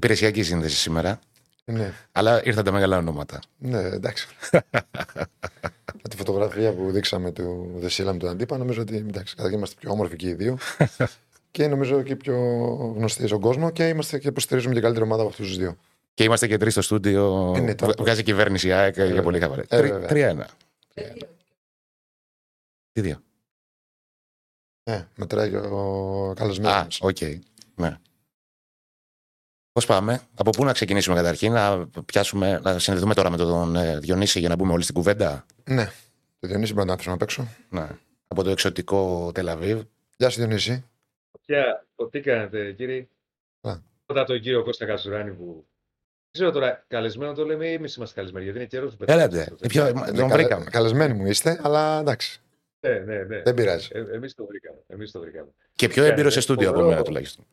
Υπηρεσιακή 0.00 0.42
σύνδεση 0.42 0.76
σήμερα. 0.76 1.20
Ναι, 1.64 1.92
Αλλά 2.12 2.44
ήρθαν 2.44 2.64
τα 2.64 2.72
μεγάλα 2.72 2.96
ονόματα. 2.96 3.40
ναι, 3.58 3.78
εντάξει. 3.78 4.28
Με 6.02 6.08
τη 6.10 6.16
φωτογραφία 6.16 6.72
που 6.72 6.90
δείξαμε 6.90 7.30
του 7.32 7.70
Δεσίλα 7.76 8.12
με 8.12 8.18
τον 8.18 8.28
Αντίπα, 8.28 8.56
νομίζω 8.58 8.80
ότι 8.82 8.96
εντάξει, 8.96 9.34
καταρχήν 9.34 9.58
είμαστε 9.58 9.76
πιο 9.80 9.90
όμορφοι 9.90 10.16
και 10.16 10.28
οι 10.28 10.34
δύο. 10.34 10.58
και 11.50 11.66
νομίζω 11.66 12.02
και 12.02 12.16
πιο 12.16 12.36
γνωστοί 12.96 13.26
στον 13.26 13.40
κόσμο 13.40 13.70
και 13.70 13.88
είμαστε 13.88 14.18
και 14.18 14.28
υποστηρίζουμε 14.28 14.74
και 14.74 14.80
καλύτερη 14.80 15.04
ομάδα 15.04 15.20
από 15.22 15.30
αυτούς 15.30 15.46
τους 15.46 15.56
δύο. 15.56 15.76
Και 16.14 16.24
είμαστε 16.24 16.46
και 16.46 16.56
τρεις 16.56 16.72
στο 16.72 16.82
στούντιο. 16.82 17.52
Ε, 17.56 17.60
ναι, 17.60 17.74
τώρα- 17.74 17.92
Βγα- 17.92 18.04
Βγάζει 18.04 18.22
κυβέρνηση 18.22 18.68
η 18.68 18.72
ΑΕΚ 18.72 18.94
για 18.94 19.04
βέβαια. 19.06 19.22
πολύ 19.22 19.40
χαβαλέ. 19.40 19.62
Ε, 19.68 19.80
βέβαια. 19.80 20.08
Τρία-ένα. 20.08 20.48
Τι 22.92 23.00
δύο; 23.00 23.22
Ναι, 24.90 25.06
μετράει 25.16 25.50
και 25.50 25.56
ο 25.56 26.32
καλεσμένος. 26.36 27.00
Α, 27.02 27.06
οκ. 27.06 27.16
Ναι. 27.74 27.96
Πώς 29.80 29.88
πάμε, 29.88 30.20
από 30.34 30.50
πού 30.50 30.64
να 30.64 30.72
ξεκινήσουμε 30.72 31.16
καταρχήν, 31.16 31.52
να 31.52 31.88
πιάσουμε, 32.06 32.60
να 32.62 32.78
συνδεθούμε 32.78 33.14
τώρα 33.14 33.30
με 33.30 33.36
τον 33.36 33.76
ε, 33.76 33.98
Διονύση 33.98 34.38
για 34.38 34.48
να 34.48 34.54
μπούμε 34.56 34.72
όλοι 34.72 34.82
στην 34.82 34.94
κουβέντα; 34.94 35.46
Ναι, 35.64 35.84
το 36.38 36.48
Διονύση 36.48 36.72
μπορεί 36.72 36.86
να 36.86 36.86
το 36.86 36.92
αφήσουμε 36.92 37.14
απ' 37.14 37.22
έξω. 37.22 37.48
Ναι. 37.70 37.86
Από 38.28 38.42
το 38.42 38.50
εξωτικό 38.50 39.30
Τελαβίβ. 39.34 39.80
Γεια 40.16 40.28
σου 40.28 40.38
Διονύση. 40.38 40.84
Ποια, 41.46 41.86
ο, 41.94 42.06
τι 42.06 42.20
κάνετε 42.20 42.72
κύριε; 42.72 43.06
Α. 43.60 43.72
Πρώτα 44.06 44.24
τον 44.24 44.40
κύριο 44.40 44.62
Κώστα 44.62 44.86
Καζουράνη 44.86 45.30
που. 45.30 45.44
Δεν 45.44 46.30
ξέρω 46.32 46.50
τώρα, 46.50 46.84
καλεσμένο 46.88 47.32
το 47.32 47.44
λέμε 47.44 47.66
ή 47.66 47.72
εμείς 47.72 47.94
είμαστε 47.94 48.14
καλεσμένοι, 48.14 48.44
γιατί 48.44 48.58
είναι 48.58 48.68
καιρός 48.68 48.94
που 48.96 49.04
Έλατε. 49.08 49.52
Ε, 49.60 49.66
ποιο- 49.66 49.84
Ναι, 49.84 49.92
Τον 49.92 50.14
καλε- 50.14 50.32
βρήκαμε. 50.32 50.64
Καλεσμένοι 50.64 51.12
μου 51.14 51.26
είστε, 51.26 51.60
αλλά 51.62 51.98
εντάξει, 52.00 52.40
Ναι, 52.80 52.90
ναι, 52.92 53.16
ναι. 53.22 53.42
δεν 53.42 53.54
πειράζει. 53.54 53.88
Ε, 53.92 53.98
εμείς 54.14 54.34
το 54.34 54.46
βρήκαμε. 54.46 54.78
Εμείς 54.86 55.10
το 55.10 55.20
βρήκαμε. 55.20 55.48
Και 55.74 55.88
πιο 55.88 56.04
έμπειρος 56.04 56.32
σε 56.32 56.40
στούντιο 56.40 56.68
από 56.68 56.76
Φοβερό. 56.76 56.94
μένα 56.94 57.04
τουλάχιστον. 57.06 57.44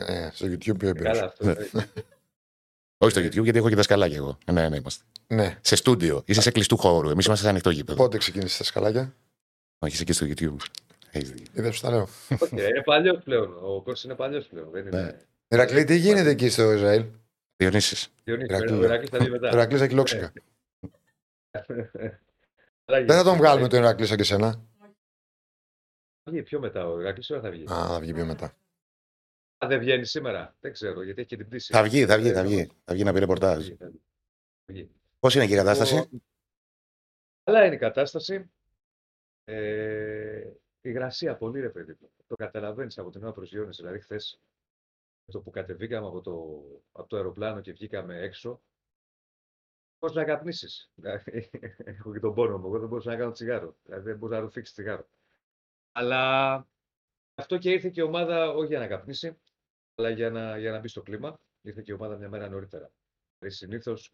Ε, 0.00 0.30
στο 0.32 0.46
YouTube 0.46 0.58
πιο 0.58 0.74
Καλά, 0.76 0.88
εμπειρός. 0.90 1.18
αυτό. 1.18 1.44
Ναι. 1.44 1.52
ναι. 1.72 1.86
Όχι 3.00 3.10
στο 3.10 3.20
YouTube, 3.20 3.42
γιατί 3.42 3.58
έχω 3.58 3.68
και 3.68 3.74
δασκαλάκια 3.74 4.16
εγώ. 4.16 4.38
Ε, 4.46 4.52
Ναι, 4.52 4.68
ναι, 4.68 4.76
είμαστε. 4.76 5.04
Ναι. 5.26 5.58
Σε 5.60 5.76
στούντιο. 5.76 6.22
Είσαι 6.26 6.40
σε 6.40 6.50
κλειστού 6.50 6.76
χώρου. 6.76 7.08
Εμείς 7.10 7.26
είμαστε 7.26 7.44
σε 7.44 7.50
ανοιχτό 7.50 7.70
γήπεδο. 7.70 7.96
Πότε 7.98 8.18
ξεκίνησες 8.18 8.56
τα 8.58 8.64
σκαλάκια, 8.64 9.14
Όχι, 9.78 9.94
είσαι 9.94 10.04
και 10.04 10.12
στο 10.12 10.26
YouTube. 10.28 10.56
Έχεις 11.10 11.30
δίκιο. 11.30 11.52
είδες 11.54 11.74
σου 11.74 11.80
τα 11.82 11.90
λέω. 11.90 12.02
Όχι, 12.42 12.54
είναι 12.54 12.82
παλιός 12.84 13.22
πλέον. 13.24 13.52
Ο 13.62 13.82
Κώστας 13.82 14.04
είναι 14.04 14.14
παλιός 14.14 14.46
πλέον. 14.46 14.70
Δεν 14.70 14.84
Ναι. 14.88 14.98
είναι. 14.98 15.20
Ηρακλή, 15.48 15.84
τι 15.84 15.96
γίνεται 15.96 16.30
εκεί 16.30 16.48
στο 16.48 16.72
Ισραήλ; 16.72 17.04
Διονύσης. 17.56 18.08
Διονύσης, 18.24 18.48
Ηρακλή. 18.56 18.76
ο 18.78 18.82
Ηρακλής 18.84 19.08
θα 19.10 19.18
δει 19.18 19.30
μετά. 19.30 19.48
Ηρακλής 19.52 19.80
ακυλόξικα. 19.80 20.32
Αλλά 22.84 23.04
Δεν 23.04 23.16
θα 23.16 23.22
τον 23.22 23.36
βγάλουμε 23.36 23.66
Ε, 23.66 23.68
τον 23.68 23.78
Ηρακλή 23.78 24.06
σαν 24.06 24.16
και 24.16 24.24
σένα. 24.24 24.50
Θα 26.22 26.30
βγει 26.32 26.42
πιο 26.42 26.60
μετά 26.60 26.88
ο 26.88 27.00
Ηρακλής, 27.00 27.30
ώρα 27.30 27.40
θα 27.40 27.50
βγει. 27.50 27.62
Α, 27.72 27.86
θα 27.88 28.00
βγει 28.00 28.12
πιο 28.12 28.24
μετά. 28.24 28.56
Α, 29.64 29.68
δεν 29.68 29.78
βγαίνει 29.78 30.04
σήμερα. 30.04 30.56
Δεν 30.60 30.72
ξέρω, 30.72 31.02
γιατί 31.02 31.20
έχει 31.20 31.28
και 31.28 31.36
την 31.36 31.46
πτήση. 31.46 31.72
Θα 31.72 31.82
βγει, 31.82 32.06
θα 32.06 32.16
βγει, 32.18 32.32
θα 32.32 32.40
Ε, 32.40 32.42
βγει. 32.42 32.70
Θα 32.84 32.94
βγει 32.94 33.02
να 33.04 33.08
πει 33.10 33.14
θα 33.14 33.20
ρεπορτάζ. 33.20 33.64
βγει, 33.66 33.74
θα 33.76 33.86
βγει. 33.86 34.00
Θα 34.66 34.72
βγει. 34.72 34.90
Πώς 35.18 35.34
είναι 35.34 35.44
εκεί 35.44 35.52
η 35.52 35.56
κατάσταση; 35.56 36.08
Καλά 37.44 37.64
είναι 37.66 37.74
η 37.74 37.78
κατάσταση. 37.78 38.50
Ε, 39.44 40.50
υγρασία 40.80 41.36
πολύ, 41.36 41.60
ρε 41.60 41.68
παιδί 41.68 41.96
μου. 42.00 42.10
Το 42.26 42.34
καταλαβαίνεις 42.36 42.98
από 42.98 43.10
την 43.10 43.22
ώρα 43.22 43.32
προσγειώνεσαι. 43.32 43.82
Δηλαδή, 43.82 44.00
χθες 44.00 44.40
το 45.32 45.40
που 45.40 45.50
κατεβήκαμε 45.50 46.06
από 46.06 46.20
το, 46.20 46.62
από 46.92 47.08
το 47.08 47.16
αεροπλάνο 47.16 47.60
και 47.60 47.72
βγήκαμε 47.72 48.18
έξω, 48.20 48.62
πώς 49.98 50.14
να 50.14 50.24
καπνίσεις; 50.24 50.90
Δηλαδή, 50.94 51.50
έχω 51.84 52.12
και 52.12 52.20
τον 52.20 52.34
πόνο 52.34 52.58
μου. 52.58 52.66
Εγώ 52.66 52.78
δεν 52.78 52.88
μπορούσα 52.88 53.10
να 53.10 53.16
κάνω 53.16 53.32
τσιγάρο. 53.32 53.76
Δηλαδή, 53.84 54.04
δεν 54.04 54.16
μπορούσα 54.18 54.38
να 54.38 54.44
ρουφήξει 54.44 54.72
τσιγάρο. 54.72 55.08
Αλλά 55.92 56.66
αυτό 57.34 57.58
και 57.58 57.70
ήρθε 57.70 57.88
και 57.88 58.00
η 58.00 58.04
ομάδα 58.04 58.50
όχι 58.50 58.66
για 58.68 58.78
να 58.78 58.86
καπνίσει, 58.86 59.38
αλλά 59.98 60.10
για 60.10 60.30
να, 60.30 60.58
για 60.58 60.70
να 60.70 60.78
μπει 60.80 60.88
στο 60.88 61.02
κλίμα. 61.02 61.40
Ήρθε 61.60 61.82
και 61.82 61.92
η 61.92 61.94
ομάδα 61.94 62.16
μια 62.16 62.28
μέρα 62.28 62.48
νωρίτερα. 62.48 62.92
Δηλαδή, 63.38 63.56
συνήθως 63.56 64.10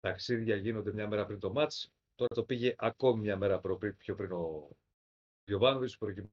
ταξίδια 0.00 0.56
γίνονται 0.56 0.92
μια 0.92 1.08
μέρα 1.08 1.26
πριν 1.26 1.38
το 1.38 1.52
μάτς. 1.52 1.92
Τώρα 2.14 2.34
το 2.34 2.44
πήγε 2.44 2.74
ακόμη 2.78 3.20
μια 3.20 3.36
μέρα 3.36 3.60
προ- 3.60 3.78
πριν- 3.78 3.96
πιο 3.96 4.14
πριν 4.14 4.32
ο 4.32 4.68
Γιωβάνοβιτς 5.44 5.96
προκειμένου 5.98 6.32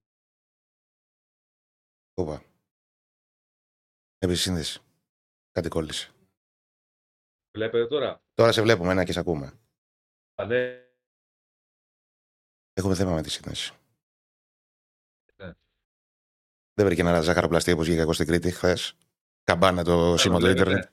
Όπα. 2.14 2.44
Επισύνδεση. 4.18 4.82
Κάτι 5.52 5.70
κόλλησε. 5.70 6.14
Βλέπετε 7.58 7.88
τώρα. 7.88 8.24
Τώρα 8.34 8.52
σε 8.52 8.62
βλέπουμε, 8.62 8.92
ένα 8.92 9.04
και 9.04 9.12
σε 9.12 9.20
ακούμε. 9.20 9.60
Α, 10.36 10.46
ναι, 10.46 10.88
Έχουμε 12.74 12.96
θέμα 12.96 13.14
με 13.14 13.22
τη 13.22 13.30
σύνδεση. 13.30 13.74
Δεν 16.80 16.88
βρήκε 16.88 17.02
ένα 17.02 17.22
ζαχαροπλαστή 17.22 17.72
όπως 17.72 17.88
βγήκα 17.88 18.02
εγώ 18.02 18.14
στην 18.14 18.28
Κρήτη 18.28 18.52
χθες. 18.52 18.94
Καμπάνα 19.44 19.84
το 19.84 20.18
σήμα 20.18 20.38
του 20.40 20.46
λέγεται. 20.46 20.62
Ιντερνετ. 20.62 20.90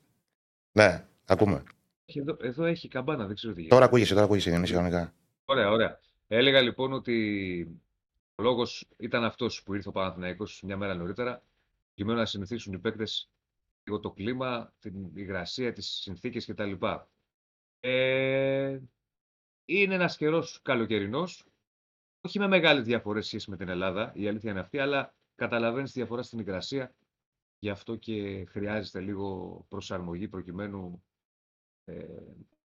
Ναι, 0.73 1.07
ακούμε. 1.25 1.63
έχει 2.07 2.19
εδώ, 2.19 2.37
εδώ 2.41 2.65
έχει 2.65 2.89
καμπάνα, 2.89 3.27
δεν 3.27 3.35
ξέρω 3.35 3.53
τι 3.53 3.59
γίνεται. 3.61 3.75
Τώρα 3.75 3.87
ακούγεσαι, 3.87 4.13
τώρα 4.13 4.25
ακούγεσαι, 4.25 4.51
Διονύση, 4.51 4.73
κανονικά. 4.73 5.15
Ωραία, 5.45 5.71
ωραία. 5.71 6.01
Έλεγα 6.27 6.61
λοιπόν 6.61 6.93
ότι 6.93 7.81
ο 8.35 8.43
λόγος 8.43 8.89
ήταν 8.97 9.25
αυτός 9.25 9.63
που 9.63 9.75
ήρθε 9.75 9.89
ο 9.89 9.93
Παναθηναϊκός 9.93 10.63
μια 10.63 10.77
μέρα 10.77 10.95
νωρίτερα, 10.95 11.43
προκειμένου 11.95 12.19
να 12.19 12.27
συνηθίσουν 12.27 12.73
οι 12.73 12.79
παίκτες 12.79 13.31
λίγο 13.85 14.01
το 14.01 14.11
κλίμα, 14.11 14.73
την 14.79 14.95
υγρασία, 15.15 15.73
τις 15.73 15.87
συνθήκες 15.87 16.47
κτλ. 16.47 16.73
Ε, 17.81 18.79
είναι 19.65 19.95
ένας 19.95 20.17
καιρός 20.17 20.61
καλοκαιρινός, 20.63 21.47
όχι 22.21 22.39
με 22.39 22.49
μεγάλες 22.49 22.85
διαφορές 22.85 23.27
σχέση 23.27 23.51
με 23.51 23.57
την 23.57 23.69
Ελλάδα, 23.69 24.13
η 24.15 24.29
αλήθεια 24.29 24.51
είναι 24.51 24.61
αυτή, 24.61 24.79
αλλά 24.79 25.15
καταλαβαίνεις 25.37 25.93
τη 25.93 25.99
διαφορά 25.99 26.23
στην 26.23 26.39
υγρασία, 26.39 26.95
γι' 27.59 27.71
αυτό 27.71 27.97
και 27.97 28.45
χρειάζεται 28.45 29.01
λίγο 29.01 29.65
προσαρμογή 29.69 30.29
προκειμένου 30.29 31.05
ε, 31.85 31.95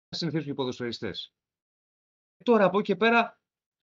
να 0.10 0.18
συνηθίσουν 0.18 0.52
οι 0.52 0.56
ποδοσφαιριστές. 0.56 1.34
Τώρα 2.44 2.66
από 2.66 2.80
εκεί 2.80 2.92
και 2.92 2.96
πέρα 2.96 3.40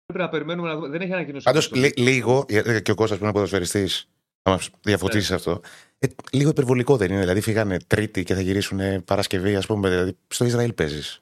πρέπει 0.06 0.24
να 0.24 0.30
περιμένουμε 0.30 0.68
να 0.68 0.76
δούμε. 0.76 0.88
Δεν 0.88 1.02
έχει 1.02 1.14
ανακοινώσει. 1.14 1.46
Πάντως 1.46 1.66
αποστολή. 1.66 1.94
λίγο, 1.98 2.46
γιατί 2.50 2.82
και 2.82 2.92
ο 2.92 2.96
Κώστας 2.96 3.18
που 3.18 3.24
είναι 3.24 3.34
ποδοσφαιριστής, 3.34 4.10
θα 4.42 4.52
μα 4.52 4.60
διαφωτίσεις 4.82 5.32
αυτό. 5.32 5.62
Ε, 6.00 6.08
λίγο 6.32 6.50
υπερβολικό 6.50 6.98
δεν 6.98 7.12
είναι. 7.12 7.20
Δηλαδή 7.20 7.42
φύγανε 7.42 7.80
Τρίτη 7.80 8.24
και 8.24 8.34
θα 8.34 8.42
γυρίσουν 8.42 9.04
Παρασκευή, 9.04 9.56
ας 9.56 9.66
πούμε. 9.66 9.90
Δηλαδή 9.90 10.18
στο 10.28 10.46
Ισραήλ 10.46 10.74
παίζεις. 10.74 11.22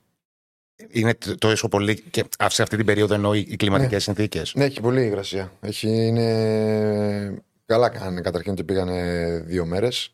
Είναι 0.88 1.13
τ- 1.13 1.38
τόσο 1.38 1.67
πολύ. 1.67 2.01
και 2.01 2.25
σε 2.47 2.62
αυτή 2.62 2.75
την 2.78 2.85
περίοδο 2.85 3.13
εννοώ 3.13 3.34
οι 3.34 3.56
κλιματικές 3.56 3.91
Ναι. 3.94 4.00
συνθήκες. 4.00 4.53
Ναι, 4.56 4.66
έχει 4.66 4.81
πολύ 4.81 5.06
υγρασία. 5.06 5.51
Έχει, 5.62 5.88
είναι... 6.06 7.44
Καλά 7.66 7.90
κάνανε 7.90 8.22
καταρχήν 8.22 8.51
ότι 8.51 8.63
πήγανε 8.63 9.28
δύο 9.45 9.66
μέρες. 9.66 10.13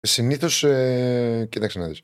Συνήθως, 0.00 0.64
ε, 0.64 1.46
κοίταξε 1.50 1.78
να 1.78 1.86
δεις. 1.88 2.02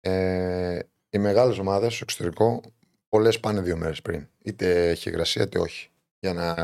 Ε, 0.00 0.78
οι 1.10 1.18
μεγάλες 1.18 1.58
ομάδες 1.58 1.94
στο 1.94 2.04
εξωτερικό, 2.08 2.60
πολλές 3.08 3.40
πάνε 3.40 3.60
δύο 3.60 3.76
μέρες 3.76 4.02
πριν. 4.02 4.26
Είτε 4.42 4.88
έχει 4.88 5.08
υγρασία 5.08 5.42
είτε 5.42 5.58
όχι. 5.58 5.88
Για 6.20 6.32
να, 6.32 6.54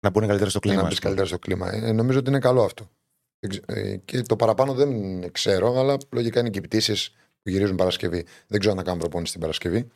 Να 0.00 0.10
μπουν 0.10 0.26
καλύτερα 0.26 0.50
στο 0.50 0.58
για 0.62 0.70
κλίμα. 0.72 0.82
να 0.82 0.88
ας 0.88 0.94
μπει 0.94 1.00
πούμε. 1.00 1.14
καλύτερα 1.14 1.26
στο 1.26 1.38
κλίμα. 1.38 1.74
Ε, 1.88 1.92
νομίζω 1.92 2.18
ότι 2.18 2.28
είναι 2.30 2.38
καλό 2.38 2.62
αυτό. 2.62 2.90
Δεν 3.38 3.50
ξε- 3.50 3.70
ε, 3.70 3.96
Και 3.96 4.22
το 4.22 4.36
παραπάνω 4.36 4.74
δεν 4.74 5.32
ξέρω, 5.32 5.78
αλλά 5.78 5.96
λογικά 6.10 6.40
είναι 6.40 6.50
και 6.50 6.58
οι 6.58 6.62
πτήσεις 6.62 7.14
που 7.42 7.50
γυρίζουν 7.50 7.76
Παρασκευή. 7.76 8.26
Δεν 8.46 8.58
ξέρω 8.60 8.72
αν 8.72 8.78
θα 8.78 8.84
κάνουν 8.84 9.00
προπόνηση 9.00 9.32
την 9.32 9.40
Παρασκευή. 9.40 9.90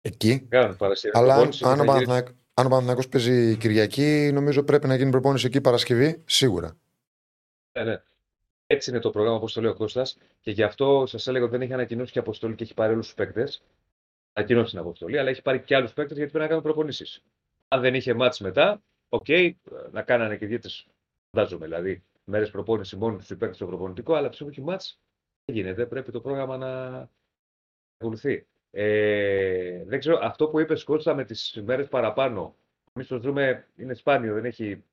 Εκεί. 0.00 0.40
Κάνουν 0.48 0.76
Παρασκευή. 0.76 1.18
Αλλά 1.18 1.26
αν, 1.34 1.34
προπόνηση, 1.34 1.64
αν, 1.64 1.70
ο 1.72 1.76
θα 1.76 1.82
γυρίσει- 1.84 2.06
Παναθηναϊκ- 2.06 2.36
αν 2.54 2.66
ο 2.66 2.68
Παναθηναϊκός 2.68 3.08
παίζει 3.08 3.56
Κυριακή, 3.56 4.30
νομίζω 4.32 4.62
πρέπει 4.62 4.86
να 4.86 4.94
γίνει 4.96 5.10
προπόνηση 5.10 5.46
εκεί 5.46 5.60
Παρασκευή, 5.60 6.22
σίγουρα. 6.26 6.76
Ναι, 7.78 7.84
ναι. 7.84 8.02
Έτσι 8.66 8.90
είναι 8.90 8.98
το 8.98 9.10
πρόγραμμα, 9.10 9.36
όπως 9.36 9.52
το 9.52 9.60
λέει 9.60 9.70
ο 9.70 9.74
Κώστας 9.74 10.18
Και 10.40 10.50
γι' 10.50 10.62
αυτό 10.62 11.04
σας 11.06 11.26
έλεγα 11.26 11.44
ότι 11.44 11.52
δεν 11.52 11.62
έχει 11.62 11.72
ανακοινώσει 11.72 12.12
και 12.12 12.18
αποστολή 12.18 12.54
και 12.54 12.62
έχει 12.64 12.74
πάρει 12.74 12.92
όλους 12.92 13.06
τους 13.06 13.14
παίκτες. 13.14 13.62
Ανακοινώσει 14.32 14.70
την 14.70 14.78
αποστολή, 14.78 15.18
αλλά 15.18 15.30
έχει 15.30 15.42
πάρει 15.42 15.60
και 15.60 15.76
άλλους 15.76 15.92
παίκτες 15.92 16.16
γιατί 16.16 16.30
πρέπει 16.30 16.44
να 16.44 16.50
κάνουν 16.50 16.64
προπονήσεις. 16.64 17.22
Αν 17.68 17.80
δεν 17.80 17.94
είχε 17.94 18.14
ματς 18.14 18.40
μετά, 18.40 18.82
οκ, 19.08 19.26
να 19.92 20.02
κάνανε 20.02 20.36
και 20.36 20.46
διέτε, 20.46 20.68
φαντάζομαι 21.30 21.66
δηλαδή, 21.66 22.02
μέρες 22.24 22.50
προπόνηση 22.50 22.96
μόνο 22.96 23.16
τους 23.16 23.26
παίκτες 23.26 23.56
στο 23.56 23.66
προπονητικό, 23.66 24.14
αλλά 24.14 24.28
εφόσον 24.28 24.48
έχει 24.48 24.60
ματς, 24.60 24.98
δεν 24.98 25.05
γίνεται. 25.52 25.86
Πρέπει 25.86 26.12
το 26.12 26.20
πρόγραμμα 26.20 26.56
να 26.56 27.08
ακολουθεί. 27.98 28.46
Ε, 28.70 29.84
δεν 29.84 29.98
ξέρω, 29.98 30.18
αυτό 30.22 30.48
που 30.48 30.60
είπε 30.60 30.74
Κώστα 30.84 31.14
με 31.14 31.24
τις 31.24 31.60
μέρες 31.64 31.88
παραπάνω. 31.88 32.56
Εμείς 32.92 33.08
το 33.08 33.20
ζούμε, 33.20 33.66
είναι 33.76 33.94
σπάνιο, 33.94 34.34
δεν 34.34 34.44
έχει. 34.44 34.84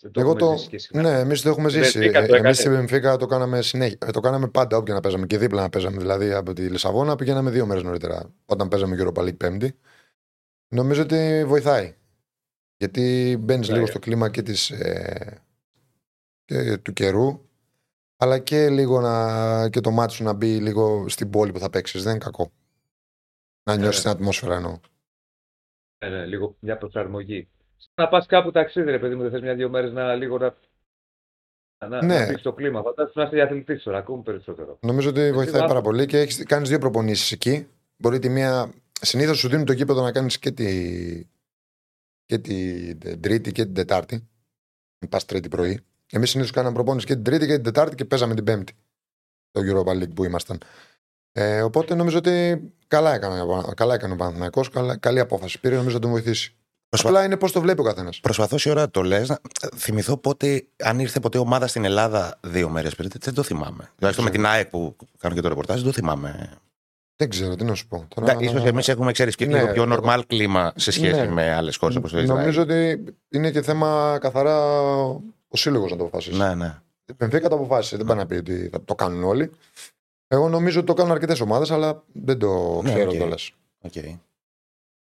δεν 0.00 0.10
Εγώ 0.14 0.30
έχουμε 0.30 0.40
το. 0.40 0.56
ζήσει 0.56 0.68
και 0.68 0.78
συχνά. 0.78 1.02
Ναι, 1.02 1.18
εμείς 1.18 1.42
το 1.42 1.48
έχουμε 1.48 1.68
ζήσει. 1.68 1.98
Μπενφίκα 1.98 2.18
το 2.20 2.24
Εμείς 2.24 2.38
έκανε. 2.38 2.52
στην 2.52 2.70
Μπενφίκα 2.72 3.16
το 3.16 3.26
κάναμε 3.26 3.62
συνέχεια. 3.62 3.98
Ε, 4.06 4.10
Το 4.10 4.20
κάναμε 4.20 4.48
πάντα 4.48 4.76
όποια 4.76 4.94
να 4.94 5.00
παίζαμε 5.00 5.26
και 5.26 5.38
δίπλα 5.38 5.62
να 5.62 5.68
παίζαμε. 5.68 5.96
Δηλαδή 5.96 6.32
από 6.32 6.52
τη 6.52 6.62
Λισαβόνα 6.70 7.16
πηγαίναμε 7.16 7.50
δύο 7.50 7.66
μέρες 7.66 7.82
νωρίτερα. 7.82 8.34
Όταν 8.46 8.68
παίζαμε 8.68 8.96
Europa 9.00 9.22
League 9.22 9.36
Πέμπτη. 9.36 9.78
Νομίζω 10.74 11.02
ότι 11.02 11.44
βοηθάει. 11.46 11.94
Γιατί 12.76 13.36
μπαίνεις 13.40 13.68
Ναι. 13.68 13.74
λίγο 13.74 13.86
στο 13.86 13.98
κλίμα 13.98 14.30
και, 14.30 14.42
της, 14.42 14.70
ε, 14.70 15.42
και 16.44 16.76
του 16.76 16.92
καιρού. 16.92 17.47
Αλλά 18.20 18.38
και 18.38 18.68
λίγο 18.70 19.00
να, 19.00 19.68
και 19.68 19.80
το 19.80 19.90
μάτι 19.90 20.12
σου 20.12 20.24
να 20.24 20.32
μπει 20.32 20.60
λίγο 20.60 21.08
στην 21.08 21.30
πόλη 21.30 21.52
που 21.52 21.58
θα 21.58 21.70
παίξεις. 21.70 22.02
Δεν 22.02 22.10
είναι 22.10 22.24
κακό. 22.24 22.52
Να 23.62 23.76
νιώσεις 23.76 24.04
ναι. 24.04 24.10
την 24.10 24.20
ατμόσφαιρα 24.20 24.54
εννοώ. 24.54 24.80
Ναι, 26.04 26.08
ναι, 26.10 26.26
λίγο 26.26 26.56
μια 26.60 26.78
προσαρμογή. 26.78 27.48
Να 27.94 28.08
πας 28.08 28.26
κάπου 28.26 28.50
ταξίδι, 28.50 28.90
ρε 28.90 28.98
παιδί 28.98 29.14
μου, 29.14 29.22
δεν 29.22 29.30
θες 29.30 29.40
μια-δύο 29.40 29.68
μέρες 29.68 29.92
να 29.92 30.14
λίγο 30.14 30.38
να 30.38 30.54
Να, 31.88 32.04
Ναι. 32.04 32.18
να 32.18 32.32
μπει 32.32 32.38
στο 32.38 32.52
κλίμα. 32.52 32.82
Φαντάζομαι 32.82 33.12
να 33.14 33.22
είσαι 33.22 33.34
διαθλητή 33.34 33.82
τώρα, 33.82 33.98
ακόμη 33.98 34.22
περισσότερο. 34.22 34.78
Νομίζω 34.80 35.08
ότι 35.08 35.32
βοηθάει 35.32 35.52
βάθος. 35.52 35.68
πάρα 35.68 35.80
πολύ 35.80 36.06
και 36.06 36.18
έχεις 36.18 36.42
κάνεις 36.42 36.68
δύο 36.68 36.78
προπονήσεις 36.78 37.32
εκεί. 37.32 37.68
Μπορεί 37.96 38.18
τη 38.18 38.28
μία. 38.28 38.72
Συνήθως 39.00 39.38
σου 39.38 39.48
δίνουν 39.48 39.64
το 39.64 39.74
κήπεδο 39.74 40.02
να 40.02 40.12
κάνεις 40.12 40.38
και, 40.38 40.50
τη... 40.50 41.24
και 42.24 42.38
την 42.38 43.20
Τρίτη 43.20 43.52
και 43.52 43.64
την 43.64 43.74
Τετάρτη. 43.74 44.28
Πας 45.08 45.24
Τρίτη 45.24 45.48
πρωί. 45.48 45.84
Εμείς 46.12 46.30
συνήθως 46.30 46.52
κάναμε 46.52 46.74
προπόνηση 46.74 47.06
και 47.06 47.14
την 47.14 47.22
Τρίτη 47.24 47.46
και 47.46 47.54
την 47.54 47.62
Τετάρτη 47.62 47.94
και 47.94 48.04
παίζαμε 48.04 48.34
την 48.34 48.44
Πέμπτη. 48.44 48.72
Το 49.50 49.60
Europa 49.64 49.92
League 50.02 50.14
που 50.14 50.24
ήμασταν. 50.24 50.58
Ε, 51.32 51.62
οπότε 51.62 51.94
νομίζω 51.94 52.18
ότι 52.18 52.62
καλά 52.88 53.14
έκανε, 53.14 53.42
καλά 53.74 53.94
έκανε 53.94 54.12
ο 54.12 54.16
Παναθηναϊκός, 54.16 54.68
καλά, 54.68 54.96
καλή 54.96 55.20
απόφαση 55.20 55.60
πήρε, 55.60 55.74
νομίζω 55.76 55.94
θα 55.94 56.00
τον 56.02 56.10
βοηθήσει. 56.10 56.52
Προσπα- 56.88 57.08
Απλά 57.08 57.24
είναι 57.24 57.36
πώς 57.36 57.52
το 57.52 57.60
βλέπει 57.60 57.80
ο 57.80 57.84
καθένας. 57.84 58.20
Προσπαθώ 58.20 58.56
η 58.64 58.70
ώρα 58.70 58.90
το 58.90 59.02
λες. 59.02 59.36
Θυμηθώ 59.76 60.16
πότε, 60.16 60.66
αν 60.76 60.98
ήρθε 60.98 61.20
ποτέ 61.20 61.38
ομάδα 61.38 61.66
στην 61.66 61.84
Ελλάδα 61.84 62.38
δύο 62.46 62.68
μέρες 62.68 62.94
πριν. 62.94 63.10
Δεν 63.20 63.34
το 63.34 63.42
θυμάμαι. 63.42 63.90
Τουλάχιστον 63.96 64.24
με 64.26 64.30
την 64.32 64.46
ΑΕΚ 64.46 64.68
που 64.68 64.96
κάνω 65.18 65.34
και 65.34 65.40
το 65.40 65.48
ρεπορτάζ, 65.48 65.76
δεν 65.76 65.86
το 65.86 65.92
θυμάμαι. 65.92 66.50
Δεν 67.16 67.28
ξέρω 67.28 67.54
τι 67.56 67.64
να 67.64 67.74
σου 67.74 67.86
πω. 67.88 68.06
Τώρα... 68.14 68.34
Τώρα... 68.34 68.48
σω 68.60 68.66
εμείς 68.66 68.88
έχουμε 68.88 69.12
ξέρεις 69.12 69.34
και 69.34 69.46
Ναι, 69.46 69.58
λίγο 69.58 69.72
πιο 69.72 69.82
εγώ- 69.82 70.00
normal 70.04 70.20
κλίμα 70.26 70.72
σε 70.76 70.90
σχέση 70.90 71.20
Ναι. 71.20 71.26
με 71.30 71.52
άλλες 71.54 71.76
χώρες 71.76 71.96
όπως 71.96 72.10
το 72.12 72.18
Ισραήλ. 72.20 72.40
Νομίζω 72.40 72.62
ότι 72.62 73.04
είναι 73.28 73.50
και 73.50 73.62
θέμα 73.62 74.18
καθαρά 74.20 74.56
ο 75.48 75.56
σύλλογος 75.56 75.90
να 75.90 75.96
το 75.96 76.02
αποφασίσει. 76.02 76.38
Ναι, 76.38 76.54
ναι. 76.54 76.80
Η 77.06 77.12
Μπενφίκα 77.12 77.48
το 77.48 77.54
αποφάσισε. 77.54 77.96
Δεν 77.96 78.06
πάει 78.06 78.16
να 78.16 78.26
πει 78.26 78.34
ότι 78.34 78.68
θα 78.68 78.84
το 78.84 78.94
κάνουν 78.94 79.24
όλοι. 79.24 79.50
Εγώ 80.28 80.48
νομίζω 80.48 80.78
ότι 80.78 80.86
το 80.86 80.94
κάνουν 80.94 81.12
αρκετές 81.12 81.40
ομάδες, 81.40 81.70
αλλά 81.70 82.04
δεν 82.12 82.38
το 82.38 82.82
Ναι, 82.82 82.88
ξέρω 82.92 83.10
οκ. 83.10 83.16
κιόλας. 83.16 83.52
Okay. 83.82 84.18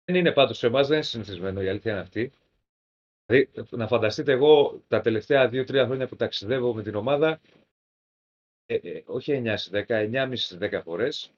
Δεν 0.05 0.17
είναι 0.17 0.33
πάντως 0.33 0.59
σε 0.59 0.67
εμάς, 0.67 0.87
δεν 0.87 0.97
είναι 0.97 1.05
συνηθισμένο, 1.07 1.63
η 1.63 1.69
αλήθεια 1.69 1.93
είναι 1.93 2.01
αυτή. 2.01 2.33
Δηλαδή, 3.27 3.51
να 3.71 3.87
φανταστείτε 3.87 4.33
εγώ 4.33 4.83
τα 4.89 5.01
τελευταία 5.01 5.49
2-3 5.49 5.85
χρόνια 5.85 6.09
που 6.09 6.17
ταξιδεύω 6.17 6.75
με 6.75 6.83
την 6.83 6.95
ομάδα, 6.95 7.41
ε, 8.67 8.75
ε, 8.75 9.03
όχι 9.07 9.33
9 9.33 9.57
στις 9.57 9.71
10, 9.71 9.97
9,5 9.97 10.37
στις 10.37 10.59
10 10.61 10.81
φορές, 10.83 11.33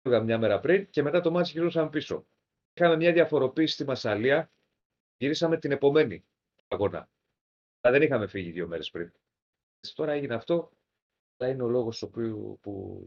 πήγα 0.00 0.20
μια 0.20 0.38
μέρα 0.38 0.60
πριν 0.60 0.90
και 0.90 1.02
μετά 1.02 1.20
το 1.20 1.30
ματς 1.30 1.50
γυρνούσαμε 1.50 1.90
πίσω. 1.90 2.26
Είχαμε 2.74 2.96
μια 2.96 3.12
διαφοροποίηση 3.12 3.74
στη 3.74 3.84
Μασσαλία, 3.84 4.50
γυρίσαμε 5.16 5.58
την 5.58 5.72
επομένη 5.72 6.24
αγώνα. 6.68 7.08
Αλλά 7.80 7.98
δεν 7.98 8.02
είχαμε 8.02 8.26
φύγει 8.26 8.50
δύο 8.50 8.66
μέρες 8.66 8.90
πριν. 8.90 9.12
Τώρα 9.94 10.12
έγινε 10.12 10.34
αυτό, 10.34 10.70
αλλά 11.36 11.50
είναι 11.50 11.62
ο 11.62 11.68
λόγος 11.68 12.08
που, 12.12 12.58
που 12.62 13.04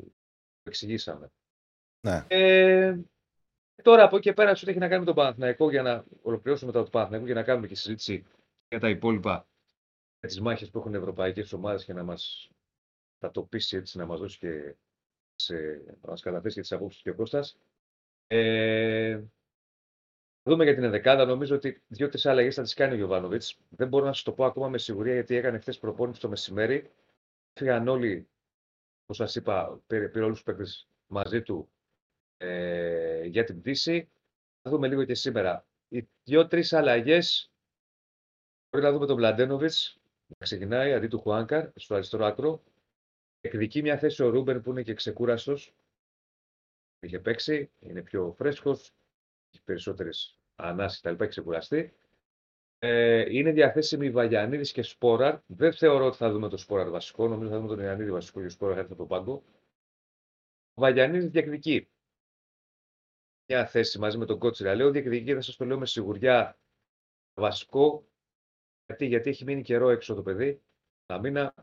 εξηγήσαμε. 0.63 1.31
Ναι. 2.07 2.25
Ε, 2.27 2.99
τώρα 3.81 4.03
από 4.03 4.15
εκεί 4.15 4.29
και 4.29 4.33
πέρα, 4.33 4.51
ό,τι 4.51 4.69
έχει 4.69 4.79
να 4.79 4.87
κάνει 4.87 4.99
με 4.99 5.05
τον 5.05 5.15
Παναθηναϊκό, 5.15 5.69
για 5.69 5.81
να 5.81 6.05
ολοκληρώσουμε 6.21 6.71
μετά 6.71 6.83
το 6.83 6.89
Παναθηναϊκό 6.89 7.27
και 7.27 7.33
να 7.33 7.43
κάνουμε 7.43 7.67
και 7.67 7.75
συζήτηση 7.75 8.25
για 8.67 8.79
τα 8.79 8.89
υπόλοιπα, 8.89 9.47
για 10.19 10.29
τις 10.29 10.41
μάχες 10.41 10.69
που 10.69 10.79
έχουν 10.79 10.93
οι 10.93 10.97
ευρωπαϊκές 10.97 11.53
ομάδες 11.53 11.85
και 11.85 11.93
να 11.93 12.03
μας 12.03 12.51
τα 13.17 13.31
τοπίσει 13.31 13.77
έτσι, 13.77 13.97
να 13.97 14.05
μας 14.05 14.19
δώσει 14.19 14.37
και 14.37 14.75
σε, 15.35 15.55
να 16.01 16.09
μας 16.09 16.21
καταθέσει 16.21 16.55
και 16.55 16.61
τις 16.61 16.71
απόψεις 16.71 17.01
και 17.01 17.09
ο 17.09 17.15
Κώστας. 17.15 17.57
Ε, 18.27 19.15
θα 19.17 19.40
δούμε 20.43 20.63
για 20.63 20.73
την 20.73 20.83
ενδεκάδα. 20.83 21.25
Νομίζω 21.25 21.55
ότι 21.55 21.81
δύο-τρεις 21.87 22.25
αλλαγές 22.25 22.55
θα 22.55 22.61
τις 22.61 22.73
κάνει 22.73 22.93
ο 22.93 22.95
Γιωβάνοβιτς. 22.95 23.59
Δεν 23.69 23.87
μπορώ 23.87 24.05
να 24.05 24.13
σας 24.13 24.23
το 24.23 24.31
πω 24.31 24.45
ακόμα 24.45 24.69
με 24.69 24.77
σιγουριά 24.77 25.13
γιατί 25.13 25.35
έκανε 25.35 25.59
χθες 25.59 25.79
προπόνηση 25.79 26.19
το 26.19 26.29
μεσημέρι. 26.29 26.91
Φύγαν 27.53 27.87
όλοι, 27.87 28.27
όπως 29.03 29.17
σας 29.17 29.35
είπα, 29.35 29.81
πήρε, 29.87 30.07
πήρε 30.07 30.23
όλους 30.23 30.35
τους 30.35 30.45
παίκτες 30.45 30.87
μαζί 31.07 31.41
του 31.41 31.69
ε, 32.37 33.23
για 33.25 33.43
την 33.43 33.59
πτήση. 33.59 34.09
Θα 34.61 34.69
δούμε 34.69 34.87
λίγο 34.87 35.03
και 35.03 35.15
σήμερα. 35.15 35.65
Οι 35.87 36.07
δύο-τρεις 36.23 36.73
αλλαγές 36.73 37.51
μπορεί 38.69 38.85
να 38.85 38.91
δούμε 38.91 39.05
τον 39.05 39.15
Βλαντένοβιτς 39.15 39.99
να 40.27 40.45
ξεκινάει 40.45 40.93
αντί 40.93 41.07
του 41.07 41.19
Χουάνκαρ 41.19 41.69
στο 41.75 41.95
αριστερό 41.95 42.25
άκρο. 42.25 42.63
Εκδικεί 43.41 43.81
μια 43.81 43.97
θέση 43.97 44.23
ο 44.23 44.29
Ρούμπεν 44.29 44.61
που 44.61 44.71
είναι 44.71 44.83
και 44.83 44.93
ξεκούραστος. 44.93 45.73
Είχε 46.99 47.19
παίξει, 47.19 47.71
είναι 47.79 48.01
πιο 48.01 48.33
φρέσκος, 48.37 48.93
έχει 49.51 49.63
περισσότερες 49.63 50.39
ανάσει 50.55 50.99
κτλ. 50.99 51.23
Έχει 51.23 51.27
ξεκουραστεί. 51.27 51.93
Ε, 52.79 53.37
είναι 53.37 53.51
διαθέσιμοι 53.51 54.11
Βαγιανίδης 54.11 54.71
και 54.71 54.81
Σπόραρ. 54.81 55.39
Δεν 55.45 55.73
θεωρώ 55.73 56.05
ότι 56.05 56.17
θα 56.17 56.31
δούμε 56.31 56.49
τον 56.49 56.57
Σπόραρ 56.57 56.89
βασικό. 56.89 57.27
Νομίζω 57.27 57.49
θα 57.49 57.55
δούμε 57.55 57.67
τον 57.67 57.79
Ιωαννίδη 57.79 58.11
βασικό 58.11 58.39
και 58.39 58.45
ο 58.45 58.49
Σπόραρ 58.49 58.73
θα 58.75 58.79
έρθει 58.79 58.93
από 58.93 59.01
τον 59.01 59.17
πάγκο. 59.17 59.43
Ο 60.73 60.81
Βαγιανίδης 60.81 61.29
διεκδικεί 61.29 61.89
μια 63.51 63.65
θέση 63.65 63.99
μαζί 63.99 64.17
με 64.17 64.25
τον 64.25 64.39
Κότσιρα. 64.39 64.75
Λέω 64.75 64.91
διεκδικεί, 64.91 65.33
θα 65.33 65.41
σας 65.41 65.55
το 65.55 65.65
λέω 65.65 65.79
με 65.79 65.85
σιγουριά 65.85 66.59
βασικό. 67.33 68.07
Γιατί, 68.85 69.05
γιατί 69.05 69.29
έχει 69.29 69.43
μείνει 69.43 69.61
καιρό 69.61 69.89
έξω 69.89 70.15
το 70.15 70.21
παιδί. 70.21 70.61
Ένα 71.05 71.19
μήνα. 71.19 71.53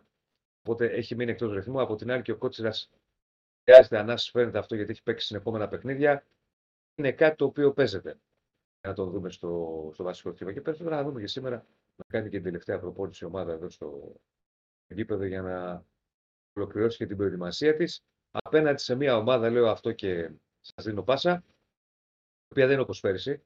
Οπότε 0.60 0.86
έχει 0.86 1.14
μείνει 1.14 1.30
εκτός 1.30 1.52
ρυθμού. 1.52 1.80
Από 1.80 1.96
την 1.96 2.10
άλλη 2.10 2.22
και 2.22 2.32
ο 2.32 2.36
Κότσιρας 2.36 2.90
χρειάζεται 3.64 3.98
ανάση, 3.98 4.30
φαίνεται 4.30 4.58
αυτό 4.58 4.74
γιατί 4.74 4.90
έχει 4.90 5.02
παίξει 5.02 5.26
συνεπόμενα 5.26 5.68
παιχνίδια. 5.68 6.26
Είναι 6.98 7.12
κάτι 7.12 7.36
το 7.36 7.44
οποίο 7.44 7.72
παίζεται. 7.72 8.18
Να 8.86 8.94
το 8.94 9.04
δούμε 9.06 9.30
στο, 9.30 9.90
στο 9.94 10.04
βασικό 10.04 10.32
κλίμα. 10.32 10.52
Και 10.52 10.60
περισσότερα 10.60 10.96
να 10.96 11.02
δούμε 11.02 11.20
και 11.20 11.26
σήμερα 11.26 11.66
να 11.96 12.04
κάνει 12.06 12.28
και 12.28 12.36
την 12.36 12.44
τελευταία 12.44 12.78
προπόνηση 12.78 13.24
η 13.24 13.26
ομάδα 13.26 13.52
εδώ 13.52 13.70
στο 13.70 14.16
γήπεδο 14.88 15.24
για 15.24 15.42
να 15.42 15.84
ολοκληρώσει 16.52 16.96
και 16.96 17.06
την 17.06 17.16
προετοιμασία 17.16 17.76
της. 17.76 18.02
Απέναντι 18.30 18.80
σε 18.80 18.94
μια 18.94 19.16
ομάδα, 19.16 19.50
λέω 19.50 19.68
αυτό 19.68 19.92
και 19.92 20.30
σας 20.60 20.84
δίνω 20.84 21.02
πάσα, 21.02 21.32
η 21.32 22.50
οποία 22.50 22.64
δεν 22.64 22.72
είναι 22.72 22.82
όπως 22.82 23.00
πέρυσι. 23.00 23.42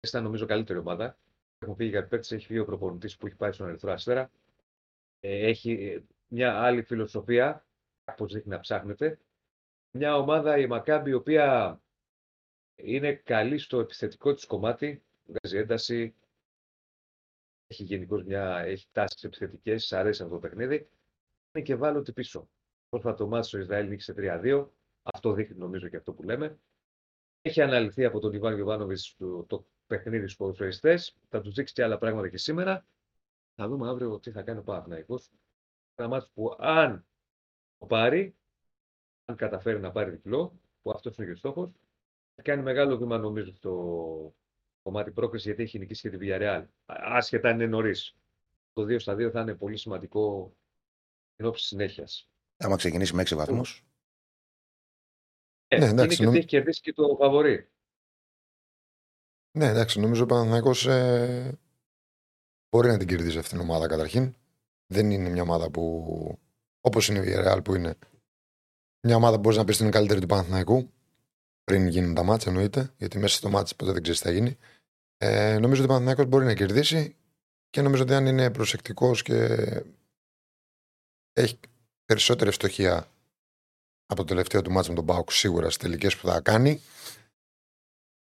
Ήταν 0.00 0.22
νομίζω 0.22 0.46
καλύτερη 0.46 0.78
ομάδα. 0.78 1.18
Έχουν 1.58 1.74
φύγει 1.74 1.90
κάτι 1.90 2.08
παίκτες, 2.08 2.32
έχει 2.32 2.46
φύγει 2.46 2.58
ο 2.58 2.64
προπονητής 2.64 3.16
που 3.16 3.26
έχει 3.26 3.36
πάει 3.36 3.52
στον 3.52 3.68
Ερυθρό 3.68 3.92
Αστέρα. 3.92 4.30
Ε, 5.20 5.46
έχει 5.46 5.72
ε, 5.72 6.02
μια 6.28 6.60
άλλη 6.60 6.82
φιλοσοφία, 6.82 7.66
όπω 8.04 8.26
δείχνει 8.26 8.50
να 8.52 8.60
ψάχνετε. 8.60 9.18
Μια 9.90 10.16
ομάδα, 10.16 10.58
η 10.58 10.66
Μακάμπη, 10.66 11.10
η 11.10 11.14
οποία 11.14 11.80
είναι 12.82 13.12
καλή 13.12 13.58
στο 13.58 13.78
επιθετικό 13.78 14.34
της 14.34 14.46
κομμάτι, 14.46 15.02
βγάζει 15.26 15.56
ένταση, 15.56 16.14
έχει 17.66 17.82
γενικώς 17.82 18.24
μια, 18.24 18.58
έχει 18.58 18.86
τάσεις 18.92 19.24
επιθετικές, 19.24 19.82
της 19.82 19.92
αρέσει 19.92 20.22
αυτό 20.22 20.34
το 20.34 20.40
παιχνίδι. 20.40 20.88
Είναι 21.52 21.64
και 21.64 21.74
βάλωτη 21.74 22.12
πίσω. 22.12 22.48
Πρόσφατο 22.88 23.26
μάτι 23.26 23.46
στο 23.46 23.58
Ισραήλ 23.58 23.88
νίκησε 23.88 24.14
3-2, 24.16 24.66
αυτό 25.02 25.32
δείχνει 25.32 25.58
νομίζω 25.58 25.88
και 25.88 25.96
αυτό 25.96 26.12
που 26.12 26.22
λέμε. 26.22 26.58
Έχει 27.42 27.62
αναλυθεί 27.62 28.04
από 28.04 28.20
τον 28.20 28.32
Ιβάν 28.32 28.54
Γιωβάνοβιτς 28.54 29.14
το, 29.18 29.42
το 29.42 29.66
παιχνίδι 29.86 30.24
στους 30.24 30.36
ποδοσφαιριστές, 30.36 31.16
θα 31.28 31.40
τους 31.40 31.54
δείξει 31.54 31.74
και 31.74 31.82
άλλα 31.82 31.98
πράγματα 31.98 32.28
και 32.28 32.38
σήμερα. 32.38 32.86
Θα 33.54 33.68
δούμε 33.68 33.88
αύριο 33.88 34.18
τι 34.18 34.30
θα 34.30 34.42
κάνει 34.42 34.58
ο 34.58 34.62
Παναθηναϊκός. 34.62 35.30
Ένα 35.94 36.08
μάτι 36.08 36.28
που 36.34 36.56
αν 36.58 37.04
το 37.78 37.86
πάρει, 37.86 38.34
αν 39.24 39.36
καταφέρει 39.36 39.80
να 39.80 39.90
πάρει 39.90 40.10
διπλό, 40.10 40.52
που 40.82 40.90
αυτός 40.90 41.16
είναι 41.16 41.26
και 41.26 41.32
ο 41.32 41.36
στόχος, 41.36 41.70
θα 41.70 41.78
κάνει 42.42 42.62
μεγάλο 42.62 42.96
βήμα 42.98 43.18
νομίζω 43.18 43.54
στο 43.54 44.34
κομμάτι 44.82 45.10
πρόκριση 45.10 45.48
γιατί 45.48 45.62
έχει 45.62 45.78
νικήσει 45.78 46.10
και 46.10 46.16
τη 46.16 46.26
Villarreal. 46.30 46.64
Άσχετα 46.86 47.48
αν 47.48 47.54
είναι 47.54 47.66
νωρίς. 47.66 48.16
Το 48.72 48.82
2 48.82 49.00
στα 49.00 49.14
2 49.14 49.30
θα 49.30 49.40
είναι 49.40 49.54
πολύ 49.54 49.76
σημαντικό 49.76 50.52
εν 51.36 51.46
ώψη 51.46 51.66
συνέχειας. 51.66 52.28
Άμα 52.56 52.76
ξεκινήσει 52.76 53.14
με 53.14 53.22
6 53.22 53.36
βαθμούς. 53.36 53.84
Ε, 55.68 55.78
Ναι, 55.78 55.84
είναι 55.84 55.92
εντάξει, 55.92 56.16
και 56.16 56.22
νομ- 56.22 56.34
ότι 56.34 56.38
έχει 56.44 56.48
κερδίσει 56.54 56.80
και 56.80 56.92
το 56.92 57.16
φαβορή. 57.18 57.68
Ναι, 59.58 59.66
εντάξει, 59.66 60.00
νομίζω 60.00 60.22
ο 60.22 60.26
Παναθηναϊκός 60.26 60.86
ε, 60.86 61.58
μπορεί 62.70 62.88
να 62.88 62.98
την 62.98 63.06
κερδίσει 63.08 63.38
αυτήν 63.38 63.58
την 63.58 63.66
ομάδα 63.68 63.86
καταρχήν. 63.86 64.34
Δεν 64.92 65.10
είναι 65.10 65.28
μια 65.28 65.42
ομάδα 65.42 65.70
που, 65.70 66.04
όπως 66.80 67.08
είναι 67.08 67.18
η 67.18 67.22
Villarreal 67.26 67.60
που 67.64 67.74
είναι, 67.74 67.98
μια 69.06 69.16
ομάδα 69.16 69.34
που 69.34 69.40
μπορείς 69.40 69.58
να 69.58 69.64
πεις 69.64 69.74
ότι 69.74 69.82
είναι 69.84 69.92
καλύτερη 69.92 70.20
του 70.20 70.26
Παναθηναϊκού 70.26 70.92
πριν 71.68 71.86
γίνουν 71.86 72.14
τα 72.14 72.22
μάτια 72.22 72.52
εννοείται, 72.52 72.90
γιατί 72.96 73.18
μέσα 73.18 73.36
στο 73.36 73.48
μάτς 73.48 73.76
ποτέ 73.76 73.92
δεν 73.92 74.02
ξέρεις 74.02 74.20
τι 74.20 74.26
θα 74.26 74.32
γίνει. 74.32 74.58
Ε, 75.16 75.58
νομίζω 75.58 75.82
ότι 75.82 75.90
ο 75.90 75.94
Παναθηναϊκός 75.94 76.26
μπορεί 76.26 76.44
να 76.44 76.54
κερδίσει 76.54 77.16
και 77.70 77.82
νομίζω 77.82 78.02
ότι 78.02 78.14
αν 78.14 78.26
είναι 78.26 78.50
προσεκτικός 78.50 79.22
και 79.22 79.58
έχει 81.32 81.58
περισσότερη 82.04 82.48
ευστοχία 82.48 83.08
από 84.06 84.20
το 84.20 84.24
τελευταίο 84.24 84.62
του 84.62 84.70
μάτς 84.70 84.88
με 84.88 84.94
τον 84.94 85.06
Πάουκ 85.06 85.32
σίγουρα 85.32 85.64
στις 85.70 85.76
τελικές 85.76 86.16
που 86.16 86.26
θα 86.26 86.40
κάνει, 86.40 86.80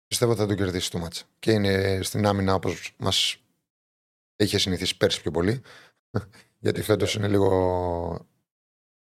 πιστεύω 0.07 0.31
ότι 0.31 0.41
θα 0.41 0.47
το 0.47 0.55
κερδίσει 0.55 0.91
το 0.91 0.97
μάτς. 0.97 1.25
Και 1.39 1.51
είναι 1.51 1.99
στην 2.01 2.25
άμυνα 2.25 2.53
όπως 2.53 2.95
μας 2.97 3.37
είχε 4.35 4.57
συνηθίσει 4.57 4.97
πέρσι 4.97 5.21
πιο 5.21 5.31
πολύ. 5.31 5.61
Γιατί 6.63 6.81
φέτος 6.81 7.15
είναι 7.15 7.27
λίγο. 7.27 8.27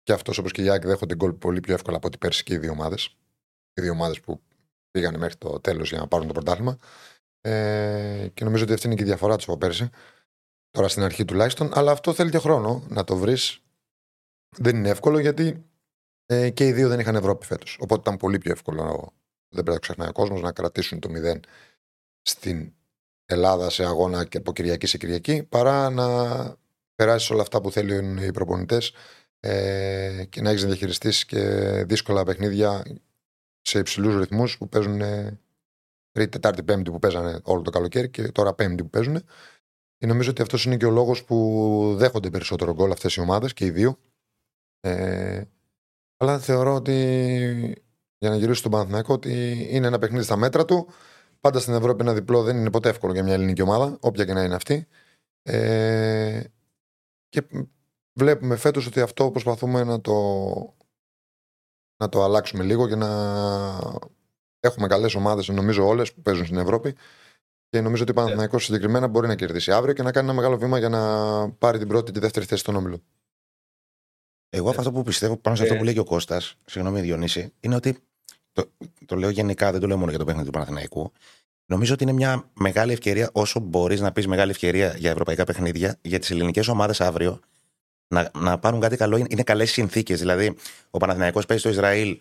Και 0.04 0.14
αυτός 0.14 0.38
όπως 0.38 0.52
και 0.52 0.62
η 0.62 0.70
Άκη 0.70 0.88
δέχονται 0.88 1.16
γκολ 1.16 1.34
πολύ 1.34 1.60
πιο 1.60 1.74
εύκολα 1.74 1.98
από 1.98 2.08
ό,τι 2.08 2.18
πέρσι 2.18 2.44
και 2.44 2.54
οι 2.54 2.58
δύο 2.58 2.72
ομάδες. 2.72 3.16
Οι 3.78 3.82
δύο 3.82 3.92
ομάδες 3.92 4.20
που 4.20 4.42
πήγαν 4.92 5.18
μέχρι 5.18 5.36
το 5.36 5.60
τέλος 5.60 5.90
για 5.90 6.00
να 6.00 6.08
πάρουν 6.08 6.28
το 6.28 6.34
πρωτάθλημα. 6.34 6.78
Ε, 7.42 8.28
και 8.34 8.44
νομίζω 8.44 8.64
ότι 8.64 8.74
αυτή 8.74 8.88
είναι 8.88 8.96
και 8.96 9.04
η 9.04 9.06
διαφορά 9.06 9.36
του 9.36 9.44
από 9.44 9.58
πέρσι. 9.58 9.90
Τώρα 10.70 10.88
στην 10.88 11.04
αρχή 11.04 11.26
τουλάχιστον. 11.26 11.72
Αλλά 11.74 11.92
αυτό 11.92 12.14
θέλει 12.14 12.30
και 12.30 12.38
χρόνο 12.38 12.84
να 12.88 13.04
το 13.04 13.16
βρεις. 13.16 13.60
Δεν 14.58 14.76
είναι 14.76 14.90
εύκολο 14.90 15.20
γιατί 15.20 15.66
ε, 16.26 16.50
και 16.50 16.68
οι 16.68 16.72
δύο 16.72 16.88
δεν 16.88 17.00
είχαν 17.00 17.16
Ευρώπη 17.16 17.46
φέτος. 17.46 17.78
Οπότε 17.80 18.02
ήταν 18.02 18.18
πολύ 18.18 18.38
πιο 18.38 18.52
εύκολο, 18.52 19.14
δεν 19.50 19.64
πρέπει 19.64 19.68
να 19.68 19.74
το 19.74 19.80
ξεχνάει 19.80 20.10
ο 20.10 20.12
κόσμος, 20.12 20.42
να 20.42 20.52
κρατήσουν 20.52 21.00
το 21.00 21.10
0 21.14 21.40
στην 22.22 22.74
Ελλάδα 23.26 23.70
σε 23.70 23.86
αγώνα 23.86 24.26
και 24.26 24.38
από 24.38 24.54
Κυριακή 24.54 24.86
σε 24.86 24.98
Κυριακή 24.98 25.44
παρά 25.44 25.90
να 25.90 26.08
περάσεις 26.96 27.30
όλα 27.30 27.42
αυτά 27.42 27.62
που 27.62 27.72
θέλουν 27.72 28.18
οι 28.18 28.32
προπονητές 28.32 28.94
ε, 29.40 30.26
και 30.30 30.42
να 30.42 30.50
έχεις 30.50 30.62
να 30.62 30.68
διαχειριστείς 30.68 31.26
και 31.26 31.40
δύσκολα 31.88 32.24
παιχνίδια 32.24 32.84
σε 33.66 33.80
υψηλούς 33.80 34.16
ρυθμούς 34.16 34.58
που 34.58 34.70
παίζουν 34.70 35.02
ε, 35.02 35.40
Τρίτη, 36.12 36.30
Τετάρτη, 36.30 36.64
Πέμπτη 36.64 36.92
που 36.92 37.00
παίζανε 37.00 37.40
όλο 37.44 37.62
το 37.62 37.70
καλοκαίρι 37.70 38.10
και 38.10 38.32
τώρα 38.32 38.54
Πέμπτη 38.54 38.84
που 38.84 38.90
παίζουν. 38.90 39.22
Και 39.98 40.06
νομίζω 40.06 40.30
ότι 40.30 40.42
αυτός 40.42 40.66
είναι 40.66 40.78
και 40.78 40.86
ο 40.86 40.92
λόγος 40.92 41.24
που 41.24 41.96
δέχονται 41.98 42.30
περισσότερο 42.30 42.74
γκολ 42.74 42.92
αυτές 42.92 43.16
οι 43.16 43.20
ομάδες 43.20 43.54
και 43.54 43.66
οι 43.66 43.70
δύο. 43.70 43.98
Ε, 44.80 45.44
αλλά 46.18 46.40
θεωρώ 46.40 46.76
ότι 46.76 46.94
για 48.18 48.30
να 48.30 48.36
γυρίσω 48.36 48.60
στον 48.60 48.72
Παναθηναϊκό 48.72 49.14
ότι 49.14 49.68
είναι 49.70 49.88
ένα 49.88 50.00
παιχνίδι 50.00 50.24
στα 50.24 50.36
μέτρα 50.36 50.66
του. 50.66 50.88
Πάντα 51.40 51.60
στην 51.60 51.74
Ευρώπη 51.74 52.02
ένα 52.02 52.14
διπλό 52.14 52.44
δεν 52.44 52.58
είναι 52.58 52.70
ποτέ 52.70 52.90
εύκολο 52.90 53.14
για 53.14 53.24
μια 53.24 53.34
ελληνική 53.34 53.62
ομάδα, 53.62 53.98
όποια 54.02 54.26
και 54.26 54.34
να 54.34 54.44
είναι 54.44 54.56
αυτή. 54.56 54.88
Ε, 55.42 56.44
και 57.30 57.42
βλέπουμε 58.14 58.56
φέτος 58.56 58.88
ότι 58.88 59.02
αυτό 59.02 59.32
προσπαθούμε 59.32 59.84
να 59.84 60.02
το, 60.02 60.14
να 61.98 62.10
το 62.10 62.24
αλλάξουμε 62.24 62.64
λίγο 62.64 62.88
και 62.88 62.96
να 62.96 63.10
έχουμε 64.60 64.88
καλές 64.88 65.16
ομάδες, 65.16 65.48
νομίζω 65.48 65.88
όλες 65.88 66.14
που 66.14 66.22
παίζουν 66.22 66.46
στην 66.46 66.58
Ευρώπη. 66.58 66.96
Και 67.70 67.82
νομίζω 67.82 68.02
ότι 68.02 68.12
ο 68.12 68.16
Παναθηναϊκός 68.16 68.64
συγκεκριμένα 68.64 69.08
μπορεί 69.08 69.28
να 69.28 69.36
κερδίσει 69.36 69.72
αύριο 69.72 69.94
και 69.94 70.04
να 70.04 70.12
κάνει 70.12 70.28
ένα 70.28 70.36
μεγάλο 70.36 70.58
βήμα 70.58 70.80
για 70.80 70.90
να 70.90 71.50
πάρει 71.52 71.78
την 71.78 71.88
πρώτη 71.88 72.06
και 72.06 72.12
τη 72.12 72.20
δεύτερη 72.20 72.46
θέση 72.46 72.62
στον 72.62 72.76
όμιλο. 72.76 73.02
Εγώ 74.50 74.70
αυτό 74.70 74.92
που 74.92 75.04
πιστεύω 75.04 75.38
πάνω 75.38 75.56
σε 75.56 75.62
αυτό 75.62 75.76
Ε. 75.76 75.78
που 75.78 75.84
λέει 75.84 75.94
και 75.94 76.00
ο 76.00 76.04
Κώστας, 76.04 76.56
συγγνώμη 76.66 77.02
Διονύση, 77.02 77.54
είναι 77.60 77.76
ότι. 77.76 77.98
Το, 78.52 78.72
το 79.06 79.16
λέω 79.16 79.30
γενικά, 79.30 79.72
δεν 79.72 79.82
το 79.82 79.88
λέω 79.88 79.98
μόνο 79.98 80.10
για 80.10 80.20
το 80.20 80.26
παιχνίδι 80.26 80.46
του 80.46 80.54
Παναθηναϊκού. 80.54 81.12
Νομίζω 81.66 81.94
ότι 81.94 82.04
είναι 82.04 82.12
μια 82.12 82.50
μεγάλη 82.54 82.92
ευκαιρία, 82.92 83.30
όσο 83.34 83.60
μπορείς 83.60 84.02
να 84.02 84.12
πεις 84.12 84.28
μεγάλη 84.28 84.52
ευκαιρία 84.52 84.96
για 84.98 85.12
ευρωπαϊκά 85.12 85.44
παιχνίδια, 85.44 85.98
για 86.02 86.20
τις 86.20 86.32
ελληνικές 86.32 86.68
ομάδες 86.68 87.02
αύριο 87.02 87.40
να, 88.08 88.32
να 88.38 88.58
πάρουν 88.58 88.80
κάτι 88.80 88.98
καλό. 88.98 89.18
Είναι, 89.18 89.28
είναι 89.30 89.44
καλές 89.44 89.72
συνθήκες. 89.72 90.20
Δηλαδή, 90.20 90.56
ο 90.90 90.98
Παναθηναϊκός 90.98 91.46
παίζει 91.46 91.62
στο 91.62 91.72
Ισραήλ. 91.72 92.20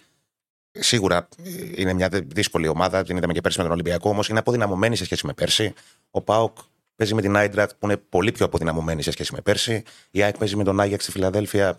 Σίγουρα 0.70 1.28
ε, 1.44 1.50
είναι 1.74 1.92
μια 1.92 2.08
δύσκολη 2.26 2.68
ομάδα, 2.68 3.02
την 3.02 3.16
είδαμε 3.16 3.32
και 3.32 3.40
πέρσι 3.40 3.58
με 3.58 3.64
τον 3.64 3.72
Ολυμπιακό, 3.72 4.10
όμως 4.10 4.28
είναι 4.28 4.38
αποδυναμωμένη 4.38 4.96
σε 4.96 5.04
σχέση 5.04 5.26
με 5.26 5.32
πέρσι. 5.32 5.72
Ο 6.10 6.20
Πάοκ 6.20 6.56
παίζει 6.96 7.14
με 7.14 7.20
την 7.20 7.36
Άιντρακτ 7.36 7.72
που 7.78 7.86
είναι 7.86 7.96
πολύ 7.96 8.32
πιο 8.32 8.46
αποδυναμωμένη 8.46 9.02
σε 9.02 9.10
σχέση 9.10 9.34
με 9.34 9.40
πέρσι. 9.40 9.82
Η 10.10 10.22
ΑΕΚ 10.22 10.38
παίζει 10.38 10.56
με 10.56 10.64
τον 10.64 10.80
Άγιαξ 10.80 11.02
στη 11.02 11.12
Φιλαδέλφια 11.12 11.78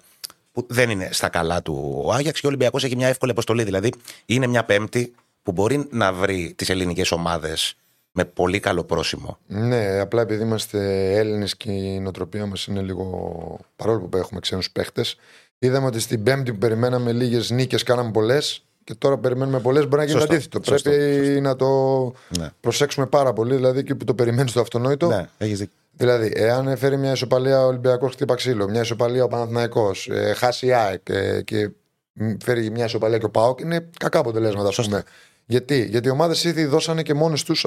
που 0.52 0.66
δεν 0.70 0.90
είναι 0.90 1.10
στα 1.12 1.30
καλά 1.30 1.62
του 1.62 2.02
ο 2.06 2.14
Άγιαξ 2.14 2.40
και 2.40 2.46
ο 2.46 2.50
Ολυμπιακός 2.50 2.84
έχει 2.84 2.96
μια 2.96 3.08
εύκολη 3.08 3.32
αποστολή. 3.32 3.64
Δηλαδή 3.64 3.92
είναι 4.26 4.48
μια 4.48 4.66
Πέμπτη 4.66 5.14
που 5.44 5.52
μπορεί 5.52 5.88
να 5.92 6.14
βρει 6.14 6.54
τις 6.58 6.70
ελληνικές 6.70 7.12
ομάδες 7.12 7.76
με 8.18 8.26
πολύ 8.26 8.60
καλό 8.60 8.84
πρόσημο. 8.84 9.38
Ναι, 9.48 10.00
απλά 10.00 10.22
επειδή 10.22 10.44
είμαστε 10.44 11.12
Έλληνες 11.18 11.58
και 11.58 11.72
η 11.72 12.00
νοοτροπία 12.00 12.46
μας 12.46 12.66
είναι 12.66 12.82
λίγο. 12.82 13.60
παρόλο 13.76 14.00
που 14.00 14.18
έχουμε 14.18 14.40
ξένους 14.40 14.72
παίχτες, 14.72 15.18
είδαμε 15.60 15.86
ότι 15.86 16.00
στην 16.00 16.24
Πέμπτη 16.24 16.52
που 16.52 16.58
περιμέναμε 16.58 17.12
λίγες 17.12 17.50
νίκες 17.50 17.84
κάναμε 17.84 18.12
πολλές 18.12 18.66
και 18.84 18.94
τώρα 18.96 19.18
περιμένουμε 19.18 19.60
πολλές. 19.60 19.84
Μπορεί 19.88 19.96
να 19.98 20.04
γίνει 20.04 20.14
το 20.14 20.20
Σωστό, 20.20 20.34
αντίθετο. 20.36 20.60
σωστό, 20.64 20.90
Πρέπει 20.90 21.26
σωστό. 21.26 21.42
να 21.42 21.56
το 21.56 22.14
Ναι, 22.40 22.50
προσέξουμε 22.60 23.06
πάρα 23.06 23.34
πολύ, 23.34 23.56
δηλαδή 23.56 23.84
και 23.84 23.96
που 23.96 24.04
το 24.06 24.14
περιμένεις 24.14 24.52
το 24.52 24.60
αυτονόητο. 24.60 25.08
ναι 25.08 25.28
έχεις 25.38 25.58
δίκιο. 25.60 25.74
Δηλαδή, 25.98 26.32
εάν 26.36 26.78
φέρει 26.78 26.98
μια 26.98 27.12
ισοπαλία 27.12 27.64
ο 27.64 27.68
Ολυμπιακός 27.68 28.14
χτύπα 28.14 28.36
ξύλο, 28.36 28.70
μια 28.70 28.82
ισοπαλία 28.82 29.24
ο 29.24 29.28
Παναθυναϊκό, 29.28 29.92
ε, 30.10 30.34
χάσει 30.34 30.66
η 30.66 30.74
ΑΕΚ 30.74 31.10
ε, 31.10 31.42
και 31.42 31.70
μ, 32.14 32.32
φέρει 32.44 32.70
μια 32.70 32.86
ισοπαλία 32.86 33.18
και 33.18 33.26
ο 33.26 33.30
ΠΑΟΚ, 33.30 33.60
είναι 33.60 33.90
κακά 34.00 34.20
αποτελέσματα, 34.20 34.68
ας 34.68 34.74
Σωστά. 34.74 34.92
πούμε. 34.92 35.04
Γιατί, 35.46 35.86
Γιατί 35.90 36.08
οι 36.08 36.12
ομάδες 36.12 36.44
ήδη 36.44 36.66
δώσανε 36.66 37.02
και 37.02 37.14
μόνες 37.14 37.44
τους 37.44 37.66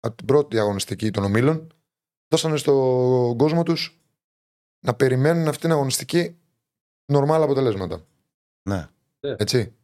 από 0.00 0.16
την 0.16 0.26
πρώτη 0.26 0.58
αγωνιστική 0.58 1.10
των 1.10 1.24
ομίλων, 1.24 1.72
δώσανε 2.28 2.56
στον 2.56 3.36
κόσμο 3.36 3.62
τους 3.62 4.00
να 4.86 4.94
περιμένουν 4.94 5.48
αυτήν 5.48 5.60
την 5.60 5.72
αγωνιστική 5.72 6.38
νορμάλ 7.12 7.42
αποτελέσματα. 7.42 8.06
Ναι. 8.68 8.88
Έτσι. 9.20 9.74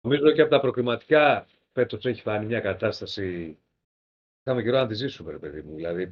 Νομίζω 0.00 0.32
και 0.32 0.40
από 0.40 0.50
τα 0.50 0.60
προκριματικά 0.60 1.46
φέτος 1.72 2.04
έχει 2.04 2.20
φανεί 2.20 2.46
μια 2.46 2.60
κατάσταση. 2.60 3.58
Είχαμε 4.42 4.62
καιρό 4.62 4.76
να 4.78 4.86
τη 4.86 4.94
ζήσουμε, 4.94 5.30
ρε 5.30 5.38
παιδί 5.38 5.62
μου. 5.62 5.74
Δηλαδή, 5.74 6.02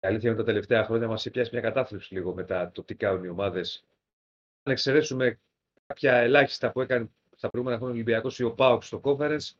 η 0.00 0.06
αλήθεια 0.06 0.30
είναι 0.30 0.38
ότι 0.38 0.46
τα 0.46 0.52
τελευταία 0.52 0.84
χρόνια 0.84 1.08
μας 1.08 1.20
έχει 1.20 1.30
πιάσει 1.30 1.50
μια 1.52 1.60
κατάθλιψη 1.60 2.14
λίγο 2.14 2.34
με 2.34 2.44
τα, 2.44 2.70
το 2.72 2.82
τι 2.82 2.94
κάνουν 2.94 3.24
οι 3.24 3.28
ομάδες. 3.28 3.84
Αν 4.62 4.72
εξαιρέσουμε 4.72 5.40
κάποια 5.86 6.14
ελάχιστα 6.14 6.72
που 6.72 6.80
έκανε 6.80 7.10
στα 7.36 7.50
προηγούμενα 7.50 7.80
χρόνια 7.80 7.96
ο 7.96 8.02
Ολυμπιακός 8.02 8.38
ή 8.38 8.44
ο 8.44 8.54
Πάοξ 8.54 8.86
στο 8.86 9.00
conference, 9.04 9.50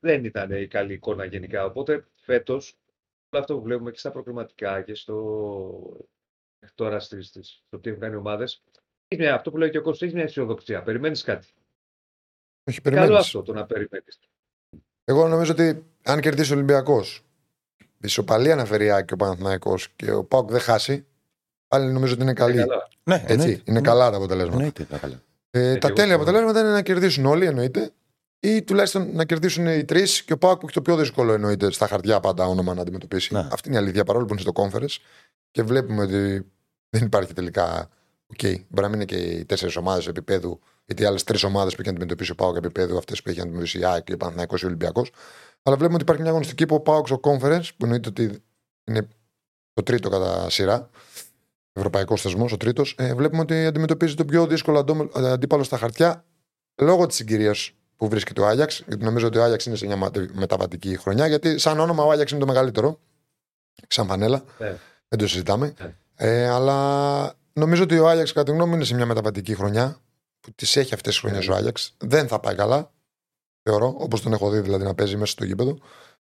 δεν 0.00 0.24
ήταν 0.24 0.50
η 0.50 0.66
καλή 0.66 0.92
εικόνα 0.92 1.24
γενικά. 1.24 1.64
Οπότε 1.64 2.06
φέτος, 2.30 2.76
όλο 3.30 3.42
αυτό 3.42 3.54
που 3.56 3.62
βλέπουμε 3.62 3.90
και 3.90 3.98
στα 3.98 4.10
προκριματικά 4.10 4.82
και 4.82 4.94
στο. 4.94 5.14
μέχρι 6.60 6.74
τώρα 6.76 7.00
στις, 7.00 7.26
στις, 7.26 7.62
στο 7.66 7.78
τι 7.78 7.88
έχουν 7.88 8.00
κάνει 8.00 8.14
οι 8.14 8.16
ομάδες, 8.16 8.62
αυτό 9.32 9.50
που 9.50 9.56
λέει 9.56 9.70
και 9.70 9.78
ο 9.78 9.82
Κώστας, 9.82 10.06
έχει 10.08 10.14
μια 10.16 10.24
αισιοδοξία. 10.24 10.82
Περιμένεις 10.82 11.22
κάτι. 11.22 11.46
Όχι, 12.70 12.80
Καλό 12.80 12.96
περιμένεις. 12.96 13.24
αυτό 13.26 13.42
το 13.42 13.52
να 13.52 13.66
περιμένεις. 13.66 14.18
Εγώ 15.04 15.28
νομίζω 15.28 15.52
ότι 15.52 15.84
αν 16.02 16.20
κερδίσει 16.20 16.52
ο 16.52 16.54
Ολυμπιακός, 16.54 17.24
ισοπαλία 18.00 18.54
να 18.54 18.64
φέρει 18.64 18.84
η 18.84 18.90
ΑΕΚ 18.90 19.04
και 19.04 19.14
ο 19.14 19.16
Παναθηναϊκός 19.16 19.88
και 19.88 20.12
ο 20.12 20.24
ΠΑΟΚ 20.24 20.50
δεν 20.50 20.60
χάσει, 20.60 21.06
πάλι 21.68 21.92
νομίζω 21.92 22.12
ότι 22.14 22.22
είναι 22.22 22.32
καλή. 22.32 22.56
Καλά. 22.56 22.88
Ναι, 23.04 23.14
Έτσι, 23.14 23.32
εννοείται. 23.32 23.62
είναι 23.64 23.80
καλά 23.80 24.10
τα 24.10 24.16
αποτελέσματα. 24.16 24.56
Εννοείται, 24.56 24.86
είναι 24.90 24.98
καλά. 24.98 25.22
Ε, 25.50 25.72
και 25.72 25.78
τα 25.78 25.86
εγώ 25.86 25.96
τέλεια 25.96 25.96
συμφωνώ. 25.96 26.14
αποτελέσματα 26.14 26.60
είναι 26.60 26.70
να 26.70 26.82
κερδίσουν 26.82 27.26
όλοι, 27.26 27.46
εννοείται. 27.46 27.90
Ή 28.40 28.62
τουλάχιστον 28.62 29.14
να 29.14 29.24
κερδίσουν 29.24 29.66
οι 29.66 29.84
τρεις 29.84 30.22
και 30.22 30.32
ο 30.32 30.38
ΠΑΟΚ 30.38 30.58
που 30.58 30.64
έχει 30.66 30.74
το 30.74 30.82
πιο 30.82 30.96
δύσκολο, 30.96 31.32
εννοείται, 31.32 31.70
στα 31.70 31.86
χαρτιά 31.86 32.20
πάντα 32.20 32.46
όνομα 32.46 32.74
να 32.74 32.80
αντιμετωπίσει. 32.80 33.34
Ναι. 33.34 33.48
Αυτή 33.52 33.68
είναι 33.68 33.76
η 33.76 33.80
αλήθεια, 33.80 34.04
παρόλο 34.04 34.24
που 34.24 34.32
είναι 34.32 34.42
στο 34.42 34.52
conference 34.54 34.96
και 35.50 35.62
βλέπουμε 35.62 36.02
ότι 36.02 36.46
δεν 36.90 37.04
υπάρχει 37.04 37.32
τελικά. 37.32 37.88
Οκ, 38.26 38.38
μπορεί 38.42 38.64
να 38.74 38.88
μην 38.88 38.94
είναι 38.94 39.04
και 39.04 39.16
οι 39.16 39.44
τέσσερις 39.44 39.76
ομάδες 39.76 40.06
επίπεδου, 40.06 40.60
γιατί 40.84 41.02
οι 41.02 41.06
άλλες 41.06 41.24
τρεις 41.24 41.42
ομάδες 41.42 41.74
που 41.74 41.80
έχει 41.80 41.90
αντιμετωπίσει 41.90 42.30
ο 42.30 42.34
ΠΑΟΚ 42.34 42.56
επίπεδου, 42.56 42.96
αυτές 42.96 43.22
που 43.22 43.28
έχει 43.30 43.40
αντιμετωπίσει 43.40 43.78
η 43.78 43.84
ΑΕΚ, 43.84 44.06
ο 44.12 44.16
Παναθηναϊκός 44.16 44.56
ή 44.56 44.64
ο 44.64 44.66
Ολυμπιακός. 44.66 45.10
Αλλά 45.62 45.76
βλέπουμε 45.76 45.94
ότι 45.94 46.02
υπάρχει 46.02 46.22
μια 46.22 46.30
αγωνιστική 46.30 46.66
που 46.66 46.74
ο 46.74 46.80
ΠΑΟΚ 46.80 47.06
στο 47.06 47.20
conference, 47.22 47.68
που 47.76 47.84
εννοείται 47.84 48.08
ότι 48.08 48.42
είναι 48.84 49.08
το 49.72 49.82
τρίτο 49.82 50.08
κατά 50.08 50.50
σειρά, 50.50 50.90
ευρωπαϊκός 51.72 52.22
θεσμός, 52.22 52.52
ο 52.52 52.56
τρίτος, 52.56 52.94
ε, 52.98 53.14
βλέπουμε 53.14 53.42
ότι 53.42 53.66
αντιμετωπίζει 53.66 54.14
τον 54.14 54.26
πιο 54.26 54.46
δύσκολο 54.46 54.78
αντόμ- 54.78 55.16
αντίπαλο 55.16 55.62
στα 55.62 55.76
χαρτιά 55.76 56.24
λόγω 56.82 57.06
της 57.06 57.16
συγκυρίας 57.16 57.72
που 58.00 58.08
βρίσκεται 58.08 58.40
ο 58.40 58.46
Άγιαξ. 58.46 58.82
Γιατί 58.86 59.04
νομίζω 59.04 59.26
ότι 59.26 59.38
ο 59.38 59.42
Άγιαξ 59.44 59.66
είναι 59.66 59.76
σε 59.76 59.86
μια 59.86 59.96
ματε- 59.96 60.30
μεταβατική 60.34 60.96
χρονιά. 60.96 61.26
Γιατί 61.26 61.58
σαν 61.58 61.80
όνομα 61.80 62.04
ο 62.04 62.10
Άγιαξ 62.10 62.30
είναι 62.30 62.40
το 62.40 62.46
μεγαλύτερο. 62.46 62.98
Σαν 63.88 64.06
φανέλα. 64.06 64.44
Ναι. 64.58 64.76
Δεν 65.08 65.18
το 65.18 65.26
συζητάμε. 65.28 65.74
Ναι. 65.80 65.94
Ε, 66.16 66.48
αλλά 66.48 67.32
νομίζω 67.52 67.82
ότι 67.82 67.98
ο 67.98 68.08
Άγιαξ, 68.08 68.32
κατά 68.32 68.44
τη 68.50 68.56
γνώμη 68.56 68.68
μου, 68.70 68.76
είναι 68.76 68.84
σε 68.84 68.94
μια 68.94 69.06
μεταβατική 69.06 69.54
χρονιά. 69.54 70.00
Που 70.40 70.52
τις 70.54 70.76
έχει 70.76 70.94
αυτές 70.94 71.12
τις 71.12 71.20
χρονιές 71.22 71.46
Ναι. 71.46 71.54
ο 71.54 71.56
Άγιαξ. 71.56 71.94
Δεν 71.98 72.28
θα 72.28 72.40
πάει 72.40 72.54
καλά. 72.54 72.90
Θεωρώ, 73.62 73.94
όπως 73.98 74.22
τον 74.22 74.32
έχω 74.32 74.50
δει 74.50 74.60
δηλαδή 74.60 74.84
να 74.84 74.94
παίζει 74.94 75.16
μέσα 75.16 75.32
στο 75.32 75.44
γήπεδο. 75.44 75.78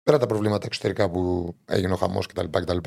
Πέρα 0.04 0.18
τα 0.18 0.26
προβλήματα 0.26 0.66
εξωτερικά 0.66 1.10
που 1.10 1.56
έγινε 1.66 1.94
ο 1.94 1.96
χαμός 1.96 2.26
κτλ. 2.28 2.46
κτλ. 2.52 2.78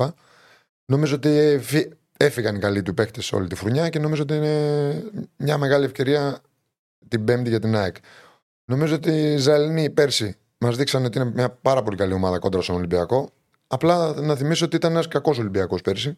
Νομίζω 0.85 1.15
ότι 1.15 1.29
εφη- 1.29 1.93
έφυγαν 2.17 2.55
οι 2.55 2.59
καλοί 2.59 2.81
του 2.81 2.93
παίχτε 2.93 3.21
σε 3.21 3.35
όλη 3.35 3.47
τη 3.47 3.55
φρουνιά 3.55 3.89
και 3.89 3.99
νομίζω 3.99 4.21
ότι 4.21 4.35
είναι 4.35 5.03
μια 5.37 5.57
μεγάλη 5.57 5.85
ευκαιρία 5.85 6.41
την 7.07 7.23
Πέμπτη 7.25 7.49
για 7.49 7.59
την 7.59 7.75
ΑΕΚ. 7.75 7.95
Νομίζω 8.69 8.95
ότι 8.95 9.11
οι 9.11 9.33
Ισραηλινοί 9.33 9.89
πέρσι 9.89 10.37
μας 10.57 10.77
δείξαν 10.77 11.05
ότι 11.05 11.19
είναι 11.19 11.31
μια 11.31 11.49
πάρα 11.49 11.83
πολύ 11.83 11.97
καλή 11.97 12.13
ομάδα 12.13 12.39
κόντρα 12.39 12.61
στον 12.61 12.75
Ολυμπιακό. 12.75 13.29
Απλά 13.67 14.13
να 14.21 14.35
θυμίσω 14.35 14.65
ότι 14.65 14.75
ήταν 14.75 14.91
ένας 14.91 15.07
κακός 15.07 15.37
Ολυμπιακός 15.37 15.81
πέρσι. 15.81 16.17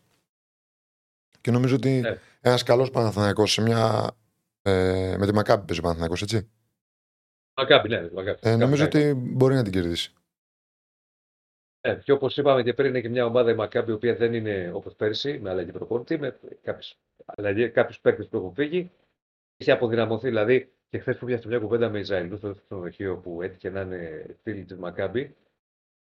Και 1.41 1.51
νομίζω 1.51 1.75
ότι 1.75 1.89
Ναι. 1.89 2.17
ένας 2.41 2.63
καλός 2.63 2.91
Παναθηναϊκός 2.91 3.51
σε 3.51 3.61
μια. 3.61 4.11
Ε, 4.61 5.15
με 5.19 5.25
τη 5.25 5.33
Μακάμπη 5.33 5.65
παίζει 5.65 5.79
ο 5.79 5.83
Παναθηναϊκός, 5.83 6.21
έτσι. 6.21 6.49
Μακάμπι, 7.57 7.87
ναι. 7.87 8.09
Μακάμπι. 8.13 8.39
Ε, 8.41 8.55
νομίζω 8.55 8.83
Μακάμπι. 8.83 9.09
ότι 9.09 9.13
μπορεί 9.13 9.55
να 9.55 9.63
την 9.63 9.71
κερδίσει. 9.71 10.13
Ναι, 11.87 11.95
και 11.95 12.11
όπως 12.11 12.37
είπαμε 12.37 12.63
και 12.63 12.73
πριν, 12.73 12.89
είναι 12.89 13.01
και 13.01 13.09
μια 13.09 13.25
ομάδα 13.25 13.51
η 13.51 13.55
Μακάμπι, 13.55 13.91
η 13.91 13.93
οποία 13.93 14.15
δεν 14.15 14.33
είναι 14.33 14.71
όπως 14.73 14.95
πέρσι, 14.95 15.39
με 15.39 15.49
αλλαγή 15.49 15.71
προπονητή, 15.71 16.17
με 16.17 16.39
κάποιους 17.73 17.99
παίκτες 18.01 18.27
που 18.27 18.37
έχουν 18.37 18.53
φύγει. 18.53 18.91
Έχει 19.57 19.71
αποδυναμωθεί, 19.71 20.27
δηλαδή, 20.27 20.73
και 20.91 20.99
χθες 20.99 21.17
που 21.17 21.25
πιάσαμε 21.25 21.49
μια 21.55 21.63
κουβέντα 21.63 21.89
με 21.89 21.99
Ισραηλού 21.99 22.37
στο 22.37 22.55
ξενοδοχείο 22.65 23.17
που 23.17 23.41
έτυχε 23.41 23.69
να 23.69 23.81
είναι 23.81 24.25
φίλοι 24.43 24.63
της 24.63 24.77
Μακάμπι. 24.77 25.35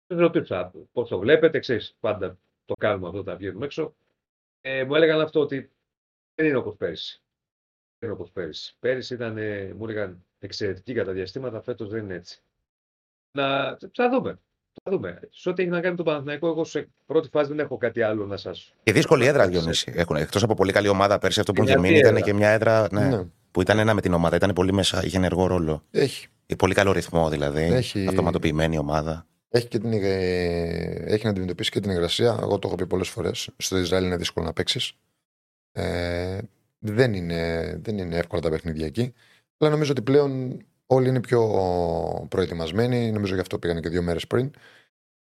Τους 0.07 0.19
ρωτήσα 0.19 0.71
πώς 0.93 1.09
το 1.09 1.19
βλέπετε, 1.19 1.59
ξέρεις, 1.59 1.95
πάντα 1.99 2.37
το 2.65 2.73
κάνουμε 2.79 3.07
αυτό 3.07 3.19
όταν 3.19 3.37
βγαίνουμε 3.37 3.65
έξω. 3.65 3.95
Ε, 4.61 4.83
μου 4.83 4.95
έλεγαν 4.95 5.19
αυτό 5.21 5.39
ότι 5.39 5.69
δεν 6.35 6.45
είναι 6.47 6.57
όπως 6.57 6.75
πέρσι. 6.75 7.21
Δεν 7.99 8.09
είναι 8.09 8.11
όπως 8.19 8.31
πέρσι. 8.31 8.75
Πέρσι 8.79 9.13
ήταν, 9.13 9.37
ε, 9.37 9.73
μου 9.77 9.83
έλεγαν 9.85 10.25
εξαιρετική 10.39 10.93
κατά 10.93 11.11
διαστήματα, 11.11 11.61
φέτος 11.61 11.89
δεν 11.89 12.03
είναι 12.03 12.13
έτσι. 12.13 12.41
Να, 13.31 13.77
θα 13.93 14.09
δούμε. 14.09 14.39
Θα 14.83 14.91
δούμε. 14.91 15.19
Σε 15.29 15.49
ό,τι 15.49 15.61
έχει 15.61 15.71
να 15.71 15.81
κάνει 15.81 15.95
το 15.95 16.03
Παναθηναϊκό, 16.03 16.47
εγώ 16.47 16.63
σε 16.63 16.87
πρώτη 17.05 17.29
φάση 17.29 17.47
δεν 17.49 17.59
έχω 17.59 17.77
κάτι 17.77 18.01
άλλο 18.01 18.25
να 18.25 18.37
σας. 18.37 18.73
Και 18.83 18.91
δύσκολη 18.93 19.25
έδρα, 19.25 19.47
Διονύση. 19.47 19.93
Έχουν. 19.95 20.15
Εκτός 20.15 20.43
από 20.43 20.53
πολύ 20.53 20.71
καλή 20.71 20.87
ομάδα 20.87 21.19
πέρσι, 21.19 21.39
αυτό 21.39 21.51
που 21.53 21.61
Είναι 21.61 21.71
είχε 21.71 21.79
μείνει 21.79 21.93
αυτή 21.93 22.05
ήταν 22.07 22.15
έδρα. 22.15 22.27
και 22.27 22.33
μια 22.33 22.49
έδρα 22.49 22.87
ναι, 22.91 23.07
Ναι. 23.07 23.23
Που 23.55 23.61
ήταν 23.61 23.79
ένα 23.79 23.93
με 23.93 24.01
την 24.01 24.13
ομάδα. 24.13 24.35
Ήταν 24.35 24.53
πολύ 24.53 24.73
μέσα, 24.73 25.03
είχε 25.05 25.17
ενεργό 25.17 25.47
ρόλο. 25.47 25.83
Έχει. 25.91 26.27
Ε, 26.45 26.55
Πολύ 26.55 26.73
καλό 26.73 26.91
ρυθμό 26.91 27.29
δηλαδή. 27.29 27.61
Έχει- 27.61 28.07
Αυτοματοποιημένη 28.07 28.77
ομάδα. 28.77 29.27
Έχει, 29.49 29.67
και 29.67 29.79
την, 29.79 29.93
ε, 29.93 30.03
έχει 31.05 31.23
να 31.23 31.29
αντιμετωπίσει 31.29 31.71
και 31.71 31.79
την 31.79 31.91
υγρασία. 31.91 32.37
Εγώ 32.41 32.59
το 32.59 32.67
έχω 32.67 32.75
πει 32.77 32.87
πολλές 32.87 33.09
φορές. 33.09 33.49
Στο 33.57 33.77
Ισραήλ 33.77 34.05
είναι 34.05 34.17
δύσκολο 34.17 34.45
να 34.45 34.53
παίξεις. 34.53 34.93
Ε, 35.71 36.39
δεν, 36.79 37.13
είναι, 37.13 37.75
δεν 37.83 37.97
είναι 37.97 38.17
εύκολα 38.17 38.41
τα 38.41 38.49
παιχνίδια 38.49 38.85
εκεί. 38.85 39.13
Αλλά 39.57 39.71
νομίζω 39.71 39.91
ότι 39.91 40.01
πλέον 40.01 40.61
όλοι 40.85 41.07
είναι 41.09 41.19
πιο 41.21 41.41
προετοιμασμένοι. 42.29 43.11
Νομίζω 43.11 43.33
γι' 43.33 43.41
αυτό 43.41 43.59
πήγαν 43.59 43.81
και 43.81 43.89
δύο 43.89 44.01
μέρες 44.01 44.27
πριν. 44.27 44.51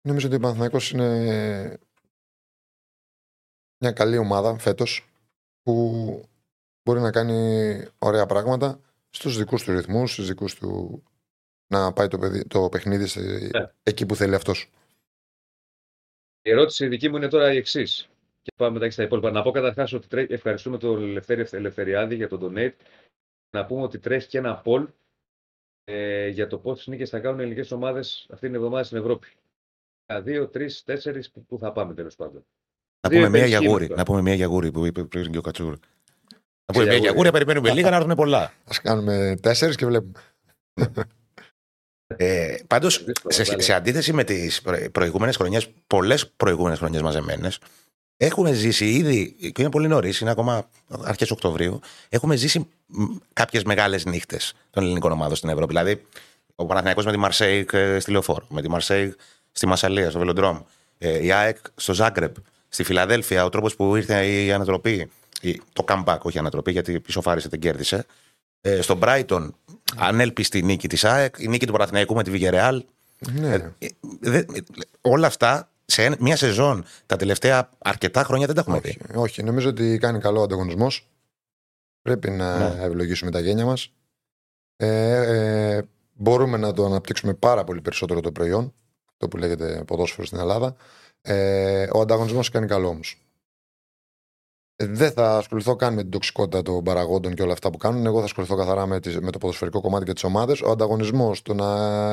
Νομίζω 0.03 0.27
ότι 0.27 0.37
ο 0.37 0.41
Παναθηναϊκός 0.41 0.91
είναι 0.91 1.79
μια 3.79 3.93
καλή 3.93 4.17
ομάδα 4.19 4.59
φέτος 4.59 5.09
που 5.63 6.25
μπορεί 6.91 7.03
να 7.03 7.11
κάνει 7.11 7.85
ωραία 7.99 8.27
πράγματα 8.27 8.81
στους 9.11 9.37
δικούς 9.39 9.65
του 9.65 9.73
ρυθμούς, 9.73 10.13
στους 10.13 10.27
δικούς 10.27 10.55
του 10.55 11.03
να 11.67 11.93
πάει 11.93 12.09
το, 12.09 12.19
παιδί, 12.19 12.45
το 12.47 12.69
παιχνίδι 12.69 13.07
σε, 13.07 13.21
Ναι. 13.21 13.73
εκεί 13.83 14.07
που 14.07 14.15
θέλει 14.15 14.35
αυτός. 14.35 14.71
Η 16.43 16.51
ερώτηση 16.51 16.87
δική 16.87 17.09
μου 17.09 17.17
είναι 17.17 17.29
τώρα 17.29 17.53
η 17.53 17.57
εξής. 17.57 18.09
Και 18.43 18.53
πάμε 18.57 18.73
μετά 18.73 18.85
και 18.87 18.91
στα 18.93 19.03
υπόλοιπα. 19.03 19.31
Να 19.31 19.43
πω 19.43 19.51
καταρχάς 19.51 19.93
ότι 19.93 20.07
τρέ... 20.09 20.27
ευχαριστούμε 20.29 20.79
τον 20.79 21.03
Ελευθέρη 21.03 21.47
Ελευθεριάδη 21.51 22.15
για 22.15 22.29
τον 22.29 22.41
donate. 22.43 22.73
Να 23.51 23.67
πούμε 23.67 23.83
ότι 23.83 23.99
τρέχει 23.99 24.29
και 24.29 24.39
ένα 24.39 24.63
poll 24.65 24.87
ε, 25.85 26.29
για 26.29 26.47
το 26.47 26.59
πόσες 26.59 26.87
νίκες 26.87 27.11
θα 27.11 27.21
κάνουν 27.21 27.39
οι 27.39 27.43
ελληνικές 27.43 27.71
ομάδες 27.71 28.27
αυτή 28.31 28.47
την 28.47 28.55
εβδομάδα 28.55 28.85
στην 28.85 28.97
Ευρώπη. 28.99 29.29
Για 30.07 30.23
δύο, 30.23 30.49
τρεις, 30.49 30.83
τέσσερις 30.85 31.31
που, 31.31 31.45
που 31.45 31.59
θα 31.59 31.73
πάμε 31.73 31.95
τέλος 31.95 32.17
πάντων. 32.17 32.47
Να 33.01 33.09
Δύο 33.11 33.19
πούμε 33.19 33.31
μία 33.31 33.39
υπερχείμενο 33.39 33.61
γιαγούρη. 33.61 33.87
τώρα. 33.87 33.99
Να 34.01 34.05
πούμε 34.07 34.23
μία 34.23 34.35
γιαγούρη 34.35 34.71
που 34.71 34.85
είπε 34.87 35.05
πριν 35.05 35.33
και 35.33 35.39
ο 35.39 35.41
Κατσούρ. 35.41 35.79
Να 36.71 36.79
πούμε 36.79 36.85
μία 36.85 36.93
γιαγούρη. 36.93 37.01
γιαγούρη, 37.01 37.31
περιμένουμε 37.31 37.71
λίγα 37.73 37.91
να 37.91 37.97
έρθουν 37.97 38.15
πολλά. 38.15 38.53
Ας 38.65 38.81
κάνουμε 38.81 39.37
τέσσερις 39.43 39.77
και 39.77 39.87
βλέπουμε. 39.87 40.13
Ε, 42.17 42.55
Πάντως, 42.67 43.05
Δύσκολα, 43.05 43.35
σε, 43.35 43.45
τα 43.57 43.61
σε 43.63 43.73
αντίθεση 43.73 44.13
με 44.13 44.25
τις 44.25 44.63
προηγούμενες 44.93 45.37
χρονιές, 45.37 45.69
πολλές 45.87 46.29
προηγούμενες 46.29 46.79
χρονιές 46.79 47.03
μαζεμένες, 47.03 47.59
έχουμε 48.17 48.53
ζήσει 48.53 48.91
ήδη, 48.91 49.33
και 49.53 49.61
είναι 49.63 49.71
πολύ 49.71 49.89
νωρίς, 49.89 50.21
είναι 50.21 50.31
ακόμα 50.31 50.69
αρχές 51.05 51.31
Οκτωβρίου, 51.31 51.81
έχουμε 52.09 52.37
ζήσει 52.37 52.69
κάποιες 53.33 53.63
μεγάλες 53.63 54.05
νύχτες 54.05 54.53
των 54.71 54.83
ελληνικών 54.83 55.13
ομάδων 55.13 55.37
στην 55.37 55.49
Ευρώπη. 55.49 55.67
Δηλαδή, 55.67 56.03
ο 56.55 56.67
Παναθηναϊκός 56.67 57.05
με 57.05 57.13
τη 57.13 57.19
Μαρσέιγ 57.19 57.73
ε, 57.73 57.99
στη 58.01 58.11
Λεωφόρο, 58.11 58.45
με 58.49 58.63
τη 58.63 58.69
Μαρσέιγ 58.71 59.15
στη 59.53 59.67
Μασσαλία, 59.67 60.11
στο 60.11 60.19
Βελοντρόμ, 60.19 60.61
ε, 60.99 61.25
η 61.25 61.33
ΑΕΚ 61.33 61.57
στο 61.77 61.95
Ζάγκρεμπ, 61.95 62.35
στη 62.69 62.83
Φιλαδέλφια, 62.83 63.45
ο 63.45 63.49
τρόπος 63.49 63.77
που 63.77 63.97
ήρθε 63.97 64.27
η 64.27 64.53
ανατροπή, 64.53 64.91
η- 64.93 65.11
το 65.73 65.85
comeback, 65.89 66.19
όχι 66.23 66.37
η 66.37 66.41
ανατροπή, 66.41 66.73
γιατί 66.73 67.03
ισοφάρισε, 67.07 67.49
δεν 67.49 67.61
κέρδισε. 67.61 68.07
Ε, 68.61 68.81
στο 68.81 68.99
Brighton, 69.03 69.49
ανέλπιστη 69.97 70.63
νίκη 70.63 70.89
της 70.89 71.05
ΑΕΚ, 71.05 71.35
η 71.39 71.49
νίκη 71.49 71.67
του 71.67 71.73
Παναθηναϊκού 71.73 72.15
με 72.15 72.23
τη 72.23 72.31
Βιγερεάλ. 72.31 72.85
Ναι. 73.33 73.55
Ε, 73.79 73.87
δε- 74.21 74.45
όλα 75.01 75.27
αυτά 75.27 75.69
σε 75.85 76.05
ένα- 76.05 76.17
μια 76.21 76.37
σεζόν 76.37 76.85
τα 77.07 77.17
τελευταία 77.17 77.69
αρκετά 77.79 78.23
χρόνια 78.25 78.47
δεν 78.47 78.55
τα 78.55 78.61
έχουμε 78.61 78.81
δει. 78.81 78.99
όχι, 79.09 79.17
όχι, 79.19 79.43
νομίζω 79.43 79.69
ότι 79.69 79.99
κάνει 79.99 80.19
καλό 80.19 80.43
ανταγωνισμός. 80.43 81.09
Πρέπει 82.03 82.31
να 82.31 82.59
Ναι. 82.75 82.85
ευλογήσουμε 82.85 83.31
τα 83.31 83.41
γένια 83.41 83.65
μας. 83.65 83.93
Ε, 84.77 85.77
ε, 85.77 85.83
μπορούμε 86.15 86.57
να 86.57 86.73
το 86.73 86.85
αναπτύξουμε 86.85 87.35
πάρα 87.35 87.65
πολύ 87.65 87.81
περισσότερο 87.81 88.21
το 88.21 88.33
προϊόν. 88.33 88.75
Αυτό 89.13 89.29
που 89.29 89.37
λέγεται 89.37 89.83
ποδόσφαιρο 89.87 90.27
στην 90.27 90.39
Ελλάδα. 90.39 90.77
Ε, 91.23 91.87
ο 91.93 92.01
ανταγωνισμός 92.01 92.49
κάνει 92.49 92.67
καλό 92.67 92.89
όμως. 92.89 93.17
Δεν 94.83 95.13
θα 95.13 95.37
ασχοληθώ 95.37 95.77
καν 95.77 95.95
με 95.95 96.01
την 96.03 96.11
τοξικότητα 96.11 96.63
των 96.63 96.85
παραγόντων 96.85 97.35
και 97.35 97.43
όλα 97.43 97.53
αυτά 97.53 97.71
που 97.71 97.77
κάνουν. 97.79 98.07
Εγώ 98.07 98.19
θα 98.19 98.25
ασχοληθώ 98.25 98.57
καθαρά 98.57 98.87
με, 98.87 99.01
τις- 99.01 99.21
με 99.21 99.31
το 99.31 99.39
ποδοσφαιρικό 99.39 99.81
κομμάτι 99.81 100.05
και 100.05 100.13
τις 100.13 100.25
ομάδες. 100.25 100.61
Ο 100.61 100.71
ανταγωνισμός, 100.71 101.43
το 101.43 101.55
να 101.55 101.67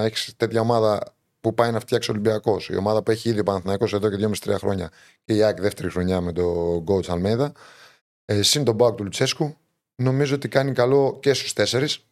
έχεις 0.03 0.33
τέτοια 0.37 0.61
ομάδα 0.61 1.15
που 1.41 1.53
πάει 1.53 1.71
να 1.71 1.79
φτιάξει 1.79 2.11
Ολυμπιακός, 2.11 2.69
η 2.69 2.75
ομάδα 2.75 3.03
που 3.03 3.11
έχει 3.11 3.29
ήδη 3.29 3.39
ο 3.39 3.43
Παναθηναϊκός 3.43 3.93
εδώ 3.93 4.09
και 4.09 4.15
2,5-3 4.15 4.57
χρόνια 4.57 4.91
και 5.25 5.33
η 5.35 5.43
ΑΕΚ 5.43 5.61
δεύτερη 5.61 5.89
χρονιά 5.89 6.21
με 6.21 6.31
τον 6.33 6.83
coach 6.87 7.07
Αλμέδα, 7.07 7.51
ε, 8.25 8.41
συν 8.41 8.63
τον 8.63 8.75
Μπάουκ 8.75 8.95
του 8.97 9.03
Λουτσέσκου, 9.03 9.55
νομίζω 9.95 10.35
ότι 10.35 10.47
κάνει 10.47 10.71
καλό 10.71 11.17
και 11.21 11.33
στους 11.33 11.53
τέσσερις. 11.53 12.05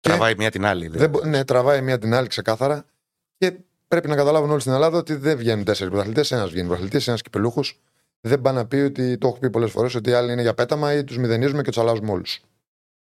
Τραβάει 0.00 0.34
μία 0.36 0.50
την 0.50 0.64
άλλη. 0.64 0.88
Δεν, 0.88 1.10
μπο- 1.10 1.24
ναι, 1.24 1.44
τραβάει 1.44 1.82
μία 1.82 1.98
την 1.98 2.14
άλλη 2.14 2.28
ξεκάθαρα. 2.28 2.84
Και 3.36 3.58
πρέπει 3.92 4.08
να 4.08 4.16
καταλάβουν 4.16 4.50
όλοι 4.50 4.60
στην 4.60 4.72
Ελλάδα 4.72 4.98
ότι 4.98 5.14
δεν 5.14 5.36
βγαίνουν 5.36 5.64
τέσσερις 5.64 5.92
πρωταθλητές. 5.92 6.30
Ένας 6.32 6.50
βγαίνει 6.50 6.66
πρωταθλητής, 6.66 7.08
ένας 7.08 7.22
κυπελούχος. 7.22 7.80
Δεν 8.20 8.40
πάει 8.40 8.54
να 8.54 8.66
πει 8.66 8.76
ότι 8.76 9.18
το 9.18 9.26
έχω 9.26 9.38
πει 9.38 9.50
πολλές 9.50 9.70
φορές 9.70 9.94
ότι 9.94 10.10
οι 10.10 10.12
άλλοι 10.12 10.32
είναι 10.32 10.42
για 10.42 10.54
πέταμα 10.54 10.94
ή 10.94 11.04
τους 11.04 11.18
μηδενίζουμε 11.18 11.62
και 11.62 11.70
τους 11.70 11.78
αλλάζουμε 11.78 12.10
όλους. 12.10 12.40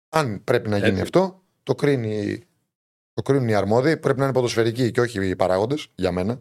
Αν 0.09 0.45
πρέπει 0.45 0.69
να 0.69 0.77
γίνει 0.77 0.89
Έτσι. 0.89 1.03
αυτό, 1.03 1.43
το, 1.63 1.75
κρίνει, 1.75 2.45
το 3.15 3.23
κρίνουν 3.23 3.49
οι 3.49 3.55
αρμόδιοι. 3.55 3.97
Πρέπει 3.97 4.19
να 4.19 4.25
είναι 4.25 4.33
ποδοσφαιρικοί 4.33 4.91
και 4.91 5.01
όχι 5.01 5.29
οι 5.29 5.37
παράγοντες, 5.37 5.89
για 5.95 6.13
μένα. 6.13 6.39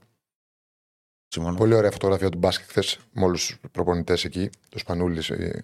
Συμφωνώ. 1.27 1.57
Πολύ 1.57 1.73
ωραία 1.73 1.91
φωτογραφία 1.91 2.29
του 2.29 2.37
μπάσκετ 2.37 2.69
χθες 2.69 2.99
με 3.11 3.23
όλου 3.23 3.37
του 3.61 3.69
προπονητές 3.71 4.25
εκεί. 4.25 4.49
Το 4.69 4.79
Σπανούλης, 4.79 5.29
ε, 5.29 5.63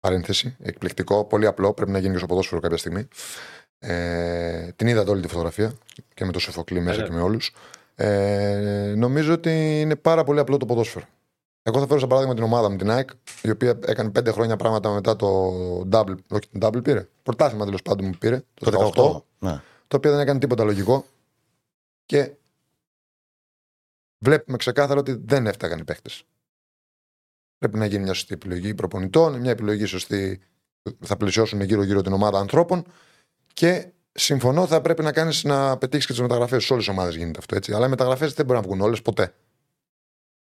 παρένθεση. 0.00 0.56
Εκπληκτικό. 0.62 1.24
Πολύ 1.24 1.46
απλό. 1.46 1.72
Πρέπει 1.72 1.90
να 1.90 1.98
γίνει 1.98 2.12
και 2.12 2.18
στο 2.18 2.26
ποδόσφαιρο 2.26 2.60
κάποια 2.60 2.76
στιγμή. 2.76 3.08
Ε, 3.78 4.72
την 4.76 4.86
είδατε 4.86 5.10
όλη 5.10 5.22
τη 5.22 5.28
φωτογραφία 5.28 5.72
και 6.14 6.24
με 6.24 6.32
το 6.32 6.38
Σοφοκλή 6.38 6.80
μέσα 6.80 7.00
ναι. 7.00 7.06
και 7.06 7.12
με 7.12 7.20
όλους. 7.20 7.52
Ε, 7.94 8.94
νομίζω 8.96 9.32
ότι 9.32 9.80
είναι 9.80 9.96
πάρα 9.96 10.24
πολύ 10.24 10.38
απλό 10.38 10.56
το 10.56 10.66
ποδόσφαιρο. 10.66 11.04
Εγώ 11.62 11.80
θα 11.80 11.86
φέρω 11.86 11.98
σαν 11.98 12.08
παράδειγμα 12.08 12.34
την 12.34 12.44
ομάδα 12.44 12.70
μου, 12.70 12.76
την 12.76 12.90
ΑΕΚ, 12.90 13.10
η 13.42 13.50
οποία 13.50 13.78
έκανε 13.86 14.10
πέντε 14.10 14.30
χρόνια 14.30 14.56
πράγματα 14.56 14.92
μετά 14.92 15.16
το 15.16 15.48
double. 15.90 16.16
Όχι, 16.30 16.48
την 16.50 16.60
double 16.62 16.82
πήρε. 16.82 17.08
Πρωτάθλημα 17.22 17.64
τέλος 17.64 17.82
πάντων 17.82 18.06
μου 18.06 18.14
πήρε. 18.18 18.42
Το, 18.54 18.70
Το 18.70 18.90
18 18.94 19.14
18. 19.14 19.20
Ναι. 19.38 19.60
το 19.88 19.96
οποίο 19.96 20.10
δεν 20.10 20.20
έκανε 20.20 20.38
τίποτα 20.38 20.64
λογικό 20.64 21.04
και 22.06 22.36
βλέπουμε 24.18 24.56
ξεκάθαρα 24.56 25.00
ότι 25.00 25.22
δεν 25.24 25.46
έφταγαν 25.46 25.78
οι 25.78 25.84
παίχτε. 25.84 26.10
Πρέπει 27.58 27.78
να 27.78 27.86
γίνει 27.86 28.02
μια 28.02 28.12
σωστή 28.12 28.34
επιλογή 28.34 28.74
προπονητών, 28.74 29.40
μια 29.40 29.50
επιλογή 29.50 29.84
σωστή 29.84 30.40
που 30.82 31.06
θα 31.06 31.16
πλαισιώσουν 31.16 31.60
γύρω-γύρω 31.60 32.02
την 32.02 32.12
ομάδα 32.12 32.38
ανθρώπων 32.38 32.84
και 33.52 33.92
συμφωνώ 34.14 34.66
θα 34.66 34.80
πρέπει 34.80 35.02
να 35.02 35.12
κάνεις 35.12 35.44
να 35.44 35.78
πετύχεις 35.78 36.06
και 36.06 36.12
τις 36.12 36.20
μεταγραφές. 36.20 36.64
Σε 36.64 36.72
όλες 36.72 36.84
τις 36.84 36.94
ομάδες 36.94 37.16
γίνεται 37.16 37.38
αυτό 37.38 37.56
έτσι. 37.56 37.72
Αλλά 37.72 37.86
οι 37.86 37.88
μεταγραφές 37.88 38.32
δεν 38.32 38.46
μπορεί 38.46 38.58
να 38.58 38.64
βγουν 38.64 38.80
όλες 38.80 39.02
ποτέ. 39.02 39.34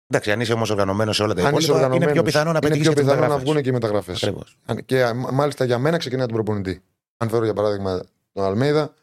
Εντάξει, 0.06 0.30
αν 0.32 0.40
είσαι 0.40 0.52
όμως 0.52 0.70
οργανωμένος 0.70 1.16
σε 1.16 1.22
όλα 1.22 1.34
τα 1.34 1.40
Αν 1.46 1.54
είσαι 1.54 1.64
υπόλοιπα, 1.64 1.76
είναι 1.76 1.84
οργανωμένος, 1.94 2.12
πιο 2.12 2.22
πιθανό 2.22 2.44
να 2.44 2.50
είναι 2.50 2.60
πετύχεις 2.60 2.82
πιο 2.82 2.92
και 2.92 3.00
τις 3.00 3.04
πιθανό 3.04 3.20
να 3.20 3.26
μεταγραφές. 3.26 3.50
βγουν 3.52 3.62
και 3.62 3.68
οι 3.68 3.72
μεταγραφές. 3.72 4.22
Ακριβώς. 4.22 4.58
Και 4.86 5.04
α, 5.04 5.14
μάλιστα 5.14 5.64
για 5.64 5.78
μένα 5.78 5.96
ξεκινάει 5.96 6.26
τον 6.26 6.34
προπονητή. 6.34 6.82
Αν 7.16 7.28
φέρω 7.28 7.44
για 7.44 7.54
παράδειγμα 7.54 8.02
τον 8.32 8.44
Αλμέιδα, 8.44 8.94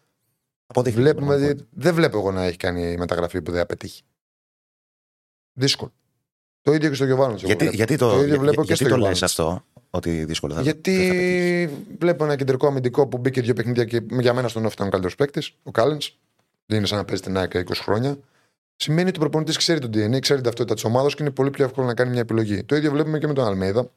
Αποδείχθηκε. 0.68 1.02
Βλέπουμε 1.04 1.36
ότι 1.36 1.68
δεν 1.72 1.94
βλέπω 1.94 2.18
εγώ 2.18 2.32
να 2.32 2.44
έχει 2.44 2.58
κάνει 2.58 2.98
μεταγραφή 2.98 3.42
που 3.42 3.52
δεν 3.52 3.60
θα 3.60 3.66
πετύχει. 3.66 4.04
Δύσκολο. 5.54 5.94
Το 6.66 6.74
ίδιο 6.74 6.90
και 6.90 6.96
στο 6.96 7.06
Γιωβάνο. 7.06 7.36
Γιατί, 7.36 7.70
γιατί 7.74 7.96
το, 7.98 8.10
Το 8.10 8.16
ίδιο 8.16 8.28
για- 8.28 8.40
βλέπω 8.40 8.62
και 8.62 8.68
γιατί 8.68 8.74
στο 8.74 8.84
το 8.84 8.96
Γιωβάνοβιτς. 8.96 9.22
λες 9.22 9.30
αυτό, 9.32 9.64
ότι 9.90 10.26
δύσκολο 10.26 10.54
θα 10.54 10.62
δεν 10.62 10.74
θα 10.74 10.76
πετύχεις. 10.82 11.08
Γιατί 11.10 11.86
βλέπω 12.00 12.24
ένα 12.24 12.36
κεντρικό 12.36 12.68
αμυντικό 12.68 13.08
που 13.08 13.18
μπήκε 13.18 13.42
δύο 13.42 13.54
παιχνίδια 13.54 13.84
και 13.86 14.02
για 14.20 14.34
μένα 14.34 14.48
στον 14.48 14.66
off 14.68 14.72
ήταν 14.72 14.88
ο 14.88 14.90
καλύτερος 14.90 15.16
παίκτης, 15.16 15.52
ο 15.64 15.72
Κάλεν. 15.72 15.98
Δεν 16.66 16.78
είναι 16.78 16.88
σαν 16.88 16.98
να 16.98 17.06
παίζει 17.06 17.22
την 17.22 17.38
ΑΕΚ 17.38 17.52
20 17.54 17.82
χρόνια. 17.82 18.18
Σημαίνει 18.76 19.08
ότι 19.10 19.18
ο 19.18 19.20
προπονητής 19.22 19.58
ξέρει 19.58 19.80
τον 19.80 19.90
DNA, 19.90 20.20
ξέρει 20.20 20.20
την 20.42 20.44
ταυτότητα 20.44 20.74
της 20.74 20.84
ομάδας 20.84 21.16
και 21.16 21.24
είναι 21.24 21.32
πολύ 21.32 21.50
πιο 21.50 21.66
εύκολο 21.66 21.88
να 21.88 21.94
κάνει 21.94 22.10
μια 22.12 22.20
επιλογή. 22.20 22.64
Το 22.64 22.76
ίδιο 22.76 22.92
βλέπουμε 22.92 23.18
και 23.20 23.28
με 23.28 23.34
τον 23.34 23.46
Αλμέιδα. 23.46 23.90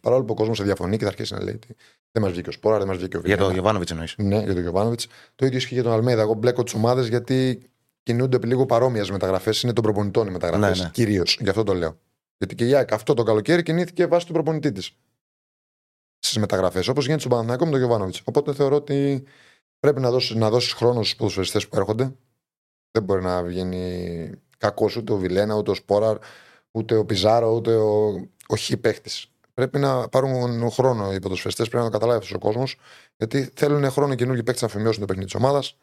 Παρόλο 0.00 0.24
που 0.24 0.32
ο 0.32 0.34
κόσμος 0.36 0.62
διαφωνεί 0.62 0.96
και 0.96 1.02
θα 1.04 1.10
αρχίσει 1.10 1.34
να 1.34 1.42
λέει 1.42 1.54
ότι 1.54 1.76
δεν 2.12 2.22
μας 2.22 2.32
βγήκε 2.32 2.48
ο 2.48 2.52
Σπόρα, 2.52 2.78
δεν 2.78 2.86
μας 2.86 2.96
βγήκε 2.96 3.16
ο 3.16 3.20
Για 3.20 3.28
Βιλένα. 3.34 3.46
το 3.46 3.52
Γιωβάνοβιτς 3.52 3.90
εννοείς. 3.90 4.14
Ναι, 4.18 4.38
για 4.38 4.52
τον 4.52 4.62
Γιωβάνοβιτς. 4.62 5.06
Το 5.36 5.46
ίδιο 5.46 5.58
ισχύει 5.58 5.74
για 5.74 5.82
τον 5.82 5.92
Αλμέδα. 5.92 6.22
Εγώ 6.22 6.34
μπλέκω 6.34 6.62
τις 6.62 6.74
ομάδες 6.74 7.08
γιατί 7.08 7.60
κινούνται 8.02 8.36
επί 8.36 8.46
λίγο 8.46 8.66
παρόμοιες 8.66 9.10
μεταγραφές. 9.10 9.62
Είναι 9.62 9.72
των 9.72 9.82
προπονητών 9.82 10.26
οι 10.26 10.30
μεταγραφές. 10.30 10.78
Ναι, 10.78 10.84
ναι. 10.84 10.90
Κυρίως. 10.90 11.38
Γι' 11.40 11.48
αυτό 11.48 11.62
το 11.62 11.74
λέω. 11.74 11.98
Γιατί 12.38 12.54
και 12.54 12.66
η 12.66 12.74
ΑΕΚ 12.74 12.92
αυτό 12.92 13.14
το 13.14 13.22
καλοκαίρι 13.22 13.62
κινήθηκε 13.62 14.06
βάσει 14.06 14.26
του 14.26 14.32
προπονητή 14.32 14.72
της. 14.72 14.96
Στις 16.18 16.38
μεταγραφές. 16.38 16.88
Όπως 16.88 17.02
γίνεται 17.02 17.20
στον 17.20 17.32
Παναθηναϊκό 17.32 17.64
με 17.64 17.70
τον 17.70 17.80
Γιωβάνοβιτς. 17.80 18.22
Οπότε 18.24 18.52
θεωρώ 18.52 18.76
ότι 18.76 19.24
πρέπει 19.78 20.00
να 20.00 20.10
δώσεις 20.10 20.36
να 20.36 20.50
δώσεις 20.50 20.72
χρόνο 20.72 21.02
στους 21.02 21.16
ποδοσφαιριστές 21.16 21.68
που 21.68 21.76
έρχονται. 21.76 22.16
Δεν 22.92 23.02
μπορεί 23.02 23.22
να 23.22 23.42
βγαίνει 23.42 24.30
κακός 24.58 24.96
ούτε 24.96 25.12
ο 25.12 25.16
Βιλένα, 25.16 25.54
ούτε 25.54 25.70
ο 25.70 25.74
Σπόραρ, 25.74 26.18
ούτε 26.70 26.96
ο 26.96 27.04
Πιζάρο, 27.04 27.54
ούτε 27.54 27.74
ο, 27.74 28.06
ο 28.46 28.56
Χ 28.56 28.70
παίχτης. 28.80 29.26
Πρέπει 29.54 29.78
να 29.78 30.08
πάρουν 30.08 30.70
χρόνο 30.70 31.12
οι 31.12 31.18
ποδοσφαιριστές, 31.18 31.68
πρέπει 31.68 31.84
να 31.84 31.90
το 31.90 31.98
καταλάβει 31.98 32.18
αυτός 32.18 32.36
ο 32.36 32.38
κόσμος. 32.38 32.76
Γιατί 33.16 33.50
θέλουν 33.54 33.90
χρόνο 33.90 34.12
οι 34.12 34.16
καινούργιοι 34.16 34.42
παίκτε 34.42 34.60
να 34.60 34.66
αφημιώσουν 34.66 35.00
το 35.00 35.06
παιχνίδι 35.06 35.30
της 35.30 35.40
ομάδας, 35.40 35.76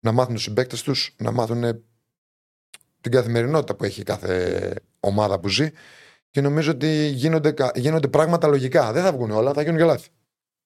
να 0.00 0.12
μάθουν 0.12 0.34
τους 0.34 0.42
συμπαίκτες 0.42 0.82
τους, 0.82 1.14
να 1.18 1.30
μάθουν 1.32 1.84
την 3.00 3.12
καθημερινότητα 3.12 3.74
που 3.74 3.84
έχει 3.84 4.02
κάθε 4.02 4.74
ομάδα 5.00 5.40
που 5.40 5.48
ζει. 5.48 5.70
Και 6.30 6.40
νομίζω 6.40 6.70
ότι 6.70 7.06
γίνονται, 7.08 7.52
κα- 7.52 7.72
γίνονται 7.74 8.08
πράγματα 8.08 8.46
λογικά. 8.48 8.92
Δεν 8.92 9.02
θα 9.02 9.12
βγουν 9.12 9.30
όλα, 9.30 9.52
θα 9.52 9.62
γίνουν 9.62 9.76
και 9.78 9.84
λάθη. 9.84 10.08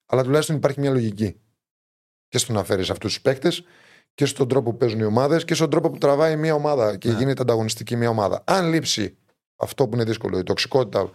Αλλά 0.06 0.22
τουλάχιστον 0.22 0.56
υπάρχει 0.56 0.80
μια 0.80 0.90
λογική. 0.90 1.40
Και 2.28 2.38
στο 2.38 2.52
να 2.52 2.64
φέρεις 2.64 2.90
αυτούς 2.90 3.12
τους 3.12 3.22
παίκτε 3.22 3.48
και 4.14 4.24
στον 4.26 4.48
τρόπο 4.48 4.70
που 4.70 4.76
παίζουν 4.76 4.98
οι 5.00 5.04
ομάδες 5.04 5.44
και 5.44 5.54
στον 5.54 5.70
τρόπο 5.70 5.90
που 5.90 5.98
τραβάει 5.98 6.36
μια 6.36 6.54
ομάδα 6.54 6.96
και 6.96 7.10
Ναι. 7.10 7.18
γίνεται 7.18 7.42
ανταγωνιστική 7.42 7.96
μια 7.96 8.08
ομάδα. 8.08 8.42
Αν 8.46 8.68
λείψει 8.68 9.16
αυτό 9.56 9.88
που 9.88 9.94
είναι 9.94 10.04
δύσκολο, 10.04 10.38
η 10.38 10.42
τοξικότητα 10.42 11.10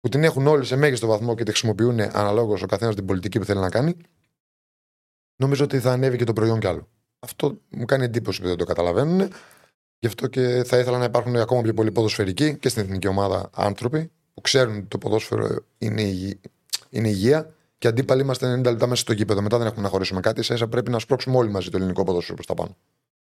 που 0.00 0.08
την 0.08 0.24
έχουν 0.24 0.46
όλοι 0.46 0.64
σε 0.64 0.76
μέγιστο 0.76 1.06
βαθμό 1.06 1.34
και 1.34 1.42
τη 1.44 1.50
χρησιμοποιούν 1.50 2.00
αναλόγως 2.00 2.62
ο 2.62 2.66
καθένας 2.66 2.94
την 2.94 3.04
πολιτική 3.06 3.38
που 3.38 3.44
θέλει 3.44 3.60
να 3.60 3.68
κάνει, 3.70 3.96
νομίζω 5.36 5.64
ότι 5.64 5.78
θα 5.80 5.92
ανέβει 5.92 6.16
και 6.16 6.24
το 6.24 6.32
προϊόν 6.32 6.60
κι 6.60 6.66
άλλο. 6.66 6.88
Αυτό 7.20 7.60
μου 7.68 7.84
κάνει 7.84 8.04
εντύπωση 8.04 8.40
που 8.40 8.46
δεν 8.46 8.56
το 8.56 8.64
καταλαβαίνουν. 8.64 9.32
Γι' 9.98 10.06
αυτό 10.06 10.26
και 10.26 10.62
θα 10.66 10.78
ήθελα 10.78 10.98
να 10.98 11.04
υπάρχουν 11.04 11.36
ακόμα 11.36 11.62
πιο 11.62 11.74
πολλοί 11.74 11.92
ποδοσφαιρικοί 11.92 12.56
και 12.56 12.68
στην 12.68 12.82
εθνική 12.82 13.06
ομάδα 13.06 13.50
άνθρωποι 13.54 14.00
που 14.04 14.40
που 14.40 14.46
ξέρουν 14.48 14.76
ότι 14.76 14.86
το 14.86 14.98
ποδόσφαιρο 14.98 15.64
είναι, 15.78 16.02
υγι... 16.02 16.40
είναι 16.90 17.08
υγεία 17.08 17.54
και 17.78 17.88
αντίπαλοι 17.88 18.22
είμαστε 18.22 18.54
90 18.58 18.62
λεπτά 18.62 18.86
μέσα 18.86 19.02
στο 19.02 19.12
γήπεδο. 19.12 19.42
Μετά 19.42 19.58
δεν 19.58 19.66
έχουμε 19.66 19.82
να 19.82 19.88
χωρίσουμε 19.88 20.20
κάτι. 20.20 20.42
Σε 20.42 20.66
πρέπει 20.66 20.90
να 20.90 20.98
σπρώξουμε 20.98 21.36
όλοι 21.36 21.50
μαζί 21.50 21.70
το 21.70 21.76
ελληνικό 21.76 22.04
ποδόσφαιρο 22.04 22.34
προς 22.34 22.46
τα 22.46 22.54
πάνω. 22.54 22.76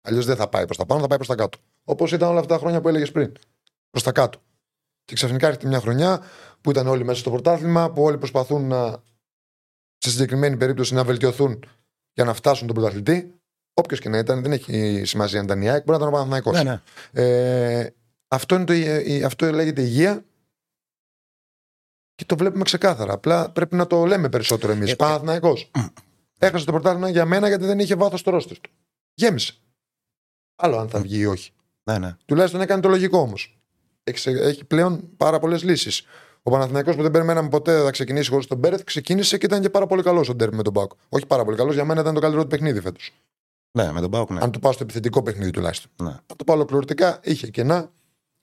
Αλλιώς 0.03 0.27
δεν 0.27 0.37
θα 0.37 0.49
πάει 0.49 0.64
προς 0.64 0.77
τα 0.77 0.87
πάνω, 0.87 1.01
θα 1.01 1.07
πάει 1.07 1.16
προς 1.16 1.29
τα 1.29 1.35
κάτω. 1.35 1.59
Όπως 1.85 2.12
ήταν 2.12 2.29
όλα 2.29 2.40
αυτά 2.40 2.55
τα 2.55 2.61
χρόνια 2.61 2.81
που 2.81 2.88
έλεγες 2.88 3.12
πριν. 3.12 3.33
Προς 3.90 4.03
τα 4.03 4.12
κάτω. 4.12 4.40
Και 5.05 5.14
ξαφνικά 5.14 5.47
έρχεται 5.47 5.68
μια 5.68 5.81
χρονιά 5.81 6.23
που 6.61 6.70
ήταν 6.70 6.87
όλοι 6.87 7.05
μέσα 7.05 7.18
στο 7.18 7.31
πρωτάθλημα, 7.31 7.90
που 7.90 8.03
όλοι 8.03 8.18
προσπαθούν 8.18 8.68
να, 8.68 9.03
σε 9.99 10.11
συγκεκριμένη 10.11 10.57
περίπτωση 10.57 10.94
να 10.94 11.05
βελτιωθούν 11.05 11.64
για 12.12 12.25
να 12.25 12.35
φτάσουν 12.35 12.66
τον 12.66 12.77
πρωταθλητή. 12.77 13.35
Όποιος 13.75 14.01
και 14.01 14.09
να 14.09 14.19
ήταν, 14.19 14.43
δεν 14.43 14.53
έχει 14.53 15.03
σημασία 15.05 15.39
αν 15.39 15.45
ήταν 15.45 15.63
η 15.63 15.69
ΑΕΚ, 15.69 15.85
μπορεί 15.85 15.99
να 15.99 16.05
ήταν 16.05 16.09
ο 16.09 16.13
Παναθηναϊκός. 16.13 16.63
Ναι, 16.63 16.63
ναι. 16.63 16.81
Ε, 17.23 17.95
αυτό, 18.29 18.55
είναι 18.55 18.65
το, 18.65 18.73
ε, 18.73 19.25
αυτό 19.25 19.53
λέγεται 19.53 19.83
υγεία 19.83 20.25
και 22.15 22.25
το 22.25 22.37
βλέπουμε 22.37 22.65
ξεκάθαρα. 22.65 23.13
Απλά 23.13 23.51
πρέπει 23.51 23.77
να 23.77 23.87
το 23.87 24.05
λέμε 24.05 24.29
περισσότερο 24.29 24.73
εμείς. 24.73 24.91
Ε, 24.91 24.97
Παναθηναϊκός. 24.97 25.71
Έχασε 26.39 26.65
το 26.65 26.73
πρωτάθλημα 26.73 27.09
για 27.09 27.25
μένα 27.25 27.49
γιατί 27.49 27.65
δεν 27.65 27.79
είχε 27.79 27.95
βάθος 27.95 28.21
στο 28.21 28.31
ρόστερ 28.31 28.59
του. 28.61 28.71
Γέμισε. 29.15 29.55
Άλλο 30.57 30.79
αν 30.79 30.89
θα 30.89 31.01
βγει 31.01 31.19
ή 31.19 31.27
όχι. 31.27 31.53
ναι, 31.85 31.99
ναι. 31.99 32.17
Τουλάχιστον 32.25 32.61
έκανε 32.61 32.81
το 32.81 32.89
λογικό 32.89 33.19
όμως. 33.19 33.59
Έχει, 34.05 34.31
έχει 34.31 34.65
πλέον 34.65 35.17
πάρα 35.17 35.39
πολλές 35.39 35.63
λύσεις. 35.63 36.07
Ο 36.43 36.51
Παναθηναϊκός 36.51 36.97
που 36.97 37.03
δεν 37.03 37.11
περιμέναμε 37.11 37.49
ποτέ 37.49 37.83
θα 37.83 37.91
ξεκινήσει 37.91 38.31
χωρίς 38.31 38.47
τον 38.47 38.59
Μπέρεθ, 38.59 38.85
ξεκίνησε 38.85 39.39
και 39.39 39.47
ήταν 39.47 39.61
και 39.61 39.71
πάρα 39.71 39.87
πολύ 39.87 40.03
καλός 40.03 40.25
στον 40.27 40.39
τέρμι 40.39 40.57
με 40.57 40.63
τον 40.63 40.73
Μπάουκ. 40.73 40.93
Όχι 41.09 41.27
πάρα 41.27 41.45
πολύ 41.45 41.57
καλός, 41.57 41.75
για 41.75 41.85
μένα 41.85 42.01
ήταν 42.01 42.15
το 42.15 42.21
καλύτερο 42.21 42.43
του 42.43 42.49
παιχνίδι 42.49 42.81
φέτος. 42.81 43.13
Ναι, 43.79 43.93
με 43.93 44.01
τον 44.01 44.11
Πάοκ, 44.11 44.31
ναι. 44.31 44.41
Αν 44.43 44.51
το 44.51 44.59
πάω 44.59 44.73
στο 44.73 44.83
επιθετικό 44.83 45.23
παιχνίδι 45.23 45.51
τουλάχιστον. 45.51 45.91
ναι. 46.03 46.09
Αν 46.11 46.37
το 46.37 46.45
πάω 46.45 46.57
ολοκληρωτικά, 46.57 47.21
είχε 47.23 47.49
κενά. 47.51 47.93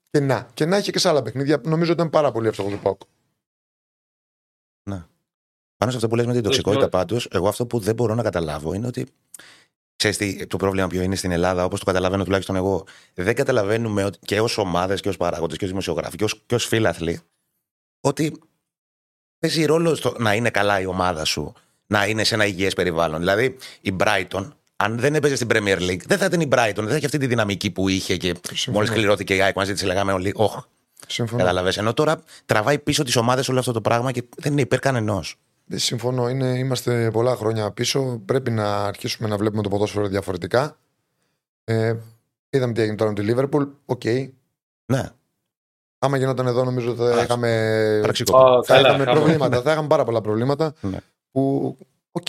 Κενά. 0.09 0.49
Κενά 0.53 0.77
είχε 0.77 0.91
και 0.91 0.99
σε 0.99 1.09
άλλα 1.09 1.21
παιχνίδια. 1.21 1.61
Νομίζω 1.65 1.91
ότι 1.91 1.99
ήταν 2.01 2.09
πάρα 2.11 2.31
πολύ 2.31 2.47
εύστοχο 2.47 2.73
ο 2.73 2.77
Πάουκ. 2.77 3.01
Πάνω 5.77 5.91
σε 5.93 5.97
αυτό 5.97 6.09
που 6.09 6.15
λες 6.15 6.25
με 6.25 6.33
την 6.33 6.43
τοξικότητα 6.43 6.89
τώρα- 6.89 6.89
πάντως, 6.97 7.27
εγώ 7.31 7.47
αυτό 7.47 7.65
που 7.65 7.79
δεν 7.79 7.95
μπορώ 7.95 8.15
να 8.15 8.23
καταλάβω 8.23 8.73
είναι 8.73 8.87
ότι. 8.87 9.07
Ξέρεις 9.95 10.17
τι, 10.17 10.47
το 10.47 10.57
πρόβλημα 10.57 10.87
ποιο 10.87 11.01
είναι 11.01 11.15
στην 11.15 11.31
Ελλάδα, 11.31 11.63
όπως 11.65 11.79
το 11.79 11.85
καταλαβαίνω 11.85 12.23
τουλάχιστον 12.23 12.55
εγώ, 12.55 12.85
δεν 13.13 13.35
καταλαβαίνουμε 13.35 14.03
ότι 14.03 14.19
και 14.21 14.39
ως 14.41 14.57
ομάδες 14.57 15.01
και 15.01 15.09
ως 15.09 15.17
παράγοντες 15.17 15.57
και 15.57 15.63
ως 15.63 15.69
δημοσιογράφοι 15.69 16.17
και 16.17 16.23
ως 16.23 16.41
και 16.45 16.55
ως 16.55 16.65
φίλαθλοι 16.65 17.19
ότι 18.01 18.39
παίζει 19.39 19.65
ρόλο 19.65 19.95
στο 19.95 20.15
να 20.19 20.33
είναι 20.35 20.49
καλά 20.49 20.79
η 20.79 20.85
ομάδα 20.85 21.25
σου, 21.25 21.53
να 21.87 22.07
είναι 22.07 22.23
σε 22.23 22.33
ένα 22.35 22.45
υγιές 22.45 22.73
περιβάλλον. 22.73 23.19
Δηλαδή, 23.19 23.57
η 23.81 23.95
Brighton, 23.99 24.51
αν 24.83 24.99
δεν 24.99 25.15
έπαιζε 25.15 25.35
στην 25.35 25.47
Premier 25.51 25.77
League, 25.79 26.01
δεν 26.05 26.17
θα 26.17 26.25
ήταν 26.25 26.41
η 26.41 26.47
Brighton, 26.51 26.73
δεν 26.75 26.87
θα 26.87 26.95
είχε 26.95 27.05
αυτή 27.05 27.17
τη 27.17 27.27
δυναμική 27.27 27.71
που 27.71 27.89
είχε 27.89 28.17
και 28.17 28.35
Συμφωνώ. 28.47 28.77
μόλις 28.77 28.89
κληρώθηκε 28.91 29.35
η 29.35 29.41
ΑΕΚ 29.41 29.55
μαζί 29.55 29.73
της, 29.73 29.83
λέγαμε 29.83 30.11
όλοι, 30.11 30.31
Ωχ, 30.35 30.63
Συμφωνώ. 31.07 31.41
κατάλαβες. 31.41 31.77
Ενώ 31.77 31.93
τώρα 31.93 32.21
τραβάει 32.45 32.79
πίσω 32.79 33.03
τις 33.03 33.15
ομάδες 33.15 33.49
όλο 33.49 33.59
αυτό 33.59 33.71
το 33.71 33.81
πράγμα 33.81 34.11
και 34.11 34.23
δεν 34.37 34.51
είναι 34.51 34.61
υπέρ 34.61 34.79
κανενός. 34.79 35.35
Δεν 35.65 35.79
Συμφωνώ. 35.79 36.29
Είναι, 36.29 36.45
είμαστε 36.57 37.09
πολλά 37.11 37.35
χρόνια 37.35 37.71
πίσω. 37.71 38.21
Πρέπει 38.25 38.51
να 38.51 38.83
αρχίσουμε 38.85 39.27
να 39.29 39.37
βλέπουμε 39.37 39.61
το 39.61 39.69
ποδόσφαιρο 39.69 40.07
διαφορετικά. 40.07 40.77
Ε, 41.63 41.95
είδαμε 42.49 42.73
τι 42.73 42.81
έγινε 42.81 42.95
τώρα 42.95 43.09
με 43.11 43.15
τη 43.15 43.21
Λίβερπουλ. 43.25 43.63
Οκ. 43.85 44.03
Ναι, 44.85 45.03
Άμα 45.99 46.17
γινόταν 46.17 46.47
εδώ, 46.47 46.63
νομίζω 46.63 46.91
ότι 46.91 46.99
θα 46.99 47.15
Α, 47.15 47.23
είχαμε, 47.23 47.99
πραξικό. 48.01 48.37
Α, 48.37 48.63
θα 48.63 48.73
καλά, 48.75 48.87
είχαμε 48.89 49.03
χαμό. 49.03 49.15
προβλήματα. 49.19 49.61
θα 49.61 49.71
είχαμε 49.71 49.87
πάρα 49.87 50.03
πολλά 50.03 50.21
προβλήματα. 50.21 50.73
Ναι. 50.81 50.97
Που, 51.31 51.77
οκ, 52.11 52.27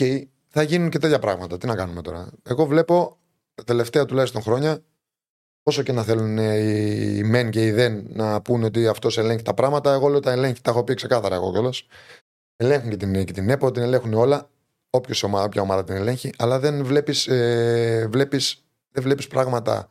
θα 0.53 0.62
γίνουν 0.62 0.91
και 0.91 0.99
τέτοια 0.99 1.19
πράγματα. 1.19 1.59
Τι 1.59 1.67
να 1.67 1.75
κάνουμε 1.75 2.03
τώρα. 2.03 2.29
Εγώ 2.43 2.67
βλέπω 2.67 3.19
τα 3.55 3.65
τελευταία 3.65 4.05
τουλάχιστον 4.05 4.43
χρόνια, 4.43 4.83
όσο 5.62 5.83
και 5.83 5.93
να 5.93 6.03
θέλουν 6.03 6.38
οι 6.38 7.23
μεν 7.25 7.51
και 7.51 7.67
οι 7.67 7.71
δεν 7.71 8.07
να 8.09 8.43
πούνε 8.43 8.65
ότι 8.65 8.87
αυτός 8.87 9.19
ελέγχει 9.19 9.43
τα 9.43 9.55
πράγματα, 9.55 9.93
εγώ 9.93 10.09
λέω 10.09 10.21
τα 10.21 10.31
ελέγχει, 10.31 10.61
τα 10.62 10.71
έχω 10.71 10.85
πει 10.85 10.95
ξεκάθαρα 10.95 11.35
εγώ 11.35 11.53
κιόλας. 11.53 11.87
Ελέγχουν 12.57 12.91
και 12.91 12.97
την, 12.97 13.25
και 13.25 13.33
την 13.33 13.51
ΕΠΟ, 13.51 13.71
την 13.71 13.83
ελέγχουν 13.83 14.15
όλα. 14.15 14.51
Όποιος 14.91 15.23
ομάδα, 15.23 15.45
όποια 15.45 15.62
ομάδα 15.62 15.85
την 15.85 15.95
ελέγχει, 15.95 16.33
αλλά 16.38 16.59
δεν 16.59 16.85
βλέπεις, 16.85 17.27
ε, 17.27 18.09
βλέπεις, 18.11 18.65
δεν 18.91 19.03
βλέπεις 19.03 19.27
πράγματα 19.27 19.91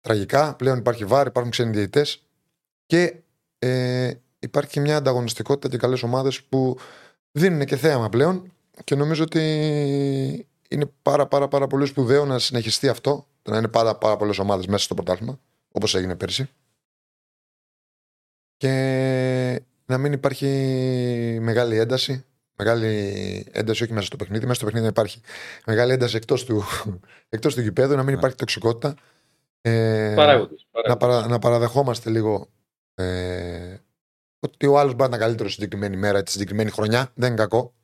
τραγικά. 0.00 0.54
Πλέον 0.54 0.78
υπάρχει 0.78 1.04
βάρ, 1.04 1.26
υπάρχουν 1.26 1.50
ξένοι 1.50 1.70
διαιτητές 1.70 2.22
και 2.86 3.14
ε, 3.58 4.12
υπάρχει 4.38 4.70
και 4.70 4.80
μια 4.80 4.96
ανταγωνιστικότητα 4.96 5.68
και 5.68 5.76
καλές 5.76 6.02
ομάδες 6.02 6.42
που 6.42 6.78
δίνουν 7.32 7.64
και 7.64 7.76
θέαμα 7.76 8.08
πλέον 8.08 8.52
και 8.84 8.94
νομίζω 8.94 9.22
ότι 9.22 9.40
είναι 10.68 10.90
πάρα 11.02 11.26
πάρα 11.26 11.48
πάρα 11.48 11.66
πολύ 11.66 11.86
σπουδαίο 11.86 12.24
να 12.24 12.38
συνεχιστεί 12.38 12.88
αυτό, 12.88 13.26
το 13.42 13.50
να 13.50 13.56
είναι 13.56 13.68
πάρα, 13.68 13.96
πάρα 13.96 14.16
πολλές 14.16 14.38
ομάδες 14.38 14.66
μέσα 14.66 14.84
στο 14.84 14.94
πρωτάθλημα, 14.94 15.40
όπως 15.72 15.94
έγινε 15.94 16.16
πέρσι. 16.16 16.48
Και 18.56 19.62
να 19.86 19.98
μην 19.98 20.12
υπάρχει 20.12 20.46
μεγάλη 21.40 21.78
ένταση. 21.78 22.24
Μεγάλη 22.58 22.86
ένταση 23.52 23.82
όχι 23.82 23.92
μέσα 23.92 24.06
στο 24.06 24.16
παιχνίδι. 24.16 24.42
Μέσα 24.42 24.54
στο 24.54 24.64
παιχνίδι 24.64 24.84
να 24.84 24.90
υπάρχει 24.90 25.20
μεγάλη 25.66 25.92
ένταση 25.92 26.16
εκτός 26.16 26.44
του, 26.44 26.62
εκτός 27.28 27.54
του 27.54 27.60
γηπέδου, 27.60 27.96
να 27.96 28.02
μην 28.02 28.14
υπάρχει 28.14 28.36
τοξικότητα. 28.36 28.94
Ε, 29.60 30.12
Παράγοντες. 30.16 30.66
να, 30.88 30.96
παρα, 30.96 31.26
να 31.26 31.38
παραδεχόμαστε 31.38 32.10
λίγο 32.10 32.48
ε, 32.94 33.76
ότι 34.40 34.66
ο 34.66 34.78
άλλος 34.78 34.94
μπορεί 34.94 35.10
να 35.10 35.16
είναι 35.16 35.24
καλύτερος 35.24 35.52
στη 35.52 35.62
συγκεκριμένη 35.62 35.96
μέρα, 36.00 36.22
τη 36.22 36.30
συγκεκριμένη 36.30 36.70
χρονιά. 36.70 37.12
Δεν 37.14 37.28
είναι 37.28 37.40
κακό. 37.40 37.74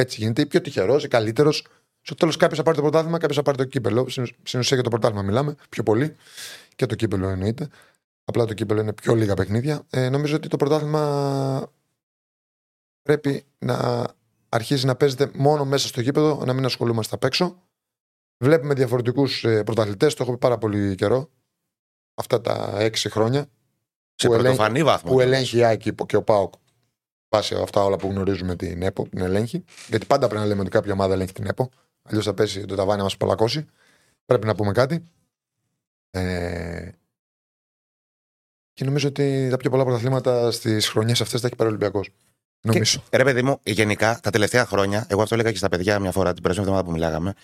Έτσι 0.00 0.20
γίνεται. 0.20 0.42
Ή 0.42 0.46
πιο 0.46 0.60
τυχερός 0.60 1.04
ή 1.04 1.08
καλύτερος. 1.08 1.66
Στο 2.00 2.14
τέλος 2.14 2.36
κάποιος 2.36 2.58
θα 2.58 2.64
πάρει 2.64 2.76
το 2.76 2.82
πρωτάθλημα, 2.82 3.18
κάποιος 3.18 3.36
θα 3.36 3.42
πάρει 3.42 3.56
το 3.56 3.64
κύπελο. 3.64 4.08
Στην 4.08 4.26
στην 4.42 4.60
ουσία 4.60 4.74
για 4.76 4.84
το 4.84 4.90
πρωτάθλημα 4.90 5.22
μιλάμε 5.22 5.54
πιο 5.68 5.82
πολύ. 5.82 6.16
Και 6.76 6.86
το 6.86 6.94
κύπελο 6.94 7.28
εννοείται. 7.28 7.68
Απλά 8.24 8.44
το 8.44 8.54
κύπελο 8.54 8.80
είναι 8.80 8.92
πιο 8.92 9.14
λίγα 9.14 9.34
παιχνίδια. 9.34 9.82
Ε, 9.90 10.08
νομίζω 10.08 10.36
ότι 10.36 10.48
το 10.48 10.56
πρωτάθλημα 10.56 11.72
πρέπει 13.02 13.44
να 13.58 14.04
αρχίσει 14.48 14.86
να 14.86 14.96
παίζεται 14.96 15.30
μόνο 15.34 15.64
μέσα 15.64 15.88
στο 15.88 16.00
γήπεδο, 16.00 16.42
να 16.46 16.52
μην 16.52 16.64
ασχολούμαστε 16.64 17.14
απ' 17.14 17.24
έξω. 17.24 17.62
Βλέπουμε 18.44 18.74
διαφορετικούς 18.74 19.44
πρωταθλητές, 19.64 20.14
το 20.14 20.22
έχω 20.22 20.32
πει 20.32 20.38
πάρα 20.38 20.58
πολύ 20.58 20.94
καιρό. 20.94 21.30
Αυτά 22.14 22.40
τα 22.40 22.74
έξι 22.78 23.10
χρόνια 23.10 23.46
Σε 24.14 24.26
που 24.26 24.34
ελέγχει- 24.34 24.56
πρωτοφανή 24.56 24.82
βάθμο. 24.82 25.10
που 25.10 25.20
ελέγχει 25.20 25.56
η 25.58 25.64
ΑΕΚ 25.64 25.82
και 26.06 26.16
ο 26.16 26.22
ΠΑΟΚ 26.22 26.52
βάσει 27.30 27.54
αυτά 27.54 27.84
όλα 27.84 27.96
που 27.96 28.08
γνωρίζουμε 28.08 28.56
την 28.56 28.82
ΕΠΟ, 28.82 29.08
την 29.08 29.20
ελέγχει. 29.20 29.64
Γιατί 29.88 30.06
πάντα 30.06 30.26
πρέπει 30.26 30.42
να 30.42 30.48
λέμε 30.48 30.60
ότι 30.60 30.70
κάποια 30.70 30.92
ομάδα 30.92 31.14
ελέγχει 31.14 31.32
την 31.32 31.46
ΕΠΟ. 31.46 31.70
Αλλιώς 32.02 32.24
θα 32.24 32.34
πέσει 32.34 32.64
το 32.64 32.74
ταβάνι 32.74 32.96
να 32.96 33.02
μας 33.02 33.16
παλακώσει. 33.16 33.66
Πρέπει 34.24 34.46
να 34.46 34.54
πούμε 34.54 34.72
κάτι. 34.72 35.02
Ε, 36.10 36.90
και 38.72 38.84
νομίζω 38.84 39.08
ότι 39.08 39.48
τα 39.50 39.56
πιο 39.56 39.70
πολλά 39.70 39.84
πρωταθλήματα 39.84 40.50
στις 40.50 40.88
χρονιές 40.88 41.20
αυτές 41.20 41.40
τα 41.40 41.46
έχει 41.46 41.56
πάρει 41.56 41.70
ο 41.70 41.72
Ολυμπιακός. 41.72 42.10
Νομίζω. 42.62 43.02
Ρε 43.12 43.24
παιδί 43.24 43.42
μου, 43.42 43.60
γενικά 43.62 44.20
τα 44.22 44.30
τελευταία 44.30 44.66
χρόνια, 44.66 45.06
εγώ 45.08 45.22
αυτό 45.22 45.34
έλεγα 45.34 45.50
και 45.50 45.56
στα 45.56 45.68
παιδιά 45.68 45.98
μια 45.98 46.12
φορά 46.12 46.32
την 46.32 46.42
περασμένη 46.42 46.68
εβδομάδα 46.68 46.92
που 46.92 46.98
μιλάγαμε, 46.98 47.34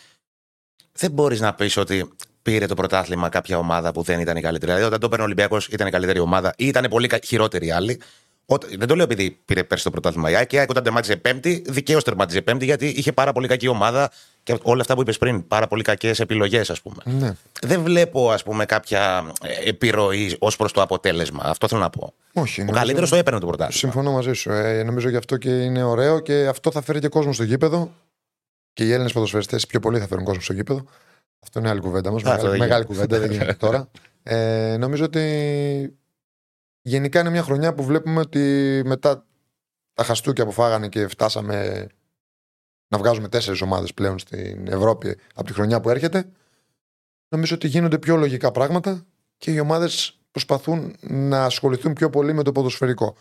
δεν 0.92 1.10
μπορείς 1.10 1.40
να 1.40 1.54
πεις 1.54 1.76
ότι 1.76 2.10
πήρε 2.42 2.66
το 2.66 2.74
πρωτάθλημα 2.74 3.28
κάποια 3.28 3.58
ομάδα 3.58 3.92
που 3.92 4.02
δεν 4.02 4.20
ήταν 4.20 4.36
η 4.36 4.40
καλύτερη. 4.40 4.64
Δηλαδή, 4.72 4.86
όταν 4.86 5.00
το 5.00 5.08
παίρνει 5.08 5.22
ο 5.22 5.26
Ολυμπιακός 5.26 5.68
ήταν 5.68 5.86
η 5.86 5.90
καλύτερη 5.90 6.18
ομάδα 6.18 6.54
ή 6.56 6.66
ήταν 6.66 6.86
πολύ 6.90 7.08
κα- 7.08 7.18
χειρότερη 7.24 7.66
η 7.66 7.70
άλλη. 7.70 8.00
Όταν- 8.48 8.70
δεν 8.78 8.88
το 8.88 8.94
λέω 8.94 9.04
επειδή 9.04 9.38
πήρε 9.44 9.64
πέρσι 9.64 9.84
το 9.84 9.90
πρωτάθλημα 9.90 10.30
η 10.30 10.34
ΑΕΚ. 10.34 10.52
Η 10.52 10.58
ΑΕΚ 10.58 10.70
όταν 10.70 10.82
τερμάτιζε 10.82 11.16
πέμπτη, 11.16 11.64
δικαίως 11.68 12.04
τερμάτιζε 12.04 12.42
πέμπτη 12.42 12.64
γιατί 12.64 12.86
είχε 12.86 13.12
πάρα 13.12 13.32
πολύ 13.32 13.48
κακή 13.48 13.68
ομάδα 13.68 14.10
και 14.42 14.58
όλα 14.62 14.80
αυτά 14.80 14.94
που 14.94 15.00
είπες 15.00 15.18
πριν. 15.18 15.46
Πάρα 15.48 15.66
πολύ 15.66 15.82
κακές 15.82 16.20
επιλογές, 16.20 16.70
ας 16.70 16.82
πούμε. 16.82 16.96
Ναι. 17.04 17.32
Δεν 17.62 17.82
βλέπω, 17.82 18.30
ας 18.30 18.42
πούμε, 18.42 18.64
κάποια 18.64 19.32
ε, 19.42 19.68
επιρροή 19.68 20.36
ως 20.38 20.56
προς 20.56 20.72
το 20.72 20.82
αποτέλεσμα. 20.82 21.42
Αυτό 21.44 21.68
θέλω 21.68 21.80
να 21.80 21.90
πω. 21.90 22.14
Όχι. 22.32 22.60
Ο 22.60 22.64
νομίζω- 22.64 22.80
καλύτερος 22.80 23.10
το 23.10 23.16
έπαιρνε 23.16 23.38
το 23.40 23.46
πρωτάθλημα. 23.46 23.78
Συμφωνώ 23.78 24.12
μαζί 24.12 24.32
σου. 24.32 24.50
Ε, 24.50 24.82
νομίζω 24.82 25.08
γι' 25.08 25.16
αυτό 25.16 25.36
και 25.36 25.50
είναι 25.50 25.82
ωραίο 25.82 26.20
και 26.20 26.46
αυτό 26.46 26.70
θα 26.70 26.82
φέρει 26.82 27.00
και 27.00 27.08
κόσμο 27.08 27.32
στο 27.32 27.42
γήπεδο. 27.42 27.92
Και 28.72 28.84
οι 28.84 28.92
Έλληνες 28.92 29.12
ποδοσφαιριστές 29.12 29.66
πιο 29.66 29.80
πολύ 29.80 29.98
θα 29.98 30.06
φέρουν 30.06 30.24
κόσμο 30.24 30.40
στο 30.40 30.52
γήπεδο. 30.52 30.84
Αυτό 31.42 31.58
είναι 31.58 31.68
άλλη 31.68 31.80
κουβέντα 31.80 32.08
όμω. 32.08 32.16
αυτό 32.18 32.30
Μεγάλη, 32.30 32.48
δεν 32.48 32.58
μεγάλη 32.58 32.84
γίνεται. 32.84 33.06
κουβέντα, 33.06 33.18
δεν 33.18 33.30
γίνεται 33.30 33.54
τώρα. 33.54 33.88
Ε, 34.22 34.76
νομίζω 34.76 35.04
ότι 35.04 35.22
γενικά 36.86 37.20
είναι 37.20 37.30
μια 37.30 37.42
χρονιά 37.42 37.74
που 37.74 37.84
βλέπουμε 37.84 38.20
ότι 38.20 38.82
μετά 38.84 39.26
τα 39.92 40.04
χαστούκια 40.04 40.44
που 40.44 40.52
φάγανε 40.52 40.88
και 40.88 41.08
φτάσαμε 41.08 41.86
να 42.88 42.98
βγάζουμε 42.98 43.28
τέσσερις 43.28 43.60
ομάδες 43.60 43.94
πλέον 43.94 44.18
στην 44.18 44.66
Ευρώπη 44.68 45.16
από 45.34 45.46
τη 45.46 45.52
χρονιά 45.52 45.80
που 45.80 45.90
έρχεται. 45.90 46.28
Νομίζω 47.28 47.54
ότι 47.54 47.68
γίνονται 47.68 47.98
πιο 47.98 48.16
λογικά 48.16 48.50
πράγματα 48.50 49.06
και 49.36 49.50
οι 49.50 49.58
ομάδες 49.58 50.18
προσπαθούν 50.30 50.96
να 51.00 51.44
ασχοληθούν 51.44 51.92
πιο 51.92 52.10
πολύ 52.10 52.32
με 52.32 52.42
το 52.42 52.52
ποδοσφαιρικό. 52.52 53.16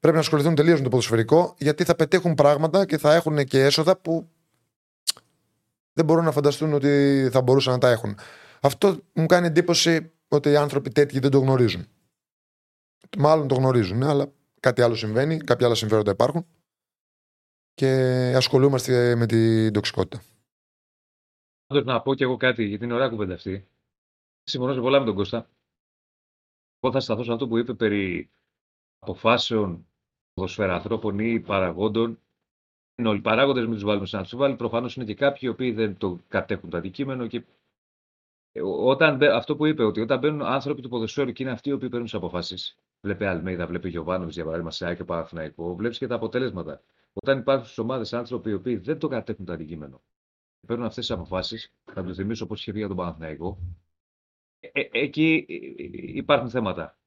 Πρέπει 0.00 0.14
να 0.14 0.22
ασχοληθούν 0.22 0.54
τελείως 0.54 0.78
με 0.78 0.84
το 0.84 0.90
ποδοσφαιρικό 0.90 1.54
γιατί 1.58 1.84
θα 1.84 1.94
πετύχουν 1.94 2.34
πράγματα 2.34 2.86
και 2.86 2.98
θα 2.98 3.14
έχουν 3.14 3.44
και 3.44 3.64
έσοδα 3.64 3.96
που 3.96 4.28
δεν 5.92 6.04
μπορούν 6.04 6.24
να 6.24 6.32
φανταστούν 6.32 6.72
ότι 6.72 7.28
θα 7.32 7.42
μπορούσαν 7.42 7.72
να 7.72 7.78
τα 7.78 7.90
έχουν. 7.90 8.18
Αυτό 8.60 8.98
μου 9.12 9.26
κάνει 9.26 9.46
εντύπωση 9.46 10.10
ότι 10.28 10.50
οι 10.50 10.56
άνθρωποι 10.56 10.90
τέτοιοι 10.90 11.18
δεν 11.18 11.30
το 11.30 11.38
γνωρίζουν. 11.38 11.86
Μάλλον 13.18 13.48
το 13.48 13.54
γνωρίζουν, 13.54 14.02
αλλά 14.02 14.32
κάτι 14.60 14.82
άλλο 14.82 14.94
συμβαίνει, 14.94 15.36
κάποια 15.38 15.66
άλλα 15.66 15.74
συμφέροντα 15.74 16.10
υπάρχουν 16.10 16.46
και 17.74 17.86
ασχολούμαστε 18.36 19.14
με 19.16 19.26
την 19.26 19.72
τοξικότητα. 19.72 20.22
Πάντως 21.66 21.84
να 21.84 22.02
πω 22.02 22.14
και 22.14 22.24
εγώ 22.24 22.36
κάτι, 22.36 22.64
γιατί 22.64 22.84
είναι 22.84 22.94
ωραία 22.94 23.08
κουβέντα 23.08 23.34
αυτή. 23.34 23.68
Συμφωνώ 24.42 24.72
σε 24.72 24.80
πολλά 24.80 24.98
με 24.98 25.04
τον 25.04 25.14
Κώστα. 25.14 25.48
Εγώ 26.80 26.92
θα 26.92 27.00
σταθώ 27.00 27.22
σε 27.22 27.32
αυτό 27.32 27.48
που 27.48 27.58
είπε 27.58 27.74
περί 27.74 28.30
αποφάσεων 28.98 29.86
ποδοσφαίρα 30.32 30.74
ανθρώπων 30.74 31.18
ή 31.18 31.40
παραγόντων. 31.40 32.20
Είναι 32.96 33.08
όλοι 33.08 33.20
παράγοντες, 33.20 33.64
μην 33.64 33.74
τους 33.74 33.84
βάλουμε 33.84 34.06
σε 34.06 34.16
αμφιβάλλη. 34.16 34.56
Προφανώς 34.56 34.96
είναι 34.96 35.04
και 35.04 35.14
κάποιοι 35.14 35.40
οι 35.42 35.48
οποίοι 35.48 35.72
δεν 35.72 35.96
το 35.96 36.18
κατέχουν 36.28 36.70
το 36.70 36.76
αντικείμενο. 36.76 37.26
Και 37.26 37.36
ε, 37.36 37.42
όταν, 38.62 39.22
αυτό 39.22 39.56
που 39.56 39.66
είπε, 39.66 39.82
ότι 39.84 40.00
όταν 40.00 40.18
μπαίνουν 40.18 40.42
άνθρωποι 40.42 40.82
του 40.82 40.88
ποδοσφαίρου 40.88 41.32
και 41.32 41.42
είναι 41.42 41.52
αυτοί 41.52 41.68
οι 41.68 41.72
οποίοι 41.72 41.88
παίρνουν 41.88 42.06
τις 42.06 42.14
αποφάσεις, 42.14 42.78
βλέπει 43.00 43.24
Αλμέιδα, 43.24 43.66
βλέπει 43.66 43.88
Γιωβάνοβιτς 43.88 44.34
για 44.34 44.44
παράδειγμα 44.44 44.70
σε 44.70 44.94
και 44.94 45.04
Παναθηναϊκό, 45.04 45.74
βλέπεις 45.74 45.98
και 45.98 46.06
τα 46.06 46.14
αποτέλεσματα. 46.14 46.82
Όταν 47.12 47.38
υπάρχουν 47.38 47.64
στις 47.64 47.78
ομάδες 47.78 48.12
άνθρωποι 48.12 48.50
οι 48.50 48.54
οποίοι 48.54 48.76
δεν 48.76 48.98
το 48.98 49.08
κατέχουν 49.08 49.44
το 49.44 49.52
αντικείμενο, 49.52 50.02
παίρνουν 50.66 50.86
αυτές 50.86 51.06
τις 51.06 51.16
αποφάσεις, 51.16 51.72
θα 51.92 52.04
του 52.04 52.14
θυμίσω 52.14 52.44
όπως 52.44 52.60
είχε 52.60 52.72
πει 52.72 52.78
για 52.78 52.88
τον 52.88 52.96
Παναθηναϊκό, 52.96 53.58
ε, 54.60 54.80
ε, 54.80 54.88
εκεί 54.92 55.44
υπάρχουν 56.14 56.50
θέματα. 56.50 56.98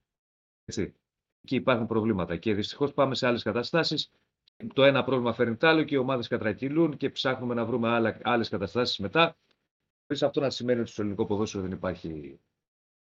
Έτσι. 0.65 0.95
Εκεί 1.43 1.55
υπάρχουν 1.55 1.87
προβλήματα. 1.87 2.37
Και 2.37 2.53
δυστυχώς 2.53 2.93
πάμε 2.93 3.15
σε 3.15 3.27
άλλες 3.27 3.43
καταστάσεις. 3.43 4.11
Το 4.73 4.83
ένα 4.83 5.03
πρόβλημα 5.03 5.33
φέρνει 5.33 5.55
το 5.55 5.67
άλλο 5.67 5.83
και 5.83 5.95
οι 5.95 5.97
ομάδες 5.97 6.27
κατρακυλούν 6.27 6.97
και 6.97 7.09
ψάχνουμε 7.09 7.53
να 7.53 7.65
βρούμε 7.65 8.17
άλλες 8.23 8.49
καταστάσεις 8.49 8.97
μετά. 8.97 9.35
Χωρί 10.11 10.25
αυτό 10.25 10.39
να 10.39 10.49
σημαίνει 10.49 10.79
ότι 10.79 10.89
στο 10.89 11.01
ελληνικό 11.01 11.25
ποδόσφαιρο 11.25 11.63
δεν 11.63 11.71
υπάρχει. 11.71 12.39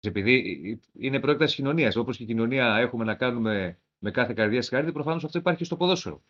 Επειδή 0.00 0.80
είναι 0.92 1.20
προέκταση 1.20 1.54
κοινωνίας. 1.54 1.96
Όπως 1.96 2.16
και 2.16 2.22
η 2.22 2.26
κοινωνία 2.26 2.76
έχουμε 2.76 3.04
να 3.04 3.14
κάνουμε 3.14 3.78
με 3.98 4.10
κάθε 4.10 4.32
καρδιά 4.32 4.62
συγχαρητή, 4.62 4.92
προφανώς 4.92 5.24
αυτό 5.24 5.38
υπάρχει 5.38 5.64
στο 5.64 5.76
ποδόσφαιρο. 5.76 6.22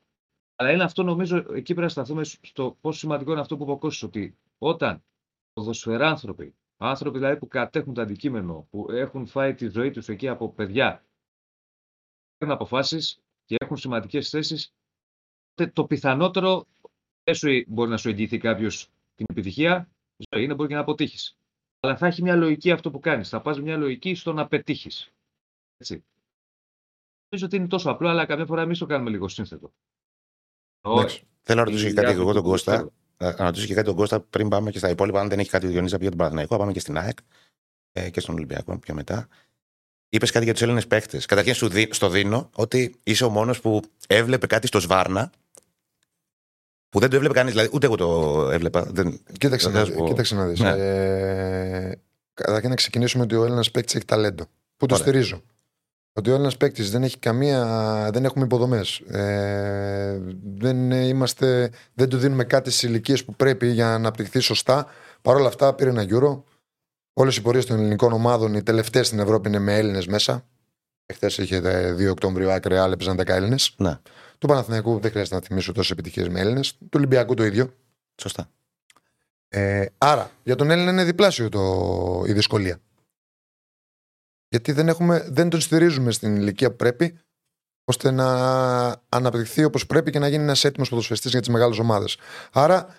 Αλλά 0.56 0.72
είναι 0.72 0.82
αυτό, 0.82 1.02
νομίζω, 1.02 1.36
εκεί 1.36 1.62
πρέπει 1.62 1.80
να 1.80 1.88
σταθούμε 1.88 2.24
στο 2.24 2.76
πόσο 2.80 2.98
σημαντικό 2.98 3.30
είναι 3.30 3.40
αυτό 3.40 3.56
που 3.56 3.80
είπε 3.82 4.06
ότι 4.06 4.38
όταν 4.58 5.04
ποδοσφαιράνθρωποι, 5.52 6.54
άνθρωποι 6.76 7.18
δηλαδή 7.18 7.38
που 7.38 7.48
κατέχουν 7.48 7.94
το 7.94 8.00
αντικείμενο, 8.00 8.66
που 8.70 8.90
έχουν 8.90 9.26
φάει 9.26 9.54
τη 9.54 9.68
ζωή 9.68 9.90
τους 9.90 10.08
εκεί 10.08 10.28
από 10.28 10.52
παιδιά, 10.52 11.04
παίρνουν 12.36 12.56
αποφάσεις 12.56 13.22
και 13.44 13.56
έχουν 13.58 13.76
σημαντικές 13.76 14.28
θέσεις, 14.28 14.74
το 15.72 15.84
πιθανότερο 15.84 16.66
δεν 17.24 17.34
σου 17.34 17.48
μπορεί 17.66 17.90
να 17.90 17.96
σου 17.96 18.08
εγγυηθεί 18.08 18.38
κάποιος 18.38 18.90
την 19.14 19.26
επιτυχία, 19.28 19.88
ζωή 20.30 20.44
είναι 20.44 20.54
μπορεί 20.54 20.68
και 20.68 20.74
να 20.74 20.80
αποτύχεις. 20.80 21.36
Αλλά 21.80 21.96
θα 21.96 22.06
έχει 22.06 22.22
μια 22.22 22.36
λογική 22.36 22.70
αυτό 22.70 22.90
που 22.90 23.00
κάνεις. 23.00 23.28
Θα 23.28 23.40
πας 23.40 23.60
μια 23.60 23.76
λογική 23.76 24.14
στο 24.14 24.32
να 24.32 24.48
πετύχεις. 24.48 25.12
Έτσι. 25.76 26.04
Νομίζω 27.28 27.46
ότι 27.46 27.56
είναι 27.56 27.66
τόσο 27.66 27.90
απλό, 27.90 28.08
αλλά 28.08 28.26
καμιά 28.26 28.46
φορά 28.46 28.62
εμείς 28.62 28.78
το 28.78 28.86
κάνουμε 28.86 29.10
λίγο 29.10 29.28
σύνθετο. 29.28 29.72
Θέλω 31.42 31.58
να 31.60 31.64
ρωτήσω 31.64 31.86
και 31.86 31.92
κάτι 31.92 32.10
εγώ 32.10 32.32
τον 32.32 32.42
Κώστα. 32.42 32.92
Να 33.18 33.44
ρωτήσω 33.44 33.66
και 33.66 33.74
κάτι 33.74 33.86
τον 33.86 33.96
Κώστα 33.96 34.20
πριν 34.20 34.48
πάμε 34.48 34.70
και 34.70 34.78
στα 34.78 34.88
υπόλοιπα. 34.88 35.20
Αν 35.20 35.28
δεν 35.28 35.38
έχει 35.38 35.50
κάτι 35.50 35.66
ο 35.66 35.68
Διονύσα 35.68 35.96
για 35.96 36.08
τον 36.08 36.18
Παναθηναϊκό, 36.18 36.56
πάμε 36.56 36.72
και 36.72 36.80
στην 36.80 36.98
ΑΕΚ 36.98 37.18
ε, 37.92 38.10
και 38.10 38.20
στον 38.20 38.34
Ολυμπιακό 38.34 38.78
πιο 38.78 38.94
μετά. 38.94 39.28
Είπες 40.08 40.30
κάτι 40.30 40.44
για 40.44 40.52
τους 40.52 40.62
Έλληνες 40.62 40.86
παίχτε. 40.86 41.20
Καταρχήν 41.26 41.54
στο 41.90 42.08
δίνω 42.08 42.50
ότι 42.54 43.00
είσαι 43.02 43.24
ο 43.24 43.28
μόνος 43.28 43.60
που 43.60 43.82
έβλεπε 44.08 44.46
κάτι 44.46 44.66
στο 44.66 44.80
Σβάρνα 44.80 45.32
που 46.90 46.98
δεν 46.98 47.10
το 47.10 47.16
έβλεπε 47.16 47.34
κανείς. 47.34 47.52
Δηλαδή, 47.52 47.70
ούτε 47.72 47.86
εγώ 47.86 47.96
το 47.96 48.48
έβλεπα. 48.52 48.86
Δεν... 48.90 49.20
Κοίταξε, 49.38 49.68
να, 49.68 49.86
πω... 49.86 50.06
κοίταξε 50.06 50.34
να 50.34 50.46
δεις. 50.46 50.60
Ναι. 50.60 50.70
Ε, 50.70 51.92
καταρχήν 52.34 52.68
να 52.68 52.74
ξεκινήσουμε 52.74 53.22
ότι 53.22 53.34
ο 53.34 53.44
Έλληνας 53.44 53.70
παίκτης 53.70 53.94
έχει 53.94 54.04
ταλέντο. 54.04 54.44
Πού 54.76 54.86
το 54.86 54.94
Ωραία. 54.94 55.06
στηρίζω. 55.06 55.42
Ότι 56.12 56.30
ο 56.30 56.32
Έλληνας 56.32 56.56
παίκτης 56.56 56.90
δεν 56.90 57.02
έχει 57.02 57.18
καμία. 57.18 58.10
Δεν 58.12 58.24
έχουμε 58.24 58.44
υποδομές. 58.44 58.98
Ε, 58.98 60.20
δεν, 60.58 60.90
είμαστε, 60.90 61.70
δεν 61.94 62.08
του 62.08 62.16
δίνουμε 62.16 62.44
κάτι 62.44 62.70
στις 62.70 62.82
ηλικίες 62.82 63.24
που 63.24 63.34
πρέπει 63.34 63.66
για 63.66 63.84
να 63.84 63.94
αναπτυχθεί 63.94 64.38
σωστά. 64.40 64.86
Παρ' 65.22 65.36
όλα 65.36 65.48
αυτά 65.48 65.74
πήρε 65.74 65.90
ένα 65.90 66.02
γύρο. 66.02 66.44
Όλες 67.12 67.36
οι 67.36 67.42
πορείες 67.42 67.66
των 67.66 67.78
ελληνικών 67.78 68.12
ομάδων, 68.12 68.54
οι 68.54 68.62
τελευταίες 68.62 69.06
στην 69.06 69.18
Ευρώπη 69.18 69.48
είναι 69.48 69.58
με 69.58 69.76
Έλληνες 69.76 70.06
μέσα. 70.06 70.44
Εχθές 71.06 71.38
είχε 71.38 71.60
2 71.98 72.10
Οκτωβρίου 72.10 72.50
άκρη, 72.50 72.76
έπαιζαν 72.76 73.16
10 73.16 73.26
Έλληνες. 73.26 73.74
Ναι. 73.76 73.98
Του 74.38 74.46
Παναθηναϊκού 74.46 74.98
δεν 75.00 75.10
χρειάζεται 75.10 75.34
να 75.34 75.40
θυμίσω 75.40 75.72
τόσες 75.72 75.90
επιτυχίες 75.90 76.28
με 76.28 76.40
Έλληνες. 76.40 76.72
Του 76.72 76.88
Ολυμπιακού 76.94 77.34
το 77.34 77.44
ίδιο. 77.44 77.74
Σωστά. 78.16 78.50
Ε, 79.48 79.86
άρα, 79.98 80.30
για 80.42 80.54
τον 80.54 80.70
Έλληνα 80.70 80.90
είναι 80.90 81.04
διπλάσιο 81.04 81.48
το, 81.48 82.24
η 82.26 82.32
δυσκολία. 82.32 82.80
Γιατί 84.48 84.72
δεν, 84.72 84.88
έχουμε, 84.88 85.26
δεν 85.28 85.48
τον 85.48 85.60
στηρίζουμε 85.60 86.10
στην 86.10 86.36
ηλικία 86.36 86.70
που 86.70 86.76
πρέπει, 86.76 87.18
ώστε 87.84 88.10
να 88.10 88.26
αναπτυχθεί 89.08 89.64
όπως 89.64 89.86
πρέπει 89.86 90.10
και 90.10 90.18
να 90.18 90.28
γίνει 90.28 90.42
ένας 90.42 90.64
έτοιμος 90.64 90.88
ποδοσφαιστή 90.88 91.28
για 91.28 91.40
τις 91.40 91.48
μεγάλες 91.48 91.78
ομάδες. 91.78 92.16
Άρα, 92.52 92.94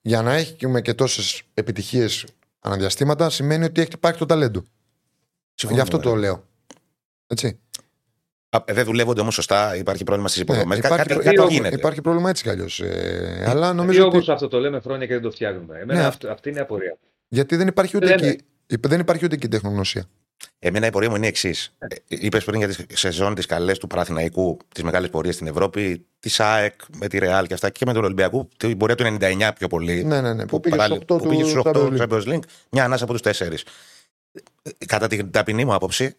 για 0.00 0.22
να 0.22 0.34
έχουμε 0.34 0.80
και 0.80 0.94
τόσες 0.94 1.42
επιτυχίες 1.54 2.26
αναδιαστήματα, 2.60 3.30
σημαίνει 3.30 3.64
ότι 3.64 3.80
έχει 3.80 3.90
υπάρχει 3.94 4.18
το 4.18 4.26
ταλέντο. 4.26 4.64
Γι' 5.54 5.80
αυτό 5.80 5.98
το 5.98 6.14
λέω. 6.14 6.44
Έτσι. 7.26 7.58
Δεν 8.66 8.84
δουλεύονται 8.84 9.20
όμως 9.20 9.34
σωστά, 9.34 9.76
υπάρχει 9.76 10.04
πρόβλημα 10.04 10.28
στις 10.28 10.40
υποδομές. 10.40 10.78
Ναι, 10.78 10.86
υπάρχει, 10.86 11.08
κάτι, 11.08 11.24
κάτι 11.24 11.52
γίνεται. 11.52 11.74
υπάρχει 11.74 12.00
πρόβλημα 12.00 12.30
έτσι 12.30 12.42
κι 12.42 12.48
αλλιώς. 12.48 12.80
Ε, 12.80 13.44
αλλά 13.46 13.72
νομίζω. 13.72 14.06
ότι... 14.06 14.30
αυτό 14.30 14.48
το 14.48 14.58
λέμε 14.58 14.80
χρόνια 14.80 15.06
και 15.06 15.12
δεν 15.12 15.22
το 15.22 15.30
φτιάχνουμε. 15.30 15.78
Εμένα 15.78 16.00
ναι, 16.00 16.06
αυτό, 16.06 16.30
αυτή 16.30 16.48
είναι 16.48 16.58
η 16.58 16.62
απορία. 16.62 16.96
Γιατί 17.28 17.56
δεν 17.56 17.66
υπάρχει 17.66 17.96
ούτε, 17.96 18.12
εκεί, 18.12 18.44
δεν 18.80 19.00
υπάρχει 19.00 19.24
ούτε 19.24 19.34
εκεί 19.34 19.48
τεχνογνωσία. 19.48 20.08
Εμένα 20.58 20.86
η 20.86 20.90
πορεία 20.90 21.10
μου 21.10 21.16
είναι 21.16 21.24
η 21.24 21.28
εξής. 21.28 21.74
Ε, 21.78 21.86
Είπες 22.08 22.44
πριν 22.44 22.58
για 22.58 22.68
τις 22.68 22.84
σεζόν 22.92 23.34
τη 23.34 23.46
καλές 23.46 23.78
του 23.78 23.86
Παραθυναϊκού, 23.86 24.58
τις 24.74 24.82
μεγάλες 24.82 25.10
πορείες 25.10 25.34
στην 25.34 25.46
Ευρώπη, 25.46 26.06
της 26.20 26.40
ΑΕΚ 26.40 26.74
με 26.98 27.08
τη 27.08 27.18
Ρεάλ 27.18 27.46
και 27.46 27.54
αυτά 27.54 27.70
και 27.70 27.84
με 27.86 27.92
τον 27.92 28.04
Ολυμπιακού, 28.04 28.48
την 28.56 28.76
πορεία 28.76 28.94
του 28.94 29.16
99 29.20 29.50
πιο 29.58 29.68
πολύ. 29.68 30.04
Ναι, 30.04 30.20
ναι, 30.20 30.32
ναι. 30.34 30.46
Που 30.46 30.60
πήγε 30.60 31.44
στου 31.44 31.62
8 31.64 31.72
του 31.72 31.96
Champions 31.98 32.24
League, 32.24 32.42
μια 32.70 32.84
ανάσα 32.84 33.04
από 33.04 33.12
τους 33.12 33.38
4. 33.38 33.52
Κατά 34.86 35.06
την 35.06 35.30
ταπεινή 35.30 35.64
μου 35.64 35.74
άποψη, 35.74 36.16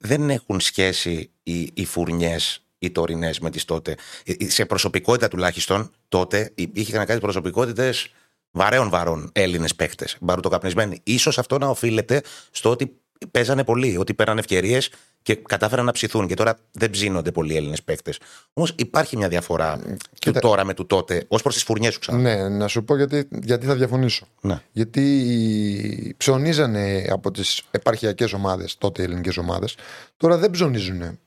δεν 0.00 0.30
έχουν 0.30 0.60
σχέση 0.60 1.30
οι, 1.42 1.70
οι 1.74 1.84
φουρνιές 1.84 2.64
οι 2.78 2.90
τωρινές 2.90 3.40
με 3.40 3.50
τις 3.50 3.64
τότε. 3.64 3.94
Ε, 4.24 4.32
ε, 4.38 4.50
σε 4.50 4.64
προσωπικότητα 4.64 5.28
τουλάχιστον 5.28 5.90
τότε 6.08 6.52
είχαν 6.54 7.06
κάτι 7.06 7.20
προσωπικότητες 7.20 8.10
βαρέων 8.50 8.88
βαρών 8.88 9.30
Έλληνες 9.32 9.74
παίχτε, 9.74 10.06
μπαρουτοκαπνισμένοι. 10.20 11.02
σω 11.18 11.30
αυτό 11.36 11.58
να 11.58 11.66
οφείλεται 11.66 12.22
στο 12.50 12.70
ότι 12.70 13.00
παίζανε 13.30 13.64
πολύ, 13.64 13.96
ότι 13.96 14.14
πέραν 14.14 14.38
ευκαιρίες 14.38 14.90
και 15.22 15.34
κατάφεραν 15.34 15.84
να 15.84 15.92
ψηθούν. 15.92 16.26
Και 16.26 16.34
τώρα 16.34 16.58
δεν 16.72 16.90
ψήνονται 16.90 17.32
πολλοί 17.32 17.56
Έλληνες 17.56 17.82
παίκτες. 17.82 18.18
Όμως 18.52 18.74
υπάρχει 18.76 19.16
μια 19.16 19.28
διαφορά 19.28 19.80
του 20.20 20.32
τώρα 20.32 20.64
με 20.64 20.74
του 20.74 20.86
τότε, 20.86 21.24
ως 21.28 21.42
προς 21.42 21.54
τις 21.54 21.62
φουρνιές 21.62 21.92
σου 21.92 21.98
ξανά. 21.98 22.18
Ναι, 22.18 22.48
να 22.48 22.68
σου 22.68 22.84
πω 22.84 22.96
γιατί, 22.96 23.28
γιατί 23.42 23.66
θα 23.66 23.74
διαφωνήσω. 23.74 24.26
Ναι. 24.40 24.62
Γιατί 24.72 26.14
ψωνίζανε 26.16 27.06
από 27.10 27.30
τις 27.30 27.62
επαρχιακές 27.70 28.32
ομάδες, 28.32 28.78
τότε 28.78 29.02
οι 29.02 29.04
ελληνικές 29.04 29.36
ομάδες, 29.36 29.76
τώρα 30.16 30.36
δεν 30.38 30.50
ψωνίζουν. 30.50 31.18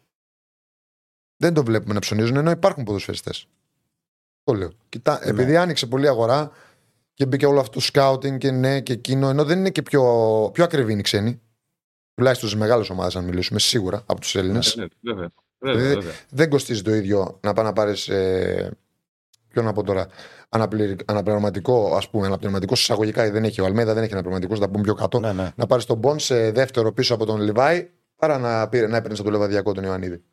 Δεν 1.38 1.54
το 1.54 1.64
βλέπουμε 1.64 1.94
να 1.94 2.00
ψωνίζουν, 2.00 2.36
ενώ 2.36 2.52
υπάρχουν 2.52 2.84
ποδοσφαιριστές. 2.84 3.48
Το 4.44 4.54
λέω. 4.54 4.72
Κοιτά, 4.90 5.20
ναι. 5.24 5.30
επειδή 5.30 5.56
άνοιξε 5.58 5.86
πολύ 5.86 6.08
αγορά 6.08 6.52
και 7.14 7.26
μπήκε 7.26 7.46
όλο 7.46 7.60
αυτό 7.60 7.72
το 7.72 7.80
σκάουτινγκ 7.80 8.40
και 8.40 8.52
ναι 8.52 8.82
και 8.82 8.94
εκείνο, 8.94 9.30
ενώ 9.30 9.44
δεν 9.44 9.60
είναι 9.60 9.70
και 9.70 9.82
πιο, 9.82 10.04
πιο 10.54 10.64
ακριβή 10.64 10.92
είναι 10.92 11.00
οι 11.00 11.04
ξένοι 11.04 11.42
τουλάχιστον 12.14 12.50
στις 12.50 12.62
μεγάλες 12.62 12.90
ομάδες, 12.90 13.16
αν 13.16 13.24
μιλήσουμε 13.24 13.60
σίγουρα 13.60 14.04
από 14.06 14.20
τους 14.22 14.36
Έλληνες. 14.36 14.78
Βέβαια, 15.02 15.32
βέβαια, 15.60 16.12
Δεν 16.30 16.50
κοστίζει 16.50 16.82
το 16.82 16.94
ίδιο 16.94 17.40
να 17.42 17.54
πάει 17.54 17.66
να 17.66 17.74
πάρεις. 17.74 18.08
Ε, 18.08 18.78
ποιο 19.48 19.62
να 19.62 19.74
πω 19.74 19.84
τώρα. 19.84 20.08
Αναπληρωματικό, 21.06 21.96
ας 21.96 22.10
πούμε, 22.10 22.26
αναπληρωματικός 22.26 22.82
εισαγωγικά 22.82 23.32
δεν 23.32 23.44
έχει 23.44 23.62
ο 23.62 23.66
Αλμέδα, 23.66 23.94
δεν 23.94 24.04
έχει 24.04 24.12
αναπληρωματικός, 24.12 24.60
θα 24.60 24.70
πούμε 24.70 24.84
πιο 24.84 24.94
κάτω. 24.94 25.20
Ναι, 25.20 25.34
ναι. 25.34 25.52
Να 25.56 25.66
πάρεις 25.66 25.86
τον 25.86 25.98
Μπον 25.98 26.20
σε 26.20 26.52
δεύτερο 26.52 26.92
πίσω 26.92 27.14
από 27.14 27.26
τον 27.26 27.42
Λιβάη, 27.42 27.90
παρά 28.16 28.38
να, 28.38 28.50
να 28.60 28.98
έπαιρνε 28.98 29.14
από 29.14 29.24
το 29.24 29.30
Λεβαδιακό 29.30 29.72
τον 29.72 29.84
Ιωαννίδη. 29.84 30.24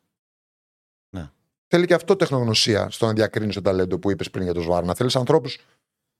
Ναι. 1.09 1.29
Θέλει 1.67 1.85
και 1.85 1.93
αυτό 1.93 2.15
τεχνογνωσία 2.15 2.89
στο 2.89 3.05
να 3.05 3.13
διακρίνεις 3.13 3.55
το 3.55 3.61
ταλέντο 3.61 3.99
που 3.99 4.11
είπες 4.11 4.29
πριν 4.29 4.43
για 4.43 4.53
τον 4.53 4.63
Σβάρνα. 4.63 4.93
Θέλεις 4.93 5.15
ανθρώπους 5.15 5.59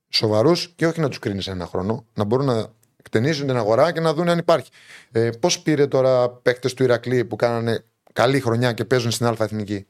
σοβαρούς 0.10 0.70
και 0.76 0.88
όχι 0.88 1.00
να 1.00 1.10
τους 1.10 1.20
κρίνεις 1.20 1.48
ένα 1.48 1.66
χρόνο, 1.66 2.06
να 2.14 2.24
μπορούν 2.24 2.46
να 2.46 2.74
εκτενίζουν 3.04 3.48
την 3.48 3.58
αγορά 3.58 3.92
και 3.92 4.00
να 4.00 4.14
δουν 4.14 4.30
αν 4.30 4.38
υπάρχει. 4.38 4.70
Ε, 5.12 5.30
Πώς 5.40 5.60
πήρε 5.60 5.88
τώρα 5.88 6.30
παίκτες 6.30 6.74
του 6.74 6.84
Ηρακλή 6.84 7.26
που 7.26 7.36
κάνανε 7.36 7.86
καλή 8.14 8.40
χρονιά 8.40 8.74
και 8.74 8.86
παίζουν 8.86 9.12
στην 9.12 9.26
Α 9.26 9.36
Εθνική; 9.40 9.86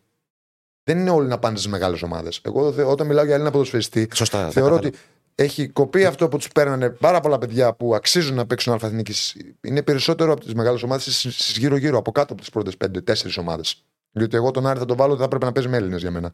Δεν 0.84 1.00
είναι 1.00 1.10
όλοι 1.10 1.28
να 1.28 1.40
πάνε 1.40 1.58
στις 1.58 1.72
μεγάλες 1.72 2.02
ομάδες. 2.02 2.42
Εγώ 2.44 2.74
όταν 2.86 3.08
μιλάω 3.08 3.26
για 3.26 3.34
Έλληνα 3.34 3.52
ποδοσφαιριστή, 3.52 4.08
Σωστά, 4.14 4.50
θεωρώ 4.50 4.76
ότι 4.76 4.94
έχει 5.36 5.68
κοπεί 5.68 6.06
αυτό 6.06 6.28
που 6.28 6.38
τους 6.38 6.48
παίρνανε 6.48 6.90
πάρα 6.90 7.20
πολλά 7.20 7.38
παιδιά 7.38 7.74
που 7.74 7.96
αξίζουν 7.96 8.36
να 8.36 8.46
παίξουν 8.46 8.74
Α 8.74 8.80
Εθνικής. 8.82 9.36
Είναι 9.62 9.82
περισσότερο 9.82 10.32
από 10.32 10.42
τις 10.42 10.54
μεγάλες 10.54 10.84
ομάδες 10.84 11.28
στι 11.30 11.60
γύρω-γύρω, 11.60 11.98
από 11.98 12.12
κάτω 12.12 12.34
από 12.34 12.42
τις 12.42 12.52
πρώτες 12.52 12.78
πέντε-τέσσερι 12.78 13.34
ομάδες. 13.38 13.84
Γιατί 14.12 14.36
εγώ 14.36 14.52
τον 14.52 14.68
Άρη 14.68 14.80
θα 14.80 14.86
τον 14.86 14.98
βάλω 14.98 15.12
ότι 15.12 15.22
θα 15.22 15.28
πρέπει 15.28 15.46
να 15.46 15.52
παίζει 15.52 15.70
με 15.70 15.78
Έλληνες 15.78 16.02
για 16.02 16.12
μένα. 16.12 16.34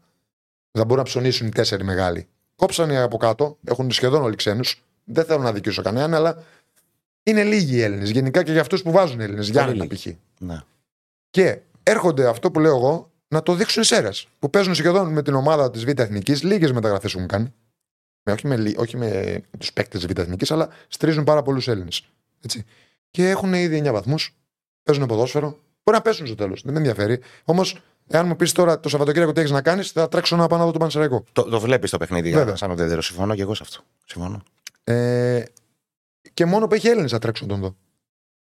Δεν 0.70 0.82
μπορούν 0.86 0.96
να 0.96 1.02
ψωνίσουν 1.02 1.46
οι 1.46 1.50
τέσσερι 1.50 1.84
μεγάλοι. 1.84 2.28
Κόψανε 2.56 3.00
από 3.00 3.16
κάτω, 3.16 3.58
έχουν 3.64 3.90
σχεδόν 3.90 4.22
όλοι 4.22 4.36
ξένους. 4.36 4.82
Δεν 5.04 5.24
θέλω 5.24 5.42
να 5.42 5.52
δικήσω 5.52 5.82
κανέναν, 5.82 6.14
αλλά 6.14 6.42
είναι 7.28 7.44
λίγοι 7.44 7.76
οι 7.76 7.80
Έλληνες. 7.80 8.10
Γενικά 8.10 8.42
και 8.42 8.52
για 8.52 8.60
αυτούς 8.60 8.82
που 8.82 8.90
βάζουν 8.90 9.20
Έλληνες. 9.20 9.48
Για 9.48 9.86
π.χ. 9.88 10.06
Ναι. 10.38 10.60
Και 11.30 11.58
έρχονται 11.82 12.28
αυτό 12.28 12.50
που 12.50 12.60
λέω 12.60 12.76
εγώ 12.76 13.10
να 13.28 13.42
το 13.42 13.54
δείξουν 13.54 13.82
οι 13.82 13.84
Σέρες. 13.84 14.26
Που 14.38 14.50
παίζουν 14.50 14.74
σχεδόν 14.74 15.12
με 15.12 15.22
την 15.22 15.34
ομάδα 15.34 15.70
της 15.70 15.84
Β' 15.84 16.00
Εθνικής. 16.00 16.42
Λίγες 16.42 16.72
μεταγραφές 16.72 17.14
έχουν 17.14 17.26
κάνει. 17.26 17.52
Με, 18.22 18.32
όχι 18.32 18.46
με, 18.46 18.74
όχι 18.76 18.96
με 18.96 19.40
τους 19.58 19.72
παίκτες 19.72 20.04
της 20.04 20.12
Β' 20.12 20.18
Εθνικής, 20.18 20.50
αλλά 20.50 20.68
στρίζουν 20.88 21.24
πάρα 21.24 21.42
πολλούς 21.42 21.68
Έλληνες. 21.68 22.08
Και 23.10 23.28
έχουν 23.28 23.52
ήδη 23.52 23.82
9 23.86 23.92
βαθμούς. 23.92 24.36
Παίζουν 24.82 25.06
ποδόσφαιρο. 25.06 25.48
Μπορεί 25.48 25.96
να 25.96 26.02
πέσουν 26.02 26.26
στο 26.26 26.34
τέλος. 26.34 26.62
Δεν 26.62 26.72
με 26.72 26.78
ενδιαφέρει. 26.78 27.20
Όμως 27.44 27.80
Εάν 28.10 28.26
μου 28.26 28.36
πεις 28.36 28.52
τώρα 28.52 28.80
το 28.80 28.88
Σαββατοκύριακο 28.88 29.32
τι 29.32 29.40
έχεις 29.40 29.52
να 29.52 29.62
κάνεις, 29.62 29.90
θα 29.90 30.08
τρέξω 30.08 30.36
να 30.36 30.46
πάω 30.46 30.58
να 30.58 30.64
δω 30.64 30.70
τον 30.70 30.80
Πανσεραϊκό. 30.80 31.24
Το, 31.32 31.42
το 31.42 31.60
βλέπεις 31.60 31.90
το 31.90 31.98
παιχνίδι 31.98 32.30
Βέβαια. 32.30 32.56
σαν 32.56 32.70
ουδέτερο. 32.70 33.02
Συμφωνώ 33.02 33.34
και 33.34 33.42
εγώ 33.42 33.54
σε 33.54 33.62
αυτό. 33.62 33.80
Συμφωνώ. 34.04 34.42
Ε, 34.84 35.42
και 36.38 36.46
μόνο 36.46 36.66
που 36.66 36.74
έχει 36.74 36.88
Έλληνες 36.88 37.10
θα 37.10 37.18
τρέξω 37.18 37.44
να 37.44 37.50
τον 37.50 37.60
δω. 37.60 37.76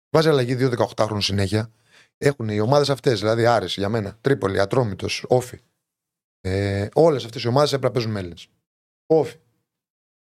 Βάζει 0.10 0.30
αλλαγή 0.30 0.56
2-18 0.60 0.86
χρόνων 0.96 1.22
συνέχεια. 1.22 1.72
Έχουν 2.18 2.50
οι 2.50 2.60
ομάδες 2.60 2.90
αυτές, 2.90 3.20
δηλαδή 3.20 3.46
Άρης 3.46 3.76
για 3.76 3.90
μένα, 3.90 4.18
Τρίπολη, 4.22 4.60
Ατρόμητος, 4.60 5.26
Όφη. 5.28 5.60
Ε, 6.42 6.88
Όλες 6.94 7.26
αυτές 7.26 7.44
οι 7.44 7.48
ομάδες 7.48 7.74
έπρεπε 7.74 7.88
να 7.88 7.94
παίζουν 7.94 8.12
με 8.12 8.20
Έλληνες. 8.20 8.48
Όφη. 9.06 9.36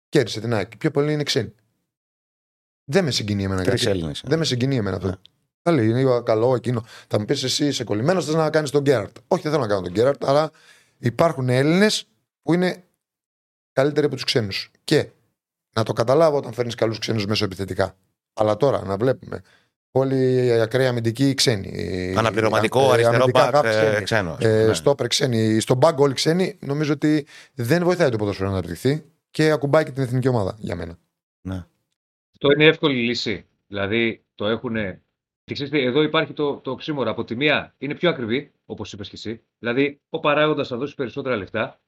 Κέρδισε 0.08 0.40
την 0.40 0.54
ΑΕΚ. 0.54 0.76
Πιο 0.76 0.90
πολύ 0.90 1.12
είναι 1.12 1.22
ξένοι. 1.22 1.54
Δεν 2.84 3.04
με 3.04 3.10
συγκινεί 3.10 3.44
εμένα 3.44 3.62
Τρεις 3.62 3.80
κάτι. 3.80 3.96
Έλληνες. 3.96 4.22
Δεν 4.26 4.38
με 4.38 4.44
συγκινεί 4.44 4.76
εμένα 4.76 4.96
αυτό. 4.96 5.08
Ναι. 5.08 5.16
Θα 5.62 5.72
λέει, 5.72 5.88
είναι 5.88 6.20
καλό 6.24 6.54
εκείνο. 6.54 6.84
Θα 7.08 7.18
μου 7.18 7.24
πεις 7.24 7.42
εσύ 7.42 7.66
είσαι 7.66 7.84
κολλημένος, 7.84 8.24
θες 8.24 8.34
να 8.34 8.50
κάνεις 8.50 8.70
τον 8.70 8.82
Γκέραρτ. 8.82 9.16
Όχι, 9.28 9.42
δεν 9.42 9.50
θέλω 9.50 9.62
να 9.62 9.68
κάνω 9.68 9.82
τον 9.82 9.92
Γκέραρτ, 9.92 10.24
αλλά 10.24 10.50
υπάρχουν 10.98 11.48
Έλληνες 11.48 12.08
που 12.42 12.54
είναι 12.54 12.84
καλύτεροι 13.72 14.06
από 14.06 14.14
τους 14.14 14.24
ξένους. 14.24 14.70
Και 14.84 15.10
να 15.78 15.84
το 15.84 15.92
καταλάβω 15.92 16.36
όταν 16.36 16.52
φέρνεις 16.52 16.74
καλούς 16.74 16.98
ξένους 16.98 17.26
μέσω 17.26 17.44
επιθετικά. 17.44 17.96
Αλλά 18.32 18.56
τώρα 18.56 18.84
να 18.84 18.96
βλέπουμε 18.96 19.42
όλοι 19.90 20.46
οι 20.46 20.50
ακραίοι 20.50 20.86
αμυντικοί 20.86 21.34
ξένοι. 21.34 22.14
Αναπληρωματικό 22.16 22.80
ε, 22.80 22.92
αριστερό 22.92 23.16
αμυντικά 23.16 23.50
μπακ 23.50 23.54
χαφ 23.54 23.66
ε, 23.66 23.68
ξένοι. 23.68 24.04
ξένος. 24.04 24.38
Ε, 24.40 24.66
ναι. 24.66 24.74
Στόπερ 24.74 25.06
ξένοι. 25.06 25.60
Στον 25.60 25.76
μπάγκ 25.76 26.00
όλοι 26.00 26.14
ξένοι. 26.14 26.58
Νομίζω 26.60 26.92
ότι 26.92 27.26
δεν 27.54 27.84
βοηθάει 27.84 28.10
το 28.10 28.16
ποδόσφαιρο 28.16 28.48
να 28.48 28.56
αναπτυχθεί 28.56 29.04
και 29.30 29.50
ακουμπάει 29.50 29.84
και 29.84 29.90
την 29.90 30.02
εθνική 30.02 30.28
ομάδα 30.28 30.56
για 30.58 30.76
μένα. 30.76 30.98
Ναι. 31.40 31.64
Αυτό 32.32 32.52
είναι 32.54 32.64
εύκολη 32.64 32.94
λύση. 32.94 33.46
Δηλαδή 33.66 34.24
το 34.34 34.46
έχουν. 34.46 34.74
Και 35.44 35.54
ξέρεις 35.54 35.72
τι, 35.72 35.78
εδώ 35.78 36.02
υπάρχει 36.02 36.32
το, 36.32 36.56
το 36.56 36.70
οξύμορο. 36.70 37.10
Από 37.10 37.24
τη 37.24 37.36
μία 37.36 37.74
είναι 37.78 37.94
πιο 37.94 38.10
ακριβή, 38.10 38.52
όπως 38.66 38.92
είπες 38.92 39.08
και 39.08 39.16
εσύ. 39.16 39.42
Δηλαδή 39.58 40.00
ο 40.08 40.20
παράγοντας 40.20 40.68
θα 40.68 40.76
δώσει 40.76 40.94
περισσότερα 40.94 41.36
λεφτά. 41.36 41.80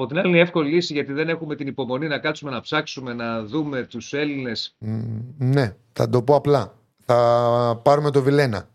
Από 0.00 0.08
την 0.08 0.18
άλλη 0.18 0.28
είναι 0.28 0.38
εύκολη 0.38 0.70
λύση 0.74 0.92
γιατί 0.92 1.12
δεν 1.12 1.28
έχουμε 1.28 1.54
την 1.56 1.66
υπομονή 1.66 2.06
να 2.06 2.18
κάτσουμε 2.18 2.50
να 2.50 2.60
ψάξουμε, 2.60 3.12
να 3.12 3.42
δούμε 3.44 3.82
τους 3.82 4.12
Έλληνες. 4.12 4.74
Μ, 4.78 4.98
ναι, 5.38 5.74
θα 5.92 6.08
το 6.08 6.22
πω 6.22 6.34
απλά. 6.34 6.74
Θα 7.04 7.80
πάρουμε 7.84 8.10
το 8.10 8.22
Βιλένα. 8.22 8.68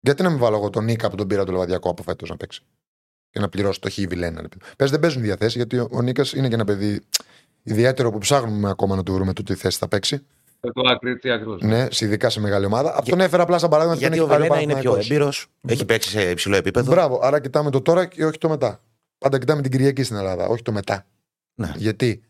Γιατί 0.00 0.22
να 0.22 0.30
μην 0.30 0.38
βάλω 0.38 0.56
εγώ 0.56 0.70
τον 0.70 0.84
Νίκα 0.84 1.10
που 1.10 1.16
τον 1.16 1.26
πήρα 1.26 1.44
το 1.44 1.52
Λεβαδιακό 1.52 1.90
από 1.90 2.02
φέτος 2.02 2.28
να 2.30 2.36
παίξει. 2.36 2.62
Και 3.30 3.40
να 3.40 3.48
πληρώσει 3.48 3.80
το 3.80 3.90
χ 3.90 3.94
Βιλένα. 4.08 4.48
Πες 4.76 4.90
δεν 4.90 5.00
παίζουν 5.00 5.22
διαθέσεις 5.22 5.54
γιατί 5.54 5.78
ο 5.90 6.02
Νίκας 6.02 6.32
είναι 6.32 6.48
και 6.48 6.54
ένα 6.54 6.64
παιδί 6.64 7.00
ιδιαίτερο 7.62 8.10
που 8.10 8.18
ψάχνουμε 8.18 8.70
ακόμα 8.70 8.96
να 8.96 9.02
του 9.02 9.12
βρούμε 9.12 9.32
το 9.32 9.42
τι 9.42 9.54
θέση 9.54 9.78
θα 9.78 9.88
παίξει. 9.88 10.26
Το 10.60 10.82
άκρη, 10.90 11.16
τι 11.18 11.30
ακριβώς. 11.30 11.60
Ναι, 11.62 11.86
σε- 11.90 12.04
ειδικά 12.04 12.30
σε 12.30 12.40
μεγάλη 12.40 12.64
ομάδα. 12.64 12.96
Αυτόν 12.98 13.20
έφερα 13.20 13.42
απλά 13.42 13.58
σαν 13.58 13.70
παράδειγμα 13.70 13.96
Γιατί 13.98 14.16
τον 14.18 14.30
ο 14.30 14.32
έχει 14.32 14.38
πάρει 14.38 14.48
Βελένα 14.48 14.72
είναι 14.72 14.80
πιο 14.80 14.90
Παναθηναϊκός. 14.90 15.10
έμπειρος, 15.10 15.46
έχει 15.68 15.84
παίξει 15.84 16.08
σε 16.08 16.30
υψηλό 16.30 16.56
επίπεδο. 16.56 16.90
Μπράβο, 16.92 17.20
άρα 17.22 17.40
κοιτάμε 17.40 17.70
το 17.70 17.80
τώρα 17.82 18.06
και 18.06 18.24
όχι 18.24 18.38
το 18.38 18.48
μετά. 18.48 18.80
Πάντα 19.18 19.38
κοιτάμε 19.38 19.62
την 19.62 19.70
Κυριακή 19.70 20.02
στην 20.02 20.16
Ελλάδα, 20.16 20.46
όχι 20.46 20.62
το 20.62 20.72
μετά. 20.72 21.06
Ναι. 21.54 21.72
Γιατί. 21.76 22.22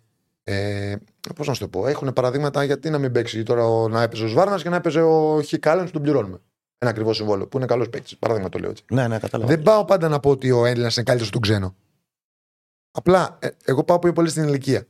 Ε, 0.44 0.96
Πώς 1.35 1.46
να 1.46 1.55
σου 1.55 1.61
το 1.61 1.68
πω, 1.68 1.87
έχουν 1.87 2.12
παραδείγματα 2.12 2.64
γιατί 2.64 2.90
να 2.90 2.99
μην 2.99 3.12
παίξει 3.12 3.42
τώρα 3.42 3.64
ο, 3.64 3.88
να 3.88 4.03
έπαιζε 4.03 4.25
ο 4.25 4.29
Σβάρνας 4.29 4.62
και 4.62 4.68
να 4.68 4.77
έπαιζε 4.77 5.01
ο 5.01 5.42
Χι 5.42 5.59
Κάλεν 5.59 5.85
που 5.85 5.90
τον 5.90 6.03
πληρώνουμε. 6.03 6.38
Ένα 6.79 6.90
ακριβώ 6.90 7.12
συμβόλαιο 7.12 7.49
που 7.49 7.57
είναι 7.57 7.66
καλός 7.66 7.90
παίκτης. 7.90 8.16
Παράδειγμα 8.16 8.49
το 8.49 8.59
λέω 8.59 8.70
έτσι. 8.70 8.85
Ναι, 8.92 9.09
ναι, 9.09 9.18
κατάλαβα. 9.18 9.55
Δεν 9.55 9.62
πάω 9.62 9.85
πάντα 9.85 10.09
να 10.09 10.20
πω 10.20 10.31
ότι 10.31 10.51
ο 10.51 10.64
Έλληνας 10.64 10.94
είναι 10.94 11.05
καλύτερος 11.05 11.29
στον 11.29 11.40
ξένο. 11.40 11.77
Απλά 12.90 13.38
ε, 13.40 13.49
εγώ 13.64 13.85
πάω 13.85 13.99
πιο 13.99 14.12
πολύ 14.12 14.29
στην 14.29 14.42
ηλικία. 14.42 14.87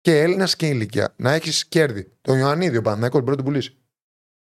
Και 0.00 0.20
Έλληνας 0.20 0.56
και 0.56 0.66
ηλικία. 0.66 1.14
Να 1.16 1.32
έχεις 1.32 1.66
κέρδη. 1.66 2.12
Τον 2.20 2.38
Ιωαννίδη 2.38 2.76
ο 2.76 2.82
Παναθηναϊκός 2.82 3.20
μπορεί 3.20 3.30
να 3.30 3.36
τον 3.36 3.44
πουλήσει. 3.44 3.76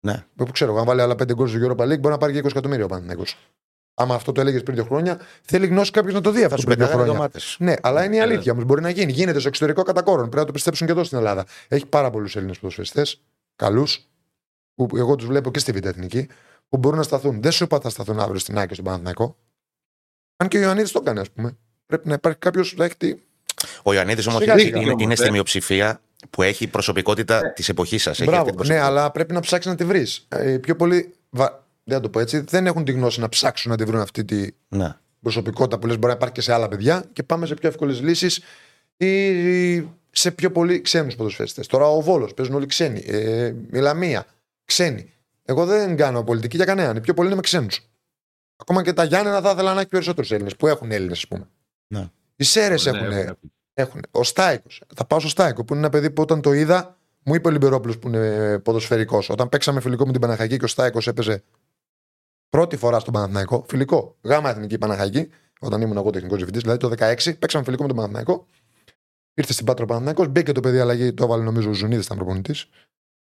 Ναι. 0.01 0.25
Που 0.37 0.44
ξέρω, 0.44 0.77
αν 0.77 0.85
βάλει 0.85 1.01
άλλα 1.01 1.14
πέντε 1.14 1.35
γκολ 1.35 1.49
στο 1.49 1.59
Europa 1.62 1.83
League 1.83 2.01
μπορεί 2.01 2.09
να 2.09 2.18
πάρει 2.18 2.33
και 2.33 2.38
20 2.38 2.44
εκατομμύρια 2.44 2.85
ο 2.85 2.88
Παναθηναϊκός. 2.88 3.37
Άμα 4.00 4.14
αυτό 4.14 4.32
το 4.32 4.40
έλεγες 4.40 4.62
πριν 4.62 4.74
δύο 4.76 4.84
χρόνια, 4.84 5.20
θέλει 5.42 5.66
γνώση 5.66 5.90
κάποιος 5.90 6.14
να 6.14 6.20
το 6.20 6.30
δει 6.30 6.38
Θα 6.40 6.46
αυτό 6.46 6.56
σου 6.58 6.64
πριν 6.64 6.76
δύο 6.78 6.87
πετάγανε 6.87 7.08
χρόνια. 7.08 7.28
ντομάτες. 7.28 7.56
Ναι, 7.58 7.74
αλλά 7.82 8.04
είναι 8.04 8.14
η 8.14 8.18
Ε, 8.18 8.22
αλήθεια 8.22 8.52
όμως. 8.52 8.64
Μπορεί 8.64 8.80
να 8.80 8.90
γίνει. 8.90 9.12
Γίνεται 9.12 9.38
στο 9.38 9.48
εξωτερικό 9.48 9.82
κατά 9.82 10.02
κόρον. 10.02 10.22
Πρέπει 10.22 10.37
να 10.37 10.44
το 10.44 10.52
πιστέψουν 10.52 10.87
και 10.87 10.92
εδώ 10.92 11.04
στην 11.04 11.18
Ελλάδα. 11.18 11.44
Έχει 11.68 11.87
πάρα 11.87 12.11
πολλούς 12.11 12.37
Έλληνες 12.37 12.58
ποδοσφαιριστές, 12.58 13.20
καλούς, 13.56 14.08
που 14.74 14.88
εγώ 14.96 15.16
τους 15.16 15.26
βλέπω 15.26 15.50
και 15.50 15.58
στη 15.58 15.72
Β' 15.72 15.87
Εθνική, 15.87 16.28
που 16.68 16.76
μπορούν 16.78 16.98
να 16.98 17.04
σταθούν. 17.04 17.42
Δεν 17.42 17.52
σου 17.52 17.64
είπα 17.64 17.80
θα 17.80 17.90
σταθούν 17.90 18.20
αύριο 18.20 18.38
στην 18.38 18.58
Άκη 18.58 18.72
στον 18.72 18.84
Παναθηναϊκό. 18.84 19.37
Αν 20.37 20.48
και 20.48 20.58
ο 20.58 20.61
Ιωαννίδης 20.61 20.92
το 20.92 20.98
έκανε, 21.02 21.20
ας 21.20 21.30
πούμε. 21.30 21.56
Πρέπει 21.87 22.08
να 22.08 22.14
υπάρχει 22.14 22.38
κάποιος 22.38 22.70
που 22.70 22.76
θα 22.78 22.84
έχει 22.84 22.96
τη. 22.96 23.14
Ο 23.82 23.92
Ιωαννίδης 23.94 24.26
όμως 24.26 24.40
Σιγά 24.42 24.58
σιγά 24.58 24.78
είναι, 24.80 24.90
όμως, 24.90 25.02
είναι 25.02 25.12
ε. 25.12 25.16
στη 25.16 25.30
μειοψηφία 25.30 26.00
που 26.30 26.42
έχει 26.42 26.66
προσωπικότητα 26.66 27.52
της 27.52 27.68
εποχής 27.68 28.02
σας. 28.02 28.24
Μπράβο, 28.24 28.50
ναι, 28.64 28.78
αλλά 28.78 29.11
πρέπει 29.11 29.32
να 29.32 29.40
ψάξεις 29.40 29.70
να 29.70 29.76
τη 29.76 29.84
βρεις. 29.84 30.26
Ε, 30.28 30.58
πιο 30.58 30.76
πολύ. 30.76 31.14
Βα... 31.88 31.94
Δεν 31.94 31.96
θα 31.96 32.01
το 32.01 32.09
πω 32.09 32.20
έτσι. 32.20 32.38
Δεν 32.40 32.66
έχουν 32.66 32.85
τη 32.85 32.92
γνώση 32.92 33.20
να 33.20 33.29
ψάξουν 33.29 33.70
να 33.70 33.77
τη 33.77 33.85
βρουν 33.85 34.01
αυτή 34.01 34.24
τη 34.24 34.51
Ναι. 34.68 34.94
προσωπικότητα 35.20 35.79
που 35.79 35.87
λες 35.87 35.96
μπορεί 35.96 36.07
να 36.09 36.12
υπάρχει 36.16 36.35
και 36.35 36.40
σε 36.40 36.53
άλλα 36.53 36.68
παιδιά 36.68 37.05
και 37.12 37.22
πάμε 37.22 37.46
σε 37.46 37.55
πιο 37.55 37.68
εύκολες 37.68 38.01
λύσεις 38.01 38.42
ή 38.96 39.88
σε 40.11 40.31
πιο 40.31 40.51
πολύ 40.53 40.81
ξένους 40.81 41.16
ποδοσφαιριστές. 41.16 41.66
Τώρα 41.66 41.87
ο 41.87 42.01
Βόλος 42.01 42.35
παίζουν 42.35 42.55
όλοι 42.55 42.66
ξένοι. 42.66 43.03
Ε, 43.07 43.55
η 43.72 43.79
Λαμία, 43.79 44.27
ξένοι. 44.64 45.12
Εγώ 45.44 45.66
δεν 45.66 45.96
κάνω 45.96 46.24
πολιτική 46.24 46.57
για 46.57 46.64
κανέναν. 46.64 46.96
Οι 46.96 47.01
πιο 47.01 47.14
πολλοί 47.14 47.27
είναι 47.27 47.37
με 47.37 47.42
ξένους. 47.42 47.88
Ακόμα 48.57 48.83
και 48.83 48.92
τα 48.92 49.05
Γιάννενα 49.05 49.40
θα 49.40 49.51
ήθελα 49.51 49.74
να 49.74 49.81
έχει 49.81 49.88
περισσότερους 49.88 50.31
Έλληνες 50.31 50.57
που 50.57 50.66
έχουν 50.66 50.90
Έλληνες, 50.90 51.18
ας 51.18 51.29
πούμε. 51.29 51.48
Ναι. 51.87 52.09
Οι 52.37 52.44
Σέρες 52.44 52.87
έχουν, 52.87 53.37
έχουν. 53.74 54.01
Ο 54.11 54.22
Στάικος. 54.24 54.83
Θα 54.94 55.05
πάω 55.05 55.20
στο 55.20 55.29
Στάικο 55.29 55.64
που 55.64 55.72
είναι 55.74 55.83
ένα 55.83 55.90
παιδί 55.90 56.11
που 56.11 56.22
όταν 56.22 56.40
το 56.40 56.53
είδα 56.53 56.96
μου 57.22 57.35
είπε 57.35 57.48
ο 57.48 57.51
Λιμπερόπουλος 57.51 57.98
που 57.98 58.09
είναι 58.09 58.59
ποδοσφαιρικός. 58.59 59.31
Όταν 59.31 59.48
παίξαμε 59.48 59.81
φιλικό 59.81 60.07
με 60.07 60.12
την 60.12 60.20
Παναχαϊκή 60.20 60.57
και 60.57 60.64
ο 60.64 60.68
Στάικος 60.68 61.07
έπαιζε 61.07 61.42
πρώτη 62.48 62.76
φορά 62.76 62.98
στον 62.98 63.12
Παναθηναϊκό, 63.12 63.64
φιλικό, 63.68 64.16
γάμα 64.22 64.50
εθνική 64.50 64.78
Παναχαϊκή, 64.78 65.28
όταν 65.61 65.80
ήμουν 65.80 65.96
εγώ 65.96 66.11
τεχνικός 66.11 66.37
διευθυντής, 66.37 66.62
δηλαδή 66.62 66.80
το 66.80 66.88
16, 66.88 67.38
παίξαμε 67.38 67.64
φιλικό 67.64 67.82
με 67.82 67.88
τον 67.88 67.96
Παναθηναϊκό. 67.96 68.46
Ήρθε 69.34 69.52
στην 69.52 69.66
Πάτρα 69.66 69.84
ο 69.84 69.87
Παναθηναϊκός, 69.87 70.28
μπήκε 70.28 70.52
το 70.52 70.61
παιδί 70.61 70.78
αλλαγή, 70.78 71.12
το 71.12 71.24
έβαλε 71.24 71.42
νομίζω 71.42 71.70
ο 71.70 71.72
Ζουνίδης, 71.72 72.04
ήταν 72.04 72.16
προπονητής. 72.16 72.68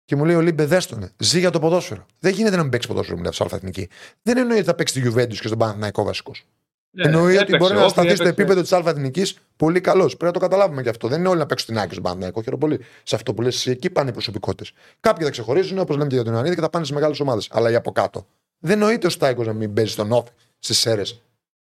Και 0.04 0.16
μου 0.16 0.24
λέει 0.24 0.36
ο 0.36 0.40
Λίμπε, 0.40 0.64
δες 0.64 0.82
τονε. 0.82 1.10
Ζει 1.18 1.38
για 1.38 1.50
το 1.50 1.58
ποδόσφαιρο. 1.58 2.06
Δεν 2.18 2.32
γίνεται 2.32 2.56
να 2.56 2.62
μην 2.62 2.70
παίξει 2.70 2.88
ποδόσφαιρο, 2.88 3.16
μου 3.16 3.22
λέει 3.22 3.32
Α 3.38 3.56
Εθνική. 3.56 3.88
Δεν 4.22 4.36
εννοεί 4.36 4.56
ότι 4.56 4.66
θα 4.66 4.74
παίξει 4.74 5.00
στη 5.00 5.10
Juventus 5.10 5.36
και 5.36 5.46
στον 5.46 5.58
Παναθηναϊκό 5.58 6.04
βασικός. 6.04 6.46
Ναι, 6.90 7.04
Εννοεί 7.04 7.36
ότι 7.36 7.56
μπορεί 7.56 7.74
να 7.74 7.88
σταθεί 7.88 8.14
στο 8.14 8.28
επίπεδο 8.28 8.60
της 8.60 8.72
Α 8.72 8.82
Εθνική 8.86 9.22
πολύ 9.56 9.80
καλός. 9.80 10.16
Πρέπει 10.16 10.24
να 10.24 10.32
το 10.32 10.38
καταλάβουμε 10.38 10.82
και 10.82 10.88
αυτό. 10.88 11.08
Δεν 11.08 11.18
είναι 11.18 11.28
όλοι 11.28 11.38
να 11.38 11.46
παίξουν 11.46 11.68
την 11.68 11.78
άκρη 11.78 11.90
στον 11.90 12.02
Παναθηναϊκό. 12.02 12.42
Χαίρομαι 12.42 12.60
πολύ 12.60 12.84
σε 13.02 13.14
αυτό 13.14 13.34
που 13.34 13.42
λες. 13.42 13.66
Εκεί 13.66 13.90
πάνε 13.90 14.10
οι 14.10 14.12
προσωπικότητες. 14.12 14.72
Κάποιοι 15.00 15.24
θα 15.24 15.30
ξεχωρίζουν, 15.30 15.78
όπως 15.78 15.96
λέμε 15.96 16.08
και 16.08 16.14
για 16.14 16.24
τον 16.24 16.32
Ιωαννίδη, 16.32 16.54
και 16.54 16.60
θα 16.62 16.70
πάνε 16.70 16.84
σε 16.84 16.92
μεγάλες 16.92 17.20
ομάδες. 17.20 17.48
Αλλά 17.50 17.68
για 17.68 17.78
από 17.78 17.92
κάτω. 17.92 18.26
Δεν 18.58 18.78
νοείται 18.78 19.06
ο 19.06 19.10
Στάικος 19.10 19.46
να 19.46 19.52
μην 19.52 19.72
παίζει 19.72 19.92
στον 19.92 20.12
ΟΦΗ 20.12 20.30
στις 20.58 20.78
Σέρες. 20.78 21.22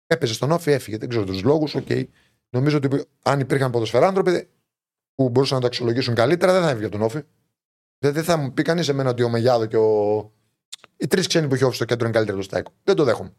Έπαιζε 0.06 0.34
στον 0.34 0.50
ΟΦΗ, 0.50 0.70
έφυγε. 0.70 0.96
Δεν 0.96 1.08
ξέρω 1.08 1.24
τους 1.24 1.42
λόγους. 1.42 1.74
Οκ. 1.74 1.88
Νομίζω 2.50 2.76
ότι 2.76 3.04
αν 3.22 3.40
υπήρχαν 3.40 3.70
ποδοσφαιράνθρωποι 3.70 4.48
που 5.14 5.28
μπορούσαν 5.28 5.54
να 5.54 5.60
το 5.60 5.66
αξιολογήσουν 5.66 6.14
καλύτερα, 6.14 6.52
δεν 6.52 6.62
θα 6.62 6.70
έφυγε 6.70 6.88
τον 6.88 7.02
ΟΦΗ. 7.02 7.22
Δεν, 7.98 8.12
δεν 8.12 8.24
θα 8.24 8.36
μου 8.36 8.52
πει 8.52 8.62
κανείς 8.62 8.88
εμένα 8.88 9.10
ότι 9.10 9.22
ο 9.22 9.28
Μεγιάδο 9.28 9.66
και 9.66 9.76
ο. 9.76 10.32
Οι 10.96 11.06
τρεις 11.06 11.26
ξένοι 11.26 11.48
που 11.48 11.54
έχει 11.54 11.64
ο 11.64 11.66
ΟΦΗ 11.66 11.74
στο 11.74 11.84
κέντρο 11.84 12.04
είναι 12.04 12.14
καλύτεροι 12.14 12.38
του 12.38 12.44
Στάικου. 12.44 12.72
Δεν 12.84 12.96
το 12.96 13.04
δέχομαι. 13.04 13.32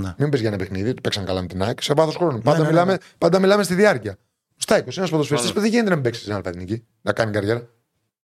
Ναι. 0.00 0.14
Μην 0.18 0.30
πεις 0.30 0.40
για 0.40 0.48
ένα 0.48 0.58
παιχνίδι, 0.58 0.94
του 0.94 1.00
παίξαν 1.00 1.24
καλά 1.24 1.40
με 1.40 1.46
την 1.46 1.62
ΑΕΚ. 1.62 1.82
Σε 1.82 1.94
βάθος 1.94 2.16
χρόνου. 2.16 2.38
πάντα, 2.38 2.56
ναι, 2.58 2.62
ναι, 2.62 2.70
μιλάμε, 2.70 2.92
ναι. 2.92 2.98
πάντα 3.18 3.38
μιλάμε 3.38 3.62
στη 3.62 3.74
διάρκεια. 3.74 4.18
Ο 4.48 4.60
Στάικος 4.60 4.92
είναι 4.92 5.00
ένας 5.00 5.10
ποδοσφαιριστής 5.10 5.50
Μάλλον. 5.50 5.54
που 5.54 5.60
δεν 5.60 5.70
γίνεται 5.70 5.88
να 5.88 5.94
μην 5.94 6.04
παίξει 6.04 6.20
στην 6.20 6.32
Αλφα 6.32 6.48
Εθνική, 6.48 6.86
να 7.02 7.12
κάνει 7.12 7.32
καριέρα. 7.32 7.68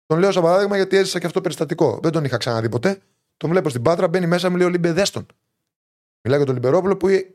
Τον 0.07 0.19
λέω 0.19 0.33
σαν 0.33 0.43
παράδειγμα 0.43 0.77
γιατί 0.77 0.97
έζησα 0.97 1.19
και 1.19 1.27
αυτό 1.27 1.41
περιστατικό. 1.41 1.99
Δεν 2.03 2.13
τον 2.13 2.25
είχα 2.25 2.37
ξαναδεί 2.37 2.69
ποτέ. 2.69 3.01
Τον 3.39 3.51
βλέπω 3.51 3.69
στην 3.69 3.83
Πάτρα, 3.83 4.09
μπαίνει 4.09 4.27
μέσα, 4.27 4.51
μου 4.51 4.57
λέει 4.57 4.67
ο 4.67 4.71
Λίμπε, 4.71 4.93
δες 4.93 5.07
τον. 5.07 5.27
Μιλάει 6.23 6.39
για 6.39 6.47
τον 6.47 6.55
Λιμπερόπουλο 6.55 6.97
που 6.97 7.09
ε, 7.09 7.35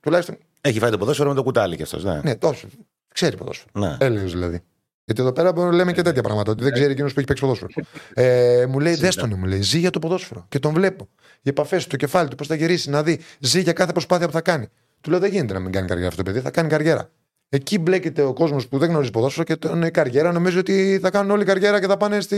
τουλάχιστον. 0.00 0.38
Έχει 0.60 0.78
φάει 0.78 0.90
το 0.90 0.98
ποδόσφαιρο 0.98 1.28
με 1.28 1.34
το 1.34 1.42
κουτάλι 1.42 1.76
κι 1.76 1.82
αυτός. 1.82 2.04
Ναι. 2.04 2.20
Ναι, 2.24 2.34
τόσο. 2.36 2.68
Ξέρει 3.14 3.36
ποδόσφαιρο. 3.36 3.70
ναι. 3.72 3.96
Έλεος 4.00 4.32
δηλαδή. 4.32 4.62
Γιατί 5.04 5.22
εδώ 5.22 5.32
πέρα 5.32 5.52
μπορούμε 5.52 5.70
να 5.72 5.78
λέμε 5.78 5.92
και 5.92 6.02
τέτοια 6.02 6.22
πράγματα. 6.22 6.50
Ότι 6.50 6.62
δεν 6.62 6.72
ξέρει 6.72 6.92
εκείνος 6.92 7.12
που 7.12 7.18
έχει 7.18 7.28
παίξει 7.28 7.42
ποδόσφαιρο. 7.42 7.70
Ε, 8.14 8.66
μου 8.68 8.80
λέει, 8.80 8.94
δες 8.94 9.11
τον, 9.11 9.34
μου 9.38 9.44
λέει, 9.44 9.60
ζει 9.60 9.78
για 9.78 9.90
το 9.90 9.98
ποδόσφαιρο. 9.98 10.46
Και 10.48 10.58
τον 10.58 10.72
βλέπω. 10.72 11.08
Οι 11.42 11.48
επαφές 11.48 11.84
του, 11.84 11.90
το 11.90 11.96
κεφάλι 11.96 12.28
του, 12.28 12.36
πώς 12.36 12.46
θα 12.46 12.54
γυρίσει, 12.54 12.90
να 12.90 13.02
δει. 13.02 13.20
Ζει 13.38 13.60
για 13.60 13.72
κάθε 13.72 13.92
προσπάθεια 13.92 14.26
που 14.26 14.32
θα 14.32 14.40
κάνει. 14.40 14.68
Του 15.00 15.10
λέω, 15.10 15.18
δεν 15.18 15.30
γίνεται 15.30 15.52
να 15.52 15.60
μην 15.60 15.72
κάνει 15.72 15.86
καριέρα 15.86 16.08
αυτό 16.08 16.22
το 16.22 16.30
παιδί, 16.30 16.42
θα 16.44 16.50
κάνει 16.50 16.68
καριέρα. 16.68 17.10
Εκεί 17.48 17.78
μπλέκεται 17.78 18.22
ο 18.22 18.32
κόσμος 18.32 18.68
που 18.68 18.78
δεν 18.78 18.88
γνωρίζει 18.88 19.10
ποδόσφαιρο 19.10 19.44
και 19.44 19.56
τον 19.56 19.90
καριέρα 19.90 20.32
νομίζει 20.32 20.58
ότι 20.58 20.98
θα 21.02 21.10
κάνουν 21.10 21.30
όλη 21.30 21.44
καριέρα 21.44 21.80
και 21.80 21.86
θα 21.86 21.96
πάνε 21.96 22.20
στη... 22.20 22.36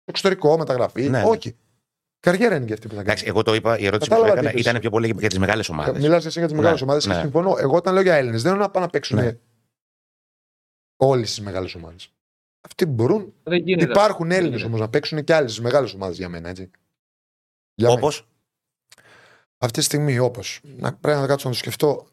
στο 0.00 0.04
εξωτερικό, 0.04 0.58
μεταγραφή. 0.58 1.02
Ναι, 1.02 1.08
ναι. 1.08 1.24
Όχι. 1.26 1.56
Καριέρα 2.20 2.56
είναι 2.56 2.64
και 2.64 2.72
αυτή 2.72 2.86
που 2.88 2.94
θα 2.94 3.02
κάνει. 3.02 3.08
Εντάξει, 3.10 3.24
εγώ 3.26 3.42
το 3.42 3.54
είπα, 3.54 3.78
η 3.78 3.86
ερώτηση 3.86 4.10
Κατάλαβα 4.10 4.34
που 4.34 4.40
τι 4.40 4.46
έκανα 4.46 4.50
είπες. 4.58 4.70
ήταν 4.70 4.80
πιο 4.80 4.90
πολύ 4.90 5.14
για 5.18 5.28
τις 5.28 5.38
μεγάλες 5.38 5.68
ομάδες. 5.68 6.02
Μιλάς 6.02 6.24
εσύ 6.24 6.38
για 6.38 6.48
τις 6.48 6.56
μεγάλες 6.56 6.80
Ναι, 6.80 6.86
ομάδες 6.86 7.04
και 7.06 7.12
ναι. 7.12 7.20
συμφωνώ. 7.20 7.56
Εγώ 7.58 7.76
όταν 7.76 7.94
λέω 7.94 8.02
για 8.02 8.14
Έλληνες, 8.14 8.42
δεν 8.42 8.52
εννοώ 8.52 8.66
να 8.66 8.70
πάνε 8.72 8.84
να 8.84 8.90
παίξουν 8.90 9.18
Ναι. 9.18 9.38
όλες 10.96 11.28
τις 11.28 11.40
μεγάλες 11.40 11.74
ομάδες. 11.74 12.12
Αυτοί 12.60 12.86
που 12.86 12.92
μπορούν. 12.92 13.34
Δεν 13.42 13.58
γίνεται. 13.62 13.90
Υπάρχουν 13.90 14.28
Δεν 14.28 14.36
Έλληνες 14.38 14.56
γίνεται. 14.56 14.68
όμως 14.74 14.80
να 14.80 14.88
παίξουν 14.90 15.24
και 15.24 15.34
άλλες 15.34 15.60
μεγάλες 15.60 15.92
ομάδες 15.94 16.16
για 16.16 16.28
μένα. 16.28 16.48
Έτσι. 16.48 16.70
Για 17.74 17.88
μένα. 17.88 18.00
Όπως; 18.00 18.26
Αυτή 19.58 19.78
τη 19.78 19.84
στιγμή, 19.84 20.18
όπως. 20.18 20.60
Πρέπει 20.80 21.00
να 21.20 21.26
κάτσω 21.26 21.48
να 21.48 21.54
το 21.54 21.58
σκεφτώ. 21.60 22.06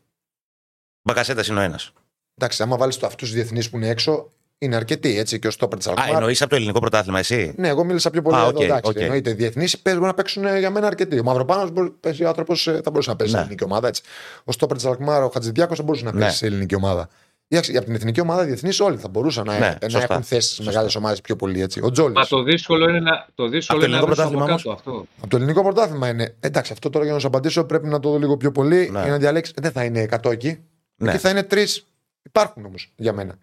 Μπακασέτα 1.01 1.43
είναι 1.49 1.59
ο 1.59 1.61
ένας. 1.61 1.93
Εντάξει, 2.35 2.63
άμα 2.63 2.77
βάλεις 2.77 2.95
αυτούς 3.03 3.15
τους 3.15 3.31
διεθνείς 3.31 3.69
που 3.69 3.77
είναι 3.77 3.87
έξω, 3.89 4.31
είναι 4.57 4.75
αρκετοί 4.75 5.17
έτσι 5.19 5.39
και 5.39 5.47
ο 5.47 5.51
Στόπερ 5.51 5.77
της 5.77 5.87
Α, 5.87 5.91
Αλκμάρ. 5.91 6.09
εννοείς 6.15 6.41
από 6.41 6.49
το 6.49 6.55
ελληνικό 6.55 6.79
πρωτάθλημα, 6.79 7.19
εσύ; 7.19 7.53
Ναι, 7.57 7.67
εγώ 7.67 7.83
μίλησα 7.83 8.09
πιο 8.09 8.21
πολύ 8.21 8.35
Α, 8.35 8.39
εδώ. 8.39 8.47
οκ, 8.49 8.61
εντάξει, 8.61 8.91
οκ. 8.91 8.95
εννοείται. 9.01 9.33
Διεθνείς 9.33 9.79
παίζουν 9.79 10.03
να 10.03 10.13
παίξουν 10.13 10.45
ε, 10.45 10.59
για 10.59 10.69
μένα 10.69 10.87
αρκετοί. 10.87 11.19
Ο 11.19 11.23
Μαυροπάνος 11.23 11.89
παίζει 11.99 12.23
ο 12.23 12.27
άνθρωπος, 12.27 12.63
θα 12.63 12.89
μπορούσε 12.91 13.09
να 13.09 13.15
παίζει 13.15 13.31
σε 13.31 13.37
Ναι. 13.37 13.43
ελληνική 13.45 13.63
ομάδα. 13.63 13.87
Έτσι. 13.87 14.01
Ο 14.43 14.51
Στόπερ 14.51 14.75
της 14.77 14.85
Αλκμάρ, 14.85 15.23
ο 15.23 15.29
Χατζηδιάκος 15.33 15.77
θα 15.77 15.83
μπορούσε 15.83 16.03
να 16.05 16.13
Ναι. 16.13 16.19
παίζει 16.19 16.35
σε 16.37 16.45
ελληνική 16.45 16.75
ομάδα. 16.75 17.09
Εντάξει, 17.47 17.75
από 17.77 17.85
την 17.85 17.95
εθνική 17.95 18.19
ομάδα 18.21 18.43
διεθνείς 18.43 18.79
όλοι 18.79 18.97
θα 18.97 19.07
μπορούσαν 19.07 19.45
να, 19.45 19.59
Ναι, 19.59 19.77
να 19.81 19.89
σωστά. 19.89 20.07
έχουν 20.13 20.23
θέσεις 20.23 20.51
στις 20.51 20.63
μεγάλες 20.63 20.95
ομάδες 20.95 21.21
πιο 21.21 21.35
πολύ. 21.35 21.61
Έτσι. 21.61 21.79
Ο 21.83 21.91
Τζόλι. 21.91 22.13
Μα 22.13 22.25
το 22.25 22.43
δύσκολο 22.43 22.89
είναι 22.89 22.99
να, 22.99 23.27
το 23.35 23.47
δύσκολο 23.47 23.79
Από 23.79 23.87
το 23.87 23.97
είναι 23.97 24.01
να 24.01 24.05
ελληνικό 24.05 24.05
βρεις 24.05 24.15
πρωτάθλημα 24.15 24.43
από 24.43 24.55
κάτω 24.55 24.71
αυτό. 24.71 25.05
Από 25.19 25.27
το 25.29 25.35
ελληνικό 25.37 25.61
πρωτάθλημα 25.63 26.07
είναι. 26.09 26.35
Εντάξει, 26.39 26.71
αυτό 26.73 26.89
τώρα 26.89 27.05
για 27.05 27.13
να 27.13 27.19
σου 27.19 27.27
απαντήσω 27.27 27.63
πρέπει 27.63 27.87
να 27.87 27.99
το 27.99 28.09
δω 28.09 28.17
λίγο 28.17 28.37
πιο 28.37 28.51
πολύ 28.51 28.89
Ναι. 28.91 29.01
για 29.01 29.11
να 29.11 29.17
διαλέξει. 29.17 29.53
Δεν 29.55 29.71
θα 29.71 29.83
είναι 29.83 30.01
100 30.01 30.31
εκεί. 30.31 30.59
Ναι. 30.95 31.09
Εκεί 31.11 31.19
θα 31.19 31.29
είναι 31.29 31.43
τρεις. 31.43 31.85
Υπάρχουν 32.23 32.65
όμως 32.65 32.91
για 32.95 33.13
μένα. 33.13 33.37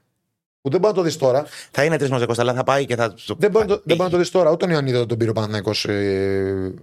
Που 0.62 0.70
δεν 0.70 0.80
μπορεί 0.80 0.92
να 0.92 0.98
το 0.98 1.02
δεις 1.04 1.16
τώρα. 1.16 1.46
Θα 1.70 1.84
είναι 1.84 1.96
τρεις 1.98 2.10
μαζί 2.10 2.26
Κώστα, 2.26 2.42
αλλά 2.42 2.54
θα 2.54 2.62
πάει 2.64 2.86
και 2.86 2.96
θα. 2.96 3.14
Δεν 3.38 3.50
μπορεί, 3.50 3.66
να 3.66 3.74
το- 3.76 3.82
δεν 3.84 3.96
μπορεί 3.96 4.02
να 4.02 4.08
το 4.10 4.16
δεις 4.16 4.30
τώρα. 4.30 4.48
Ούτε 4.50 4.56
τον 4.56 4.70
Ιωαννίδη 4.70 4.96
δεν 4.96 5.06
τον 5.06 5.18
πήρε 5.18 5.30
ο 5.30 5.32
Παναθηναϊκός, 5.32 5.84
ε, 5.84 6.74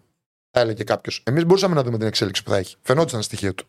θα 0.51 0.59
έλεγε 0.59 0.83
κάποιος. 0.83 1.23
Εμείς 1.25 1.45
μπορούσαμε 1.45 1.75
να 1.75 1.83
δούμε 1.83 1.97
την 1.97 2.07
εξέλιξη 2.07 2.43
που 2.43 2.49
θα 2.49 2.57
έχει. 2.57 2.75
Φαινόταν 2.81 3.21
στοιχεία 3.21 3.53
του. 3.53 3.65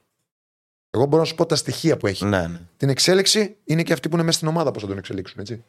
Εγώ 0.91 1.05
μπορώ 1.07 1.23
να 1.23 1.29
σου 1.29 1.35
πω 1.35 1.47
τα 1.47 1.57
στοιχεία 1.57 1.97
που 1.97 2.07
έχει. 2.07 2.25
Ναι, 2.25 2.47
ναι. 2.47 2.61
Την 2.77 2.89
εξέλιξη 2.89 3.57
είναι 3.65 3.83
και 3.83 3.93
αυτοί 3.93 4.09
που 4.09 4.15
είναι 4.15 4.25
μέσα 4.25 4.37
στην 4.37 4.49
ομάδα 4.49 4.71
πώς 4.71 4.83
θα 4.83 4.89
τον 4.89 4.99
εξελίξουν. 4.99 5.41
Έτσι. 5.41 5.65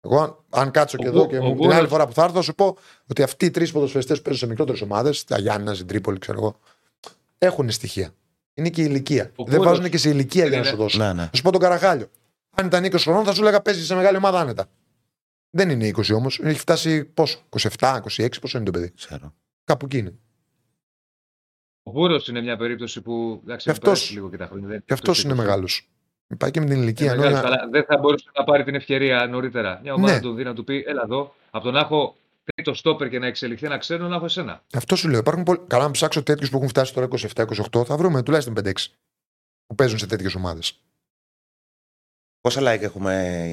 Εγώ, 0.00 0.20
αν, 0.20 0.36
αν 0.50 0.70
κάτσω 0.70 0.96
και 0.96 1.06
Ο 1.06 1.08
εδώ 1.08 1.20
Γκου- 1.20 1.30
και 1.30 1.36
ο 1.38 1.42
μου- 1.42 1.48
την 1.48 1.56
Γκούρας- 1.56 1.78
άλλη 1.78 1.88
φορά 1.88 2.06
που 2.06 2.12
θα 2.12 2.22
έρθω, 2.22 2.34
θα 2.34 2.42
σου 2.42 2.54
πω 2.54 2.76
ότι 3.10 3.22
αυτοί 3.22 3.44
οι 3.46 3.50
τρεις 3.50 3.72
ποδοσφαιριστές 3.72 4.16
που 4.16 4.22
παίζουν 4.22 4.42
σε 4.42 4.48
μικρότερες 4.48 4.80
ομάδες, 4.80 5.24
τα 5.24 5.38
Γιάννα, 5.38 5.72
η 5.80 5.84
Τρίπολη, 5.84 6.18
ξέρω 6.18 6.38
εγώ, 6.38 6.58
έχουν 7.38 7.70
στοιχεία. 7.70 8.10
Είναι 8.54 8.68
και 8.68 8.82
η 8.82 8.86
ηλικία. 8.88 9.30
Ο 9.36 9.44
δεν 9.44 9.54
Γκούρας- 9.56 9.64
βάζουν 9.76 9.90
και 9.90 9.98
σε 9.98 10.08
ηλικία 10.08 10.42
για 10.42 10.50
να 10.50 10.56
Είναι- 10.56 10.66
σου 10.66 10.76
δώσουν. 10.76 11.00
ναι, 11.00 11.12
ναι. 11.12 11.22
Θα 11.22 11.30
σου 11.36 11.42
πω 11.42 11.50
τον 11.52 11.60
Καραχάλιο. 11.60 12.06
Αν 12.58 12.66
ήταν 12.66 12.84
20 12.84 12.94
χρονών, 12.98 13.24
θα 13.24 13.34
σου 13.34 13.40
έλεγα 13.40 13.62
παίζει 13.62 13.84
σε 13.84 13.94
μεγάλη 13.94 14.16
ομάδα 14.16 14.40
άνετα. 14.40 14.66
Δεν 15.50 15.70
είναι 15.70 15.88
20 15.88 16.14
όμως. 16.14 16.40
Έχει 16.42 16.58
φτάσει 16.58 17.04
πόσο, 17.04 17.38
27, 17.78 18.00
26, 18.16 18.40
πόσο 18.40 18.56
είναι 18.58 18.66
το 18.66 18.72
παιδί. 18.72 18.92
Ξέρω. 18.96 19.34
Κάπου 19.64 19.84
εκεί 19.84 19.98
είναι. 19.98 20.14
Ο 21.82 21.90
Βούρο 21.90 22.20
είναι 22.28 22.40
μια 22.40 22.56
περίπτωση 22.56 23.00
που. 23.00 23.40
Εντάξει, 23.44 23.64
Και 23.64 23.70
έχουν 23.70 23.82
περάσει 23.82 24.02
αυτός- 24.02 24.14
λίγο 24.16 24.30
και 24.30 24.36
τα 24.36 24.46
χρόνια. 24.46 24.68
δεν- 24.68 24.82
Και 24.84 24.92
αυτός 24.92 25.22
είναι 25.22 25.32
20. 25.32 25.36
μεγάλος. 25.36 25.90
Πάει 26.38 26.50
και 26.50 26.60
με 26.60 26.66
την 26.66 26.80
ηλικία. 26.82 27.04
Είναι 27.06 27.14
ενώ 27.14 27.22
μεγάλος, 27.22 27.48
για- 27.50 27.58
αλλά 27.60 27.70
δεν 27.70 27.84
θα 27.84 27.98
μπορούσε 27.98 28.30
να 28.38 28.44
πάρει 28.44 28.64
την 28.64 28.74
ευκαιρία 28.74 29.26
νωρίτερα. 29.26 29.80
Μια 29.82 29.92
ομάδα 29.94 30.10
Ναι. 30.12 30.16
να 30.16 30.22
τον 30.22 30.36
δει 30.36 30.44
να 30.44 30.54
του 30.54 30.64
πει: 30.64 30.84
Έλα 30.86 31.02
εδώ, 31.04 31.34
από 31.50 31.64
το 31.64 31.70
να 31.70 31.80
έχω 31.80 32.16
τρίτο 32.44 32.74
στόπερ 32.74 33.08
και 33.08 33.18
να 33.18 33.26
εξελιχθεί 33.26 33.66
ένα 33.66 33.78
ξένο, 33.78 34.08
να 34.08 34.16
έχω 34.16 34.24
εσένα. 34.24 34.62
Αυτό 34.74 34.96
σου 34.96 35.08
λέω. 35.08 35.18
Υπάρχουν 35.18 35.42
πολλοί... 35.42 35.60
Καλά, 35.66 35.84
να 35.84 35.90
ψάξω 35.90 36.22
τέτοιους 36.22 36.50
που 36.50 36.56
έχουν 36.56 36.68
φτάσει 36.68 36.94
τώρα 36.94 37.06
27-28, 37.06 37.84
θα 37.84 37.96
βρούμε 37.96 38.22
τουλάχιστον 38.22 38.54
5-6 38.54 38.92
που 39.66 39.74
παίζουν 39.74 39.98
σε 39.98 40.06
τέτοιες 40.06 40.34
ομάδες. 40.34 40.80
Πόσα 42.46 42.60
like 42.62 42.82
έχουμε, 42.82 43.12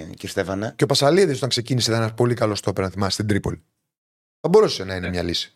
κύριε 0.09 0.29
Στέφανε; 0.29 0.73
Και 0.77 0.83
ο 0.83 0.87
Πασαλίδης 0.87 1.37
όταν 1.37 1.49
ξεκίνησε 1.49 1.89
ήταν 1.91 2.01
ένας 2.03 2.13
πολύ 2.15 2.33
καλός 2.33 2.57
στόπερ, 2.57 2.83
να 2.83 2.89
θυμάσαι, 2.89 3.11
στην 3.11 3.27
Τρίπολη. 3.27 3.63
Θα 4.39 4.49
μπορούσε 4.49 4.83
να 4.83 4.95
είναι 4.95 5.05
Ναι. 5.05 5.09
μια 5.09 5.21
λύση. 5.23 5.53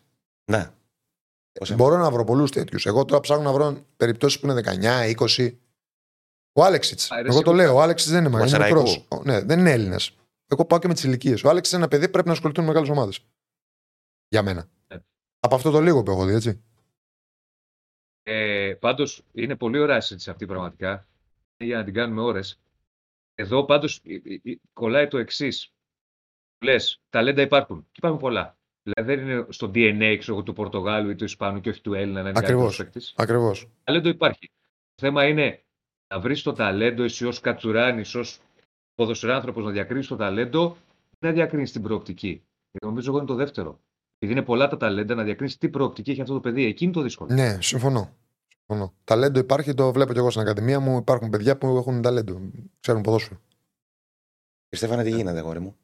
Ναι. 0.50 0.70
Πόσα- 1.52 1.74
Μπορώ 1.74 1.96
να 1.96 2.10
βρω 2.10 2.24
πολλούς 2.24 2.50
τέτοιους. 2.50 2.86
Εγώ 2.86 3.04
τώρα 3.04 3.20
ψάχνω 3.20 3.42
να 3.44 3.52
βρω 3.52 3.84
περιπτώσεις 3.96 4.40
που 4.40 4.46
είναι 4.46 4.54
19-20. 4.54 5.58
Ο 6.52 6.64
Άλεξιτς. 6.64 7.10
Α, 7.10 7.14
ρε, 7.14 7.20
Εγώ 7.28 7.28
το 7.32 7.38
σίγουρα. 7.38 7.56
λέω. 7.56 7.74
Ο 7.74 7.80
Άλεξιτς 7.82 8.10
δεν 8.10 8.20
είναι 8.20 8.28
μεγάλο. 8.28 8.48
Είναι 8.48 8.58
Μασαραϊκού. 8.58 8.88
μικρός. 8.90 9.06
Ο- 9.08 9.22
Ναι, 9.24 9.40
δεν 9.40 9.58
είναι 9.58 9.70
Έλληνας. 9.72 10.16
Εγώ 10.46 10.64
πάω 10.64 10.78
και 10.78 10.88
με 10.88 10.94
τις 10.94 11.04
ηλικίες. 11.04 11.44
Ο 11.44 11.48
Άλεξιτς 11.48 11.72
είναι 11.72 11.80
ένα 11.82 11.90
παιδί 11.90 12.04
που 12.04 12.10
πρέπει 12.12 12.26
να 12.26 12.32
ασχοληθούν 12.32 12.64
με 12.64 12.70
μεγάλες 12.70 12.90
ομάδες. 12.90 13.24
Για 14.28 14.42
μένα. 14.42 14.68
Ναι. 14.94 15.00
Από 15.40 15.54
αυτό 15.54 15.70
το 15.70 15.80
λίγο 15.80 16.02
που 16.02 16.10
έχω 16.10 16.24
δει, 16.24 16.34
έτσι. 16.34 16.62
Ε, 18.22 18.74
Πάντως 18.80 19.24
είναι 19.32 19.56
πολύ 19.56 19.78
ωραία 19.78 20.00
συζήτηση 20.00 20.30
αυτή 20.30 20.46
πραγματικά. 20.46 21.06
Για 21.56 21.76
να 21.76 21.84
την 21.84 21.94
κάνουμε 21.94 22.20
ώρες. 22.22 22.58
Εδώ 23.40 23.64
πάντως 23.64 24.02
κολλάει 24.72 25.08
το 25.08 25.18
εξής. 25.18 25.72
Λες, 26.64 27.00
ταλέντα 27.08 27.42
υπάρχουν. 27.42 27.82
Και 27.82 27.96
υπάρχουν 27.96 28.20
πολλά. 28.20 28.58
Δηλαδή 28.82 29.14
δεν 29.14 29.28
είναι 29.28 29.46
στο 29.48 29.66
DNA 29.66 30.16
ξέρω, 30.18 30.36
εγώ, 30.36 30.42
του 30.42 30.52
Πορτογάλου 30.52 31.10
ή 31.10 31.14
του 31.14 31.24
Ισπανού 31.24 31.60
και 31.60 31.68
όχι 31.68 31.80
του 31.80 31.94
Έλληνα 31.94 32.22
να 32.22 32.28
είναι 32.28 32.38
Ακριβώς. 32.38 32.52
καλύτερος 32.52 32.76
παίκτης. 32.76 33.14
Ακριβώς. 33.16 33.68
Ταλέντο 33.84 34.08
υπάρχει. 34.08 34.50
Το 34.94 35.06
θέμα 35.06 35.26
είναι 35.26 35.64
να 36.14 36.20
βρεις 36.20 36.42
το 36.42 36.52
ταλέντο 36.52 37.02
εσύ 37.02 37.26
ως 37.26 37.40
κατσουράνης, 37.40 38.14
ως 38.14 38.40
ποδοσφαιράνθρωπος 38.94 39.64
να 39.64 39.70
διακρίνει 39.70 40.04
το 40.04 40.16
ταλέντο 40.16 40.76
ή 41.10 41.16
να 41.26 41.32
διακρίνεις 41.32 41.72
την 41.72 41.82
προοπτική. 41.82 42.42
Και 42.70 42.78
νομίζω 42.86 43.10
εγώ 43.10 43.18
είναι 43.18 43.26
το 43.26 43.34
δεύτερο. 43.34 43.80
Επειδή 44.18 44.38
είναι 44.38 44.46
πολλά 44.46 44.68
τα 44.68 44.76
ταλέντα, 44.76 45.14
να 45.14 45.22
διακρίνεις 45.22 45.56
τι 45.56 45.68
προοπτική 45.68 46.10
έχει 46.10 46.20
αυτό 46.20 46.34
το 46.34 46.40
παιδί. 46.40 46.64
Εκεί 46.64 46.84
είναι 46.84 46.92
το 46.92 47.02
δύσκολο. 47.02 47.34
Ναι, 47.34 47.58
συμφωνώ. 47.60 48.16
Συμφωνώ. 48.68 48.94
Ταλέντο 49.04 49.38
υπάρχει, 49.38 49.74
το 49.74 49.92
βλέπω 49.92 50.12
και 50.12 50.18
εγώ 50.18 50.30
στην 50.30 50.42
Ακαδημία 50.42 50.80
μου. 50.80 50.96
Υπάρχουν 50.96 51.30
παιδιά 51.30 51.56
που 51.58 51.76
έχουν 51.76 52.02
ταλέντο. 52.02 52.40
Ξέρουν 52.80 53.02
ποδόσφαιρο. 53.02 53.40
Κύριε 54.68 54.86
Στέφανε, 54.86 55.02
τι 55.02 55.10
γίνεται, 55.10 55.38
αγόρι 55.38 55.60
μου; 55.60 55.76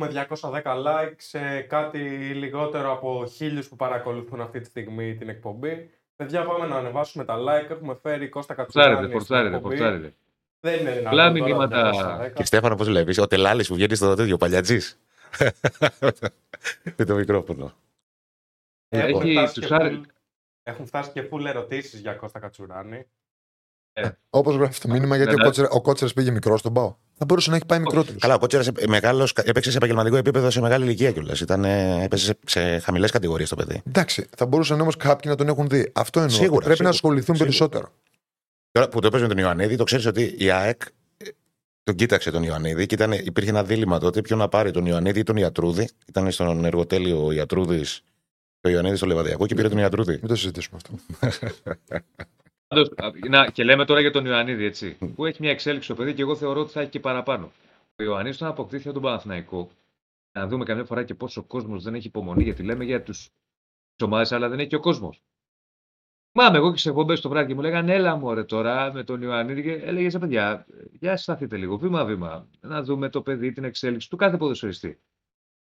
Έχουμε 0.00 0.26
210 0.40 0.62
likes, 0.64 1.14
σε 1.16 1.60
κάτι 1.60 1.98
λιγότερο 2.34 2.92
από 2.92 3.26
χίλιους 3.26 3.68
που 3.68 3.76
παρακολουθούν 3.76 4.40
αυτή 4.40 4.60
τη 4.60 4.66
στιγμή 4.66 5.16
την 5.16 5.28
εκπομπή. 5.28 5.90
Παιδιά, 6.16 6.44
πάμε 6.44 6.66
να 6.66 6.76
ανεβάσουμε 6.76 7.24
τα 7.24 7.36
like. 7.38 7.70
Έχουμε 7.70 7.94
φέρει 7.94 8.28
Κώστα 8.28 8.54
Κατσουράνη 8.54 8.92
Φορτσάρετε, 8.94 9.06
στην 9.18 9.18
φορτσάρετε, 9.18 9.56
εκπομπή. 9.56 9.76
φορτσάρετε. 9.76 10.14
Δεν 10.60 10.80
είναι 10.80 10.90
δυνατόν 10.92 11.06
Απλά 11.20 11.32
τώρα, 11.32 11.46
μηνύματα. 11.46 11.90
210. 12.24 12.28
Κύριε 12.28 12.44
Στέφανε, 12.44 12.76
πώς 12.76 12.88
βλέπεις. 12.88 13.18
Ο 13.18 13.26
Τελάλης 13.26 13.68
που 13.68 13.74
βγαίνει 13.74 13.94
στο 13.94 14.14
τέτοιο 14.14 14.36
παλιατζής. 14.36 14.98
Με 16.96 17.04
το 17.04 17.14
μικρόφωνο. 17.14 17.72
Έχουν 18.88 19.20
Έχει 19.20 19.32
φτάσει 19.32 19.54
τους 19.54 19.66
και 19.66 19.74
άρε- 19.74 19.92
full- 19.94 20.02
Έχουν 20.68 20.86
φτάσει 20.86 21.10
και 21.10 21.28
full 21.32 21.44
ερωτήσεις 21.44 22.00
για 22.00 22.12
Κώστα 22.12 22.38
Κατσουράνη. 22.38 23.06
Όπως 24.30 24.54
γράφει 24.54 24.80
το 24.80 24.88
μήνυμα, 24.88 25.16
γιατί 25.16 25.30
Ναι, 25.30 25.34
ο 25.34 25.38
ναι. 25.38 25.44
Κότσερα, 25.44 25.68
ο 25.70 25.80
Κότσερας 25.80 26.12
πήγε 26.12 26.30
μικρό 26.30 26.56
στον 26.56 26.72
Πάο. 26.72 26.96
Θα 27.14 27.24
μπορούσε 27.24 27.50
να 27.50 27.56
έχει 27.56 27.66
πάει 27.66 27.78
μικρότερος. 27.78 28.20
Καλά, 28.20 28.34
ο 28.34 28.38
Κότσερας 28.38 28.68
έπαιξε 29.44 29.70
σε 29.70 29.76
επαγγελματικό 29.76 30.16
επίπεδο 30.16 30.50
σε 30.50 30.60
μεγάλη 30.60 30.84
ηλικία 30.84 31.12
κιόλας. 31.12 31.40
Έπαιζε 32.02 32.24
σε, 32.24 32.38
σε 32.46 32.78
χαμηλές 32.78 33.10
κατηγορίες 33.10 33.48
το 33.48 33.56
παιδί. 33.56 33.82
Εντάξει, 33.86 34.26
θα 34.36 34.46
μπορούσαν 34.46 34.80
όμως 34.80 34.96
κάποιοι 34.96 35.30
να 35.30 35.34
τον 35.36 35.48
έχουν 35.48 35.68
δει. 35.68 35.90
Αυτό 35.94 36.20
εννοώ. 36.20 36.36
Σίγουρα, 36.36 36.50
Πρέπει 36.50 36.66
σίγουρα, 36.70 36.82
να 36.82 36.88
ασχοληθούν 36.88 37.36
σίγουρα. 37.36 37.44
περισσότερο. 37.44 37.92
Τώρα 38.70 38.88
που 38.88 39.00
το 39.00 39.10
παίζει 39.10 39.26
με 39.26 39.34
τον 39.34 39.42
Ιωαννίδη, 39.42 39.76
το 39.76 39.84
ξέρεις 39.84 40.06
ότι 40.06 40.34
η 40.38 40.50
ΑΕΚ 40.50 40.82
ε, 41.16 41.24
τον 41.82 41.94
κοίταξε 41.94 42.30
τον 42.30 42.42
Ιωαννίδη 42.42 42.86
και 42.86 42.94
ήταν, 42.94 43.12
υπήρχε 43.12 43.50
ένα 43.50 43.64
δίλημα 43.64 43.98
τότε 43.98 44.20
ποιο 44.20 44.36
να 44.36 44.48
πάρει 44.48 44.70
τον 44.70 44.86
Ιωαννίδη 44.86 45.18
ή 45.20 45.22
τον 45.22 45.36
Ιατρούδη. 45.36 45.88
Ήταν 46.06 46.30
στον 46.30 46.64
εργοτέλειο 46.64 47.24
ο 47.26 47.32
Ιατρούδης 47.32 48.02
και 48.60 48.68
ο 48.68 48.70
Ιωαννίδης 48.70 48.98
στο 48.98 49.06
Λεβαδιακό 49.06 49.46
και 49.46 49.54
πήρε 49.54 49.68
τον 49.68 49.78
Ιατρούδη. 49.78 50.12
Μην 50.12 50.26
το 50.26 50.36
συζητήσουμε 50.36 50.80
αυτό. 50.84 50.98
Πάντως, 52.68 52.88
α, 52.96 53.10
να, 53.28 53.50
και 53.50 53.64
λέμε 53.64 53.84
τώρα 53.84 54.00
για 54.00 54.10
τον 54.10 54.26
Ιωαννίδη, 54.26 54.64
έτσι. 54.64 54.98
Που 55.14 55.26
έχει 55.26 55.36
μια 55.40 55.50
εξέλιξη 55.50 55.88
το 55.88 55.94
παιδί 55.94 56.14
και 56.14 56.22
εγώ 56.22 56.36
θεωρώ 56.36 56.60
ότι 56.60 56.70
θα 56.72 56.80
έχει 56.80 56.90
και 56.90 57.00
παραπάνω. 57.00 57.52
Ο 57.96 58.02
Ιωαννίδης, 58.02 58.36
όταν 58.36 58.48
αποκτήθηκε 58.48 58.88
από 58.88 58.98
τον 58.98 59.08
Παναθηναϊκό, 59.08 59.70
να 60.32 60.46
δούμε 60.46 60.64
καμιά 60.64 60.84
φορά 60.84 61.04
και 61.04 61.14
πόσο 61.14 61.42
κόσμος 61.42 61.82
δεν 61.82 61.94
έχει 61.94 62.06
υπομονή, 62.06 62.42
γιατί 62.42 62.62
λέμε 62.62 62.84
για 62.84 63.02
τους 63.02 63.28
ομάδες, 64.02 64.32
αλλά 64.32 64.48
δεν 64.48 64.58
έχει 64.58 64.68
και 64.68 64.76
ο 64.76 64.80
κόσμος. 64.80 65.22
Θυμάμαι 66.32 66.56
εγώ 66.56 66.72
και 66.72 66.78
σε 66.78 66.88
εκπομπές 66.88 67.20
το 67.20 67.28
βράδυ 67.28 67.48
και 67.48 67.54
μου 67.54 67.60
λέγανε 67.60 67.94
Έλα 67.94 68.16
μου 68.16 68.34
ρε 68.34 68.44
τώρα 68.44 68.92
με 68.92 69.04
τον 69.04 69.22
Ιωαννίδη 69.22 69.62
και 69.62 69.72
έλεγε 69.72 70.10
σε 70.10 70.18
παιδιά, 70.18 70.66
για 70.92 71.16
σταθείτε 71.16 71.56
λίγο, 71.56 71.78
βήμα-βήμα, 71.78 72.48
να 72.60 72.82
δούμε 72.82 73.08
το 73.08 73.22
παιδί, 73.22 73.52
την 73.52 73.64
εξέλιξη 73.64 74.10
του 74.10 74.16
κάθε 74.16 74.36
ποδοσφαιριστή. 74.36 75.00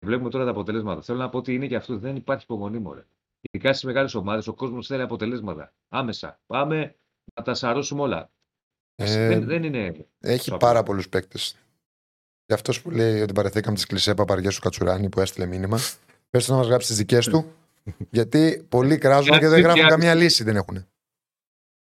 Βλέπουμε 0.04 0.30
τώρα 0.30 0.44
τα 0.44 0.50
αποτελέσματα. 0.50 1.02
Θέλω 1.02 1.18
να 1.18 1.28
πω 1.28 1.38
ότι 1.38 1.54
είναι 1.54 1.66
και 1.66 1.76
αυτό, 1.76 1.98
δεν 1.98 2.16
υπάρχει 2.16 2.44
υπομονή 2.44 2.78
μου. 2.78 2.94
Ρε. 2.94 3.04
Ειδικά 3.40 3.72
στις 3.72 3.84
μεγάλες 3.84 4.14
ομάδες, 4.14 4.46
ο 4.46 4.54
κόσμος 4.54 4.86
θέλει 4.86 5.02
αποτελέσματα. 5.02 5.72
Άμεσα. 5.88 6.40
Πάμε 6.46 6.94
να 7.34 7.42
τα 7.44 7.54
σαρώσουμε 7.54 8.02
όλα. 8.02 8.30
Ε, 8.94 9.28
δεν, 9.28 9.44
δεν 9.44 9.62
είναι. 9.64 10.06
Έχει 10.20 10.42
Σοβαρό. 10.42 10.66
πάρα 10.66 10.82
πολλούς 10.82 11.08
παίκτες. 11.08 11.56
Για 12.46 12.54
αυτός 12.56 12.82
που 12.82 12.90
λέει 12.90 13.20
ότι 13.20 13.32
παρεθήκαμε 13.32 13.74
τις 13.74 13.86
κλεισέ 13.86 14.14
παπαριέ 14.14 14.48
του 14.48 14.60
Κατσουράνη 14.60 15.08
που 15.08 15.20
έστειλε 15.20 15.46
μήνυμα, 15.46 15.78
πες 16.30 16.44
του 16.46 16.50
να 16.52 16.58
μας 16.58 16.66
γράψει 16.66 16.88
τις 16.88 16.96
δικές 16.96 17.26
του. 17.28 17.52
γιατί 18.10 18.66
πολλοί 18.68 18.98
κράζουν 18.98 19.28
Για 19.28 19.38
και 19.38 19.48
δεν 19.48 19.54
τέτοια- 19.62 19.72
γράφουν 19.72 19.88
καμία 19.88 20.14
λύση. 20.14 20.44
Δεν 20.44 20.56
έχουν. 20.56 20.86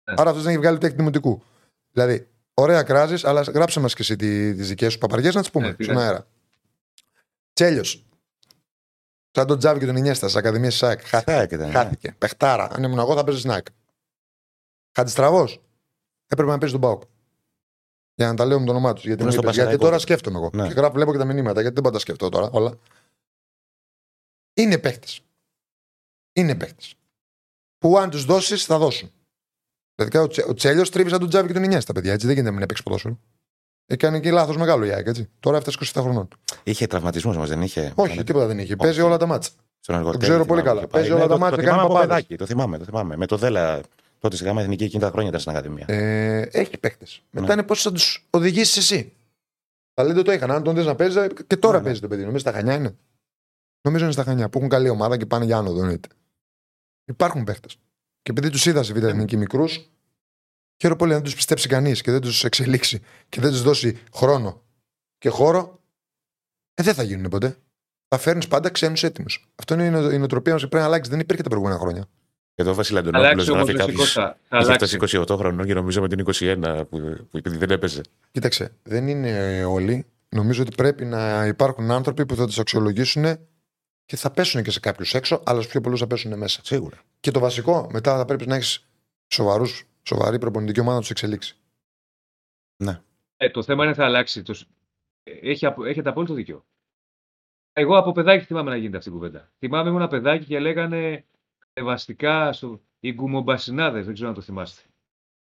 Άρα 0.04 0.28
αυτός 0.30 0.42
δεν 0.42 0.50
έχει 0.52 0.59
βγάλει 0.61 0.76
ούτε 0.76 0.86
έκτη 0.86 0.98
δημοτικού. 0.98 1.42
Δηλαδή, 1.90 2.28
ωραία 2.54 2.82
κράζεις, 2.82 3.24
αλλά 3.24 3.40
γράψε 3.42 3.80
μας 3.80 3.94
και 3.94 4.02
εσύ 4.02 4.16
τις 4.16 4.68
δικές 4.68 4.92
σου 4.92 4.98
παπαριές 4.98 5.34
να 5.34 5.40
τις 5.40 5.50
πούμε 5.50 5.66
Ναι, 5.66 5.74
τι 5.74 5.82
στον 5.82 5.94
λες. 5.96 6.04
αέρα. 6.04 6.26
Τσέλιος. 7.57 8.04
Σαν 9.30 9.46
τον 9.46 9.59
Τζάβι 9.59 9.78
και 9.80 9.86
τον 9.86 9.96
Ινιέστα 9.96 10.28
στι 10.28 10.38
Ακαδημίε 10.38 10.70
ΣΑΚ. 10.70 11.00
Χαθάκι 11.07 11.54
ήταν. 11.54 11.66
ναι. 11.66 11.72
Χάθηκε. 11.72 12.14
Πεχτάρα. 12.18 12.68
Αν 12.70 12.82
ήμουν 12.82 12.98
εγώ 12.98 13.14
θα 13.14 13.24
παίζει 13.24 13.40
ΣΝΑΚ. 13.40 13.66
Χατζηστραβός. 14.96 15.61
Έπρεπε 16.26 16.50
να 16.50 16.59
παίζει 16.59 16.74
τον 16.74 16.82
Πάοκ. 16.82 17.02
Για 18.14 18.26
να 18.26 18.34
τα 18.34 18.44
λέω 18.44 18.59
με 18.61 18.64
το 18.66 18.70
όνομά 18.70 18.92
τους. 18.92 19.04
Γιατί, 19.04 19.22
Είναι 19.22 19.30
μου 19.30 19.36
στο 19.36 19.42
είπες, 19.42 19.54
γιατί 19.54 19.68
Πασαραϊκό. 19.76 19.84
τώρα 19.84 19.98
σκέφτομαι 19.98 20.38
εγώ. 20.38 20.50
Ναι. 20.54 20.68
Και 20.68 20.74
γράφω, 20.74 20.92
βλέπω 20.92 21.12
και 21.12 21.18
τα 21.18 21.24
μηνύματα 21.24 21.61
γιατί 21.61 21.74
δεν 21.74 21.82
μπορώ 21.82 21.86
να 21.88 21.92
τα 21.92 21.98
σκεφτώ 21.98 22.28
τώρα 22.28 22.50
όλα. 22.50 22.78
Είναι 24.54 24.78
παίχτε. 24.78 25.07
Είναι 26.32 26.54
παίχτε. 26.54 26.82
Που 27.78 27.98
αν 27.98 28.11
τους 28.11 28.24
δώσεις 28.24 28.64
θα 28.64 28.78
δώσουν. 28.78 29.12
Δηλαδή 29.94 30.18
ο, 30.18 30.28
Τσε, 30.28 30.44
ο 30.48 30.54
Τσέλιος 30.54 30.90
τρίβει 30.90 31.11
σαν 31.11 31.18
τον 31.18 31.28
Τζάβι 31.28 31.46
και 31.46 31.52
τον 31.54 31.62
Ινιέστα, 31.62 31.92
παιδιά. 31.92 32.12
Έτσι 32.12 32.26
δεν 32.26 32.34
γίνεται 32.34 32.52
να 32.52 32.59
μην 32.59 32.68
παίξει 32.68 32.82
ποδόσφαιρο. 32.82 33.18
Έκανε 33.87 34.20
και 34.20 34.30
λάθος 34.30 34.57
μεγάλο 34.57 34.84
η 34.84 34.91
ΑΕΚ, 34.93 35.07
έτσι. 35.07 35.28
Τώρα 35.41 35.57
έφτασε 35.57 35.78
27 35.95 36.01
χρονών. 36.03 36.28
Είχε 36.62 36.87
τραυματισμούς 36.87 37.37
όμως, 37.37 37.49
δεν 37.49 37.62
είχε. 37.62 37.93
Όχι, 37.95 38.12
Ήταν 38.12 38.24
τίποτα 38.24 38.47
δεν 38.47 38.57
είχε. 38.59 38.66
Όχι. 38.72 38.76
Παίζει 38.76 39.01
όλα 39.01 39.16
τα 39.16 39.26
μάτσα. 39.26 39.51
Στον 39.80 39.95
εργοτέλειο, 39.95 40.28
ξέρω 40.28 40.45
πολύ 40.45 40.61
θυμάμαι, 40.61 40.62
καλά. 40.62 40.78
είχε 40.80 40.87
πάει. 40.89 41.01
Παίζει 41.03 41.11
όλα 41.16 41.22
Ναι, 41.22 41.26
τα 41.28 41.34
το- 41.34 41.41
μάτια, 41.41 41.57
Το 41.57 41.62
κάνει 41.62 41.76
θυμάμαι 41.76 41.82
από 41.95 42.01
παπάδες. 42.01 42.24
παιδάκι. 42.24 42.37
Το 42.37 42.47
θυμάμαι, 42.47 42.78
το 42.78 42.84
θυμάμαι. 42.84 43.16
Με 43.16 43.26
το 43.26 43.37
Δέλα 43.37 43.80
τότε 44.18 44.37
στη 44.37 44.45
γάμα 44.45 44.61
εθνική 44.62 44.84
εκείνη 44.84 45.03
τα 45.03 45.09
χρόνια 45.11 45.28
ήταν 45.28 45.41
στην 45.41 45.53
Ακαδημία. 45.53 45.84
Ε, 45.89 46.41
έχει 46.53 46.78
παίχτε. 46.78 47.05
Ναι. 47.30 47.41
Μετά 47.41 47.53
είναι 47.53 47.62
πώς 47.62 47.82
θα 47.82 47.93
τους 47.93 48.26
οδηγήσεις 48.30 48.76
εσύ. 48.76 49.12
Ταλέντο 49.95 50.22
το 50.22 50.32
είχαν. 50.32 50.51
Αν 50.51 50.62
τον 50.62 50.74
θες 50.74 50.87
να 50.87 50.95
παίζει, 50.95 51.18
και 51.47 51.57
τώρα 51.57 51.72
Ναι, 51.74 51.78
ναι. 51.78 51.84
παίζει 51.84 52.01
το 52.01 52.09
παιδί. 52.09 52.20
Νομίζω 52.20 52.39
στα 52.39 52.53
χανιά 52.53 52.74
είναι. 52.74 52.97
Νομίζω 53.80 54.05
είναι 54.05 54.12
στα 54.12 54.22
χανιά 54.22 54.49
που 54.49 54.59
έχουν 54.59 54.70
καλή 54.70 54.89
ομάδα 54.89 55.16
και 55.16 55.26
πάνε 55.26 55.45
για 55.45 55.57
άνοδο. 55.57 55.80
εννοείται. 55.80 56.09
Υπάρχουν 57.05 57.45
παίχτε. 57.45 57.68
Και 58.22 58.30
επειδή 58.30 58.51
τους 58.51 58.66
είδα 58.66 58.82
σε 58.82 58.93
β' 58.93 59.05
εθνική 59.05 59.37
μικρούς, 59.37 59.91
χαίρομαι 60.81 60.99
πολύ 60.99 61.12
να 61.12 61.22
τους 61.22 61.35
πιστέψει 61.35 61.68
κανείς 61.68 62.01
και 62.01 62.11
δεν 62.11 62.20
τους 62.20 62.45
εξελίξει 62.45 63.01
και 63.29 63.41
δεν 63.41 63.51
τους 63.51 63.62
δώσει 63.62 63.99
χρόνο 64.14 64.62
και 65.18 65.29
χώρο, 65.29 65.81
ε, 66.74 66.83
δεν 66.83 66.95
θα 66.95 67.03
γίνουν 67.03 67.29
ποτέ. 67.31 67.57
Θα 68.09 68.18
φέρνεις 68.18 68.49
πάντα 68.49 68.68
ξένους 68.70 69.03
έτοιμους. 69.03 69.47
Αυτό 69.55 69.74
είναι 69.74 69.85
η 69.85 69.91
νο- 69.91 70.11
η 70.11 70.18
νοοτροπία 70.18 70.53
μας 70.53 70.62
και 70.62 70.68
πρέπει 70.68 70.83
να 70.83 70.89
αλλάξει. 70.89 71.11
Δεν 71.11 71.20
υπήρχε 71.20 71.43
τα 71.43 71.49
προηγούμενα 71.49 71.79
χρόνια. 71.81 72.05
Και 72.55 72.62
εδώ 72.62 72.70
ο 72.70 72.74
Βασίλη 72.74 72.95
Θα 73.01 73.01
Αντωνόπουλο 73.09 73.31
αλλάξει 73.33 73.51
όμως 73.51 73.64
γράφει 73.64 73.77
ο 73.77 73.79
κάποιο. 73.87 73.93
Σικώστα. 73.95 74.22
Θα 74.49 74.57
Είχε 74.57 74.64
αλλάξει. 74.72 74.97
φτάσει 74.97 75.16
28 75.27 75.37
χρονών 75.37 75.66
και 75.66 75.74
νομίζω 75.74 76.01
με 76.01 76.09
την 76.09 76.18
21 76.18 76.85
που, 76.91 76.99
που 77.31 77.37
επειδή 77.37 77.57
δεν 77.57 77.70
έπαιζε. 77.70 78.01
Κοίταξε, 78.31 78.72
δεν 78.83 79.09
είναι 79.09 79.64
όλοι. 79.64 80.07
Νομίζω 80.29 80.62
ότι 80.62 80.74
πρέπει 80.77 81.05
να 81.05 81.47
υπάρχουν 81.47 81.91
άνθρωποι 81.91 82.27
που 82.27 82.37
θα 82.37 82.47
τους 82.47 82.59
αξιολογήσουν 82.59 83.39
και 84.05 84.16
θα 84.16 84.31
πέσουν 84.31 84.62
και 84.62 84.70
σε 84.70 84.81
κάποιους 84.81 85.14
έξω, 85.14 85.43
αλλά 85.45 85.59
στους 85.61 85.70
πιο 85.72 85.81
πολλούς 85.81 86.01
θα 86.01 86.07
πέσουν 86.07 86.39
μέσα. 86.39 86.61
Σίγουρα. 86.64 86.97
Και 87.20 87.31
το 87.31 87.41
βασικό, 87.41 87.89
μετά 87.93 88.16
θα 88.16 88.24
πρέπει 88.24 88.47
να 88.47 88.55
έχεις 88.55 88.87
σοβαρούς, 89.29 89.85
σοβαρή 90.09 90.38
προπονητική 90.38 90.80
ομάδα 90.80 90.94
να 90.94 91.00
τους 91.00 91.11
εξελίξει. 91.11 91.57
Ε, 93.36 93.50
το 93.50 93.62
θέμα 93.62 93.84
είναι 93.84 93.94
θα 93.94 94.04
αλλάξει. 94.04 94.42
Το... 94.42 94.54
σ- 94.54 94.68
Έχει, 95.22 95.66
απο- 95.66 95.84
έχετε 95.84 96.09
απόλυτο 96.09 96.34
δίκιο. 96.34 96.64
Εγώ 97.72 97.98
από 97.98 98.12
παιδάκι 98.12 98.44
θυμάμαι 98.44 98.70
να 98.70 98.76
γίνεται 98.76 98.96
αυτή 98.96 99.09
η 99.09 99.12
κουβέντα. 99.12 99.52
Θυμάμαι 99.59 99.90
ήμουν 99.90 100.09
παιδάκι 100.09 100.44
και 100.44 100.59
λέγανε 100.59 101.26
κατεβαστικά 101.59 102.52
στο... 102.52 102.80
οι 103.00 103.12
γκουμομπασινάδες, 103.12 104.04
δεν 104.04 104.14
ξέρω 104.14 104.28
αν 104.28 104.34
το 104.34 104.40
θυμάστε. 104.40 104.82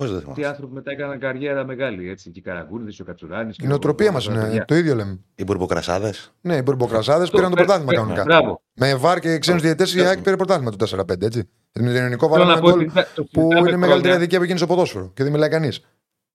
Πώς 0.01 0.09
δεν 0.09 0.17
Αυτοί 0.19 0.29
οι 0.31 0.33
θυμάμαι. 0.33 0.51
άνθρωποι 0.53 0.73
μετά 0.73 0.91
έκαναν 0.91 1.19
καριέρα 1.19 1.65
μεγάλη. 1.65 2.09
Έτσι, 2.09 2.29
και 2.31 2.39
οι 2.39 2.41
Καραγκούνιδε, 2.41 2.91
και 2.91 3.01
ο 3.01 3.05
Κατσουράνης. 3.05 3.55
Η 3.63 3.67
νοοτροπία 3.67 4.11
μας 4.11 4.25
είναι 4.25 4.63
το 4.67 4.75
ίδιο 4.75 4.95
λέμε. 4.95 5.19
Οι 5.35 5.43
μπουρμποκρασάδες. 5.43 6.33
Ναι, 6.41 6.55
οι 6.55 6.61
μπουρμποκρασάδες 6.65 7.29
πήραν 7.29 7.49
το 7.49 7.55
πρωτάθλημα 7.55 7.93
κανονικά. 7.93 8.23
Μπράβο. 8.23 8.61
Με 8.73 8.95
βάρ 8.95 9.19
και 9.19 9.37
ξένους 9.37 9.61
διαιτητές 9.61 9.93
η 9.95 10.01
ΑΕΚ 10.01 10.21
πήρε 10.21 10.35
πρωτάθλημα 10.35 10.71
το 10.71 10.77
4-5, 10.77 11.25
έτσι. 11.25 11.49
Με 11.79 11.85
τον 11.85 11.95
ελληνικό 11.95 12.27
Θέλω 12.29 12.43
βάλαμε 12.43 12.51
να 12.51 12.57
ένα 12.57 12.61
πω 12.61 12.69
γκολ 12.71 12.79
ότι 12.79 12.89
θα- 12.89 13.07
το 13.15 13.23
που 13.23 13.29
συζητάμε 13.41 13.59
είναι 13.59 13.69
η 13.69 13.73
μεγαλύτερη 13.73 13.99
χρόνια. 14.01 14.15
αδικία 14.15 14.37
που 14.39 14.43
γίνει 14.45 14.57
στο 14.57 14.67
ποδόσφαιρο 14.67 15.11
και 15.13 15.23
δεν 15.23 15.31
μιλάει 15.31 15.49
κανείς. 15.49 15.81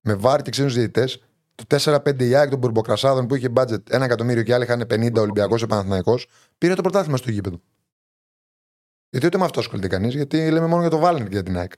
Με 0.01 0.15
βάρ 0.15 0.43
και 0.43 0.51
ξένους 0.51 0.75
διαιτητές, 0.75 1.23
το 1.55 1.65
4-5 1.67 2.25
η 2.29 2.35
ΑΕΚ 2.35 2.51
των 2.51 2.59
μπουρμποκρασάδων 2.59 3.27
που 3.27 3.35
είχε 3.35 3.49
budget 3.57 3.83
1 3.91 4.05
εκατομμύριο 4.05 4.43
και 4.43 4.55
άλλοι 4.55 4.65
είχαν 4.65 4.87
50 4.87 5.21
Ολυμπιακός 5.21 5.61
και 5.61 5.67
Παναθηναϊκός, 5.67 6.27
πήρε 6.59 6.75
το 6.75 6.83
πρωτάθλημα 6.83 7.17
στο 7.17 7.31
γήπεδο. 7.31 7.61
Γιατί 9.11 9.27
ούτε 9.27 9.39
με 9.39 9.45
αυτό 9.45 9.61
ασχολείται 9.61 9.89
κανείς, 9.89 10.15
γιατί 10.15 10.51
λέμε 10.51 10.67
μόνο 10.67 10.81
για 10.81 10.91
το 10.91 10.99
Βάλεν 10.99 11.23
και 11.23 11.29
για 11.33 11.43
την 11.43 11.57
ΑΕΚ. 11.59 11.73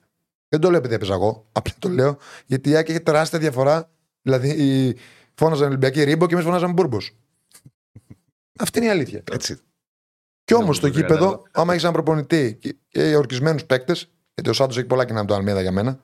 Δεν 0.49 0.61
το 0.61 0.71
λέω 0.71 0.79
επειδή 0.79 0.95
έπαιζα 0.95 1.15
εγώ. 1.15 1.47
Απλά 1.53 1.73
το 1.79 1.89
λέω 1.89 2.17
γιατί 2.47 2.71
η 2.71 2.77
ΑΕΚ 2.77 2.89
έχει 2.89 3.01
τεράστια 3.01 3.39
διαφορά. 3.39 3.91
Δηλαδή, 4.23 4.49
οι... 4.49 4.97
φώναζαν 5.35 5.67
Ολυμπιακή 5.69 6.03
ρίμπο 6.03 6.27
και 6.27 6.33
εμείς 6.35 6.45
φώναζαν 6.47 6.73
μπουρμπο. 6.73 6.99
Αυτή 8.61 8.79
είναι 8.79 8.87
η 8.87 8.91
αλήθεια. 8.91 9.23
Έτσι. 9.33 9.59
Κι 10.45 10.55
όμως 10.55 10.67
Ναι, 10.69 10.75
στο 10.75 10.87
το 10.89 10.93
γήπεδο, 11.01 11.25
κατάλαβα. 11.25 11.43
άμα 11.53 11.71
έχεις 11.71 11.83
έναν 11.83 11.95
προπονητή 11.95 12.57
και, 12.61 12.77
και 12.89 13.17
ορκισμένους 13.17 13.65
παίκτες, 13.65 14.11
γιατί 14.35 14.51
ο 14.51 14.53
Σάντος 14.53 14.77
έχει 14.77 14.87
πολλά 14.87 15.05
κοινά 15.05 15.21
με 15.21 15.27
τον 15.27 15.37
Αλμέδα 15.37 15.61
για 15.61 15.73
μένα. 15.73 16.01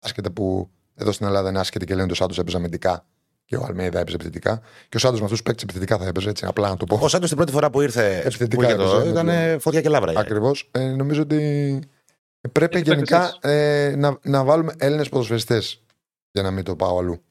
Άσχετα 0.00 0.30
που 0.30 0.70
εδώ 0.94 1.12
στην 1.12 1.26
Ελλάδα 1.26 1.48
είναι 1.48 1.58
άσχετοι 1.58 1.84
και 1.86 1.92
λένε 1.92 2.02
ότι 2.02 2.12
ο 2.12 2.14
Σάντος 2.14 2.38
έπαιζε 2.38 2.56
αμυντικά 2.56 3.06
και 3.44 3.56
ο 3.56 3.64
Αλμέδα 3.68 3.98
έπαιζε 4.00 4.14
επιθετικά. 4.16 4.60
Και 4.88 4.96
ο 4.96 4.98
Σάντος 4.98 5.18
με 5.18 5.24
αυτούς 5.24 5.38
τους 5.40 5.42
παίκτες 5.42 5.62
επιθετικά 5.62 5.98
θα 5.98 6.06
έπαιζε, 6.06 6.28
έτσι 6.28 6.44
απλά 6.46 6.68
να 6.68 6.76
το 6.76 6.84
πω. 6.84 6.98
Ο 7.02 7.08
Σάντος 7.08 7.28
την 7.28 7.36
πρώτη 7.36 7.52
φορά 7.52 7.70
που 7.70 7.80
ήρθε. 7.80 8.18
Επιθετικά 8.24 8.56
που 8.56 8.62
είχε 8.62 8.74
το, 8.76 8.96
έπαιζε, 8.96 9.10
ήταν 9.10 9.28
έπαιζε. 9.28 9.58
φωτιά 9.58 9.80
και 9.80 9.88
λάβρα. 9.88 10.12
Ακριβώς. 10.16 10.68
Ε, 10.72 10.86
νομίζω 10.86 11.22
ότι 11.22 11.80
πρέπει 12.52 12.76
Έχει 12.76 12.84
γενικά 12.84 13.20
παίκτες 13.40 13.50
ε, 13.52 13.96
να, 13.96 14.18
να 14.22 14.44
βάλουμε 14.44 14.72
Έλληνες 14.78 15.08
ποδοσφαιριστές. 15.08 15.82
Για 16.30 16.42
να 16.42 16.50
μην 16.50 16.64
το 16.64 16.76
πάω 16.76 16.98
αλλού. 16.98 17.22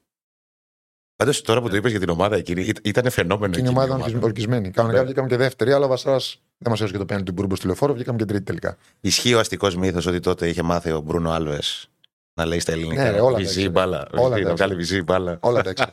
Πάντως 1.16 1.42
τώρα 1.42 1.60
που 1.60 1.68
το 1.68 1.76
είπες 1.76 1.90
για 1.90 2.00
την 2.00 2.08
ομάδα 2.08 2.36
εκείνη, 2.36 2.60
ήταν- 2.62 2.82
ήταν 2.84 3.10
φαινόμενο 3.10 3.52
Και 3.52 3.58
η 3.58 3.62
εκείνη 3.62 3.78
ομάδα 3.78 4.08
ήταν 4.08 4.22
ορκισμένη. 4.22 4.70
Κανονικά 4.70 4.98
Ναι. 5.00 5.04
βγήκαμε 5.06 5.28
και 5.28 5.36
δεύτερη, 5.36 5.72
αλλά 5.72 5.84
ο 5.84 5.88
Βασάρα 5.88 6.16
δεν 6.58 6.70
μας 6.70 6.78
έδωσε 6.78 6.92
και 6.92 6.98
το 6.98 7.04
πέναντι 7.04 7.24
του 7.24 7.32
Μπούρμπο 7.32 7.56
στη 7.56 7.66
λεωφόρο, 7.66 7.94
βγήκαμε 7.94 8.18
και 8.18 8.24
τρίτη 8.24 8.44
τελικά. 8.44 8.76
Ισχύει 9.00 9.34
ο 9.34 9.38
αστικός 9.38 9.76
μύθος 9.76 10.06
ότι 10.06 10.20
τότε 10.20 10.48
είχε 10.48 10.62
μάθει 10.62 10.90
ο 10.90 11.00
Μπρούνο 11.00 11.30
Άλβες 11.30 11.88
να 12.34 12.44
λέει 12.46 12.58
στα 12.58 12.72
ελληνικά. 12.72 13.02
Ναι, 13.02 13.10
ρε, 13.10 13.20
όλα 13.20 13.30
τα 13.32 13.36
βυζί 13.38 13.50
ήξερε. 13.50 13.68
μπάλα. 13.70 14.06
Όλα 14.12 14.22
τα 14.22 14.28
Να 14.28 14.36
ήξερε. 14.36 14.54
βγάλει 14.54 14.74
βυζί 14.74 15.02
μπάλα. 15.02 15.36
Όλα 15.40 15.62
τα 15.62 15.70
έξω. 15.70 15.84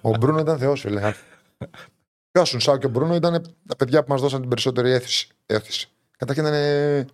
ο 0.00 0.10
Μπρούνο 0.10 0.38
ήταν 0.38 0.58
θεός, 0.58 0.80
φίλε. 0.80 1.12
Και 2.30 2.38
ο 2.40 2.44
Σουνσάου 2.44 2.78
και 2.78 2.86
ο 2.86 2.88
Μπρούνο 2.88 3.14
ήταν 3.14 3.54
τα 3.66 3.76
παιδιά 3.76 4.02
που 4.04 4.12
μας 4.12 4.20
δώσαν 4.20 4.40
την 4.40 4.48
περισσότερη 4.48 4.90
έθιση. 4.90 5.28
έθιση. 5.46 5.88
Καταρχήν 6.18 6.44
ήταν 6.44 6.56
ε, 6.58 7.06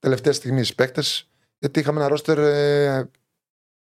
τελευταία 0.00 0.32
στιγμή 0.32 0.66
παίκτες, 0.76 1.28
γιατί 1.58 1.80
είχαμε 1.80 2.00
ένα 2.00 2.08
ρόστερ. 2.08 2.38
Ε, 2.38 3.08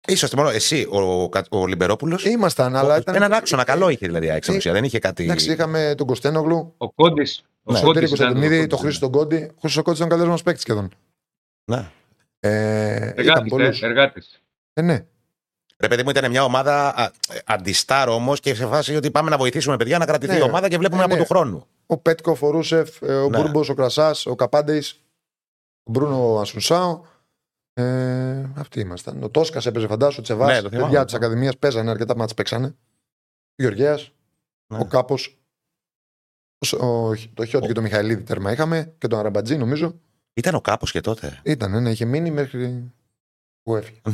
Είσαστε 0.08 0.36
μόνο 0.36 0.50
εσύ, 0.50 0.88
ο, 0.90 1.30
Κα- 1.30 1.46
ο 1.50 1.68
Λιμπερόπουλος. 1.68 2.26
ήμασταν, 2.26 2.76
αλλά 2.76 2.98
ήταν. 2.98 3.16
Έναν 3.16 3.34
άξονα 3.34 3.64
καλό 3.64 3.90
είχε 3.90 4.06
δηλαδή 4.06 4.26
η 4.26 4.30
ΑΕΚ 4.30 4.42
στην 4.44 4.54
Ε, 4.54 4.58
ουσία. 4.58 4.72
Δεν 4.74 4.84
είχε 4.84 5.00
κάτι. 5.00 5.24
Εντάξει, 5.24 5.52
είχαμε 5.52 5.94
τον 5.98 6.08
Κωστένογλου, 6.08 6.74
Ο 6.78 6.92
Κόντι. 6.92 7.22
Ο 7.64 7.72
Ναι. 7.72 7.80
τον 7.80 7.86
Κόντις 7.86 8.02
Τέρι 8.02 8.06
ήταν- 8.06 8.08
Κωνσταντινίδη, 8.08 8.56
ο 8.64 8.68
τον 8.68 8.70
Κόντις 8.70 8.84
Χρήστο 8.98 9.10
Κόντι. 9.10 9.36
Ο 9.56 9.60
Χρήστος 9.60 9.84
Κόντι 9.84 9.96
ήταν 9.98 10.08
ο 10.08 10.10
καλύτερος 10.10 10.30
μας 10.34 10.44
παίκτης 10.44 10.62
σχεδόν. 10.62 10.92
Ναι. 11.72 11.90
Ε, 12.40 12.96
ήταν 12.96 13.14
Εργάτης, 13.18 13.50
πολλούς. 13.50 13.82
ε, 13.82 13.86
εργάτης. 13.86 14.42
Ε, 14.74 14.82
ναι. 14.82 15.06
Ρε 15.80 15.88
παιδί 15.88 16.04
μου, 16.04 16.10
ήταν 16.10 16.30
μια 16.32 16.44
ομάδα 16.44 16.96
α, 16.96 17.12
αντιστάρ 17.46 18.10
όμως 18.10 18.40
και 18.40 18.56
σε 18.56 18.66
φάση 18.66 18.96
ότι 18.96 19.12
πάμε 19.12 19.30
να 19.30 19.38
βοηθήσουμε 19.38 19.78
παιδιά 19.78 19.98
να 19.98 20.06
κρατηθεί 20.06 20.32
Ναι. 20.34 20.38
η 20.40 20.42
ομάδα 20.42 20.68
και 20.68 20.78
βλέπουμε 20.78 21.02
Ε, 21.02 21.06
από 21.06 21.14
ναι. 21.16 21.20
του 21.22 21.26
χρόνου. 21.28 21.66
Ο 21.86 21.98
Πέτκο, 21.98 22.32
ο 22.32 22.36
Φορούσεφ, 22.36 23.02
ε, 23.02 23.14
ο 23.16 23.30
Ναι. 23.30 23.38
Μπούρμπο, 23.38 23.62
ο 23.70 23.74
Κρασάς, 23.74 24.26
ο 24.26 24.36
Καπάντε, 24.36 24.78
ο 24.78 25.05
Μπρούνο 25.86 26.40
Ασουνσάου. 26.40 27.06
Ε, 27.74 28.44
αυτοί 28.56 28.80
ήμασταν. 28.80 29.24
Ο 29.24 29.30
Τόσκας 29.30 29.66
έπαιζε 29.66 29.88
φαντάσου, 29.88 30.16
ο 30.20 30.24
Τσεβάς. 30.24 30.52
Ναι, 30.52 30.62
το 30.62 30.70
θυμάμαι. 30.70 30.86
παιδιά 30.86 31.06
της 31.06 31.14
Ακαδημίας 31.14 31.58
παίζανε 31.58 31.90
αρκετά 31.90 32.16
μάτς 32.16 32.34
παίξανε. 32.34 32.68
Ο 32.68 32.74
Γεωργέα, 33.56 34.00
Ναι. 34.68 34.78
ο 34.80 34.86
Κάπος. 34.86 35.38
Το 37.34 37.46
Χιώτη 37.46 37.68
και 37.68 37.74
το 37.74 37.82
Μιχαηλίδη 37.82 38.24
τέρμα 38.24 38.52
είχαμε 38.52 38.94
και 38.98 39.08
τον 39.08 39.20
Αραμπατζή 39.20 39.58
νομίζω. 39.58 40.00
Ήταν 40.34 40.56
ο 40.56 40.62
κάπω 40.62 40.86
και 40.86 41.02
τότε. 41.02 41.40
Ήταν, 41.44 41.82
ναι, 41.82 41.90
είχε 41.92 42.06
μείνει 42.06 42.32
μέχρι 42.32 42.92
που 43.64 43.76
έφυγε. 43.76 44.02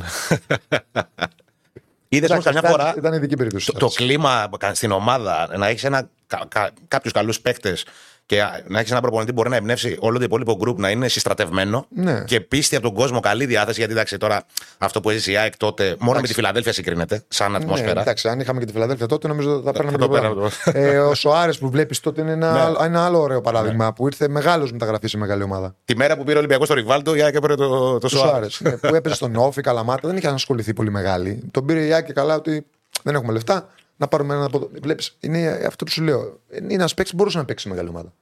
Είδες 2.09 2.29
όμως 2.29 2.43
καμιά 2.43 2.59
Εντάξει, 2.59 2.77
φορά 2.79 2.95
Ήταν 2.97 3.13
ειδική 3.13 3.35
περίπτωση. 3.35 3.71
το, 3.71 3.77
το 3.79 3.87
κλίμα 3.87 4.49
στην 4.73 4.91
ομάδα 4.91 5.57
να 5.57 5.67
έχεις 5.67 5.81
κα, 6.27 6.45
κα, 6.47 6.71
κάποιους 6.87 7.13
καλούς 7.13 7.41
παίκτες 7.41 7.85
και 8.25 8.41
να 8.67 8.79
έχεις 8.79 8.91
ένα 8.91 9.01
προπονητή 9.01 9.29
που 9.29 9.35
μπορεί 9.37 9.49
να 9.49 9.55
εμπνεύσει 9.55 9.97
όλο 9.99 10.17
το 10.17 10.23
υπόλοιπο 10.23 10.55
γκρουπ 10.55 10.79
να 10.79 10.89
είναι 10.89 11.07
συστρατευμένο 11.07 11.85
Ναι. 11.89 12.23
και 12.25 12.41
πίστη 12.41 12.75
από 12.75 12.85
τον 12.85 12.93
κόσμο, 12.95 13.19
καλή 13.19 13.45
διάθεση. 13.45 13.77
Γιατί 13.77 13.93
εντάξει, 13.93 14.17
τώρα 14.17 14.45
αυτό 14.77 14.99
που 15.01 15.09
έζησε 15.09 15.31
η 15.31 15.37
ΑΕΚ 15.37 15.57
τότε, 15.57 15.83
μόνο 15.83 15.97
με 15.99 16.09
Εντάξει. 16.09 16.27
τη 16.27 16.33
Φιλαδέλφια 16.33 16.73
συγκρίνεται, 16.73 17.23
σαν 17.27 17.51
Ναι, 17.51 17.57
ατμόσφαιρα. 17.57 18.01
εντάξει, 18.01 18.27
αν 18.27 18.39
είχαμε 18.39 18.59
και 18.59 18.65
τη 18.65 18.71
Φιλαδέλφια 18.71 19.05
τότε, 19.05 19.27
νομίζω 19.27 19.61
θα 19.65 19.71
παίρναμε 19.71 19.97
το 19.97 20.05
το 20.07 20.11
πέραμε 20.11 20.35
πράγμα. 20.63 20.79
ε, 20.89 20.97
ο 20.99 21.13
Σοάρες 21.13 21.57
που 21.57 21.69
βλέπεις 21.69 21.99
τότε 21.99 22.21
είναι 22.21 22.31
ένα, 22.31 22.51
Ναι. 22.53 22.59
άλλο- 22.59 22.77
ένα 22.83 23.05
άλλο 23.05 23.19
ωραίο 23.21 23.41
παράδειγμα 23.41 23.93
που 23.93 24.05
ήρθε 24.05 24.27
μεγάλος 24.27 24.71
μεταγραφής 24.71 25.09
σε 25.11 25.17
μεγάλη 25.17 25.43
ομάδα. 25.43 25.75
Τη 25.85 25.95
μέρα 25.95 26.17
που 26.17 26.23
πήρε 26.23 26.35
ο 26.35 26.37
Ολυμπιακό 26.37 26.65
στο 26.65 26.73
Ριβάλτο, 26.73 27.15
η 27.15 27.21
ΑΕΚ 27.21 27.35
έπαιρνε 27.35 27.55
το, 27.55 27.67
το, 27.69 27.97
Το 27.97 28.07
Σοάρες. 28.09 28.53
Σοάρες. 28.53 28.79
που 28.79 28.95
έπαιζε 28.95 29.15
στον 29.15 29.35
Όφη, 29.35 29.61
Καλαμάτα, 29.61 30.07
δεν 30.07 30.17
είχε 30.17 30.27
ασχοληθεί 30.27 30.73
πολύ 30.73 30.91
μεγάλη. 30.91 31.43
Τον 31.51 31.65
πήρε 31.65 31.85
η 31.85 31.93
Άκη 31.93 32.13
καλά 32.13 32.35
ότι 32.35 32.65
δεν 33.03 33.15
έχουμε 33.15 33.33
λεφτά. 33.33 33.69
Να 34.01 34.07
πάρουμε 34.07 34.33
έναν 34.33 34.45
από 34.45 34.57
εδώ. 34.57 34.69
Βλέπεις, 34.81 35.17
είναι 35.19 35.47
αυτό 35.47 35.85
που 35.85 35.91
σου 35.91 36.03
λέω. 36.03 36.39
Είναι 36.51 36.73
ένας 36.73 36.93
παίξει 36.93 37.11
που 37.11 37.17
μπορούσε 37.17 37.37
να 37.37 37.45
παίξει 37.45 37.63
σε 37.63 37.69
μεγάλη 37.69 37.89
ομάδα. 37.89 38.13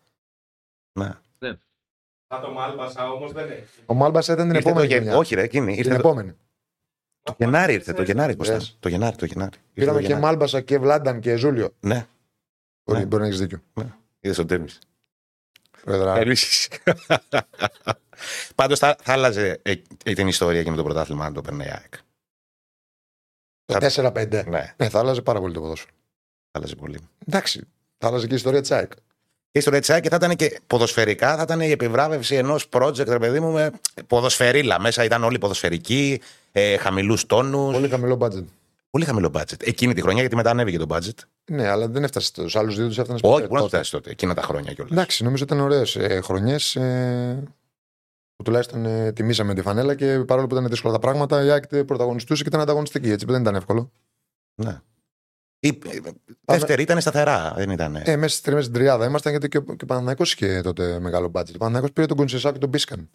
Ναι. 1.00 1.12
Θα 2.28 2.40
το 2.42 2.52
Μάλμπασα 2.52 3.12
όμως 3.12 3.32
δεν 3.32 3.52
έχει. 3.52 3.64
Ο 3.86 3.94
Μάλμπα 3.94 4.20
ήταν 4.20 4.36
την 4.36 4.50
Ήρθε 4.50 4.62
το 4.62 4.70
επόμενη 4.70 4.88
Γε- 4.88 4.98
χρονιά. 4.98 5.18
Όχι, 5.18 5.36
ρε, 5.36 5.42
εκείνη. 5.44 5.66
την 5.66 5.78
Ήρθε 5.78 5.90
το, 5.90 5.96
επόμενη. 5.96 6.36
το 7.24 7.36
Γενάρη 7.38 7.74
ήρθε. 7.74 7.94
Το 7.94 8.02
Γενάρη, 8.02 8.36
Κώστα. 8.36 8.58
Yes. 8.60 8.76
Το 8.80 8.90
Γενάρη, 8.90 9.16
το 9.16 9.26
Γενάρη. 9.26 9.52
Ήρθε 9.56 9.70
Πήραμε 9.74 9.98
το 9.98 10.00
και 10.02 10.08
Γενάρη. 10.14 10.26
Μάλμπασα 10.26 10.62
και 10.62 10.80
Βλάνταν 10.80 11.20
και 11.20 11.36
Ζούλιο. 11.36 11.74
Ναι, 11.80 12.08
Μπορεί, 12.84 13.00
Ναι. 13.00 13.06
μπορεί 13.06 13.22
να 13.22 13.28
έχεις 13.28 13.40
δίκιο. 13.40 13.62
είδες 14.20 14.38
τον 14.38 14.48
Τέμι. 14.48 14.68
Πρόεδρα. 15.84 16.22
Πάντως 18.56 18.80
θα, 18.80 18.96
θα 19.02 19.14
άλλαζε 19.14 19.60
ε, 19.62 19.74
ε, 20.04 20.14
την 20.14 20.28
ιστορία 20.28 20.64
και 20.64 20.70
με 20.70 20.76
το 20.76 20.84
πρωτάθλημα 20.84 21.26
αν 21.26 21.34
το 21.34 21.42
παίρνει 21.42 21.66
η 21.66 21.70
ΑΕΚ. 21.70 21.94
Το 23.74 24.12
4-5. 24.12 24.44
Ναι, 24.48 24.74
Ναι, 24.78 24.90
θα 24.90 25.00
άλλαζε 25.00 25.22
πάρα 25.22 25.40
πολύ 25.40 25.54
το 25.54 25.60
ποδόσφαιρο. 25.60 25.92
θα 26.52 26.60
άλλαζε 26.60 26.76
πολύ. 26.76 27.00
Εντάξει. 27.28 27.62
Θα 27.98 28.08
άλλαζε 28.08 28.28
και 28.28 28.34
η 28.34 28.36
ιστορία 28.36 28.62
της 28.62 28.72
ΑΕΚ. 28.72 28.92
Και 29.52 29.58
η 29.58 29.60
ιστορία 29.60 29.80
της 29.80 29.90
ΑΕΚ 29.90 30.06
θα 30.10 30.16
ήταν 30.16 30.36
και 30.36 30.60
ποδοσφαιρικά, 30.68 31.36
θα 31.36 31.42
ήταν 31.42 31.62
η 31.62 31.72
επιβράβευση 31.72 32.36
ενός 32.36 32.68
project, 32.72 33.08
ρε 33.08 33.20
παιδί 33.20 33.40
μου, 33.40 33.52
με 33.52 33.72
ποδοσφαιρίλα. 34.08 34.80
Μέσα 34.80 35.04
ήταν 35.04 35.24
όλοι 35.24 35.38
ποδοσφαιρικοί, 35.38 36.22
ε, 36.52 36.78
χαμηλούς 36.78 37.26
τόνους. 37.26 37.74
Πολύ 37.74 37.88
χαμηλό 37.90 38.18
budget. 38.22 38.44
Πολύ 38.90 39.06
χαμηλό 39.06 39.32
budget. 39.34 39.64
Εκείνη 39.68 39.94
τη 39.94 40.02
χρονιά, 40.02 40.20
γιατί 40.22 40.36
μετά 40.36 40.50
ανέβηκε 40.50 40.78
το 40.78 40.86
budget. 40.90 41.14
Ναι, 41.52 41.68
αλλά 41.68 41.88
δεν 41.88 42.04
έφτασε 42.04 42.26
στους 42.28 42.56
άλλους 42.56 42.76
δύο, 42.76 42.88
τους 42.88 42.98
έφτανε 42.98 43.20
Όχι, 43.24 43.48
μπορεί 43.48 43.62
να 43.62 43.68
φτάσει 43.68 43.92
τότε, 43.92 44.10
εκείνα 44.10 44.34
τα 44.34 44.42
χρόνια 44.42 44.74
κιόλας. 44.74 44.92
Εντάξει, 44.92 45.24
νομίζω 45.24 45.44
ήταν 45.44 45.60
ωραίες 45.60 45.96
ε, 45.96 46.22
χρονιές. 46.24 46.76
Ε, 46.76 47.44
που 48.40 48.46
τουλάχιστον 48.46 48.86
ε, 48.86 49.12
τιμήσαμε 49.12 49.54
τη 49.54 49.62
φανέλα 49.62 49.96
και 49.96 50.20
παρόλο 50.28 50.48
που 50.48 50.56
ήταν 50.56 50.68
δύσκολα 50.70 50.94
τα 50.94 51.00
πράγματα, 51.00 51.44
η 51.44 51.50
ΑΕΚ 51.50 51.84
πρωταγωνιστούσε 51.86 52.42
και 52.44 52.50
ήταν 52.50 52.62
ανταγωνιστική. 52.62 53.10
Έτσι 53.12 53.26
που 53.26 53.32
δεν 53.32 53.42
ήταν 53.42 53.56
εύκολο. 53.56 53.92
Ναι. 54.56 54.80
Η, 55.60 55.68
ε, 55.68 56.00
δεύτερη 56.46 56.82
ήταν 56.82 57.02
σταθερά, 57.02 57.54
δεν 57.58 57.70
ήταν. 57.70 57.96
Ε, 57.96 58.16
μέσα 58.18 58.36
στη 58.38 58.50
μέσα 58.50 58.62
στην 58.62 58.74
τριάδα 58.74 59.06
ήμασταν 59.06 59.32
γιατί 59.32 59.48
και, 59.48 59.58
ο- 59.58 59.62
και 59.62 59.84
ο 59.84 59.86
Παναναναϊκός 59.86 60.34
είχε 60.34 60.62
τότε 60.62 61.00
μεγάλο 61.00 61.28
μπάτζετ. 61.28 61.56
Ο 61.56 61.58
Παναναναϊκός 61.60 61.94
πήρε 61.94 62.08
τον 62.08 62.18
Κονσεσά 62.18 62.52
και 62.52 62.58
τον 62.58 62.70
Μπίσκαν 62.70 63.10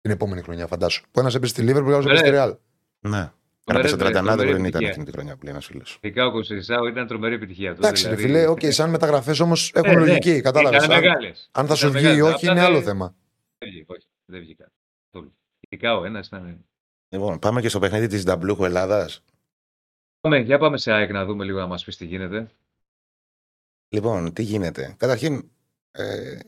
την 0.00 0.10
επόμενη 0.10 0.42
χρονιά, 0.42 0.66
φαντάσου. 0.66 1.02
Που 1.10 1.20
ένας 1.20 1.34
έπεσε 1.34 1.52
στη 1.52 1.62
Λίβερ, 1.62 1.82
που 1.82 1.88
άλλος 1.88 2.04
έπεσε 2.04 2.16
στη 2.20 2.28
Ναι. 2.30 2.34
Ρεάλ. 2.36 2.56
Ναι. 3.00 3.30
Άρα 3.70 3.88
στο 3.88 3.96
Μερέντε, 3.96 4.18
39 4.20 4.24
τρομερή 4.24 4.52
δεν 4.52 4.64
ήταν 4.64 4.64
επιτυχία. 4.64 4.88
εκείνη 4.88 5.04
την 5.04 5.14
χρονιά 5.14 5.36
που 5.36 5.44
λέει 5.44 5.52
ένα 5.52 5.62
φίλος. 5.62 5.98
Ειδικά 6.02 6.26
ο 6.26 6.30
Κονσεϊσάου 6.30 6.86
ήταν 6.86 7.06
τρομερή 7.06 7.34
επιτυχία. 7.34 7.70
του, 7.74 7.80
Εντάξει, 7.82 8.08
ρε 8.08 8.14
δηλαδή. 8.14 8.26
φίλε, 8.34 8.46
οκ, 8.46 8.60
σαν 8.62 8.90
μεταγραφές 8.90 9.40
όμως 9.40 9.72
έχουν 9.74 9.90
Ε, 9.90 9.94
ναι. 9.94 10.00
λογική. 10.06 10.40
Κατάλαβες. 10.40 10.84
Ήταν 10.84 10.96
Αν, 10.96 11.00
μεγάλες. 11.02 11.48
αν 11.52 11.66
θα 11.66 11.74
σου 11.74 11.86
Ήταν 11.88 11.98
βγει 12.00 12.06
ή 12.10 12.10
μεγάλες. 12.14 12.34
όχι 12.34 12.46
Απλά 12.48 12.58
είναι 12.60 12.68
άλλο 12.68 12.76
δεν- 12.76 12.86
θέμα. 12.86 13.14
Δεν 13.58 13.68
βγήκε, 13.70 13.92
όχι. 13.92 14.07
Δεν 14.30 14.40
βγήκα. 14.40 14.72
καθόλου. 15.10 15.32
Ειδικά 15.60 15.96
ο 15.96 16.04
ένας 16.04 16.26
ήταν. 16.26 16.64
Λοιπόν, 17.08 17.38
πάμε 17.38 17.60
και 17.60 17.68
στο 17.68 17.78
παιχνίδι 17.78 18.06
της 18.06 18.24
Νταμπλούχου 18.24 18.64
Ελλάδας. 18.64 19.24
Πάμε, 20.20 20.38
για 20.38 20.58
πάμε 20.58 20.78
σε 20.78 20.92
ΑΕΚ 20.92 21.10
να 21.10 21.24
δούμε 21.24 21.44
λίγο 21.44 21.58
να 21.58 21.66
μας 21.66 21.84
πεις 21.84 21.96
τι 21.96 22.06
γίνεται. 22.06 22.50
Λοιπόν, 23.88 24.32
τι 24.32 24.42
γίνεται. 24.42 24.94
Καταρχήν, 24.98 25.50
ε, 25.90 26.38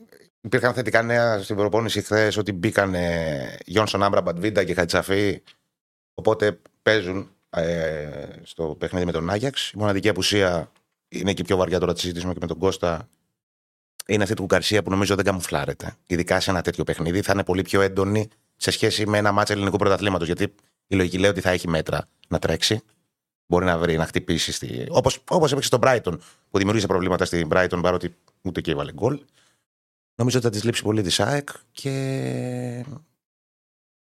υπήρχαν 0.41 0.73
θετικά 0.73 1.01
νέα 1.01 1.43
στην 1.43 1.55
προπόνηση 1.55 2.01
χθες 2.01 2.37
ότι 2.37 2.51
μπήκαν 2.51 2.93
ε, 2.93 3.57
Γιόνσον 3.65 4.03
Άμπρα 4.03 4.21
Μπαντβίντα 4.21 4.63
και 4.63 4.73
Χατζαφή. 4.73 5.43
Οπότε 6.13 6.59
παίζουν 6.81 7.35
ε, 7.49 8.27
στο 8.43 8.75
παιχνίδι 8.79 9.05
με 9.05 9.11
τον 9.11 9.29
Άγιαξ. 9.29 9.71
Η 9.71 9.77
μοναδική 9.77 10.09
απουσία 10.09 10.71
είναι 11.07 11.33
και 11.33 11.43
πιο 11.43 11.57
βαριά 11.57 11.79
τώρα 11.79 11.93
τη 11.93 11.99
συζητήσουμε 11.99 12.33
και 12.33 12.39
με 12.41 12.47
τον 12.47 12.57
Κώστα. 12.57 13.09
Είναι 14.07 14.23
αυτή 14.23 14.35
του 14.35 14.45
Γκαρσία 14.45 14.83
που 14.83 14.89
νομίζω 14.89 15.15
δεν 15.15 15.25
καμουφλάρεται. 15.25 15.95
Ειδικά 16.07 16.39
σε 16.39 16.49
ένα 16.49 16.61
τέτοιο 16.61 16.83
παιχνίδι 16.83 17.21
θα 17.21 17.31
είναι 17.33 17.43
πολύ 17.43 17.61
πιο 17.61 17.81
έντονη 17.81 18.27
σε 18.55 18.71
σχέση 18.71 19.07
με 19.07 19.17
ένα 19.17 19.31
μάτσα 19.31 19.53
ελληνικού 19.53 19.77
πρωταθλήματος. 19.77 20.27
Γιατί 20.27 20.55
η 20.87 20.95
λογική 20.95 21.17
λέει 21.17 21.29
ότι 21.29 21.41
θα 21.41 21.49
έχει 21.49 21.67
μέτρα 21.67 22.07
να 22.27 22.39
τρέξει. 22.39 22.81
Μπορεί 23.45 23.65
να 23.65 23.77
βρει, 23.77 23.97
να 23.97 24.05
χτυπήσει. 24.05 24.51
Στη... 24.51 24.85
Όπως 24.89 25.23
όπως 25.29 25.51
έπαιξε 25.51 25.67
στον 25.67 25.79
Brighton 25.83 26.17
που 26.49 26.57
δημιούργησε 26.57 26.87
προβλήματα 26.87 27.25
στην 27.25 27.49
Brighton 27.51 27.79
παρότι 27.81 28.15
ούτε 28.41 28.61
και 28.61 28.71
έβαλε 28.71 28.93
γκολ. 28.93 29.19
Νομίζω 30.15 30.37
ότι 30.37 30.45
θα 30.47 30.51
της 30.51 30.63
λείψει 30.63 30.83
πολύ 30.83 31.01
της 31.01 31.19
ΑΕΚ 31.19 31.49
και 31.71 31.89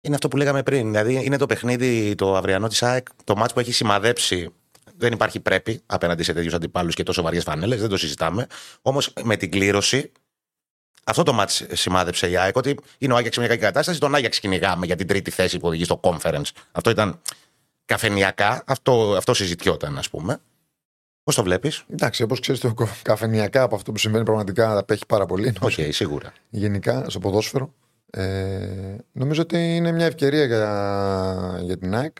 είναι 0.02 0.16
αυτό 0.16 0.28
που 0.28 0.38
λέγαμε 0.38 0.64
πριν. 0.64 0.86
Δηλαδή 0.86 1.26
είναι 1.26 1.38
το 1.38 1.46
παιχνίδι 1.46 2.16
το 2.16 2.36
αυριανό 2.36 2.68
της 2.68 2.84
ΑΕΚ, 2.84 3.08
το 3.24 3.36
μάτς 3.36 3.54
που 3.54 3.60
έχει 3.60 3.72
σημαδέψει. 3.72 4.54
Δεν 5.02 5.14
υπάρχει 5.14 5.39
πρέπει 5.39 5.82
απέναντι 5.86 6.24
σε 6.24 6.34
τέτοιους 6.34 6.54
αντιπάλους 6.54 6.95
και 6.95 7.04
τόσο 7.04 7.22
βαριές 7.22 7.43
φανέλες, 7.43 7.80
δεν 7.80 7.89
το 7.89 7.97
συζητάμε. 7.97 8.47
Όμως 8.82 9.14
με 9.24 9.36
την 9.36 9.52
κλήρωση, 9.52 10.12
αυτό 11.04 11.24
το 11.24 11.34
μάτς 11.34 11.66
σημάδεψε 11.72 12.30
η 12.30 12.38
ΑΕΚ. 12.38 12.56
Ότι 12.56 12.78
είναι 12.97 13.14
ο 13.14 13.16
Άγιαξ 13.16 13.36
σε 13.36 13.39
μια 13.41 13.49
κακή 13.49 13.62
κατάσταση, 13.62 13.99
τον 13.99 14.16
Άγιαξ 14.16 14.39
κυνηγάμε 14.39 14.86
για 14.86 14.95
την 14.95 15.08
τρίτη 15.08 15.32
θέση 15.32 15.60
που 15.60 15.68
οδηγεί 15.68 15.84
στο 15.84 15.99
conference. 16.04 16.49
Αυτό 16.72 16.89
ήταν 16.89 17.22
καφενιακά, 17.86 18.64
αυτό, 18.68 19.16
αυτό 19.18 19.34
συζητιόταν, 19.34 19.97
ας 19.97 20.10
πούμε. 20.10 20.39
Πώς 21.24 21.36
το 21.36 21.43
βλέπεις, 21.43 21.84
Εντάξει, 21.89 22.24
όπως 22.24 22.39
ξέρεις, 22.39 22.62
το 22.62 22.74
καφενιακά 23.02 23.64
από 23.64 23.76
αυτό 23.76 23.91
που 23.91 23.97
συμβαίνει 23.97 24.24
πραγματικά 24.26 24.78
απέχει 24.78 25.06
πάρα 25.06 25.26
πολύ. 25.26 25.54
Οκ, 25.60 25.72
σίγουρα. 25.89 26.34
Γενικά 26.49 27.06
στο 27.10 27.20
ποδόσφαιρο. 27.20 27.74
Ε, 28.10 28.95
νομίζω 29.12 29.41
ότι 29.41 29.76
είναι 29.76 29.91
μια 29.91 30.06
ευκαιρία 30.06 30.45
για, 30.45 31.60
για 31.64 31.78
την 31.78 31.95
ΑΕΚ 31.95 32.18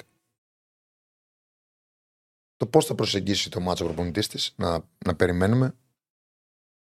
το 2.62 2.68
πώς 2.68 2.86
θα 2.86 2.96
προσεγγίσει 2.96 3.50
το 3.50 3.60
ματς 3.60 3.79
ο 3.79 3.84
προπονητής 3.86 4.28
της, 4.28 4.54
να, 4.56 4.86
να 5.06 5.16
περιμένουμε. 5.16 5.76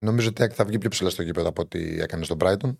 Νομίζω 0.04 0.28
ότι 0.28 0.40
η 0.40 0.44
ΑΕΚ 0.44 0.52
θα 0.56 0.64
βγει 0.64 0.78
πιο 0.78 0.88
ψηλά 0.88 1.10
στο 1.10 1.22
γήπεδο 1.22 1.48
από 1.48 1.62
ό,τι 1.62 2.00
έκανε 2.00 2.24
στον 2.24 2.36
Brighton. 2.40 2.76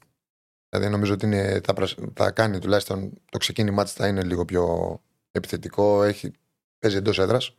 Δηλαδή 0.68 0.88
νομίζω 0.90 1.12
ότι 1.12 1.26
είναι, 1.26 1.60
θα, 1.64 1.72
πρασ- 1.72 1.98
θα 2.14 2.30
κάνει 2.30 2.58
τουλάχιστον 2.58 3.12
το 3.30 3.38
ξεκίνημά 3.38 3.84
της 3.84 3.92
θα 3.92 4.06
είναι 4.06 4.24
λίγο 4.24 4.44
πιο 4.44 4.94
επιθετικό. 5.30 6.02
Έχει, 6.02 6.32
παίζει 6.78 6.96
εντός 6.96 7.18
έδρας. 7.18 7.56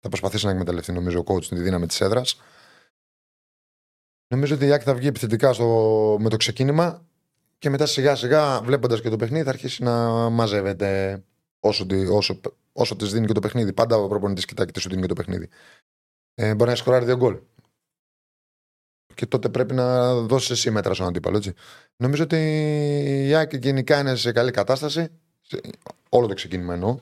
Θα 0.00 0.08
προσπαθήσει 0.08 0.44
να 0.44 0.50
εκμεταλλευτεί 0.50 0.92
νομίζω 0.92 1.18
ο 1.18 1.34
coach 1.34 1.44
τη 1.44 1.56
δύναμη 1.60 1.86
της 1.86 2.00
έδρας. 2.00 2.40
Νομίζω 4.28 4.54
ότι 4.54 4.66
η 4.66 4.70
ΑΕΚ 4.72 4.82
θα 4.84 4.94
βγει 4.94 5.06
επιθετικά 5.06 5.52
στο, 5.52 6.16
με 6.20 6.28
το 6.28 6.36
ξεκίνημα 6.36 7.06
και 7.58 7.70
μετά 7.70 7.86
σιγά 7.86 8.14
σιγά 8.16 8.60
βλέποντας 8.62 9.00
και 9.00 9.08
το 9.08 9.16
παιχνίδι 9.16 9.44
θα 9.44 9.50
αρχίσει 9.50 9.82
να 9.82 10.28
μαζεύεται 10.28 11.22
όσο, 11.60 11.86
τη- 11.86 12.06
όσο, 12.06 12.40
όσο 12.78 12.96
της 12.96 13.12
δίνει 13.12 13.26
και 13.26 13.32
το 13.32 13.40
παιχνίδι. 13.40 13.72
Πάντα 13.72 13.96
ο 13.96 14.08
προπονητής 14.08 14.44
κοιτάει 14.44 14.66
και 14.66 14.72
τι 14.72 14.80
σου 14.80 14.88
δίνει 14.88 15.00
και 15.00 15.06
το 15.08 15.14
παιχνίδι. 15.14 15.48
Ε, 16.34 16.54
μπορεί 16.54 16.70
να 16.70 16.76
σκοράρει 16.76 17.04
δύο 17.04 17.16
γκολ. 17.16 17.40
Και 19.14 19.26
τότε 19.26 19.48
πρέπει 19.48 19.74
να 19.74 20.14
δώσεις 20.20 20.50
εσύ 20.50 20.70
μέτρα 20.70 20.94
στον 20.94 21.06
αντίπαλο. 21.06 21.36
Έτσι. 21.36 21.52
Νομίζω 21.96 22.22
ότι 22.22 22.36
η 23.28 23.34
ΑΕΚ 23.34 23.54
γενικά 23.54 23.98
είναι 23.98 24.14
σε 24.16 24.32
καλή 24.32 24.50
κατάσταση. 24.50 25.08
Σε- 25.40 25.60
Όλο 26.08 26.26
το 26.26 26.34
ξεκίνημα 26.34 26.74
εννοώ. 26.74 26.98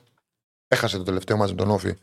Έχασε 0.67 0.97
το 0.97 1.03
τελευταίο 1.03 1.37
μάτι 1.37 1.51
με 1.51 1.57
τον 1.57 1.69
Όφη. 1.69 1.93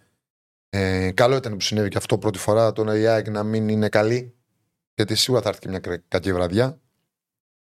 Ε, 0.68 1.12
καλό 1.12 1.36
ήταν 1.36 1.52
που 1.52 1.60
συνέβη 1.60 1.88
και 1.88 1.96
αυτό 1.96 2.18
πρώτη 2.18 2.38
φορά 2.38 2.72
το 2.72 2.94
η 2.94 3.06
ΑΕΚ 3.06 3.28
να 3.28 3.42
μην 3.42 3.68
είναι 3.68 3.88
καλή. 3.88 4.34
Γιατί 4.94 5.14
σίγουρα 5.14 5.42
θα 5.42 5.48
έρθει 5.48 5.60
και 5.60 5.68
μια 5.68 5.78
κρε- 5.78 6.02
κακή 6.08 6.32
βραδιά. 6.32 6.80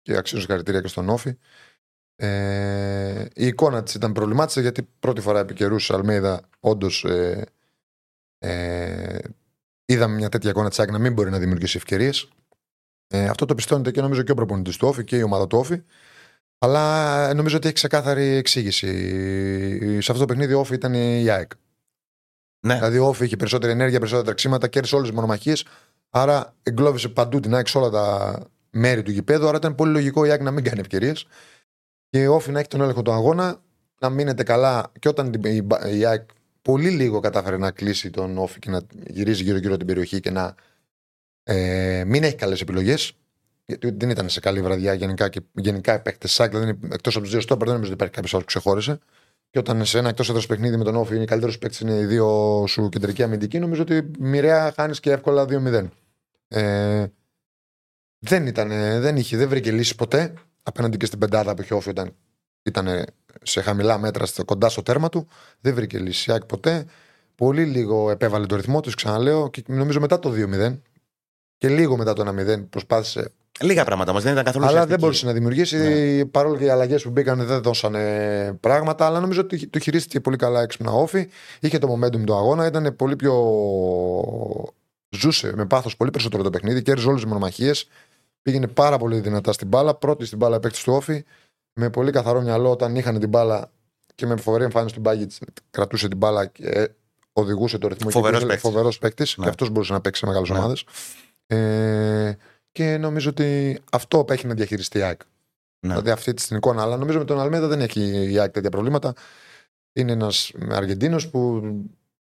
Και 0.03 0.17
αξίζουν 0.17 0.41
συγχαρητήρια 0.41 0.81
και 0.81 0.89
στον 0.89 1.09
Όφη. 1.09 1.39
Ε, 2.17 3.25
η 3.35 3.47
εικόνα 3.47 3.83
της 3.83 3.95
ήταν 3.95 4.13
προβλημάτισσα 4.13 4.61
γιατί 4.61 4.89
πρώτη 4.99 5.21
φορά 5.21 5.41
επί 5.41 5.55
καιρούς 5.55 5.91
Αλμέιδα 5.91 6.41
όντως 6.61 7.05
ε, 7.05 7.47
ε, 8.39 9.19
είδαμε 9.85 10.15
μια 10.15 10.29
τέτοια 10.29 10.51
εικόνα 10.51 10.69
της 10.69 10.79
ΑΕΚ 10.79 10.91
να 10.91 10.99
μην 10.99 11.13
μπορεί 11.13 11.31
να 11.31 11.39
δημιουργήσει 11.39 11.77
ευκαιρίες. 11.77 12.29
Ε, 13.07 13.29
αυτό 13.29 13.45
το 13.45 13.55
πιστώνεται 13.55 13.91
και 13.91 14.01
νομίζω 14.01 14.23
και 14.23 14.33
ο 14.33 14.35
προπονητής 14.35 14.77
του 14.77 14.89
Όφη 14.89 15.05
και 15.05 15.17
η 15.17 15.23
ομάδα 15.23 15.47
του 15.47 15.59
Όφη. 15.59 15.83
Αλλά 16.59 17.35
νομίζω 17.35 17.57
ότι 17.57 17.67
έχει 17.67 17.75
ξεκάθαρη 17.75 18.25
εξήγηση. 18.25 18.89
Σε 20.03 20.13
αυτό 20.13 20.19
το 20.19 20.25
παιχνίδι 20.25 20.53
ο 20.53 20.61
Όφη 20.61 20.75
ήταν 20.75 20.95
η 20.95 21.31
ΑΕΚ. 21.31 21.53
Ναι, 22.67 22.75
Δηλαδή 22.75 22.99
ο 22.99 23.07
Όφη 23.07 23.25
είχε 23.25 23.37
περισσότερη 23.37 23.73
ενέργεια, 23.73 23.99
περισσότερα 23.99 24.27
τρεξίματα, 24.27 24.69
κέρδισε 24.69 24.95
όλες 24.95 25.07
τις 25.09 25.17
μονομαχίες. 25.17 25.65
Άρα 26.11 26.55
εγκλώβησε 26.63 27.09
παντού 27.09 27.41
την 27.41 27.55
ΑΕΚ 27.55 27.69
σε 27.69 27.79
όλα 27.79 27.91
τα 27.91 28.39
μέρη 28.71 29.03
του 29.03 29.11
γηπέδου. 29.11 29.49
Άρα 29.49 29.57
ήταν 29.57 29.75
πολύ 29.75 29.93
λογικό 29.93 30.25
η 30.25 30.31
ΑΕΚ 30.31 30.43
να 30.43 30.51
μην 30.51 30.65
κάνει 30.65 30.81
ευκαιρίες. 30.81 31.27
Και 32.13 32.27
ο 32.29 32.35
Όφη 32.35 32.51
να 32.51 32.59
έχει 32.59 32.69
τον 32.69 32.81
έλεγχο 32.81 33.03
του 33.03 33.13
αγώνα, 33.13 33.63
να 34.01 34.09
μείνετε 34.11 34.43
καλά. 34.43 34.93
Και 34.99 35.09
όταν 35.09 35.31
την- 35.31 35.45
η, 35.45 35.63
Μπα- 35.63 35.89
η 35.91 36.05
ΑΕΚ 36.05 36.29
πολύ 36.63 36.91
λίγο 36.91 37.21
κατάφερε 37.21 37.57
να 37.57 37.71
κλείσει 37.71 38.11
τον 38.11 38.39
Όφη 38.39 38.59
και 38.59 38.71
να 38.71 38.81
γυρίζει 39.07 39.43
γύρω-γύρω 39.43 39.77
την 39.77 39.87
περιοχή 39.87 40.21
και 40.21 40.31
να 40.31 40.55
ε, 41.43 42.05
μην 42.07 42.23
έχει 42.25 42.35
καλές 42.35 42.61
επιλογές. 42.61 43.13
Γιατί 43.65 43.91
δεν 43.91 44.11
ήταν 44.11 44.29
σε 44.29 44.41
καλή 44.41 44.63
βραδιά 44.63 44.95
γενικά 44.95 45.29
και 45.29 45.41
γενικά 45.53 45.95
οι 45.95 46.01
παίκτες 46.01 46.33
ΣΑΚ, 46.33 46.51
δηλαδή 46.51 46.79
εκτός 46.93 47.15
από 47.15 47.23
τους 47.23 47.33
δύο 47.33 47.41
στόπερ, 47.41 47.65
δεν 47.67 47.75
νομίζω 47.75 47.93
ότι 47.93 48.01
υπάρχει 48.01 48.15
κάποιος 48.15 48.35
άλλος 48.35 48.45
που 48.47 48.53
ξεχώρισε. 48.59 48.99
Και 49.51 49.59
όταν 49.59 49.85
σε 49.85 49.99
ένα 49.99 50.09
εκτός 50.09 50.29
έδρας 50.29 50.47
παιχνίδι 50.47 50.77
με 50.77 50.85
τον 50.85 50.97
Όφη 50.97 51.15
είναι 51.15 51.23
οι 51.23 51.27
καλύτερους 51.27 51.59
παίκτες 51.59 51.81
είναι 51.81 51.93
οι 51.99 52.05
δύο 52.05 52.65
σου 52.69 52.89
κεντρικοί 52.89 53.23
αμυντικοί, 53.23 53.59
νομίζω 53.59 53.83
ότι 53.83 54.11
μοιραία 54.19 54.73
χάνεις 54.77 55.01
και 55.01 55.11
εύκολα 55.11 55.45
2-0. 55.45 55.89
Ε, 56.49 57.07
δεν, 58.19 58.47
ήταν, 58.47 58.69
δεν, 59.01 59.17
είχε, 59.17 59.37
δεν 59.37 59.49
βρήκε 59.49 59.71
λύση 59.73 59.95
ποτέ 59.95 60.33
απέναντι 60.63 60.97
και 60.97 61.07
στην 61.07 61.19
πεντάδα 61.19 61.55
που 61.55 61.63
είχε 61.63 61.75
Όφη 61.75 61.89
όταν 61.89 62.15
ήταν 62.63 63.05
σε 63.43 63.61
χαμηλά 63.61 63.99
μέτρα 63.99 64.27
στο, 64.27 64.45
κοντά 64.45 64.69
στο 64.69 64.83
τέρμα 64.83 65.09
του. 65.09 65.29
Δεν 65.61 65.75
βρήκε 65.75 65.99
λύση 65.99 66.31
η 66.31 66.33
ΑΕΚ 66.33 66.45
ποτέ. 66.45 66.87
Πολύ 67.35 67.65
λίγο 67.65 68.11
επέβαλε 68.11 68.47
το 68.47 68.57
ρυθμό 68.57 68.81
του, 68.81 68.91
ξαναλέω, 68.91 69.51
και 69.51 69.63
νομίζω 69.67 70.01
μετά 70.01 70.19
το 70.19 70.33
2-0 70.37 70.79
και 71.59 71.69
λίγο 71.69 71.97
μετά 71.97 72.13
το 72.13 72.35
1-0 72.39 72.65
προσπάθησε 72.71 73.33
λίγα 73.61 73.85
πράγματα 73.85 74.11
όμως 74.11 74.23
δεν 74.23 74.33
ήταν 74.33 74.45
καθόλου 74.45 74.65
αλλά 74.65 74.73
δεν 74.75 74.83
ουσιαστική. 74.83 75.05
μπορούσε 75.05 75.27
να 75.27 75.33
δημιουργήσει. 75.33 76.27
Παρόλο 76.27 76.57
και 76.57 76.65
οι 76.65 76.69
αλλαγές 76.69 77.03
που 77.03 77.11
μπήκαν 77.11 77.47
δεν 77.47 77.63
δώσανε 77.63 78.57
πράγματα. 78.61 79.07
Αλλά 79.07 79.21
νομίζω 79.21 79.41
ότι 79.41 79.67
το 79.67 79.79
χειρίστηκε 79.79 80.21
πολύ 80.21 80.37
καλά 80.37 80.63
έξυπνα 80.63 80.91
όφη. 80.91 81.29
Είχε 81.61 81.79
το 81.79 81.95
momentum 81.95 82.25
του 82.25 82.35
αγώνα. 82.35 82.67
Ήταν 82.67 82.97
πολύ 82.97 83.17
πιο. 83.17 83.35
Ζούσε 85.11 85.53
με 85.57 85.67
πάθος 85.67 85.97
πολύ 85.97 86.11
περισσότερο 86.11 86.43
το 86.43 86.51
παιχνίδι. 86.51 86.83
Κέρδιζε 86.83 87.09
όλες 87.09 87.21
τις 87.21 87.31
μονομαχίες. 87.31 87.89
Πήγαινε 88.43 88.67
πάρα 88.67 88.99
πολύ 88.99 89.21
δυνατά 89.21 89.53
στην 89.53 89.69
μπάλα. 89.69 89.95
Πρώτη 89.95 90.25
στην 90.25 90.39
μπάλα 90.39 90.61
παίκτης 90.61 90.83
του 90.83 90.93
όφη. 90.93 91.25
Με 91.75 91.91
πολύ 91.91 92.11
καθαρό 92.11 92.41
μυαλό 92.41 92.71
όταν 92.71 92.97
είχαν 92.97 93.19
την 93.19 93.29
μπάλα 93.29 93.71
και 94.15 94.27
με 94.27 94.37
φοβερή 94.37 94.65
εμφάνιση 94.65 94.95
του 94.95 95.01
Μπάγκητς 95.01 95.39
κρατούσε 95.71 96.09
την 96.09 96.17
μπάλα 96.17 96.47
και 96.47 96.91
οδηγούσε 97.33 97.79
το 97.79 97.89
ρυθμό. 97.89 98.11
Φοβερός 98.11 98.41
παίκτης. 98.41 98.61
Φοβερός 98.61 98.99
παίκτης. 98.99 99.37
Ναι. 99.37 99.45
Και 99.45 99.51
αυτός 99.51 99.71
μπορούσε 99.71 99.93
να 99.93 100.01
παίξει 100.01 100.21
σε 100.21 100.27
μεγάλες 100.27 100.49
Ναι. 100.51 100.59
ομάδες. 100.59 100.85
Ε, 101.47 102.37
και 102.73 102.97
νομίζω 102.97 103.31
ότι 103.31 103.79
αυτό 103.93 104.25
έχει 104.29 104.47
να 104.47 104.55
διαχειριστεί 104.55 104.99
η 104.99 105.03
ΑΕΚ. 105.03 105.21
Ναι. 105.81 105.89
Δηλαδή 105.93 106.11
αυτή 106.11 106.35
τη 106.35 106.47
την 106.47 106.57
εικόνα. 106.57 106.83
Αλλά 106.83 106.97
νομίζω 106.97 107.19
με 107.19 107.25
τον 107.25 107.41
Αλμέδα 107.41 107.67
δεν 107.67 107.81
έχει 107.81 108.33
η 108.33 108.39
ΑΕΚ 108.39 108.51
τέτοια 108.53 108.71
προβλήματα. 108.71 109.15
Είναι 109.93 110.13
ένας 110.13 110.53
Αργεντίνος 110.71 111.29
που 111.29 111.63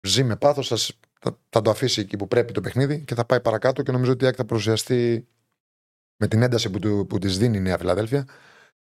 ζει 0.08 0.24
με 0.24 0.36
πάθος, 0.36 0.68
θα, 0.68 0.78
θα, 1.20 1.38
θα 1.50 1.62
το 1.62 1.70
αφήσει 1.70 2.02
εκεί 2.02 2.18
που 2.18 2.28
πρέπει 2.28 2.54
το 2.54 2.62
παιχνίδι 2.62 3.00
και 3.00 3.16
θα 3.16 3.26
πάει 3.26 3.42
παρακάτω 3.42 3.84
και 3.84 3.92
νομίζω 3.92 4.12
ότι 4.12 4.24
η 4.24 4.28
ΑΕΚ 4.28 4.36
θα 4.38 4.46
παρουσιαστεί 4.46 5.28
με 6.20 6.28
την 6.28 6.42
ένταση 6.42 6.70
που, 6.70 6.80
του, 6.80 7.06
που 7.10 7.18
της 7.18 7.38
δίνει 7.38 7.58
η 7.58 7.62
Νέα 7.62 7.78
Φιλαδέλφια. 7.78 8.28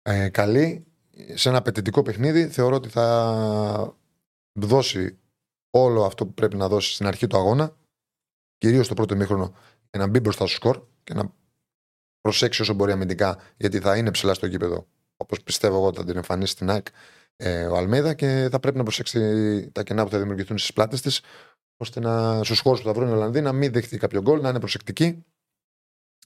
Ε, 0.03 0.29
καλή, 0.29 0.87
σε 1.35 1.49
ένα 1.49 1.59
απαιτητικό 1.59 2.03
παιχνίδι. 2.03 2.49
Θεωρώ 2.49 2.77
ότι 2.77 2.89
θα 2.89 3.97
δώσει 4.61 5.19
όλο 5.71 6.05
αυτό 6.05 6.27
που 6.27 6.35
πρέπει 6.35 6.57
να 6.57 6.69
δώσει 6.69 6.95
στην 6.95 7.07
αρχή 7.07 7.27
του 7.27 7.37
αγώνα, 7.37 7.77
κυρίως 8.59 8.89
το 8.89 8.95
πρώτο 8.95 9.15
ημίχρονο, 9.15 9.55
για 9.91 10.01
να 10.01 10.07
μπει 10.07 10.21
μπροστά 10.21 10.47
στο 10.47 10.55
σκορ 10.55 10.83
και 11.05 11.15
να 11.15 11.33
προσέξει 12.21 12.63
όσο 12.63 12.75
μπορεί 12.75 12.93
αμυντικά, 12.93 13.39
γιατί 13.57 13.81
θα 13.81 13.97
είναι 13.97 14.11
ψηλά 14.11 14.35
στο 14.35 14.47
γήπεδο, 14.47 14.87
όπως 15.17 15.43
πιστεύω 15.43 15.77
εγώ 15.77 15.87
ότι 15.87 15.99
θα 15.99 16.05
την 16.05 16.17
εμφανίσει 16.17 16.53
στην 16.53 16.71
ΑΕΚ 16.71 16.87
ε, 17.37 17.67
ο 17.67 17.77
Αλμέδα 17.77 18.15
και 18.15 18.49
θα 18.51 18.61
πρέπει 18.61 18.77
να 18.77 18.83
προσέξει 18.83 19.71
τα 19.71 19.83
κενά 19.83 20.05
που 20.05 20.11
θα 20.11 20.19
δημιουργηθούν 20.19 20.59
στις 20.59 20.73
πλάτες 20.73 21.01
της, 21.01 21.21
ώστε 21.77 22.01
να, 22.01 22.45
στους 22.45 22.61
χώρους 22.61 22.81
που 22.81 22.87
θα 22.87 22.93
βρουν 22.93 23.09
οι 23.09 23.13
Ολλανδοί 23.13 23.41
να 23.41 23.53
μην 23.53 23.73
δεχτεί 23.73 23.99
κάποιο 23.99 24.21
γκολ, 24.21 24.41
να 24.41 24.49
είναι 24.49 24.59
προσεκτική. 24.59 25.25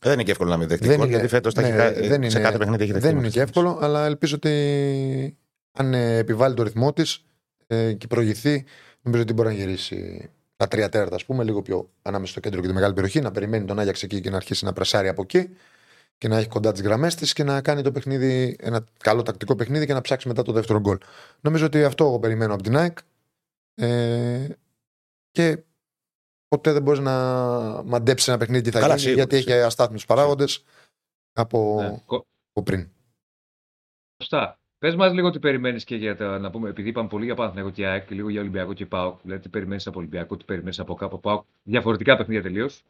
Δεν 0.00 0.12
είναι 0.12 0.22
και 0.22 0.30
εύκολο 0.30 0.50
να 0.50 0.56
μην 0.56 0.68
δεχτεί 0.68 0.86
Δεν 0.86 0.96
γκολ, 0.96 1.06
είναι- 1.06 1.14
γιατί 1.16 1.34
φέτος 1.34 1.54
ναι, 1.54 1.62
δεν 1.62 2.30
σε 2.30 2.38
είναι- 2.38 2.40
κάθε 2.40 2.58
παιχνίδι 2.58 2.82
έχει 2.82 2.92
δεχτεί. 2.92 3.06
Δεν 3.08 3.16
είναι 3.16 3.20
μέχρι 3.26 3.40
και 3.40 3.46
στιγμής. 3.46 3.66
εύκολο, 3.66 3.78
αλλά 3.82 4.04
ελπίζω 4.06 4.34
ότι 4.36 5.36
αν 5.72 5.94
ε, 5.94 6.16
επιβάλλει 6.16 6.54
το 6.54 6.62
ρυθμό 6.62 6.92
της 6.92 7.24
ε, 7.66 7.92
και 7.92 8.06
προηγηθεί 8.06 8.64
Νομίζω 9.02 9.22
ότι 9.22 9.32
μπορεί 9.32 9.48
να 9.48 9.54
γυρίσει 9.54 10.30
τα 10.56 10.68
τρία 10.68 10.88
τέρατα, 10.88 11.14
ας 11.14 11.24
πούμε, 11.24 11.44
λίγο 11.44 11.62
πιο 11.62 11.90
ανάμεσα 12.02 12.30
στο 12.32 12.40
κέντρο 12.40 12.60
και 12.60 12.66
τη 12.66 12.72
μεγάλη 12.72 12.94
περιοχή, 12.94 13.20
να 13.20 13.30
περιμένει 13.30 13.64
τον 13.64 13.78
Άγιαξ 13.78 14.02
εκεί 14.02 14.20
και 14.20 14.30
να 14.30 14.36
αρχίσει 14.36 14.64
να 14.64 14.72
πρεσάρει 14.72 15.08
από 15.08 15.22
εκεί 15.22 15.48
και 16.18 16.28
να 16.28 16.38
έχει 16.38 16.48
κοντά 16.48 16.72
τις 16.72 16.80
γραμμές 16.82 17.14
της 17.14 17.32
και 17.32 17.42
να 17.44 17.60
κάνει 17.60 17.82
το 17.82 17.92
παιχνίδι, 17.92 18.56
ένα 18.60 18.84
καλό 18.98 19.22
τακτικό 19.22 19.54
παιχνίδι 19.56 19.86
και 19.86 19.92
να 19.92 20.00
ψάξει 20.00 20.28
μετά 20.28 20.42
το 20.42 20.52
δεύτερο 20.52 20.80
γκολ. 20.80 20.98
Νομίζω 21.40 21.66
ότι 21.66 21.84
αυτό 21.84 22.04
εγώ 22.04 22.18
περιμένω 22.18 22.54
από 22.54 22.62
την 22.62 22.76
ΑΕΚ. 22.76 22.98
Ε, 23.74 24.46
και 25.30 25.58
ποτέ 26.48 26.72
δεν 26.72 26.82
μπορείς 26.82 27.00
να 27.00 27.12
μαντέψεις 27.84 28.28
ένα 28.28 28.36
παιχνίδι 28.38 28.62
τι 28.62 28.70
θα 28.70 28.78
Καλά, 28.80 28.88
γίνει, 28.94 29.00
σίγουρα, 29.00 29.20
γιατί 29.22 29.36
έχει 29.36 29.48
σίγουρα. 29.48 29.66
αστάθμιους 29.66 30.06
παράγοντες 30.06 30.64
από, 31.32 31.78
Ναι. 31.82 32.02
Κο- 32.06 32.26
από 32.52 32.62
πριν. 32.62 32.88
Σωστά. 34.22 34.58
Πες 34.78 34.94
μας 34.96 35.12
λίγο 35.12 35.30
τι 35.30 35.38
περιμένεις 35.38 35.84
και 35.84 35.96
για 35.96 36.16
τα. 36.16 36.38
Να 36.38 36.50
πούμε, 36.50 36.68
επειδή 36.68 36.88
είπαμε 36.88 37.08
πολύ 37.08 37.24
για 37.24 37.34
Παναθηναϊκό 37.34 37.70
και 37.70 37.86
ΑΕΚ, 37.86 38.10
λίγο 38.10 38.28
για 38.28 38.40
Ολυμπιακό 38.40 38.72
και 38.72 38.86
ΠΑΟΚ. 38.86 39.18
Δηλαδή, 39.22 39.42
τι 39.42 39.48
περιμένεις 39.48 39.86
από 39.86 39.98
Ολυμπιακό, 39.98 40.36
τι 40.36 40.44
περιμένεις 40.44 40.78
από 40.78 40.94
κάπου 40.94 41.20
ΠΑΟΚ. 41.20 41.44
Διαφορετικά 41.62 42.16
παιχνίδια 42.16 42.42
τελείως. 42.42 42.84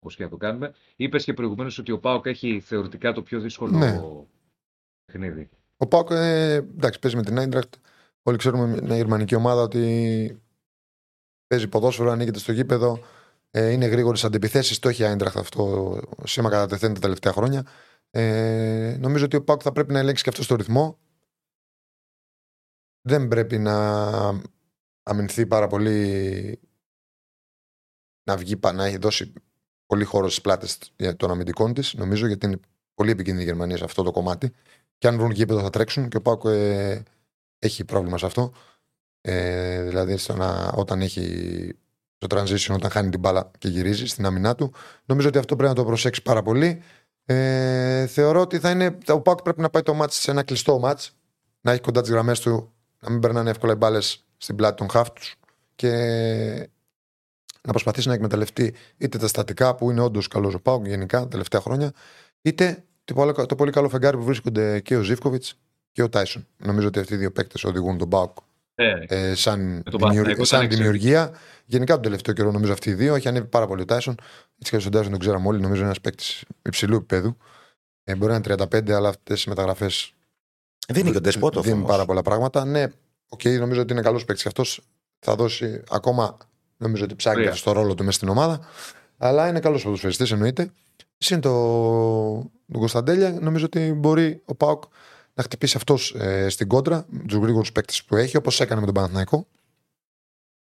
Όπως 0.00 0.16
και 0.16 0.22
να 0.24 0.28
το 0.30 0.36
κάνουμε. 0.36 0.74
Είπες 0.96 1.24
και 1.24 1.32
προηγουμένως 1.32 1.78
ότι 1.78 1.92
ο 1.92 1.98
ΠΑΟΚ 1.98 2.26
έχει 2.26 2.60
θεωρητικά 2.60 3.12
το 3.12 3.22
πιο 3.22 3.40
δύσκολο 3.40 3.78
Ναι. 3.78 4.00
παιχνίδι. 5.04 5.48
Ο 5.76 5.86
Πάοκ, 5.86 6.08
ε, 6.10 6.52
εντάξει, 6.54 6.98
παίζει 6.98 7.16
με 7.16 7.22
την 7.22 7.38
Άιντρακτ. 7.38 7.74
Όλοι 8.22 8.36
ξέρουμε 8.36 8.80
μια 8.82 8.96
γερμανική 8.96 9.34
ομάδα 9.34 9.62
ότι 9.62 10.42
παίζει 11.48 11.68
ποδόσφαιρο, 11.68 12.10
ανοίγεται 12.10 12.38
στο 12.38 12.52
γήπεδο. 12.52 13.04
Ε, 13.50 13.70
είναι 13.70 13.86
γρήγορες 13.86 14.24
αντιπιθέσεις. 14.24 14.78
Το 14.78 14.88
έχει 14.88 15.02
η 15.02 15.04
Άιντρακτ 15.04 15.36
αυτό 15.36 16.00
σήμα 16.24 16.50
κατά 16.50 16.66
τεθέν 16.66 16.94
τα 16.94 17.00
τελευταία 17.00 17.32
χρόνια. 17.32 17.66
Ε, 18.10 18.96
νομίζω 19.00 19.24
ότι 19.24 19.36
ο 19.36 19.44
Πάοκ 19.44 19.60
θα 19.64 19.72
πρέπει 19.72 19.92
να 19.92 19.98
ελέγξει 19.98 20.22
και 20.22 20.30
αυτό 20.30 20.46
το 20.46 20.54
ρυθμό. 20.54 20.98
Δεν 23.00 23.28
πρέπει 23.28 23.58
να 23.58 23.98
αμυνθεί 25.02 25.46
πάρα 25.46 25.66
πολύ. 25.66 26.60
Να 28.28 28.36
βγει, 28.36 28.56
πα- 28.56 28.72
να 28.72 28.84
έχει 28.84 28.96
δώσει 28.96 29.32
πολύ 29.86 30.04
χώρο 30.04 30.28
στις 30.28 30.40
πλάτες 30.40 30.78
των 31.16 31.30
αμυντικών 31.30 31.74
της, 31.74 31.94
νομίζω, 31.94 32.26
γιατί 32.26 32.46
είναι 32.46 32.60
πολύ 32.94 33.10
επικίνδυνη 33.10 33.44
η 33.44 33.46
Γερμανία 33.48 33.76
σε 33.76 33.84
αυτό 33.84 34.02
το 34.02 34.10
κομμάτι. 34.10 34.52
Και 34.98 35.08
αν 35.08 35.16
βρουν 35.16 35.30
γήπεδο 35.30 35.60
θα 35.60 35.70
τρέξουν 35.70 36.08
και 36.08 36.16
ο 36.16 36.22
Πάοκ 36.22 36.42
ε, 36.44 37.02
έχει 37.58 37.84
πρόβλημα 37.84 38.18
σε 38.18 38.26
αυτό. 38.26 38.52
Ε, 39.20 39.82
δηλαδή 39.82 40.16
στο 40.16 40.36
να, 40.36 40.72
όταν 40.74 41.00
έχει 41.00 41.74
το 42.18 42.26
transition, 42.36 42.74
όταν 42.74 42.90
χάνει 42.90 43.10
την 43.10 43.20
μπάλα 43.20 43.50
και 43.58 43.68
γυρίζει 43.68 44.06
στην 44.06 44.26
άμυνά 44.26 44.54
του. 44.54 44.72
Νομίζω 45.04 45.28
ότι 45.28 45.38
αυτό 45.38 45.56
πρέπει 45.56 45.70
να 45.70 45.76
το 45.76 45.84
προσέξει 45.84 46.22
πάρα 46.22 46.42
πολύ. 46.42 46.82
Ε, 47.24 48.06
θεωρώ 48.06 48.40
ότι 48.40 48.58
θα 48.58 48.70
είναι, 48.70 48.98
ο 49.08 49.20
Πάοκ 49.20 49.42
πρέπει 49.42 49.60
να 49.60 49.70
πάει 49.70 49.82
το 49.82 49.94
μάτς 49.94 50.16
σε 50.16 50.30
ένα 50.30 50.42
κλειστό 50.42 50.78
μάτς, 50.78 51.16
να 51.60 51.72
έχει 51.72 51.80
κοντά 51.80 52.00
τις 52.00 52.10
γραμμές 52.10 52.40
του, 52.40 52.72
να 53.00 53.10
μην 53.10 53.20
περνάνε 53.20 53.50
εύκολα 53.50 53.72
οι 53.72 53.76
μπάλες 53.76 54.24
στην 54.36 54.56
πλάτη 54.56 54.76
των 54.76 54.90
χάφ 54.90 55.10
τους 55.10 55.36
και 55.74 55.90
να 57.62 57.70
προσπαθήσει 57.70 58.08
να 58.08 58.14
εκμεταλλευτεί 58.14 58.74
είτε 58.96 59.18
τα 59.18 59.28
στατικά 59.28 59.74
που 59.74 59.90
είναι 59.90 60.00
όντως 60.00 60.28
καλός 60.28 60.54
ο 60.54 60.60
Πάοκ 60.60 60.86
γενικά 60.86 61.18
τα 61.18 61.28
τελευταία 61.28 61.60
χρόνια, 61.60 61.92
είτε 62.42 62.84
το 63.04 63.14
πολύ, 63.14 63.32
το 63.32 63.54
πολύ 63.54 63.72
καλό 63.72 63.88
φεγγάρι 63.88 64.16
που 64.16 64.24
βρίσκονται 64.24 64.80
και 64.80 64.96
ο 64.96 65.02
Ζήφκοβιτς 65.02 65.58
και 65.92 66.02
ο 66.02 66.08
Τάισον. 66.08 66.46
Νομίζω 66.56 66.86
ότι 66.86 66.98
αυτοί 66.98 67.14
οι 67.14 67.16
δύο 67.16 67.32
παίκτες 67.32 67.64
οδηγούν 67.64 67.98
τον 67.98 68.08
ΠΑΟΚ 68.08 68.36
Ε, 68.80 69.04
ε, 69.08 69.34
σαν, 69.34 69.58
τον 69.58 69.82
δημιουργ- 69.84 70.00
Παναθηναϊκό 70.00 70.44
σαν 70.44 70.62
ήταν 70.64 70.76
δημιουργία. 70.78 71.30
Γενικά 71.64 71.92
τον 71.94 72.02
τελευταίο 72.02 72.34
καιρό 72.34 72.50
νομίζω 72.50 72.72
αυτοί 72.72 72.90
οι 72.90 72.94
δύο. 72.94 73.14
Έχει 73.14 73.28
ανέβει 73.28 73.46
πάρα 73.46 73.66
πολύ 73.66 73.82
ο 73.82 73.84
Τάισον. 73.84 74.14
Έτσι 74.58 74.78
και 74.78 74.86
ο 74.86 74.90
Τάισον 74.90 75.10
τον 75.10 75.20
ξέραμε 75.20 75.46
όλοι. 75.48 75.56
Νομίζω 75.60 75.76
είναι 75.76 75.84
ένας 75.86 76.00
παίκτης 76.00 76.44
υψηλού 76.62 76.96
επίπεδου. 76.96 77.36
Ε, 78.04 78.14
μπορεί 78.14 78.30
να 78.32 78.36
είναι 78.36 78.44
35, 78.72 78.90
αλλά 78.90 79.08
αυτές 79.08 79.44
οι 79.44 79.48
μεταγραφές 79.48 80.12
Δεν 80.88 81.00
είναι 81.02 81.10
και 81.10 81.16
ο 81.16 81.20
Ντεσπότοφ. 81.20 81.64
δίνουν 81.64 81.78
όμως. 81.78 81.90
πάρα 81.90 82.04
πολλά 82.04 82.22
πράγματα. 82.22 82.64
Ναι, 82.64 82.86
οκ, 83.28 83.44
νομίζω 83.44 83.80
ότι 83.80 83.92
είναι 83.92 84.02
καλός 84.02 84.24
παίκτης 84.24 84.46
αυτός. 84.46 84.80
Θα 85.18 85.34
δώσει 85.34 85.82
ακόμα. 85.90 86.36
Νομίζω 86.76 87.04
ότι 87.04 87.14
ψάχνει 87.14 87.38
Ωραία. 87.40 87.52
και 87.52 87.58
στο 87.58 87.72
ρόλο 87.72 87.94
του 87.94 88.04
μέσα 88.04 88.16
στην 88.16 88.28
ομάδα. 88.28 88.60
Αλλά 89.18 89.48
είναι 89.48 89.60
καλός 89.60 89.82
ποδοσφαιριστής 89.82 90.30
εννοείται. 90.32 90.70
Συν 91.18 91.40
το, 91.40 91.50
τον 92.72 92.78
Κωνσταντέλια, 92.80 93.30
νομίζω 93.40 93.64
ότι 93.64 93.92
μπορεί 93.92 94.42
ο 94.44 94.54
Πάοκ 94.54 94.82
να 95.38 95.44
χτυπήσει 95.44 95.76
αυτός 95.76 96.14
ε, 96.14 96.48
στην 96.48 96.68
κόντρα 96.68 97.06
με 97.08 97.24
τους 97.24 97.38
γρήγορους 97.38 97.72
παίκτες 97.72 98.04
που 98.04 98.16
έχει, 98.16 98.36
όπως 98.36 98.60
έκανε 98.60 98.80
με 98.80 98.86
τον 98.86 98.94
Παναθηναϊκό. 98.94 99.46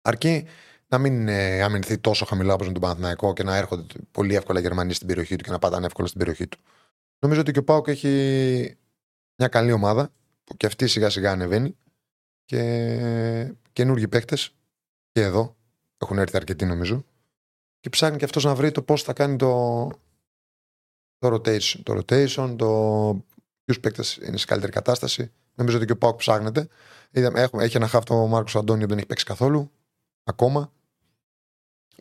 Αρκεί 0.01 0.47
να 0.87 0.97
μην 0.97 1.27
ε, 1.27 1.61
αμυνθεί 1.61 1.97
τόσο 1.97 2.25
χαμηλά 2.25 2.53
όπως 2.53 2.67
με 2.67 2.73
τον 2.73 2.81
Παναθηναϊκό 2.81 3.33
και 3.33 3.43
να 3.43 3.55
έρχονται 3.55 3.93
πολύ 4.11 4.35
εύκολα 4.35 4.59
οι 4.59 4.61
Γερμανοί 4.61 4.93
στην 4.93 5.07
περιοχή 5.07 5.35
του 5.35 5.43
και 5.43 5.51
να 5.51 5.59
πατάνε 5.59 5.85
εύκολα 5.85 6.07
στην 6.07 6.19
περιοχή 6.19 6.47
του. 6.47 6.57
Νομίζω 7.19 7.41
ότι 7.41 7.51
και 7.51 7.59
ο 7.59 7.63
Πάοκ 7.63 7.87
έχει 7.87 8.77
μια 9.35 9.47
καλή 9.47 9.71
ομάδα 9.71 10.11
που 10.43 10.57
και 10.57 10.65
αυτή 10.65 10.87
σιγά 10.87 11.09
σιγά 11.09 11.31
ανεβαίνει 11.31 11.77
και 12.45 13.53
καινούργιοι 13.73 14.07
παίκτες 14.07 14.55
και 15.11 15.21
εδώ 15.21 15.55
έχουν 15.97 16.17
έρθει 16.17 16.37
αρκετοί 16.37 16.65
νομίζω 16.65 17.05
και 17.79 17.89
ψάχνει 17.89 18.17
και 18.17 18.25
αυτός 18.25 18.43
να 18.43 18.55
βρει 18.55 18.71
το 18.71 18.81
πώς 18.81 19.03
θα 19.03 19.13
κάνει 19.13 19.35
το, 19.35 19.87
το 21.17 21.33
rotation, 21.33 21.79
το, 21.83 21.97
rotation, 21.97 22.55
το 22.57 23.25
ποιους 23.71 23.79
παίκτες 23.79 24.27
είναι 24.27 24.37
σε 24.37 24.45
καλύτερη 24.45 24.71
κατάσταση. 24.71 25.31
Νομίζω 25.55 25.77
ότι 25.77 25.85
και 25.85 25.91
ο 25.91 25.97
Πάουκ 25.97 26.15
ψάχνεται. 26.15 26.67
Είδαμε, 27.11 27.41
έχουμε, 27.41 27.63
έχει 27.63 27.77
ένα 27.77 27.87
χάφτο 27.87 28.21
ο 28.21 28.27
Μάρκος 28.27 28.55
Αντώνιο 28.55 28.83
που 28.83 28.89
δεν 28.89 28.97
έχει 28.97 29.07
παίξει 29.07 29.25
καθόλου 29.25 29.71
ακόμα 30.23 30.71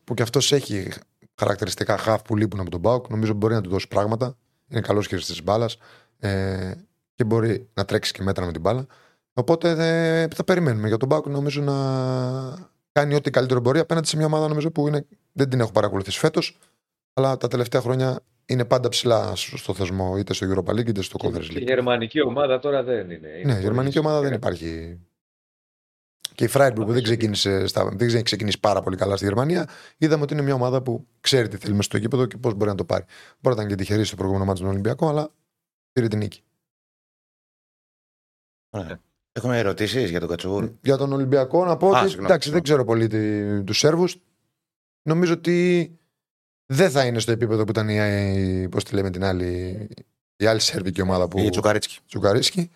που 0.05 0.15
και 0.15 0.23
αυτός 0.23 0.53
έχει 0.53 0.93
χαρακτηριστικά 1.35 1.97
χάφ 1.97 2.23
που 2.23 2.37
λείπουν 2.37 2.61
από 2.61 2.71
τον 2.71 2.81
Πάουκ. 2.81 3.09
Νομίζω 3.09 3.33
μπορεί 3.33 3.55
να 3.55 3.61
του 3.61 3.71
δώσει 3.71 3.89
πράγματα. 3.89 4.37
Είναι 4.69 4.81
καλός 4.81 5.07
χειριστής 5.07 5.35
της 5.35 5.45
μπάλας 5.45 5.77
ε, 6.19 6.73
και 7.15 7.25
μπορεί 7.25 7.69
να 7.75 7.85
τρέξει 7.85 8.13
και 8.13 8.23
μέτρα 8.23 8.47
με 8.47 8.53
την 8.53 8.61
μπάλα. 8.61 8.87
Οπότε 9.33 9.71
ε, 9.71 10.29
θα 10.35 10.45
περιμένουμε 10.45 10.89
για 10.89 10.97
τον 10.97 11.09
Πάουκ 11.09 11.27
νομίζω 11.27 11.63
να 11.63 12.71
κάνει 12.93 13.15
ό,τι 13.15 13.31
καλύτερο 13.31 13.61
μπορεί 13.61 13.79
απέναντι 13.79 14.07
σε 14.07 14.17
μια 14.17 14.27
ομάδα 14.27 14.49
νομίζω 14.49 14.71
που 14.71 14.89
είναι, 14.89 15.07
δεν 15.33 15.49
την 15.49 15.61
έχω 15.61 15.73
παρακολουθήσει 15.73 16.19
φέτος, 16.19 16.59
αλλά 17.13 17.37
τα 17.37 17.49
τελευταία 17.49 17.81
χρόνια 17.81 18.21
είναι 18.51 18.65
πάντα 18.65 18.89
ψηλά 18.89 19.33
στο 19.37 19.75
θεσμό, 19.75 20.17
είτε 20.17 20.33
στο 20.33 20.47
Europa 20.55 20.71
League 20.71 20.87
είτε 20.89 21.03
στο 21.03 21.17
Conference 21.23 21.45
Η 21.51 21.55
League. 21.57 21.63
γερμανική 21.67 22.23
ομάδα 22.23 22.59
τώρα 22.59 22.83
δεν 22.83 23.11
είναι. 23.11 23.15
είναι 23.15 23.29
Ναι, 23.29 23.41
η 23.41 23.45
πολύ 23.45 23.61
γερμανική 23.61 23.99
ομάδα 23.99 24.21
δεν 24.21 24.29
φυσικά. 24.29 24.47
υπάρχει. 24.49 24.99
Και 26.35 26.45
η 26.45 26.49
Freiburg 26.53 26.73
που 26.87 26.93
δεν 26.93 27.03
ξεκίνησε, 27.03 27.67
στα, 27.67 27.85
δεν 27.85 28.09
έχει 28.09 28.23
ξεκινήσει 28.23 28.61
πάρα 28.61 28.83
πολύ 28.83 28.97
καλά 28.97 29.17
στη 29.17 29.25
Γερμανία, 29.25 29.69
είδαμε 29.99 30.23
ότι 30.23 30.33
είναι 30.33 30.43
μια 30.43 30.55
ομάδα 30.55 30.83
που 30.83 31.07
ξέρει 31.21 31.49
τι 31.49 31.57
θέλει 31.57 31.71
μέσα 31.73 31.83
στο 31.83 31.97
γήπεδο 31.97 32.27
και 32.27 32.37
πώς 32.37 32.55
μπορεί 32.55 32.71
να 32.71 32.77
το 32.77 32.85
πάρει. 32.85 33.05
Μπορεί 33.41 33.57
να 33.57 33.63
ήταν 33.63 33.77
και 33.77 33.83
τυχερή 33.83 34.05
στο 34.05 34.17
προηγούμενο 34.17 34.45
μάτι 34.47 34.59
στον 34.59 34.71
Ολυμπιακό, 34.71 35.09
αλλά 35.09 35.31
πήρε 35.93 36.09
την 36.09 36.19
νίκη. 36.19 36.43
Ωραία. 38.71 39.01
Έχουμε 39.33 39.59
ερωτήσεις 39.59 40.11
για 40.11 40.21
τον 40.21 40.29
Κατσούρ. 40.29 40.71
Για 40.83 40.97
τον 40.97 41.13
Ολυμπιακό 41.13 41.65
να 41.65 41.77
πω 41.77 41.87
Α, 41.87 41.91
ότι 41.91 41.99
συγγνώμη, 41.99 42.27
εντάξει, 42.27 42.51
δεν 42.51 42.63
ξέρω 42.63 42.85
πολύ 42.85 43.07
τους 43.65 43.79
Σέρβους. 43.79 44.17
Νομίζω 45.03 45.33
ότι 45.33 45.91
δεν 46.73 46.91
θα 46.91 47.05
είναι 47.07 47.19
στο 47.19 47.33
επίπεδο 47.33 47.65
που 47.65 47.71
ήταν 47.71 47.89
η, 47.89 48.69
πώς 48.69 48.85
τη 48.85 48.95
λέμε, 48.95 49.11
την 49.11 49.25
άλλη, 49.25 49.89
η 50.37 50.47
άλλη 50.47 50.61
σερβική 50.61 51.03
ομάδα 51.03 51.29
που 51.29 51.39
Η 51.39 51.49
Τσουκαρίτσκι. 51.51 51.99
τσουκαρίσκει. 52.07 52.71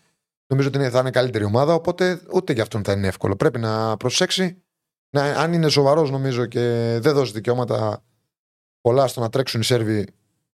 Νομίζω 0.47 0.68
ότι 0.68 0.78
είναι- 0.78 0.90
θα 0.90 0.99
είναι 0.99 1.11
καλύτερη 1.11 1.45
ομάδα, 1.45 1.74
οπότε 1.74 2.20
ούτε 2.32 2.53
για 2.53 2.62
αυτόν 2.62 2.84
θα 2.84 2.92
είναι 2.92 3.07
εύκολο. 3.07 3.36
Πρέπει 3.36 3.59
να 3.59 3.97
προσέξει. 3.97 4.62
Να, 5.11 5.22
αν 5.22 5.53
είναι 5.53 5.68
σοβαρός, 5.68 6.11
νομίζω, 6.11 6.47
και 6.47 6.61
δεν 7.01 7.14
δώσει 7.14 7.32
δικαιώματα 7.32 8.05
πολλά 8.80 9.07
στο 9.07 9.20
να 9.20 9.28
τρέξουν 9.30 9.61
οι 9.61 9.64
Σέρβοι 9.64 10.05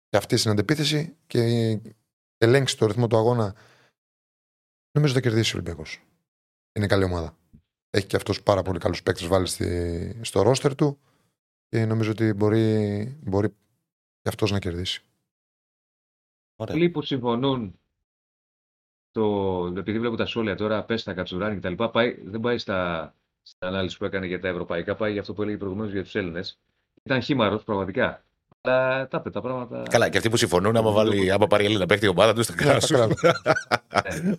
και 0.10 0.18
αυτοί 0.18 0.38
στην 0.38 0.52
αντεπίθεση 0.52 1.16
και 1.28 1.40
ελέγξει 2.38 2.78
το 2.78 2.86
ρυθμό 2.86 3.08
του 3.08 3.18
αγώνα, 3.18 3.56
νομίζω 4.92 5.14
θα 5.14 5.20
κερδίσει 5.20 5.56
ο 5.56 5.60
Ολυμπιακός. 5.60 6.02
Είναι 6.74 6.88
καλή 6.88 7.04
ομάδα. 7.04 7.38
Έχει 7.90 8.06
και 8.06 8.16
αυτός 8.16 8.44
πάρα 8.44 8.62
πολύ 8.62 8.80
καλούς 8.80 9.04
παίκτες 9.04 9.28
βάλει 9.28 9.48
στη, 9.48 10.20
στο 10.22 10.42
ρόστερ 10.42 10.76
του 10.76 11.00
και 11.70 11.86
νομίζω 11.86 12.12
ότι 12.12 12.34
μπορεί, 12.34 13.18
μπορεί 13.22 13.50
και 14.22 14.30
αυτός 14.30 14.52
να 14.52 14.60
κερδίσει. 14.60 15.02
Ωραία. 16.56 16.76
Πολλοί 16.76 16.90
που 16.90 17.02
συμφωνούν, 17.02 17.80
το, 19.12 19.74
επειδή 19.78 20.00
βλέπω 20.00 20.16
τα 20.16 20.26
σχόλια 20.26 20.56
τώρα, 20.56 20.84
πες 20.84 21.04
τα 21.04 21.14
Κατσουράνη 21.14 21.60
κτλ. 21.60 21.84
Πάει, 21.92 22.18
δεν 22.24 22.40
πάει 22.40 22.58
στα, 22.58 23.14
στην 23.42 23.68
ανάλυση 23.68 23.98
που 23.98 24.06
έκανε 24.06 24.26
για 24.26 24.40
τα 24.40 24.48
ευρωπαϊκά, 24.48 24.96
πάει 24.96 25.12
για 25.12 25.22
αυτό 25.22 25.34
που 25.34 25.42
έλεγε 25.42 25.58
προηγουμένως 25.58 25.92
για 25.92 26.04
τους 26.04 26.16
Έλληνες. 26.16 26.60
Ήταν 27.04 27.22
χήμαρο, 27.22 27.58
πραγματικά. 27.58 28.24
Αλλά 28.62 29.08
τα 29.08 29.18
είπε 29.18 29.30
τα 29.30 29.42
πράγματα. 29.42 29.84
Καλά, 29.90 30.10
και 30.10 30.18
αυτοί 30.18 30.30
που 30.30 30.38
συμφωνούν, 30.38 30.76
άμα, 30.78 30.92
βάλει, 30.92 31.32
άμα 31.32 31.48
πάρει 31.48 31.64
η 31.64 31.66
Έλληνα 31.66 31.86
παίχτη 31.86 32.06
η 32.06 32.10
ομάδα 32.10 32.34
τους, 32.34 32.46
θα 32.48 32.54
κράσουν. 32.56 32.98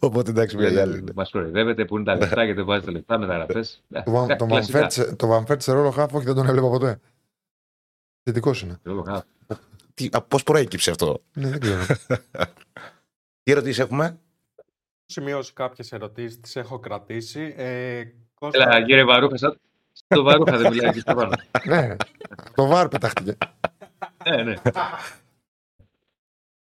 Οπότε 0.01 0.31
εντάξει, 0.31 0.57
μια 0.57 0.81
άλλη 0.83 0.99
είναι. 0.99 1.13
Μας 1.15 1.31
κοροϊδεύετε 1.31 1.85
που 1.85 1.97
είναι 1.97 2.05
τα 2.05 2.15
λεφτά 2.17 2.43
γιατί 2.45 2.53
δεν 2.53 2.65
βάζετε 2.65 2.91
λεφτά 2.91 3.19
μεταγραφέ. 3.19 3.61
Το 4.05 4.11
Βαν- 4.11 4.37
το 4.37 4.47
Βανφέρτ- 4.47 5.15
Το 5.17 5.27
Βανφέρτ 5.27 5.63
σε 5.63 5.73
ρόλο 5.73 5.91
χάφ, 5.91 6.15
όχι 6.15 6.25
δεν 6.25 6.35
τον 6.35 6.47
έβλεπα 6.47 6.69
ποτέ. 6.69 7.01
Θετικός 8.23 8.63
είναι. 8.63 8.81
Πώς 10.29 10.43
προέκυψε 10.43 10.91
αυτό; 10.91 11.23
Ναι, 11.33 11.49
δεν 11.49 11.61
ξέρω. 11.61 11.83
Τι 13.43 13.53
ερωτήσεις 13.53 13.79
έχουμε; 13.79 14.21
σημειώσει 15.07 15.53
κάποιες 15.53 15.93
ερωτήσεις, 15.93 16.41
τις 16.41 16.57
έχω 16.57 16.79
κρατήσει. 16.79 17.55
Ε, 17.57 18.03
Κώστα, 18.35 18.63
Έλα, 18.63 18.85
κύριε 18.85 19.05
Βαρούχα, 19.05 19.37
σαν 19.37 19.61
σαν 19.93 20.19
το 20.19 20.23
Βαρούχα 20.23 20.57
δεν 20.59 20.73
μιλάει 20.73 20.89
εκεί 20.89 21.01
στο 21.01 21.15
πάνω. 21.15 21.31
ναι, 21.67 21.97
το 22.55 22.67
βάρ 22.67 22.89
πετάχτηκε. 22.89 23.37
Ναι, 24.29 24.43
ναι. 24.43 24.55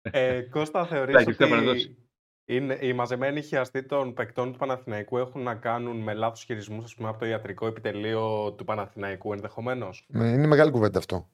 ε, 0.01 0.41
Κώστα 0.41 0.85
θεωρείς 0.85 1.15
Εντάξει, 1.15 1.29
αυτό 1.29 1.43
έπρεπε 1.43 1.61
να 1.63 1.69
ότι 1.71 1.79
δώσει. 1.79 1.97
είναι, 2.45 2.77
οι 2.81 2.93
μαζεμένοι 2.93 3.41
χειαστοί 3.41 3.83
των 3.83 4.13
παικτών 4.13 4.51
του 4.51 4.57
Παναθηναϊκού 4.57 5.17
έχουν 5.17 5.41
να 5.41 5.55
κάνουν 5.55 5.97
με 5.97 6.13
λάθος 6.13 6.43
χειρισμούς, 6.43 6.83
ας 6.83 6.95
πούμε, 6.95 7.09
από 7.09 7.19
το 7.19 7.25
ιατρικό 7.25 7.67
επιτελείο 7.67 8.53
του 8.53 8.63
Παναθηναϊκού 8.65 9.33
ενδεχομένως; 9.33 10.05
Είναι 10.13 10.47
μεγάλη 10.47 10.71
κουβέντα 10.71 10.99
αυτό. 10.99 11.29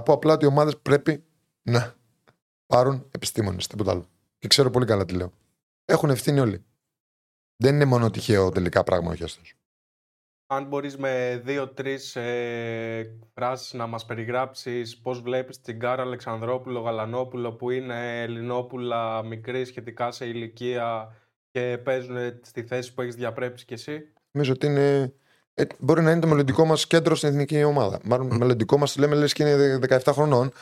Θα 0.00 0.06
πω 0.06 0.14
απλά 0.14 0.34
ότι 0.34 0.44
οι 0.44 0.48
ομάδες 0.48 0.78
πρέπει 0.78 1.24
να 1.62 1.94
πάρουν 2.66 3.06
επιστήμονες, 3.10 3.66
τίποτα 3.66 3.90
άλλο. 3.90 4.04
Και 4.38 4.48
ξέρω 4.48 4.70
πολύ 4.70 4.86
καλά 4.86 5.04
τι 5.04 5.14
λέω. 5.14 5.32
Έχουν 5.84 6.10
ευθύνη 6.10 6.40
όλοι. 6.40 6.64
Δεν 7.56 7.74
είναι 7.74 7.84
μόνο 7.84 8.10
τυχαίο 8.10 8.48
τελικά 8.50 8.84
πράγμα 8.84 9.10
ο 9.10 9.14
χιαστό. 9.14 9.40
Αν 10.46 10.64
μπορείς 10.64 10.96
με 10.96 11.40
δύο-τρεις 11.44 12.16
ε, 12.16 13.18
φράσεις 13.34 13.72
να 13.72 13.86
μας 13.86 14.04
περιγράψεις 14.04 14.98
πώς 14.98 15.20
βλέπεις 15.20 15.60
την 15.60 15.78
Κάρα 15.78 16.02
Αλεξανδρόπουλο 16.02 16.80
Γαλανόπουλο 16.80 17.52
που 17.52 17.70
είναι 17.70 18.22
Ελληνόπουλα 18.22 19.22
μικρή 19.22 19.64
σχετικά 19.64 20.10
σε 20.10 20.26
ηλικία 20.26 21.16
και 21.50 21.78
παίζουν 21.84 22.16
στη 22.42 22.62
θέση 22.62 22.94
που 22.94 23.02
έχεις 23.02 23.14
διαπρέψει 23.14 23.64
κι 23.64 23.74
εσύ; 23.74 24.12
Νομίζω 24.30 24.52
ότι 24.52 24.66
είναι, 24.66 25.14
ε, 25.60 25.66
μπορεί 25.78 26.02
να 26.02 26.10
είναι 26.10 26.20
το 26.20 26.26
μελλοντικό 26.26 26.64
μας 26.64 26.86
κέντρο 26.86 27.14
στην 27.14 27.28
εθνική 27.28 27.64
ομάδα. 27.64 28.00
Μάλλον 28.04 28.36
μελλοντικό 28.36 28.78
μας 28.78 28.96
λέμε 28.96 29.14
λες 29.14 29.32
και 29.32 29.42
είναι 29.42 29.78
17 29.88 30.12
χρονών, 30.12 30.52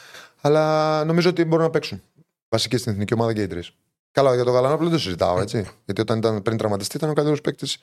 αλλά 0.40 1.04
νομίζω 1.04 1.28
ότι 1.28 1.44
μπορούν 1.44 1.64
να 1.64 1.70
παίξουν. 1.70 2.02
Βασική 2.48 2.76
στην 2.76 2.92
εθνική 2.92 3.14
ομάδα 3.14 3.32
και 3.32 3.42
οι 3.42 3.46
τρεις. 3.46 3.72
Καλά, 4.10 4.34
για 4.34 4.44
τον 4.44 4.52
Γαλανόπουλο 4.52 4.88
δεν 4.88 4.98
το 4.98 5.02
συζητάω 5.02 5.40
έτσι. 5.40 5.68
Γιατί 5.84 6.00
όταν 6.00 6.18
ήταν 6.18 6.42
πριν 6.42 6.56
τραυματιστεί 6.56 6.96
ήταν 6.96 7.10
ο 7.10 7.12
καλύτερος 7.12 7.40
παίκτης 7.40 7.78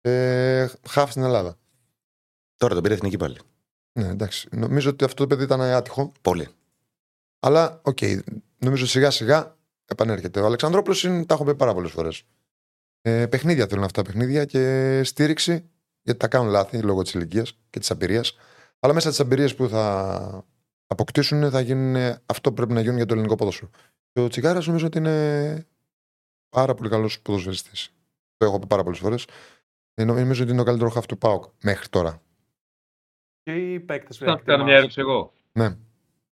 ε, 0.00 0.66
χάφ 0.88 1.10
στην 1.10 1.22
Ελλάδα. 1.22 1.56
Τώρα 2.56 2.74
τον 2.74 2.82
πήρε 2.82 2.94
εθνική 2.94 3.16
πάλι. 3.16 3.36
Ναι, 3.92 4.08
εντάξει. 4.08 4.48
Νομίζω 4.52 4.90
ότι 4.90 5.04
αυτό 5.04 5.16
το 5.22 5.26
παιδί 5.26 5.42
ήταν 5.42 5.60
άτυχο. 5.60 6.12
Πολύ. 6.20 6.48
Αλλά, 7.40 7.80
OK, 7.82 7.98
okay, 8.00 8.18
νομίζω 8.58 8.86
σιγά 8.86 9.10
σιγά 9.10 9.56
επανέρχεται. 9.84 10.40
Ο 10.40 10.46
Αλεξανδρόπουλος 10.46 11.00
τα 11.00 11.34
έχω 11.34 11.44
πει 11.44 11.54
πάρα 11.54 11.74
πολλές 11.74 11.90
φορές. 11.90 12.22
Ε, 13.02 13.26
παιχνίδια 13.26 13.66
θέλουν 13.66 13.84
αυτά 13.84 14.02
παιχνίδια 14.02 14.44
και 14.44 15.00
στήριξη, 15.04 15.70
γιατί 16.02 16.18
τα 16.18 16.28
κάνουν 16.28 16.48
λάθη 16.48 16.82
λόγω 16.82 17.02
της 17.02 17.14
ηλικίας 17.14 17.58
και 17.70 17.78
της 17.78 17.90
απειρίας. 17.90 18.36
Αλλά 18.80 18.94
μέσα 18.94 19.10
τι 19.10 19.16
απειρίε 19.20 19.48
που 19.48 19.68
θα 19.68 20.44
αποκτήσουν 20.86 21.50
θα 21.50 21.60
γίνουν 21.60 22.18
αυτό 22.26 22.48
που 22.48 22.54
πρέπει 22.54 22.72
να 22.72 22.80
γίνουν 22.80 22.96
για 22.96 23.06
το 23.06 23.12
ελληνικό 23.14 23.34
ποδόσφαιρο. 23.34 23.70
Και 24.12 24.20
ο 24.20 24.28
Τσιγάρα 24.28 24.62
νομίζω 24.66 24.86
ότι 24.86 24.98
είναι 24.98 25.66
πάρα 26.48 26.74
πολύ 26.74 26.88
καλός 26.88 27.20
ποδοσφαιριστής. 27.20 27.94
Το 28.36 28.46
έχω 28.46 28.58
πει 28.58 28.66
πάρα 28.66 28.82
πολλές 28.82 28.98
φορές. 28.98 29.26
Ε, 29.94 30.04
νομίζω 30.04 30.42
ότι 30.42 30.52
είναι 30.52 30.60
ο 30.60 30.64
καλύτερος 30.64 30.92
χαφ 30.92 31.06
του 31.06 31.18
Πάοκ 31.18 31.44
μέχρι 31.62 31.88
τώρα. 31.88 32.22
Και 33.42 33.72
οι 33.72 33.80
παίκτες 33.80 34.16
Θα 34.16 34.40
κάνω 34.44 34.64
μια 34.64 34.76
ερώτηση 34.76 35.00
εγώ. 35.00 35.32
Ναι. 35.52 35.76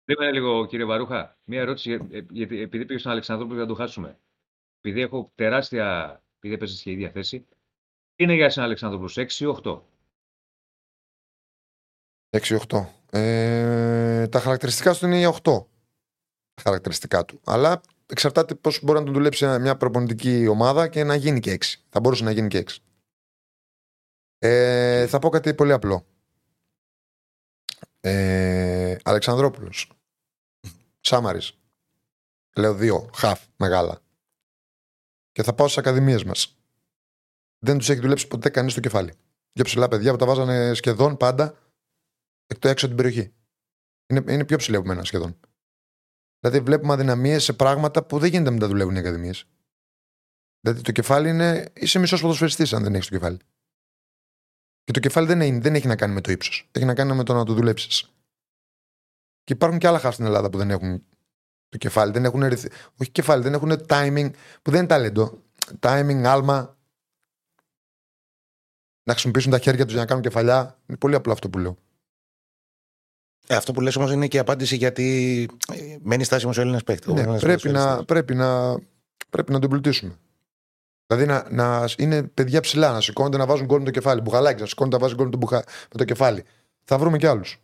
Δείτε 0.05 0.33
λίγο, 0.33 0.67
κύριε 0.67 0.85
Βαρούχα, 0.85 1.39
μια 1.45 1.61
ερώτηση, 1.61 1.99
γιατί 2.31 2.61
επειδή 2.61 2.85
πήγες 2.85 3.01
στον 3.01 3.13
Αλεξανδρό 3.13 3.47
να 3.47 3.67
το 3.67 3.75
χάσουμε. 3.75 4.19
Επειδή 4.81 5.01
έχω 5.01 5.33
τεράστια. 5.35 6.21
Επειδή 6.37 6.55
έπαιζες 6.55 6.79
στην 6.79 6.93
ίδια 6.93 7.11
θέση. 7.11 7.47
Είναι 8.17 8.35
για 8.35 8.45
εσένα 8.45 8.67
Αλεξανδρόπουλο 8.67 9.11
6-8. 9.15 9.81
6-8. 12.31 12.87
Ε, 13.11 14.29
τα 14.29 14.41
χαρακτηριστικά 14.41 14.95
του 14.95 15.07
είναι 15.07 15.19
για 15.19 15.29
8. 15.29 15.41
Τα 16.55 16.63
χαρακτηριστικά 16.63 17.25
του. 17.25 17.41
Αλλά 17.45 17.81
εξαρτάται 18.07 18.55
πώς 18.55 18.81
μπορεί 18.83 18.99
να 18.99 19.05
τον 19.05 19.15
δουλέψει 19.15 19.47
μια 19.47 19.77
προπονητική 19.77 20.47
ομάδα 20.47 20.89
και 20.89 21.05
να 21.05 21.15
γίνει 21.15 21.41
και 21.41 21.53
6. 21.53 21.65
Θα 21.89 22.01
μπορούσε 22.01 22.25
να 22.25 22.31
γίνει 22.31 22.49
και 22.49 22.59
6. 22.59 22.77
Ε, 24.39 25.07
θα 25.07 25.19
πω 25.19 25.29
κάτι 25.29 25.55
πολύ 25.55 25.73
απλό. 25.73 26.07
Ε, 28.01 28.97
Αλεξανδρόπουλος. 29.03 29.93
Σάμαρης. 31.01 31.59
Λέω 32.57 32.75
δύο. 32.75 33.11
Χαφ. 33.15 33.45
Μεγάλα. 33.57 34.01
Και 35.33 35.43
θα 35.43 35.55
πάω 35.55 35.67
στις 35.67 35.79
ακαδημίες 35.79 36.25
μας. 36.25 36.56
Δεν 37.59 37.79
τους 37.79 37.89
έχει 37.89 38.01
δουλέψει 38.01 38.29
ποτέ 38.29 38.49
κανείς 38.49 38.73
στο 38.73 38.81
κεφάλι. 38.81 39.13
Δύο 39.53 39.65
ψηλά 39.65 39.89
παιδιά 39.89 40.11
που 40.11 40.17
τα 40.17 40.27
βάζανε 40.27 40.75
σχεδόν 40.75 41.17
πάντα 41.17 41.59
εκτό 42.47 42.69
έξω 42.69 42.87
από 42.87 42.95
την 42.95 43.05
περιοχή. 43.05 43.35
Είναι, 44.07 44.33
είναι 44.33 44.45
πιο 44.45 44.57
ψηλά 44.57 44.79
από 44.79 44.87
μένα 44.87 45.05
σχεδόν. 45.05 45.41
Δηλαδή 46.41 46.65
βλέπουμε 46.65 46.93
αδυναμίες 46.93 47.45
σε 47.45 47.53
πράγματα 47.53 48.05
που 48.05 48.19
δεν 48.19 48.31
γίνεται 48.31 48.51
να 48.51 48.59
τα 48.59 48.67
δουλεύουν 48.67 48.95
οι 48.95 48.99
ακαδημίες. 48.99 49.47
Δηλαδή 50.61 50.83
το 50.83 50.93
κεφάλι 50.93 51.29
είναι. 51.29 51.73
είσαι 51.77 51.99
μισός 51.99 52.21
ποδοσφαιριστής 52.21 52.73
αν 52.73 52.83
δεν 52.83 52.95
έχεις 52.95 53.09
το 53.09 53.15
κεφάλι. 53.15 53.39
Και 54.85 54.93
το 54.93 55.01
κεφάλι 55.01 55.27
δεν, 55.27 55.41
είναι, 55.41 55.59
δεν 55.59 55.75
έχει 55.75 55.87
να 55.87 55.97
κάνει 55.97 56.15
με 56.15 56.21
το 56.21 56.31
ύψος. 56.31 56.69
Έχει 56.73 56.85
να 56.85 56.95
κάνει 56.95 57.15
με 57.15 57.25
το 57.25 57.35
να 57.35 57.45
το 57.45 57.55
δουλέψεις. 57.55 58.03
Και 59.45 59.53
υπάρχουν 59.53 59.79
και 59.79 59.87
άλλα 59.87 59.99
χάρη 59.99 60.15
στην 60.15 60.27
Ελλάδα 60.27 60.51
που 60.51 60.59
δεν 60.59 60.71
έχουν 60.71 61.07
το 61.69 61.79
κεφάλι. 61.79 62.13
Δεν 62.13 62.25
έχουν, 62.25 62.43
όχι 62.43 63.11
κεφάλι, 63.13 63.43
δεν 63.43 63.55
έχουν 63.55 63.73
timing, 63.89 64.31
που 64.63 64.71
δεν 64.71 64.79
είναι 64.79 64.89
ταλέντο. 64.89 65.43
Timing, 65.81 66.23
άλμα. 66.25 66.76
Να 69.07 69.13
χρησιμοποιήσουν 69.13 69.51
τα 69.51 69.59
χέρια 69.59 69.85
τους 69.85 69.93
για 69.93 70.01
να 70.01 70.07
κάνουν 70.07 70.23
κεφαλιά. 70.23 70.79
Είναι 70.87 70.99
πολύ 70.99 71.15
απλό 71.15 71.33
αυτό 71.33 71.51
που 71.51 71.59
λέω. 71.59 71.77
Ε, 73.47 73.55
αυτό 73.55 73.73
που 73.73 73.81
λες 73.81 73.97
όμως 73.97 74.13
είναι 74.13 74.29
και 74.29 74.37
η 74.37 74.41
απάντηση 74.41 74.77
γιατί 74.77 75.49
ε, 75.73 75.97
μένει 76.01 76.25
στάσιμο 76.25 76.53
ο 76.57 76.61
Έλληνας 76.61 76.83
παίκτης. 76.83 77.13
Ναι, 77.13 77.39
πρέπει, 77.39 77.69
να, 77.69 78.05
πρέπει, 78.05 78.35
να, 78.35 78.79
πρέπει 79.31 79.53
να 79.53 79.59
τον 79.59 79.71
πλουτίσουμε. 79.71 80.19
Δηλαδή 81.07 81.27
να, 81.27 81.51
να 81.51 81.89
είναι 81.97 82.23
παιδιά 82.23 82.61
ψηλά, 82.61 82.93
να 82.93 83.01
σηκώνονται 83.01 83.37
να 83.37 83.47
βάζουν 83.47 83.67
γκολ 83.67 83.79
με 83.79 83.85
το 83.85 83.91
κεφάλι. 83.91 84.21
Μπουχαλάκι, 84.21 84.61
να 84.61 84.67
σηκώνονται 84.67 84.97
να 84.97 85.03
βάζουν 85.03 85.17
γκολ 85.17 85.27
με, 85.27 85.39
το 85.39 85.49
με 85.93 85.99
το 85.99 86.05
κεφάλι. 86.05 86.45
Θα 86.85 86.99
βρούμε 86.99 87.19
κι 87.19 87.27
άλλους 87.27 87.61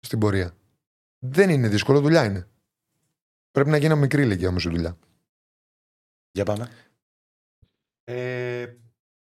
στην 0.00 0.18
πορεία. 0.18 0.54
Δεν 1.18 1.50
είναι 1.50 1.68
δύσκολο, 1.68 2.00
δουλειά 2.00 2.24
είναι. 2.24 2.48
Πρέπει 3.50 3.70
να 3.70 3.76
γίνει 3.76 3.94
μικρή 3.94 4.22
ηλικία 4.22 4.48
όμως 4.48 4.64
η 4.64 4.68
δουλειά. 4.68 4.96
Για 6.32 6.44
πάμε. 6.44 6.70
Ε, 8.04 8.66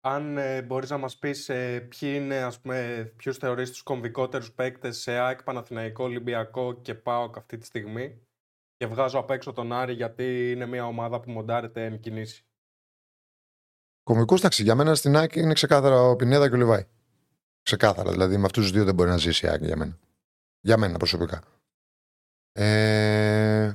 αν 0.07 0.39
ε, 0.39 0.63
μπορείς 0.63 0.91
να 0.91 0.99
μας 0.99 1.17
πεις 1.17 1.49
ε, 1.49 1.81
ποιοι 1.81 2.13
είναι, 2.15 2.37
ας 2.37 2.61
πούμε, 2.61 3.13
ποιους 3.17 3.37
θεωρείς 3.37 3.71
τους 3.71 3.83
κομβικότερους 3.83 4.53
παίκτες 4.53 4.99
σε 4.99 5.13
ΑΕΚ, 5.13 5.43
Παναθηναϊκό, 5.43 6.05
Ολυμπιακό 6.05 6.81
και 6.81 6.95
ΠΑΟΚ 6.95 7.37
αυτή 7.37 7.59
τη 7.59 7.67
στιγμή; 7.67 8.21
Και 8.77 8.87
βγάζω 8.87 9.19
απ' 9.19 9.31
έξω 9.31 9.53
τον 9.53 9.73
Άρη 9.73 9.93
γιατί 9.93 10.51
είναι 10.51 10.67
μια 10.67 10.87
ομάδα 10.87 11.21
που 11.21 11.31
μοντάρεται 11.31 11.85
εν 11.85 12.01
κινήσει. 12.01 12.45
Κομικού, 14.03 14.35
εντάξει, 14.35 14.63
για 14.63 14.75
μένα 14.75 14.95
στην 14.95 15.17
ΑΕΚ 15.17 15.35
είναι 15.35 15.53
ξεκάθαρα 15.53 16.01
ο 16.01 16.17
Πινέδα 16.17 16.49
και 16.49 16.55
ο 16.55 16.59
Λιβάη. 16.59 16.87
Ξεκάθαρα. 17.63 18.11
Δηλαδή 18.11 18.37
με 18.37 18.45
αυτούς 18.45 18.63
τους 18.63 18.73
δύο 18.73 18.85
δεν 18.85 18.95
μπορεί 18.95 19.11
να 19.11 19.17
ζήσει 19.17 19.47
η 19.47 19.49
ΑΕΚ 19.49 19.63
για 19.63 19.77
μένα. 19.77 19.99
Για 20.61 20.77
μένα 20.77 20.99
προσωπικά. 20.99 21.43
Ε... 22.53 23.67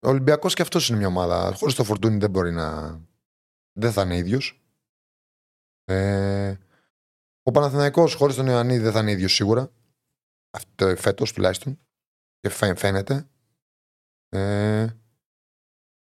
Ο 0.00 0.08
Ολυμπιακός 0.08 0.54
και 0.54 0.62
αυτός 0.62 0.88
είναι 0.88 0.98
μια 0.98 1.06
ομάδα. 1.06 1.52
Χωρίς 1.54 1.74
το 1.74 1.84
φορτούνι 1.84 2.16
δεν 2.16 2.30
μπορεί 2.30 2.52
να. 2.52 3.00
Δεν 3.72 3.92
θα 3.92 4.02
είναι 4.02 4.16
ίδιος. 4.16 4.61
Ε... 5.84 6.56
Ο 7.42 7.50
Παναθηναϊκός 7.50 8.14
χωρίς 8.14 8.36
τον 8.36 8.46
Ιωαννίδη 8.46 8.82
δεν 8.82 8.92
θα 8.92 9.00
είναι 9.00 9.10
ίδιος 9.10 9.32
σίγουρα. 9.32 9.72
Αυτό 10.50 10.96
φέτος 10.96 11.32
τουλάχιστον. 11.32 11.78
Και 12.40 12.48
φαίνεται. 12.74 13.28
Ε... 14.28 14.96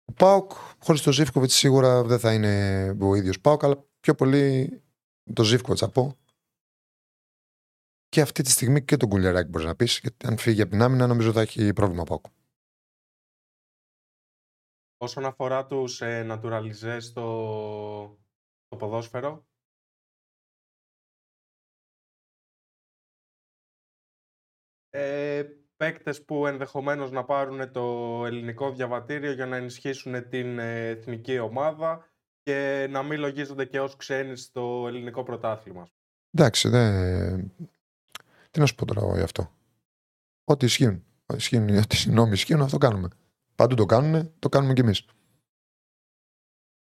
Ο 0.06 0.14
Πάοκ 0.14 0.52
χωρίς 0.80 1.02
τον 1.02 1.14
Ζήφκοβιτς 1.14 1.54
σίγουρα 1.54 2.04
δεν 2.04 2.20
θα 2.20 2.34
είναι 2.34 2.98
ο 3.02 3.16
ίδιος 3.16 3.40
Πάοκ, 3.42 3.64
αλλά 3.64 3.86
πιο 4.00 4.16
πολύ 4.16 4.82
το 5.34 5.44
Ζήφκοβιτς 5.44 5.80
θα 5.80 5.90
πω. 5.90 6.18
Και 8.10 8.22
αυτή 8.22 8.44
τη 8.44 8.50
στιγμή 8.50 8.84
και 8.84 8.98
τον 8.98 9.10
Κουλιαράκη 9.10 9.50
μπορείς 9.50 9.68
να 9.68 9.76
πεις, 9.76 10.00
γιατί 10.00 10.28
αν 10.28 10.38
φύγει 10.38 10.62
από 10.62 10.72
την 10.72 10.82
άμυνα 10.82 11.08
νομίζω 11.08 11.32
θα 11.32 11.42
έχει 11.42 11.74
πρόβλημα 11.74 12.04
Πάοκ. 12.04 12.26
Όσον 14.98 15.26
αφορά 15.26 15.66
τους 15.66 16.02
ε, 16.02 16.24
naturalizέ 16.24 17.00
στο, 17.00 18.20
στο 18.66 18.76
ποδόσφαιρο, 18.78 19.46
ε, 24.96 25.44
παίκτες 25.78 26.26
που 26.26 26.48
ενδεχομένως 26.48 27.12
να 27.12 27.24
πάρουν 27.24 27.72
το 27.72 27.82
ελληνικό 28.26 28.72
διαβατήριο 28.72 29.32
για 29.32 29.46
να 29.46 29.56
ενισχύσουν 29.56 30.30
την 30.30 30.60
ε, 30.60 30.88
εθνική 30.88 31.40
ομάδα 31.40 32.12
και 32.42 32.88
να 32.90 33.04
μην 33.04 33.20
λογίζονται 33.20 33.66
και 33.66 33.80
ως 33.80 33.96
ξένοι 33.96 34.38
στο 34.38 34.86
ελληνικό 34.88 35.24
πρωτάθλημα. 35.24 35.88
Εντάξει, 36.32 36.70
δε... 36.70 37.38
τι 38.52 38.60
να 38.60 38.66
σου 38.66 38.76
πω 38.76 38.86
τώρα 38.86 39.16
γι' 39.16 39.24
αυτό. 39.24 39.52
Ό,τι 40.44 40.66
ισχύουν. 40.66 41.04
ισχύουν 41.36 41.78
ό,τι 41.78 42.10
νόμοι 42.10 42.32
ισχύουν, 42.32 42.62
αυτό 42.62 42.78
κάνουμε. 42.78 43.08
Παντού 43.56 43.76
το 43.76 43.86
κάνουν, 43.86 44.34
το 44.40 44.50
κάνουμε 44.50 44.74
κι 44.74 44.82
εμείς. 44.82 45.06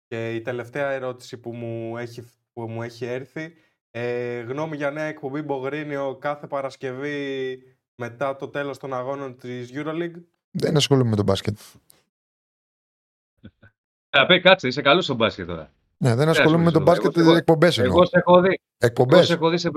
Και 0.06 0.34
η 0.34 0.40
τελευταία 0.40 0.90
ερώτηση 0.90 1.38
που 1.38 1.52
μου 1.52 1.96
έχει, 1.96 2.24
που 2.52 2.68
μου 2.68 2.82
έχει 2.82 3.04
έρθει, 3.04 3.54
ε, 3.90 4.40
γνώμη 4.40 4.76
για 4.76 4.90
νέα 4.90 5.04
εκπομπή 5.04 5.42
Μπογρίνιο 5.42 6.16
κάθε 6.20 6.46
Παρασκευή 6.46 7.62
μετά 8.02 8.36
το 8.36 8.48
τέλος 8.48 8.78
των 8.78 8.94
αγώνων 8.94 9.36
της 9.36 9.70
EuroLeague. 9.74 10.22
Δεν 10.50 10.76
ασχολούμαι 10.76 11.10
με 11.10 11.16
τον 11.16 11.24
μπάσκετ. 11.24 11.58
Απέ, 14.10 14.38
κάτσε, 14.38 14.68
είσαι 14.68 14.82
καλός 14.82 15.04
στο 15.04 15.14
μπάσκετ 15.14 15.46
τώρα. 15.46 15.72
Ναι, 15.96 16.14
δεν 16.14 16.28
ασχολούμαι 16.28 16.64
με 16.64 16.70
τον 16.70 16.82
μπάσκετ, 16.82 17.16
εκπομπές 17.16 17.78
εννοώ. 17.78 17.94
Εγώ 17.94 18.04
σε 18.04 18.18
έχω 18.18 18.40
δει. 18.40 18.60
Εκπομπές. 18.78 19.30
έχω 19.30 19.48
δει 19.48 19.58
σε... 19.58 19.70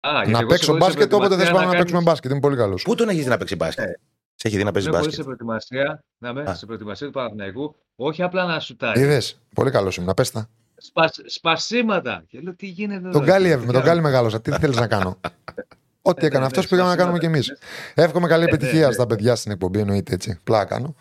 Α, 0.00 0.28
να 0.28 0.46
παίξω 0.46 0.76
μπάσκετ 0.76 1.12
όποτε 1.12 1.36
θες 1.36 1.50
πάμε 1.50 1.72
να 1.72 1.78
παίξουμε 1.78 2.02
μπάσκετ. 2.02 2.30
Είμαι 2.30 2.40
πολύ 2.40 2.56
καλός. 2.56 2.82
Πού 2.82 2.94
τον 2.94 3.08
έχεις 3.08 3.26
να 3.26 3.36
παίξει 3.36 3.56
μπάσκετ; 3.56 3.84
Ε, 3.84 3.98
Σε 4.34 4.48
έχει 4.48 4.56
δει 4.56 4.64
να 4.64 4.72
παίζεις 4.72 4.88
Είναι 4.90 4.98
πολύ 4.98 5.12
σε 5.12 5.22
μπάσκετ; 5.22 5.36
προετοιμασία, 5.36 6.04
να 6.18 6.32
με, 6.32 6.42
Α. 6.42 6.54
σε 6.54 6.66
προετοιμασία 6.66 7.06
του 7.06 7.12
Παναθηναϊκού, 7.12 7.76
όχι 7.96 8.22
απλά 8.22 8.44
να 8.44 8.60
σουτάρει. 8.60 9.00
Είδες. 9.00 9.40
Πολύ 9.54 9.70
καλός 9.70 9.96
ήμουν. 9.96 10.14
Πες 10.14 10.30
τα. 10.30 10.48
Σπασ, 10.76 11.20
σπασίματα. 11.26 12.24
Και 12.28 12.40
λέω 12.40 12.54
τι 12.54 12.66
γίνεται 12.66 13.08
εδώ. 13.08 13.10
Τον 13.10 13.22
Γκάλι, 13.22 13.56
τι 13.56 13.66
με 13.66 13.72
τον 13.72 13.82
Γκάλι 13.82 14.00
μεγάλωσα. 14.00 14.40
Τι 14.40 14.50
θέλεις 14.50 14.76
να 14.76 14.86
κάνω; 14.86 15.20
Ό,τι 16.08 16.26
έκανε 16.26 16.44
αυτός 16.44 16.66
πήγαμε 16.68 16.88
να 16.88 16.96
κάνουμε 16.96 17.18
κι 17.18 17.24
εμείς. 17.26 17.56
Εύχομαι 17.94 18.28
καλή 18.28 18.44
ναι, 18.44 18.50
επιτυχία 18.50 18.86
ναι. 18.86 18.92
στα 18.92 19.06
παιδιά 19.06 19.36
στην 19.36 19.52
εκπομπή, 19.52 19.78
εννοείται 19.78 20.14
έτσι. 20.14 20.40
Πλάκα 20.44 20.64
κάνω. 20.74 20.94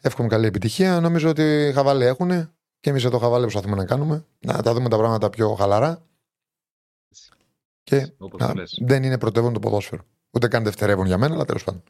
Εύχομαι 0.00 0.28
καλή 0.28 0.46
επιτυχία. 0.46 1.00
Νομίζω 1.00 1.28
ότι 1.28 1.70
χαβαλέ 1.74 2.06
έχουν 2.06 2.28
και 2.80 2.90
εμείς 2.90 3.04
εδώ 3.04 3.18
χαβαλέ 3.18 3.42
προσπαθούμε 3.42 3.76
να 3.76 3.84
κάνουμε. 3.84 4.24
Να 4.38 4.62
τα 4.62 4.74
δούμε 4.74 4.88
τα 4.88 4.96
πράγματα 4.96 5.30
πιο 5.30 5.54
χαλαρά. 5.54 6.02
Και 7.82 8.12
Όπως 8.18 8.40
να- 8.40 8.46
το 8.48 8.54
λες. 8.54 8.78
δεν 8.82 9.02
είναι 9.02 9.18
πρωτεύον 9.18 9.52
το 9.52 9.58
ποδόσφαιρο. 9.58 10.02
Ούτε 10.30 10.48
καν 10.48 10.64
δευτερεύον 10.64 11.06
για 11.06 11.18
μένα, 11.18 11.34
αλλά 11.34 11.44
τέλος 11.44 11.64
πάντων. 11.64 11.82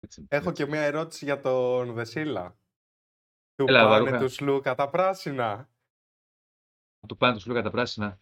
Έτσι, 0.00 0.24
Έχω 0.28 0.50
έτσι. 0.50 0.62
και 0.64 0.70
μια 0.70 0.80
ερώτηση 0.80 1.24
για 1.24 1.40
τον 1.40 1.92
Βεσίλα. 1.92 2.56
Του 3.54 3.64
Έλα, 3.68 3.82
πάνε 3.82 3.90
Βαρούχα. 4.04 4.18
τους 4.18 4.34
Σλούκα 4.34 4.74
τα 4.74 4.88
πράσινα. 4.90 5.68
Του 7.08 7.16
πάνε 7.16 7.34
τους 7.34 7.42
φλούκα 7.42 7.62
τα 7.62 7.70
πράσινα. 7.70 8.18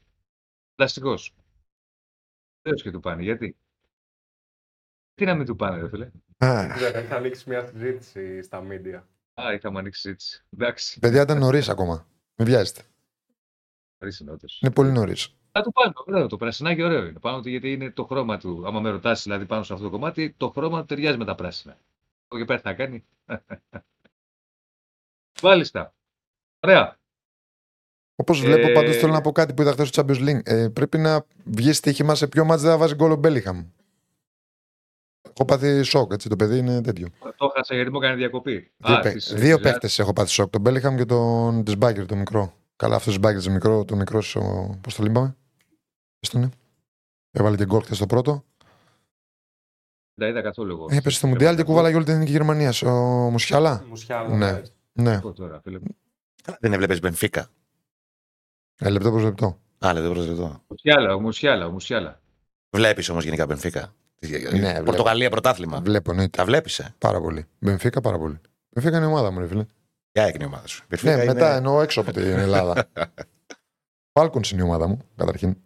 Φανταστικό. 0.77 1.15
Τέλο 2.65 2.77
και 2.77 2.91
του 2.91 3.01
πάνε. 3.01 3.23
Γιατί; 3.23 3.57
Τι 5.15 5.25
να 5.25 5.35
μην 5.35 5.47
του 5.47 5.57
πάνε, 5.57 5.81
ρε 5.81 5.89
φίλε; 5.89 6.11
Α, 6.37 6.67
Δεν 6.79 6.95
έχει 6.95 7.13
ανοίξει 7.15 7.49
μια 7.49 7.67
συζήτηση 7.67 8.43
στα 8.43 8.61
μίντια. 8.61 9.09
Α, 9.35 9.53
είχαμε 9.53 9.79
ανοίξει 9.79 10.01
συζήτηση. 10.01 10.45
Εντάξει. 10.51 10.99
παιδιά 10.99 11.23
ήταν 11.23 11.39
νωρίς 11.39 11.69
ακόμα. 11.69 12.07
Μην 12.37 12.49
βιάζετε. 12.49 12.83
Αρέσει 13.99 14.25
νότες. 14.25 14.59
Είναι 14.63 14.73
πολύ 14.73 14.91
νωρίς. 14.93 15.35
Θα 15.53 15.63
του 15.63 15.73
πάνω. 15.73 15.93
Ωραίο. 16.07 16.27
Το 16.27 16.37
πρασινάκι 16.37 16.83
ωραίο 16.83 17.07
είναι. 17.07 17.19
Πάνω 17.19 17.41
του 17.41 17.49
γιατί 17.49 17.73
είναι 17.73 17.91
το 17.91 18.05
χρώμα 18.05 18.39
του. 18.39 18.67
Άμα 18.67 18.81
με 18.81 18.91
ρωτάσει 18.91 19.23
δηλαδή 19.23 19.47
πάνω 19.47 19.63
σε 19.63 19.73
αυτό 19.73 19.85
το 19.85 19.91
κομμάτι, 19.91 20.35
το 20.37 20.51
χρώμα 20.51 20.81
του 20.81 20.87
ταιριάζει 20.87 21.17
με 21.19 21.25
τα 21.25 21.35
πράσινα. 21.35 21.79
Από 22.27 22.37
εκεί 22.37 22.45
πέρα 22.45 22.61
τι 22.61 22.67
να 22.69 22.75
κάνει. 22.75 23.05
Μάλιστα. 25.43 25.95
Ωραία. 26.61 26.99
Όπως 28.17 28.41
βλέπω, 28.41 28.69
Ε, 28.69 28.73
πάντως 28.73 28.97
θέλω 28.97 29.13
να 29.13 29.21
πω 29.21 29.33
κάτι 29.33 29.55
που 29.55 29.63
είδα 29.63 29.73
χθες 29.73 29.89
στο 29.89 30.03
Champions 30.07 30.29
League. 30.29 30.41
Ε, 30.45 30.69
πρέπει 30.69 30.99
να 30.99 31.25
βγει 31.45 31.73
στοίχημα 31.73 32.15
σε 32.15 32.27
ποιο 32.27 32.45
μάτς 32.45 32.63
δεν 32.63 32.71
θα 32.71 32.77
βάζει 32.79 32.95
γκολ 32.95 33.11
ο 33.11 33.17
Μπέλιχαμ. 33.17 33.65
Έχω 35.23 35.45
πάθει 35.45 35.83
σοκ, 35.83 36.13
έτσι. 36.13 36.29
Το 36.29 36.37
παιδί 36.37 36.59
είναι 36.59 36.81
τέτοιο. 36.81 37.09
Το 37.37 37.51
έχασα 37.55 37.75
γιατί 37.75 37.91
μου 37.91 37.97
έκανε 37.97 38.15
διακοπή. 38.17 38.73
Δύο, 38.77 38.95
Α, 38.97 39.01
παί- 39.01 39.15
της- 39.15 39.35
δύο 39.35 39.55
της- 39.57 39.65
παίχτες 39.65 39.99
έχω 39.99 40.13
πάθει 40.13 40.31
σοκ. 40.31 40.51
Τον 40.51 40.61
Μπέλιχαμ 40.61 40.97
και 40.97 41.05
τον 41.05 41.65
Τισμπάγκερ, 41.65 42.07
το 42.07 42.17
μικρό. 42.17 42.55
Καλά, 42.77 42.97
αυτός 42.97 43.13
Τισμπάγκερ 43.13 43.43
το 43.43 43.51
μικρό, 43.51 43.85
το 43.85 43.97
μικρό, 43.97 44.19
πώς 44.81 44.95
το 44.97 45.03
λύμπαμε; 45.03 45.37
Πες 46.19 46.29
το, 46.31 46.39
ναι. 46.39 46.49
Έβαλε 47.31 47.57
και 47.57 47.65
γκολ 47.65 47.83
χθες 47.83 47.99
το 47.99 48.07
πρώτο. 48.07 48.45
Δεν 50.15 50.27
τα 50.27 50.27
είδα 50.29 50.43
καθόλου 50.43 50.71
εγώ. 50.73 50.87
Έπεσε 50.91 51.17
στο 51.17 51.27
Μουντιάλ 51.27 51.57
και 51.57 51.63
κουβάλαγε 51.63 51.97
όλη 51.97 52.05
την 52.05 52.15
εθνική 52.15 52.31
Γερμανία. 52.33 52.73
Ο 52.85 52.91
Μουσιάλα. 53.31 53.85
Μουσιάλα. 53.89 54.37
Ναι. 54.37 54.63
Ναι, 54.93 55.21
Πω 55.21 55.33
τώρα, 55.33 55.61
φίλε 55.61 55.79
μου. 55.79 55.97
Δεν 56.61 56.73
έβλεπες 56.73 57.01
Μπενφίκα. 57.01 57.49
Ε, 58.79 58.89
λεπτό 58.89 59.11
προς 59.11 59.23
λεπτό. 59.23 59.59
Α, 59.87 59.93
λεπτό 59.93 60.11
προς 60.11 60.27
λεπτό. 60.27 60.63
Μουσιάλα, 60.69 61.15
ο 61.15 61.21
Μουσιάλα, 61.21 61.67
ο 61.67 61.71
Μουσιάλα. 61.71 62.21
Βλέπεις 62.77 63.09
όμως 63.09 63.25
γενικά 63.25 63.47
Μπενφίκα. 63.47 63.95
βλέπω. 64.21 64.83
Πορτογαλία 64.83 65.31
πρωτάθλημα. 65.31 65.81
Βλέπω, 65.81 66.11
εννοείται. 66.11 66.37
Τα 66.37 66.45
βλέπεις, 66.45 66.79
ε; 66.79 66.95
Πάρα 66.99 67.21
πολύ. 67.21 67.47
Μπενφίκα 67.59 68.01
πάρα 68.01 68.19
πολύ. 68.19 68.41
Μπενφίκα 68.75 68.97
είναι 68.97 69.07
η 69.07 69.09
ομάδα 69.09 69.31
μου, 69.31 69.39
ρε 69.39 69.47
φίλε. 69.47 69.65
Ποια 70.13 70.25
έγινε 70.27 70.45
η 70.45 70.47
ομάδα 70.47 70.67
σου. 70.67 70.81
Ναι, 70.81 70.87
Μπενφίκα 70.89 71.13
είναι- 71.23 71.33
μετά 71.33 71.55
εννοώ 71.57 71.81
έξω 71.81 72.01
από 72.01 72.13
την 72.13 72.23
Ελλάδα. 72.23 72.89
Φάλκον 74.19 74.43
είναι 74.53 74.61
η 74.61 74.65
ομάδα 74.65 74.87
μου, 74.89 74.99
καταρχήν. 75.17 75.57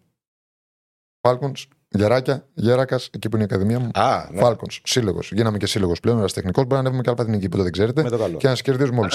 Φάλκον, 1.20 1.52
γεράκια, 1.88 2.48
γέρακας, 2.54 3.06
εκεί 3.12 3.28
που 3.28 3.36
είναι 3.36 3.44
η 3.44 3.48
ακαδημία 3.50 3.78
μου. 3.78 3.90
Α, 3.94 4.28
ναι. 4.30 4.40
Φάλκον, 4.40 4.68
σύλλογος. 4.82 5.32
Γίναμε 5.32 5.58
και 5.58 5.66
σύλλογος 5.66 6.00
πλέον, 6.00 6.18
ερασιτεχνικό. 6.18 6.60
Μπορεί 6.60 6.72
να 6.74 6.78
ανέβουμε 6.78 7.02
και 7.02 7.10
αλπαθηνική 7.10 7.48
που 7.48 7.56
το 7.56 7.62
δεν 7.62 7.72
ξέρετε. 7.72 8.02
Με 8.02 8.10
το 8.10 8.18
καλό. 8.18 8.36
Και 8.36 8.46
να 8.46 8.52
σας 8.52 8.62
κερδίζουμε 8.62 9.00
όλοι 9.00 9.10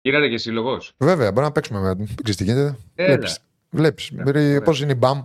Α, 0.00 0.12
σα. 0.12 0.12
γίνα- 0.12 0.18
Γίνατε 0.18 0.28
και 0.28 0.38
σύλλογος. 0.38 0.92
Βέβαια, 0.96 1.32
μπορεί 1.32 1.46
να 1.46 1.52
παίξουμε 1.52 1.80
με. 1.80 1.94
Δεν 1.94 2.06
ξέρεις 2.22 2.36
τι 2.36 2.44
γίνεται. 2.44 2.76
Έλα. 2.94 3.08
Βλέπεις. 3.08 3.38
Βλέπεις. 3.70 4.10
Ναι, 4.10 4.22
ωραία. 4.26 4.62
Πώς 4.62 4.80
είναι 4.80 4.92
η 4.92 4.96
μπαμ. 4.98 5.22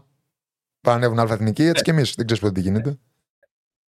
Πάνε 0.81 0.97
ανέβουν 0.97 1.19
αλφαθηνική, 1.19 1.63
έτσι 1.63 1.83
και 1.83 1.91
εμείς. 1.91 2.13
Δεν 2.15 2.25
ξέρεις 2.25 2.43
ποτέ 2.43 2.53
τι 2.53 2.61
γίνεται. 2.61 2.97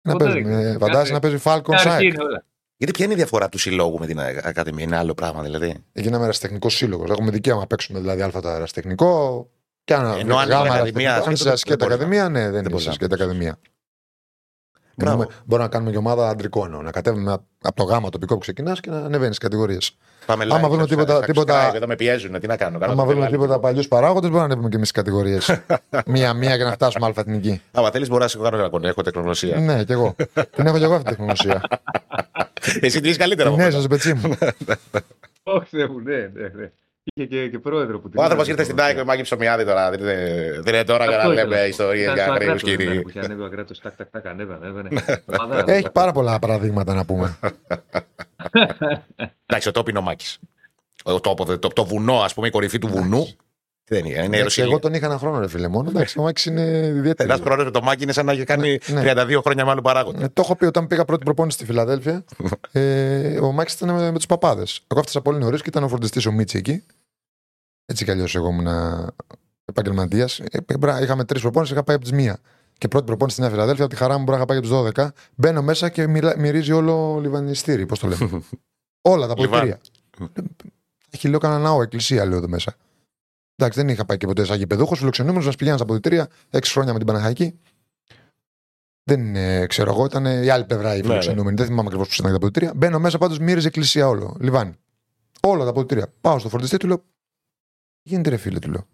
Να 0.02 0.12
Ποτέ 0.12 0.24
παίζουμε. 0.24 0.44
δεν 0.50 0.54
Ε, 0.60 0.62
ξέρεις. 0.62 0.78
Φαντάζεσαι 0.80 1.00
Κάθε- 1.02 1.14
να 1.14 1.20
παίζει 1.20 1.38
Φάλκον 1.38 1.76
Αρχή 1.76 1.88
Σάικ. 1.88 2.04
είναι 2.14 2.24
όλα. 2.24 2.46
Γιατί 2.78 2.94
ποια 2.94 3.06
είναι 3.06 3.14
η 3.14 3.18
διαφορά 3.18 3.50
του 3.50 3.58
συλλόγου 3.58 4.00
με 4.00 4.06
την 4.08 4.20
Ακαδημία, 4.44 4.84
είναι 4.84 4.98
άλλο 4.98 5.14
πράγμα 5.14 5.42
δηλαδή; 5.42 5.84
Γίναμε 5.94 6.24
ερασιτεχνικό 6.24 6.70
σύλλογος. 6.70 7.10
Έχουμε 7.10 7.32
δικαίωμα 7.32 7.60
να 7.62 7.68
παίξουμε 7.68 8.00
δηλαδή 8.00 8.22
Α 8.22 8.30
το 8.32 8.50
ερασιτεχνικό. 8.50 9.50
Και 9.84 9.94
αν 9.94 10.02
Ενώ 10.06 10.12
αν 10.14 10.20
γάμα 10.20 10.38
είναι 10.38 10.54
ερασιτεχνικό. 10.54 10.74
ακαδημία, 10.74 11.14
Αν 11.14 11.20
αυτό 11.20 11.32
είσαι 11.32 11.44
δεν- 11.44 11.54
ασκέτα 11.54 11.88
δεν 11.88 11.98
μπορείς 11.98 12.04
ακαδημία, 12.20 12.30
ναι, 12.30 12.40
δεν 12.44 12.52
δεν 12.52 12.60
είσαι 12.62 12.70
μπορείς 12.70 12.86
να 12.86 12.92
ασκέτα 12.92 13.16
πεις. 13.16 13.24
ακαδημία. 13.26 13.60
Μπράβο. 15.00 15.18
Μπορούμε, 15.18 15.36
μπορούμε 15.46 15.68
να 15.68 15.74
κάνουμε 15.74 15.92
και 15.92 15.98
ομάδα 15.98 16.30
αντρικών 16.30 16.66
εννοώ. 16.66 16.82
Να 16.82 16.92
κατέβουμε 16.92 17.32
από 17.62 17.76
το 17.76 17.84
γάμα 17.84 18.10
τοπικό 18.10 18.34
που 18.34 18.40
ξεκινάς 18.40 18.80
και 18.80 18.90
να 18.90 18.98
ανεβαίνεις 18.98 19.38
κατηγορίες. 19.38 19.98
Πάμε 20.26 20.44
Άμα 20.44 20.58
live, 20.58 20.70
βρούμε 20.70 20.76
στα- 20.78 20.88
τίποτα- 20.88 21.16
στα 21.16 21.26
τίποτα- 21.26 21.72
subscribe, 21.72 21.76
Εδώ 21.76 21.88
με 21.88 21.96
πιέζουν, 21.96 22.40
τι 22.40 22.48
να 22.48 22.58
κάνω. 22.58 22.80
κάνω 22.80 22.92
Άμα 22.92 23.04
το 23.04 23.10
βρούμε 23.10 23.28
live. 23.28 23.32
τίποτα 23.32 23.60
παλιούς 23.60 23.88
παράγοντες, 23.88 24.22
μπορούμε 24.30 24.40
να 24.40 24.46
ανέβουμε 24.46 24.70
και 24.70 24.76
εμείς 24.76 24.92
κατηγορίες. 24.92 25.60
Μία-μία 26.06 26.56
για 26.56 26.66
να 26.66 26.72
φτάσουμε 26.72 27.06
Α 27.06 27.14
εθνική. 27.16 27.62
Άμα 27.72 27.92
θέλεις, 27.92 28.08
μπορεί 28.10 28.22
να 28.22 28.28
σε 28.28 28.38
κάνω 28.38 28.58
ένα 28.58 28.88
Έχω 28.88 29.02
τεχνογνωσία. 29.02 29.60
ναι, 29.60 29.84
κι 29.84 29.92
εγώ. 29.92 30.16
Την 30.56 30.66
έχω 30.66 30.78
κι 30.78 30.84
εγώ 30.84 30.94
αυτή 30.94 31.04
τη 31.04 31.10
τεχνογνωσία. 31.10 31.62
Εσύ 32.82 33.02
τι 33.02 33.10
είσαι 33.10 33.18
καλύτερα 33.18 33.48
από 33.50 33.58
ναι, 33.58 33.64
μένα. 33.64 33.76
σας 33.76 33.88
πετσί 33.88 34.14
μου. 34.14 34.38
Όχι, 35.44 35.66
Θεέ 35.70 35.88
μου, 35.88 36.00
ναι, 36.00 36.16
ναι, 36.18 36.48
ναι. 36.56 36.72
Είχε 37.14 37.26
και, 37.28 37.50
και 37.50 37.60
πρόεδρο 37.60 38.00
που 38.00 38.10
την 38.10 38.20
Ο 38.20 38.24
άνθρωπος 38.24 38.48
είδα, 38.48 38.52
ήρθε 38.54 38.64
στην 38.64 38.76
λοιπόν. 38.76 38.90
ΑΕΚ 38.90 38.98
με 38.98 39.04
μάκι 39.12 39.22
ψωμιάδι 39.22 39.66
τώρα. 39.66 39.90
Δεν 39.90 40.00
είναι, 40.00 40.16
δεν 40.62 40.74
είναι 40.74 40.84
τώρα 40.84 41.06
για 41.06 41.18
να 41.18 41.22
Αυτό 41.24 41.34
ήθελα. 41.34 41.48
λέμε 41.50 41.56
Ήταν 41.58 41.70
ιστορίε 41.70 42.04
στο 42.06 42.14
για 42.14 42.24
γρήγορου 42.24 42.44
Ακράτος, 42.44 42.62
ήταν, 42.62 42.78
κύριοι. 42.78 43.02
Που 43.02 43.10
είχε 43.10 43.20
ανέβει 43.20 43.42
ο 43.42 43.46
Ακράτος, 43.46 43.80
τάκ, 43.80 43.96
τάκ, 43.96 44.10
τάκ, 44.10 44.26
ανέβαινε, 44.26 44.60
ανέβαινε. 44.66 45.24
Ομάδα, 45.40 45.64
Έχει 45.72 45.90
πάρα 45.92 46.12
πολλά 46.12 46.40
παραδείγματα 46.40 46.94
να 46.94 47.06
πούμε. 47.06 47.38
Εντάξει, 49.46 49.68
ο 49.68 49.72
τόπο 49.72 49.90
είναι 49.90 50.00
ο 50.00 50.02
Μάκης. 50.02 50.40
Το, 51.04 51.20
το, 51.20 51.58
το, 51.60 51.68
το 51.68 51.86
βουνό, 51.86 52.20
ας 52.22 52.34
πούμε, 52.34 52.48
η 52.48 52.50
κορυφή 52.50 52.80
του 52.80 52.88
βουνού. 52.88 53.28
Δεν 53.90 54.00
είναι, 54.00 54.10
είναι 54.10 54.20
Εντάξει, 54.20 54.38
Ιεροσιλία. 54.38 54.70
εγώ 54.70 54.80
τον 54.80 54.94
είχα 54.94 55.06
ένα 55.06 55.18
χρόνο, 55.18 55.40
ρε 55.40 55.48
φίλε 55.48 55.68
μόνο. 55.68 55.90
Εντάξει, 55.90 56.20
ο 56.20 56.22
Μάκης 56.24 56.46
είναι 56.46 56.62
ιδιαίτερο. 56.96 57.30
Ένας 57.34 57.44
χρόνος 57.46 57.66
με 57.66 57.72
το 57.72 57.82
Μάκη 57.82 58.04
είναι 58.04 58.12
σαν 58.12 58.26
να 58.26 58.32
έχει 58.32 58.44
κάνει 58.44 58.78
Ναι. 58.88 59.02
32 59.06 59.40
χρόνια 59.44 59.66
με 59.66 59.72
άλλο 59.72 59.82
παράγοντα. 59.82 60.24
Ε, 60.24 60.28
το 60.28 60.42
έχω 60.42 60.56
πει 60.56 60.66
όταν 60.66 60.88
πήγα 60.88 61.06
πρώτη 61.06 61.24
προπόνηση 61.24 61.58
στη 61.58 61.66
Φιλαδέλφια. 61.66 62.24
ε, 62.72 63.38
ο 63.40 63.52
Μάκης 63.52 63.74
ήταν 63.74 63.96
με, 63.96 64.12
με 64.12 64.18
τους 64.18 64.26
παπάδες. 64.26 64.80
Εγώ 64.88 65.00
έφτασα 65.00 65.22
πολύ 65.22 65.38
νωρίς 65.38 65.62
και 65.62 65.70
ήταν 65.70 65.84
ο 65.84 65.88
φροντιστής 65.88 66.26
ο 66.26 66.32
Μίτσι 66.32 66.58
εκεί. 66.58 66.84
Έτσι 67.86 68.04
κι 68.06 68.12
αλλιώς 68.12 68.36
εγώ 68.36 68.50
ήμουν 68.50 68.68
επαγγελματίας. 69.66 70.40
Ε, 70.40 70.58
είχαμε 71.02 71.24
τρεις 71.26 71.42
προπόνησεις, 71.42 71.74
είχα 71.76 71.84
πάει 71.84 71.96
από 71.96 72.06
τις 72.06 72.14
μία. 72.14 72.40
Και 72.78 72.88
πρώτη 72.88 73.06
προπόνηση 73.06 73.36
στη 73.36 73.42
Νέα 73.46 73.54
Φιλαδέλφια, 73.56 73.86
από 73.86 73.94
τη 73.94 74.00
χαρά 74.00 74.14
μου 74.18 74.24
μπορεί 74.24 74.32
να 74.32 74.38
είχα 74.38 74.46
πάει 74.46 74.58
από 74.58 74.68
του 74.68 74.92
12. 75.04 75.08
Μπαίνω 75.36 75.62
μέσα 75.62 75.90
και 75.90 76.08
μιλά, 76.08 76.38
μυρίζει 76.40 76.72
όλο 76.72 77.20
λιβανιστήρι, 77.22 77.86
πώς 77.86 78.00
το 78.00 78.08
λέμε. 78.08 78.30
Όλα 79.02 79.28
τα 79.28 79.34
Λιβάν. 79.38 79.50
πολιτήρια. 79.50 79.80
Έχει 81.10 81.28
λέω 81.28 81.40
κανένα 81.40 81.60
ναό, 81.62 81.82
εκκλησία 81.82 82.26
λέω 82.26 82.38
εδώ 82.38 82.48
μέσα. 82.48 82.76
Εντάξει, 83.60 83.80
δεν 83.80 83.90
είχα 83.90 84.06
πάει 84.06 84.18
και 84.18 84.26
ποτέ 84.26 84.44
σαν 84.46 84.58
γηπεδούχο. 84.58 84.96
Φιλοξενούμενο 84.96 85.46
μας 85.46 85.56
πηγαίναν 85.56 85.78
στα 85.78 85.88
αποδητήρια 85.88 86.28
έξι 86.50 86.72
χρόνια 86.72 86.92
με 86.94 86.98
την 86.98 87.08
Παναχαϊκή. 87.08 87.60
Δεν 89.04 89.20
είναι, 89.20 89.66
ξέρω 89.66 89.92
εγώ, 89.92 90.06
ήταν 90.06 90.26
η 90.26 90.50
άλλη 90.50 90.66
πλευρά 90.66 90.96
οι 90.96 90.98
ναι. 91.02 91.08
φιλοξενούμενοι. 91.08 91.56
Δεν 91.56 91.66
θυμάμαι 91.66 91.84
ακριβώς 91.88 92.08
πώς 92.08 92.18
ήταν 92.18 92.30
τα 92.32 92.38
αποδητήρια. 92.38 92.72
Μπαίνω 92.76 93.00
μέσα, 93.00 93.18
πάντως 93.18 93.40
μύριζε 93.40 93.68
εκκλησία 93.68 94.08
όλο. 94.08 94.38
Λιβάνι. 94.40 94.74
Όλα 95.42 95.64
τα 95.64 95.70
αποδητήρια. 95.70 96.14
Πάω 96.22 96.40
στο 96.40 96.50
φορτιστή 96.50 96.78
του 96.78 96.88
λέω. 96.88 96.98
Τι 96.98 97.04
γίνεται, 98.10 98.30
ρε 98.30 98.38
φίλε, 98.38 98.60
του 98.60 98.70
λέω. 98.70 98.88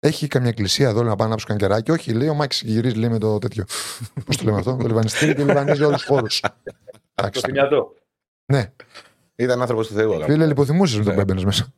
Έχει 0.00 0.26
καμιά 0.26 0.48
εκκλησία 0.48 0.88
εδώ 0.88 1.00
λέω, 1.00 1.08
να 1.08 1.16
πάω 1.16 1.28
να 1.28 1.34
ψω 1.36 1.46
κανκεράκι. 1.46 1.90
Όχι, 1.90 2.12
λέει 2.12 2.28
ο 2.28 2.34
Μάκης 2.34 2.62
γυρίζει 2.62 2.94
λέει, 2.96 3.10
με 3.10 3.18
το 3.18 3.38
τέτοιο. 3.38 3.64
Πώς 4.26 4.36
το 4.36 4.44
λέμε 4.44 4.58
αυτό, 4.58 4.76
το 4.76 4.86
λιβανιστήρι 4.86 5.34
και 5.34 5.44
λιβανίζει 5.44 5.82
όλους 5.82 5.96
τους 5.96 6.06
χώρους. 6.06 6.42
Το 7.32 7.40
θυνιατό. 7.40 7.94
Ναι, 8.52 8.72
Ήταν 9.36 9.60
άνθρωπος 9.60 9.86
του 9.88 9.94
Θεού. 9.94 10.08
αγαπητέ. 10.08 10.32
φίλε, 10.32 10.46
λιποθυμούσες 10.46 10.96
με 10.98 11.02
τον 11.04 11.10
Ναι. 11.10 11.14
που 11.16 11.20
έμπαινες 11.20 11.44
μέσα. 11.44 11.72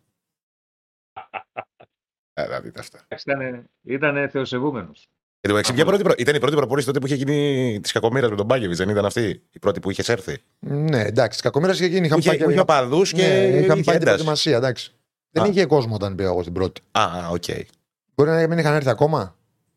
Ε, 2.42 2.46
θα 2.46 2.60
δείτε 2.60 2.80
αυτά. 2.80 2.98
Ήταν, 3.24 3.68
ήταν 3.84 4.28
θεοσεβούμενος. 4.30 5.08
Εν 5.42 5.50
τω 5.50 5.56
μεταξύ, 5.56 5.72
ποια 5.74 5.84
πρώτη 5.84 6.02
προ- 6.02 6.18
ήταν 6.20 6.34
η 6.34 6.38
πρώτη 6.38 6.56
προπόνηση 6.56 6.86
τότε 6.86 6.98
που 6.98 7.06
είχε 7.06 7.14
γίνει 7.14 7.78
της 7.82 7.92
κακομοίρας 7.92 8.30
με 8.30 8.36
τον 8.36 8.46
Μπάγεβιτς, 8.46 8.78
δεν 8.78 8.88
ήταν 8.88 9.04
αυτή 9.04 9.42
η 9.50 9.58
πρώτη 9.58 9.80
που 9.80 9.90
είχες 9.90 10.08
έρθει; 10.08 10.36
Ναι, 10.58 11.00
εντάξει, 11.02 11.40
κακομοίρας 11.42 11.76
είχε 11.80 11.86
γίνει. 11.88 12.00
Που 12.00 12.04
Είχαμε 12.06 12.20
είχε, 12.20 12.28
πάει 12.30 12.38
που 12.44 12.50
είχε 12.50 12.60
οπαδούς 12.60 13.12
και 13.12 13.22
ναι, 13.22 13.28
είχαμε 13.28 13.58
είχε 13.60 13.66
πάει 13.66 13.80
την 13.82 13.90
ένταση. 13.90 14.02
προετοιμασία, 14.04 14.56
εντάξει. 14.56 14.94
Δεν 15.30 15.42
Α. 15.42 15.46
είχε 15.46 15.66
κόσμο 15.66 15.94
όταν 15.94 16.14
πήγα 16.14 16.28
εγώ 16.28 16.40
στην 16.42 16.52
πρώτη. 16.54 16.80
Α, 16.90 17.02
α, 17.02 17.28
οκ. 17.30 17.44
Μπορεί 18.14 18.30
να 18.30 18.46
μην 18.48 18.58
είχαν 18.58 18.74
έρθει 18.74 18.88
ακόμα; 18.88 19.36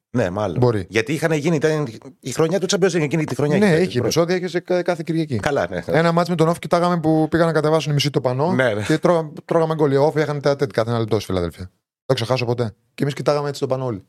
Ναι, 0.10 0.30
μάλλον. 0.30 0.58
Μπορεί. 0.58 0.86
Γιατί 0.90 1.14
είχαν 1.14 1.32
γίνει, 1.32 1.56
ήταν 1.56 1.88
η 2.20 2.32
χρονιά 2.32 2.60
του 2.60 2.66
Champions 2.70 2.90
League 2.96 3.02
εκείνη 3.02 3.24
τη 3.24 3.36
χρονιά. 3.36 3.58
ναι, 3.58 3.66
είχε 3.66 3.76
είχε 3.76 3.82
την 3.84 3.92
πρώτη. 3.92 4.00
επεισόδια 4.06 4.36
είχε 4.36 4.48
σε 4.48 4.60
κα- 4.60 4.82
κάθε 4.82 5.02
Κυριακή. 5.06 5.36
Καλά, 5.40 5.68
ναι. 5.70 5.84
Ένα 5.86 6.12
μάτσο 6.12 6.32
με 6.32 6.38
τον 6.38 6.48
Όφ 6.48 6.60
κοιτάγαμε 6.60 7.00
που 7.00 7.28
πήγαν 7.30 7.46
να 7.48 7.54
κατεβάσουν 7.54 7.92
η 7.92 7.94
μισή 7.94 8.10
το 8.10 8.22
πανό 8.22 8.52
Ναι, 8.54 8.74
ναι. 8.74 8.84
και 8.84 8.98
τρώγα, 8.98 9.32
τρώγαμε 9.46 9.76
γκολ. 9.76 9.92
Οι 9.92 9.96
Όφ 9.96 10.16
είχαν 10.16 10.42
τέτοια 10.42 10.66
κάθε 10.68 10.90
ένα 10.90 11.00
λεπτό 11.00 11.16
στη 11.16 11.26
Φιλαδέλφια. 11.26 11.72
Δεν 12.14 12.16
το 12.16 12.24
ξεχάσω 12.24 12.46
ποτέ. 12.46 12.74
Και 12.94 13.04
εμείς 13.04 13.16
κοιτάγαμε 13.16 13.48
έτσι 13.50 13.60
το 13.60 13.68
πανό 13.68 13.86
όλοι. 13.86 14.06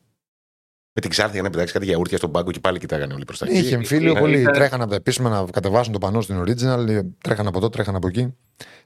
Με 0.93 1.01
την 1.01 1.09
Ξάρθια 1.09 1.39
είχαν 1.39 1.51
πετάξει 1.51 1.73
κάτι 1.73 1.85
γιαούρτια 1.85 2.17
στον 2.17 2.31
πάγκο 2.31 2.51
και 2.51 2.59
πάλι 2.59 2.79
κοιτάγανε 2.79 3.13
όλοι 3.13 3.25
προς 3.25 3.37
τα 3.39 3.45
εκεί. 3.45 3.57
Είχε 3.57 3.75
εμφύλιο 3.75 4.09
Ήταν- 4.09 4.21
πολύ. 4.23 4.39
ήταν- 4.41 4.53
Τρέχανε 4.53 4.81
από 4.81 4.91
τα 4.91 4.97
επίσημα 4.97 5.29
να 5.29 5.45
κατεβάσουν 5.51 5.93
το 5.93 5.99
πανό 5.99 6.21
στην 6.21 6.41
original. 6.41 7.01
Τρέχανε 7.23 7.47
από 7.47 7.57
εδώ, 7.57 7.69
τρέχανε 7.69 7.97
από 7.97 8.07
εκεί. 8.07 8.35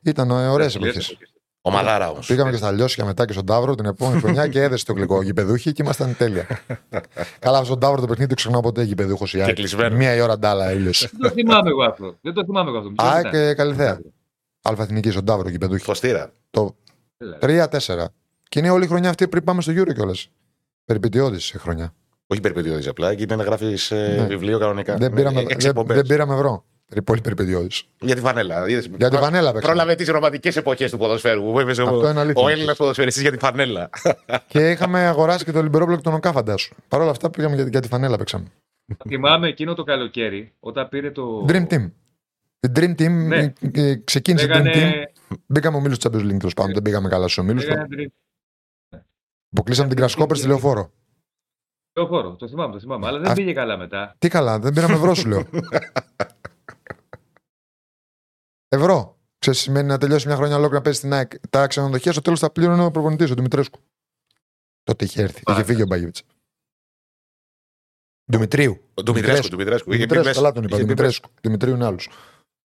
Ήταν 0.01 0.31
ωραίες 0.31 0.75
εποχές. 0.75 1.17
Ομαδάρα 1.61 2.09
όμως. 2.09 2.27
Πήγαμε 2.27 2.51
και 2.51 2.57
στα 2.57 2.71
Λιώσια 2.71 3.05
μετά 3.05 3.25
και 3.25 3.33
στον 3.33 3.45
Ταύρο 3.45 3.75
την 3.75 3.85
επόμενη 3.85 4.19
χρονιά 4.21 4.47
και 4.47 4.61
έδεσε 4.61 4.85
το 4.85 4.93
γλυκό 4.93 5.21
γηπεδούχοι 5.21 5.71
και 5.71 5.81
ήμασταν 5.83 6.15
τέλεια. 6.17 6.47
Καλά, 7.39 7.63
στον 7.63 7.79
Ταύρο 7.79 7.95
το 8.01 8.07
παιχνίδι 8.07 8.25
δεν 8.27 8.35
ξεχνάω 8.35 8.61
ποτέ 8.61 8.83
γηπεδούχος 8.83 9.33
η 9.33 9.41
ΑΕΚ. 9.41 9.55
κλεισμένο. 9.55 9.95
Μία 9.95 10.15
η 10.15 10.21
ώρα 10.21 10.39
ντάλα 10.39 10.71
ήλιο. 10.71 10.91
Δεν 11.11 11.19
το 11.21 11.29
θυμάμαι 11.29 11.69
εγώ 11.69 11.83
αυτό. 11.83 12.17
Δεν 12.21 12.33
το 12.33 12.43
θυμάμαι 12.45 12.69
εγώ 12.69 12.77
αυτό. 12.77 12.89
Ποιος 12.91 13.09
ΑΕΚ 13.09 13.19
ήταν; 13.19 13.31
και 13.31 13.53
Καλυθέα. 13.53 13.99
Αλφα 14.61 14.87
στον 15.11 15.25
Ταύρο 15.25 15.49
γηπεδούχοι. 15.49 15.83
Φωστήρα. 15.83 16.33
Το 16.49 16.75
Έλα. 17.17 17.37
3-4. 17.41 18.05
Και 18.49 18.59
είναι 18.59 18.69
όλη 18.69 18.83
η 18.83 18.87
χρονιά 18.87 19.09
αυτή 19.09 19.27
πριν 19.27 19.43
πάμε 19.43 19.61
στο 19.61 19.71
Euro 19.75 19.93
κιόλας. 19.93 20.29
Περιπετειώδης 20.85 21.53
χρονιά. 21.57 21.93
Όχι 22.27 22.41
περιπετειώδης 22.41 22.87
απλά. 22.87 23.09
Εκεί 23.09 23.23
είναι 23.23 23.35
να 23.35 23.43
γράφει 23.43 23.65
Ναι. 23.89 24.25
βιβλίο 24.27 24.59
κανονικά. 24.59 24.95
Δεν 24.95 25.09
Με 25.11 25.15
πήραμε, 25.15 25.39
έξι 25.41 25.55
δεν, 25.57 25.69
εκπομπές. 25.69 25.95
δεν 25.95 26.05
πήραμε 26.05 26.33
ευρώ. 26.33 26.65
Περι- 26.89 27.03
Πολύ 27.05 27.21
περιπετειώδης. 27.21 27.83
Για 27.99 28.15
τη 28.15 28.21
φανέλα. 28.21 28.69
Είδες, 28.69 28.85
Για 28.85 29.09
τη 29.09 29.15
προ- 29.15 29.23
φανέλα 29.23 29.51
παίξαμε. 29.51 29.73
Πρόλαβε 29.73 29.95
τις 29.95 30.07
ρομαντικές 30.07 30.55
εποχές 30.55 30.91
του 30.91 30.97
ποδοσφαίρου. 30.97 31.41
Που 31.41 31.59
έπαιζε 31.59 31.81
Αυτό 31.81 31.97
ο, 32.05 32.09
είναι 32.09 32.19
αλήθεια. 32.19 32.43
ο 32.43 32.47
Έλληνας 32.49 32.77
ποδοσφαιριστής 32.77 33.21
για 33.21 33.31
τη 33.31 33.37
φανέλα. 33.37 33.89
Και 34.47 34.69
είχαμε 34.69 34.99
αγοράσει 34.99 35.45
και 35.45 35.51
το 35.51 35.61
λιμπερόπλοκ 35.61 36.01
των 36.01 36.13
ΟΚΑ, 36.13 36.31
φαντάσου. 36.31 36.75
Παρ' 36.87 37.01
όλα 37.01 37.09
αυτά 37.11 37.29
πήγαμε 37.29 37.55
για, 37.55 37.67
για 37.67 37.79
τη 37.79 37.87
φανέλα 37.87 38.17
παίξαμε. 38.17 38.45
Θυμάμαι 39.07 39.47
εκείνο 39.47 39.73
το 39.73 39.83
καλοκαίρι 39.83 40.53
όταν 40.59 40.89
πήρε 40.89 41.11
το. 41.11 41.45
Dream 41.49 41.67
Team. 41.67 41.89
Η 42.59 42.67
Dream 42.75 42.95
Team 43.01 43.09
Ναι. 43.27 43.37
ε, 43.37 43.53
ε, 43.73 43.95
ξεκίνησε 44.03 44.45
η 44.45 44.49
Dream 44.51 44.57
Team. 44.57 44.63
Λέγανε. 44.63 45.11
Μπήκαμε 45.45 45.77
ομίλους 45.77 45.97
τη 45.97 46.09
Champions 46.11 46.21
League 46.23 46.37
τέλος 46.37 46.53
πάντων. 46.53 46.73
Δεν 46.73 46.81
πήγαμε 46.81 47.09
καλά 47.09 47.23
στους 47.27 47.37
ομίλους. 47.37 47.65
Λέγανε 49.49 49.57
Dream- 49.57 49.57
Αποκλείσαμε 49.57 49.87
την 49.87 49.97
Κρασκόπερ 49.97 50.37
στη 50.37 50.47
λεωφόρο. 50.47 50.91
Λεωφόρο, 51.97 52.35
το 52.35 52.47
θυμάμαι, 52.47 52.73
το 52.73 52.79
θυμάμαι. 52.79 53.07
Αλλά 53.07 53.19
δεν 53.19 53.31
Α- 53.31 53.33
πήγε 53.33 53.53
καλά 53.53 53.77
μετά. 53.77 54.15
Τι 54.19 54.27
καλά, 54.27 54.59
δεν 54.59 54.73
πήραμε 54.73 54.93
ευρώ, 54.93 55.13
σου 55.13 55.27
λέω. 55.27 55.43
ευρώ. 58.75 59.17
Ξέρεις, 59.39 59.59
σημαίνει 59.59 59.87
να 59.87 59.97
τελειώσει 59.97 60.27
μια 60.27 60.35
χρονιά 60.35 60.53
ολόκληρα 60.55 60.77
να 60.77 60.83
παίζεις 60.83 61.01
στην 61.01 61.13
ΑΕΚ. 61.13 61.31
Τα 61.49 61.67
ξενοδοχεία 61.67 62.11
στο 62.11 62.21
τέλος 62.21 62.39
θα 62.39 62.49
πλήρωνε 62.51 62.83
ο 62.83 62.91
προπονητής, 62.91 63.31
ο 63.31 63.33
Δημητρέσκου. 63.33 63.79
Τότε 64.83 65.05
είχε 65.05 65.21
έρθει. 65.21 65.41
Είχε 65.47 65.63
φύγει 65.63 65.81
ο 65.81 65.85
Μπαγίβιτ. 65.85 66.15
Δημητρίου. 68.31 68.81
Του 68.93 69.13
Δημητρέσκου. 69.13 69.47
Του 69.47 69.55
Δημητρέσκου. 69.57 69.89
Είχε 69.93 70.05
μπει 70.05 70.13
Δημητρέσκου, 70.13 70.27
μέσα. 70.27 70.39
καλά 70.41 70.51
τον 70.51 70.63
είπα. 70.63 70.75
Είχε 70.75 70.85
μπει 70.85 70.93
Δημητρέσκου. 70.93 71.29
Δημητρίου 71.41 71.73
είναι 71.73 71.85
άλλος. 71.85 72.09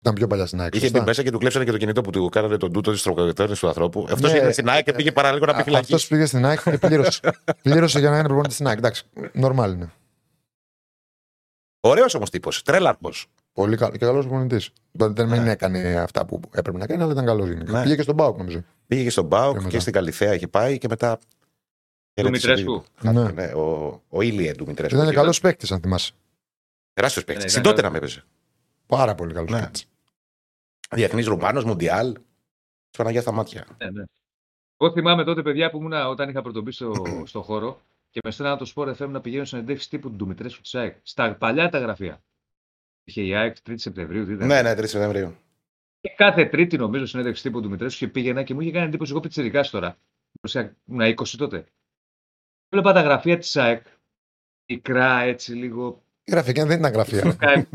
Ήταν 0.00 0.14
πιο 0.14 0.26
παλιά 0.26 0.46
στην 0.46 0.60
ΑΕΚ. 0.60 0.74
Είχε 0.74 0.84
μπει 0.84 0.90
σωστά; 0.90 1.04
μέσα 1.06 1.22
και 1.22 1.30
του 1.30 1.38
κλέψανε 1.38 1.64
και 1.64 1.70
το 1.70 1.76
κινητό 1.76 2.00
που 2.00 2.10
του 2.10 2.28
κάνανε 2.28 2.56
τον 2.56 2.72
τούτο 2.72 2.92
της 2.92 3.02
τροκοκρατέρνη 3.02 3.56
του 3.56 3.66
ανθρώπου. 3.68 4.06
Αυτός 4.10 4.32
Ναι. 4.32 4.38
είναι 4.38 4.52
στην 4.52 4.68
ΑΕΚ 4.68 4.84
και 4.84 4.92
πήγε 4.92 5.12
παραλίγο 5.12 5.46
να 5.46 5.54
πει 5.54 5.62
φυλακή. 5.62 5.84
Αυτός 5.84 6.06
πήγε 6.08 6.24
στην 6.26 6.44
ΑΕΚ 6.44 6.62
και 6.62 6.78
πλήρωσε. 6.78 7.20
πλήρωσε 7.62 7.98
για 7.98 8.10
να 8.10 8.16
είναι 8.18 8.26
προπονητή 8.26 8.54
στην 8.54 8.66
ΑΕΚ. 8.66 8.78
Εντάξει, 8.78 9.04
νορμάλ 9.32 9.72
είναι. 9.72 9.92
Ωραίος 11.80 12.14
όμως 12.14 12.30
τύπος. 12.30 12.62
Τρέλαρχο. 12.62 13.10
Πολύ 13.52 13.76
καλό 13.76 13.92
και 13.92 13.98
καλός 13.98 14.26
προπονητής. 14.26 14.70
Δεν 14.92 15.12
Ναι. 15.28 15.38
μην 15.38 15.46
έκανε 15.46 15.94
αυτά 16.00 16.26
που 16.26 16.40
έπρεπε 16.52 16.78
να 16.78 16.86
κάνει, 16.86 17.02
αλλά 17.02 17.12
ήταν 17.12 17.24
καλός 17.24 17.48
γενικά. 17.48 17.72
Ναι. 17.72 17.82
Πήγε 17.82 17.96
και 17.96 18.02
στον 18.02 18.14
Μπάουκ, 18.14 18.36
νομίζω. 18.38 18.64
Πήγε 18.86 19.02
και 19.02 19.10
στον 19.10 19.24
Μπάουκ 19.24 19.52
Και 19.52 19.58
μετά. 19.58 19.68
και 19.70 19.78
στην 19.80 19.92
Καλυθέα 19.92 20.34
είχε 20.34 20.46
πάει 20.48 20.78
και 20.78 20.88
μετά. 20.88 21.18
Του 22.14 22.30
Μητρέσκου. 22.30 22.84
Χάθηκε, 23.02 23.22
Ναι. 23.22 23.30
ναι, 23.46 23.52
ο, 23.52 24.00
ο 24.08 24.22
Ήλιε 24.22 24.54
του 24.54 24.66
Μητρέσκου. 24.66 24.94
Ήταν 24.96 25.06
Εκεί 25.08 25.16
καλός 25.16 25.40
παίκτης, 25.40 25.72
αν 25.72 25.80
θυμάσαι. 25.80 26.12
Τεράστιος 26.92 27.24
Ναι, 27.24 27.32
παίκτη. 27.34 27.40
ήταν 27.40 27.50
Στην 27.50 27.62
τότε 27.62 27.82
καλός. 27.82 27.92
να 27.92 27.98
με 28.00 28.06
έπαιζε. 28.06 28.24
Πάρα 28.90 29.14
πολύ 29.14 29.34
καλό 29.34 29.46
Ναι. 29.50 29.60
παίκτη. 29.60 29.84
Διεθνής 30.90 31.26
Ρουμάνος, 31.26 31.64
Μουντιάλ. 31.64 32.12
Τη 32.90 32.96
Παναγία 32.98 33.20
στα 33.20 33.32
μάτια. 33.32 33.66
Ναι, 33.78 33.90
ναι. 33.90 34.04
Εγώ 34.76 34.92
θυμάμαι 34.92 35.24
τότε, 35.24 35.42
παιδιά, 35.42 35.70
που 35.70 35.76
ήμουν 35.76 35.92
όταν 35.92 36.28
είχα 36.28 36.42
πρωτομπεί 36.42 36.72
στο, 36.72 36.92
στο 37.30 37.42
χώρο 37.42 37.80
και 38.10 38.20
με 38.24 38.30
στέλνανε 38.30 38.58
το 38.58 38.64
σπορ 38.64 38.94
FM 38.98 39.08
να 39.08 39.20
πηγαίνω 39.20 39.44
συνεντεύξεις 39.44 39.88
τύπου 39.88 40.08
του 40.10 40.16
Ντουμητρέσου 40.16 40.60
της 40.60 40.74
ΑΕΚ. 40.74 40.96
Στα 41.02 41.34
παλιά 41.36 41.68
τα 41.68 41.78
γραφεία. 41.78 42.22
Είχε 43.04 43.22
η 43.22 43.34
ΑΕΚ 43.34 43.56
3η 43.68 43.74
Σεπτεμβρίου, 43.76 44.24
τι 44.26 44.32
ήταν. 44.32 44.46
Ναι, 44.46 44.62
ναι, 44.62 44.72
3 44.74 44.86
Σεπτεμβρίου. 44.88 45.36
Και 46.00 46.10
κάθε 46.16 46.44
Τρίτη, 46.46 46.76
νομίζω, 46.76 47.06
συνέντευξη 47.06 47.42
τύπου 47.42 47.56
του 47.60 47.66
Δημητρέσου 47.66 47.98
και 47.98 48.08
πήγαινα 48.08 48.42
και 48.42 48.54
μου 48.54 48.60
είχε 48.60 48.70
κάνει 48.70 48.86
εντύπωση. 48.86 49.10
Εγώ 49.12 49.20
πιτσιρικάς 49.20 49.70
τώρα. 49.70 49.96
Μπροστά- 50.40 50.76
Ήμουν 50.86 51.00
20 51.00 51.36
τότε. 51.38 51.64
Βλέπα 52.68 52.92
τα 52.92 53.00
γραφεία 53.00 53.38
της 53.38 53.56
ΑΕΚ. 53.56 53.86
Μικρά, 54.66 55.20
έτσι 55.20 55.52
λίγο. 55.52 56.02
Η 56.24 56.30
γραφική 56.30 56.62
δεν 56.62 56.78
ήταν 56.78 56.92
γραφεία. 56.92 57.36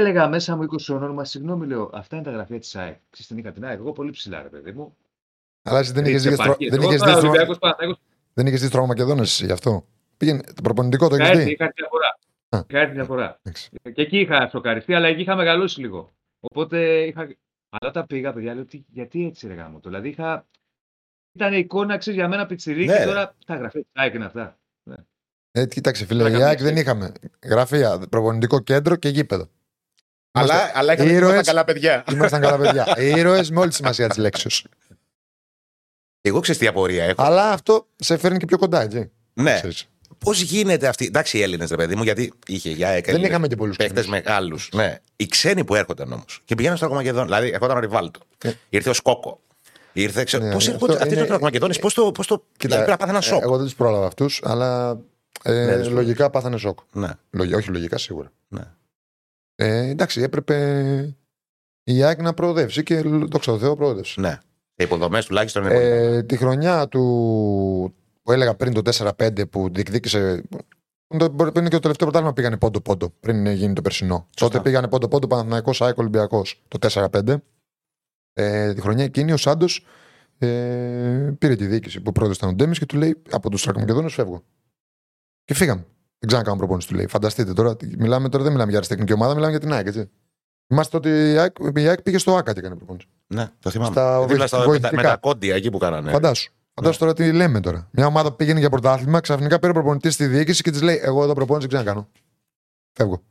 Έλεγα 0.00 0.28
μέσα 0.28 0.56
μου 0.56 0.62
20 0.62 0.76
χρονών, 0.80 1.12
μα 1.12 1.24
συγγνώμη, 1.24 1.66
λέω, 1.66 1.90
αυτά 1.92 2.16
είναι 2.16 2.24
τα 2.24 2.30
γραφεία 2.30 2.58
της 2.58 2.76
ΑΕΚ. 2.76 2.96
Ξέρεις 3.10 3.26
την 3.26 3.38
είχα 3.38 3.52
την 3.52 3.64
ΑΕΚ, 3.64 3.78
εγώ 3.78 3.92
πολύ 3.92 4.10
ψηλά, 4.10 4.42
ρε 4.42 4.48
παιδί 4.48 4.72
μου. 4.72 4.96
Αλλά 5.62 5.78
εσύ 5.78 5.92
δεν 5.92 6.04
είχες 6.04 6.22
Τρίτης 6.22 6.36
δει 6.38 6.42
στρο- 6.42 6.46
επαρχίας. 6.46 6.70
δεν 6.70 6.80
Εγώ 6.80 6.88
είχες 6.88 7.00
τώρα 7.00 7.12
δει 7.12 7.18
στρο- 7.18 7.30
Ολυμπιακός 7.30 7.58
Παναθηναϊκός, 7.58 8.00
δεν 8.34 8.46
είχες 8.46 8.60
δει 8.60 8.66
Στρογμακεδόνε 8.66 9.20
εσύ 9.20 9.44
γι' 9.46 9.52
αυτό; 9.52 9.86
Πήγαινε 10.16 10.42
το 10.54 10.62
προπονητικό 10.62 11.08
το 11.08 11.14
Είχα 11.14 11.24
έχει 11.24 11.32
έρθει, 11.32 11.44
δει. 11.44 11.52
είχα 11.52 11.64
έρθει 11.64 11.76
διαφορά. 11.80 12.18
Α. 12.48 12.64
Είχα 12.68 12.78
έρθει 12.80 12.94
διαφορά. 12.94 13.38
Εντάξει. 13.42 13.70
Και 13.92 14.02
εκεί 14.02 14.18
είχα 14.18 14.48
σοκαριστεί, 14.48 14.94
αλλά 14.94 15.06
εκεί 15.08 15.20
είχα 15.20 15.36
μεγαλώσει 15.36 15.80
λίγο. 15.80 16.12
Οπότε 16.40 17.00
είχα. 17.06 17.20
Αλλά 17.68 17.88
όταν 17.90 18.06
πήγα, 18.06 18.32
παιδιά, 18.32 18.54
λέω 18.54 18.64
τι, 18.64 18.84
γιατί 18.92 19.26
έτσι 19.26 19.46
ρε 19.46 19.54
γάμο. 19.54 19.80
το. 19.80 19.88
Δηλαδή 19.88 20.08
είχα. 20.08 20.46
Ήταν 21.32 21.52
εικόνα, 21.54 21.96
ξέρεις 21.96 22.18
για 22.18 22.28
μένα 22.28 22.46
πιτσιρίκι 22.46 22.86
Ναι, 22.86 22.92
και 22.92 22.98
ρε. 22.98 23.04
τώρα 23.04 23.34
τα 23.46 23.56
γραφεία 23.56 23.80
της 23.80 23.90
ΑΕΚ 23.94 24.14
είναι 24.14 24.24
αυτά. 24.24 24.58
Ε, 25.52 25.66
κοίταξε, 25.66 26.06
φίλε, 26.06 26.22
Τώρα 26.22 26.38
η 26.38 26.42
ΑΕΚ 26.42 26.56
καμία 26.56 26.72
δεν 26.72 26.82
είχαμε 26.82 27.12
γραφεία, 27.44 27.98
προπονητικό 28.10 28.60
κέντρο 28.60 28.96
και 28.96 29.08
γήπεδο. 29.08 29.48
Αλλά, 30.32 30.70
αλλά 30.74 30.92
είχαμε 30.92 31.10
ήρωες. 31.10 31.30
ήρωες... 31.30 31.46
καλά 31.46 31.64
παιδιά. 31.64 32.04
Ήμασταν 32.12 32.40
καλά 32.40 32.58
παιδιά. 32.58 32.98
Ήρωες 32.98 33.50
με 33.50 33.60
όλη 33.60 33.68
τη 33.68 33.74
σημασία 33.74 34.08
της 34.08 34.16
λέξης. 34.16 34.64
Εγώ 36.20 36.40
ξέρω 36.40 36.58
τι 36.58 36.66
απορία 36.66 37.04
έχω. 37.04 37.22
Αλλά 37.22 37.50
αυτό 37.50 37.86
σε 37.96 38.16
φέρνει 38.16 38.38
και 38.38 38.44
πιο 38.46 38.58
κοντά, 38.58 38.82
έτσι. 38.82 39.10
ναι. 39.32 39.54
Ξέρεις. 39.54 39.88
Πώς 40.18 40.40
γίνεται 40.40 40.86
αυτή. 40.86 41.04
Εντάξει, 41.04 41.38
οι 41.38 41.42
Έλληνες, 41.42 41.70
ρε 41.70 41.76
παιδί 41.76 41.94
μου, 41.94 42.02
γιατί 42.02 42.32
είχε 42.46 42.70
για 42.70 42.88
ΑΕΚ. 42.88 43.04
Δεν 43.10 43.24
είχαμε 43.24 43.48
και 43.48 43.56
πολλούς 43.56 43.76
παίχτε 43.76 44.04
μεγάλου. 44.08 44.58
Ναι. 44.72 44.98
Οι 45.16 45.26
ξένοι 45.26 45.64
που 45.64 45.74
έρχονταν 45.74 46.12
όμως 46.12 46.40
και 46.44 46.54
πηγαίναν 46.54 46.76
στο 46.76 46.88
Μακεδόν. 46.92 47.24
Δηλαδή, 47.24 47.48
ερχόταν 47.50 47.76
ο 47.76 47.80
Ριβάλτο. 47.80 48.20
Ε. 48.44 48.50
Ήρθε 48.68 48.90
ο 48.90 48.92
Σκόκο. 48.92 49.40
Ήρθε. 49.92 50.24
Ξέρω... 50.24 50.44
Ναι, 50.44 50.52
πώς 50.52 50.62
αυτό 50.68 50.72
έρχονται 50.74 51.02
αυτοί 51.02 51.14
είναι- 51.14 51.36
οι 51.36 51.38
Μακεδόνε, 51.40 51.74
πώς 51.74 51.94
το. 51.94 52.12
Πώς 52.12 52.26
το... 52.26 52.44
Δηλαδή, 52.58 52.82
πρέπει 52.84 52.90
να 52.90 52.96
πάθει 52.96 53.10
ένα 53.10 53.20
σοκ. 53.20 53.42
Εγώ 53.42 53.56
δεν 53.56 53.64
τους 53.64 53.74
πρόλαβα 53.74 54.06
αυτούς, 54.06 54.40
αλλά 54.44 54.98
ε, 55.42 55.52
Ναι, 55.52 55.64
δεν 55.66 55.78
τους 55.82 55.92
λογικά 55.92 56.30
πάθανε 56.30 56.56
σοκ. 56.56 56.78
Ναι. 56.92 57.08
Λογι- 57.30 57.54
όχι 57.54 57.70
λογικά, 57.70 57.98
σίγουρα. 57.98 58.32
Ναι. 58.48 58.62
Ε, 59.62 59.88
εντάξει, 59.88 60.22
έπρεπε 60.22 61.16
η 61.84 62.02
ΑΕΚ 62.02 62.20
να 62.22 62.34
προοδεύσει 62.34 62.82
και 62.82 63.00
δόξα 63.02 63.52
τω 63.52 63.58
Θεώ 63.58 63.76
προόδευσε. 63.76 64.20
ναι. 64.20 64.38
Οι 64.74 64.84
υποδομές 64.84 65.26
τουλάχιστον 65.26 65.62
είναι 65.62 65.72
πολύ 65.74 65.84
καλές. 65.88 66.16
Ε, 66.16 66.22
τη 66.22 66.36
χρονιά 66.36 66.88
του 66.88 67.00
που 68.22 68.32
έλεγα 68.32 68.54
πριν 68.54 68.72
το 68.72 68.82
4-5 68.82 69.46
που 69.50 69.68
διεκδίκησε. 69.72 70.42
το- 71.18 71.30
Πριν 71.30 71.52
και 71.64 71.70
το 71.70 71.78
τελευταίο 71.78 71.92
πρωτάθλημα 71.92 72.32
πήγανε 72.32 72.56
πόντο-πόντο 72.56 73.10
πριν 73.20 73.46
γίνει 73.46 73.72
το 73.74 73.82
περσινό. 73.82 74.28
Τότε 74.36 74.60
πήγανε 74.60 74.88
πόντο-πόντο 74.88 75.26
Παναθηναϊκός 75.26 75.82
ΑΕΚ 75.82 75.98
Ολυμπιακός 75.98 76.62
το 76.68 76.78
4-5. 76.78 77.42
Ε, 78.32 78.74
τη 78.74 78.80
χρονιά 78.80 79.04
εκείνη 79.04 79.32
ο 79.32 79.36
Σάντος 79.36 79.86
ε, 80.38 81.32
πήρε 81.38 81.56
τη 81.56 81.66
διοίκηση 81.66 82.00
που 82.00 82.12
πρόεδρε 82.12 82.36
ήταν 82.36 82.48
ο 82.48 82.52
Ντέμις 82.52 82.78
και 82.78 82.86
του 82.86 82.96
λέει: 82.96 83.22
Από 83.30 83.50
τους 83.50 83.62
Τρακομακεδόνες 83.62 84.12
φεύγω. 84.14 84.42
Και 85.44 85.54
φύγαμε. 85.54 85.86
Δεν 86.20 86.28
ξανακάνω 86.28 86.56
προπόνηση, 86.56 86.88
του 86.88 86.94
λέει. 86.94 87.06
Φανταστείτε 87.06 87.52
τώρα, 87.52 87.76
μιλάμε, 87.98 88.28
τώρα 88.28 88.42
δεν 88.42 88.52
μιλάμε 88.52 88.68
για 88.70 88.78
αριστεχνική 88.78 89.12
ομάδα, 89.12 89.34
μιλάμε 89.34 89.50
για 89.50 89.60
την 89.60 89.72
ΑΕΚ, 89.72 89.86
έτσι. 89.86 90.10
Θυμάστε 90.66 90.96
ότι 90.96 91.08
η 91.08 91.38
ΑΕΚ, 91.38 91.56
η 91.76 91.88
ΑΕΚ 91.88 92.02
πήγε 92.02 92.18
στο 92.18 92.36
ΑΚΑ 92.36 92.52
και 92.52 92.58
έκανε 92.58 92.74
προπόνηση. 92.74 93.06
Ναι, 93.26 93.48
το 93.60 93.70
θυμάμαι. 93.70 93.90
στα 93.90 94.26
Δίπλα 94.26 94.46
στα, 94.46 94.58
με, 94.58 94.64
βοηθητικά. 94.64 94.96
τα, 94.96 95.02
με 95.02 95.08
τα 95.08 95.16
κόντια 95.16 95.54
εκεί 95.54 95.70
που 95.70 95.78
κάνανε. 95.78 96.10
Φαντάσου. 96.10 96.52
Φαντάσου 96.74 96.98
τώρα 96.98 97.14
τι 97.14 97.32
λέμε 97.32 97.60
τώρα. 97.60 97.88
Μια 97.90 98.06
ομάδα 98.06 98.30
που 98.30 98.36
πήγαινε 98.36 98.58
για 98.58 98.70
πρωτάθλημα, 98.70 99.20
ξαφνικά 99.20 99.58
πήρε 99.58 99.72
προπονητή 99.72 100.10
στη 100.10 100.26
διοίκηση 100.26 100.62
και 100.62 100.70
της 100.70 100.82
λέει: 100.82 101.00
Εγώ 101.02 101.22
εδώ 101.22 101.32
προπόνηση 101.32 101.68
δεν 101.68 101.78
ξανακάνω. 101.78 102.08
Φεύγω. 102.92 103.22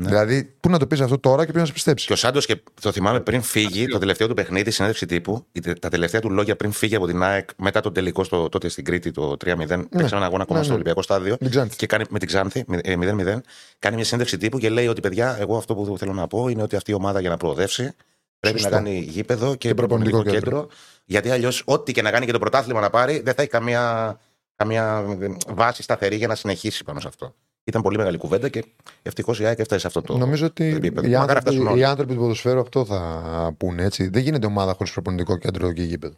Ναι. 0.00 0.08
Δηλαδή, 0.08 0.44
πού 0.60 0.70
να 0.70 0.78
το 0.78 0.86
πεις 0.86 1.00
αυτό 1.00 1.18
τώρα 1.18 1.36
και 1.38 1.44
πρέπει 1.44 1.58
να 1.58 1.64
σε 1.66 1.72
πιστέψει; 1.72 2.06
Και 2.06 2.12
ο 2.12 2.16
Σάντος, 2.16 2.46
και 2.46 2.60
το 2.80 2.92
θυμάμαι 2.92 3.20
πριν 3.20 3.42
φύγει, 3.42 3.86
το 3.86 3.98
τελευταίο 3.98 4.28
του 4.28 4.34
παιχνίδι, 4.34 4.70
συνέντευξη 4.70 5.06
τύπου, 5.06 5.46
η- 5.52 5.60
τα 5.60 5.88
τελευταία 5.88 6.20
του 6.20 6.30
λόγια 6.30 6.56
πριν 6.56 6.72
φύγει 6.72 6.94
από 6.94 7.06
την 7.06 7.22
ΑΕΚ 7.22 7.48
μετά 7.56 7.80
τον 7.80 7.92
τελικό 7.92 8.24
στο, 8.24 8.48
τότε 8.48 8.68
στην 8.68 8.84
Κρήτη 8.84 9.10
το 9.10 9.36
3-0. 9.44 9.66
Παίξαμε 9.66 10.16
ένα 10.16 10.24
αγώνα 10.26 10.42
ακόμα 10.42 10.58
Ναι, 10.58 10.64
στο 10.64 10.68
ναι. 10.68 10.72
Ολυμπιακό 10.74 11.02
στάδιο. 11.02 11.36
Δεν 11.40 11.50
ξέρει. 11.50 11.68
Και 11.76 11.86
κάνει 11.86 12.04
με 12.10 12.18
την 12.18 12.28
Ξάνθη, 12.28 12.64
με- 12.66 12.80
ε, 12.82 12.96
0-0, 12.96 13.40
κάνει 13.78 13.94
μια 13.96 14.04
συνέντευξη 14.04 14.36
τύπου 14.38 14.58
και 14.58 14.70
λέει 14.70 14.86
ότι 14.86 15.00
παιδιά, 15.00 15.36
εγώ 15.40 15.56
αυτό 15.56 15.74
που 15.74 15.98
θέλω 15.98 16.12
να 16.12 16.26
πω 16.26 16.48
είναι 16.48 16.62
ότι 16.62 16.76
αυτή 16.76 16.90
η 16.90 16.94
ομάδα 16.94 17.20
για 17.20 17.30
να 17.30 17.36
προοδεύσει 17.36 17.92
πρέπει 18.40 18.58
Σωστό. 18.58 18.74
να 18.74 18.82
κάνει 18.82 18.98
γήπεδο 19.08 19.54
και, 19.54 19.68
Και 19.68 19.74
προπονητικό 19.74 20.16
προπονητικό 20.16 20.50
κέντρο. 20.50 20.68
Γιατί 21.04 21.30
αλλιώς, 21.30 21.62
ό,τι 21.64 21.92
και 21.92 22.02
να 22.02 22.10
κάνει 22.10 22.26
και 22.26 22.32
το 22.32 22.38
πρωτάθλημα 22.38 22.80
να 22.80 22.90
πάρει, 22.90 23.20
δεν 23.20 23.34
θα 23.34 23.42
έχει 23.42 23.50
καμία, 23.50 24.16
καμία 24.56 25.04
βάση 25.48 25.82
σταθερή 25.82 26.16
για 26.16 26.26
να 26.28 26.34
συνεχίσει 26.34 26.84
πάνω 26.84 27.00
σε 27.00 27.08
αυτό. 27.08 27.34
Ήταν 27.64 27.82
πολύ 27.82 27.96
μεγάλη 27.96 28.16
κουβέντα 28.16 28.48
και 28.48 28.64
ευτυχώς 29.02 29.40
η 29.40 29.44
ΑΕΚ 29.44 29.58
έφτασε 29.58 29.80
σε 29.80 29.86
αυτό 29.86 30.02
το. 30.02 30.18
Νομίζω 30.18 30.46
ότι 30.46 30.64
επίπεδο. 30.64 31.06
οι 31.08 31.10
Μακάρι 31.10 31.12
να 31.12 31.20
άνθρωποι, 31.20 31.40
φτάσουν 31.40 31.66
όλοι. 31.66 31.80
οι 31.80 31.84
άνθρωποι 31.84 32.12
του 32.14 32.20
ποδοσφαίρου 32.20 32.60
αυτό 32.60 32.84
θα 32.84 33.54
πούνε 33.56 33.82
έτσι. 33.82 34.08
Δεν 34.08 34.22
γίνεται 34.22 34.46
ομάδα 34.46 34.72
χωρίς 34.74 34.92
προπονητικό 34.92 35.36
κέντρο 35.36 35.72
και 35.72 35.82
γήπεδο. 35.82 36.14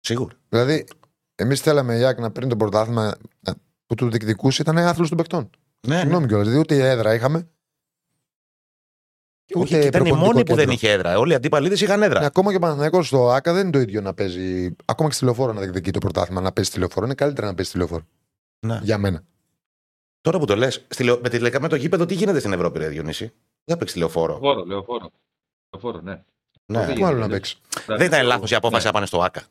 Σίγουρα. 0.00 0.34
Δηλαδή, 0.48 0.84
εμείς 1.34 1.60
θέλαμε 1.60 1.96
η 1.96 2.04
ΑΕΚ 2.04 2.18
να 2.18 2.30
πριν 2.30 2.48
το 2.48 2.56
πρωτάθλημα 2.56 3.14
ε, 3.42 3.52
που 3.86 3.94
τους 3.94 4.08
διεκδικούσε 4.08 4.62
ήταν 4.62 4.78
άθλος 4.78 5.08
των 5.08 5.16
παιχτών. 5.16 5.50
Ναι, 5.86 5.94
ναι. 5.94 6.00
Συγγνώμη 6.00 6.26
κιόλας. 6.26 6.46
Δηλαδή, 6.46 6.62
ούτε 6.62 6.90
έδρα 6.90 7.14
είχαμε. 7.14 7.48
Όχι, 9.54 9.68
και 9.68 9.78
ήταν 9.78 10.04
οι 10.04 10.08
προπονητικό 10.08 10.32
μόνοι 10.32 10.44
που 10.44 10.54
δεν 10.54 10.56
κέντρο. 10.56 10.72
είχε 10.72 10.90
έδρα. 10.90 11.18
Όλοι 11.18 11.32
οι 11.32 11.34
αντίπαλοι 11.34 11.72
είχαν 11.72 12.02
έδρα. 12.02 12.20
Ναι, 12.20 12.26
ακόμα 12.26 12.50
και 12.50 12.56
ο 12.56 12.60
Παναθηναϊκός 12.60 13.06
στο 13.06 13.30
ΑΚΑ 13.30 13.52
δεν 13.52 13.62
είναι 13.62 13.70
το 13.70 13.78
ίδιο 13.78 14.00
να 14.00 14.14
παίζει. 14.14 14.76
Ακόμα 14.84 15.08
και 15.08 15.14
στη 15.14 15.24
λεωφόρο 15.24 15.52
να 15.52 15.60
διεκδικεί 15.60 15.90
το 15.90 15.98
πρωτάθλημα, 15.98 16.40
να 16.40 16.52
παίζει 16.52 16.70
στη 16.70 16.78
λεωφόρο. 16.78 17.06
Είναι 17.06 17.14
καλύτερα 17.14 17.46
να 17.46 17.54
παίζει 17.54 17.70
στη 17.70 17.78
λεωφόρο. 17.78 18.04
Ναι. 18.66 18.80
Για 18.82 18.98
μένα. 18.98 19.24
Τώρα 20.24 20.38
που 20.38 20.44
το 20.44 20.56
λες, 20.56 20.86
με, 21.22 21.28
τη, 21.28 21.58
με 21.60 21.68
το 21.68 21.76
γήπεδο 21.76 22.06
τι 22.06 22.14
γίνεται 22.14 22.38
στην 22.38 22.52
Ευρώπη, 22.52 22.78
Ρε 22.78 22.88
Διονύση; 22.88 23.32
Δεν 23.64 23.78
παίξει 23.78 23.94
τηλεοφόρο. 23.94 24.32
Λεωφόρο, 24.42 24.64
λεωφόρο. 24.64 25.10
Λεωφόρο, 25.72 26.00
ναι. 26.02 26.22
Ναι. 26.66 26.86
Δεν 26.86 26.94
Πού 26.94 27.04
άλλο 27.04 27.14
να 27.18 27.20
γίνεται. 27.20 27.32
παίξεις; 27.34 27.60
Δεν 27.86 28.06
ήταν 28.06 28.26
λάθος 28.26 28.50
η 28.50 28.54
απόφαση 28.54 28.80
Ναι. 28.82 28.86
να 28.86 28.92
πάνε 28.92 29.06
στο 29.06 29.22
ΑΚΑ. 29.22 29.42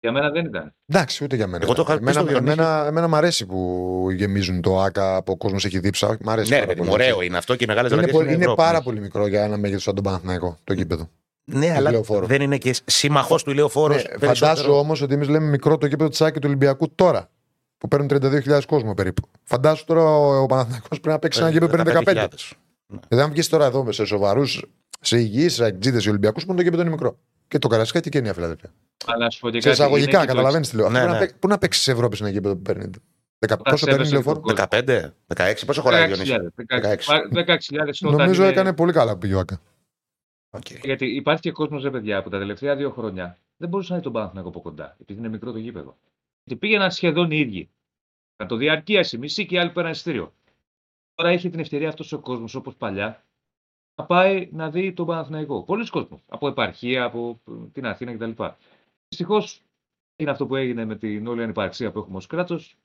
Για 0.00 0.12
μένα 0.12 0.30
δεν 0.30 0.44
ήταν. 0.44 0.74
Εντάξει, 0.86 1.24
ούτε 1.24 1.36
για 1.36 1.46
μένα. 1.46 1.64
Εγώ 1.64 1.74
το 1.74 1.82
είχα 1.82 1.92
πει 1.92 1.98
εμένα, 2.02 2.18
στο 2.20 2.28
Διονύση. 2.28 2.52
εμένα, 2.52 2.86
εμένα 2.86 3.08
μ' 3.08 3.14
αρέσει 3.14 3.46
που 3.46 4.06
γεμίζουν 4.10 4.60
το 4.60 4.80
ΑΚΑ 4.80 5.16
από 5.16 5.32
ο 5.32 5.36
κόσμος 5.36 5.64
έχει 5.64 5.78
δίψα. 5.78 6.16
Μ' 6.20 6.30
αρέσει 6.30 6.50
Ναι, 6.50 6.58
πάρα 6.58 6.66
ρε, 6.72 6.74
παιδί 6.74 6.88
πολύ. 6.88 7.02
μου, 7.02 7.04
ωραίο 7.10 7.22
είναι 7.22 7.36
αυτό 7.36 7.56
και 7.56 7.64
οι 7.64 7.66
μεγάλες 7.66 7.90
Είναι, 7.92 8.00
δωρεέ. 8.00 8.14
πολύ- 8.16 8.32
είναι 8.34 8.54
πάρα 8.54 8.82
πολύ 8.82 9.00
μικρό 9.00 9.26
για 9.26 9.42
ένα 9.44 9.56
μέγεθος 9.56 9.82
σαν 9.82 9.94
τον 9.94 10.04
Παναθηναϊκό 10.04 10.56
το 10.64 10.72
γήπεδο. 10.72 11.08
Ναι, 11.44 11.74
αλλά 11.76 11.90
Λεωφόρο. 11.90 12.26
δεν 12.26 12.42
είναι 12.42 12.58
και 12.58 12.74
σύμμαχος 12.84 13.42
του 13.42 13.50
ηλεοφόρο. 13.50 13.94
Ναι, 13.94 14.26
φαντάζομαι 14.26 14.76
όμως 14.76 15.00
ότι 15.00 15.14
εμείς 15.14 15.28
λέμε 15.28 15.46
μικρό 15.48 15.78
το 15.78 15.86
γήπεδο 15.86 16.10
της 16.10 16.20
Άκη 16.20 16.38
του 16.38 16.46
Ολυμπιακού 16.46 16.94
τώρα. 16.94 17.28
Που 17.84 17.90
παίρνουν 17.90 18.08
32.000 18.12 18.60
κόσμο 18.66 18.94
περίπου. 18.94 19.28
Φαντάσου 19.42 19.84
τώρα 19.84 20.02
ο, 20.02 20.42
ο 20.42 20.46
Παναθηναϊκός 20.46 20.88
πρέπει 20.88 21.08
να 21.08 21.18
παίξει 21.18 21.40
ένα 21.40 21.50
γήπεδο 21.50 21.76
που 21.76 21.82
παίρνει 21.82 22.02
15. 22.06 22.26
Δηλαδή, 23.08 23.26
αν 23.26 23.30
βγεις 23.30 23.48
τώρα 23.48 23.64
εδώ 23.64 23.92
σε 23.92 24.04
σοβαρούς, 24.04 24.64
σε 25.00 25.18
υγιείς 25.18 25.60
ΑΕΚτζήδες, 25.60 26.08
Ολυμπιακούς, 26.08 26.46
που 26.46 26.54
το 26.54 26.62
γήπεδο 26.62 26.82
είναι 26.82 26.90
μικρό. 26.90 27.18
Και 27.48 27.58
το 27.58 27.68
Καραϊσκάκη 27.68 28.08
και 28.08 28.18
η 28.18 28.20
Νέα 28.20 28.32
Φιλαδέλφια. 28.34 28.70
Αλλά 29.06 29.30
σου 29.30 29.40
πω 29.40 29.50
και 29.50 29.60
Σε 29.60 29.68
κάτι, 29.68 29.80
είναι 29.82 29.88
εισαγωγικά, 29.90 30.20
και 30.20 30.26
το 30.26 30.32
καταλαβαίνεις 30.32 30.68
τι 30.68 30.76
λέω. 30.76 30.88
Ναι, 30.90 31.00
Πού 31.00 31.06
να 31.06 31.12
ναι. 31.12 31.18
παί- 31.18 31.34
Πού 31.38 31.48
να 31.48 31.58
παίξεις 31.58 31.82
σε 31.82 31.92
Ευρώπη 31.92 32.16
σε 32.16 32.22
ένα 32.22 32.32
γήπεδο 32.32 32.54
που 32.56 32.62
παίρνει. 32.62 32.84
10, 32.90 32.90
Όταν 33.42 33.58
πόσο 33.62 33.84
παίρνει 33.86 34.06
σέβεσαι 34.06 34.12
λεωφόρο; 34.12 34.40
τον 34.40 34.42
κόσμο. 34.42 34.66
15, 34.70 35.12
16, 35.36 35.62
πόσο 35.66 35.80
χωράει 35.82 36.02
ο 36.02 36.06
Διονύση. 36.06 36.34
16.000. 36.68 36.96
16.000 37.34 38.06
όταν 38.06 38.16
Νομίζω 38.18 38.42
είναι- 38.42 38.52
έκανε 38.52 38.72
πολύ 38.72 38.92
καλά 38.92 39.12
που 39.12 39.18
πήγε 39.18 39.34
ΟΑΚΑ. 39.34 39.60
Οκ. 40.50 40.70
Γιατί 40.82 41.06
υπάρχει 41.06 41.40
και 41.40 41.50
κόσμος, 41.52 41.82
ρε 41.82 41.90
παιδιά, 41.90 42.22
που 42.22 42.28
τα 42.28 42.38
τελευταία 42.38 42.76
δύο 42.76 42.90
χρόνια 42.90 43.38
δεν 43.56 43.68
μπορούσε 43.68 43.92
να 43.92 43.98
δει 43.98 44.04
τον 44.04 44.12
Παναθηναϊκό 44.12 44.48
από 44.48 44.60
κοντά, 44.60 44.96
επειδή 45.00 45.18
είναι 45.18 45.28
μικρό 45.28 45.52
το 45.52 45.58
γήπεδο. 45.58 45.96
Και 46.44 46.56
πήγαιναν 46.56 46.90
σχεδόν 46.90 47.30
οι 47.30 47.38
ίδιοι. 47.38 47.70
Να 48.42 48.46
το 48.46 48.56
διαρκείασει 48.56 49.18
μισή 49.18 49.46
και 49.46 49.54
οι 49.54 49.58
άλλοι 49.58 49.72
πέραν 49.72 49.90
εισιτήριο. 49.90 50.34
Τώρα 51.14 51.30
έχει 51.30 51.50
την 51.50 51.60
ευκαιρία 51.60 51.88
αυτός 51.88 52.12
ο 52.12 52.20
κόσμος, 52.20 52.54
όπως 52.54 52.76
παλιά, 52.76 53.24
να 53.94 54.06
πάει 54.06 54.48
να 54.52 54.70
δει 54.70 54.92
τον 54.92 55.06
Παναθηναϊκό. 55.06 55.62
Πολλοί 55.62 55.88
κόσμοι. 55.88 56.22
Από 56.28 56.48
επαρχία, 56.48 57.04
από 57.04 57.40
ε, 57.48 57.52
την 57.72 57.86
Αθήνα 57.86 58.14
κτλ. 58.14 58.44
Δυστυχώς 59.08 59.62
είναι 60.16 60.30
αυτό 60.30 60.46
που 60.46 60.56
έγινε 60.56 60.84
με 60.84 60.96
την 60.96 61.26
όλη 61.26 61.42
ανυπαρξία 61.42 61.92
που 61.92 61.98
έχουμε 61.98 62.16
ως 62.16 62.26
κράτος. 62.26 62.76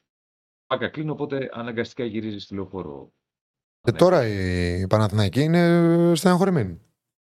Πάκα 0.66 0.88
κλείνει, 0.88 1.10
οπότε 1.10 1.50
αναγκαστικά 1.54 2.04
γυρίζει 2.04 2.40
στη 2.40 2.54
λεωφόρο. 2.54 3.12
Και 3.82 3.92
τώρα 3.92 4.28
οι 4.28 4.88
Παναθηναϊκοί 4.88 5.42
είναι 5.42 6.16
στεναχωρημένοι. 6.16 6.82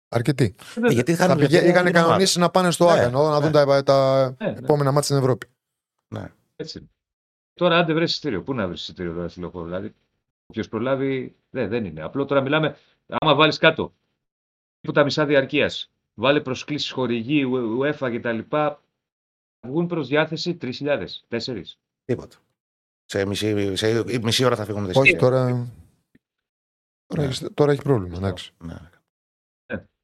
Αρκετοί. 0.09 0.55
Ε, 0.83 0.93
Γιατί 0.93 1.15
Θα 1.15 1.25
είχαν 1.25 1.39
πηγα... 1.39 1.63
Είχαν 1.65 1.93
κανονίσει 1.93 2.39
να 2.39 2.51
πάνε 2.51 2.71
στο 2.71 2.85
Ναι, 2.85 2.91
Άκα 2.91 3.03
ενώ 3.03 3.29
να 3.29 3.41
δουν 3.41 3.53
τα, 3.53 3.83
τα 3.83 4.29
Ναι, 4.41 4.51
ναι. 4.51 4.59
επόμενα 4.59 4.91
μάτια 4.91 5.03
στην 5.03 5.17
Ευρώπη. 5.17 5.47
Έτσι. 6.57 6.79
είναι. 6.79 6.89
Τώρα, 7.55 7.79
αν 7.79 7.87
δεν 7.87 7.95
βρεις 7.95 8.11
εισιτήριο, 8.11 8.43
πού 8.43 8.55
να 8.55 8.67
βρεις 8.69 8.81
εισιτήριο 8.81 9.15
τώρα 9.15 9.29
στη 9.29 9.41
λεωφόρο. 9.41 9.65
Δηλαδή, 9.65 9.95
όποιος 10.47 10.69
προλάβει, 10.69 11.37
δεν, 11.51 11.69
δεν 11.69 11.85
είναι. 11.85 12.03
Απλό 12.03 12.25
τώρα 12.25 12.41
μιλάμε, 12.41 12.77
άμα 13.07 13.35
βάλεις 13.35 13.59
κάτω 13.59 13.95
που 14.81 14.93
τα 14.93 15.05
μισά 15.05 15.27
διαρκείας, 15.27 15.91
βάλει 16.15 16.43
προσκλήσεις 16.43 16.91
χορηγοί, 16.91 17.43
ου- 17.43 17.81
UEFA 17.83 18.19
κτλ. 18.19 18.39
Βγουν 19.67 19.87
προς 19.87 20.09
διάθεση 20.09 20.57
3.000, 20.61 21.07
4. 21.29 21.63
Τίποτα. 22.05 22.37
Σε 23.05 23.27
μισή, 23.27 23.77
σε 23.77 24.19
μισή 24.23 24.45
ώρα 24.45 24.57
θα 24.57 24.65
φύγουμε 24.65 24.93
τα 24.93 25.01
Όχι, 25.01 25.09
εισιτήρια. 25.11 25.29
τώρα. 25.29 25.47
Τώρα, 27.07 27.23
Ναι. 27.23 27.29
έχει, 27.29 27.51
τώρα 27.51 27.73
έχει 27.73 27.83
πρόβλημα. 27.83 28.17
Εντάξει. 28.17 28.53
Ναι. 28.65 28.77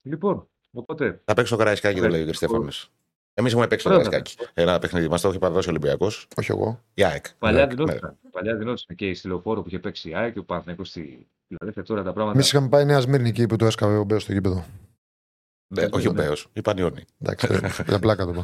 Λοιπόν, 0.03 0.49
οπότε. 0.71 1.23
Θα 1.25 1.35
παίξω 1.35 1.53
το 1.53 1.59
Καραϊσκάκι, 1.59 2.01
το 2.01 2.09
λέει 2.09 2.23
ο 2.29 2.33
κ. 2.33 2.35
Στέφανο. 3.37 3.41
Εμείς 3.41 3.53
έχουμε 3.53 3.67
παίξει 3.67 3.85
το 3.85 3.91
Βέβαια. 3.91 4.05
Καραϊσκάκι. 4.05 4.51
Ένα 4.55 4.79
παιχνίδι. 4.79 5.09
Μας 5.09 5.21
το 5.21 5.29
έχει 5.29 5.39
παραδώσει 5.39 5.69
ο 5.69 5.71
Ολυμπιακός. 5.71 6.29
Όχι 6.37 6.51
εγώ. 6.51 6.83
Η 6.95 7.05
ΑΕΚ. 7.05 7.27
Παλιά 7.39 7.67
Ναι, 7.67 7.75
δινόταν. 7.75 8.19
Παλιά 8.31 8.57
δινόταν 8.57 8.97
και 8.97 9.15
στη 9.15 9.29
λεωφόρο 9.29 9.61
που 9.63 9.69
είχε 9.69 9.79
παίξει 9.79 10.09
η 10.09 10.15
ΑΕΚ 10.15 10.33
και 10.33 10.39
ο 10.39 10.45
Παναθηναϊκός 10.45 10.89
στη 10.89 11.27
Φιλαδέλφια. 11.47 11.83
Τώρα 11.83 12.03
τα 12.03 12.13
πράγματα. 12.13 12.37
Εμείς 12.39 12.49
είχαμε 12.49 12.69
πάει 12.69 12.85
Νέα 12.85 13.01
Σμύρνη 13.01 13.29
εκεί 13.29 13.47
που 13.47 13.57
το 13.57 13.67
έσκαβε 13.67 13.97
ο 13.97 14.05
Μπέος 14.05 14.23
στο 14.23 14.33
γήπεδο. 14.33 14.65
ναι. 15.75 15.89
Όχι 15.93 16.09
ο 16.09 16.13
Ναι. 16.13 16.23
Μπέος, 16.23 16.49
η 16.53 16.61
Πανιόνι. 16.63 17.05
Εντάξει, 17.19 17.47
δεν- 17.47 17.71
για 17.89 17.99
πλάκα 17.99 18.25
το 18.27 18.33
πω. 18.33 18.43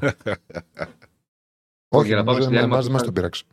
Όχι, 1.94 2.06
Για 2.06 2.16
να 2.16 2.24
πάμε 2.24 2.38
νομίζω 2.38 2.42
στη 2.42 2.52
διάλειμμα 2.52 2.74
εμάς 2.74 2.78
δεν 2.78 2.86
που 2.86 2.92
μας 2.92 3.00
θα- 3.00 3.06
το 3.06 3.12
πείραξε. 3.12 3.44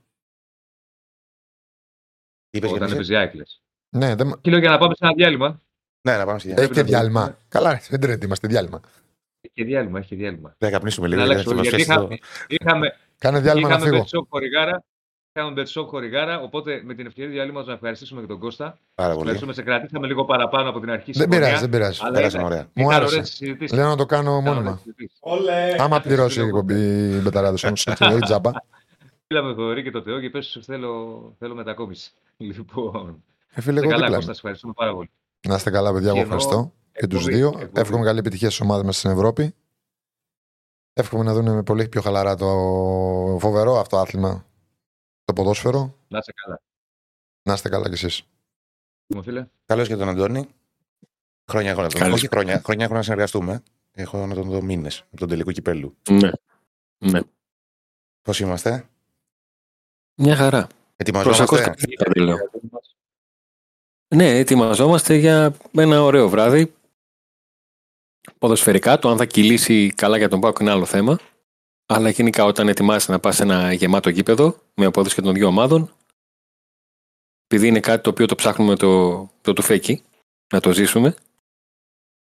Είπες 2.49 2.69
για 2.69 2.77
Όταν 2.77 2.89
να 2.89 2.93
έπαιζε 2.95 3.13
η 3.13 3.15
ΑΕΚ, 3.15 3.33
λες. 3.33 3.61
Ναι, 3.95 4.15
δεν... 4.15 4.41
Και 4.41 4.49
λέω 4.49 4.59
για 4.59 4.69
να 4.69 4.77
πάμε 4.77 4.93
σε 4.95 5.05
ένα 5.05 5.13
διάλειμμα. 5.13 5.61
Ναι, 6.07 6.17
να 6.17 6.25
πάμε 6.25 6.39
στη 6.39 6.49
έχει 6.49 6.57
και 6.57 6.67
να 6.67 6.73
το 6.73 6.83
διάλειμμα. 6.83 7.23
δούμε. 7.23 7.37
Καλά, 7.47 7.71
ρε, 7.71 7.79
δεν 7.89 7.99
τρέχει, 7.99 8.19
είμαστε 8.25 8.47
διάλειμμα. 8.47 8.81
Έχει 9.41 9.53
και 9.53 9.63
διάλειμμα, 9.63 9.99
έχει 9.99 10.07
και 10.07 10.15
διάλειμμα. 10.15 10.55
Να 10.57 10.69
καπνίσουμε 10.69 11.07
λίγο. 11.07 11.19
Να 11.21 11.25
γιατί 11.25 11.49
αλλάξουμε, 11.49 11.63
θα 11.63 11.77
μας 11.77 11.87
γιατί 11.87 12.07
πέσει 12.07 12.17
είχα- 12.17 12.25
το- 12.47 12.55
είχαμε, 12.65 12.95
Κάνε 13.17 13.39
διάλειμμα 13.39 13.67
να 13.67 13.73
είχαμε 13.73 13.89
φύγω. 13.89 14.01
Betshop 14.01 14.25
χορηγάρα. 14.29 14.83
Είχαμε 15.33 15.51
Betshop 15.53 15.89
χορηγάρα, 15.89 16.39
οπότε 16.41 16.81
με 16.85 16.93
την 16.93 17.05
ευκαιρία 17.05 17.29
διαλύματος 17.31 17.67
να 17.67 17.73
ευχαριστήσουμε 17.73 18.21
και 18.21 18.27
τον 18.27 18.39
Κώστα. 18.39 18.77
Πάρα 18.95 19.07
πολύ. 19.09 19.19
Ευχαριστούμε, 19.19 19.53
σε 19.53 19.61
κρατήσαμε 19.61 20.07
λίγο 20.07 20.25
παραπάνω 20.25 20.69
από 20.69 20.79
την 20.79 20.89
αρχή. 20.91 21.11
Δεν 21.11 21.21
συμφωνία, 21.21 21.39
πειράζει, 21.45 21.61
δεν 21.61 21.69
πειράζει. 21.69 21.99
αλλά 22.03 22.11
Πέρασαμε 22.13 22.43
ήταν- 22.43 22.53
ωραία. 22.53 22.69
Μου 22.73 22.83
ήταν 22.89 22.95
άρεσε. 22.95 23.13
ωραίες 23.15 23.29
συζητήσεις. 23.29 23.77
Λέω 23.77 23.87
να 23.87 23.95
το 23.95 24.05
κάνω 24.05 24.29
Ήταν 24.31 24.41
ωραίες 24.47 24.53
μόνιμα. 24.55 24.77
συζητήσεις. 24.77 25.17
Όλε! 25.21 25.75
Άμα 25.77 25.99
πληρώσει 25.99 26.39
η 26.39 26.43
εκπομπή 26.43 26.73
οι 27.15 27.19
μπεταράδε 27.21 27.57
όμως, 27.67 27.87
όχι 27.87 28.19
τζάμπα. 28.19 28.51
Στείλαμε 29.23 29.49
το 29.49 29.55
Θοδωρή 29.55 29.83
και 29.83 29.91
το 29.91 30.01
Θεό 30.01 30.19
και 30.19 30.29
πες 30.29 30.45
σου 30.45 30.63
θέλω, 30.63 31.23
θέλω 31.39 31.55
μετακόμιση. 31.55 32.11
Λοιπόν, 32.37 33.23
Ε, 33.53 33.61
φίλε, 33.61 33.79
είστε 33.79 33.87
εγώ 33.87 33.89
καλά, 33.89 33.95
δίπλα. 33.95 34.15
Κώστα, 34.15 34.15
είμαι. 34.15 34.23
σε 34.23 34.31
ευχαριστούμε 34.31 34.73
πάρα 34.75 34.93
πολύ. 34.93 35.09
Να 35.47 35.55
είστε 35.55 35.69
καλά, 35.69 35.93
παιδιά. 35.93 36.07
Εγώ 36.09 36.17
Και 36.17 36.23
ενώ- 36.23 36.33
ευχαριστώ 36.35 36.73
και 36.99 37.07
τους 37.07 37.19
Εκπομπή, 37.27 37.37
δύο. 37.37 37.47
εκπομπή. 37.47 37.79
Εύχομαι 37.79 38.05
καλή 38.05 38.19
επιτυχία 38.19 38.47
στις 38.47 38.61
ομάδες 38.61 38.85
μας 38.85 38.97
στην 38.97 39.09
Ευρώπη. 39.09 39.55
Εύχομαι 40.93 41.23
να 41.23 41.33
δουν 41.33 41.53
με 41.53 41.63
πολύ 41.63 41.87
πιο 41.87 42.01
χαλαρά 42.01 42.35
το 42.35 42.45
φοβερό 43.39 43.79
αυτό 43.79 43.97
άθλημα. 43.97 44.45
Το 45.23 45.33
ποδόσφαιρο. 45.33 45.95
Να 46.07 46.17
είσαι 46.17 46.33
καλά. 46.43 46.61
Να 47.43 47.53
είστε 47.53 47.69
καλά 47.69 47.87
κι 47.87 47.93
εσείς. 47.93 48.23
Μου 49.07 49.23
φίλε; 49.23 49.47
Καλώς 49.65 49.87
και 49.87 49.95
τον 49.95 50.09
Αντώνη. 50.09 50.47
Χρόνια 51.51 51.71
έχω 51.71 51.81
να 51.81 51.89
τον 51.89 51.99
Καλώς. 51.99 52.15
Όχι 52.15 52.27
χρόνια, 52.27 52.61
χρόνια 52.63 52.85
έχω 52.85 52.93
να 52.93 53.01
συνεργαστούμε. 53.01 53.63
Έχω 53.91 54.25
να 54.25 54.35
τον 54.35 54.49
δω 54.49 54.61
μήνες 54.61 54.99
από 55.07 55.17
τον 55.17 55.29
τελικό 55.29 55.51
κυπέλου. 55.51 55.95
Ναι. 56.09 56.29
ναι. 56.97 57.19
Πώς 58.21 58.39
είμαστε, 58.39 58.89
Μια 60.15 60.35
χαρά. 60.35 60.67
Ετοιμαζόμαστε; 60.95 61.45
Προσακώς 61.45 61.85
τα 61.95 62.21
λέω. 62.23 62.37
Ναι, 64.15 64.37
ετοιμαζόμαστε 64.37 65.15
για 65.15 65.55
ένα 65.71 66.03
ωραίο 66.03 66.29
βράδυ. 66.29 66.73
Ποδοσφαιρικά, 68.39 68.99
το 68.99 69.09
αν 69.09 69.17
θα 69.17 69.25
κυλήσει 69.25 69.91
καλά 69.95 70.17
για 70.17 70.29
τον 70.29 70.39
Πάοκ 70.39 70.59
είναι 70.59 70.71
άλλο 70.71 70.85
θέμα. 70.85 71.19
Αλλά 71.85 72.09
γενικά 72.09 72.45
όταν 72.45 72.67
ετοιμάζεσαι 72.67 73.11
να 73.11 73.19
πας 73.19 73.35
σε 73.35 73.43
ένα 73.43 73.73
γεμάτο 73.73 74.09
γήπεδο 74.09 74.55
με 74.73 74.85
απόδοση 74.85 75.15
και 75.15 75.21
των 75.21 75.33
δύο 75.33 75.47
ομάδων, 75.47 75.93
επειδή 77.47 77.67
είναι 77.67 77.79
κάτι 77.79 78.03
το 78.03 78.09
οποίο 78.09 78.25
το 78.25 78.35
ψάχνουμε 78.35 78.75
το, 78.75 79.19
το 79.41 79.53
τουφέκι, 79.53 80.03
να 80.53 80.59
το 80.59 80.71
ζήσουμε. 80.73 81.15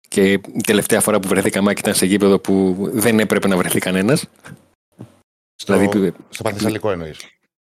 Και 0.08 0.32
η 0.32 0.42
τελευταία 0.64 1.02
φορά 1.02 1.20
που 1.20 1.28
βρεθήκαμε 1.28 1.72
ήταν 1.72 1.96
σε 1.96 2.06
γήπεδο 2.06 2.40
που 2.40 2.76
δεν 2.94 3.20
έπρεπε 3.20 3.48
να 3.48 3.58
βρεθεί 3.58 3.80
κανένας. 3.80 4.26
Στο, 5.56 5.78
Δηλαδή, 5.78 6.14
στο 6.30 6.44
Πανθεσσαλικό 6.44 6.92
εννοείς. 6.92 7.20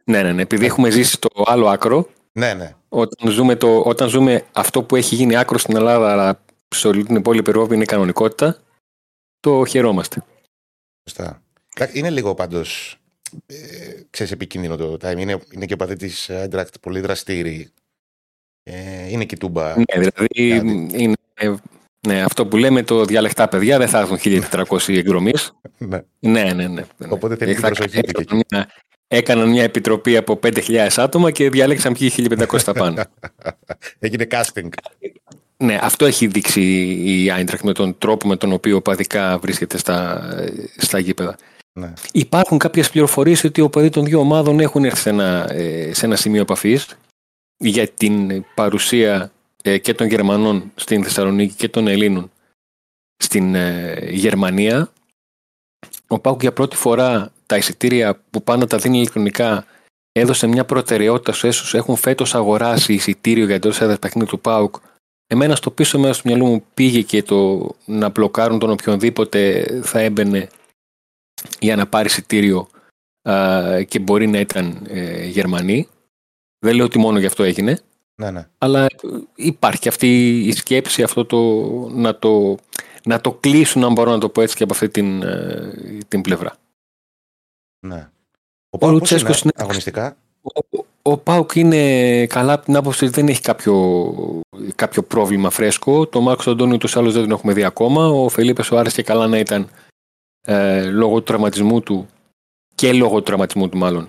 ναι, 0.06 0.22
ναι, 0.24 0.32
ναι, 0.32 0.42
επειδή 0.42 0.66
έχουμε 0.66 0.90
ζήσει 0.90 1.20
το 1.20 1.30
άλλο 1.46 1.68
άκρο, 1.68 2.10
Ναι, 2.32 2.54
ναι. 2.54 2.76
όταν 2.90 3.32
ζούμε, 3.32 3.56
το, 3.56 3.80
όταν 3.82 4.10
ζούμε 4.10 4.46
αυτό 4.52 4.84
που 4.84 4.96
έχει 4.96 5.16
γίνει 5.16 5.36
άκρο 5.36 5.58
στην 5.58 5.76
Ελλάδα, 5.76 6.12
αλλά 6.12 6.44
σε 6.68 6.88
όλη 6.88 7.04
την 7.06 7.16
υπόλοιπη 7.16 7.50
Ευρώπη 7.50 7.76
είναι 7.76 7.86
κανονικότητα, 7.86 8.62
το 9.40 9.66
χαιρόμαστε. 9.66 10.24
Σωστά. 11.10 11.42
Εντάξει, 11.76 12.00
Είναι 12.00 12.10
λίγο 12.10 12.34
πάντως. 12.36 12.98
Ε, 13.46 13.56
ξέρεις, 14.10 14.32
επικίνδυνο 14.32 14.76
το 14.76 14.94
time. 15.02 15.18
Είναι, 15.18 15.40
είναι 15.52 15.66
και 15.66 15.74
ο 15.74 15.78
παδί 15.78 15.96
τη 15.96 16.12
Έντρακτ 16.28 16.76
πολύ 16.82 17.00
δραστήριοι. 17.00 17.72
Ε, 18.64 19.10
είναι 19.10 19.26
και 19.26 19.36
η 19.36 19.38
Τούμπα. 19.38 19.78
Ναι, 19.78 19.84
δηλαδή 20.00 20.26
Δηλαδή. 20.28 21.04
είναι, 21.04 21.14
ε, 21.34 21.54
ναι, 22.08 22.22
αυτό 22.22 22.48
που 22.48 22.58
λέμε 22.58 22.84
το 22.84 23.06
διαλεκτά 23.06 23.48
παιδιά 23.48 23.78
δεν 23.78 23.88
θα 23.88 24.00
έρθουν 24.00 24.18
1400 24.20 24.98
εκδρομής. 24.98 25.54
Ναι. 25.78 26.02
Ναι, 26.20 26.44
ναι, 26.44 26.54
ναι. 26.54 26.68
ναι. 26.68 27.08
Οπότε 27.10 27.36
θέλει 27.36 27.52
την 27.54 27.62
Θα- 27.62 27.68
προσοχή 27.72 28.02
του 28.02 28.12
και 28.12 28.22
εκεί. 28.22 28.22
έκαναν 28.22 28.44
μια, 28.52 28.70
έκαναν 29.08 29.50
μια 29.50 29.64
επιτροπή 29.64 30.18
από 30.18 30.40
5.000 30.44 30.88
άτομα 30.98 31.32
και 31.32 31.50
διάλεξαν 31.50 31.94
ποιοι 31.94 32.12
1.500 32.18 32.58
θα 32.60 32.74
πάνε. 32.74 33.06
Έγινε 34.00 34.28
casting. 34.32 34.70
Ναι, 35.58 35.80
αυτό 35.82 36.06
έχει 36.06 36.28
δείξει 36.28 36.62
η 37.04 37.32
Άιντρακτ 37.32 37.64
με 37.64 37.74
τον 37.74 37.98
τρόπο 37.98 38.28
με 38.28 38.36
τον 38.36 38.52
οποίο 38.52 38.82
παδικά 38.82 39.38
βρίσκεται 39.38 39.78
στα, 39.78 40.30
στα 40.78 41.00
γήπεδα. 41.00 41.36
Ναι. 41.74 41.94
Υπάρχουν 42.12 42.58
κάποιες 42.58 42.90
πληροφορίες 42.90 43.44
ότι 43.44 43.60
οι 43.60 43.64
οπαδοί 43.64 43.90
των 43.90 44.06
δύο 44.06 44.20
ομάδων 44.20 44.60
έχουν 44.60 44.86
έρθει 44.86 45.00
σε 45.00 45.10
ένα, 45.10 45.52
ε, 45.52 45.94
σε 45.94 46.06
ένα 46.06 46.16
σημείο 46.16 46.42
επαφής 46.42 46.98
για 47.58 47.88
την 47.88 48.46
παρουσία 48.56 49.32
ε, 49.62 49.78
και 49.78 49.94
των 49.94 50.08
Γερμανών 50.08 50.72
στην 50.76 51.04
Θεσσαλονίκη 51.04 51.54
και 51.54 51.70
των 51.70 51.88
Ελλήνων 51.88 52.32
στην 53.18 53.56
ε, 53.56 53.94
Γερμανία. 54.10 54.92
Ο 56.08 56.20
Πάουκ 56.20 56.42
για 56.42 56.54
πρώτη 56.54 56.76
φορά 56.76 57.32
τα 57.46 57.58
εισιτήρια 57.58 58.22
που 58.30 58.44
πάντα 58.44 58.68
τα 58.68 58.78
δίνει 58.78 58.98
ηλεκτρονικά 58.98 59.66
έδωσε 60.12 60.48
μια 60.48 60.66
προτεραιότητα 60.66 61.34
σε 61.34 61.48
όσους 61.48 61.74
έχουν 61.74 61.96
φέτος 61.96 62.36
αγοράσει 62.36 62.94
εισιτήριο 62.94 63.46
για 63.46 63.60
το 63.60 63.68
έδρας 63.68 64.00
παιχνίδι 64.00 64.28
του 64.28 64.40
Πάουκ. 64.40 64.76
Εμένα 65.28 65.56
στο 65.56 65.72
πίσω 65.72 66.00
μέρος 66.00 66.22
του 66.22 66.28
μυαλού 66.28 66.46
μου 66.46 66.64
πήγε 66.74 67.02
και 67.02 67.24
το 67.24 67.70
να 67.86 68.10
μπλοκάρουν 68.10 68.60
τον 68.60 68.70
οποιονδήποτε 68.70 69.66
θα 69.84 70.00
έμπαινε 70.00 70.50
για 71.60 71.76
να 71.76 71.88
πάρει 71.88 72.08
εισιτήριο 72.08 72.68
α, 73.30 73.84
και 73.88 74.00
μπορεί 74.00 74.28
να 74.28 74.40
ήταν 74.40 74.86
ε, 74.88 75.26
Γερμανοί. 75.26 75.88
Δεν 76.60 76.76
λέω 76.76 76.86
ότι 76.86 76.98
μόνο 77.00 77.20
γι' 77.20 77.26
αυτό 77.26 77.44
έγινε, 77.44 77.80
Ναι, 78.16 78.32
ναι. 78.32 78.48
αλλά 78.58 78.84
ε, 78.86 78.88
υπάρχει 79.36 79.88
αυτή 79.88 80.40
η 80.48 80.52
σκέψη, 80.52 81.04
αυτό 81.04 81.26
το 81.26 81.40
να 81.90 82.16
το, 82.20 82.58
να 83.04 83.22
το 83.22 83.32
κλείσουν, 83.34 83.84
αν 83.84 83.94
μπορώ 83.94 84.12
να 84.12 84.20
το 84.20 84.30
πω 84.30 84.42
έτσι, 84.42 84.56
και 84.56 84.64
από 84.64 84.74
αυτή 84.74 84.90
την, 84.90 85.22
ε, 85.24 85.98
την 86.08 86.22
πλευρά. 86.22 86.56
Ναι. 87.86 88.10
Ο 88.70 88.78
Πάουκ 88.78 88.94
Λουτσέσκος 88.94 89.42
είναι 89.42 89.52
είναι- 89.56 89.64
αγωνιστικά; 89.64 90.18
Ο, 90.70 90.83
ο 91.06 91.18
Πάουκ 91.18 91.56
είναι 91.56 92.26
καλά 92.28 92.54
από 92.54 92.66
την 92.66 92.76
άποψη 92.76 93.06
ότι 93.06 93.14
δεν 93.14 93.28
έχει 93.28 93.42
κάποιο, 93.42 94.06
κάποιο 94.76 95.04
πρόβλημα 95.04 95.50
φρέσκο. 95.50 96.08
Το 96.08 96.22
Μάρκος 96.22 96.48
Αντώνιο 96.48 96.78
του 96.78 97.00
άλλου 97.00 97.12
δεν 97.12 97.22
τον 97.22 97.32
έχουμε 97.32 97.54
δει 97.54 97.64
ακόμα. 97.64 98.08
Ο 98.08 98.30
Φελίπες 98.30 98.72
ο 98.72 98.78
Άρης 98.78 98.94
και 98.94 99.04
καλά 99.04 99.28
να 99.28 99.38
ήταν 99.38 99.70
ε, 100.42 100.86
λόγω 100.86 101.16
του 101.16 101.24
τραυματισμού 101.24 101.82
του 101.82 102.08
και 102.76 102.94
λόγω 102.94 103.18
του 103.18 103.24
τραυματισμού 103.24 103.70
του 103.70 103.78
μάλλον. 103.78 104.08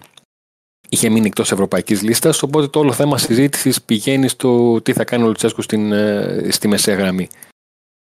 Είχε 0.88 1.08
μείνει 1.08 1.26
εκτός 1.26 1.52
ευρωπαϊκής 1.52 2.02
λίστας. 2.02 2.42
Οπότε 2.42 2.66
το 2.66 2.78
όλο 2.78 2.92
θέμα 2.92 3.18
συζήτησης 3.18 3.82
πηγαίνει 3.82 4.28
στο 4.28 4.80
τι 4.82 4.92
θα 4.92 5.04
κάνει 5.04 5.22
ο 5.22 5.26
Λουτσέσκο 5.26 5.62
στην, 5.62 5.92
ε, 5.92 6.48
στη 6.50 6.68
μεσαία 6.68 6.94
γραμμή. 6.94 7.28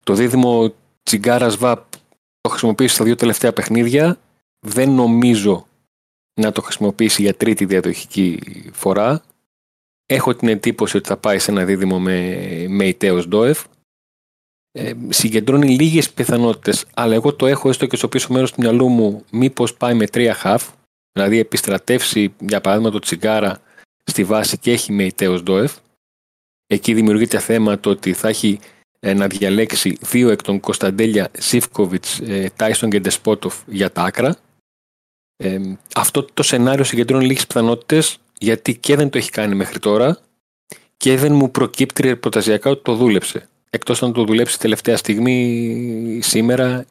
Το 0.05 0.15
δίδυμο 0.15 0.73
Τσιγκάρα 1.03 1.49
Βαπ 1.49 1.91
το 2.41 2.49
χρησιμοποίησε 2.49 2.95
στα 2.95 3.05
δύο 3.05 3.15
τελευταία 3.15 3.53
παιχνίδια. 3.53 4.19
Δεν 4.67 4.91
νομίζω 4.91 5.67
να 6.41 6.53
το 6.53 6.63
χρησιμοποιήσει 6.63 7.23
για 7.23 7.35
τρίτη 7.35 7.65
διαδοχική 7.65 8.41
φορά. 8.73 9.23
Έχω 10.07 10.35
την 10.35 10.49
εντύπωση 10.49 10.97
ότι 10.97 11.09
θα 11.09 11.17
πάει 11.17 11.39
σε 11.39 11.51
ένα 11.51 11.65
δίδυμο 11.65 12.01
με, 12.01 12.37
με 12.69 12.85
Ιτέος 12.85 13.29
Ντόεφ. 13.29 13.65
Ε, 14.73 14.93
συγκεντρώνει 15.09 15.69
λίγες 15.69 16.11
πιθανότητες, 16.11 16.87
αλλά 16.95 17.15
εγώ 17.15 17.35
το 17.35 17.47
έχω 17.47 17.69
έστω 17.69 17.87
και 17.87 17.97
στο 17.97 18.09
πίσω 18.09 18.33
μέρος 18.33 18.53
του 18.53 18.61
μυαλού 18.61 18.89
μου 18.89 19.25
μήπως 19.31 19.75
πάει 19.75 19.95
με 19.95 20.07
τρία 20.07 20.35
χαφ, 20.35 20.69
δηλαδή 21.13 21.39
επιστρατεύσει 21.39 22.35
για 22.39 22.61
παράδειγμα 22.61 22.91
το 22.91 22.99
Τσιγκάρα 22.99 23.61
στη 24.05 24.25
βάση 24.25 24.59
και 24.59 24.73
έχει 24.73 24.93
με 24.93 25.05
Ιτέος 25.05 25.43
Ντόεφ. 25.43 25.77
Εκεί 26.67 26.95
δημιουργείται 26.95 27.39
θέμα 27.39 27.79
το 27.79 27.91
ότι 27.91 28.13
θα 28.13 28.29
έχει 28.29 28.59
ε, 29.01 29.15
να 29.15 29.27
διαλέξει 29.27 29.99
δύο 30.01 30.31
εκ 30.31 30.43
των 30.43 30.61
Κωνσταντέλια 30.61 31.29
Σίφκοβιτς, 31.33 32.21
ε, 32.21 32.51
Τάισον 32.57 32.91
και 32.91 33.01
Ντεσπότοφ 33.01 33.63
για 33.67 33.91
τα 33.91 34.03
άκρα. 34.03 34.37
Ε, 35.43 35.61
αυτό 35.95 36.23
το 36.35 36.43
σενάριο 36.43 36.85
συγκεντρώνει 36.85 37.27
λίγες 37.27 37.47
πιθανότητες 37.47 38.19
γιατί 38.39 38.77
και 38.77 38.97
δεν 38.97 39.11
το 39.11 39.19
έχει 39.19 39.31
κάνει 39.31 39.55
μέχρι 39.55 39.79
τώρα 39.79 40.19
και 40.97 41.17
δεν 41.17 41.33
μου 41.33 41.51
προκύπτει 41.51 42.17
προταζιακά 42.17 42.71
ότι 42.71 42.83
το 42.83 42.95
δούλεψε. 42.95 43.49
Εκτός 43.71 44.03
αν 44.03 44.13
το 44.13 44.25
δουλέψει 44.25 44.59
τελευταία 44.59 44.97
στιγμή 44.97 46.21
σήμερα 46.23 46.87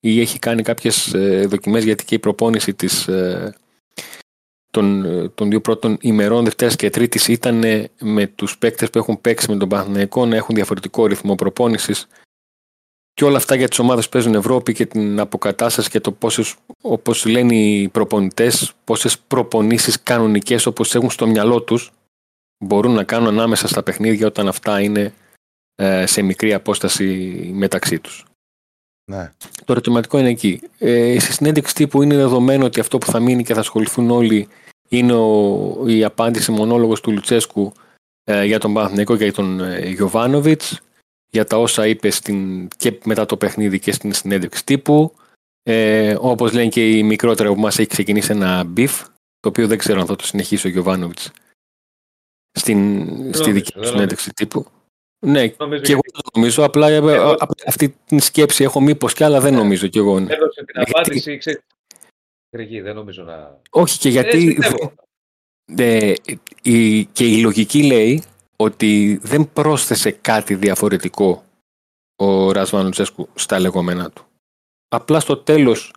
ή 0.00 0.20
έχει 0.20 0.38
κάνει 0.38 0.62
κάποιες 0.62 1.14
ε, 1.14 1.46
δοκιμές 1.46 1.84
γιατί 1.84 2.04
και 2.04 2.14
η 2.14 2.18
προπόνηση 2.18 2.74
της, 2.74 3.08
ε, 3.08 3.54
των, 4.70 5.04
ε, 5.04 5.28
των 5.28 5.50
δύο 5.50 5.60
πρώτων 5.60 5.96
ημερών 6.00 6.44
Δευτέρας 6.44 6.76
και 6.76 6.90
Τρίτης 6.90 7.28
ήταν 7.28 7.64
ε, 7.64 7.90
με 8.00 8.26
τους 8.26 8.58
παίκτες 8.58 8.90
που 8.90 8.98
έχουν 8.98 9.20
παίξει 9.20 9.50
με 9.50 9.56
τον 9.56 9.68
Παναθηναϊκό 9.68 10.26
να 10.26 10.36
έχουν 10.36 10.54
διαφορετικό 10.54 11.06
ρυθμό 11.06 11.34
προπόνησης 11.34 12.06
και 13.14 13.24
όλα 13.24 13.36
αυτά 13.36 13.54
για 13.54 13.68
τις 13.68 13.78
ομάδες 13.78 14.04
που 14.04 14.10
παίζουν 14.10 14.34
Ευρώπη 14.34 14.72
και 14.72 14.86
την 14.86 15.20
αποκατάσταση 15.20 15.90
και 15.90 16.00
το 16.00 16.12
πόσες, 16.12 16.54
όπως 16.80 17.24
λένε 17.24 17.54
οι 17.54 17.88
προπονητές, 17.88 18.72
πόσες 18.84 19.18
προπονήσεις 19.18 20.02
κανονικές 20.02 20.66
όπως 20.66 20.94
έχουν 20.94 21.10
στο 21.10 21.26
μυαλό 21.26 21.62
τους 21.62 21.92
μπορούν 22.64 22.92
να 22.92 23.04
κάνουν 23.04 23.28
ανάμεσα 23.28 23.68
στα 23.68 23.82
παιχνίδια 23.82 24.26
όταν 24.26 24.48
αυτά 24.48 24.80
είναι 24.80 25.12
ε, 25.74 26.06
σε 26.06 26.22
μικρή 26.22 26.54
απόσταση 26.54 27.04
μεταξύ 27.54 27.98
τους. 27.98 28.24
Ναι. 29.10 29.32
Το 29.64 29.72
ερωτηματικό 29.72 30.18
είναι 30.18 30.28
εκεί. 30.28 30.60
Ε, 30.78 31.18
στη 31.18 31.32
συνέντευξη 31.32 31.74
τύπου 31.74 32.02
είναι 32.02 32.16
δεδομένο 32.16 32.64
ότι 32.64 32.80
αυτό 32.80 32.98
που 32.98 33.06
θα 33.06 33.20
μείνει 33.20 33.44
και 33.44 33.54
θα 33.54 33.60
ασχοληθούν 33.60 34.10
όλοι 34.10 34.48
είναι 34.88 35.12
ο, 35.12 35.84
η 35.86 36.04
απάντηση 36.04 36.50
μονόλογος 36.50 37.00
του 37.00 37.12
Λουτσέσκου 37.12 37.72
ε, 38.24 38.44
για 38.44 38.58
τον 38.58 38.72
Παναθηναϊκό 38.72 39.16
και 39.16 39.24
για 39.24 39.32
τον 39.32 39.60
ε, 39.60 39.78
Γιωβάνοβιτς 39.78 40.80
για 41.34 41.44
τα 41.44 41.58
όσα 41.58 41.86
είπες 41.86 42.16
στην, 42.16 42.68
και 42.76 42.98
μετά 43.04 43.26
το 43.26 43.36
παιχνίδι 43.36 43.78
και 43.78 43.92
στην 43.92 44.12
συνέντευξη 44.12 44.64
τύπου. 44.64 45.14
Ε, 45.62 46.16
όπως 46.20 46.52
λένε 46.52 46.68
και 46.68 46.90
οι 46.90 47.02
μικρότεροι 47.02 47.48
που 47.54 47.60
μας 47.60 47.78
έχει 47.78 47.88
ξεκινήσει 47.88 48.32
ένα 48.32 48.64
beef, 48.64 49.00
το 49.40 49.48
οποίο 49.48 49.66
δεν 49.66 49.78
ξέρω 49.78 50.00
αν 50.00 50.06
θα 50.06 50.16
το 50.16 50.24
συνεχίσει 50.26 50.66
ο 50.66 50.70
Γιωβάνοβιτς 50.70 51.30
στην, 52.58 53.04
στη 53.34 53.40
νομίζω, 53.40 53.52
δική 53.52 53.72
του 53.72 53.80
δεν 53.80 53.88
συνέντευξη 53.88 54.32
τύπου. 54.32 54.66
Ναι, 55.26 55.52
Νομίζω 55.58 55.82
και 55.82 55.92
εγώ 55.92 56.00
γιατί 56.02 56.10
δεν 56.12 56.22
το 56.22 56.30
νομίζω. 56.34 56.64
Απλά 56.64 56.88
ε, 56.88 56.94
Εγώ- 56.94 57.30
από 57.38 57.54
αυτή 57.66 57.96
την 58.06 58.20
σκέψη 58.20 58.64
έχω 58.64 58.80
μήπως 58.80 59.14
κι 59.14 59.24
άλλα 59.24 59.40
δεν 59.40 59.52
Ναι. 59.52 59.58
νομίζω 59.58 59.86
κι 59.86 59.98
εγώ. 59.98 60.16
έδωσε 60.16 60.64
την 60.64 60.74
Γιατί- 60.74 60.90
απάντηση, 60.94 61.38
ξέρεις, 61.38 61.60
Γρηγή, 62.56 62.80
δεν 62.80 62.94
νομίζω 62.94 63.22
να... 63.22 63.60
Όχι 63.70 63.98
και 63.98 64.08
Ε, 64.08 64.10
γιατί 64.10 64.54
πιστεύω. 64.54 64.92
ε, 65.76 66.12
η, 66.62 67.04
και 67.04 67.26
η 67.26 67.40
λογική 67.40 67.82
λέει 67.82 68.22
ότι 68.64 69.20
δεν 69.22 69.52
πρόσθεσε 69.52 70.10
κάτι 70.10 70.54
διαφορετικό 70.54 71.44
ο 72.16 72.52
Ρασβάν 72.52 72.84
Λουτσέσκου 72.84 73.28
στα 73.34 73.58
λεγόμενά 73.58 74.10
του. 74.10 74.24
Απλά 74.88 75.20
στο 75.20 75.36
τέλος 75.36 75.92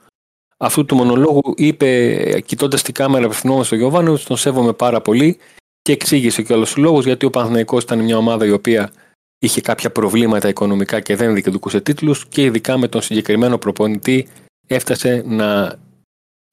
αυτού 0.58 0.86
του 0.86 0.96
μονολόγου 0.96 1.54
είπε, 1.56 2.42
κοιτώντας 2.46 2.82
την 2.82 2.94
κάμερα 2.94 3.26
απευθυνόμενο 3.26 3.64
στο 3.64 3.76
Γιωβάνο, 3.76 4.18
τον 4.18 4.38
σέβομαι 4.38 4.74
πάρα 4.74 5.02
πολύ 5.02 5.38
και 5.82 5.92
εξήγησε 5.92 6.42
και 6.42 6.54
όλους 6.54 6.74
τους 6.74 6.84
λόγους 6.84 7.06
γιατί 7.06 7.26
ο 7.26 7.30
Παναθηναϊκός 7.30 7.84
ήταν 7.84 8.00
μια 8.00 8.18
ομάδα 8.18 8.46
η 8.46 8.52
οποία 8.52 8.92
είχε 9.40 9.62
κάποια 9.62 9.92
προβλήματα 9.92 10.48
οικονομικά 10.48 11.00
και 11.00 11.16
δεν 11.16 11.34
διεκδικούσε 11.34 11.82
τίτλους 11.82 12.28
και 12.28 12.44
ειδικά 12.44 12.78
με 12.78 12.88
τον 12.88 13.02
συγκεκριμένο 13.02 13.58
προπονητή 13.58 14.28
έφτασε 14.68 15.24
να 15.26 15.80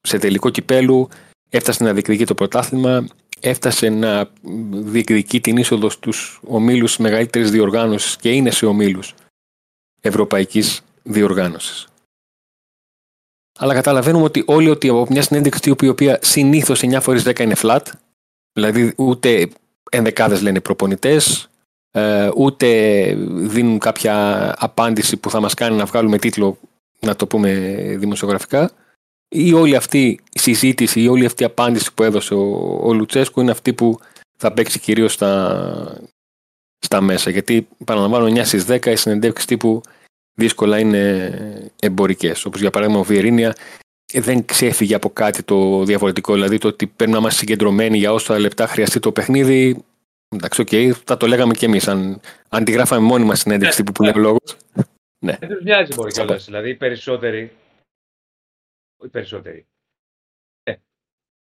σε 0.01 0.19
τελικό 0.19 0.51
κυπέλου, 0.51 1.09
έφτασε 1.51 1.85
να 1.85 1.93
διεκδικεί 1.93 2.25
το 2.25 2.35
πρωτάθλημα, 2.35 3.07
έφτασε 3.41 3.89
να 3.89 4.31
διεκδικεί 4.71 5.41
την 5.41 5.57
είσοδο 5.57 5.91
στους 5.91 6.41
ομίλους 6.47 6.97
μεγαλύτερης 6.97 7.51
διοργάνωσης 7.51 8.17
και 8.17 8.33
είναι 8.33 8.51
σε 8.51 8.67
ομίλους 8.67 9.15
ευρωπαϊκής 10.01 10.83
διοργάνωσης. 11.03 11.87
Αλλά 13.59 13.75
καταλαβαίνουμε 13.75 14.25
ότι 14.25 14.43
όλοι 14.47 14.69
ότι 14.71 14.89
από 14.89 15.07
μια 15.11 15.23
συνέντευξη 15.23 15.61
τύπου 15.61 15.85
η 15.85 15.89
οποία 15.89 16.19
συνήθως 16.23 16.83
9 16.83 16.99
φορές 17.01 17.23
10 17.27 17.39
είναι 17.39 17.57
flat, 17.63 17.83
δηλαδή 18.53 18.93
ούτε 18.97 19.49
ενδεκάδες 19.91 20.43
λένε 20.43 20.61
προπονητές, 20.61 21.49
ε, 21.91 22.31
ούτε 22.37 22.69
δίνουν 23.29 23.79
κάποια 23.79 24.55
απάντηση 24.59 25.17
που 25.17 25.31
θα 25.31 25.41
μας 25.41 25.55
κάνει 25.55 25.77
να 25.77 25.85
βγάλουμε 25.85 26.19
τίτλο, 26.19 26.59
να 27.01 27.17
το 27.17 27.27
πούμε 27.27 27.51
δημοσιογραφικά, 27.99 28.71
η 29.37 29.53
όλη 29.53 29.77
αυτή 29.77 30.21
η 30.33 30.39
συζήτηση, 30.39 31.01
η 31.03 31.09
όλη 31.09 31.25
αυτή 31.25 31.43
η 31.43 31.47
απάντηση 31.47 31.95
που 31.95 32.03
έδωσε 32.03 32.35
ο, 32.35 32.79
ο 32.83 32.93
Λουτσέσκου 32.93 33.41
είναι 33.41 33.51
αυτή 33.51 33.73
που 33.73 33.99
θα 34.37 34.53
παίξει 34.53 34.79
κυρίως 34.79 35.13
στα, 35.13 36.01
στα 36.79 37.01
μέσα. 37.01 37.31
Γιατί, 37.31 37.69
παραλαμβάνω, 37.85 38.27
9 38.27 38.41
στις 38.45 38.67
10 38.69 38.87
οι 38.87 38.97
συνεντεύξεις 38.97 39.47
τύπου 39.47 39.81
δύσκολα 40.35 40.79
είναι 40.79 41.73
εμπορικές. 41.81 42.45
Όπως 42.45 42.61
για 42.61 42.71
παράδειγμα 42.71 43.01
ο 43.01 43.05
Βιερίνια 43.05 43.55
δεν 44.13 44.45
ξέφυγε 44.45 44.95
από 44.95 45.11
κάτι 45.11 45.43
το 45.43 45.85
διαφορετικό. 45.85 46.35
Δηλαδή 46.35 46.59
το 46.59 46.69
ότι 46.69 46.87
πρέπει 46.87 47.11
να 47.11 47.19
είμαστε 47.19 47.39
συγκεντρωμένοι 47.39 47.99
για 47.99 48.13
όσα 48.13 48.39
λεπτά 48.39 48.67
χρειαστεί 48.67 49.01
το 49.01 49.13
παιχνίδι. 49.13 49.85
Εντάξει, 50.29 50.61
οκ, 50.61 50.97
θα 51.05 51.17
το 51.17 51.27
λέγαμε 51.27 51.55
κι 51.55 51.65
εμείς. 51.65 51.89
Αν, 51.89 52.21
αν 52.49 52.65
τη 52.65 52.73
γράφαμε 52.73 53.07
μόνοι 53.07 53.25
μας 53.25 53.39
συνέντευξη 53.39 53.77
τύπου 53.77 53.93
που 53.93 54.03
λέει 54.03 54.13
ο 54.17 54.19
λόγος. 54.19 54.57
Δεν 55.19 55.39
τους 55.49 55.63
μοιάζει 55.63 55.93
μπορεί 55.95 56.13
κιόλας. 56.13 56.45
Δηλαδή 56.45 56.71
οι 56.71 56.75
περισσότεροι, 56.75 57.53
οι 59.05 59.09
περισσότεροι, 59.09 59.67
ε, 60.63 60.77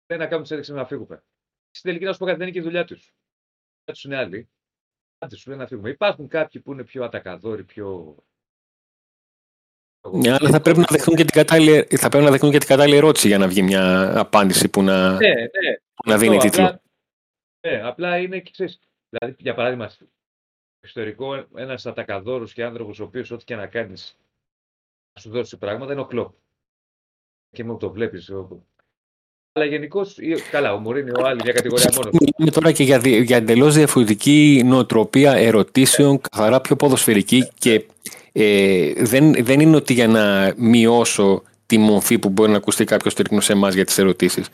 δεν 0.06 0.20
να 0.20 0.28
κάνουν 0.28 0.44
τις 0.44 0.70
να 0.70 0.86
φύγουμε. 0.86 1.24
Στην 1.72 1.90
τελική 1.90 2.06
να 2.06 2.14
σου 2.14 2.20
πω 2.20 2.26
κάτι, 2.26 2.38
δεν 2.38 2.48
είναι 2.48 2.56
και 2.56 2.62
η 2.62 2.68
δουλειά 2.68 2.86
τους. 2.86 3.08
Η 3.08 3.14
δουλειά 3.78 3.94
τους 3.94 4.04
είναι 4.04 4.18
άλλη. 4.18 4.50
Άντε 5.18 5.36
σου 5.36 5.50
λένε 5.50 5.62
να 5.62 5.68
φύγουμε. 5.68 5.90
Υπάρχουν 5.90 6.28
κάποιοι 6.28 6.62
που 6.62 6.72
είναι 6.72 6.84
πιο 6.84 7.04
ατακαδόροι, 7.04 7.64
πιο... 7.64 8.16
Ναι, 10.12 10.32
αλλά 10.32 10.50
θα 10.50 10.62
πρέπει 10.62 10.80
να 10.80 10.88
δεχτούν 10.90 11.16
και 11.16 11.26
την 11.26 11.34
κατάλληλη, 11.34 11.98
θα 11.98 12.10
πρέπει 12.10 12.26
να 12.26 12.32
δεχτούν 12.32 12.52
και 12.52 12.58
την 12.58 12.68
κατάλληλη 12.68 12.98
ερώτηση 12.98 13.28
για 13.28 13.38
να 13.38 13.48
βγει 13.48 13.62
μια 13.62 14.18
απάντηση 14.20 14.70
που 14.70 14.84
να, 14.84 15.12
Ναι, 15.12 15.34
ναι. 15.34 15.76
που 15.94 16.10
να 16.10 16.18
δίνει 16.18 16.36
Αυτό, 16.36 16.50
τίτλο. 16.50 16.66
Απλά, 16.66 16.82
ναι, 17.68 17.82
απλά 17.82 18.18
είναι 18.18 18.40
και 18.40 18.52
ξέρεις, 18.52 18.80
δηλαδή 19.10 19.36
για 19.40 19.54
παράδειγμα 19.54 19.90
στο 19.90 20.06
εξωτερικό 20.80 21.36
ένας 21.56 21.86
ατακαδόρος 21.86 22.54
και 22.54 22.64
άνθρωπος 22.64 23.00
ο 23.00 23.04
οποίος 23.04 23.32
ό,τι 23.32 23.44
και 23.44 23.56
να 23.56 23.68
κάνεις 23.68 24.18
να 25.14 25.22
σου 25.22 25.30
δώσει 25.30 25.58
πράγματα 25.58 25.92
είναι 25.92 26.02
ο 26.02 26.06
κλοπ. 26.06 26.34
Και 27.52 27.64
μου 27.64 27.78
το 27.78 27.92
βλέπεις. 27.92 28.32
Αλλά 29.54 29.66
γενικώς, 29.66 30.18
καλά, 30.52 30.74
ο 30.74 30.78
Μωρίνη 30.80 31.10
ο 31.12 31.26
άλλη 31.26 31.42
μια 31.44 31.54
κατηγορία 31.54 31.90
μόνος. 31.96 32.12
του. 32.12 32.18
Μιλάμε 32.38 32.52
τώρα 32.52 32.72
και 32.72 32.84
για, 32.84 33.00
δι- 33.00 33.24
για 33.24 33.38
εντελώς 33.38 33.76
διαφορετική 33.76 34.62
νοοτροπία 34.66 35.32
ερωτήσεων, 35.34 36.22
καθαρά 36.30 36.62
πιο 36.62 36.76
ποδοσφαιρική 36.76 37.50
και 37.60 37.86
ε, 38.32 38.94
δεν, 39.04 39.34
δεν 39.44 39.60
είναι 39.60 39.76
ότι 39.76 39.94
για 39.94 40.08
να 40.08 40.54
μειώσω 40.58 41.44
τη 41.66 41.78
μορφή 41.78 42.20
που 42.20 42.30
μπορεί 42.30 42.52
να 42.52 42.58
ακουστεί 42.58 42.84
κάποιος 42.86 43.14
τρίκνο 43.14 43.40
σε 43.42 43.52
εμάς 43.54 43.74
για 43.74 43.86
τις 43.86 43.98
ερωτήσεις. 43.98 44.50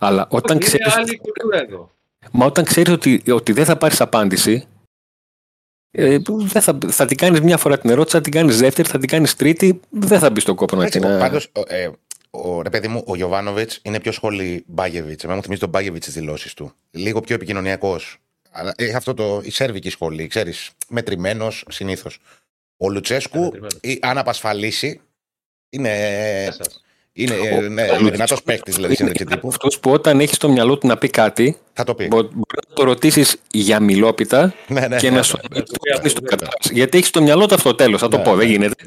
Αλλά 0.00 0.26
όταν 0.30 0.56
Όχι, 0.56 0.66
είναι 0.70 0.78
ξέρεις 0.84 0.96
άλλη 0.96 1.16
κουλτούρα 1.18 1.58
εδώ. 1.60 1.90
Μα 2.32 2.46
όταν 2.46 2.64
ξέρεις 2.64 2.92
ότι, 2.92 3.22
ότι 3.32 3.52
δεν 3.52 3.64
θα 3.64 3.76
πάρεις 3.76 4.00
απάντηση, 4.00 4.66
ε, 5.90 6.18
δεν 6.26 6.62
θα, 6.62 6.78
θα 6.88 7.06
την 7.06 7.16
κάνεις 7.16 7.40
μια 7.40 7.56
φορά 7.56 7.78
την 7.78 7.90
ερώτηση, 7.90 8.16
θα 8.16 8.22
την 8.22 8.32
κάνεις 8.32 8.58
δεύτερη, 8.58 8.88
θα 8.88 8.98
την 8.98 9.08
κάνεις 9.08 9.36
τρίτη, 9.36 9.80
δεν 9.90 10.18
θα 10.18 10.30
μπει 10.30 10.40
στον 10.40 10.56
κόπο 10.56 10.76
να 10.76 10.84
Έτσι, 10.84 10.98
την. 11.00 11.08
πάντως, 11.18 11.44
ο, 11.52 11.60
ε, 11.66 11.90
ο, 12.34 12.62
ρε 12.62 12.70
παιδί 12.70 12.88
μου, 12.88 13.02
ο 13.06 13.14
Γιωβάνοβιτς 13.16 13.78
είναι 13.82 14.00
πιο 14.00 14.12
σχολή 14.12 14.64
Μπάγεβιτς. 14.66 15.22
Εμένα 15.22 15.36
μου 15.38 15.42
θυμίζει 15.42 15.60
τον 15.60 15.68
Μπάγεβιτς 15.68 16.06
τι 16.06 16.12
δηλώσεις 16.12 16.54
του. 16.54 16.72
Λίγο 16.90 17.20
πιο 17.20 17.34
επικοινωνιακός. 17.34 18.16
Έχει 18.76 18.94
αυτό 18.94 19.14
το, 19.14 19.40
η 19.44 19.50
σέρβικη 19.50 19.90
σχολή, 19.90 20.26
ξέρεις. 20.26 20.70
Μετρημένος 20.88 21.64
συνήθως. 21.68 22.18
Ο 22.76 22.90
Λουτσέσκου, 22.90 23.38
Ανατριμμένος. 23.38 23.78
ή, 23.80 23.98
αν 24.02 24.18
απασφαλίσει, 24.18 25.00
είναι, 25.70 25.90
Εσάς. 26.44 26.82
είναι, 27.12 27.34
Ο- 27.34 27.60
ναι, 27.60 27.82
ο 27.90 27.98
είναι 27.98 28.10
δυνατός 28.10 28.42
παίκτης 28.42 28.74
δηλαδή 28.74 28.94
συνέντευξη 28.94 29.24
τύπου. 29.24 29.48
Αυτός 29.48 29.80
που 29.80 29.90
όταν 29.90 30.20
έχει 30.20 30.34
στο 30.34 30.48
μυαλό 30.48 30.78
του 30.78 30.86
να 30.86 30.98
πει 30.98 31.08
κάτι, 31.08 31.58
Θα 31.72 31.84
το 31.84 31.94
πει. 31.94 32.06
μπο- 32.06 32.22
μπορεί 32.22 32.60
να 32.68 32.74
το 32.74 32.82
ρωτήσεις 32.84 33.36
για 33.50 33.80
μιλόπιτα 33.80 34.54
Ναι, 34.68 34.86
ναι, 34.88 34.96
και 34.96 35.10
ναι, 35.10 35.16
να 35.16 35.22
σου 35.22 35.38
ναι, 35.52 35.60
το 35.62 35.72
ναι, 35.86 35.94
κάνεις 35.94 36.10
στο 36.12 36.20
ναι. 36.20 36.28
κατάσταση. 36.28 36.74
Γιατί 36.74 36.98
έχει 36.98 37.06
στο 37.06 37.22
μυαλό 37.22 37.46
του 37.46 37.54
αυτό 37.54 37.68
το 37.70 37.74
τέλος. 37.74 38.00
Θα 38.00 38.08
το 38.08 38.16
Ναι, 38.16 38.22
πω, 38.22 38.34
δεν 38.36 38.46
ναι, 38.46 38.52
γίνεται. 38.52 38.84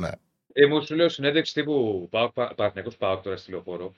Ναι. 0.55 0.65
Ε, 0.65 0.67
μου 0.67 0.85
σου 0.85 0.95
λέω 0.95 1.09
συνέντευξη 1.09 1.53
τύπου 1.53 2.07
Παναθηναϊκός 2.31 2.97
Πάοκ 2.97 3.23
τώρα 3.23 3.37
στη 3.37 3.51
λεωφόρο. 3.51 3.93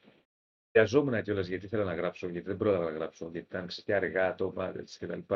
Βιαζόμουν 0.72 1.22
κιόλας 1.22 1.48
γιατί 1.48 1.66
ήθελα 1.66 1.84
να 1.84 1.94
γράψω, 1.94 2.28
γιατί 2.28 2.48
δεν 2.48 2.58
πρόλαβα 2.58 2.84
να 2.84 2.92
γράψω, 2.92 3.30
γιατί 3.32 3.48
ήταν 3.50 3.68
ξέρεις, 3.68 3.84
και 3.84 3.96
αργά 3.96 4.36
το 4.36 4.74
έτσι 4.78 5.00
κτλ. 5.00 5.34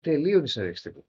Τελείωνε 0.00 0.44
η 0.44 0.46
συνέντευξη 0.46 0.82
τύπου. 0.82 1.04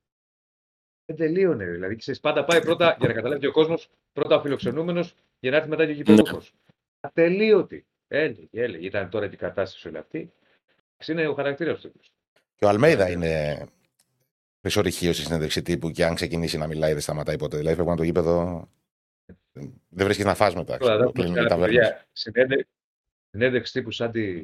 Δεν 1.06 1.16
τελείωνε. 1.16 1.66
Δηλαδή, 1.66 1.96
ξέρεις, 1.96 2.20
πάντα 2.20 2.46
πάει 2.46 2.62
πρώτα 2.62 2.96
για 3.00 3.08
να 3.08 3.14
καταλάβει 3.14 3.42
και 3.42 3.48
ο 3.48 3.52
κόσμος, 3.52 3.90
πρώτα 4.14 4.36
ο 4.36 4.42
φιλοξενούμενος 4.42 5.16
για 5.40 5.52
να 5.52 5.58
έρθει 5.58 5.70
μετά 5.70 5.86
και 5.86 5.92
ο 5.92 5.94
γηπεδούχος. 5.94 6.54
Ατελείωτη. 7.00 7.86
Έλεγε, 8.08 8.48
έλεγε. 8.52 8.86
Ήταν 8.86 9.10
τώρα 9.10 9.30
την 9.30 9.38
κατάσταση 9.38 9.88
όλη 9.88 9.98
αυτή. 9.98 10.32
Είναι 11.08 11.28
ο 11.28 11.34
χαρακτήρας 11.34 11.82
του. 11.82 11.92
Και 12.56 12.66
ο 12.66 12.70
Αλμέιδα 12.70 13.10
είναι 13.10 13.66
πεσορυχείο 14.70 15.14
στη 15.14 15.22
συνέντευξη 15.24 15.62
τύπου 15.62 15.90
και 15.92 16.06
αν 16.06 16.16
ξεκινήσει 16.16 16.58
να 16.58 16.68
μιλάει 16.68 16.92
δεν 16.92 17.02
σταματάει 17.02 17.38
ποτέ. 17.38 17.58
Δηλαδή 17.58 17.76
πρέπει 17.76 17.90
να 17.90 17.96
το 17.96 18.04
γήπεδο. 18.04 18.68
Δεν 19.90 20.06
βρίσκεις 20.06 20.26
να 20.26 20.36
φας 20.36 20.56
μετά. 20.56 20.78
Τώρα, 20.78 20.92
ξέρω, 20.92 21.04
εδώ 21.04 21.12
κλείνουν 21.12 21.32
οι 21.32 21.36
παιδιά, 21.36 21.50
ταβέρνες. 21.50 22.06
συνέντε- 22.12 22.68
Συνέντευξη 23.30 23.74
τύπου 23.74 23.92
σαν 23.92 24.12
τη. 24.12 24.42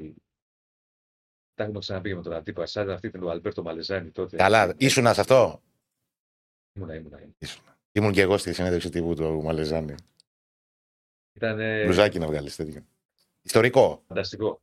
Τα 1.54 1.64
έχουμε 1.64 1.80
ξαναπεί 1.80 2.10
και 2.10 2.16
με 2.16 2.22
τον 2.22 2.34
Αντίπα, 2.34 2.66
σαν 2.66 2.90
αυτή 2.90 3.10
την 3.10 3.20
του 3.20 3.30
Αλμπέρτο 3.30 3.64
Μαλεζάνη 3.64 4.10
τότε. 4.12 4.38
Καλά, 4.38 4.74
ήσουν 4.78 5.14
σε 5.14 5.22
αυτό; 5.22 5.62
Ήμουνα, 6.74 6.96
ήμουνα. 6.96 7.18
ήμουνα. 7.20 7.78
Ήμουν 7.92 8.12
και 8.12 8.22
εγώ 8.22 8.38
στη 8.38 8.54
συνέντευξη 8.54 8.90
τύπου 8.90 9.16
του 9.16 9.42
Μαλεζάνη. 9.44 9.96
Ήταν 11.34 11.60
ε, 11.60 11.84
Μπλουζάκι 11.84 12.20
να 12.20 12.28
βγάλεις 12.28 12.56
τέτοιο. 12.56 12.86
Ιστορικό. 13.42 14.04
φανταστικό. 14.08 14.62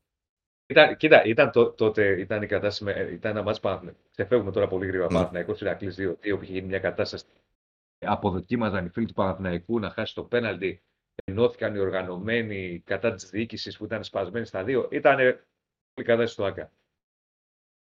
Ήταν, 0.71 0.97
κοίτα, 0.97 1.25
ήταν 1.25 1.51
τό- 1.51 1.77
τότε 1.77 2.21
ήταν 2.21 2.43
η 2.43 2.47
κατάσταση, 2.47 2.85
με, 2.85 2.93
ε, 2.93 3.13
ήταν 3.13 3.31
ένα 3.31 3.43
μάτς 3.43 3.61
Παναθηναϊκό. 3.61 4.01
Ξεφεύγουμε 4.11 4.53
τώρα 4.53 4.69
πολύ 4.69 4.87
γρήγορα. 4.87 5.09
Ναι. 5.09 5.15
Παναθηναϊκός 5.15 5.61
Ηρακλής 5.61 5.97
2-2 5.97 6.37
που 6.37 6.43
είχε 6.43 6.53
γίνει 6.53 6.67
μια 6.67 6.79
κατάσταση. 6.79 7.25
Αποδοκίμαζαν 7.99 8.87
οι 8.87 8.89
φίλοι 8.89 9.07
του 9.07 9.13
Παναθηναϊκού 9.13 9.79
να 9.79 9.91
χάσει 9.91 10.15
το 10.15 10.25
πέναλτι. 10.25 10.83
Ενώθηκαν 11.25 11.75
οι 11.75 11.79
οργανωμένοι 11.79 12.81
κατά 12.87 13.15
της 13.15 13.31
διοίκησης 13.31 13.77
που 13.77 13.85
ήταν 13.85 14.05
σπασμένοι 14.05 14.47
στα 14.47 14.65
δύο. 14.65 14.89
Ήταν 14.93 15.17
πολύ 15.17 16.07
κατάσταση 16.07 16.33
στο 16.33 16.45
ΑΚΑ. 16.45 16.73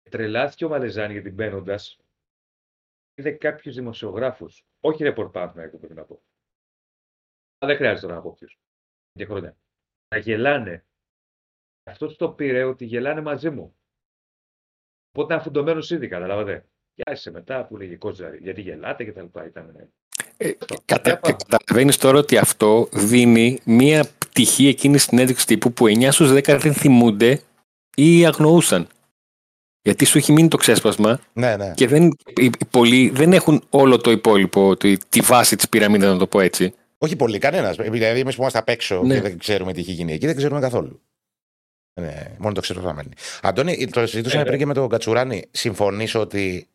Τρελάθηκε 0.10 0.65
ο 0.65 0.69
Μαλεζάνη 0.69 1.14
γιατί 1.14 1.30
μπαίνοντας. 1.31 1.99
Είδε 3.15 3.31
κάποιους 3.31 3.76
δημοσιογράφους. 3.76 4.65
Όχι 4.80 5.03
ρεπορ 5.03 5.31
Παναθηναϊκού 5.31 5.77
πρέπει 5.80 5.93
να 5.93 6.03
πω. 6.03 6.22
Αλλά 7.57 7.72
δεν 7.72 7.76
χρειάζεται 7.76 8.01
τώρα 8.01 8.15
να 8.15 8.22
πω 8.22 8.35
ποιου. 8.39 8.47
Και 9.14 9.26
χρόνια. 9.26 9.57
Να 10.15 10.18
γελάνε. 10.18 10.85
Αυτός 11.84 12.15
το 12.15 12.30
πήρε 12.30 12.64
ότι 12.64 12.85
γελάνε 12.85 13.22
μαζί 13.22 13.49
μου. 13.49 13.76
Οπότε 15.11 15.34
ήταν 15.34 15.45
φουντωμένο 15.45 15.81
ήδη, 15.89 16.07
καταλάβατε. 16.07 16.65
Γιάσε 16.95 17.31
μετά 17.31 17.65
που 17.65 17.77
λέγε 17.77 17.95
κότζαρη, 17.95 18.38
γιατί 18.41 18.61
γελάτε 18.61 19.03
και 19.03 19.11
τα 19.11 19.22
λοιπά. 19.22 19.45
Ήταν, 19.45 19.89
Ε, 20.38 20.51
κατα, 20.85 21.15
Καταλαβαίνεις 21.15 21.97
τώρα 21.97 22.18
ότι 22.18 22.38
αυτό 22.38 22.89
δίνει 22.93 23.60
μία 23.64 24.05
πτυχή 24.18 24.68
εκείνης 24.68 25.03
στην 25.03 25.18
ένδειξη 25.19 25.45
τύπου 25.45 25.73
που 25.73 25.88
9 25.88 26.11
στους 26.11 26.31
10 26.31 26.57
δεν 26.60 26.73
θυμούνται 26.73 27.41
ή 27.95 28.26
αγνοούσαν. 28.26 28.88
Γιατί 29.81 30.05
σου 30.05 30.18
έχει 30.18 30.31
μείνει 30.31 30.47
το 30.47 30.57
ξέσπασμα 30.57 31.19
Ναι, 31.34 31.55
ναι. 31.57 31.73
και 31.73 31.88
δεν, 31.88 32.03
οι, 32.35 32.45
οι 32.45 32.65
πολλοί 32.69 33.10
δεν 33.10 33.34
έχουν 33.34 33.64
όλο 33.69 33.97
το 33.97 34.11
υπόλοιπο, 34.11 34.77
τη, 34.77 34.97
τη 34.97 35.19
βάση 35.19 35.55
της 35.55 35.69
πυραμίδας, 35.69 36.14
να 36.14 36.18
το 36.19 36.27
πω 36.27 36.39
έτσι. 36.39 36.73
Όχι 36.97 37.15
πολύ, 37.15 37.38
κανένας. 37.38 37.76
Δηλαδή, 37.76 38.19
εμείς 38.19 38.35
που 38.35 38.41
είμαστε 38.41 38.60
απ' 38.60 38.69
έξω 38.69 39.03
Ναι. 39.03 39.14
και 39.15 39.22
δεν 39.22 39.38
ξέρουμε 39.38 39.73
τι 39.73 39.80
έχει 39.80 39.91
γίνει 39.91 40.14
εκεί, 40.14 40.26
δεν 40.26 40.35
ξέρουμε 40.35 40.60
καθόλου. 40.60 41.01
Ναι, 41.93 42.35
μόνο 42.37 42.53
το 42.53 42.61
ξέρω 42.61 42.81
θα 42.81 42.93
μένει. 42.93 43.09
Αντώνη, 43.41 43.87
το 43.87 44.07
συζητούσαμε 44.07 44.41
Ε, 44.41 44.45
πριν 44.45 44.57
και 44.59 44.65
με 44.65 44.73
τον 44.73 44.89
Κατσουράνη. 44.89 45.45
Συμφωνείς 45.51 46.15
ότι 46.15 46.67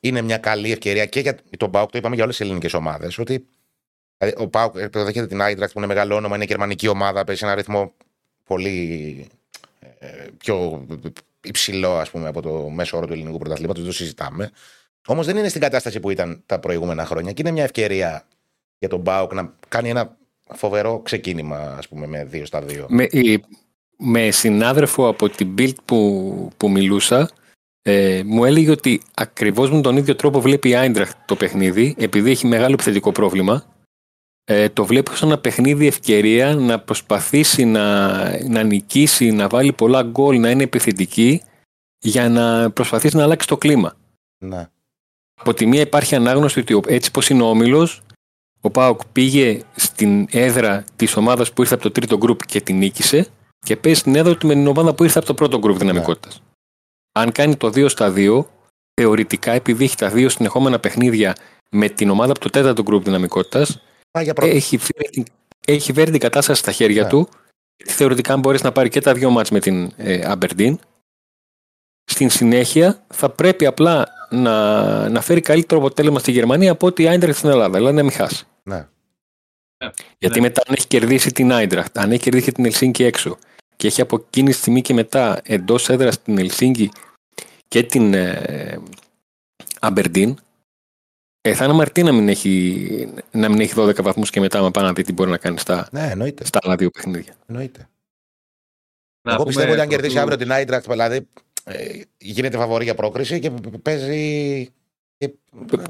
είναι 0.00 0.22
μια 0.22 0.38
καλή 0.38 0.72
ευκαιρία 0.72 1.06
και 1.06 1.20
για 1.20 1.38
τον 1.58 1.70
Πάουκ, 1.70 1.90
το 1.90 1.98
είπαμε 1.98 2.14
για 2.14 2.24
όλες 2.24 2.36
τι 2.36 2.44
ελληνικές 2.44 2.74
ομάδες. 2.74 3.18
Ότι 3.18 3.46
δηλαδή, 4.18 4.42
ο 4.42 4.48
Πάουκ 4.48 4.76
δέχεται 4.78 5.26
την 5.26 5.40
Άιντρακτ 5.40 5.72
που 5.72 5.78
είναι 5.78 5.86
μεγάλο 5.88 6.14
όνομα, 6.14 6.36
είναι 6.36 6.44
γερμανική 6.44 6.88
ομάδα, 6.88 7.24
παίζει 7.24 7.44
ένα 7.44 7.54
ρυθμό 7.54 7.92
πολύ 8.44 9.26
ε, 9.98 10.06
πιο 10.38 10.86
υψηλό 11.40 11.98
ας 11.98 12.10
πούμε, 12.10 12.28
από 12.28 12.42
το 12.42 12.68
μέσο 12.68 12.96
όρο 12.96 13.06
του 13.06 13.12
ελληνικού 13.12 13.38
πρωταθλήματος. 13.38 13.82
Δεν 13.82 13.90
το 13.90 13.96
συζητάμε. 13.96 14.50
Όμως 15.06 15.26
δεν 15.26 15.36
είναι 15.36 15.48
στην 15.48 15.60
κατάσταση 15.60 16.00
που 16.00 16.10
ήταν 16.10 16.42
τα 16.46 16.58
προηγούμενα 16.58 17.04
χρόνια 17.06 17.32
και 17.32 17.42
είναι 17.42 17.50
μια 17.50 17.64
ευκαιρία 17.64 18.26
για 18.78 18.88
τον 18.88 19.02
Πάουκ 19.02 19.32
να 19.34 19.54
κάνει 19.68 19.88
ένα 19.90 20.16
φοβερό 20.54 21.00
ξεκίνημα, 21.00 21.56
ας 21.78 21.88
πούμε, 21.88 22.06
με 22.06 22.24
δύο 22.24 22.46
στα 22.46 22.62
δύο. 22.62 22.86
Με, 22.88 23.02
η- 23.10 23.44
με 23.98 24.30
συνάδελφο 24.30 25.08
από 25.08 25.28
την 25.28 25.54
Bild 25.58 25.74
που, 25.84 26.50
που 26.56 26.70
μιλούσα, 26.70 27.30
ε, 27.82 28.22
μου 28.24 28.44
έλεγε 28.44 28.70
ότι 28.70 29.00
ακριβώς 29.14 29.70
με 29.70 29.80
τον 29.80 29.96
ίδιο 29.96 30.16
τρόπο 30.16 30.40
βλέπει 30.40 30.68
η 30.68 30.74
Άιντραχτ 30.74 31.16
το 31.26 31.36
παιχνίδι, 31.36 31.94
επειδή 31.98 32.30
έχει 32.30 32.46
μεγάλο 32.46 32.72
επιθετικό 32.72 33.12
πρόβλημα. 33.12 33.64
Ε, 34.44 34.68
το 34.68 34.84
βλέπει 34.84 35.10
σαν 35.16 35.28
ένα 35.28 35.38
παιχνίδι 35.38 35.86
ευκαιρία 35.86 36.54
να 36.54 36.80
προσπαθήσει 36.80 37.64
να, 37.64 38.18
να 38.48 38.62
νικήσει, 38.62 39.30
να 39.30 39.48
βάλει 39.48 39.72
πολλά 39.72 40.02
γκολ, 40.02 40.40
να 40.40 40.50
είναι 40.50 40.62
επιθετική 40.62 41.42
για 41.98 42.28
να 42.28 42.70
προσπαθήσει 42.70 43.16
να 43.16 43.22
αλλάξει 43.22 43.46
το 43.46 43.56
κλίμα. 43.56 43.94
Ναι. 44.38 44.68
Από 45.40 45.54
τη 45.54 45.66
μία 45.66 45.80
υπάρχει 45.80 46.14
ανάγνωση 46.14 46.58
ότι 46.60 46.74
ο- 46.74 46.82
έτσι 46.86 47.10
πως 47.10 47.28
είναι 47.28 47.42
ο 47.42 47.46
Όμιλος, 47.46 48.02
ο 48.60 48.70
Πάοκ 48.70 49.00
πήγε 49.12 49.60
στην 49.76 50.26
έδρα 50.30 50.84
της 50.96 51.16
ομάδας 51.16 51.52
που 51.52 51.62
ήρθε 51.62 51.74
από 51.74 51.82
το 51.82 51.90
τρίτο 51.90 52.16
γκρουπ 52.16 52.46
και 52.46 52.60
την 52.60 52.78
νίκησε 52.78 53.26
και 53.58 53.76
παίζει 53.76 53.98
στην 54.00 54.14
έδρα 54.14 54.36
του 54.36 54.46
με 54.46 54.54
την 54.54 54.66
ομάδα 54.66 54.94
που 54.94 55.04
ήρθε 55.04 55.18
από 55.18 55.26
το 55.26 55.34
πρώτο 55.34 55.58
γκρουπ 55.58 55.78
δυναμικότητας. 55.78 56.42
Αν 57.12 57.32
κάνει 57.32 57.56
το 57.56 57.66
2 57.68 57.88
στα 57.88 58.12
2, 58.16 58.44
θεωρητικά 59.00 59.52
επειδή 59.52 59.84
έχει 59.84 59.96
τα 59.96 60.08
δύο 60.08 60.28
συνεχόμενα 60.28 60.78
παιχνίδια 60.78 61.36
με 61.70 61.88
την 61.88 62.10
ομάδα 62.10 62.30
από 62.30 62.40
το 62.40 62.50
τέταρτο 62.50 62.82
γκρουπ 62.82 63.04
δυναμικότητας, 63.04 63.82
Πάει 64.10 64.24
για 64.24 64.34
πρώτο. 64.34 64.50
έχει, 64.56 64.76
φέρει, 64.78 65.08
την- 65.10 65.24
έχει 65.66 65.92
φέρει 65.92 66.10
την 66.10 66.20
κατάσταση 66.20 66.60
στα 66.60 66.72
χέρια 66.72 67.02
Ναι. 67.02 67.08
του. 67.08 67.28
Θεωρητικά, 67.84 68.32
αν 68.32 68.40
μπορέσει 68.40 68.64
να 68.64 68.72
πάρει 68.72 68.88
και 68.88 69.00
τα 69.00 69.14
δύο 69.14 69.30
μάτς 69.30 69.50
με 69.50 69.60
την 69.60 69.92
ε, 69.96 70.32
Aberdeen, 70.34 70.74
στην 72.04 72.30
συνέχεια 72.30 73.04
θα 73.14 73.30
πρέπει 73.30 73.66
απλά 73.66 74.08
να, 74.30 75.08
να 75.08 75.20
φέρει 75.20 75.40
καλύτερο 75.40 75.80
αποτέλεσμα 75.80 76.18
στη 76.18 76.30
Γερμανία 76.32 76.72
από 76.72 76.86
ότι 76.86 77.02
η 77.02 77.08
Άιντραχτ 77.08 77.38
στην 77.38 77.50
Ελλάδα. 77.50 77.76
Δηλαδή 77.76 77.94
να 77.96 78.02
μην 78.02 78.12
χάσει. 78.12 78.46
Ναι. 78.62 78.86
Γιατί 80.18 80.40
Ναι. 80.40 80.46
μετά, 80.46 80.62
αν 80.66 80.74
έχει 80.78 80.86
κερδίσει 80.86 81.32
την 81.32 81.52
Άιντραχτ, 81.52 81.98
αν 81.98 82.10
έχει 82.12 82.22
κερδίσει 82.22 82.52
την 82.52 82.64
Ελσίνκη 82.64 83.04
έξω 83.04 83.38
και 83.78 83.86
έχει 83.86 84.00
από 84.00 84.16
εκείνη 84.26 84.50
τη 84.50 84.54
στιγμή 84.56 84.82
και 84.82 84.94
μετά 84.94 85.40
εντός 85.44 85.88
έδρας 85.88 86.22
την 86.22 86.38
Ελσίνκη 86.38 86.90
και 87.68 87.82
την 87.82 88.14
ε, 88.14 88.80
Aberdeen, 89.80 90.34
ε, 91.40 91.54
θα 91.54 91.64
είναι 91.64 91.72
αμαρτία 91.72 92.04
να 92.04 92.12
μην 92.12 92.28
έχει, 92.28 93.12
να 93.30 93.48
μην 93.48 93.60
έχει 93.60 93.74
12 93.76 94.02
βαθμούς 94.02 94.30
και 94.30 94.40
μετά, 94.40 94.60
μα 94.62 94.70
πάει 94.70 94.84
να 94.84 94.92
δει 94.92 95.02
τι 95.02 95.12
μπορεί 95.12 95.30
να 95.30 95.38
κάνει 95.38 95.58
στα, 95.58 95.88
ναι, 95.92 96.10
εννοείται. 96.10 96.44
στα 96.44 96.58
άλλα 96.62 96.76
δύο 96.76 96.90
παιχνίδια. 96.90 97.34
εννοείται. 97.46 97.88
Να 99.22 99.32
Εγώ 99.34 99.42
πούμε 99.42 99.48
πιστεύω 99.54 99.72
ότι 99.72 99.80
αν 99.80 99.86
πρωτού- 99.86 100.02
κερδίσει 100.02 100.18
αύριο 100.22 100.36
την 100.38 100.52
Άιντρακτ, 100.52 100.90
δηλαδή 100.90 101.28
ε, 101.64 102.00
γίνεται 102.18 102.56
φαβορή 102.56 102.84
για 102.84 102.94
πρόκριση 102.94 103.40
και 103.40 103.50
παίζει. 103.82 104.72
Και, 105.16 105.34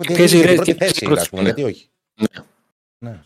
παίζει 0.06 0.36
για 0.36 0.38
την 0.38 0.40
ρε- 0.46 0.54
πρώτη 0.54 0.72
και- 0.72 0.84
θέση, 0.84 1.04
πρώτη, 1.04 1.20
ας 1.20 1.28
πούμε, 1.28 1.42
ναι. 1.42 1.48
γιατί 1.48 1.62
όχι. 1.62 1.88
Ναι. 2.20 2.44
Ναι. 3.10 3.20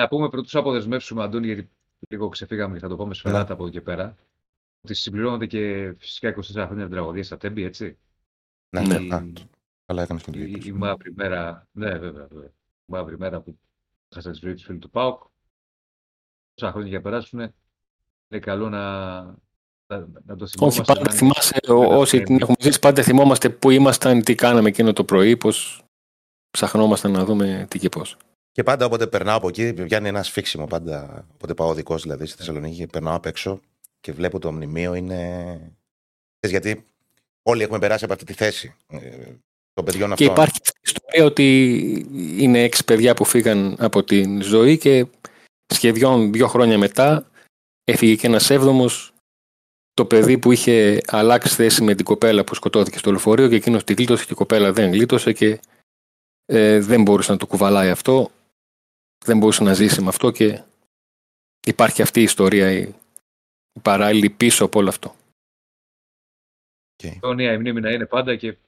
Να 0.00 0.08
πούμε 0.08 0.28
πρωτού 0.28 0.48
του 0.50 0.58
αποδεσμεύσουμε, 0.58 1.22
Αντώνη, 1.22 1.46
γιατί 1.46 1.68
λίγο 2.08 2.28
ξεφύγαμε 2.28 2.74
και 2.74 2.80
θα 2.80 2.88
το 2.88 2.96
πούμε 2.96 3.14
σφαιράτα 3.14 3.46
Ναι. 3.46 3.52
από 3.52 3.62
εδώ 3.62 3.72
και 3.72 3.80
πέρα. 3.80 4.16
Ότι 4.84 4.94
συμπληρώνονται 4.94 5.46
και 5.46 5.94
φυσικά 5.98 6.28
24 6.28 6.40
χρόνια 6.66 6.84
την 6.84 6.90
τραγωδία 6.90 7.24
στα 7.24 7.36
Τέμπη, 7.36 7.62
έτσι. 7.62 7.98
Ναι, 8.76 8.80
Ναι. 8.80 8.98
ναι. 8.98 9.14
Α, 9.14 9.22
Καλά 9.86 10.02
έκανες 10.02 10.22
την 10.22 10.34
Η, 10.34 10.38
η 10.40 10.44
δική 10.44 10.72
μαύρη 10.72 11.12
μέρα, 11.14 11.66
ναι, 11.72 11.98
βέβαια, 11.98 12.26
βέβαια. 12.26 12.48
Η 12.48 12.92
μαύρη 12.92 13.18
μέρα 13.18 13.40
που 13.40 13.58
χάσανε 14.14 14.34
τη 14.34 14.40
ζωή 14.44 14.54
τους 14.54 14.64
φίλους 14.64 14.80
του 14.80 14.90
ΠΑΟΚ. 14.90 15.22
Τόσα 16.54 16.72
χρόνια 16.72 16.88
για 16.90 17.00
περάσουν, 17.00 17.40
είναι 18.28 18.40
καλό 18.40 18.68
να, 18.68 19.22
να, 19.86 19.98
να 20.24 20.36
το 20.36 20.46
θυμόμαστε. 20.46 20.80
Όχι, 20.80 20.82
πάντα 20.84 21.00
να- 21.00 21.12
θυμάσαι, 21.12 21.56
να- 21.68 21.74
ό- 21.74 21.88
να- 21.88 21.96
όσοι 21.96 22.22
την 22.22 22.34
έχουμε 22.40 22.56
ζήσει, 22.60 22.78
πάντα 22.78 23.02
θυμόμαστε 23.02 23.50
πού 23.50 23.70
ήμασταν, 23.70 24.22
τι 24.22 24.34
κάναμε 24.34 24.68
εκείνο 24.68 24.92
το 24.92 25.04
πρωί, 25.04 25.36
πώς 25.36 25.82
ψαχνόμασταν 26.50 27.12
να 27.12 27.24
δούμε 27.24 27.66
τι 27.70 27.78
και 27.78 27.88
πώς. 27.88 28.16
Και 28.54 28.62
πάντα 28.62 28.86
όποτε 28.86 29.06
περνάω 29.06 29.36
από 29.36 29.48
εκεί, 29.48 29.72
πιάνει 29.72 30.08
ένα 30.08 30.22
σφίξιμο 30.22 30.66
πάντα. 30.66 31.26
Όποτε 31.34 31.54
πάω 31.54 31.68
οδικό 31.68 31.96
δηλαδή 31.96 32.26
στη 32.26 32.36
Θεσσαλονίκη, 32.36 32.86
περνάω 32.86 33.14
απ' 33.14 33.26
έξω 33.26 33.60
και 34.00 34.12
βλέπω 34.12 34.38
το 34.38 34.52
μνημείο 34.52 34.94
είναι. 34.94 35.16
Ξέρεις, 36.40 36.60
γιατί 36.60 36.84
όλοι 37.42 37.62
έχουμε 37.62 37.78
περάσει 37.78 38.04
από 38.04 38.12
αυτή 38.12 38.24
τη 38.24 38.32
θέση 38.32 38.74
ε, 38.88 38.98
των 39.72 39.84
παιδιών 39.84 40.08
Και 40.08 40.12
αυτών. 40.12 40.26
υπάρχει 40.26 40.58
αυτή 40.62 40.78
η 40.78 40.82
ιστορία 40.82 41.24
ότι 41.24 42.06
είναι 42.38 42.62
έξι 42.62 42.84
παιδιά 42.84 43.14
που 43.14 43.24
φύγαν 43.24 43.76
από 43.78 44.02
την 44.04 44.42
ζωή 44.42 44.78
και 44.78 45.06
σχεδόν 45.66 46.32
δύο 46.32 46.46
χρόνια 46.46 46.78
μετά 46.78 47.30
έφυγε 47.84 48.14
και 48.14 48.26
ένας 48.26 48.50
έβδομος 48.50 49.12
το 49.94 50.04
παιδί 50.04 50.38
που 50.38 50.52
είχε 50.52 51.00
αλλάξει 51.06 51.54
θέση 51.54 51.82
με 51.82 51.94
την 51.94 52.04
κοπέλα 52.04 52.44
που 52.44 52.54
σκοτώθηκε 52.54 52.98
στο 52.98 53.10
λεωφορείο 53.10 53.48
και 53.48 53.56
εκείνος 53.56 53.84
τη 53.84 53.94
γλίτωσε 53.94 54.24
και 54.24 54.32
η 54.32 54.36
κοπέλα 54.36 54.72
δεν 54.72 54.92
γλίτωσε 54.92 55.32
και 55.32 55.60
ε, 56.46 56.80
δεν 56.80 57.02
μπορούσε 57.02 57.32
να 57.32 57.38
το 57.38 57.46
κουβαλάει 57.46 57.90
αυτό, 57.90 58.30
δεν 59.24 59.38
μπορούσε 59.38 59.62
να 59.62 59.72
ζήσει 59.74 60.00
με 60.00 60.08
αυτό 60.08 60.30
και 60.30 60.64
υπάρχει 61.66 62.02
αυτή 62.02 62.20
η 62.20 62.22
ιστορία, 62.22 62.70
η, 62.72 62.80
η 63.72 63.80
παράλληλη 63.82 64.30
πίσω 64.30 64.64
από 64.64 64.78
όλο 64.78 64.88
αυτό. 64.88 65.14
Okay. 66.96 67.16
Τόνια, 67.20 67.52
η 67.52 67.58
μνήμη 67.58 67.80
να 67.80 67.90
είναι 67.90 68.06
πάντα 68.06 68.36
και 68.36 68.58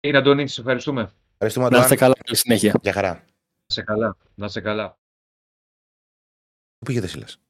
Είναι 0.00 0.18
Αντώνη, 0.18 0.48
σε 0.48 0.60
ευχαριστούμε. 0.60 1.12
Ευχαριστούμε, 1.32 1.68
Να 1.68 1.78
είστε 1.78 1.96
καλά, 1.96 2.14
καλή 2.24 2.36
συνέχεια. 2.36 2.74
Για 2.82 2.92
χαρά. 2.92 3.14
Να 3.14 3.74
σε 3.74 3.82
καλά, 3.82 4.16
να 4.34 4.48
σε 4.48 4.60
καλά. 4.60 4.98
Πού 6.78 6.86
πήγετε, 6.86 7.06
Σίλας. 7.06 7.40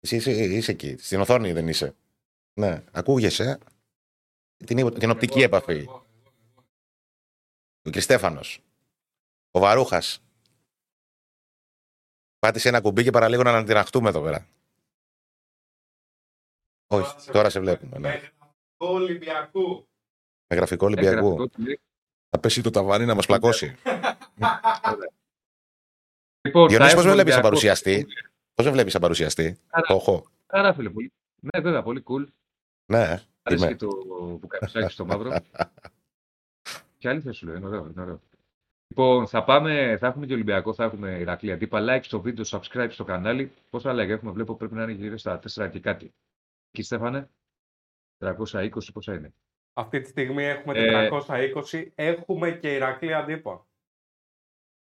Εσύ 0.00 0.16
είσαι, 0.16 0.30
είσαι 0.30 0.70
εκεί, 0.70 0.96
στην 0.96 1.20
οθόνη 1.20 1.52
δεν 1.52 1.68
είσαι. 1.68 1.94
Ναι, 2.60 2.84
ακούγεσαι. 2.92 3.58
Την, 4.56 4.98
την 4.98 5.10
οπτική 5.10 5.42
επαφή. 5.42 5.86
Ο 7.86 7.90
Κριστέφανος. 7.90 8.62
Ο 9.56 9.60
Βαρούχας. 9.60 10.22
Πάτησε 12.38 12.68
ένα 12.68 12.80
κουμπί 12.80 13.02
και 13.02 13.10
παραλίγο 13.10 13.42
να 13.42 13.56
αντιναχτούμε 13.56 14.08
εδώ 14.08 14.22
πέρα. 14.22 14.46
Όχι, 16.86 17.30
τώρα 17.30 17.50
σε 17.50 17.60
βλέπουμε. 17.60 17.98
Ναι. 17.98 18.20
Ολυμπιακού. 18.76 19.88
Με 20.46 20.56
γραφικό 20.56 20.86
Ολυμπιακού. 20.86 21.50
Θα 22.28 22.38
πέσει 22.40 22.62
το 22.62 22.70
ταβάνι 22.70 23.04
να 23.04 23.14
μας 23.14 23.26
πλακώσει. 23.26 23.76
Λοιπόν, 26.40 26.68
Διονύση, 26.68 26.94
πώς 26.94 27.04
με 27.04 27.12
βλέπεις 27.12 27.32
σαν 27.32 27.42
παρουσιαστή; 27.42 28.06
Πώς 28.54 28.66
με 28.66 28.70
βλέπεις 28.72 28.92
σαν 28.92 29.00
παρουσιαστή; 29.00 29.58
Το 29.86 29.94
έχω. 29.94 30.26
Άρα, 30.46 30.74
φίλε, 30.74 30.90
πολύ. 30.90 31.12
Ναι, 31.40 31.60
βέβαια, 31.60 31.82
πολύ 31.82 32.02
cool. 32.06 32.26
Ναι, 32.92 33.22
Αρέσει 33.42 33.66
και 33.66 33.76
το 33.76 33.86
που 34.40 34.46
κάνει 34.46 34.90
στο 34.90 35.04
μαύρο. 35.04 35.30
και 36.98 37.08
άλλη 37.08 37.20
θα 37.20 37.32
σου 37.32 37.46
λέω, 37.46 37.54
είναι 37.54 37.66
ωραίο, 37.66 37.86
είναι 37.86 38.02
ωραίο. 38.02 38.20
Λοιπόν, 38.88 39.26
θα 39.26 39.44
πάμε, 39.44 39.96
θα 40.00 40.06
έχουμε 40.06 40.26
και 40.26 40.32
Ολυμπιακό, 40.32 40.74
θα 40.74 40.84
έχουμε 40.84 41.18
Ηρακλή 41.18 41.52
αντίπα. 41.52 41.80
Like 41.88 42.02
στο 42.02 42.20
βίντεο, 42.20 42.44
subscribe 42.48 42.88
στο 42.90 43.04
κανάλι. 43.04 43.52
Πόσα 43.70 43.92
like 43.92 44.08
έχουμε, 44.08 44.32
βλέπω 44.32 44.54
πρέπει 44.54 44.74
να 44.74 44.82
είναι 44.82 44.92
γύρω 44.92 45.16
στα 45.16 45.40
4 45.54 45.68
και 45.70 45.80
κάτι. 45.80 46.14
Εκεί 46.70 46.82
Στέφανε, 46.82 47.30
320 48.18 48.68
πόσα 48.92 49.14
είναι. 49.14 49.34
Αυτή 49.72 50.00
τη 50.00 50.08
στιγμή 50.08 50.44
έχουμε 50.44 50.74
420, 51.10 51.86
ε, 51.94 52.06
έχουμε 52.06 52.50
και 52.50 52.74
Ηρακλή 52.74 53.14
αντίπα. 53.14 53.66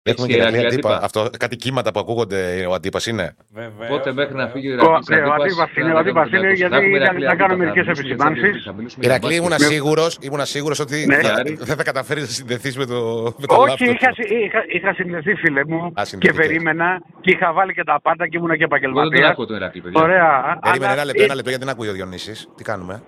Έχουμε 0.05 0.27
και 0.27 0.35
Ηρακλή 0.35 0.65
αντίπα. 0.65 0.99
Αυτό, 1.03 1.29
κάτι 1.37 1.55
κύματα 1.55 1.91
που 1.91 1.99
ακούγονται 1.99 2.65
ο 2.69 2.73
αντίπας 2.73 3.05
είναι. 3.05 3.35
Βέβαια. 3.53 3.87
Πότε 3.87 4.13
μέχρι 4.13 4.35
να 4.35 4.47
φύγει 4.47 4.69
ο 4.69 4.73
Ηρακλή. 4.73 5.19
Ο 5.19 5.33
αντίπας 5.33 5.75
είναι, 5.75 5.93
ο 5.93 5.97
αντίπας 5.97 6.31
είναι 6.31 6.51
γιατί 6.51 7.23
να 7.25 7.35
κάνω 7.35 7.55
μερικές 7.55 7.87
επισημάνσεις. 7.87 8.69
Ηρακλή, 8.99 9.35
ήμουν 9.35 9.51
σίγουρος 9.55 10.17
ήμουν 10.21 10.45
σίγουρος 10.45 10.79
ότι 10.79 11.05
ναι. 11.05 11.17
δεν 11.57 11.75
θα 11.75 11.83
καταφέρεις 11.83 12.23
να 12.23 12.29
συνδεθείς 12.29 12.77
με 12.77 12.85
το, 12.85 12.95
με 13.37 13.47
το 13.47 13.55
Όχι, 13.55 13.83
είχα, 13.83 14.09
είχα, 14.43 14.63
είχα 14.67 14.93
συνδεθεί, 14.93 15.35
φίλε 15.35 15.65
μου, 15.65 15.93
και 16.17 16.33
περίμενα 16.33 17.01
και 17.21 17.31
είχα 17.31 17.53
βάλει 17.53 17.73
και 17.73 17.83
τα 17.83 17.99
πάντα 18.01 18.27
και 18.27 18.37
ήμουν 18.37 18.57
και 18.57 18.63
επαγγελματίας. 18.63 19.09
Δεν 19.09 19.21
τον 19.21 19.29
ακούω 19.31 19.45
τον 19.45 19.55
Ηρακλή, 19.55 19.81
παιδιά. 19.81 20.01
Ωραία. 20.01 20.59
Περίμενε 20.61 20.93
ένα 20.93 21.05
λεπτό, 21.05 21.23
ένα 21.23 21.35
λεπτό 21.35 21.49
γιατί 21.49 21.65
δεν 21.65 21.73
ακούει 21.73 21.87
ο 21.87 21.93
Διονύσης. 21.93 22.49
Τι 22.55 22.63
κάνουμε; 22.63 23.03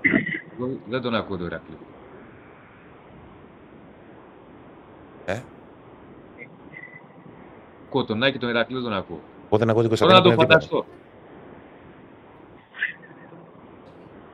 Δεν 0.90 1.02
τον 1.02 1.16
ακούω 1.16 1.38
τον 1.38 1.46
Ηρακλή. 1.46 1.78
Ε; 5.26 5.40
Ακούω 7.96 8.08
τον 8.08 8.24
Άκη, 8.24 8.38
τον 8.38 8.50
Ηρακλή 8.50 8.76
δεν 8.76 8.84
τον 8.84 8.94
ακούω. 8.94 9.20
Εγώ 9.46 9.58
δεν 9.58 9.70
ακούω 9.70 9.82
την 9.82 9.90
Κωνσταντίνα. 9.90 10.22
Μπορώ 10.22 10.32
να 10.32 10.36
το 10.36 10.42
φανταστώ. 10.42 10.86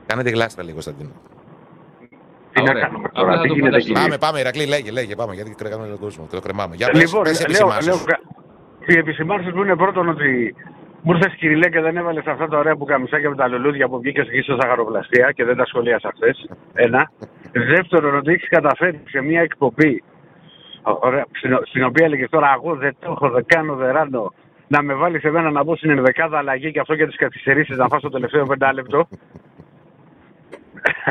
Κάνετε 0.06 0.30
γλάστρα 0.30 0.64
λίγο, 0.64 0.74
Κωνσταντίνο. 0.74 1.10
Τι 2.54 2.62
να 2.62 2.74
κάνουμε 2.74 3.10
τώρα, 3.10 3.42
τι 3.42 3.48
γίνεται 3.48 3.78
εκεί. 3.78 3.92
Πάμε, 3.92 4.18
πάμε, 4.18 4.40
Ηρακλή, 4.40 4.66
λέγε, 4.66 4.92
λέγε, 4.92 5.16
πάμε, 5.16 5.34
γιατί 5.34 5.56
κρεμάμε 5.56 5.88
τον 5.88 6.00
κόσμο, 6.00 6.28
το 6.32 6.40
κρεμάμε. 6.40 6.76
Για 6.76 6.90
λοιπόν, 6.94 7.24
πες, 7.24 7.44
πες 7.44 7.60
λέω, 7.60 7.68
λέω, 7.68 7.98
οι 8.86 8.98
επισημάνσεις 8.98 9.54
μου 9.54 9.62
είναι 9.62 9.76
πρώτον 9.76 10.10
ότι 10.10 10.56
μου 11.02 11.14
ήρθες 11.14 11.34
Κυριλέ 11.36 11.70
και 11.70 11.82
δεν 11.82 11.98
έβαλες 11.98 12.26
αυτά 12.26 12.48
τα 12.48 12.58
ωραία 12.58 12.76
που 12.76 12.86
καμισάκια 12.86 13.30
με 13.30 13.36
τα 13.36 13.48
λουλούδια 13.48 13.88
που 13.88 14.00
βγήκες 14.00 14.28
εκεί 14.28 14.42
στο 14.42 14.58
ζαχαροπλαστεία 14.62 15.32
και 15.32 15.44
δεν 15.44 15.56
τα 15.56 15.66
σχολίασα 15.66 16.12
χθες. 16.16 16.50
Ένα. 16.74 17.12
Δεύτερον, 17.52 18.16
ότι 18.16 18.32
έχεις 18.32 18.50
καταφέρει 18.50 19.02
σε 19.08 19.22
μια 19.22 19.42
εκπομπή 19.42 20.04
Ωραία, 20.04 20.11
στην 21.68 21.84
οποία 21.84 22.06
έλεγε 22.06 22.30
τώρα 22.30 22.54
εγώ 22.56 22.76
δεν 22.76 22.96
το 23.00 23.12
έχω, 23.12 23.30
δεν 23.30 23.46
κάνω, 23.46 23.76
δεν 23.76 23.92
ράνω. 23.92 24.34
Να 24.68 24.82
με 24.82 24.94
βάλει 24.94 25.20
σε 25.20 25.30
μένα 25.30 25.52
να 25.52 25.64
μπω 25.64 25.76
στην 25.76 25.90
ενδεκάδα 25.90 26.38
αλλαγή 26.38 26.72
και 26.72 26.80
αυτό 26.80 26.94
για 26.94 27.08
τι 27.08 27.16
καθυστερήσει 27.16 27.74
να 27.74 27.88
φάω 27.88 28.00
το 28.00 28.10
τελευταίο 28.10 28.46
πεντάλεπτο. 28.46 29.08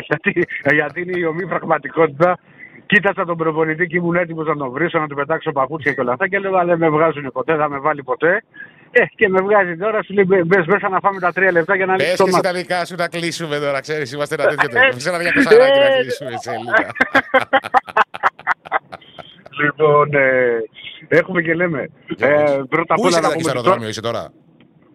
γιατί, 0.09 0.47
γιατί 0.73 1.01
είναι 1.01 1.19
η 1.19 1.25
ομή 1.25 1.47
πραγματικότητα. 1.47 2.39
Κοίτασα 2.87 3.25
τον 3.25 3.37
προπονητή 3.37 3.87
και 3.87 3.97
ήμουν 3.97 4.15
έτοιμο 4.15 4.43
να 4.43 4.57
τον 4.57 4.71
βρίσω, 4.71 4.99
να 4.99 5.07
του 5.07 5.15
πετάξω 5.15 5.53
παπούτσια 5.53 5.93
και 5.93 6.01
όλα 6.01 6.13
αυτά. 6.13 6.29
Και 6.29 6.39
λέω, 6.39 6.65
δεν 6.65 6.79
με 6.79 6.89
βγάζουν 6.89 7.31
ποτέ, 7.33 7.57
θα 7.57 7.69
με 7.69 7.79
βάλει 7.79 8.03
ποτέ. 8.03 8.43
Ε, 8.91 9.05
και 9.15 9.29
με 9.29 9.41
βγάζει 9.41 9.77
τώρα, 9.77 10.03
σου 10.03 10.15
λέει 10.15 10.25
μπε 10.47 10.65
μέσα 10.67 10.89
να 10.89 10.99
φάμε 11.01 11.21
τα 11.21 11.33
τρία 11.33 11.53
λεπτά 11.53 11.77
για 11.77 11.87
να 11.87 11.95
λύσουμε. 11.95 12.31
Πες 12.31 12.41
και 12.41 12.41
τα 12.41 12.53
δικά 12.53 12.85
σου 12.85 12.95
να 12.99 13.09
κλείσουμε 13.09 13.59
τώρα, 13.59 13.81
ξέρει, 13.81 14.11
είμαστε 14.15 14.35
ένα 14.35 14.47
τέτοιο 14.49 14.69
τέλο. 14.69 14.93
Σε 14.99 15.09
ένα 15.09 15.19
διακοσαράκι 15.19 15.79
να 15.79 16.01
κλείσουμε 16.01 16.31
σε 16.41 16.51
Λοιπόν, 19.63 20.15
ε, 20.15 20.63
έχουμε 21.09 21.43
και 21.43 21.55
λέμε. 21.55 21.91
Ε, 22.19 22.61
πρώτα 22.69 22.95
απ' 22.95 23.05
όλα 23.05 23.21
να 23.21 23.33
πούμε. 23.33 23.49
αεροδρόμιο 23.49 23.89
είσαι 23.89 24.01
τώρα; 24.01 24.33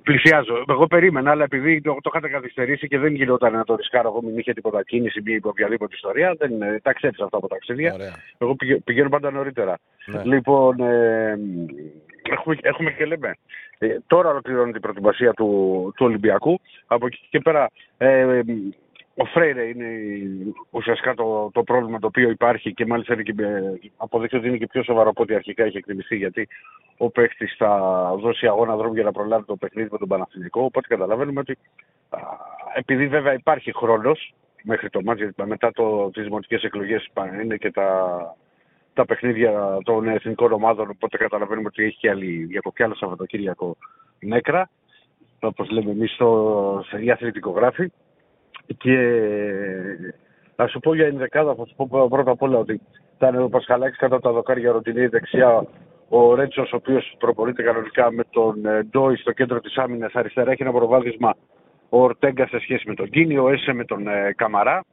Πλησιάζω. 0.04 0.64
Εγώ 0.68 0.88
περίμενα, 0.88 1.32
αλλά 1.32 1.44
επειδή 1.44 1.82
το, 1.82 1.98
το 2.02 2.10
είχατε 2.14 2.30
καθυστερήσει 2.30 2.88
και 2.88 2.98
δεν 2.98 3.16
γινόταν 3.16 3.54
να 3.54 3.64
το 3.64 3.76
ρισκάρω, 3.76 4.08
εγώ 4.08 4.22
μην 4.22 4.38
είχε 4.38 4.54
τίποτα 4.54 4.84
κίνηση 4.84 5.22
ή 5.26 5.40
οποιαδήποτε 5.44 5.96
ιστορία. 5.96 6.36
Δεν, 6.38 6.62
ε, 6.62 6.80
τα 6.84 6.94
ξέρεις 6.94 7.20
αυτά 7.20 7.38
από 7.38 7.48
ταξίδια. 7.48 7.94
Ωραία. 7.94 8.14
Εγώ 8.38 8.56
πηγαίνω 8.84 9.10
πάντα 9.10 9.32
νωρίτερα. 9.32 9.78
Ναι. 10.06 10.22
Λοιπόν, 10.24 10.80
ε, 10.80 11.38
έχουμε, 12.32 12.56
έχουμε 12.62 12.92
και 12.92 13.06
λέμε. 13.06 13.36
Ε, 13.78 13.88
τώρα 14.08 14.30
ολοκληρώνεται 14.30 14.78
η 14.78 14.82
προετοιμασία 14.82 15.34
του, 15.34 15.48
του 15.96 16.06
Ολυμπιακού. 16.06 16.60
Από 16.88 17.06
εκεί 17.06 17.20
και 17.30 17.40
πέρα 17.40 17.70
ε, 17.98 18.42
ο 19.18 19.26
Φρέιρε 19.26 19.64
είναι 19.64 19.88
ουσιαστικά 20.70 21.14
το, 21.14 21.50
το 21.54 21.64
πρόβλημα 21.64 22.00
το 22.00 22.08
οποίο 22.08 22.30
υπάρχει 22.30 22.74
και 22.74 22.86
μάλιστα 22.86 23.14
είναι 23.14 23.24
και, 23.24 23.34
αποδείχθηκε 23.98 24.38
ότι 24.38 24.48
είναι 24.48 24.58
και 24.58 24.68
πιο 24.68 24.84
σοβαρό 24.84 25.10
από 25.10 25.24
ό,τι 25.24 25.36
αρχικά 25.36 25.66
είχε 25.66 25.78
εκτιμηθεί 25.78 26.16
γιατί 26.16 26.48
ο 26.98 27.10
παίκτης 27.10 27.56
θα 27.58 27.70
δώσει 28.20 28.48
αγώνα 28.48 28.76
δρόμο 28.76 28.94
για 28.94 29.04
να 29.04 29.12
προλάβει 29.12 29.46
το 29.46 29.56
παιχνίδι 29.56 29.90
με 29.92 29.98
τον 29.98 30.08
Παναθηνικό. 30.08 30.62
Οπότε 30.64 30.88
καταλαβαίνουμε 30.88 31.40
ότι 31.40 31.58
α, 32.10 32.20
επειδή 32.76 33.08
βέβαια 33.08 33.34
υπάρχει 33.34 33.74
χρόνος 33.76 34.34
μέχρι 34.64 34.90
το 34.90 35.02
μάτι, 35.04 35.34
μετά 35.46 35.72
το, 35.72 36.10
τις 36.14 36.24
δημοτικές 36.24 36.64
εκλογές 36.64 37.10
είναι 37.44 37.58
και 37.58 37.72
τα, 37.72 38.36
τα 38.94 39.06
παιχνίδια 39.06 39.78
των 39.84 40.08
εθνικών 40.08 40.52
ομάδων, 40.52 40.90
οπότε 40.90 41.18
καταλαβαίνουμε 41.18 41.68
ότι 41.68 41.84
έχει 41.84 41.98
και 41.98 42.10
άλλη, 42.10 42.62
και 42.74 42.84
άλλο 42.84 42.96
Σαββατοκύριακο 42.96 43.78
νέκρα, 44.20 44.70
όπως 45.40 45.70
λέμε 45.70 45.92
εμείς 45.92 46.12
στο, 46.12 46.84
σε 46.88 47.12
αθλητικογράφη. 47.12 47.92
Και 48.78 48.98
να 50.56 50.68
σου 50.68 50.80
πω 50.80 50.96
για 50.96 51.10
την 51.10 51.18
δεκάδα, 51.18 51.56
θα 51.56 51.66
σου 51.66 51.76
πω 51.76 52.08
πρώτα 52.10 52.32
απ' 52.32 52.42
όλα 52.42 52.58
ότι 52.58 52.82
ήταν 53.16 53.42
ο 53.42 53.48
Πασχαλάκης 53.48 53.98
κατά 53.98 54.20
τα 54.20 54.32
δοκάρια 54.32 54.72
Ρωτινή 54.72 55.06
δεξιά, 55.08 55.68
ο 56.10 56.36
Ρέτσος, 56.36 56.74
ο 56.74 56.76
οποίος 56.76 57.16
προπονείται 57.20 57.64
κανονικά 57.64 58.12
με 58.12 58.24
τον 58.30 58.66
ε, 58.66 58.84
Ντόι 58.84 59.16
στο 59.16 59.32
κέντρο 59.32 59.60
της 59.60 59.78
άμυνας. 59.78 60.14
Αριστερά 60.14 60.52
έχει 60.52 60.62
ένα 60.62 60.72
προβάδισμα 60.72 61.36
ο 61.90 62.02
Ορτέγκα 62.02 62.48
σε 62.48 62.60
σχέση 62.60 62.88
με 62.88 62.94
τον 62.96 63.10
Κίνη, 63.10 63.38
ο 63.38 63.50
Έσε 63.50 63.74
με 63.74 63.86
τον 63.86 64.08
ε, 64.08 64.34
Καμαρά 64.36 64.84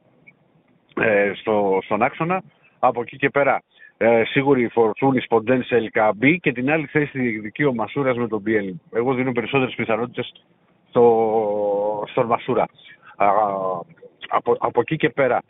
ε, 0.95 1.31
στο, 1.35 1.79
στον 1.83 2.01
άξονα. 2.01 2.43
Από 2.79 3.01
εκεί 3.01 3.17
και 3.17 3.29
πέρα 3.29 3.63
ε, 3.97 4.23
σίγουρη 4.25 4.63
η 4.63 4.67
Φορτούνη 4.67 5.19
Σποντέν 5.19 5.63
σε 5.63 5.75
Ελκαμπή 5.75 6.39
και 6.39 6.51
την 6.51 6.71
άλλη 6.71 6.85
θέση 6.85 7.11
τη 7.11 7.39
δική 7.39 7.63
ο 7.63 7.73
Μασούρας 7.73 8.17
με 8.17 8.27
τον 8.27 8.41
Μπιέλ. 8.41 8.73
Εγώ 8.91 9.13
δίνω 9.13 9.31
περισσότερες 9.31 9.75
πιθανότητες 9.75 10.33
στο, 10.89 12.03
στον 12.07 12.25
Μασούρα 12.25 12.65
από, 14.27 14.55
από 14.59 14.81
εκεί 14.81 14.95
και 14.95 15.09
πέρα 15.09 15.43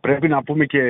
πρέπει 0.00 0.28
να 0.28 0.42
πούμε 0.42 0.64
και 0.64 0.80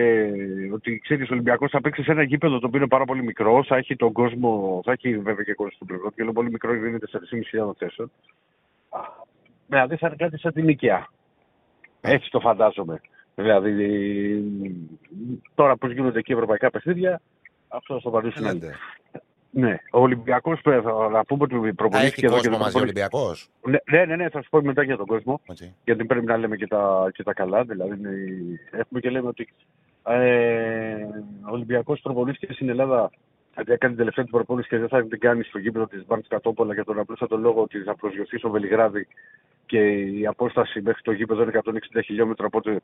ότι 0.72 0.98
ξέρεις, 0.98 1.30
ο 1.30 1.32
Ολυμπιακός 1.32 1.70
θα 1.70 1.80
παίξει 1.80 2.02
σε 2.02 2.10
ένα 2.10 2.22
γήπεδο 2.22 2.58
το 2.58 2.66
οποίο 2.66 2.78
είναι 2.78 2.88
πάρα 2.88 3.04
πολύ 3.04 3.22
μικρό. 3.22 3.64
Θα 3.64 3.76
έχει 3.76 3.96
τον 3.96 4.12
κόσμο, 4.12 4.80
θα 4.84 4.92
έχει 4.92 5.18
βέβαια 5.18 5.44
και 5.44 5.54
κόσμο 5.54 5.72
στον 5.74 5.86
πλευρό 5.86 6.10
και 6.10 6.22
είναι 6.22 6.32
πολύ 6.32 6.50
μικρό, 6.50 6.74
είναι 6.74 6.98
4.500 7.66 7.72
θέσεων. 7.78 8.10
Δηλαδή 9.66 9.96
θα 9.96 10.06
είναι 10.06 10.16
κάτι 10.16 10.38
σαν 10.38 10.52
την 10.52 10.68
οικία. 10.68 11.08
Έτσι 12.00 12.30
το 12.30 12.40
φαντάζομαι. 12.40 13.00
Δηλαδή, 13.34 14.42
τώρα 15.54 15.76
πώς 15.76 15.92
γίνονται 15.92 16.18
εκεί 16.18 16.32
ευρωπαϊκά 16.32 16.70
παιχνίδια, 16.70 17.20
αυτό 17.68 17.94
θα 17.94 18.00
το 18.00 18.08
απαντήσουν. 18.08 18.62
Ναι, 19.50 19.78
ο 19.90 20.00
Ολυμπιακός 20.00 20.60
να 21.12 21.24
πούμε 21.24 21.42
ότι 21.42 21.72
προπονήθηκε 21.72 22.26
εδώ 22.26 22.40
και 22.40 22.50
μαζί 22.50 22.78
ο 22.78 22.80
Ολυμπιακός; 22.80 23.48
Ναι, 23.62 23.78
ναι, 23.90 24.04
ναι, 24.04 24.16
ναι, 24.16 24.28
θα 24.28 24.42
σου 24.42 24.48
πω 24.48 24.62
μετά 24.62 24.82
για 24.82 24.96
τον 24.96 25.06
κόσμο. 25.06 25.40
Okay. 25.46 25.72
Γιατί 25.84 26.04
πρέπει 26.04 26.26
να 26.26 26.36
λέμε 26.36 26.56
και 26.56 26.66
τα, 26.66 27.10
και 27.14 27.22
τα 27.22 27.32
καλά. 27.32 27.64
Δηλαδή, 27.64 27.96
έχουμε 28.70 29.00
και 29.00 29.10
λέμε 29.10 29.28
ότι 29.28 29.48
ε, 30.04 31.02
ο 31.48 31.52
Ολυμπιακός 31.52 32.00
προπονήθηκε 32.00 32.52
στην 32.52 32.68
Ελλάδα. 32.68 33.10
Γιατί 33.54 33.72
έκανε 33.72 33.92
την 33.94 33.98
τελευταία 33.98 34.24
του 34.24 34.30
προπόνηση 34.30 34.68
και 34.68 34.78
δεν 34.78 34.88
θα 34.88 35.06
την 35.06 35.18
κάνει 35.18 35.42
στο 35.42 35.58
γήπεδο 35.58 35.86
της 35.86 36.06
Μπάρτς 36.06 36.28
Κατόπολα 36.28 36.74
για 36.74 36.84
τον 36.84 36.98
απλούστατο 36.98 37.36
λόγο 37.36 37.62
ότι 37.62 37.78
θα 37.78 37.96
προσγειωθεί 37.96 38.38
στο 38.38 38.50
Βελιγράδι 38.50 39.06
και 39.66 39.78
η 39.92 40.26
απόσταση 40.26 40.80
μέχρι 40.80 41.02
το 41.02 41.12
γήπεδο 41.12 41.42
είναι 41.42 41.60
160 41.64 42.00
χιλιόμετρα. 42.04 42.46
Οπότε 42.46 42.80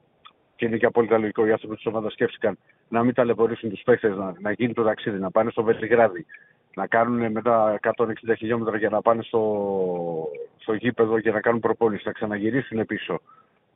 και 0.57 0.67
είναι 0.67 0.77
και 0.77 0.87
απόλυτα 0.87 1.19
λογικό 1.19 1.47
οι 1.47 1.53
άνθρωποι 1.53 1.77
της 1.77 1.87
ομάδας 1.87 2.13
σκέφτηκαν 2.13 2.59
να 2.89 3.03
μην 3.03 3.15
ταλαιπωρήσουν 3.15 3.71
τους 3.71 3.83
παίχτε, 3.85 4.09
να, 4.09 4.35
να 4.41 4.53
γίνει 4.53 4.73
το 4.73 4.83
ταξίδι, 4.83 5.19
να 5.19 5.31
πάνε 5.31 5.51
στο 5.51 5.63
Βελιγράδι, 5.63 6.27
να 6.75 6.87
κάνουν 6.87 7.33
μετά 7.33 7.79
160 7.97 8.13
χιλιόμετρα 8.37 8.77
για 8.77 8.89
να 8.89 9.03
πάνε 9.03 9.23
στο, 9.23 10.29
στο 10.59 10.75
γήπεδο 10.75 11.21
και 11.21 11.31
να 11.31 11.41
κάνουν 11.41 11.61
προπόνηση, 11.61 12.03
να 12.07 12.13
ξαναγυρίσουν 12.13 12.87
πίσω. 12.87 13.21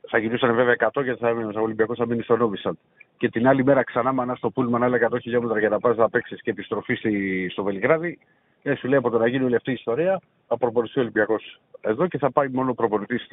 Θα 0.07 0.17
γυρίσουν 0.17 0.55
βέβαια 0.55 0.75
100 0.93 1.03
γιατί 1.03 1.19
θα, 1.19 1.29
ο 1.29 1.61
Ολυμπιακός 1.61 1.97
θα 1.97 2.05
μείνει 2.05 2.21
στο 2.21 2.37
Νόβισαντ. 2.37 2.75
Και 3.17 3.29
την 3.29 3.47
άλλη 3.47 3.63
μέρα 3.63 3.83
ξανά 3.83 4.11
μανά 4.11 4.35
στο 4.35 4.49
πούλμαν 4.49 4.83
άλλα 4.83 4.97
100 5.11 5.17
χιλιόμετρα 5.21 5.59
για 5.59 5.69
να 5.69 5.79
πας 5.79 5.97
να 5.97 6.09
παίξεις 6.09 6.41
και 6.41 6.49
επιστροφή 6.49 6.95
στη, 6.95 7.47
στο 7.51 7.63
Βελιγράδι. 7.63 8.19
Ε, 8.63 8.75
σου 8.75 8.87
λέει 8.87 8.97
από 8.97 9.09
το 9.09 9.17
να 9.17 9.27
γίνει 9.27 9.43
όλη 9.43 9.55
αυτή 9.55 9.69
η 9.71 9.73
ιστορία, 9.73 10.21
θα 10.47 10.57
προπονηθεί 10.57 10.99
ο 10.99 11.01
Ολυμπιακός 11.01 11.59
εδώ 11.81 12.07
και 12.07 12.17
θα 12.17 12.31
πάει 12.31 12.47
μόνο 12.47 12.73
προπονητής 12.73 13.27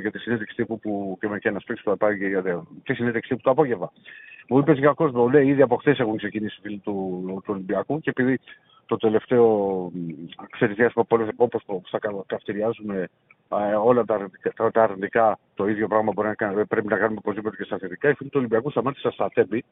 για 0.00 0.10
τη 0.10 0.18
συνέντευξη 0.18 0.56
τύπου 0.56 0.78
που 0.78 1.16
και 1.20 1.28
με 1.28 1.38
ένα 1.42 1.58
σπίτι 1.58 1.80
που 1.82 1.90
θα 1.90 1.96
πάει 1.96 2.16
για 2.16 2.64
τη 2.82 2.94
συνέντευξη 2.94 3.28
τύπου 3.28 3.42
το 3.42 3.50
απόγευμα. 3.50 3.92
Μου 4.48 4.58
είπες 4.58 4.78
για 4.78 4.92
κόσμο, 4.92 5.28
λέει 5.28 5.46
ήδη 5.46 5.62
από 5.62 5.76
χθες 5.76 5.98
έχουν 5.98 6.16
ξεκινήσει 6.16 6.56
οι 6.58 6.62
φίλοι 6.62 6.78
του, 6.78 7.24
του 7.26 7.52
Ολυμπιακού 7.52 8.00
και 8.00 8.10
επειδή 8.10 8.40
το 8.86 8.96
τελευταίο, 8.96 9.90
ξέρεις, 10.50 10.76
διάστημα 10.76 11.06
όπως 11.36 11.64
θα 11.90 11.98
καυτηριάζουμε 12.26 13.08
όλα 13.84 14.04
τα 14.04 14.14
αρνητικά, 14.14 14.70
τα 14.70 14.82
αρνητικά, 14.82 15.38
το 15.54 15.68
ίδιο 15.68 15.88
πράγμα 15.88 16.12
μπορεί 16.12 16.28
να 16.28 16.34
κάνει, 16.34 16.66
πρέπει 16.66 16.86
να 16.86 16.96
κάνουμε 16.96 17.18
οπωσδήποτε 17.18 17.56
και 17.56 17.64
στα 17.64 17.78
θετικά. 17.78 18.08
Οι 18.08 18.14
φίλοι 18.14 18.30
του 18.30 18.38
Ολυμπιακού 18.38 18.70
σταμάτησαν 18.70 19.12
στα 19.12 19.30
τέμπη, 19.34 19.64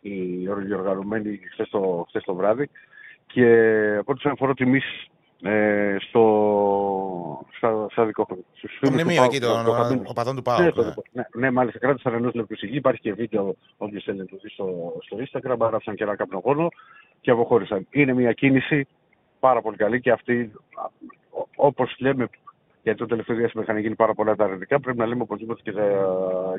οι 0.00 0.48
οργανωμένοι 0.48 1.40
χθες 1.52 1.68
το, 1.68 2.06
το 2.24 2.34
βράδυ 2.34 2.70
και 3.26 3.46
από 3.98 4.12
ό,τι 4.12 4.30
αφορά 4.30 4.54
τιμής 4.54 5.08
ε, 5.42 5.96
στο, 5.98 6.24
στα, 7.56 7.86
στα 7.90 8.04
δικό 8.04 8.26
Το 8.80 8.90
μνημείο 8.90 9.22
εκεί 9.22 9.38
των 9.38 9.66
οπαδών 10.04 10.36
του 10.36 10.42
ΠΑΟ. 10.42 10.58
Ναι, 10.58 10.64
ναι. 10.64 10.92
ναι, 11.12 11.24
ναι, 11.34 11.50
μάλιστα 11.50 11.78
κράτησαν 11.78 12.14
ενός 12.14 12.34
λεπτού 12.34 12.56
σιγή. 12.56 12.76
Υπάρχει 12.76 13.00
και 13.00 13.12
βίντεο 13.12 13.56
όποιος 13.76 14.04
θέλει 14.04 14.18
να 14.18 14.24
το 14.24 14.36
δει 14.42 14.48
στο, 14.48 14.92
στο 15.00 15.16
Instagram. 15.16 15.60
Έγραψαν 15.60 15.94
και 15.94 16.02
ένα 16.02 16.16
καπνογόνο 16.16 16.68
και 17.20 17.30
αποχώρησαν. 17.30 17.86
Είναι 17.90 18.12
μια 18.12 18.32
κίνηση 18.32 18.86
πάρα 19.40 19.60
πολύ 19.60 19.76
καλή 19.76 20.00
και 20.00 20.10
αυτή, 20.10 20.52
όπως 21.56 21.96
λέμε, 21.98 22.28
γιατί 22.82 22.98
το 22.98 23.06
τελευταίο 23.06 23.36
διάστημα 23.36 23.62
είχαν 23.62 23.78
γίνει 23.78 23.94
πάρα 23.94 24.14
πολλά 24.14 24.36
τα 24.36 24.44
αρνητικά, 24.44 24.80
πρέπει 24.80 24.98
να 24.98 25.06
λέμε 25.06 25.22
οπωσδήποτε 25.22 25.60
και, 25.62 25.72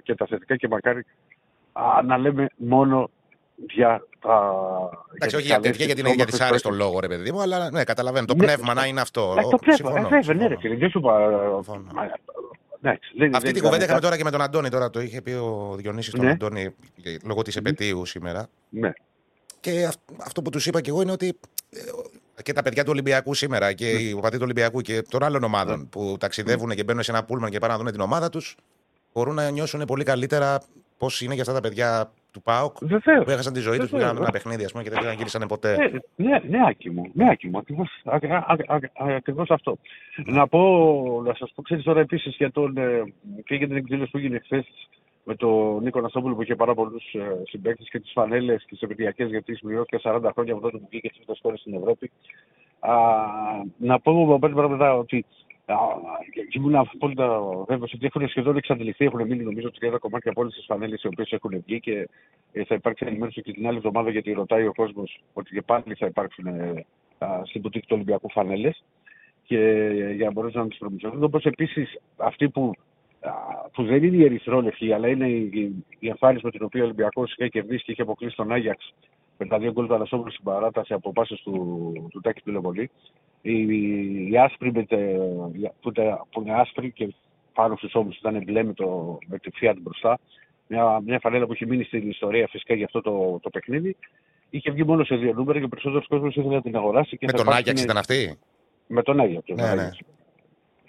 και 0.04 0.16
τα 0.16 0.26
θετικά 0.26 0.56
και 0.56 0.68
μακάρι 0.68 1.06
α, 1.72 2.02
να 2.04 2.18
λέμε 2.18 2.48
μόνο 2.56 3.10
για 3.56 4.02
τα. 4.20 4.54
Εντάξει, 5.14 5.36
όχι 5.36 5.46
για 5.46 5.60
τέτοια, 5.60 5.86
γιατί 5.86 6.00
είναι 6.00 6.14
για 6.14 6.26
δυσάρεστο 6.26 6.70
λόγο, 6.70 7.00
ρε 7.00 7.08
παιδί 7.08 7.32
μου, 7.32 7.42
αλλά 7.42 7.72
ναι, 7.72 7.84
καταλαβαίνω. 7.84 8.26
Το 8.26 8.36
ναι, 8.36 8.46
πνεύμα 8.46 8.74
να 8.74 8.86
είναι 8.86 9.02
αυτό. 9.02 9.34
Ναι, 9.34 9.42
το 9.42 9.58
πνεύμα, 9.58 10.00
ε, 10.00 10.02
βέβαια, 10.02 10.34
ναι, 10.34 10.48
ρε 10.48 10.58
φίλε. 10.60 10.76
Δεν 10.76 10.90
σου 10.90 11.02
Αυτή 13.34 13.52
την 13.52 13.64
κουβέντα 13.64 13.84
είχαμε 13.84 14.00
τώρα 14.00 14.18
και 14.18 14.24
με 14.24 14.32
τον 14.32 14.42
Αντώνη. 14.42 14.70
Τώρα 14.70 14.90
το 14.90 15.00
είχε 15.00 15.22
πει 15.22 15.32
ο 15.32 15.76
Διονύσης 15.78 16.14
τον 16.14 16.28
Αντώνη 16.28 16.76
λόγω 17.26 17.42
της 17.42 17.56
επαιτίου 17.56 18.06
σήμερα. 18.06 18.48
Ναι. 19.66 19.74
Και 19.74 19.90
αυτό 20.26 20.42
που 20.42 20.50
τους 20.50 20.66
είπα 20.66 20.82
και 20.82 20.90
εγώ 20.90 21.02
είναι 21.02 21.12
ότι 21.12 21.40
ε, 22.36 22.42
και 22.42 22.54
τα 22.54 22.62
παιδιά 22.62 22.84
του 22.84 22.92
Ολυμπιακού 22.92 23.34
σήμερα 23.34 23.74
και 23.74 23.90
οι 23.90 24.12
οπαδοί 24.12 24.36
του 24.36 24.44
Ολυμπιακού 24.44 24.82
και 24.82 25.02
των 25.10 25.24
άλλων 25.24 25.44
ομάδων 25.44 25.90
που 25.90 26.16
ταξιδεύουν 26.20 26.70
και 26.70 26.84
μπαίνουν 26.84 27.04
σε 27.04 27.12
ένα 27.12 27.24
πούλμαν 27.24 27.50
και 27.50 27.60
πάνε 27.60 27.74
να 27.74 27.80
δουν 27.80 27.92
την 27.92 28.00
ομάδα 28.02 28.30
τους 28.30 28.56
μπορούν 29.14 29.36
να 29.36 29.50
νιώσουν 29.50 29.86
πολύ 29.86 30.04
καλύτερα 30.04 30.62
πώς 30.98 31.22
είναι 31.22 31.34
για 31.34 31.42
αυτά 31.42 31.54
τα 31.54 31.62
παιδιά 31.62 32.12
του 32.32 32.42
ΠΑΟΚ 32.42 32.78
Βεβαίως. 32.82 33.26
που 33.26 33.32
έχασαν 33.32 33.54
τη 33.54 33.60
ζωή 33.60 33.78
τους, 33.78 33.90
πήγαν 33.90 34.18
ένα 34.18 34.32
παιχνίδι 34.32 34.64
ας 34.64 34.72
πούμε, 34.72 34.84
και 34.84 34.90
δεν 34.90 35.14
γύρισαν 35.18 35.48
ποτέ. 35.48 35.74
Ε, 35.74 35.92
ναι, 36.16 36.40
ναι, 36.50 36.58
άκη 36.68 36.90
μου. 36.90 37.12
Ναι, 37.14 37.30
άκη 37.30 37.48
μου. 37.48 37.58
Ακριβώς, 39.18 39.50
αυτό. 39.50 39.78
Να 40.26 40.48
πω, 40.48 40.62
να 41.26 41.34
σας 41.34 41.52
πω, 41.56 41.62
ξέρεις 41.62 41.84
τώρα 41.84 42.00
επίσης 42.00 42.36
για 42.36 42.52
τον, 42.52 42.78
ε, 42.78 43.14
και 43.46 43.56
για 43.56 43.68
την 43.68 43.76
εκδήλωση 43.76 44.12
που 44.12 44.18
έγινε 44.18 44.40
χθες 44.44 44.66
με 45.28 45.36
τον 45.36 45.84
Νίκο 45.84 46.02
Ναστόπουλο 46.02 46.36
που 46.36 46.42
είχε 46.42 46.56
πάρα 46.56 46.74
πολλούς 46.74 47.14
ε, 47.14 47.42
συμπαίκτες 47.44 47.90
και 47.90 48.00
τις 48.00 48.12
φανέλες 48.12 48.62
και 48.62 48.68
τις 48.70 48.82
επαιτειακές 48.82 49.30
γιατί 49.30 49.56
συμπληρώθηκε 49.56 50.00
40 50.04 50.30
χρόνια 50.34 50.54
από 50.54 50.62
τότε 50.62 50.78
που 50.78 50.88
βγήκε 50.90 51.10
στι 51.14 51.40
χώρε 51.42 51.58
στην 51.58 51.74
Ευρώπη. 51.74 52.12
Α, 52.80 52.94
να 53.78 54.00
πω 54.00 54.12
από 54.12 54.40
πέντε 54.40 54.54
πράγματα 54.54 54.98
ότι 54.98 55.26
ήμουν 56.56 56.76
απόλυτα 56.76 57.40
βέβαιος 57.68 57.94
ότι 57.94 58.06
έχουν 58.06 58.28
σχεδόν 58.28 58.58
εξαντληθεί. 58.58 59.06
Έχουν 59.06 59.28
μείνει 59.28 59.44
νομίζω 59.44 59.72
30 59.82 59.96
κομμάτια 60.00 60.32
από 60.32 60.42
όλες 60.42 60.54
τις 60.54 60.66
φανέλες 60.66 61.04
οι 61.04 61.08
οποίες 61.08 61.32
έχουν 61.32 61.64
βγει 61.66 61.80
και 61.80 62.10
ε, 62.52 62.64
θα 62.64 62.76
υπάρξει 62.76 63.06
ενημέρωση 63.08 63.42
και 63.42 63.52
την 63.52 63.68
άλλη 63.68 63.78
εβδομάδα 63.78 64.10
γιατί 64.10 64.32
ρωτάει 64.32 64.68
ο 64.68 64.74
κόσμος 64.74 65.22
ότι 65.34 65.54
και 65.54 65.62
πάλι 65.62 65.96
θα 65.98 66.06
υπάρξουν 66.06 66.48
ε, 66.48 66.86
στην 67.44 67.62
πουτίκ 67.62 67.82
του 67.82 67.96
Ολυμπιακού 67.96 68.30
φανέλες 68.30 68.84
και 69.44 69.60
ε, 69.60 70.12
για 70.12 70.26
να 70.26 70.32
μπορέσουν 70.32 70.62
να 70.62 70.68
τις 70.68 70.78
προμηθεύουν. 70.78 71.24
Όπως 71.24 71.46
επίσης 71.46 72.00
αυτοί 72.18 72.50
που, 72.50 72.72
που 73.74 73.84
δεν 73.84 74.04
είναι 74.04 74.16
η 74.16 74.24
ερυθρόλευκη, 74.24 74.94
αλλά 74.94 75.08
είναι 75.08 75.28
η, 75.28 75.76
η 76.00 76.08
εμφάνιση 76.08 76.46
με 76.46 76.52
την 76.52 76.64
οποία 76.64 76.82
ο 76.82 76.86
Ολυμπιακός 76.86 77.32
είχε 77.32 77.48
κερδίσει 77.48 77.84
και 77.84 77.92
είχε 77.92 78.02
αποκλείσει 78.02 78.36
τον 78.36 78.52
Άγιαξ 78.52 78.94
με 79.38 79.46
τα 79.46 79.58
δύο 79.60 79.72
γκολ 79.72 79.88
του 79.88 80.06
στην 80.08 80.44
παράταση 80.44 80.94
από 80.94 81.12
πάσει 81.12 81.42
του, 81.44 81.94
του 82.12 82.22
Τάκη 82.22 82.42
Τηλεβολή 82.42 82.90
η, 83.42 84.30
η 84.32 84.38
άσπρη 84.38 84.72
με 84.72 84.84
τε, 84.84 84.98
που, 85.82 85.92
τε, 85.92 86.04
που 86.32 86.42
είναι 86.42 86.54
άσπρη 86.54 86.92
και 86.92 87.14
πάνω 87.54 87.76
στους 87.76 87.96
ώμους 87.96 88.18
ήταν 88.18 88.44
μπλε 88.44 88.64
με, 88.64 88.74
το, 88.74 89.18
με 89.28 89.38
τη 89.38 89.50
Fiat 89.62 89.76
μπροστά. 89.82 90.20
Μια, 90.68 91.02
μια 91.06 91.20
φανέλα 91.20 91.46
που 91.46 91.52
έχει 91.52 91.66
μείνει 91.66 91.84
στην 91.84 92.10
ιστορία 92.10 92.48
φυσικά 92.48 92.74
για 92.74 92.86
αυτό 92.86 93.02
το, 93.02 93.40
το 93.42 93.50
παιχνίδι. 93.50 93.96
Είχε 94.50 94.72
βγει 94.72 94.84
μόνο 94.84 95.04
σε 95.04 95.16
δύο 95.16 95.34
νούμερα 95.34 95.60
και 95.60 95.66
ο 95.66 95.68
περισσότερος 95.68 96.08
κόσμος 96.08 96.36
ήθελε 96.36 96.56
να 96.56 96.62
την 96.62 96.76
αγοράσει. 96.76 97.18
Και 97.18 97.26
με 97.26 97.32
τον 97.32 97.54
Άγιαξ 97.54 97.84
ήταν 97.84 97.98
αυτή; 97.98 98.38
Με 98.88 99.02
τον 99.02 99.20
Άγιαξ. 99.20 99.48
Ναι, 99.48 99.76
ναι. 99.76 99.90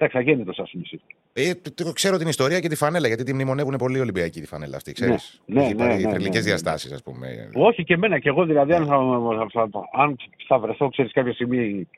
Εντάξει, 0.01 0.19
αγέννητο 0.19 0.53
σα 0.53 0.79
μισή. 0.79 1.01
Ε, 1.33 1.55
το, 1.75 1.93
ξέρω 1.93 2.17
την 2.17 2.29
ιστορία 2.29 2.61
και 2.61 2.69
τη 2.69 2.77
φανέλα, 2.77 3.07
γιατί 3.07 3.23
τη 3.23 3.35
μνημονεύουν 3.35 3.77
πολύ 3.77 3.99
οι 3.99 4.01
Ολυμπιακοί 4.01 4.41
τη 4.41 4.47
φανέλα 4.47 4.77
αυτή. 4.77 4.93
Ξέρεις. 4.93 5.41
Ναι, 5.47 5.63
ναι, 5.63 5.69
ναι, 5.69 5.95
ναι, 5.95 6.19
ναι, 6.19 6.29
ναι. 6.29 6.41
διαστάσεις, 6.41 6.93
ας 6.93 7.03
πούμε. 7.03 7.51
Όχι 7.55 7.85
και 7.85 7.95
εμένα, 7.95 8.19
και 8.19 8.29
εγώ 8.29 8.45
δηλαδή, 8.45 8.73
αν, 8.73 8.87
θα, 8.87 9.71
αν 9.93 10.17
θα 10.47 10.59
βρεθώ, 10.59 10.89
ξέρεις, 10.89 11.13
κάποια 11.13 11.33
στιγμή 11.33 11.89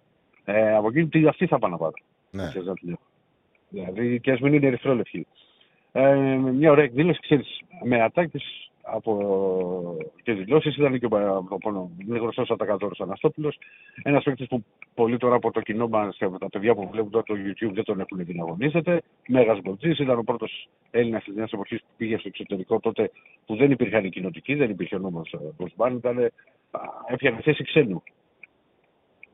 ε, 0.45 0.75
από 0.75 0.89
εκεί 0.89 1.07
τι 1.07 1.27
αυτή 1.27 1.47
θα 1.47 1.59
πάνε 1.59 1.73
να 1.73 1.79
πάρω. 1.79 1.95
Ναι. 2.31 2.53
Δηλαδή 3.69 4.21
και 4.21 4.31
ας 4.33 4.41
μην 4.41 4.53
είναι 4.53 4.67
ερυθρόλευκη. 4.67 5.27
Ε, 5.93 6.15
μια 6.55 6.71
ωραία 6.71 6.85
εκδήλωση, 6.85 7.21
ξέρεις, 7.21 7.61
με 7.85 8.03
ατάκες 8.03 8.70
από 8.93 9.97
και 10.23 10.33
δηλώσεις. 10.33 10.77
Ήταν 10.77 10.99
και 10.99 11.07
ο 11.07 11.91
είναι 12.07 12.19
γνωστός 12.19 12.51
Ατακατόρο 12.51 12.95
Αναστόπουλος. 12.99 13.59
Ένας 14.03 14.23
παίκτης 14.23 14.47
που 14.47 14.65
πολύ 14.95 15.17
τώρα 15.17 15.35
από 15.35 15.51
το 15.51 15.61
κοινό 15.61 15.89
μας, 15.89 16.17
τα 16.17 16.49
παιδιά 16.51 16.75
που 16.75 16.89
βλέπουν 16.91 17.11
τώρα 17.11 17.25
το 17.25 17.35
YouTube 17.35 17.73
δεν 17.73 17.85
τον 17.85 18.01
έχουν 18.01 18.25
δει 18.25 18.35
να 18.35 18.43
αγωνίζεται. 18.43 19.03
Μέγας 19.29 19.61
γκολτζή, 19.61 19.91
ήταν 19.91 20.19
ο 20.19 20.23
πρώτος 20.23 20.69
Έλληνας 20.91 21.25
της 21.25 21.35
νέας 21.35 21.53
εποχής 21.53 21.81
που 21.81 21.89
πήγε 21.97 22.19
στο 22.19 22.29
εξωτερικό 22.29 22.81
τότε 22.81 23.11
που 23.47 23.57
δεν 23.57 23.71
υπήρχαν 23.71 24.05
οι 24.05 24.11
κοινοτικοί, 24.11 24.55
δεν 24.55 24.71
υπήρχε 24.71 24.99
νόμος 24.99 25.35
Μποσμπάν. 25.57 25.97
Ήταν, 25.97 26.31
έφτιανε 27.07 27.41
θέση 27.43 27.65
ξένου 27.65 28.03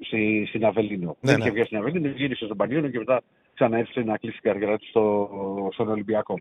στη, 0.01 0.45
στην 0.49 0.65
Αβελίνο. 0.65 1.17
Ναι, 1.21 1.31
δεν 1.31 1.39
είχε 1.39 1.49
ναι. 1.49 1.55
βγει 1.55 1.65
στην 1.65 1.77
Αβελίνο, 1.77 2.09
γύρισε 2.09 2.45
στον 2.45 2.57
Πανιόνιο 2.57 2.91
και 2.91 2.99
μετά 2.99 3.23
ξαναέρθε 3.55 4.05
να 4.05 4.17
κλείσει 4.17 4.41
την 4.41 4.51
καριέρα 4.51 4.79
του 4.79 4.87
στο, 4.87 5.29
στον 5.73 5.89
Ολυμπιακό. 5.89 6.39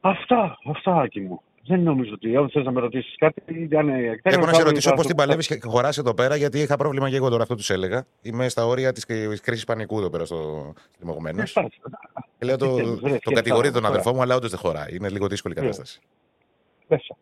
Αυτά, 0.00 0.58
αυτά, 0.64 1.00
Άκη 1.00 1.20
μου. 1.20 1.42
Δεν 1.66 1.82
νομίζω 1.82 2.12
ότι 2.14 2.36
αν 2.36 2.50
θες 2.50 2.64
να 2.64 2.70
με 2.70 2.80
ρωτήσεις 2.80 3.16
κάτι. 3.16 3.42
Αν, 3.76 3.88
Έχω 4.22 4.46
να 4.46 4.52
σε 4.52 4.62
ρωτήσω 4.62 4.94
πώς 4.94 5.06
την 5.06 5.16
παλεύεις 5.16 5.46
και 5.46 5.58
χωρά 5.62 5.88
εδώ 5.98 6.14
πέρα, 6.14 6.36
γιατί 6.36 6.58
είχα 6.58 6.76
πρόβλημα 6.76 7.10
και 7.10 7.16
εγώ 7.16 7.28
τώρα 7.28 7.42
αυτό 7.42 7.54
τους 7.54 7.70
έλεγα. 7.70 8.04
Είμαι 8.22 8.48
στα 8.48 8.66
όρια 8.66 8.92
της 8.92 9.06
κρίσης 9.42 9.64
πανικού 9.64 9.98
εδώ 9.98 10.10
πέρα 10.10 10.24
στο 10.24 10.72
Δημογμένο. 10.98 11.42
Και 12.38 12.46
λέω 12.46 12.56
το, 12.56 12.98
το 13.22 13.30
κατηγορεί 13.30 13.70
τον 13.70 13.86
αδερφό 13.86 14.14
μου, 14.14 14.22
αλλά 14.22 14.34
όντως 14.34 14.50
δεν 14.50 14.58
χωράει. 14.58 14.96
Είναι 14.96 15.08
λίγο 15.08 15.26
δύσκολη 15.26 15.54
η 15.56 15.60
ναι. 15.60 15.66
κατάσταση. 15.66 16.00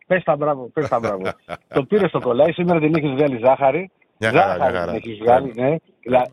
Πες 0.07 0.23
τα 0.23 0.35
μπράβο, 0.35 0.69
πες 0.73 0.87
τα 0.87 0.99
μπράβο. 0.99 1.21
το 1.75 1.83
πήρες 1.83 2.09
στο 2.09 2.19
κολλάι, 2.19 2.51
σήμερα 2.51 2.79
την 2.79 2.95
έχεις 2.95 3.11
βγάλει 3.11 3.39
ζάχαρη. 3.43 3.91
Μια 4.17 4.31
χαρά, 4.31 4.55
μια 4.55 4.79
χαρά. 4.79 4.95
Έχεις 4.95 5.17
βγάλει, 5.17 5.53
ναι. 5.55 5.75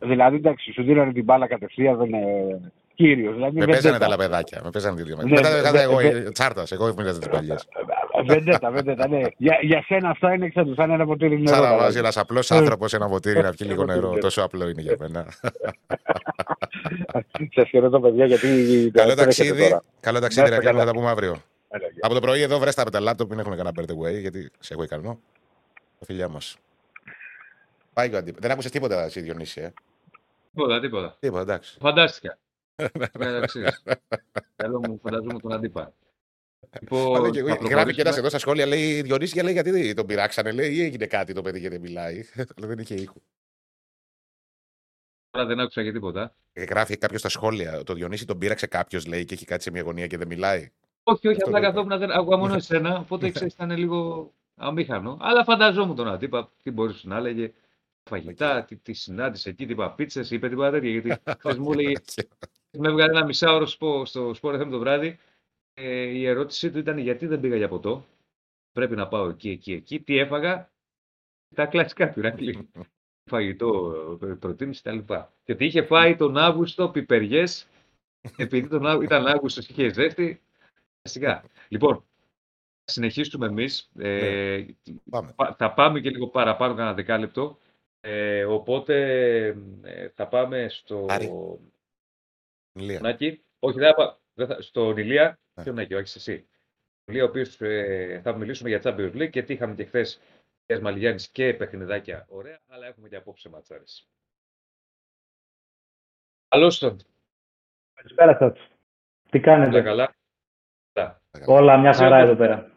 Δηλαδή, 0.01 0.37
εντάξει, 0.37 0.73
σου 0.73 0.83
δίνανε 0.83 1.13
την 1.13 1.25
μπάλα 1.25 1.47
κατευθείαν, 1.47 1.97
δεν 1.97 2.07
είναι 2.07 2.61
κύριος. 2.99 3.35
Δηλαδή, 3.35 3.59
με 3.59 3.67
παίζανε 3.67 3.99
τα 3.99 4.09
λαπεδάκια. 4.09 4.61
Με 4.65 4.71
παίζανε 4.71 5.03
δύο 5.03 5.17
ναι, 5.17 5.31
Μετά 5.31 5.59
είχα 5.59 5.81
εγώ 5.81 5.99
τσάρτας, 6.33 6.73
εγώ 6.73 6.95
μοιράζα 6.97 7.19
τι 7.19 7.29
παλιές. 7.29 7.69
Βεντέτα, 8.27 8.71
βεντέτα, 8.71 9.09
ναι. 9.09 9.21
Για, 9.37 9.59
για 9.63 9.85
σένα 9.87 10.11
αυτά 10.11 10.35
είναι 10.35 10.49
ξέρω, 10.49 10.75
σαν 10.75 10.91
ένα 10.91 11.07
ποτήρι 11.07 11.41
νερό. 11.41 11.57
Σαν 11.57 11.63
να 11.63 11.77
βάζεις 11.77 12.01
ένας 12.01 12.17
απλός 12.17 12.51
άνθρωπος 12.51 12.95
ένα 12.95 13.09
ποτήρι 13.09 13.41
να 13.41 13.51
πιει 13.51 13.67
λίγο 13.71 13.85
νερό. 13.85 14.19
Τόσο 14.19 14.43
απλό 14.43 14.69
είναι 14.69 14.83
για 14.83 14.97
μένα. 14.99 15.27
Σε 17.55 17.65
χαιρετώ, 17.65 18.01
παιδιά, 18.01 18.27
γιατί. 18.27 18.91
Καλό 18.95 19.15
ταξίδι. 19.15 19.81
Καλό 20.01 20.21
ταξίδι, 20.21 20.51
να 20.51 20.73
θα 20.73 20.85
τα 20.85 20.93
πούμε 20.93 21.09
αύριο. 21.09 21.37
Από 22.01 22.15
το 22.15 22.21
πρωί 22.21 22.41
εδώ 22.41 22.59
βρέστα 22.59 22.85
με 22.85 22.91
τα 22.91 23.01
λάπτοπ, 23.01 23.31
μην 23.31 23.39
έχουμε 23.39 23.57
κανένα 23.57 23.75
birthday 23.81 24.07
way, 24.07 24.21
γιατί 24.21 24.51
σε 24.59 24.75
έχω 24.75 24.83
ικανό. 24.83 25.19
Τα 25.99 26.05
φιλιά 26.05 26.29
μας. 26.29 26.57
Πάει 27.93 28.15
ο 28.15 28.23
Δεν 28.39 28.51
άκουσες 28.51 28.71
τίποτα 28.71 29.05
εσύ, 29.05 29.21
Διονύση, 29.21 29.61
ε; 29.61 29.73
Τίποτα, 30.55 30.81
τίποτα. 30.81 31.17
Τίποτα, 31.21 31.43
εντάξει. 31.43 31.77
Φαντάστηκα. 31.81 32.39
Θέλω 34.57 34.79
μου 34.79 34.99
φανταζόμαι 35.03 35.41
τον 35.41 35.53
αντίπα. 35.53 35.93
Λοιπόν, 36.81 37.31
γράφει 37.67 37.95
και 37.95 38.01
ένας 38.01 38.17
εδώ 38.17 38.29
στα 38.29 38.39
σχόλια, 38.39 38.67
λέει 38.67 39.03
Διονύση 39.03 39.35
και 39.35 39.43
λέει 39.43 39.53
γιατί 39.53 39.95
τον 39.95 40.07
πειράξανε, 40.07 40.53
λέει 40.53 40.75
ή 40.75 40.83
έγινε 40.83 41.07
κάτι 41.07 41.33
το 41.33 41.43
παιδί 41.43 41.61
και 41.61 41.69
δεν 41.69 41.81
μιλάει. 41.81 42.23
Αλλά 42.57 42.67
δεν 42.67 42.79
είχε 42.79 42.95
ήχο. 42.95 43.23
Αλλά 45.31 45.47
δεν 45.47 45.61
άκουσα 45.61 45.83
και 45.83 45.93
τίποτα. 45.93 46.35
Ε, 46.53 46.65
γράφει 46.65 46.97
κάποιος 46.97 47.21
στα 47.21 47.29
σχόλια. 47.29 47.83
Το 47.85 47.95
Διονύση 47.95 48.27
τον 48.27 48.39
πείραξε 48.39 48.67
κάποιος, 48.67 49.07
λέει, 49.07 49.25
και 49.25 49.35
έχει 49.35 49.45
κάτι 49.45 49.63
σε 49.63 49.71
μια 49.71 49.83
γωνία 49.83 50.07
και 50.07 50.17
δεν 50.17 50.27
μιλάει. 50.27 50.71
Όχι, 51.03 51.29
όχι, 51.29 51.37
Αυτό 51.37 51.49
απλά 51.49 51.61
δεν 51.61 51.71
καθόμουν, 51.71 51.99
δεν 51.99 52.11
άκουγα 52.11 52.37
μόνο 52.37 52.55
εσένα, 52.55 52.99
οπότε 52.99 53.31
ξέρεις, 53.31 53.53
ήταν 53.53 53.71
λίγο 53.71 54.33
αμήχανο. 54.55 55.17
Αλλά 55.21 55.45
φανταζόμουν 55.45 55.97
τον 55.97 56.09
αντίπα, 56.09 56.51
τι 56.63 56.71
μπορούσε 56.71 57.09
να 57.09 57.17
έλεγε. 57.17 57.53
Φαγητά, 58.11 58.65
τι, 58.65 58.77
τι 58.77 58.93
συνάντησε 58.93 59.49
εκεί, 59.49 59.67
τίποτα 59.67 59.95
πίτσε, 59.95 60.27
είπε 60.31 60.49
τίποτα 60.49 60.71
τέτοια. 60.71 60.91
Γιατί 60.91 61.21
χθες 61.39 61.57
μου 61.59 61.73
έλεγε, 61.73 61.93
με 62.77 62.89
έβγαλε 62.89 63.11
ένα 63.13 63.25
μισάωρο 63.25 63.67
στο, 63.67 64.03
στο 64.05 64.31
Sport 64.43 64.61
FM 64.63 64.69
το 64.71 64.79
βράδυ. 64.79 65.19
Ε, 65.75 66.03
η 66.03 66.27
ερώτησή 66.27 66.71
του 66.71 66.79
ήταν 66.79 66.99
γιατί 66.99 67.27
δεν 67.27 67.41
πήγα 67.41 67.57
για 67.57 67.69
ποτό; 67.69 68.05
Πρέπει 68.73 68.97
να 68.97 69.09
πάω 69.09 69.29
εκεί, 69.29 69.51
εκεί, 69.51 69.73
εκεί. 69.73 70.01
Τι 70.01 70.19
έφαγα; 70.19 70.71
Τα 71.55 71.67
κλασικά 71.67 72.13
του 72.13 72.19
Ηρακλή. 72.19 72.69
Φαγητό, 73.31 73.93
ε, 74.23 74.27
προτίμηση 74.27 74.83
κτλ. 74.83 74.99
Και 75.45 75.53
ότι 75.53 75.65
είχε 75.65 75.83
φάει 75.83 76.17
τον 76.17 76.37
Αύγουστο 76.37 76.89
πιπεριές, 76.89 77.69
επειδή 78.37 78.69
τον, 78.69 78.87
Αύ- 78.87 79.03
ήταν 79.03 79.27
Αύγουστος 79.27 79.67
και 79.67 79.73
είχε 79.73 79.93
ζέστη. 79.93 80.43
Σιγά. 81.03 81.45
Λοιπόν, 81.69 81.95
θα 82.85 82.93
συνεχίσουμε 82.93 83.47
εμείς. 83.47 83.91
Ε, 83.99 84.65
Πάμε. 85.11 85.33
πα- 85.37 85.55
θα 85.59 85.73
πάμε 85.75 86.01
και 86.01 86.11
λίγο 86.11 86.29
παραπάνω, 86.29 86.75
κανένα 86.75 86.95
δεκάλεπτο. 86.95 87.59
Ε, 88.01 88.45
οπότε 88.45 88.95
ε, 89.83 90.09
θα 90.09 90.29
πάμε 90.29 90.67
στο 90.69 91.07
Άρη. 91.09 91.31
Ηλία. 92.79 93.01
Νάκη. 93.01 93.43
Όχι, 93.59 93.79
δεν 93.79 93.89
θα, 93.89 93.95
πά- 93.95 94.21
δεν 94.35 94.47
θα, 94.47 94.63
στον 94.63 94.97
Ηλία. 94.97 95.39
Ναι. 95.55 95.63
Ποιο 95.63 95.73
Νάκη, 95.73 95.95
όχι 95.95 96.19
εσύ. 96.19 96.49
Ο 97.05 97.13
Ηλία, 97.13 97.25
ο 97.25 97.27
οποίος 97.27 97.57
θα 98.23 98.37
μιλήσουμε 98.37 98.69
για 98.69 98.81
Champions 98.85 99.13
League 99.15 99.31
και 99.31 99.43
τι 99.43 99.53
είχαμε 99.53 99.75
και 99.75 99.85
χθες 99.85 100.21
Γιάννη 100.67 100.85
Μαλιγιάννης 100.85 101.29
και 101.29 101.55
παιχνιδάκια 101.55 102.27
ωραία, 102.29 102.61
αλλά 102.69 102.87
έχουμε 102.87 103.09
και 103.09 103.17
απόψε 103.17 103.49
ματσάρες. 103.49 104.09
Καλώς 106.49 106.79
τον. 106.79 106.99
Καλησπέρα 107.95 108.37
σας. 108.39 108.59
Τι 109.31 109.39
Όλα 109.39 109.47
κάνετε. 109.47 109.83
καλά. 109.83 110.15
Καλά. 110.93 111.21
Όλα 111.47 111.77
μια 111.79 111.93
χαρά 111.95 112.17
Ξέρω 112.17 112.31
εδώ 112.31 112.39
πέρα. 112.39 112.73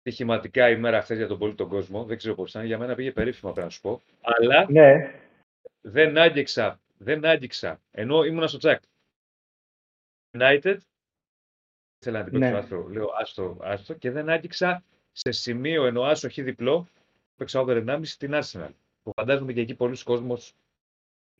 Στοιχηματικά 0.00 0.70
ημέρα 0.70 1.02
χθες 1.02 1.16
για 1.16 1.26
τον 1.26 1.38
πολύ 1.38 1.54
τον 1.54 1.68
κόσμο. 1.68 2.04
Δεν 2.04 2.16
ξέρω 2.16 2.34
πώς 2.34 2.50
ήταν. 2.50 2.64
Για 2.64 2.78
μένα 2.78 2.94
πήγε 2.94 3.12
περίφημα, 3.12 3.52
πρέπει 3.52 3.66
να 3.66 3.72
σου 3.72 3.80
πω. 3.80 4.02
Αλλά 4.20 4.66
Ναι, 4.70 5.20
δεν 5.80 6.18
άγγιξα, 6.18 6.80
δεν 6.98 7.24
άγγιξα, 7.24 7.80
ενώ 7.90 8.24
ήμουνα 8.24 8.46
στο 8.46 8.58
τσακ. 8.58 8.82
United, 10.38 10.76
ήθελα 12.00 12.18
να 12.18 12.24
την 12.24 12.32
παίξω 12.32 12.50
Ναι. 12.50 12.58
άστρο, 12.58 12.86
λέω 12.88 13.08
άστρο, 13.20 13.56
άστρο, 13.60 13.94
και 13.96 14.10
δεν 14.10 14.28
άγγιξα 14.28 14.82
σε 15.12 15.30
σημείο 15.32 15.84
ενώ 15.86 16.02
άσο 16.02 16.28
χ 16.30 16.34
διπλό, 16.34 16.86
παίξα 17.36 17.60
over 17.60 17.76
1,5 17.76 18.16
την 18.18 18.32
Arsenal. 18.34 18.70
Που 19.02 19.12
φαντάζομαι 19.16 19.52
και 19.52 19.60
εκεί 19.60 19.74
πολλοί 19.74 20.02
κόσμος 20.04 20.52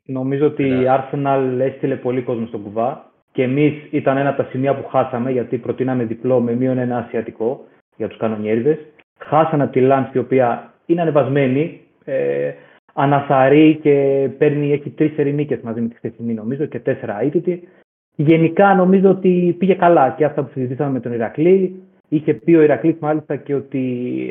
νομίζω 0.07 0.47
ότι 0.47 0.62
η 0.62 0.71
Ναι. 0.71 0.85
Arsenal 0.89 1.57
έστειλε 1.61 1.97
πολύ 1.97 2.23
κόσμο 2.23 2.47
στον 2.47 2.62
κουβά 2.62 3.12
και 3.33 3.43
εμείς 3.43 3.75
ήταν 3.91 4.16
ένα 4.16 4.29
από 4.29 4.43
τα 4.43 4.49
σημεία 4.49 4.81
που 4.81 4.89
χάσαμε 4.89 5.31
γιατί 5.31 5.59
προτείναμε 5.59 6.05
διπλό 6.05 6.41
με 6.41 6.53
μείον 6.55 6.79
ένα 6.79 6.99
ασιατικό 6.99 7.66
για 7.97 8.09
τους 8.09 8.19
κανονιέριδες. 8.19 8.79
Χάσανε 9.19 9.62
από 9.62 9.73
τη 9.73 9.81
Lens 9.83 10.11
η 10.12 10.19
οποία 10.19 10.75
είναι 10.87 11.01
ανεβασμένη, 11.01 11.81
ε, 12.05 12.53
αναθαρεί 12.93 13.79
και 13.83 14.29
παίρνει, 14.39 14.73
έχει 14.73 14.91
τρεις 14.91 15.19
ερηνίκες 15.19 15.61
μαζί 15.61 15.81
με 15.81 15.89
τη 15.89 15.95
χθεσινή 15.95 16.35
νομίζω 16.35 16.66
και 16.66 16.81
τέσσερα 16.81 17.21
αίτητη. 17.21 17.69
Γενικά 18.16 18.74
νομίζω 18.74 19.11
ότι 19.11 19.57
πήγε 19.59 19.74
καλά 19.74 20.11
και 20.11 20.24
αυτά 20.24 20.43
που 20.43 20.51
συζητήσαμε 20.53 20.91
με 20.91 21.01
τον 21.01 21.12
Ηρακλή. 21.12 21.82
Είχε 22.09 22.35
πει 22.35 22.55
ο 22.55 22.62
Ηρακλής 22.62 22.97
μάλιστα 23.01 23.36
και 23.36 23.55
ότι 23.55 23.82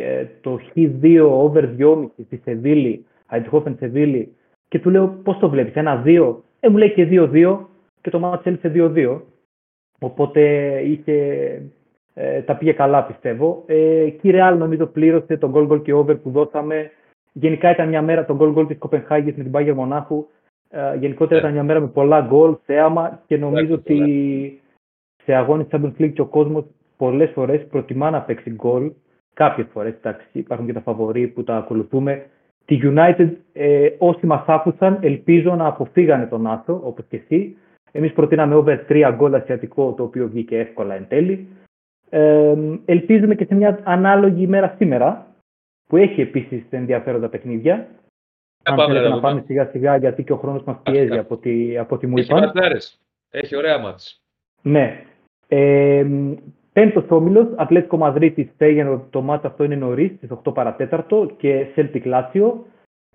ε, 0.02 0.26
το 0.42 0.60
Χ2 0.76 1.30
over 1.30 1.70
2,5 1.80 2.08
στη 2.26 2.42
Σεβίλη, 2.44 3.06
Αιτχόφεν 3.30 3.76
Σεβίλη, 3.80 4.36
και 4.68 4.80
του 4.80 4.90
λέω 4.90 5.08
πώς 5.24 5.38
το 5.38 5.50
βλέπεις, 5.50 5.74
ένα-δύο. 5.74 6.44
Ε, 6.60 6.70
μου 6.70 6.78
λέει 6.78 6.94
και 6.94 7.08
2-2 7.12 7.58
και 8.02 8.10
το 8.10 8.20
μάτι 8.20 8.50
έλειξε 8.50 8.72
2-2. 8.76 9.22
Οπότε 10.00 10.42
είχε, 10.86 11.16
ε, 12.14 12.42
τα 12.42 12.56
πήγε 12.56 12.72
καλά 12.72 13.04
πιστεύω. 13.04 13.64
Ε, 13.66 14.10
και 14.22 14.28
η 14.28 14.32
Real 14.36 14.56
νομίζω 14.58 14.86
πλήρωσε 14.86 15.38
τον 15.38 15.52
goal 15.56 15.68
goal 15.68 15.84
και 15.84 15.94
over 15.94 16.16
που 16.16 16.30
δώσαμε. 16.30 16.92
Γενικά 17.32 17.72
ήταν 17.72 17.88
μια 17.90 18.02
μέρα 18.02 18.26
το 18.26 18.38
goal 18.40 18.56
goal 18.56 18.68
της 18.68 18.78
Κοπενχάγης 18.78 19.36
με 19.36 19.44
την 19.44 19.52
Bayern 19.56 19.76
Μονάχου. 19.76 20.28
Ε, 20.76 20.98
γενικότερα 20.98 21.34
Ναι. 21.36 21.40
ήταν 21.40 21.54
μια 21.54 21.64
μέρα 21.64 21.80
με 21.80 21.88
πολλά 21.88 22.22
γκολ, 22.22 22.56
θέαμα 22.66 23.20
και 23.28 23.38
νομίζω 23.38 23.74
Εντάξει, 23.74 23.84
πολλά. 23.94 24.04
ότι 24.04 24.62
σε 25.24 25.34
αγώνες 25.34 25.68
Champions 25.72 26.02
League 26.02 26.14
και 26.14 26.22
ο 26.22 26.26
κόσμος 26.26 26.66
πολλές 26.98 27.32
φορές 27.32 27.66
προτιμά 27.68 28.10
να 28.10 28.22
παίξει 28.22 28.50
γκολ. 28.50 28.92
Κάποιες 29.34 29.68
φορές, 29.74 29.94
εντάξει, 29.94 30.26
υπάρχουν 30.32 30.66
και 30.66 30.74
τα 30.74 30.82
φαβορή 30.82 31.28
που 31.28 31.44
τα 31.44 31.56
ακολουθούμε. 31.56 32.26
Τη 32.66 32.80
United, 32.84 33.30
ε, 33.54 33.90
όσοι 33.98 34.26
μας 34.26 34.44
άκουσαν, 34.48 34.98
ελπίζω 35.02 35.56
να 35.56 35.66
αποφύγανε 35.68 36.26
τον 36.26 36.48
άθρο, 36.48 36.82
όπως 36.84 37.06
και 37.10 37.18
εσύ. 37.18 37.58
Εμείς 37.92 38.14
προτείναμε 38.14 38.56
over 38.56 38.86
3 38.88 39.12
γκολ 39.16 39.34
ασιατικό, 39.34 39.94
το 39.98 40.04
οποίο 40.04 40.28
βγήκε 40.28 40.58
εύκολα 40.60 40.96
εν 40.96 41.06
τέλει. 41.08 41.48
Ε, 42.10 42.54
ελπίζουμε 42.86 43.36
και 43.36 43.46
σε 43.46 43.56
μια 43.56 43.80
ανάλογη 43.84 44.44
ημέρα 44.44 44.76
σήμερα, 44.78 45.28
που 45.88 45.98
έχει 45.98 46.22
επίσης 46.22 46.64
ενδιαφέροντα 46.70 47.30
παιχνίδια. 47.30 47.88
Αν 48.64 48.76
πάμε 48.76 48.88
θέλετε 48.88 49.04
να 49.04 49.10
να 49.10 49.16
δούμε. 49.16 49.28
πάμε 49.28 49.44
σιγά 49.46 49.66
σιγά, 49.66 49.96
γιατί 49.98 50.24
και 50.24 50.34
ο 50.34 50.38
χρόνος 50.38 50.64
μας 50.64 50.78
πιέζει 50.84 51.04
Άστα. 51.10 51.20
από 51.20 51.34
ό,τι, 51.34 51.78
από 51.78 51.96
ό,τι 51.96 52.08
μου 52.08 52.18
Έχει 52.18 52.32
είπαν. 52.32 52.44
ματσάρες. 52.44 53.00
Έχει 53.32 53.56
ωραία 53.56 53.80
μάτς. 53.80 54.22
Ναι. 54.62 55.04
Ε, 55.48 56.06
Πέμπτος 56.74 57.06
όμιλος, 57.10 57.48
Ατλέτικο 57.56 57.98
Μαδρίτη, 57.98 58.52
Φέγενο, 58.58 59.06
το 59.10 59.22
μάτι 59.22 59.48
αυτό 59.48 59.64
είναι 59.64 59.76
νωρίς, 59.76 60.12
στις 60.18 60.32
8 60.32 60.52
παρατέταρτο 60.54 61.30
και 61.38 61.66
Celtic 61.76 62.02
Λάτσιο. 62.06 62.66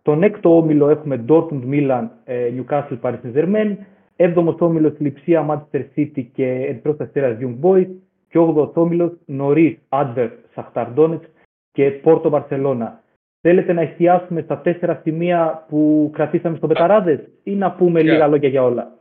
Τον 0.02 0.22
έκτο 0.22 0.56
όμιλο 0.56 0.88
έχουμε 0.88 1.24
Dortmund, 1.28 1.62
Milan, 1.70 2.08
ε, 2.24 2.50
Newcastle, 2.56 2.98
Paris 3.00 3.16
Saint-Germain. 3.24 3.76
Έβδομος 4.16 4.56
όμιλος 4.58 4.92
Λιψία, 4.98 5.46
Manchester 5.50 5.82
City 5.96 6.24
και 6.32 6.46
Ερυθρό 6.68 6.96
Αστέρας 6.98 7.36
Young 7.40 7.56
Boys. 7.62 7.86
Και 8.28 8.38
όγδοος 8.38 8.70
όμιλος 8.74 9.12
νωρίς, 9.26 9.78
Adver, 9.88 10.28
Σαχτάρ 10.54 10.86
Donetsk 10.96 11.20
και 11.72 11.90
Πόρτο 11.90 12.28
Μπαρσελόνα. 12.28 13.02
Θέλετε 13.40 13.72
να 13.72 13.80
εστιάσουμε 13.80 14.40
στα 14.40 14.60
τέσσερα 14.60 15.00
σημεία 15.02 15.64
που 15.68 16.10
κρατήσαμε 16.12 16.56
στο 16.56 16.66
Πεταράδες 16.66 17.20
ή 17.42 17.54
να 17.54 17.72
πούμε 17.72 18.00
Για. 18.00 18.12
λίγα 18.12 18.26
λόγια 18.26 18.48
για 18.48 18.62
όλα; 18.62 18.98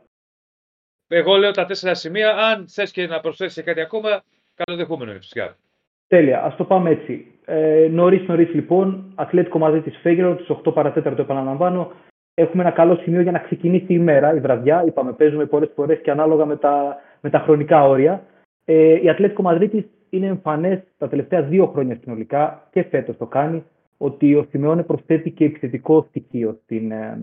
Εγώ 1.08 1.36
λέω 1.36 1.50
τα 1.50 1.64
τέσσερα 1.64 1.94
σημεία. 1.94 2.36
Αν 2.36 2.68
θες 2.68 2.90
και 2.90 3.06
να 3.06 3.20
προσθέσεις 3.20 3.64
κάτι 3.64 3.80
ακόμα, 3.80 4.22
καλοδεχούμενο 4.54 5.10
είναι 5.10 5.20
φυσικά. 5.20 5.56
Τέλεια, 6.06 6.42
ας 6.42 6.56
το 6.56 6.64
πάμε 6.64 6.90
έτσι. 6.90 7.32
Ε, 7.44 7.88
νωρίς 7.90 8.28
νωρίς 8.28 8.54
λοιπόν, 8.54 9.12
Ατλέτικο 9.14 9.58
μαζί 9.58 9.80
της 9.80 9.98
Φέγγερο, 10.02 10.36
τις 10.36 10.46
8 10.64 10.74
παρατέταρτο 10.74 11.22
επαναλαμβάνω, 11.22 11.92
έχουμε 12.34 12.62
ένα 12.62 12.72
καλό 12.72 12.96
σημείο 12.96 13.20
για 13.20 13.32
να 13.32 13.38
ξεκινήσει 13.38 13.92
η 13.92 13.98
μέρα, 13.98 14.34
η 14.34 14.40
βραδιά. 14.40 14.84
Είπαμε, 14.86 15.12
παίζουμε 15.12 15.46
πολλές 15.46 15.70
φορές 15.74 16.00
και 16.00 16.10
ανάλογα 16.10 16.44
με 16.44 16.56
τα, 16.56 16.96
με 17.20 17.30
τα 17.30 17.38
χρονικά 17.38 17.88
όρια. 17.88 18.22
Ε, 18.64 19.02
η 19.02 19.08
Ατλέτικο 19.08 19.42
Μαδρίτης 19.42 19.84
είναι 20.10 20.26
εμφανές 20.26 20.80
τα 20.98 21.08
τελευταία 21.08 21.42
δύο 21.42 21.66
χρόνια 21.66 21.98
συνολικά 22.02 22.68
και 22.70 22.82
φέτος 22.82 23.16
το 23.16 23.26
κάνει, 23.26 23.64
ότι 23.98 24.34
ο 24.34 24.46
Σιμεώνε 24.50 24.82
προσθέτει 24.82 25.30
και 25.30 25.44
επιθετικό 25.44 26.06
στοιχείο 26.08 26.58
στην, 26.62 26.90
ε, 26.90 27.20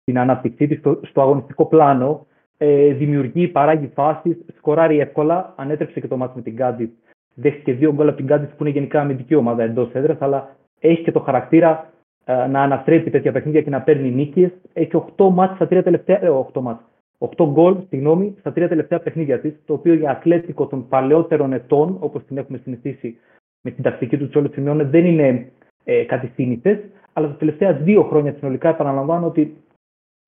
στην 0.00 0.18
ανάπτυξή 0.18 0.66
της, 0.66 0.78
στο, 0.78 1.00
στο 1.02 1.20
αγωνιστικό 1.20 1.66
πλάνο. 1.66 2.26
Ε, 2.60 2.92
δημιουργεί, 2.92 3.48
παράγει 3.48 3.90
φάσεις, 3.94 4.36
σκοράρει 4.56 4.98
εύκολα, 4.98 5.54
ανέτρεψε 5.56 6.00
και 6.00 6.08
το 6.08 6.16
μάτι 6.16 6.32
με 6.36 6.42
την 6.42 6.54
Γκάντι 6.54 6.92
δέχτηκε 7.40 7.72
δύο 7.72 7.92
γκολ 7.92 8.08
από 8.08 8.16
την 8.16 8.26
Κάντις 8.26 8.48
που 8.48 8.64
είναι 8.64 8.72
γενικά 8.72 9.00
αμυντική 9.00 9.34
ομάδα 9.34 9.62
εντός 9.62 9.92
έδρας, 9.92 10.20
αλλά 10.20 10.56
έχει 10.80 11.02
και 11.02 11.12
το 11.12 11.20
χαρακτήρα 11.20 11.92
ε, 12.24 12.46
να 12.46 12.62
αναστρέψει 12.62 13.10
τέτοια 13.10 13.32
παιχνίδια 13.32 13.62
και 13.62 13.70
να 13.70 13.80
παίρνει 13.80 14.10
νίκες. 14.10 14.50
Έχει 14.72 14.90
8 15.16 15.28
μάτς 15.32 15.54
στα 15.54 15.66
τρία 15.66 15.82
τελευταία. 15.82 16.22
Ε, 16.22 16.28
8 16.52 16.60
μάτς. 16.60 16.82
8 17.18 17.46
γκολ, 17.50 17.76
συγγνώμη, 17.88 18.34
στα 18.38 18.52
τρία 18.52 18.68
τελευταία 18.68 19.00
παιχνίδια 19.00 19.40
της, 19.40 19.60
το 19.66 19.72
οποίο 19.72 19.94
για 19.94 20.10
ατλέτικο 20.10 20.66
των 20.66 20.88
παλαιότερων 20.88 21.52
ετών, 21.52 21.96
όπως 22.00 22.24
την 22.24 22.38
έχουμε 22.38 22.58
συνηθίσει 22.58 23.18
με 23.60 23.70
την 23.70 23.82
τακτική 23.82 24.18
του 24.18 24.28
Τσόλο 24.28 24.48
Σιμεώνε, 24.52 24.84
δεν 24.84 25.04
είναι 25.04 25.52
ε, 25.90 26.04
κάτι 26.04 26.30
σύνηθε. 26.34 26.90
Αλλά 27.12 27.26
τα 27.28 27.34
τελευταία 27.34 27.72
δύο 27.72 28.02
χρόνια 28.02 28.34
συνολικά 28.38 28.68
επαναλαμβάνω 28.68 29.26
ότι 29.26 29.56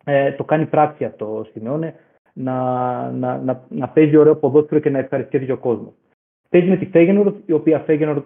ε, 0.05 0.32
το 0.32 0.45
κάνει 0.45 0.66
πράξη 0.66 1.05
αυτό 1.05 1.37
ο 1.37 1.45
Σιμεώνε 1.45 1.95
να, 2.32 3.11
να, 3.11 3.39
να, 3.39 3.65
να 3.69 3.89
παίζει 3.89 4.16
ωραίο 4.16 4.37
ποδόσφαιρο 4.37 4.81
και 4.81 4.91
να 4.91 4.99
ευχαριστήσει 4.99 5.51
ο 5.51 5.57
κόσμος. 5.57 5.93
Παίζει 6.49 6.69
με 6.69 6.77
τη 6.77 6.87
Φέγενορ, 6.87 7.35
η 7.47 7.53
οποία 7.53 7.78
Φέγενορ, 7.78 8.23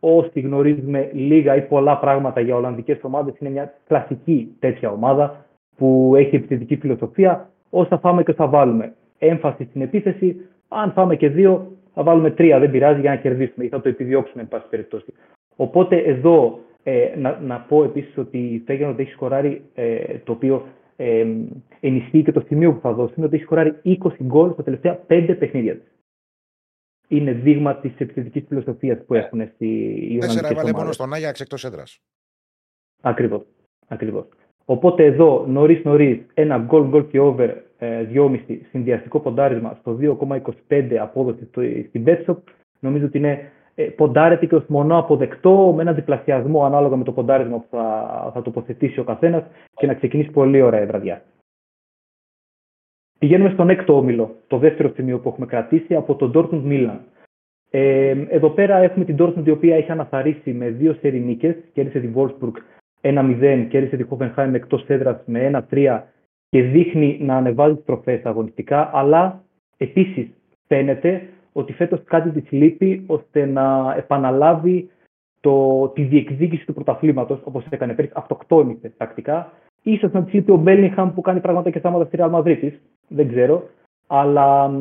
όσοι 0.00 0.40
γνωρίζουμε 0.40 1.10
λίγα 1.12 1.56
ή 1.56 1.62
πολλά 1.62 1.98
πράγματα 1.98 2.40
για 2.40 2.56
Ολλανδικές 2.56 2.98
ομάδες, 3.02 3.34
είναι 3.38 3.50
μια 3.50 3.74
κλασική 3.86 4.56
τέτοια 4.58 4.90
ομάδα 4.90 5.44
που 5.76 6.12
έχει 6.16 6.36
επιθετική 6.36 6.76
φιλοσοφία. 6.76 7.50
Όσα 7.70 7.98
φάμε 7.98 8.22
και 8.22 8.30
όσα 8.30 8.46
βάλουμε. 8.46 8.94
Έμφαση 9.18 9.64
στην 9.64 9.82
επίθεση. 9.82 10.48
Αν 10.68 10.92
φάμε 10.92 11.16
και 11.16 11.28
δύο, 11.28 11.72
θα 11.94 12.02
βάλουμε 12.02 12.30
τρία. 12.30 12.58
Δεν 12.58 12.70
πειράζει 12.70 13.00
για 13.00 13.10
να 13.10 13.16
κερδίσουμε 13.16 13.64
ή 13.64 13.68
θα 13.68 13.80
το 13.80 13.88
επιδιώξουμε, 13.88 14.42
εν 14.42 14.48
πάση 14.48 14.66
περιπτώσει. 14.70 15.12
Οπότε 15.56 15.96
εδώ 15.96 16.58
ε, 16.82 17.14
να, 17.16 17.40
να 17.40 17.60
πω 17.60 17.84
επίσης 17.84 18.18
ότι 18.18 18.38
η 18.38 18.62
Φέγενορ 18.66 19.00
έχει 19.00 19.10
σκοράρει 19.10 19.64
ε, 19.74 20.18
το 20.18 20.32
οποίο 20.32 20.68
ε, 20.96 21.26
ενισχύει 21.80 22.22
και 22.22 22.32
το 22.32 22.40
σημείο 22.40 22.72
που 22.72 22.80
θα 22.80 22.92
δώσει 22.92 23.14
είναι 23.16 23.26
ότι 23.26 23.34
έχει 23.34 23.44
σκοράρει 23.44 23.80
20 23.84 23.96
γκολ 24.22 24.52
στα 24.52 24.62
τελευταία 24.62 25.00
5 25.08 25.36
παιχνίδια 25.38 25.76
της 25.76 25.88
είναι 27.08 27.32
δείγμα 27.32 27.76
της 27.76 27.92
επιθετικής 27.98 28.44
φιλοσοφίας 28.48 29.04
που 29.04 29.14
έχουν 29.14 29.50
στη 29.54 29.66
οι 29.66 30.18
Τέσσερα 30.18 30.32
Ολλανδικές 30.32 30.50
έβαλε 30.50 30.66
μόνο 30.66 30.76
ομάδες. 30.76 30.94
στον 30.94 31.12
Άγιαξ 31.12 31.40
εκτός 31.40 31.64
έδρας. 31.64 32.00
Ακριβώς. 33.02 33.42
Ακριβώς. 33.88 34.26
Οπότε 34.64 35.04
εδώ 35.04 35.46
νωρίς 35.48 35.84
νωρίς 35.84 36.26
ένα 36.34 36.66
goal 36.70 36.94
goal 36.94 37.08
και 37.08 37.20
over 37.20 37.54
ε, 37.78 38.06
2,5 38.12 38.58
συνδυαστικό 38.70 39.20
ποντάρισμα 39.20 39.76
στο 39.80 39.98
2,25 40.68 40.94
απόδοση 40.94 41.44
στο, 41.44 41.62
στην 41.88 42.04
Betshop 42.06 42.36
Νομίζω 42.84 43.06
ότι 43.06 43.18
είναι, 43.18 43.32
ε, 43.32 43.50
ποντάρεται 43.96 44.46
και 44.46 44.54
ω 44.54 44.64
μονό 44.68 44.98
αποδεκτό 44.98 45.72
με 45.76 45.82
ένα 45.82 45.92
διπλασιασμό 45.92 46.64
ανάλογα 46.64 46.96
με 46.96 47.04
το 47.04 47.12
ποντάρισμα 47.12 47.58
που 47.58 47.66
θα, 47.70 48.30
θα 48.34 48.42
τοποθετήσει 48.42 49.00
ο 49.00 49.04
καθένας 49.04 49.42
και 49.74 49.86
να 49.86 49.94
ξεκινήσει 49.94 50.30
πολύ 50.30 50.60
ωραία 50.62 50.82
η 50.82 50.86
βραδιά. 50.86 51.22
Πηγαίνουμε 53.18 53.50
στον 53.50 53.68
έκτο 53.68 53.96
όμιλο, 53.96 54.36
το 54.46 54.58
δεύτερο 54.58 54.92
σημείο 54.94 55.18
που 55.18 55.28
έχουμε 55.28 55.46
κρατήσει 55.46 55.94
από 55.94 56.14
τον 56.14 56.32
Dortmund 56.34 56.66
Milan. 56.66 56.98
Ε, 57.70 58.14
εδώ 58.28 58.50
πέρα 58.50 58.76
έχουμε 58.76 59.04
την 59.04 59.16
Dortmund 59.18 59.46
η 59.46 59.50
οποία 59.50 59.76
έχει 59.76 59.90
αναθαρίσει 59.90 60.52
με 60.52 60.68
δύο 60.68 60.94
σερι 60.94 61.20
νίκες, 61.20 61.56
κέρδισε 61.72 62.00
τη 62.00 62.10
Wolfsburg 62.14 62.52
1-0, 63.00 63.66
κέρδισε 63.68 63.96
τη 63.96 64.04
Hoffenheim 64.10 64.50
εκτός 64.52 64.84
έδρας 64.86 65.22
με 65.26 65.64
1-3 65.70 66.02
και 66.48 66.62
δείχνει 66.62 67.18
να 67.20 67.36
ανεβάζει 67.36 67.74
τις 67.74 67.84
τροφές 67.84 68.24
αγωνιστικά, 68.24 68.90
αλλά 68.92 69.44
επίσης 69.76 70.28
φαίνεται 70.66 71.28
ότι 71.54 71.72
φέτος 71.72 72.02
κάτι 72.04 72.30
της 72.30 72.50
λείπει 72.50 73.04
ώστε 73.06 73.46
να 73.46 73.94
επαναλάβει 73.96 74.90
το, 75.40 75.88
τη 75.88 76.02
διεκδίκηση 76.02 76.66
του 76.66 76.74
πρωταθλήματος, 76.74 77.40
όπως 77.44 77.66
έκανε 77.70 77.94
πέρυσι, 77.94 78.12
αυτοκτόνησε 78.16 78.92
τακτικά. 78.96 79.52
Ίσως 79.82 80.12
να 80.12 80.22
της 80.22 80.32
λείπει 80.32 80.50
ο 80.50 80.56
Μπέλνιχαμ 80.56 81.14
που 81.14 81.20
κάνει 81.20 81.40
πράγματα 81.40 81.70
και 81.70 81.80
θάματα 81.80 82.04
στη 82.04 82.16
Real 82.20 82.30
Madrid 82.30 82.72
δεν 83.08 83.28
ξέρω. 83.28 83.68
Αλλά 84.06 84.72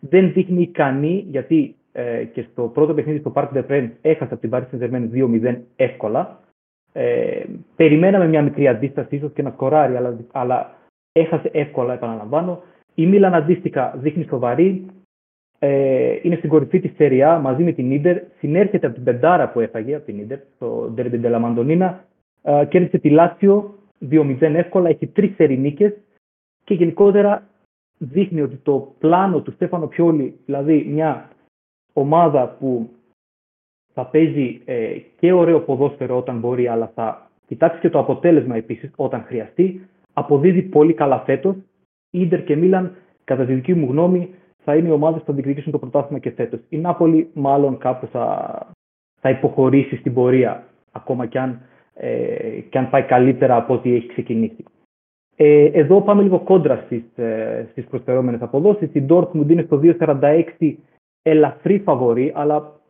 δεν 0.00 0.32
δείχνει 0.32 0.62
ικανή, 0.62 1.24
γιατί 1.28 1.74
ε, 1.92 2.24
και 2.24 2.46
στο 2.50 2.62
πρώτο 2.62 2.94
παιχνίδι 2.94 3.18
στο 3.18 3.32
Park 3.34 3.48
de 3.54 3.64
Prince 3.68 3.90
έχασε 4.00 4.34
από 4.34 4.40
την 4.40 4.50
Paris 4.52 4.64
Saint-Germain 4.72 5.08
2-0 5.14 5.56
εύκολα. 5.76 6.40
Ε, 6.92 7.44
περιμέναμε 7.76 8.26
μια 8.26 8.42
μικρή 8.42 8.68
αντίσταση, 8.68 9.16
ίσως 9.16 9.32
και 9.32 9.42
να 9.42 9.50
σκοράρει, 9.50 9.96
αλλά, 9.96 10.16
αλλά 10.32 10.76
έχασε 11.12 11.50
εύκολα, 11.52 11.92
επαναλαμβάνω. 11.92 12.62
Η 12.94 13.06
Μίλαν 13.06 13.34
αντίστοιχα 13.34 13.94
δείχνει 13.96 14.24
σοβαρή. 14.24 14.86
Ε, 15.58 16.18
είναι 16.22 16.36
στην 16.36 16.48
κορυφή 16.48 16.80
της 16.80 16.94
Σεριά 16.96 17.38
μαζί 17.38 17.62
με 17.62 17.72
την 17.72 18.00
ντερ. 18.00 18.22
Συνέρχεται 18.38 18.86
από 18.86 18.94
την 18.94 19.04
πεντάρα 19.04 19.48
που 19.52 19.60
έφαγε 19.60 19.94
από 19.94 20.04
την 20.04 20.26
ντερ, 20.26 20.38
στο 20.54 20.94
Derby 20.96 21.20
de 21.22 21.32
la 21.32 21.44
Mandonina. 21.44 21.94
Ε, 22.42 22.64
κέρδισε 22.68 22.98
τη 22.98 23.10
Λάτσιο 23.10 23.74
2-0 24.10 24.36
εύκολα. 24.40 24.88
Έχει 24.88 25.06
τρεις 25.06 25.34
σερινίκε 25.34 25.96
και 26.64 26.74
γενικότερα 26.74 27.46
δείχνει 27.98 28.40
ότι 28.40 28.56
το 28.56 28.94
πλάνο 28.98 29.40
του 29.40 29.52
Στέφανο 29.52 29.86
Πιόλη, 29.86 30.38
δηλαδή 30.44 30.86
μια 30.90 31.30
ομάδα 31.92 32.56
που 32.58 32.90
θα 33.94 34.06
παίζει 34.06 34.60
ε, 34.64 34.98
και 35.20 35.32
ωραίο 35.32 35.60
ποδόσφαιρο 35.60 36.16
όταν 36.16 36.38
μπορεί, 36.38 36.68
αλλά 36.68 36.92
θα 36.94 37.30
κοιτάξει 37.46 37.80
και 37.80 37.90
το 37.90 37.98
αποτέλεσμα 37.98 38.56
επίσης 38.56 38.90
όταν 38.96 39.22
χρειαστεί, 39.22 39.88
αποδίδει 40.12 40.62
πολύ 40.62 40.92
καλά 40.92 41.20
φέτος. 41.20 41.56
Ιντερ 42.10 42.44
και 42.44 42.56
Μίλαν, 42.56 42.96
κατά 43.24 43.44
τη 43.44 43.54
δική 43.54 43.74
μου 43.74 43.86
γνώμη, 43.90 44.30
θα 44.68 44.76
είναι 44.76 44.88
οι 44.88 44.92
ομάδες 44.92 45.20
που 45.20 45.26
θα 45.26 45.32
διεκδικήσουν 45.32 45.72
το 45.72 45.78
πρωτάθλημα 45.78 46.18
και 46.18 46.30
φέτος. 46.30 46.60
Η 46.68 46.76
Νάπολη, 46.76 47.30
μάλλον 47.32 47.78
κάπου 47.78 48.06
θα, 48.06 48.58
θα 49.20 49.30
υποχωρήσει 49.30 49.96
στην 49.96 50.14
πορεία, 50.14 50.64
ακόμα 50.92 51.26
κι 51.26 51.38
αν, 51.38 51.60
ε, 51.94 52.60
και 52.68 52.78
αν 52.78 52.90
πάει 52.90 53.02
καλύτερα 53.02 53.56
από 53.56 53.74
ό,τι 53.74 53.94
έχει 53.94 54.06
ξεκινήσει. 54.06 54.64
Ε, 55.36 55.64
εδώ 55.64 56.02
πάμε 56.02 56.22
λίγο 56.22 56.38
κόντρα 56.38 56.82
στις, 56.86 57.02
ε, 57.16 57.68
στις 57.70 57.84
προσφερόμενες 57.84 58.42
αποδόσεις. 58.42 58.94
Η 58.94 59.06
Dortmund 59.08 59.48
είναι 59.48 59.62
στο 59.62 59.76
2.46 59.76 60.78
ελαφρύ 61.22 61.78
φαβορή, 61.78 62.32
αλλά 62.34 62.80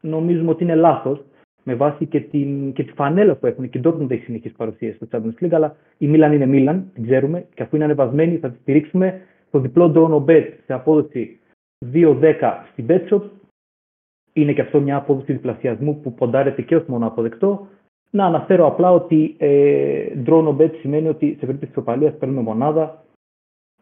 νομίζουμε 0.00 0.50
ότι 0.50 0.62
είναι 0.62 0.74
λάθος 0.74 1.24
με 1.62 1.74
βάση 1.74 2.06
και, 2.06 2.20
την, 2.20 2.72
και 2.72 2.84
τη 2.84 2.92
φανέλα 2.92 3.34
που 3.34 3.46
έχουν. 3.46 3.68
Και 3.68 3.78
η 3.78 3.80
Dortmund 3.84 4.10
έχει 4.10 4.24
συνεχείς 4.24 4.52
παρουσίες 4.52 4.96
στο 4.96 5.06
Champions 5.10 5.44
League, 5.44 5.52
αλλά 5.52 5.76
η 5.98 6.10
Milan 6.12 6.32
είναι 6.32 6.48
Milan, 6.50 6.82
την 6.94 7.02
ξέρουμε, 7.02 7.46
και 7.54 7.62
αφού 7.62 7.76
είναι 7.76 7.84
ανεβασμένη 7.84 8.36
θα 8.36 8.50
τη 8.50 8.58
στηρίξουμε. 8.60 9.20
Το 9.50 9.58
διπλό 9.58 9.92
Dono 9.94 10.30
Bet 10.30 10.52
σε 10.64 10.72
απόδοση 10.72 11.40
2.10 11.92 12.64
στην 12.72 12.86
BetShop 12.88 13.22
είναι 14.32 14.52
και 14.52 14.60
αυτό 14.60 14.80
μια 14.80 14.96
απόδοση 14.96 15.32
διπλασιασμού 15.32 16.00
που 16.00 16.14
ποντάρεται 16.14 16.62
και 16.62 16.76
ως 16.76 16.84
μόνο 16.86 17.06
αποδεκτό. 17.06 17.66
Να 18.10 18.24
αναφέρω 18.24 18.66
απλά 18.66 18.92
ότι 18.92 19.36
ε, 19.38 20.22
drone 20.26 20.56
bet 20.56 20.70
σημαίνει 20.80 21.08
ότι 21.08 21.26
σε 21.30 21.46
περίπτωση 21.46 21.72
της 21.72 21.76
οπαλίας 21.76 22.16
παίρνουμε 22.16 22.40
μονάδα, 22.40 23.04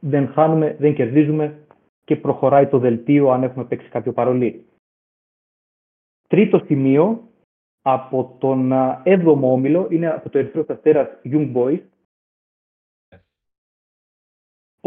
δεν 0.00 0.28
χάνουμε, 0.28 0.76
δεν 0.78 0.94
κερδίζουμε 0.94 1.58
και 2.04 2.16
προχωράει 2.16 2.66
το 2.66 2.78
δελτίο 2.78 3.30
αν 3.30 3.42
έχουμε 3.42 3.64
παίξει 3.64 3.88
κάποιο 3.88 4.12
παρολί. 4.12 4.64
Τρίτο 6.28 6.58
σημείο 6.58 7.28
από 7.82 8.36
τον 8.38 8.72
7ο 9.04 9.38
όμιλο 9.40 9.86
είναι 9.90 10.10
από 10.10 10.30
το 10.30 10.38
Ερυθρό 10.38 10.64
Αστέρα 10.68 11.20
Young 11.24 11.52
Boys. 11.54 11.80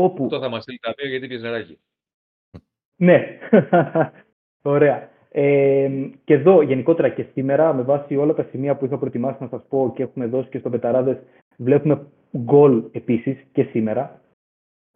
Όπου... 0.03 0.23
Αυτό 0.23 0.39
θα 0.39 0.49
μας 0.49 0.63
στείλει 0.63 0.79
ταμείο 0.79 1.09
γιατί 1.09 1.27
πιες 1.27 1.41
νεράκι. 1.41 1.79
Ναι, 2.95 3.37
ωραία. 4.61 5.09
Ε, 5.31 5.89
και 6.23 6.33
εδώ 6.33 6.61
γενικότερα 6.61 7.09
και 7.09 7.25
σήμερα, 7.33 7.73
με 7.73 7.81
βάση 7.81 8.15
όλα 8.15 8.33
τα 8.33 8.43
σημεία 8.43 8.75
που 8.75 8.85
είχα 8.85 8.97
προετοιμάσει 8.97 9.43
να 9.43 9.47
σας 9.47 9.61
πω 9.69 9.93
και 9.95 10.03
έχουμε 10.03 10.25
δώσει 10.25 10.49
και 10.49 10.59
στο 10.59 10.69
Πεταράδες, 10.69 11.17
βλέπουμε 11.57 12.07
γκολ 12.37 12.83
επίσης 12.91 13.37
και 13.51 13.63
σήμερα. 13.63 14.21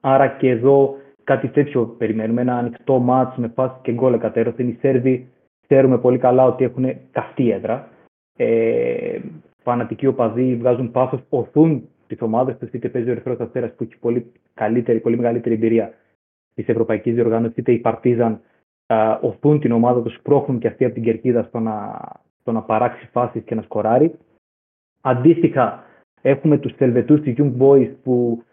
Άρα 0.01 0.27
και 0.27 0.49
εδώ 0.49 0.95
κάτι 1.23 1.47
τέτοιο 1.47 1.85
περιμένουμε, 1.85 2.41
ένα 2.41 2.57
ανοιχτό 2.57 2.99
μάτς 2.99 3.37
με 3.37 3.47
φάση 3.47 3.75
και 3.81 3.91
γκολ 3.91 4.13
εκατέρωθεν. 4.13 4.67
Οι 4.67 4.77
Σέρβοι 4.79 5.27
ξέρουμε 5.67 5.97
πολύ 5.97 6.17
καλά 6.17 6.45
ότι 6.45 6.63
έχουν 6.63 6.85
καυτή 7.11 7.51
έδρα. 7.51 7.89
Ε, 8.37 9.19
φανατικοί 9.63 10.07
οπαδοί 10.07 10.55
βγάζουν 10.55 10.91
πάθος, 10.91 11.21
οθούν 11.29 11.89
τις 12.07 12.21
ομάδες 12.21 12.57
τους, 12.57 12.71
είτε 12.71 12.89
παίζει 12.89 13.09
ο 13.09 13.11
Ερυθρός 13.11 13.39
Αστέρας 13.39 13.71
που 13.71 13.83
έχει 13.83 13.97
πολύ, 13.97 14.31
καλύτερη, 14.53 14.99
πολύ 14.99 15.17
μεγαλύτερη 15.17 15.55
εμπειρία 15.55 15.93
της 16.55 16.67
Ευρωπαϊκής 16.67 17.13
Διοργάνωσης, 17.13 17.57
είτε 17.57 17.71
η 17.71 17.77
Παρτίζαν 17.77 18.41
οθούν 19.21 19.59
την 19.59 19.71
ομάδα 19.71 20.01
τους, 20.01 20.13
σπρώχνουν 20.13 20.59
και 20.59 20.67
αυτή 20.67 20.85
από 20.85 20.93
την 20.93 21.03
κερκίδα 21.03 21.43
στο 21.43 21.59
να, 21.59 21.99
στο 22.41 22.51
να 22.51 22.61
παράξει 22.61 23.09
φάσεις 23.11 23.43
και 23.43 23.55
να 23.55 23.61
σκοράρει. 23.61 24.15
Αντίστοιχα, 25.01 25.83
έχουμε 26.21 26.57
τους 26.57 26.73
Ελβετού, 26.77 27.21
του 27.21 27.33
Young 27.37 27.61
Boys, 27.61 27.91
που 28.03 28.43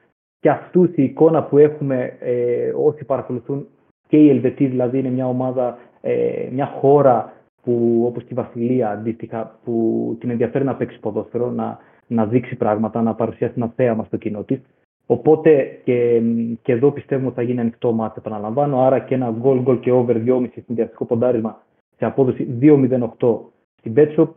και 0.41 0.51
αυτούς 0.51 0.97
η 0.97 1.03
εικόνα 1.03 1.45
που 1.45 1.59
έχουμε 1.59 2.17
ε, 2.21 2.73
όσοι 2.77 3.05
παρακολουθούν 3.05 3.67
και 4.09 4.17
οι 4.17 4.29
Ελβετοί, 4.29 4.67
δηλαδή 4.67 4.99
είναι 4.99 5.11
μια 5.11 5.29
ομάδα, 5.29 5.79
ε, 6.01 6.49
μια 6.53 6.67
χώρα 6.67 7.33
που, 7.63 8.03
όπως 8.07 8.23
και 8.23 8.33
η 8.33 8.35
Βασιλεία 8.35 8.91
αντίστοιχα, 8.91 9.59
που 9.65 10.17
την 10.21 10.31
ενδιαφέρει 10.31 10.65
να 10.65 10.77
παίξει 10.77 11.01
ποδόσφαιρο, 11.01 11.51
να, 11.51 11.79
να 12.11 12.27
δείξει 12.27 12.57
πράγματα, 12.57 13.03
να 13.03 13.15
παρουσιάσει 13.15 13.55
ένα 13.57 13.73
θέαμα 13.77 14.05
στο 14.05 14.17
κοινό 14.17 14.43
της. 14.43 14.61
Οπότε 15.07 15.81
και, 15.85 16.23
και 16.63 16.73
εδώ 16.73 16.91
πιστεύουμε 16.91 17.27
ότι 17.27 17.37
θα 17.37 17.43
γίνει 17.43 17.61
ανοιχτό 17.61 17.93
μάτι, 17.93 18.15
επαναλαμβάνω. 18.19 18.81
Άρα 18.81 18.99
και 18.99 19.15
ένα 19.15 19.35
goal, 19.43 19.65
goal 19.65 19.81
και 19.81 19.91
over 19.91 20.17
2,5 20.27 20.49
συνδυαστικό 20.65 21.05
ποντάρισμα 21.05 21.63
σε 21.97 22.05
απόδοση 22.05 22.59
2,08 22.61 23.39
στην 23.79 23.95
BetShop 23.97 24.29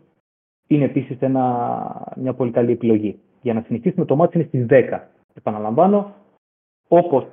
είναι 0.68 0.84
επίσης 0.84 1.18
μια 2.16 2.34
πολύ 2.34 2.52
καλή 2.52 2.72
επιλογή. 2.72 3.20
Για 3.42 3.54
να 3.54 3.62
συνεχίσουμε, 3.62 4.06
το 4.06 4.16
μάτι 4.16 4.38
είναι 4.38 4.48
στις 4.48 4.66
10. 4.70 5.00
Επαναλαμβάνω, 5.34 6.14
όπως 6.88 7.28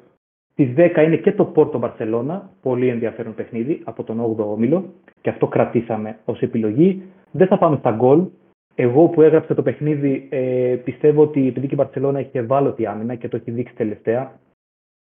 στις 0.52 0.74
10 0.76 1.02
είναι 1.04 1.16
και 1.16 1.32
το 1.32 1.44
Πόρτο 1.44 1.78
Μπαρσελόνα, 1.78 2.50
πολύ 2.62 2.88
ενδιαφέρον 2.88 3.34
παιχνίδι 3.34 3.80
από 3.84 4.02
τον 4.02 4.20
8ο 4.20 4.44
όμιλο 4.44 4.84
και 5.20 5.30
αυτό 5.30 5.46
κρατήσαμε 5.46 6.18
ως 6.24 6.40
επιλογή. 6.40 7.02
Δεν 7.30 7.46
θα 7.46 7.58
πάμε 7.58 7.76
στα 7.76 7.90
γκολ, 7.90 8.26
εγώ 8.74 9.08
που 9.08 9.22
έγραψα 9.22 9.54
το 9.54 9.62
παιχνίδι 9.62 10.28
ε, 10.30 10.76
πιστεύω 10.84 11.22
ότι 11.22 11.46
επειδή 11.46 11.66
και 11.66 11.74
η 11.74 11.78
Μπαρσελόνα 11.80 12.18
έχει 12.18 12.38
ευάλωτη 12.38 12.86
άμυνα 12.86 13.14
και 13.14 13.28
το 13.28 13.36
έχει 13.36 13.50
δείξει 13.50 13.74
τελευταία 13.74 14.38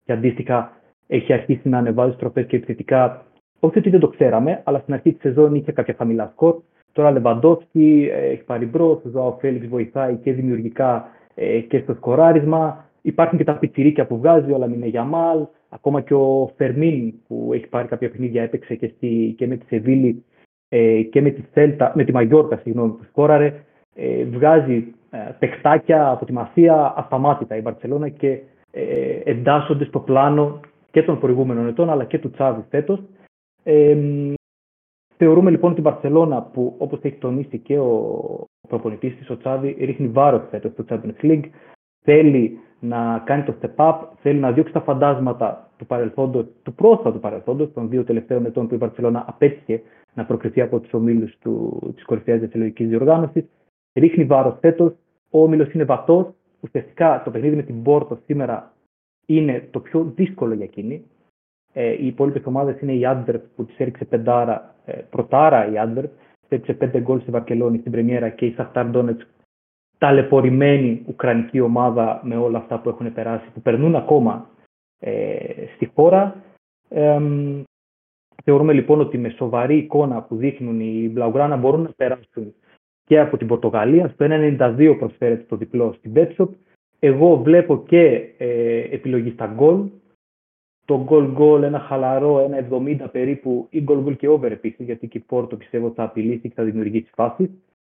και 0.04 0.12
αντίστοιχα 0.12 0.72
έχει 1.06 1.32
αρχίσει 1.32 1.68
να 1.68 1.78
ανεβάζει 1.78 2.14
στροφές 2.14 2.46
και 2.46 2.56
επιθετικά. 2.56 3.26
Όχι 3.60 3.78
ότι 3.78 3.90
δεν 3.90 4.00
το 4.00 4.08
ξέραμε, 4.08 4.60
αλλά 4.64 4.78
στην 4.78 4.94
αρχή 4.94 5.12
της 5.12 5.20
σεζόν 5.20 5.54
είχε 5.54 5.72
κάποια 5.72 5.94
χαμηλά 5.98 6.30
σκορ. 6.32 6.56
Τώρα 6.92 7.10
Λεβαντόφσκι 7.10 8.08
ε, 8.12 8.26
έχει 8.26 8.42
πάρει 8.42 8.66
μπρος, 8.66 9.04
ο 9.04 9.08
Ζωάο 9.08 9.36
Φέληξ 9.40 9.66
βοηθάει 9.66 10.16
και 10.16 10.32
δημιουργικά 10.32 11.08
ε, 11.34 11.58
και 11.58 11.78
στο 11.78 11.94
σκοράρισμα. 11.94 12.88
Υπάρχουν 13.02 13.38
και 13.38 13.44
τα 13.44 13.58
πιτσιρίκια 13.58 14.06
που 14.06 14.18
βγάζει, 14.18 14.52
όλα 14.52 14.66
μην 14.66 14.76
είναι 14.76 14.86
Γιαμάλ. 14.86 15.46
Ακόμα 15.68 16.00
και 16.00 16.14
ο 16.14 16.50
Φερμίν 16.56 17.14
που 17.26 17.50
έχει 17.52 17.66
πάρει 17.66 17.88
κάποια 17.88 18.10
παιχνίδια 18.10 18.42
έπαιξε 18.42 18.74
και, 18.74 18.92
στη, 18.96 19.34
και 19.38 19.46
με 19.46 19.56
τη 19.56 19.66
Σεβίλη 19.66 20.24
ε, 20.68 21.02
και 21.02 21.20
με 21.20 21.30
τη, 21.30 21.42
Θέλτα, 21.52 21.92
με 21.94 22.04
τη 22.04 22.12
Μαγιόρκα 22.12 22.56
συγγνώμη, 22.56 22.92
που 22.92 23.04
σκόραρε, 23.04 23.64
ε, 23.94 24.24
βγάζει 24.24 24.94
ε, 25.10 25.34
παιχτάκια 25.38 26.10
από 26.10 26.24
τη 26.24 26.32
Μασία 26.32 26.94
ασταμάτητα 26.96 27.56
η 27.56 27.60
Βαρκελόνα 27.60 28.08
και 28.08 28.40
ε, 28.70 29.20
εντάσσονται 29.24 29.84
στο 29.84 30.00
πλάνο 30.00 30.60
και 30.90 31.02
των 31.02 31.18
προηγούμενων 31.20 31.66
ετών 31.66 31.90
αλλά 31.90 32.04
και 32.04 32.18
του 32.18 32.30
Τσάβη 32.30 32.64
φέτος. 32.70 33.02
Ε, 33.62 33.96
θεωρούμε 35.16 35.50
λοιπόν 35.50 35.74
την 35.74 35.82
Βαρκελόνα 35.82 36.42
που 36.42 36.74
όπως 36.78 36.98
έχει 37.02 37.16
τονίσει 37.16 37.58
και 37.58 37.78
ο 37.78 38.44
προπονητής 38.68 39.16
της 39.16 39.30
ο 39.30 39.36
Τσάβη 39.36 39.76
ρίχνει 39.78 40.08
βάρος 40.08 40.42
φέτος 40.50 40.72
στο 40.72 40.84
Champions 40.88 41.24
League 41.24 41.44
θέλει 42.04 42.58
να 42.80 43.22
κάνει 43.24 43.42
το 43.42 43.54
step 43.60 43.88
up, 43.88 43.98
θέλει 44.22 44.38
να 44.38 44.52
διώξει 44.52 44.72
τα 44.72 44.80
φαντάσματα 44.80 45.70
του 45.76 45.86
παρελθόντος, 45.86 46.46
του 46.62 46.74
πρόσφατου 46.74 47.20
παρελθόντος, 47.20 47.72
των 47.72 47.88
δύο 47.88 48.04
τελευταίων 48.04 48.46
ετών 48.46 48.68
που 48.68 48.74
η 48.74 48.78
Βαρκελόνα 48.78 49.24
απέτυχε 49.28 49.82
να 50.14 50.24
προκριθεί 50.24 50.60
από 50.60 50.80
τους 50.80 50.92
ομίλους 50.92 51.38
της 51.94 52.04
κορυφαίας 52.04 52.38
διαθελογική 52.38 52.84
διοργάνωσης. 52.84 53.44
Ρίχνει 53.94 54.24
βάρος 54.24 54.56
φέτος. 54.60 54.92
Ο 55.30 55.42
όμιλος 55.42 55.72
είναι 55.72 55.84
βατός. 55.84 56.26
Ουσιαστικά 56.60 57.22
το 57.24 57.30
παιχνίδι 57.30 57.56
με 57.56 57.62
την 57.62 57.82
Πόρτο 57.82 58.18
σήμερα 58.24 58.72
είναι 59.26 59.68
το 59.70 59.80
πιο 59.80 60.12
δύσκολο 60.14 60.54
για 60.54 60.64
εκείνη. 60.64 61.04
Ε, 61.72 61.90
οι 61.90 62.06
υπόλοιπες 62.06 62.44
ομάδες 62.44 62.80
είναι 62.80 62.92
η 62.92 63.02
Adverb 63.04 63.40
που 63.56 63.64
τη 63.64 63.74
έριξε 63.76 64.04
πεντάρα, 64.04 64.74
ε, 64.84 64.92
πρωτάρα 64.92 65.66
η 65.68 65.72
Adverb, 65.76 66.08
έριξε 66.48 66.72
πέντε 66.72 67.00
γκολ 67.00 67.20
στη 67.20 67.30
Βαρκελόνη 67.30 67.78
στην 67.78 67.92
Πρεμιέρα 67.92 68.28
και 68.28 68.46
η 68.46 68.52
Σαχτάρ 68.52 68.86
Ντόνετς 68.86 69.26
ταλαιπωρημένη 69.98 71.04
ουκρανική 71.06 71.60
ομάδα 71.60 72.20
με 72.24 72.36
όλα 72.36 72.58
αυτά 72.58 72.80
που 72.80 72.88
έχουν 72.88 73.12
περάσει, 73.12 73.50
που 73.54 73.60
περνούν 73.60 73.94
ακόμα 73.94 74.48
ε, 74.98 75.66
στη 75.74 75.90
χώρα. 75.94 76.42
Ε, 76.88 77.20
θεωρούμε 78.44 78.72
λοιπόν 78.72 79.00
ότι 79.00 79.18
με 79.18 79.28
σοβαρή 79.28 79.76
εικόνα 79.76 80.22
που 80.22 80.36
δείχνουν 80.36 80.80
οι 80.80 81.10
Μπλαουγκράνα 81.12 81.56
μπορούν 81.56 81.82
να 81.82 81.92
περάσουν 81.96 82.54
και 83.04 83.20
από 83.20 83.36
την 83.36 83.46
Πορτογαλία. 83.46 84.08
Στο 84.08 84.26
1,92 84.28 84.96
προσφέρεται 84.98 85.44
το 85.48 85.56
διπλό 85.56 85.94
στην 85.98 86.12
Betshop. 86.14 86.48
Εγώ 86.98 87.36
βλέπω 87.36 87.82
και 87.86 88.30
ε, 88.38 88.78
επιλογή 88.90 89.30
στα 89.30 89.46
γκολ. 89.46 89.88
Το 90.84 91.06
goal 91.08 91.36
goal, 91.38 91.62
ένα 91.62 91.78
χαλαρό, 91.78 92.50
1,70 92.70 92.96
περίπου, 93.12 93.66
ή 93.70 93.84
goal 93.88 94.04
goal 94.04 94.16
και 94.16 94.28
over 94.28 94.52
επίσης, 94.52 94.84
γιατί 94.84 95.08
και 95.08 95.18
η 95.18 95.24
Πόρτο 95.26 95.56
πιστεύω 95.56 95.92
θα 95.94 96.02
απειλήσει 96.02 96.48
και 96.48 96.54
θα 96.54 96.62
δημιουργήσει 96.62 97.10
φάσεις. 97.14 97.50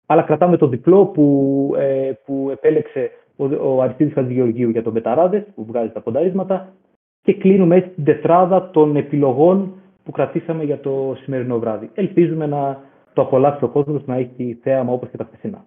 Αλλά 0.05 0.21
κρατάμε 0.21 0.57
το 0.57 0.67
διπλό 0.67 1.05
που, 1.05 1.73
ε, 1.77 2.11
που 2.25 2.49
επέλεξε 2.51 3.11
ο, 3.35 3.75
ο 3.75 3.81
Αριστίδης 3.81 4.13
Χατζηγεωργίου 4.13 4.69
για 4.69 4.83
τον 4.83 4.93
Πεταράδες, 4.93 5.43
που 5.55 5.65
βγάζει 5.65 5.91
τα 5.91 6.01
πονταρίσματα. 6.01 6.73
Και 7.21 7.33
κλείνουμε 7.33 7.75
έτσι 7.75 7.89
την 7.89 8.03
τετράδα 8.03 8.69
των 8.69 8.95
επιλογών 8.95 9.73
που 10.05 10.11
κρατήσαμε 10.11 10.63
για 10.63 10.79
το 10.79 11.17
σημερινό 11.23 11.59
βράδυ. 11.59 11.91
Ελπίζουμε 11.93 12.45
να 12.45 12.91
το 13.13 13.21
απολαύσει 13.21 13.63
ο 13.63 13.69
κόσμος 13.69 14.05
να 14.05 14.15
έχει 14.15 14.59
θέαμα 14.61 14.93
όπως 14.93 15.09
και 15.09 15.17
τα 15.17 15.23
χθεσινά. 15.23 15.65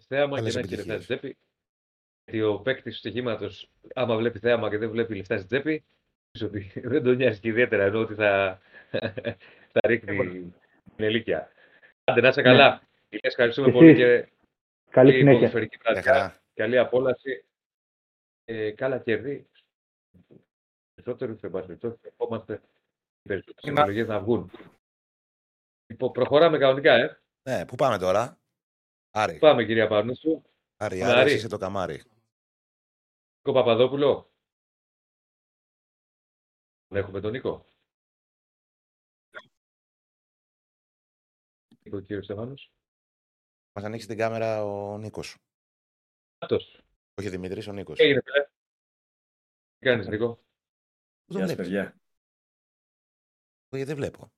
Θέαμα 0.00 0.36
και 0.36 0.52
να 0.52 0.58
έχει 0.58 0.74
λεφτά 0.74 0.92
στην 0.92 0.98
τσέπη. 0.98 1.36
Γιατί 2.24 2.42
ο 2.42 2.60
παίκτης 2.60 2.92
του 2.92 2.98
στοιχήματος, 2.98 3.70
άμα 3.94 4.16
βλέπει 4.16 4.38
θέαμα 4.38 4.70
και 4.70 4.78
δεν 4.78 4.90
βλέπει 4.90 5.14
λεφτά 5.14 5.36
στην 5.36 5.46
τσέπη, 5.46 5.84
ότι 6.42 6.72
δεν 6.92 7.02
τον 7.02 7.16
νοιάζει 7.16 7.40
και 7.40 7.48
ιδιαίτερα 7.48 7.84
ενώ 7.84 8.00
ότι 8.00 8.14
θα, 8.14 8.60
θα 9.72 9.80
ρίχνει 9.86 10.52
την 10.96 11.04
ελίκια. 11.04 11.50
Άντε, 12.04 12.20
να 12.20 12.28
είσαι 12.28 12.40
ναι. 12.40 12.48
καλά. 12.48 12.82
Ηλίας, 13.08 13.32
ευχαριστούμε 13.32 13.72
πολύ 13.72 13.94
και 13.94 14.28
καλή 14.90 15.12
συνέχεια. 15.12 16.40
Καλή 16.54 16.78
απόλαυση. 16.78 17.44
Ε, 18.44 18.70
καλά 18.70 18.98
κερδί. 18.98 19.46
Περισσότερου, 20.94 21.36
σε 21.36 21.48
πάση 21.48 21.66
περιπτώσει, 21.66 21.98
ερχόμαστε 23.34 23.62
περισσότερε 23.62 24.04
να 24.04 24.20
βγουν. 24.20 24.50
Λοιπόν, 25.86 26.12
προχωράμε 26.12 26.58
κανονικά, 26.58 26.94
ε. 26.94 27.22
Ναι, 27.42 27.66
πού 27.66 27.74
πάμε 27.74 27.98
τώρα; 27.98 28.40
Άρη. 29.10 29.38
Πάμε, 29.38 29.64
κυρία 29.64 29.88
Παρνούσου. 29.88 30.42
Άρη, 30.76 31.02
Άρη, 31.02 31.32
είσαι 31.32 31.48
το 31.48 31.58
καμάρι. 31.58 32.02
Νίκο 33.36 33.52
Παπαδόπουλο. 33.52 34.30
Έχουμε 36.88 37.20
τον 37.20 37.30
Νίκο. 37.30 37.66
Νίκο, 41.82 42.00
κύριο 42.00 42.22
Στεφάνος. 42.22 42.72
Μας 43.72 43.84
ανοίξει 43.84 44.06
την 44.06 44.16
κάμερα 44.16 44.64
ο 44.64 44.98
Νίκος. 44.98 45.36
Αυτός. 46.38 46.80
Όχι 47.20 47.28
Δημήτρης, 47.28 47.66
ο 47.66 47.72
Νίκος. 47.72 47.98
Έγινε, 47.98 48.20
φίλε. 48.24 48.44
Τι 49.78 49.86
κάνεις, 49.86 50.06
Νίκο; 50.06 50.44
Γεια 51.26 51.46
σας, 51.46 51.56
παιδιά. 51.56 52.00
Όχι, 53.70 53.84
δεν 53.84 53.96
βλέπω. 53.96 54.30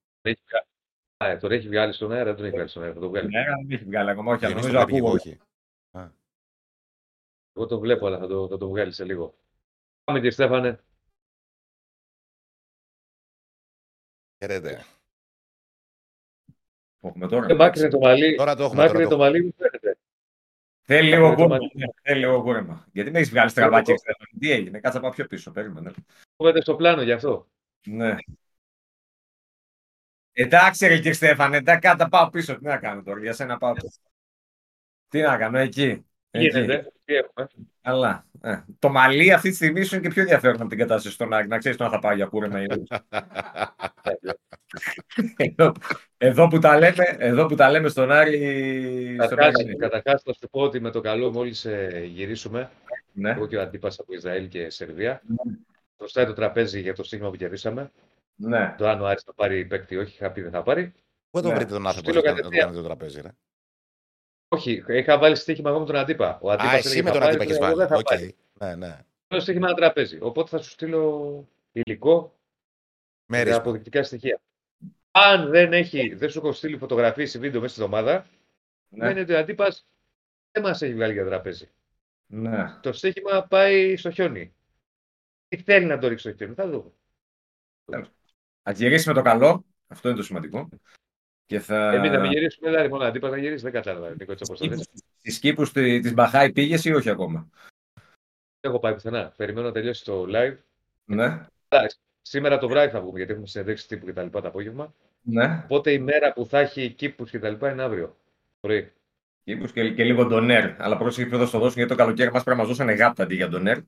Α, 1.24 1.38
τον 1.38 1.52
έχει 1.52 1.68
βγάλει 1.68 1.92
στον 1.92 2.12
αέρα, 2.12 2.24
δεν 2.24 2.36
τον 2.36 2.44
έχει 2.44 2.54
βγάλει 2.54 2.68
στον 2.68 2.82
αέρα. 2.82 2.94
Θα 2.94 3.00
το 3.00 3.08
βγάλει. 3.08 3.28
Ναι, 3.28 3.44
δεν 3.44 3.70
έχει 3.70 3.84
βγάλει 3.84 4.10
ακόμα, 4.10 4.32
όχι, 4.32 4.54
νομίζω 4.54 4.78
ακούω. 4.78 5.10
Όχι. 5.10 5.38
Εγώ 7.52 7.66
το 7.66 7.78
βλέπω, 7.78 8.06
αλλά 8.06 8.18
θα 8.18 8.26
το, 8.26 8.48
θα 8.48 8.56
το 8.56 8.68
βγάλει 8.68 8.92
σε 8.92 9.04
λίγο. 9.04 9.34
Πάμε, 10.04 10.18
κύριε 10.18 10.30
Στέφανε. 10.30 10.80
Χαίρετε. 14.38 14.84
Το 17.00 17.08
έχουμε 17.08 17.28
τώρα. 17.28 17.46
Ε, 17.48 17.54
μάκρυνε 17.54 17.88
το 17.88 17.98
μαλλί. 17.98 18.36
Τώρα 18.36 18.56
το 18.56 18.62
έχουμε. 18.64 18.82
Μάκρυνε 18.82 19.08
το 19.08 19.16
μαλλί 19.16 19.44
μου 19.44 19.52
φαίνεται. 19.56 19.98
Θέλει 20.82 21.08
λίγο 21.08 21.34
κούρεμα. 21.34 21.58
Θέλει 22.02 22.20
λίγο 22.20 22.42
κούρεμα. 22.42 22.86
Γιατί 22.92 23.10
με 23.10 23.18
έχεις 23.18 23.30
βγάλει 23.30 23.50
στραβάκι 23.50 23.92
Τι 24.38 24.50
έγινε, 24.50 24.80
κάτσα 24.80 25.00
πάω 25.00 25.10
πιο 25.10 25.26
πίσω. 25.26 25.50
Περίμενε. 25.50 25.92
Κόβεται 26.36 26.60
στο 26.60 26.76
πλάνο 26.76 27.02
γι' 27.02 27.12
αυτό. 27.12 27.48
Ναι. 27.86 28.16
Εντάξει, 30.40 30.86
ρε 30.86 30.96
κύριε 30.96 31.12
Στέφανε, 31.12 31.56
εντάξει, 31.56 31.80
κάτα 31.80 32.08
πάω 32.08 32.30
πίσω. 32.30 32.58
Τι 32.58 32.64
να 32.64 32.76
κάνω 32.76 33.02
τώρα, 33.02 33.20
για 33.20 33.32
σένα 33.32 33.58
πάω 33.58 33.72
πίσω. 33.72 33.98
Τι 35.08 35.20
να 35.20 35.36
κάνω, 35.36 35.58
εκεί. 35.58 36.06
Γίνεται, 36.30 36.92
τι 37.04 37.14
έχουμε. 37.14 37.48
Αλλά. 37.82 38.26
Ε, 38.40 38.62
το 38.78 38.88
μαλλί 38.88 39.32
αυτή 39.32 39.48
τη 39.48 39.54
στιγμή 39.54 39.82
σου 39.84 39.94
είναι 39.94 40.04
και 40.04 40.12
πιο 40.14 40.22
ενδιαφέρον 40.22 40.60
από 40.60 40.68
την 40.68 40.78
κατάσταση 40.78 41.14
στον 41.14 41.32
Άρη. 41.32 41.46
Να 41.46 41.58
ξέρεις 41.58 41.76
τον 41.76 41.90
θα 41.90 41.98
πάω 41.98 42.14
για 42.14 42.26
κούρεμα 42.26 42.62
ή 42.62 42.66
εδώ, 45.36 45.72
εδώ, 46.16 46.48
που 46.48 46.58
τα 46.58 46.78
λέμε, 46.78 47.16
εδώ 47.18 47.46
που 47.46 47.54
τα 47.54 47.70
λέμε 47.70 47.88
στον 47.88 48.12
Άρη. 48.12 49.16
Καταρχάς, 49.78 50.22
θα 50.22 50.32
σου 50.32 50.48
πω 50.50 50.60
ότι 50.60 50.80
με 50.80 50.90
το 50.90 51.00
καλό, 51.00 51.30
μόλις 51.30 51.64
ε, 51.64 52.02
γυρίσουμε, 52.04 52.70
ναι. 53.12 53.30
εγώ 53.30 53.46
και 53.46 53.56
ο 53.56 53.60
αντίπας 53.60 53.98
από 53.98 54.14
Ισραήλ 54.14 54.48
και 54.48 54.70
Σερβία, 54.70 55.22
ναι. 55.26 55.52
μπροστά 55.98 56.26
το 56.26 56.32
τραπέζι 56.32 56.80
για 56.80 56.94
το 56.94 57.02
στίγμα 57.02 57.30
που 57.30 57.36
κερδίσαμε. 57.36 57.90
Ναι. 58.40 58.74
Το 58.78 58.88
αν 58.88 59.00
ο 59.00 59.06
Άρης 59.06 59.22
θα 59.22 59.34
πάρει 59.34 59.64
παίκτη, 59.64 59.96
όχι, 59.96 60.14
είχα 60.14 60.30
πει 60.30 60.40
δεν 60.40 60.50
θα 60.50 60.62
πάρει. 60.62 60.94
Πού 61.30 61.42
το 61.42 61.48
ναι. 61.48 61.54
βρείτε 61.54 61.72
τον 61.72 61.86
άνθρωπο 61.86 62.08
να 62.08 62.14
το 62.14 62.22
κάνετε 62.22 62.72
το 62.72 62.82
τραπέζι, 62.82 63.20
ρε; 63.20 63.30
Όχι, 64.48 64.84
είχα 64.86 65.18
βάλει 65.18 65.36
στοίχημα 65.36 65.70
εγώ 65.70 65.78
με 65.78 65.86
τον 65.86 65.96
αντίπα. 65.96 66.38
Ο 66.42 66.50
αντίπα 66.50 66.70
Α, 66.70 66.76
εσύ 66.76 67.02
με 67.02 67.10
τον 67.10 67.22
αντίπα 67.22 67.42
έχεις 67.42 67.58
βάλει. 67.58 67.76
Okay. 67.78 68.30
Ναι, 68.52 68.74
ναι. 68.74 69.04
Θέλω 69.28 69.40
στοίχημα 69.40 69.68
ένα 69.68 69.76
τραπέζι. 69.76 70.18
Οπότε 70.20 70.48
θα 70.48 70.58
σου 70.58 70.70
στείλω 70.70 71.48
υλικό 71.72 72.38
με 73.26 73.40
αποδεικτικά 73.40 74.02
στοιχεία. 74.02 74.40
Αν 75.10 75.50
δεν, 75.50 75.72
έχει, 75.72 76.14
δεν 76.14 76.30
σου 76.30 76.38
έχω 76.38 76.52
στείλει 76.52 76.78
φωτογραφίες 76.78 77.34
ή 77.34 77.38
βίντεο 77.38 77.60
μέσα 77.60 77.74
στη 77.74 77.82
εβδομάδα, 77.82 78.26
ναι. 78.88 79.10
είναι 79.10 79.20
ότι 79.20 79.32
ο 79.32 79.38
αντίπας 79.38 79.84
δεν 80.50 80.62
μας 80.62 80.82
έχει 80.82 80.94
βγάλει 80.94 81.12
για 81.12 81.24
τραπέζι. 81.24 81.68
Ναι. 82.26 82.78
Το 82.80 82.92
στοίχημα 82.92 83.46
πάει 83.46 83.96
στο 83.96 84.10
χιόνι. 84.10 84.54
Τι 85.48 85.56
θέλει 85.56 85.86
να 85.86 85.98
το 85.98 86.08
ρίξει 86.08 86.28
στο 86.28 86.36
χιόνι, 86.36 86.54
θα 86.54 86.68
δούμε. 86.68 86.92
Α 88.68 88.72
γυρίσει 88.72 89.08
με 89.08 89.14
το 89.14 89.22
καλό. 89.22 89.64
Αυτό 89.86 90.08
είναι 90.08 90.16
το 90.16 90.22
σημαντικό. 90.24 90.68
Και 91.46 91.60
θα... 91.60 91.92
Εμεί 91.92 92.08
θα 92.08 92.26
γυρίσουμε, 92.26 92.70
δηλαδή 92.70 92.88
μόνο 92.88 93.04
αντίπα 93.04 93.30
θα 93.30 93.36
γυρίσεις, 93.36 93.62
δεν 93.62 93.72
κατάλαβα. 93.72 94.16
Στι 95.18 95.38
κήπου 95.40 95.70
της 95.72 96.14
Μπαχάη 96.14 96.52
πήγες 96.52 96.84
ή 96.84 96.92
όχι 96.92 97.10
ακόμα; 97.10 97.48
Δεν 98.60 98.70
έχω 98.70 98.78
πάει 98.78 98.92
πουθενά. 98.92 99.32
Περιμένω 99.36 99.66
να 99.66 99.72
τελειώσει 99.72 100.04
το 100.04 100.26
live. 100.28 100.56
Ναι. 101.04 101.46
Σήμερα 102.22 102.58
το 102.58 102.68
βράδυ 102.68 102.90
θα 102.90 103.00
βγούμε 103.00 103.16
γιατί 103.16 103.32
έχουμε 103.32 103.46
συνεδέξει 103.46 103.88
τύπου 103.88 104.06
και 104.06 104.12
τα 104.12 104.22
λοιπά 104.22 104.40
το 104.40 104.48
απόγευμα. 104.48 104.94
Ναι. 105.22 105.62
Οπότε 105.64 105.92
η 105.92 105.98
μέρα 105.98 106.32
που 106.32 106.46
θα 106.46 106.58
έχει 106.58 106.90
κήπου 106.90 107.24
και 107.24 107.38
τα 107.38 107.48
λοιπά 107.48 107.70
είναι 107.70 107.82
αύριο. 107.82 108.16
Πρωί. 108.60 108.92
Κήπου 109.44 109.66
και, 109.66 109.90
και 109.90 110.04
λίγο 110.04 110.24
ντονέρ. 110.24 110.82
Αλλά 110.82 110.96
πρόσεχε 110.96 111.28
ποιο 111.28 111.38
θα 111.38 111.46
στο 111.46 111.58
δώσουν 111.58 111.74
γιατί 111.74 111.90
το 111.90 111.96
καλοκαίρι 111.96 112.32
μας 112.32 112.42
πρέπει 112.42 112.60
να 112.60 112.66
μας 112.66 112.76
δώσουν 112.76 112.94
γάπτα 112.94 113.22
αντί 113.22 113.34
για 113.34 113.48
ντονέρ. 113.48 113.78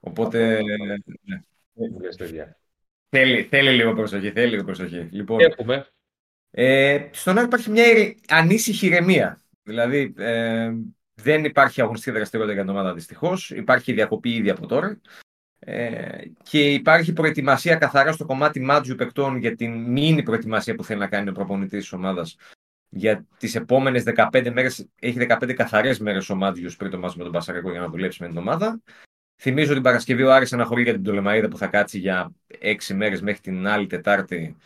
Οπότε. 0.00 0.60
Ναι. 1.22 1.42
Θέλει, 3.08 3.42
θέλει 3.42 3.70
λίγο 3.70 3.94
προσοχή. 3.94 4.30
Θέλει 4.30 4.50
λίγο 4.50 4.64
προσοχή. 4.64 5.08
Λοιπόν, 5.10 5.40
Έχουμε. 5.40 5.86
Ε, 6.50 7.08
στον 7.10 7.38
Άρη 7.38 7.46
υπάρχει 7.46 7.70
μια 7.70 7.84
ανήσυχη 8.28 8.86
ηρεμία. 8.86 9.40
Δηλαδή, 9.62 10.14
ε, 10.16 10.72
δεν 11.14 11.44
υπάρχει 11.44 11.80
αγωνιστική 11.80 12.16
δραστηριότητα 12.16 12.56
για 12.56 12.66
την 12.66 12.76
ομάδα 12.76 12.94
δυστυχώς. 12.94 13.50
Υπάρχει 13.50 13.92
διακοπή 13.92 14.34
ήδη 14.34 14.50
από 14.50 14.66
τώρα. 14.66 15.00
Ε, 15.58 16.20
και 16.42 16.72
υπάρχει 16.72 17.12
προετοιμασία 17.12 17.76
καθαρά 17.76 18.12
στο 18.12 18.24
κομμάτι 18.24 18.60
μάτζου 18.60 18.94
παικτών 18.94 19.36
για 19.36 19.54
την 19.54 19.90
μήνυ 19.90 20.22
προετοιμασία 20.22 20.74
που 20.74 20.84
θέλει 20.84 21.00
να 21.00 21.06
κάνει 21.06 21.28
ο 21.28 21.32
προπονητής 21.32 21.80
της 21.80 21.92
ομάδας 21.92 22.36
για 22.88 23.26
τις 23.38 23.54
επόμενες 23.54 24.02
15 24.02 24.50
μέρες. 24.50 24.88
Έχει 24.98 25.18
15 25.18 25.52
καθαρές 25.52 25.98
μέρες 25.98 26.30
ο 26.30 26.34
Μάτζιος 26.34 26.76
πριν 26.76 26.90
το 26.90 26.98
μάτι 26.98 27.18
με 27.18 27.22
τον 27.22 27.32
Πασαρικό 27.32 27.70
για 27.70 27.80
να 27.80 27.88
δουλέψει 27.88 28.22
με 28.22 28.28
την 28.28 28.38
ομάδα. 28.38 28.80
Θυμίζω 29.40 29.66
ότι 29.66 29.74
την 29.74 29.82
Παρασκευή 29.82 30.22
ο 30.22 30.32
Άρης 30.34 30.52
αναχωρεί 30.52 30.82
για 30.82 30.92
την 30.92 31.02
Τολεμαίδα 31.02 31.48
που 31.48 31.58
θα 31.58 31.66
κάτσει 31.66 31.98
για 31.98 32.32
6 32.62 32.94
μέρες 32.94 33.20
μέχρι 33.22 33.40
την 33.40 33.66
άλλη 33.66 33.86
Τετάρτη 33.86 34.56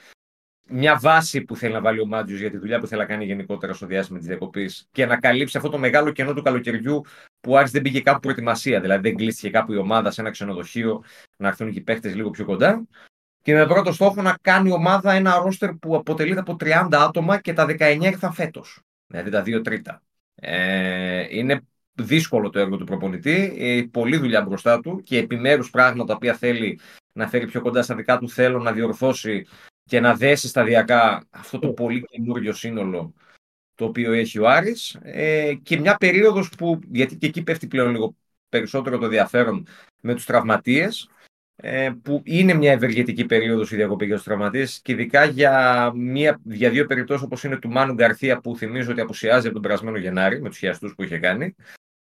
μια 0.69 0.99
βάση 0.99 1.43
που 1.43 1.57
θέλει 1.57 1.73
να 1.73 1.81
βάλει 1.81 2.01
ο 2.01 2.07
Μάτζιος 2.07 2.41
για 2.41 2.51
τη 2.51 2.59
δουλειά 2.59 2.81
που 2.81 2.87
θέλει 2.87 3.01
να 3.01 3.07
κάνει 3.07 3.25
γενικότερα 3.25 3.73
στο 3.73 3.87
διάστημα 3.87 4.19
της 4.19 4.27
διακοπής 4.27 4.89
και 4.93 5.07
να 5.07 5.17
καλύψει 5.17 5.57
αυτό 5.57 5.69
το 5.69 5.79
μεγάλο 5.79 6.11
κενό 6.11 6.33
του 6.33 6.43
καλοκαιριού 6.43 7.05
που 7.41 7.57
Άρης 7.57 7.71
δεν 7.71 7.83
πήγε 7.83 8.01
κάπου 8.01 8.21
προετοιμασία. 8.21 8.81
Δηλαδή 8.81 9.09
δεν 9.09 9.17
κλείστηκε 9.17 9.51
κάπου 9.51 9.73
η 9.73 9.77
ομάδα 9.77 10.11
σε 10.11 10.21
ένα 10.21 10.31
ξενοδοχείο 10.31 11.05
να 11.37 11.49
έρθουν 11.49 11.73
και 11.73 11.79
οι 11.79 11.83
παίχτες 11.83 12.15
λίγο 12.15 12.31
πιο 12.31 12.45
κοντά. 12.45 12.87
Και 13.43 13.55
με 13.55 13.67
πρώτο 13.67 13.93
στόχο 13.93 14.23
να 14.23 14.37
κάνει 14.41 14.69
η 14.69 14.73
ομάδα 14.73 15.13
ένα 15.13 15.39
ρόστερ 15.39 15.73
που 15.73 15.97
αποτελείται 15.97 16.41
από 16.41 16.57
30 16.61 16.89
άτομα 16.91 17.41
και 17.41 17.53
τα 17.53 17.67
19 17.69 17.99
ήρθαν 18.01 18.33
φέτος. 18.33 18.81
Δηλαδή 19.07 19.31
τα 19.31 19.43
2 19.43 19.61
τρίτα. 19.63 20.03
Ε, 20.35 21.27
είναι 21.37 21.61
δύσκολο 21.95 22.51
το 22.51 22.59
έργο 22.59 22.77
του 22.77 22.85
προπονητή, 22.85 23.55
ε, 23.59 23.83
πολλή 23.91 24.17
δουλειά 24.17 24.43
μπροστά 24.43 24.81
του 24.81 25.03
και 25.03 25.19
επιμέρους 25.19 25.71
πράγματα 25.71 26.05
τα 26.05 26.15
οποία 26.15 26.35
θέλει 26.35 26.81
να 27.13 27.29
φέρει 27.29 27.47
πιο 27.47 27.61
κοντά 27.61 27.83
στα 27.83 27.95
δικά 27.95 28.19
του 28.19 28.29
θέλω 28.29 28.59
να 28.59 28.73
διορθώσει 28.73 29.47
και 29.85 30.01
να 30.01 30.15
δέσει 30.15 30.49
σταδιακά 30.49 31.27
αυτό 31.31 31.59
το 31.59 31.69
πολύ 31.69 32.03
καινούριο 32.03 32.53
σύνολο 32.53 33.15
το 33.75 33.85
οποίο 33.85 34.13
έχει 34.13 34.39
ο 34.39 34.49
Άρης. 34.49 34.99
Ε, 35.03 35.55
και 35.63 35.79
μια 35.79 35.97
περίοδος 35.97 36.49
που, 36.49 36.81
γιατί 36.91 37.17
και 37.17 37.27
εκεί 37.27 37.43
πέφτει 37.43 37.67
πλέον 37.67 37.91
λίγο 37.91 38.17
περισσότερο 38.49 38.99
το 38.99 39.05
ενδιαφέρον 39.05 39.67
με 40.01 40.15
τους 40.15 40.25
τραυματίες 40.25 41.09
ε, 41.57 41.91
που 42.03 42.23
είναι 42.25 42.55
μια 42.55 42.73
ευεργετική 42.73 43.25
περίοδος 43.25 43.73
η 43.73 43.77
διακοπή 43.77 44.07
για 44.07 44.15
τους 44.15 44.25
τραυματίες 44.25 44.81
και 44.83 44.93
ειδικά 44.93 45.25
για, 45.25 45.93
μια, 45.95 46.41
για 46.45 46.71
δύο 46.71 46.87
περιπτώσεις 46.87 47.25
όπως 47.25 47.45
είναι 47.45 47.57
του 47.57 47.71
Μάνου 47.71 47.95
Γκαρθία 47.95 48.41
που 48.41 48.57
θυμίζω 48.57 48.91
ότι 48.91 49.01
απουσιάζει 49.01 49.45
από 49.45 49.55
τον 49.55 49.63
περασμένο 49.63 49.97
Γενάρη 49.97 50.41
με 50.41 50.49
τους 50.49 50.59
χιαστούς 50.59 50.95
που 50.95 51.03
είχε 51.03 51.19
κάνει 51.19 51.55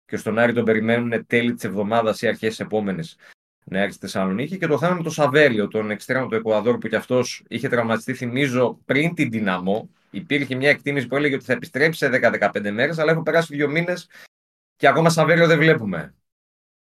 και 0.07 0.17
στον 0.17 0.39
Άρη 0.39 0.53
τον 0.53 0.65
περιμένουν 0.65 1.27
τέλη 1.27 1.55
της 1.55 1.65
εβδομάδας 1.65 2.23
ή 2.23 2.27
αρχές 2.27 2.49
της 2.49 2.61
επόμενης 2.61 3.17
να 3.65 3.79
έρθει 3.79 3.93
στη 3.93 4.01
Θεσσαλονίκη 4.01 4.59
και 4.59 4.67
το 4.67 4.79
θέμα 4.79 4.95
με 4.95 5.03
τον 5.03 5.13
Σαβέλιο, 5.13 5.69
τον 5.69 5.91
εξτρέμο 5.91 6.27
του 6.27 6.35
Εκουαδόρ 6.35 6.79
που 6.79 6.89
κι 6.89 6.97
αυτός 6.97 7.45
είχε 7.49 7.69
τραυματιστεί 7.69 8.15
θυμίζω 8.15 8.79
πριν 8.85 9.15
την 9.15 9.31
Δυναμό 9.31 9.91
υπήρχε 10.11 10.55
μια 10.55 10.71
εκτίμηση 10.71 11.07
που 11.07 11.17
έλεγε 11.17 11.35
ότι 11.35 11.45
θα 11.45 11.53
επιστρέψει 11.53 11.99
σε 11.99 12.31
10-15 12.53 12.71
μέρες 12.71 12.99
αλλά 12.99 13.11
έχουν 13.11 13.23
περάσει 13.23 13.57
δύο 13.57 13.69
μήνες 13.69 14.09
και 14.77 14.89
ακόμα 14.89 15.11
Σαβέλιο 15.11 15.47
δεν 15.47 15.59
βλέπουμε. 15.59 16.15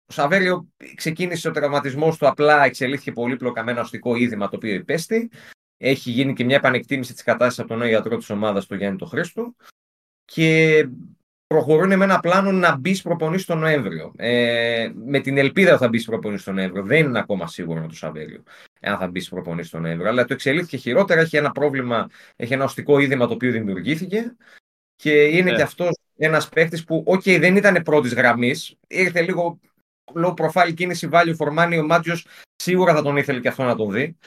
Ο 0.08 0.14
Σαβέριο 0.14 0.68
ξεκίνησε 0.96 1.48
ο 1.48 1.52
τραυματισμός 1.52 2.18
του 2.18 2.28
απλά, 2.28 2.64
εξελίχθηκε 2.64 3.12
πολύπλοκα 3.12 3.64
με 3.64 3.72
ένα 3.72 3.82
οστικό 3.82 4.16
είδημα 4.16 4.50
το 4.50 4.56
οποίο 4.56 4.74
υπέστη. 4.74 5.32
Έχει 5.78 6.12
γίνει 6.12 6.34
και 6.34 6.44
μια 6.44 6.56
επανεκτίμηση 6.56 7.14
της 7.14 7.24
κατάστασης 7.24 7.60
από 7.60 7.68
τον 7.68 7.78
νέο 7.78 7.88
γιατρό 7.88 8.18
της 8.18 8.30
ομάδας, 8.30 8.66
τον 8.66 8.78
Γιάννη 8.78 8.98
τον 8.98 9.08
Χρήστο. 9.08 9.56
Και 10.26 10.88
προχωρούν 11.48 11.98
με 11.98 12.04
ένα 12.04 12.20
πλάνο 12.20 12.52
να 12.52 12.78
μπεις 12.78 13.02
προπονή 13.02 13.42
τον 13.42 13.60
Νοέμβριο. 13.60 14.12
Ε, 14.16 14.92
με 14.96 15.20
την 15.20 15.38
ελπίδα 15.38 15.72
ότι 15.72 15.82
θα 15.82 15.90
μπεις 15.90 16.06
προπονή 16.06 16.40
τον 16.40 16.56
Νοέμβριο. 16.56 16.84
Δεν 16.84 17.06
είναι 17.06 17.20
ακόμα 17.20 17.48
σίγουρο 17.48 17.82
με 17.82 17.88
το 17.88 17.96
Σαβέριο, 17.96 18.44
εάν 18.80 18.98
θα 18.98 19.08
μπεις 19.08 19.30
προπονή 19.30 19.68
τον 19.68 19.82
Νοέμβριο. 19.82 20.10
Αλλά 20.10 20.26
το 20.26 20.34
εξελίχθηκε 20.34 20.78
χειρότερα. 20.78 21.22
Έχει 21.22 21.38
ένα 21.38 21.52
πρόβλημα, 21.52 22.10
έχει 22.36 22.54
ένα 22.54 22.64
οστικό 22.64 23.00
είδημα 23.00 23.28
το 23.28 23.34
οποίο 23.34 23.52
δημιουργήθηκε. 23.52 24.36
Και 24.96 25.24
είναι 25.24 25.52
yeah. 25.52 25.56
και 25.56 25.62
αυτός 25.62 25.98
ένας 26.18 26.50
παίχτη 26.50 26.84
που, 26.84 27.04
OK, 27.08 27.40
δεν 27.40 27.56
ήταν 27.56 27.84
πρώτης 27.84 28.14
γραμμής. 28.14 28.76
Ήρθε 28.88 29.22
λίγο 29.22 29.60
low 30.14 30.34
profile 30.34 30.74
κίνηση 30.74 31.10
value 31.12 31.36
for 31.38 31.58
money. 31.58 31.80
Ο 31.82 31.86
Μάντζιος 31.86 32.28
σίγουρα 32.56 32.94
θα 32.94 33.02
τον 33.02 33.18
ήθελε 33.18 33.40
και 33.40 33.48
αυτό 33.48 33.64
να 33.64 33.76
τον 33.76 33.92
δει. 33.92 34.18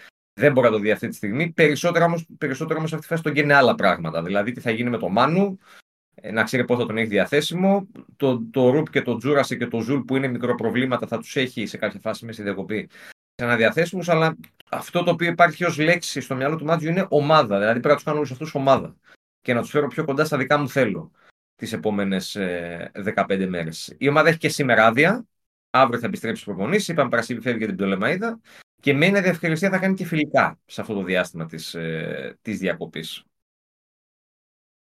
Δεν 0.40 0.53
μπορεί 0.53 0.66
να 0.66 0.73
το 0.73 0.78
δει 0.78 0.90
αυτή 0.90 1.09
τη 1.09 1.15
στιγμή. 1.15 1.53
Περισσότερο 1.53 2.05
όμως 2.05 2.27
περισσότερο 2.39 2.78
όμως 2.78 2.93
αυτή 2.93 3.07
τη 3.07 3.12
φάση 3.12 3.23
τον 3.23 3.35
καίνε 3.35 3.52
άλλα 3.53 3.74
πράγματα. 3.74 4.23
Δηλαδή 4.23 4.53
τι 4.53 4.61
θα 4.61 4.70
γίνει 4.70 4.90
με 4.90 4.99
το 4.99 5.09
Μάνου, 5.09 5.59
ε, 5.61 5.88
να 6.32 6.43
ξέρει 6.43 6.65
πώς 6.64 6.76
θα 6.77 6.86
τον 6.86 6.97
έχει 6.97 7.07
διαθέσιμο. 7.07 7.89
Το, 8.16 8.43
το 8.51 8.70
Ρουπ 8.70 8.90
και 8.90 9.03
το 9.03 9.16
Τζούρασε 9.16 9.57
και 9.57 9.66
το 9.66 9.81
Ζουλ 9.81 10.01
που 10.01 10.16
είναι 10.16 10.28
μικροπροβλήματα 10.28 11.07
θα 11.07 11.19
τους 11.19 11.36
έχει 11.36 11.66
σε 11.66 11.77
κάποια 11.77 12.01
φάση 12.01 12.24
μέσα 12.24 12.36
στη 12.36 12.43
διακοπή 12.43 12.89
ξανά 13.35 13.51
διαθέσιμους. 13.51 14.02
Αλλά 14.07 14.36
αυτό 14.70 15.03
το 15.03 15.11
οποίο 15.11 15.28
υπάρχει 15.28 15.65
ως 15.65 15.78
λέξη 15.78 16.20
στο 16.20 16.35
μυαλό 16.35 16.57
του 16.57 16.65
Μάντζιου 16.64 16.90
είναι 16.90 17.07
ομάδα. 17.09 17.59
Δηλαδή 17.59 17.81
πρέπει 17.81 17.89
να 17.89 17.95
τους 17.95 18.05
κάνω 18.05 18.16
όλους 18.16 18.31
αυτούς 18.31 18.55
ομάδα 18.55 18.97
και 19.40 19.55
να 19.55 19.61
τους 19.61 19.70
φέρω 19.70 19.86
πιο 19.86 20.05
κοντά 20.05 20.24
στα 20.24 20.36
δικά 20.36 20.59
μου 20.59 20.69
θέλω 20.69 21.11
τις 21.57 21.73
επόμενες 21.73 22.36
15 22.39 23.47
μέρες. 23.49 23.95
Η 23.99 24.09
ομάδα 24.09 24.28
έχει 24.28 24.39
και 24.39 24.49
σήμερα 24.49 24.86
άδεια. 24.86 25.27
Αύριο 25.70 26.01
θα 26.01 26.07
επιστρέψει 26.07 26.45
προπονήσει. 26.45 26.93
Είπαμε 26.93 27.09
Παρασκευή 27.09 27.40
φεύγει 27.40 27.59
για 27.59 27.66
την 27.66 27.77
Πτολεμαίδα. 27.77 28.40
Και 28.81 28.95
με 28.95 29.07
ένα 29.07 29.20
διευκολυνσία 29.20 29.70
θα 29.70 29.78
κάνει 29.78 29.95
και 29.95 30.05
φιλικά 30.05 30.59
σε 30.65 30.81
αυτό 30.81 30.95
το 30.95 31.03
διάστημα 31.03 31.47
της 31.47 31.74
ε, 31.74 32.39
της 32.43 32.59
διακοπής. 32.59 33.24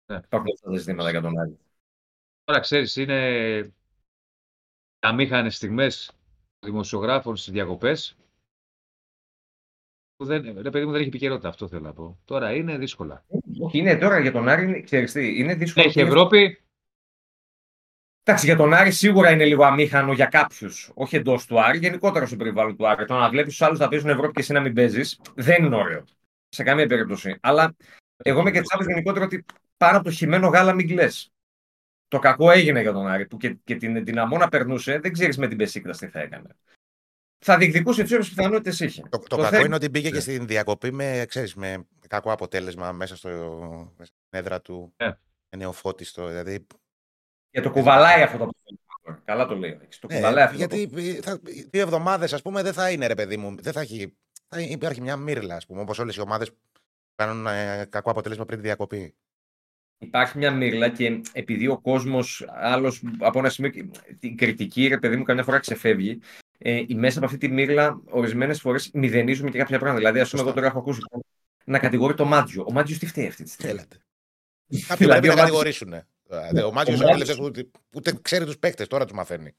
Ναι. 0.05 0.17
Υπάρχουν 0.25 0.51
αυτά 0.53 0.69
τα 0.69 0.77
ζητήματα 0.77 1.09
για 1.09 1.21
τον 1.21 1.39
Άρη. 1.39 1.57
Τώρα 2.43 2.59
ξέρεις, 2.59 2.95
είναι 2.95 3.73
αμήχανε 4.99 5.49
στιγμές 5.49 6.11
δημοσιογράφων 6.59 7.35
στις 7.35 7.53
διακοπές. 7.53 8.17
Που 10.15 10.25
δεν, 10.25 10.61
ρε 10.61 10.69
παιδί 10.69 10.85
μου, 10.85 10.91
δεν 10.91 10.99
έχει 10.99 11.09
επικαιρότητα, 11.09 11.49
αυτό 11.49 11.67
θέλω 11.67 11.81
να 11.81 11.93
πω. 11.93 12.19
Τώρα 12.25 12.53
είναι 12.53 12.77
δύσκολα. 12.77 13.25
Είναι 13.71 13.97
τώρα 13.97 14.19
για 14.19 14.31
τον 14.31 14.47
Άρη, 14.47 14.83
ξέρεις 14.83 15.11
τι, 15.11 15.39
είναι 15.39 15.55
δύσκολο. 15.55 15.85
Έχει 15.87 15.99
Ευρώπη, 15.99 16.65
Εντάξει, 18.27 18.45
για 18.45 18.55
τον 18.55 18.73
Άρη 18.73 18.91
σίγουρα 18.91 19.31
είναι 19.31 19.45
λίγο 19.45 19.63
αμήχανο 19.63 20.13
για 20.13 20.25
κάποιους. 20.25 20.91
Όχι 20.93 21.15
εντός 21.15 21.45
του 21.45 21.61
Άρη, 21.61 21.77
γενικότερα 21.77 22.25
στο 22.25 22.35
περιβάλλον 22.35 22.75
του 22.77 22.87
Άρη. 22.87 23.05
Το 23.05 23.13
να 23.13 23.29
βλέπεις 23.29 23.57
του 23.57 23.65
άλλους 23.65 23.79
να 23.79 23.87
παίζουν 23.87 24.09
Ευρώπη 24.09 24.33
και 24.33 24.39
εσύ 24.39 24.53
να 24.53 24.59
μην 24.59 24.73
παίζεις 24.73 25.19
δεν 25.35 25.63
είναι 25.63 25.75
ωραίο. 25.75 26.03
Σε 26.49 26.63
καμία 26.63 26.87
περίπτωση. 26.87 27.37
Αλλά 27.41 27.75
εγώ 28.17 28.39
είμαι 28.39 28.51
και 28.51 28.61
της 28.61 28.85
γενικότερα 28.87 29.25
ότι 29.25 29.45
πάνω 29.77 29.97
από 29.97 30.05
το 30.05 30.11
χειμένο 30.11 30.47
γάλα 30.47 30.73
μην 30.73 30.87
κλε. 30.87 31.07
Το 32.07 32.19
κακό 32.19 32.51
έγινε 32.51 32.81
για 32.81 32.93
τον 32.93 33.07
Άρη 33.07 33.27
που 33.27 33.37
και, 33.37 33.57
και 33.63 33.75
την 33.75 34.05
δυναμό 34.05 34.47
περνούσε, 34.49 34.99
δεν 34.99 35.13
ξέρεις 35.13 35.37
με 35.37 35.47
την 35.47 35.57
Πεσίκτα 35.57 35.91
τι 35.91 36.07
θα 36.07 36.19
έκανε. 36.19 36.47
Θα 37.37 37.57
διεκδικούσε 37.57 38.03
τις 38.03 38.11
όλε 38.11 38.23
πιθανότητες 38.23 38.79
είχε. 38.79 39.01
Το, 39.01 39.19
το, 39.19 39.35
το 39.35 39.37
κακό 39.37 39.65
είναι 39.65 39.75
ότι 39.75 39.89
μπήκε 39.89 40.09
και 40.09 40.19
στην 40.19 40.47
διακοπή 40.47 40.91
με, 40.91 41.25
ξέρεις, 41.27 41.55
με 41.55 41.87
κακό 42.07 42.31
αποτέλεσμα 42.31 42.91
μέσα, 42.91 43.15
στο, 43.15 43.29
μέσα 43.97 44.11
στην 44.11 44.39
έδρα 44.39 44.61
του. 44.61 44.93
Yeah. 44.97 45.05
Ναι. 45.07 45.57
Νεοφώτιστο. 45.57 46.27
Δηλαδή 46.27 46.67
και 47.49 47.61
το 47.61 47.71
κουβαλάει 47.71 48.21
αυτό 48.21 48.37
το 48.37 48.49
πράγμα. 49.03 49.21
Καλά 49.25 49.47
το 49.47 49.55
λέει. 49.55 49.77
Το 49.99 50.07
ε, 50.09 50.15
κουβαλάει 50.15 50.43
αυτό 50.43 50.57
γιατί 50.57 50.87
το... 50.87 51.21
θα, 51.21 51.39
δύο 51.69 51.81
εβδομάδες, 51.81 52.33
ας 52.33 52.41
πούμε, 52.41 52.61
δεν 52.61 52.73
θα 52.73 52.91
είναι 52.91 53.07
ρε 53.07 53.15
παιδί 53.15 53.37
μου. 53.37 53.55
Δεν 53.59 53.73
θα, 53.73 53.81
έχει, 53.81 54.17
θα 54.47 54.61
υπάρχει 54.61 55.01
μια 55.01 55.17
μύρλα, 55.17 55.55
ας 55.55 55.65
πούμε, 55.65 55.81
όπως 55.81 55.99
όλες 55.99 56.15
οι 56.15 56.21
ομάδες 56.21 56.51
κάνουν 57.15 57.47
ε, 57.47 57.85
κακό 57.89 58.11
αποτέλεσμα 58.11 58.45
πριν 58.45 58.59
τη 58.59 58.65
διακοπή. 58.65 59.15
Υπάρχει 59.97 60.37
μια 60.37 60.51
μύρλα 60.51 60.89
και 60.89 61.21
επειδή 61.31 61.67
ο 61.67 61.79
κόσμος 61.79 62.45
άλλος 62.47 63.03
από 63.19 63.39
ένα 63.39 63.49
σημείο. 63.49 63.71
Την 64.19 64.37
κριτική, 64.37 64.87
ρε 64.87 64.97
παιδί 64.97 65.15
μου, 65.15 65.23
καμιά 65.23 65.43
φορά 65.43 65.59
ξεφεύγει. 65.59 66.19
Ε, 66.57 66.83
μέσα 66.95 67.17
από 67.17 67.27
αυτή 67.27 67.37
τη 67.37 67.47
μύρλα, 67.47 68.01
ορισμένες 68.09 68.59
φορές 68.59 68.89
μηδενίζουμε 68.93 69.49
και 69.49 69.57
κάποια 69.57 69.79
πράγματα. 69.79 69.99
Δηλαδή, 69.99 70.19
ας 70.19 70.29
πούμε, 70.29 70.41
εγώ 70.41 70.53
τώρα 70.53 70.67
έχω 70.67 70.79
ακούσει 70.79 70.99
να 71.65 71.79
κατηγορεί 71.79 72.13
το 72.13 72.25
Μάτζιο. 72.25 72.65
Ο 72.67 72.71
Μάτζιος 72.71 72.99
τι 72.99 73.05
φταίει 73.05 73.27
αυτή 73.27 73.43
τη 73.43 73.49
στιγμή; 73.49 73.71
Θέλετε. 73.71 73.97
Κάποιοι 74.87 75.05
δηλαδή, 75.05 75.19
πρέπει 75.19 75.35
να 75.35 75.41
κατηγορήσουν. 75.41 75.89
Ναι. 75.89 76.63
Ο 76.63 76.71
Μάτζιο 76.71 76.97
ούτε, 77.41 77.69
ούτε 77.95 78.13
ξέρει 78.21 78.45
τους 78.45 78.57
παίκτες, 78.57 78.87
τώρα 78.87 79.05
τους 79.05 79.13
μαθαίνει. 79.13 79.55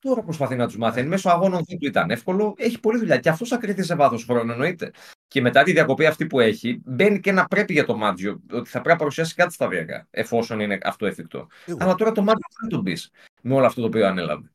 Τώρα 0.00 0.22
προσπαθεί 0.22 0.56
να 0.56 0.66
τους 0.66 0.76
μάθει. 0.76 1.02
Μέσω 1.02 1.30
αγώνων 1.30 1.62
δεν 1.66 1.78
του 1.78 1.86
ήταν 1.86 2.10
εύκολο. 2.10 2.54
Έχει 2.58 2.80
πολλή 2.80 2.98
δουλειά. 2.98 3.18
Και 3.18 3.28
αυτός 3.28 3.48
θα 3.48 3.56
κρυθεί 3.56 3.82
σε 3.82 3.94
βάθος 3.94 4.24
χρόνου, 4.24 4.52
εννοείται. 4.52 4.90
Και 5.28 5.40
μετά 5.40 5.62
τη 5.62 5.72
διακοπή 5.72 6.06
αυτή 6.06 6.26
που 6.26 6.40
έχει, 6.40 6.80
μπαίνει 6.84 7.20
και 7.20 7.30
ένα 7.30 7.44
πρέπει 7.44 7.72
για 7.72 7.84
το 7.84 7.96
Μάτζιο. 7.96 8.40
Ότι 8.50 8.68
θα 8.68 8.80
πρέπει 8.80 8.88
να 8.88 8.96
παρουσιάσει 8.96 9.34
κάτι 9.34 9.52
σταδιακά, 9.52 10.06
εφόσον 10.10 10.60
είναι 10.60 10.78
αυτό 10.82 11.06
εφικτό. 11.06 11.46
Αλλά 11.78 11.94
τώρα 11.94 12.12
το 12.12 12.22
Μάτζιο 12.22 12.48
δεν 12.60 12.68
τον 12.68 12.82
πεις 12.82 13.10
με 13.42 13.54
όλο 13.54 13.66
αυτό 13.66 13.80
το 13.80 13.86
οποίο 13.86 14.06
ανέλαβε. 14.06 14.50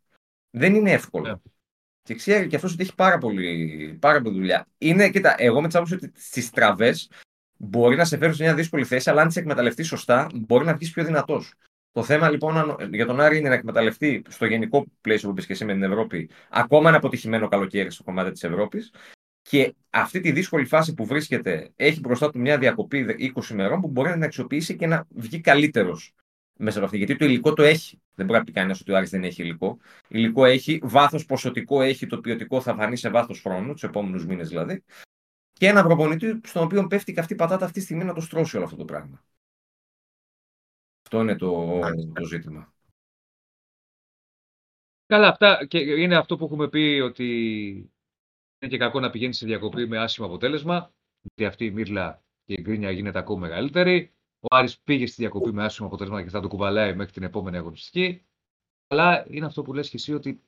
Δεν 0.50 0.76
είναι 0.76 0.92
εύκολο. 0.92 1.26
Yeah. 1.26 1.34
Ναι. 1.34 1.52
Και 2.04 2.16
ξέρει 2.16 2.48
και 2.48 2.56
αυτός 2.56 2.74
ότι 2.74 2.84
έχει 2.84 2.96
πάρα 2.96 3.18
πολύ, 3.18 3.98
πάρα 4.02 4.22
πολύ 4.22 4.36
δουλειά. 4.36 4.68
Είναι, 4.78 5.10
κοίτα, 5.10 5.36
εγώ 5.38 5.62
με 5.62 5.68
τσάβω 5.68 5.96
ότι 5.96 6.12
στις 6.16 6.50
τραβές 6.50 7.12
μπορεί 7.58 7.96
να 7.96 8.06
σε 8.06 8.18
φέρει 8.18 8.34
σε 8.34 8.44
μια 8.44 8.54
δύσκολη 8.54 8.86
θέση, 8.86 9.10
αλλά 9.10 9.22
αν 9.22 9.28
τις 9.28 9.36
εκμεταλλευτείς 9.36 9.88
σωστά, 9.88 10.28
μπορεί 10.34 10.66
να 10.66 10.74
βγεις 10.74 10.92
πιο 10.92 11.04
δυνατός. 11.04 11.54
Το 11.92 12.04
θέμα 12.04 12.30
λοιπόν 12.30 12.78
για 12.92 13.06
τον 13.06 13.20
Άρη 13.20 13.38
είναι 13.38 13.50
να 13.50 13.56
εκμεταλλευτεί 13.56 14.22
στο 14.28 14.46
γενικό 14.46 14.86
πλαίσιο 15.02 15.30
που 15.30 15.36
πεις 15.36 15.46
και 15.46 15.54
εσύ 15.54 15.66
με 15.66 15.74
την 15.74 15.84
Ευρώπη 15.84 16.30
ακόμα 16.50 16.88
ένα 16.88 16.98
αποτυχημένο 16.98 17.48
καλοκαίρι 17.48 17.92
στο 17.92 18.04
κομμάτι 18.04 18.32
της 18.32 18.44
Ευρώπης. 18.44 18.94
Και 19.50 19.76
αυτή 19.90 20.20
τη 20.20 20.32
δύσκολη 20.32 20.66
φάση 20.66 20.94
που 20.94 21.06
βρίσκεται 21.06 21.72
έχει 21.76 22.00
μπροστά 22.00 22.30
του 22.30 22.40
μια 22.40 22.58
διακοπή 22.58 23.34
20 23.36 23.50
ημερών 23.50 23.82
που 23.82 23.88
μπορεί 23.88 24.08
να 24.08 24.14
την 24.14 24.24
αξιοποιήσει 24.24 24.76
και 24.76 24.88
να 24.88 25.08
βγει 25.10 25.40
καλύτερος 25.40 26.14
μέσα 26.60 26.78
από 26.78 26.86
αυτή. 26.86 26.98
Γιατί 26.98 27.16
το 27.16 27.26
υλικό 27.26 27.54
το 27.54 27.64
έχει. 27.64 28.02
Δεν 28.16 28.26
μπορεί 28.26 28.40
να 28.40 28.46
πει 28.46 28.52
κανένας 28.52 28.80
ότι 28.82 28.92
ο 28.92 28.98
Άρης 28.98 29.10
δεν 29.10 29.24
έχει 29.24 29.42
υλικό. 29.42 29.78
Υλικό 30.08 30.46
έχει, 30.46 30.80
βάθος 30.84 31.26
ποσοτικό 31.26 31.82
έχει, 31.82 32.08
το 32.08 32.20
ποιοτικό 32.20 32.62
θα 32.62 32.76
φανεί 32.76 32.96
σε 32.96 33.10
βάθος 33.10 33.42
χρόνου, 33.42 33.74
τους 33.74 33.84
επόμενους 33.84 34.26
μήνες 34.26 34.50
δηλαδή 34.50 34.84
και 35.54 35.68
ένα 35.68 35.84
προπονητή 35.84 36.40
στον 36.44 36.64
οποίο 36.64 36.88
πέφτει 36.88 37.14
και 37.14 37.20
αυτή 37.20 37.34
η 37.34 37.36
πατάτα 37.36 37.66
αυτή 37.66 37.80
τη 37.80 37.86
στιγμή 37.86 38.04
να 38.04 38.14
το 38.14 38.22
στρώσει 38.22 38.56
όλο 38.56 38.66
αυτό 38.66 38.78
το 38.78 38.86
πράγμα. 38.86 39.24
Αυτό 41.04 41.22
είναι 41.22 41.36
το, 41.36 41.80
το 42.14 42.26
ζήτημα. 42.26 42.74
Καλά, 45.06 45.28
αυτά 45.28 45.66
και 45.66 45.80
είναι 45.80 46.18
αυτό 46.18 46.38
που 46.38 46.46
έχουμε 46.46 46.70
πει 46.70 47.02
ότι 47.04 47.26
είναι 47.74 47.93
και 48.68 48.78
κακό 48.78 49.00
να 49.00 49.10
πηγαίνει 49.10 49.34
σε 49.34 49.46
διακοπή 49.46 49.88
με 49.88 49.98
άσχημο 49.98 50.28
αποτέλεσμα. 50.28 50.94
Γιατί 51.22 51.46
αυτή 51.46 51.66
η 51.66 51.72
μύρλα 51.72 52.24
και 52.46 52.54
η 52.54 52.62
γκρίνια 52.62 52.92
γίνεται 52.92 53.20
ακόμα 53.20 53.40
μεγαλύτερη. 53.40 54.14
Ο 54.40 54.56
Άρης 54.56 54.80
πήγε 54.80 55.06
στη 55.06 55.16
διακοπή 55.22 55.52
με 55.54 55.64
άσχημο 55.64 55.88
αποτέλεσμα 55.88 56.24
και 56.24 56.30
θα 56.30 56.40
το 56.40 56.48
κουβαλάει 56.48 56.96
μέχρι 56.96 57.14
την 57.14 57.24
επόμενη 57.24 57.58
αγωνιστική. 57.58 58.26
Αλλά 58.88 59.26
είναι 59.30 59.46
αυτό 59.46 59.62
που 59.62 59.74
λες 59.74 59.90
και 59.90 59.98
εσύ 59.98 60.14
ότι 60.14 60.42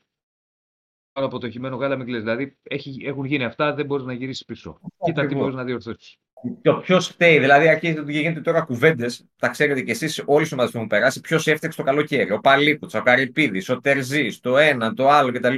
πάνω 1.12 1.28
από 1.28 1.40
το 1.40 1.50
χειμένο 1.50 1.76
γάλα 1.76 1.96
μην 1.96 2.06
Δηλαδή 2.06 2.58
έχει, 2.64 3.02
έχουν 3.06 3.26
γίνει 3.26 3.44
αυτά, 3.44 3.74
δεν 3.74 3.86
μπορείς 3.86 4.06
να 4.06 4.14
γυρίσεις 4.14 4.46
πίσω. 4.46 4.80
Κοίτα 5.04 5.26
τι 5.26 5.36
μπορείς 5.36 5.56
να 5.56 5.64
διορθώσεις. 5.64 6.18
Και 6.62 6.72
ποιος 6.82 7.08
φταίει, 7.08 7.40
δηλαδή 7.40 7.68
αρχίζετε 7.68 8.00
ότι 8.00 8.12
γίνεται 8.12 8.42
τώρα 8.42 8.62
κουβέντες, 8.62 9.26
τα 9.36 9.50
ξέρετε 9.50 9.82
κι 9.82 9.92
εσείς, 9.92 10.24
όλοι 10.26 10.46
οι 10.46 10.50
ομάδε 10.54 10.72
που 10.72 10.78
έχουν 10.78 10.90
περάσει, 10.90 11.22
ποιος 11.22 11.48
έφτιαξε 11.48 11.78
το 11.78 11.84
καλοκαίρι. 11.84 12.32
Ο 12.32 12.40
Παλίκουτ, 12.40 12.96
ο 12.96 13.02
Καρυπίδη, 13.02 13.72
ο 13.72 13.82
Τερζής, 13.82 14.40
το 14.40 14.58
ένα, 14.58 14.94
το 14.94 15.10
άλλο 15.10 15.32
κτλ. 15.32 15.56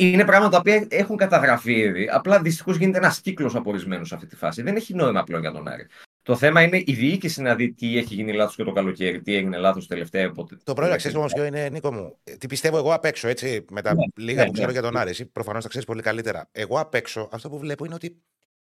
Είναι 0.00 0.24
πράγματα 0.24 0.50
τα 0.50 0.58
οποία 0.58 0.86
έχουν 0.90 1.16
καταγραφεί 1.16 1.72
ήδη. 1.72 2.08
Απλά 2.12 2.40
δυστυχώς 2.40 2.76
γίνεται 2.76 2.98
ένας 2.98 3.20
κύκλος 3.20 3.54
από 3.54 3.70
ορισμένους 3.70 4.08
σε 4.08 4.14
αυτή 4.14 4.26
τη 4.26 4.36
φάση. 4.36 4.62
Δεν 4.62 4.76
έχει 4.76 4.94
νόημα 4.94 5.24
πλέον 5.24 5.40
για 5.42 5.52
τον 5.52 5.68
Άρη. 5.68 5.86
Το 6.22 6.36
θέμα 6.36 6.62
είναι 6.62 6.82
η 6.86 6.92
διοίκηση 6.92 7.42
να 7.42 7.54
δει 7.54 7.72
τι 7.72 7.98
έχει 7.98 8.14
γίνει 8.14 8.32
λάθος 8.32 8.54
και 8.56 8.64
το 8.64 8.72
καλοκαίρι, 8.72 9.22
τι 9.22 9.34
έγινε 9.34 9.56
λάθος 9.56 9.86
τελευταία. 9.86 10.32
Το 10.64 10.74
πρώτο 10.74 10.96
ξέρεις 10.96 11.16
όμως 11.16 11.32
ποιο 11.32 11.44
είναι, 11.44 11.68
Νίκο 11.68 11.92
μου. 11.92 12.18
Τι 12.38 12.46
πιστεύω 12.46 12.76
εγώ 12.78 12.92
απ' 12.92 13.04
έξω, 13.04 13.28
έτσι, 13.28 13.64
με 13.70 13.82
τα 13.82 13.94
ναι, 13.94 14.02
λίγα 14.16 14.40
ναι, 14.40 14.46
που 14.46 14.52
ξέρω 14.52 14.66
ναι. 14.66 14.72
για 14.72 14.82
τον 14.82 14.96
Άρη. 14.96 15.24
Προφανώς 15.26 15.62
τα 15.62 15.68
ξέρεις 15.68 15.86
πολύ 15.86 16.02
καλύτερα. 16.02 16.48
Εγώ 16.52 16.80
απ' 16.80 16.94
έξω 16.94 17.28
αυτό 17.32 17.48
που 17.48 17.58
βλέπω 17.58 17.84
είναι 17.84 17.94
ότι 17.94 18.22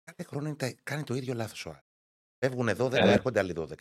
κάθε 0.05 0.29
χρόνο 0.29 0.57
κάνει 0.83 1.03
το 1.03 1.15
ίδιο 1.15 1.35
λάθος 1.35 1.67
ο 1.67 1.71
Άρης. 1.71 1.83
Φεύγουν 2.39 2.69
12, 2.79 2.91
yeah. 2.91 2.93
έρχονται 2.93 3.39
άλλοι 3.39 3.55
12. 3.57 3.75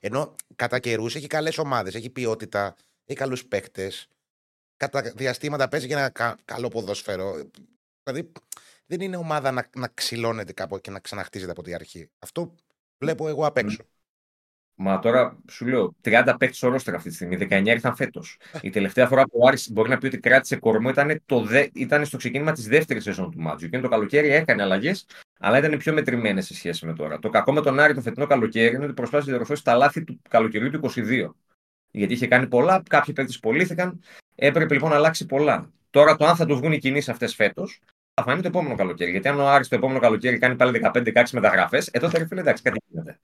Ενώ 0.00 0.34
κατά 0.56 0.78
καιρούς 0.78 1.14
έχει 1.14 1.26
καλές 1.26 1.58
ομάδες, 1.58 1.94
έχει 1.94 2.10
ποιότητα, 2.10 2.74
έχει 3.04 3.18
καλούς 3.18 3.44
παίκτες. 3.46 4.08
Κατά 4.78 5.02
διαστήματα 5.02 5.68
παίζει 5.68 5.86
και 5.86 5.92
ένα 5.92 6.12
καλό 6.44 6.68
ποδόσφαιρο. 6.68 7.50
Δηλαδή 8.02 8.32
δεν 8.86 9.00
είναι 9.00 9.16
ομάδα 9.16 9.50
να, 9.50 9.70
να 9.76 9.88
ξυλώνεται 9.88 10.52
κάπου 10.52 10.78
και 10.78 10.90
να 10.90 11.00
ξαναχτίζεται 11.00 11.50
από 11.50 11.62
την 11.62 11.74
αρχή. 11.74 12.10
Αυτό 12.18 12.54
βλέπω 12.98 13.28
εγώ 13.28 13.46
απ' 13.46 13.56
έξω. 13.56 13.84
Μα 14.80 14.98
τώρα 14.98 15.38
σου 15.50 15.66
λέω 15.66 15.96
30 16.04 16.34
παίχτε 16.38 16.66
ορόστερα 16.66 16.96
αυτή 16.96 17.08
τη 17.08 17.14
στιγμή. 17.14 17.36
19 17.40 17.66
ήρθαν 17.66 17.96
φέτος. 17.96 18.38
Η 18.60 18.70
τελευταία 18.70 19.06
φορά 19.06 19.24
που 19.24 19.38
ο 19.42 19.46
Άρης 19.46 19.70
μπορεί 19.70 19.88
να 19.88 19.98
πει 19.98 20.06
ότι 20.06 20.18
κράτησε 20.18 20.56
κορμό 20.56 20.88
ήταν, 20.88 21.22
το 21.26 21.40
δε, 21.40 21.66
ήταν 21.72 22.04
στο 22.04 22.16
ξεκίνημα 22.16 22.52
της 22.52 22.68
δεύτερης 22.68 23.02
σεζόν 23.02 23.30
του 23.30 23.40
Μάτζου. 23.40 23.68
Και 23.68 23.80
το 23.80 23.88
καλοκαίρι 23.88 24.28
έκανε 24.28 24.62
αλλαγές, 24.62 25.06
αλλά 25.38 25.58
ήταν 25.58 25.78
πιο 25.78 25.92
μετρημένες 25.92 26.46
σε 26.46 26.54
σχέση 26.54 26.86
με 26.86 26.94
τώρα. 26.94 27.18
Το 27.18 27.28
κακό 27.28 27.52
με 27.52 27.60
τον 27.60 27.78
Άρη 27.78 27.94
το 27.94 28.00
φετινό 28.00 28.26
καλοκαίρι 28.26 28.74
είναι 28.74 28.84
ότι 28.84 28.94
προσπάθησε 28.94 29.30
να 29.30 29.36
διορθώσει 29.36 29.64
τα 29.64 29.74
λάθη 29.74 30.04
του 30.04 30.20
καλοκαιριού 30.28 30.70
του 30.70 30.90
22. 30.96 31.30
Γιατί 31.90 32.12
είχε 32.12 32.26
κάνει 32.26 32.46
πολλά, 32.46 32.82
κάποιοι 32.88 33.14
παίκτες 33.14 33.38
πωλήθηκαν. 33.38 34.00
Έπρεπε 34.40 34.74
λοιπόν 34.74 34.90
να 34.90 34.96
αλλάξει 34.96 35.26
πολλά. 35.26 35.72
Τώρα 35.90 36.16
το 36.16 36.26
αν 36.26 36.36
θα 36.36 36.46
τους 36.46 36.58
βγουν 36.58 36.72
οι 36.72 36.78
κινήσεις 36.78 37.08
αυτές 37.08 37.34
φέτος 37.34 37.80
θα 38.14 38.22
φανεί 38.22 38.42
το 38.42 38.48
επόμενο 38.48 38.74
καλοκαίρι. 38.74 39.10
Γιατί 39.10 39.28
αν 39.28 39.40
ο 39.40 39.48
Άρης 39.48 39.68
το 39.68 39.74
επόμενο 39.74 39.98
καλοκαίρι 39.98 40.38
κάνει 40.38 40.56
πάλι 40.56 40.80
15-16 40.84 41.24
μεταγραφές, 41.32 41.88
ε 41.92 41.98
τότε 41.98 42.18
ρε 42.18 42.40
εντάξει, 42.40 42.62
κάτι 42.62 42.78
γίνεται. 42.86 43.18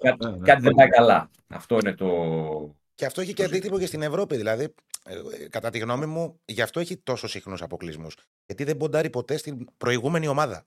Κάτι, 0.00 0.24
ναι, 0.24 0.30
ναι. 0.30 0.44
κάτι 0.44 0.62
δεν 0.62 0.74
πάει 0.74 0.88
καλά. 0.88 1.30
Αυτό 1.48 1.78
είναι 1.78 1.94
το. 1.94 2.74
Και 2.94 3.06
αυτό 3.06 3.20
έχει 3.20 3.32
και 3.32 3.44
αντίκτυπο 3.44 3.78
και 3.78 3.86
στην 3.86 4.02
Ευρώπη. 4.02 4.36
Δηλαδή, 4.36 4.74
ε, 5.04 5.48
κατά 5.48 5.70
τη 5.70 5.78
γνώμη 5.78 6.06
μου, 6.06 6.40
γι' 6.44 6.62
αυτό 6.62 6.80
έχει 6.80 6.96
τόσο 6.96 7.28
συχνούς 7.28 7.62
αποκλεισμούς. 7.62 8.16
Γιατί 8.46 8.64
δεν 8.64 8.76
ποντάρει 8.76 9.10
ποτέ 9.10 9.36
στην 9.36 9.66
προηγούμενη 9.76 10.26
ομάδα. 10.26 10.66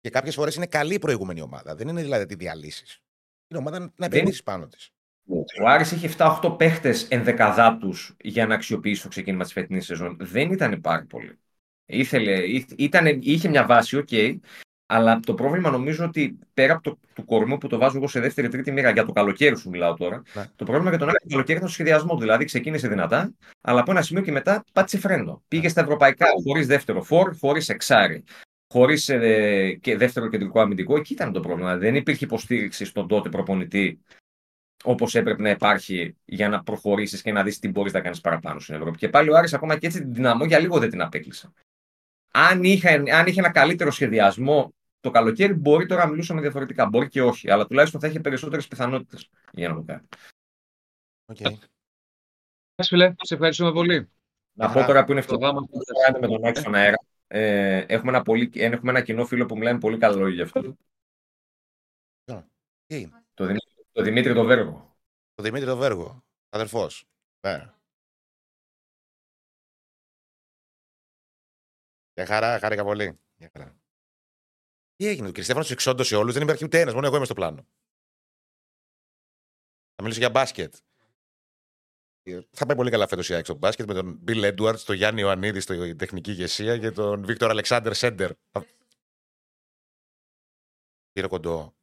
Και 0.00 0.10
κάποιες 0.10 0.34
φορές 0.34 0.54
είναι 0.54 0.66
καλή 0.66 0.94
η 0.94 0.98
προηγούμενη 0.98 1.40
ομάδα. 1.40 1.74
Δεν 1.74 1.88
είναι 1.88 2.02
δηλαδή 2.02 2.26
τη 2.26 2.34
διαλύσεις. 2.34 3.02
Είναι 3.48 3.60
ομάδα 3.60 3.92
να 3.96 4.06
επενδύσεις 4.06 4.42
πάνω 4.42 4.66
της. 4.66 4.90
Ο 5.62 5.68
Άρης 5.68 5.92
είχε 5.92 6.10
7-8 6.18 6.54
παίχτες 6.58 7.08
ενδεκαδάτους 7.08 8.16
για 8.20 8.46
να 8.46 8.54
αξιοποιήσει 8.54 9.02
το 9.02 9.08
ξεκίνημα 9.08 9.42
της 9.42 9.52
φετινής 9.52 9.84
σεζόν. 9.84 10.16
Δεν 10.20 10.52
ήταν 10.52 10.80
πάρα 10.80 11.06
πολύ. 11.08 11.38
Ήθελε, 11.86 12.42
ήταν, 12.76 13.18
είχε 13.22 13.48
μια 13.48 13.66
βάση, 13.66 13.96
OK, 13.96 14.08
okay, 14.10 14.38
αλλά 14.86 15.20
το 15.20 15.34
πρόβλημα 15.34 15.70
νομίζω 15.70 16.04
ότι 16.04 16.38
πέρα 16.54 16.72
από 16.72 16.82
το 16.82 16.98
του 17.14 17.24
κορμού 17.24 17.58
που 17.58 17.66
το 17.66 17.78
βάζω 17.78 17.96
εγώ 17.96 18.08
σε 18.08 18.20
δεύτερη-τρίτη 18.20 18.72
μοίρα 18.72 18.90
για 18.90 19.04
το 19.04 19.12
καλοκαίρι 19.12 19.56
σου 19.56 19.68
μιλάω 19.68 19.94
τώρα, 19.94 20.22
ναι. 20.34 20.44
το 20.56 20.64
πρόβλημα 20.64 20.90
για 20.90 20.98
τον 20.98 21.08
Άρη 21.08 21.18
το 21.22 21.28
καλοκαίρι 21.28 21.56
ήταν 21.56 21.68
στο 21.68 21.82
σχεδιασμό 21.82 22.14
του. 22.14 22.20
Δηλαδή 22.20 22.44
ξεκίνησε 22.44 22.88
δυνατά, 22.88 23.34
αλλά 23.60 23.80
από 23.80 23.90
ένα 23.90 24.02
σημείο 24.02 24.22
και 24.22 24.32
μετά 24.32 24.64
πάτησε 24.72 24.98
φρένο. 24.98 25.42
Πήγε 25.48 25.68
στα 25.68 25.80
ευρωπαϊκά 25.80 26.26
χωρίς 26.44 26.66
δεύτερο 26.66 27.02
φορ, 27.02 27.36
χωρίς 27.38 27.68
εξάρι, 27.68 28.24
χωρίς 28.68 29.08
ε, 29.08 29.78
και 29.80 29.96
δεύτερο 29.96 30.28
κεντρικό 30.28 30.60
αμυντικό. 30.60 30.96
Εκεί 30.96 31.12
ήταν 31.12 31.32
το 31.32 31.40
πρόβλημα. 31.40 31.76
Δεν 31.76 31.94
υπήρχε 31.94 32.24
υποστήριξη 32.24 32.84
στον 32.84 33.08
τότε 33.08 33.28
προπονητή 33.28 34.00
όπως 34.84 35.14
έπρεπε 35.14 35.42
να 35.42 35.50
υπάρχει 35.50 36.16
για 36.24 36.48
να 36.48 36.62
προχωρήσεις 36.62 37.22
και 37.22 37.32
να 37.32 37.42
δεις 37.42 37.58
τι 37.58 37.68
μπορείς 37.68 37.92
να 37.92 38.00
κάνεις 38.00 38.20
παραπάνω 38.20 38.60
στην 38.60 38.74
Ευρώπη. 38.74 38.98
Και 38.98 39.08
πάλι 39.08 39.30
ο 39.30 39.36
Άρης 39.36 39.54
ακόμα 39.54 39.78
και 39.78 39.86
έτσι 39.86 40.00
την 40.00 40.14
δυναμό 40.14 40.44
για 40.44 40.58
λίγο 40.58 40.78
δεν 40.78 40.90
την 40.90 41.00
απέκλεισε. 41.00 41.52
Αν 42.32 42.64
είχε, 42.64 42.88
αν 42.88 43.26
είχε 43.26 43.40
ένα 43.40 43.50
καλύτερο 43.50 43.90
σχεδιασμό 43.90 44.74
το 45.00 45.10
καλοκαίρι, 45.10 45.52
μπορεί 45.52 45.86
τώρα 45.86 46.04
να 46.04 46.10
μιλούσαμε 46.10 46.40
διαφορετικά. 46.40 46.86
Μπορεί 46.88 47.08
και 47.08 47.22
όχι, 47.22 47.50
αλλά 47.50 47.66
τουλάχιστον 47.66 48.00
θα 48.00 48.06
είχε 48.06 48.20
περισσότερες 48.20 48.68
πιθανότητες 48.68 49.30
για 49.52 49.68
να 49.68 49.74
το 49.74 49.82
κάνει. 49.82 50.08
Okay. 51.34 51.52
φίλε, 52.86 53.14
σε 53.18 53.34
ευχαριστούμε 53.34 53.72
πολύ. 53.72 54.10
Να 54.52 54.72
πω 54.72 54.84
τώρα 54.84 55.04
που 55.04 55.10
είναι 55.10 55.20
εβδομάδα 55.20 55.60
που 55.60 55.78
θα 55.84 56.18
με 56.18 56.26
τον 56.26 56.44
Άκη 56.44 56.60
στον 56.60 56.74
αέρα. 56.74 56.98
Ε, 57.26 57.84
έχουμε, 57.88 58.10
ένα 58.10 58.22
πολύ, 58.22 58.50
έχουμε 58.54 58.90
ένα 58.90 59.02
κοινό 59.02 59.26
φίλο 59.26 59.46
που 59.46 59.56
μιλάει 59.56 59.78
πολύ 59.78 59.98
καλό 59.98 60.18
λόγια 60.18 60.34
γι' 60.34 60.42
αυτό. 60.42 60.76
Το, 62.24 62.44
Δημήτρη, 62.86 63.27
το 63.92 64.02
Δημήτρη 64.02 64.34
το 64.34 64.44
Βέργο. 64.44 64.96
Το 65.34 65.42
Δημήτρη 65.42 65.66
το 65.66 65.76
Βέργο. 65.76 66.24
Αδερφός. 66.48 67.08
Ναι. 67.40 67.72
Για 72.14 72.26
χαρά, 72.26 72.58
χάρηκα 72.58 72.84
πολύ. 72.84 73.18
Για 73.36 73.50
χαρά. 73.52 73.80
Τι 74.96 75.06
έγινε, 75.06 75.28
ο 75.28 75.32
Κριστέφανο 75.32 75.64
του 75.64 75.72
εξόντωσε 75.72 76.16
όλους, 76.16 76.34
δεν 76.34 76.42
υπάρχει 76.42 76.64
ούτε 76.64 76.80
ένας, 76.80 76.94
μόνο 76.94 77.06
εγώ 77.06 77.16
είμαι 77.16 77.24
στο 77.24 77.34
πλάνο. 77.34 77.66
Θα 79.94 80.02
μιλήσω 80.02 80.20
για 80.20 80.30
μπάσκετ. 80.30 80.74
Θα 82.50 82.66
πάει 82.66 82.76
πολύ 82.76 82.90
καλά 82.90 83.08
φέτος 83.08 83.28
η 83.28 83.34
ΑΕΚ 83.34 83.52
μπάσκετ 83.52 83.86
με 83.86 83.94
τον 83.94 84.18
Μπιλ 84.20 84.42
Έντουαρτ, 84.42 84.80
τον 84.80 84.96
Γιάννη 84.96 85.20
Ιωαννίδη 85.20 85.60
στην 85.60 85.96
τεχνική 85.96 86.30
ηγεσία 86.30 86.78
και 86.78 86.90
τον 86.90 87.24
Βίκτορ 87.24 87.50
Αλεξάνδρ 87.50 87.92
Σέντερ. 87.92 88.32
Σπύρο 91.08 91.28
κοντό. 91.28 91.77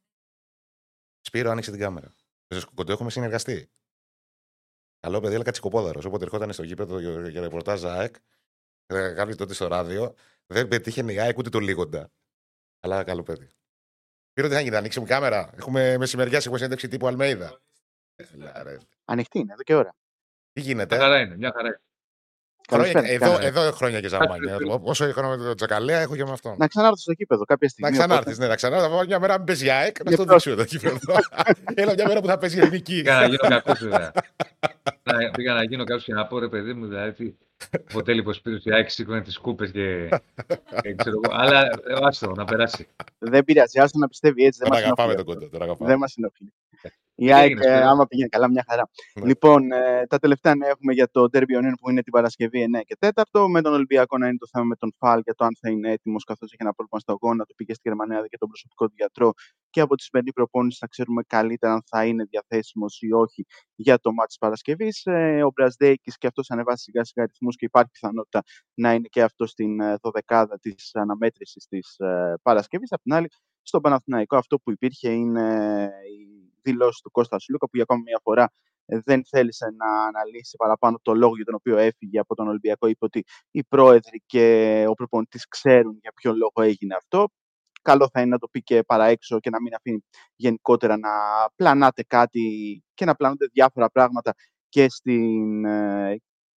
Σπύρο, 1.26 1.50
άνοιξε 1.50 1.70
την 1.70 1.80
κάμερα. 1.80 2.14
Με 2.48 2.60
κοντό 2.74 2.92
έχουμε 2.92 3.10
συνεργαστεί. 3.10 3.70
Καλό 5.00 5.20
παιδί, 5.20 5.34
αλλά 5.34 5.44
κατσικοπόδαρος. 5.44 6.04
Όποτε 6.04 6.24
ερχόταν 6.24 6.52
στο 6.52 6.62
γήπεδο 6.62 6.98
για 7.28 7.40
ρεπορτάζ 7.40 7.84
ΑΕΚ, 7.84 8.16
ε, 8.86 9.12
κάποιο 9.12 9.36
τότε 9.36 9.54
στο 9.54 9.66
ράδιο, 9.66 10.14
δεν 10.46 10.68
πετύχαινε 10.68 11.12
η 11.12 11.18
ΑΕΚ 11.20 11.38
ούτε 11.38 11.48
το 11.48 11.58
λίγοντα. 11.58 12.10
Αλλά 12.80 13.04
καλό 13.04 13.22
παιδί. 13.22 13.48
Πήρε 14.32 14.48
τι 14.48 14.54
θα 14.54 14.60
γίνει, 14.60 14.72
θα 14.72 14.78
ανοίξουμε 14.78 15.06
κάμερα. 15.06 15.50
Έχουμε 15.56 15.98
μεσημεριά, 15.98 16.38
έχουμε 16.38 16.56
συνέντευξη 16.56 16.88
τύπου 16.88 17.06
Αλμέιδα. 17.06 17.60
Ανοιχτή 19.04 19.38
είναι, 19.38 19.52
εδώ 19.52 19.62
και 19.62 19.74
ώρα. 19.74 19.96
Τι 20.52 20.60
γίνεται; 20.60 20.96
Μια 20.96 21.04
χαρά 21.04 21.20
είναι, 21.20 21.36
μια 21.36 21.52
χαρά 21.52 21.80
Χρόνια, 22.70 23.02
εδώ, 23.04 23.38
εδώ 23.40 23.72
χρόνια 23.72 24.00
και 24.00 24.08
ζαμάνια. 24.08 24.56
Όσο 24.82 25.04
έχω 25.04 25.22
με 25.22 25.36
τον 25.36 25.56
Τζακαλέα, 25.56 26.00
έχω 26.00 26.16
και 26.16 26.24
με 26.24 26.30
αυτό. 26.32 26.54
Να 26.58 26.66
ξανάρθω 26.66 26.96
στο 26.96 27.12
κήπεδο 27.12 27.44
κάποια 27.44 27.68
στιγμή. 27.68 27.90
Να 27.90 27.96
ξανάρθεις, 27.96 28.38
ναι, 28.38 28.46
να 28.46 28.54
ξανάρθεις. 28.54 28.88
Θα 28.96 29.04
μια 29.04 29.20
μέρα 29.20 29.38
με 29.38 29.44
παίζει 29.44 29.70
ΑΕΚ, 29.70 30.10
να 30.10 30.16
το 30.16 30.24
δείξω 30.24 30.50
εδώ 30.50 30.64
κήπεδο. 30.64 30.98
Έλα 31.74 31.92
μια 31.94 32.06
μέρα 32.06 32.20
που 32.20 32.26
θα 32.26 32.38
παίζει 32.38 32.58
ελληνική. 32.58 32.94
Πήγα 32.94 33.20
να 33.20 33.26
γίνω 33.26 33.48
κακό, 33.48 33.72
βέβαια. 33.80 34.12
Πήγα 35.32 35.54
να 35.54 35.62
γίνω 35.62 35.84
κάποιος 35.84 36.04
και 36.04 36.12
να 36.12 36.26
πω 36.26 36.38
ρε 36.38 36.48
παιδί 36.48 36.72
μου, 36.72 36.86
δηλαδή 36.86 37.36
Ποτέ 37.92 38.12
λοιπόν 38.12 38.34
σπίτι 38.34 38.60
του 38.60 38.74
ΑΕΚ 38.74 38.90
σήκωνε 38.90 39.22
τις 39.22 39.38
κούπες 39.38 39.70
και. 39.70 40.08
ξέρω 40.96 41.20
εγώ. 41.24 41.34
Αλλά 41.34 41.60
ε, 41.62 41.94
άστο 42.02 42.32
να 42.32 42.44
περάσει. 42.44 42.88
Δεν 43.18 43.44
πειράζει, 43.44 43.78
άστο 43.78 43.98
να 43.98 44.08
πιστεύει 44.08 44.44
έτσι. 44.44 44.58
Δεν 44.62 44.68
μας 44.70 44.82
αγαπάμε 44.82 45.14
τον 45.14 45.24
κοντό. 45.24 45.76
Δεν 45.78 45.98
μας 45.98 46.14
ενοχλεί. 46.16 46.52
Η 47.18 47.32
ΑΕΚ, 47.32 47.58
ε, 47.60 47.82
άμα 47.82 48.06
πηγαίνει 48.06 48.28
καλά, 48.28 48.50
μια 48.50 48.64
χαρά. 48.68 48.88
Ναι. 49.14 49.26
Λοιπόν, 49.26 49.72
ε, 49.72 50.06
τα 50.06 50.18
τελευταία 50.18 50.54
νέα 50.54 50.68
έχουμε 50.68 50.92
για 50.92 51.08
το 51.10 51.28
Derby 51.32 51.58
Onion 51.58 51.72
που 51.80 51.90
είναι 51.90 52.02
την 52.02 52.12
Παρασκευή 52.12 52.62
9 52.62 52.80
και 52.84 52.96
4. 52.98 53.48
Με 53.48 53.60
τον 53.62 53.72
Ολυμπιακό 53.72 54.18
να 54.18 54.26
είναι 54.26 54.36
το 54.36 54.46
θέμα 54.52 54.64
με 54.64 54.76
τον 54.76 54.94
Φαλ 54.98 55.20
για 55.24 55.34
το 55.34 55.44
αν 55.44 55.56
θα 55.60 55.70
είναι 55.70 55.90
έτοιμος 55.90 56.24
καθώς 56.24 56.52
έχει 56.52 56.62
ένα 56.62 56.72
πρόβλημα 56.72 57.00
στο 57.00 57.18
γόνα 57.20 57.44
του. 57.44 57.54
Πήγε 57.54 57.74
στη 57.74 57.88
Γερμανία 57.88 58.26
και 58.28 58.38
τον 58.38 58.48
προσωπικό 58.48 58.86
του 58.86 58.94
γιατρό. 58.96 59.32
Και 59.70 59.80
από 59.80 59.96
τη 59.96 60.02
σημερινή 60.02 60.32
προπόνησης 60.32 60.78
θα 60.78 60.86
ξέρουμε 60.86 61.22
καλύτερα 61.26 61.72
αν 61.72 61.82
θα 61.86 62.04
είναι 62.04 62.24
διαθέσιμος 62.24 62.98
ή 63.00 63.12
όχι 63.12 63.46
για 63.74 63.98
το 63.98 64.12
μάτι 64.12 64.28
της 64.28 64.38
Παρασκευής. 64.38 65.02
Ε, 65.04 65.42
ο 65.42 65.50
Μπραζδέκη 65.54 66.12
και 66.18 66.26
αυτός 66.26 66.50
ανεβάσει 66.50 66.82
σιγά 66.82 67.04
σιγά 67.04 67.22
αριθμού 67.22 67.48
και 67.48 67.64
υπάρχει 67.64 67.90
πιθανότητα 67.90 68.42
να 68.74 68.94
είναι 68.94 69.08
και 69.10 69.22
αυτό 69.22 69.46
στην 69.46 69.80
ε, 69.80 69.96
δωδεκάδα 70.02 70.58
της 70.58 70.90
αναμέτρησης 70.94 71.66
της 71.66 71.98
ε, 71.98 72.34
Παρασκευής. 72.42 72.92
Απ' 72.92 73.02
την 73.02 73.12
άλλη, 73.12 73.28
στον 73.62 73.80
Παναθηναϊκό 73.80 74.36
αυτό 74.36 74.58
που 74.58 74.70
υπήρχε 74.70 75.10
είναι 75.10 75.90
η 76.20 76.35
δηλώσει 76.70 77.00
του 77.02 77.10
Κώστα 77.10 77.38
Σλούκα 77.38 77.66
που 77.66 77.72
για 77.74 77.82
ακόμα 77.82 78.02
μια 78.04 78.20
φορά 78.22 78.52
ε, 78.86 78.98
δεν 79.04 79.24
θέλησε 79.26 79.66
να 79.76 80.06
αναλύσει 80.06 80.56
παραπάνω 80.56 80.98
το 81.02 81.14
λόγο 81.14 81.36
για 81.36 81.44
τον 81.44 81.54
οποίο 81.54 81.76
έφυγε 81.76 82.18
από 82.18 82.34
τον 82.34 82.48
Ολυμπιακό. 82.48 82.86
Είπε 82.86 83.04
ότι 83.04 83.24
οι 83.50 83.64
πρόεδροι 83.64 84.22
και 84.26 84.84
ο 84.88 84.92
προπονητής 84.94 85.48
ξέρουν 85.48 85.98
για 86.00 86.12
ποιο 86.14 86.32
λόγο 86.34 86.68
έγινε 86.70 86.94
αυτό. 86.94 87.28
Καλό 87.82 88.08
θα 88.12 88.20
είναι 88.20 88.30
να 88.30 88.38
το 88.38 88.48
πει 88.48 88.62
και 88.62 88.82
παραέξω 88.82 89.40
και 89.40 89.50
να 89.50 89.60
μην 89.60 89.74
αφήνει 89.74 90.04
γενικότερα 90.36 90.98
να 90.98 91.10
πλανάτε 91.56 92.02
κάτι 92.02 92.42
και 92.94 93.04
να 93.04 93.14
πλανούνται 93.14 93.46
διάφορα 93.52 93.90
πράγματα 93.90 94.34
και 94.68 94.88
στην, 94.88 95.64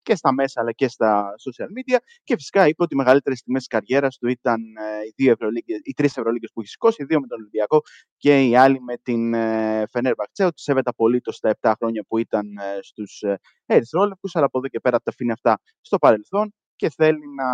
και 0.08 0.16
στα 0.16 0.32
μέσα 0.32 0.60
αλλά 0.60 0.72
και 0.72 0.88
στα 0.88 1.34
social 1.46 1.70
media. 1.76 1.98
Και 2.24 2.34
φυσικά 2.34 2.68
είπε 2.68 2.82
ότι 2.82 2.94
οι 2.94 2.96
μεγαλύτερες 2.96 3.42
τιμέ 3.42 3.58
της 3.58 3.66
καριέρας 3.66 4.18
του 4.18 4.28
ήταν 4.28 4.60
ε, 4.60 5.04
οι, 5.06 5.12
δύο 5.16 5.34
οι 5.82 5.92
τρεις 5.92 6.16
Ευρωλίγκες 6.16 6.50
που 6.52 6.60
έχει 6.60 6.70
σηκώσει, 6.70 7.02
οι 7.02 7.04
δύο 7.04 7.20
με 7.20 7.26
τον 7.26 7.38
Ολυμπιακό 7.38 7.80
και 8.16 8.42
οι 8.46 8.56
άλλοι 8.56 8.80
με 8.80 8.96
την 8.96 9.32
Φενέρ 9.90 10.14
Μπαχτσέ. 10.14 10.44
Ότι 10.44 10.60
σέβεται 10.60 10.90
απολύτως 10.90 11.38
τα 11.40 11.56
7 11.60 11.72
χρόνια 11.78 12.04
που 12.08 12.18
ήταν 12.18 12.46
ε, 12.56 12.78
στους 12.80 13.22
Ερυθρόλεπτου, 13.66 14.28
αλλά 14.32 14.44
από 14.44 14.58
εδώ 14.58 14.68
και 14.68 14.80
πέρα 14.80 14.96
τα 14.96 15.10
αφήνει 15.10 15.32
αυτά 15.32 15.60
στο 15.80 15.98
παρελθόν 15.98 16.54
και 16.76 16.90
θέλει 16.90 17.24
να 17.36 17.48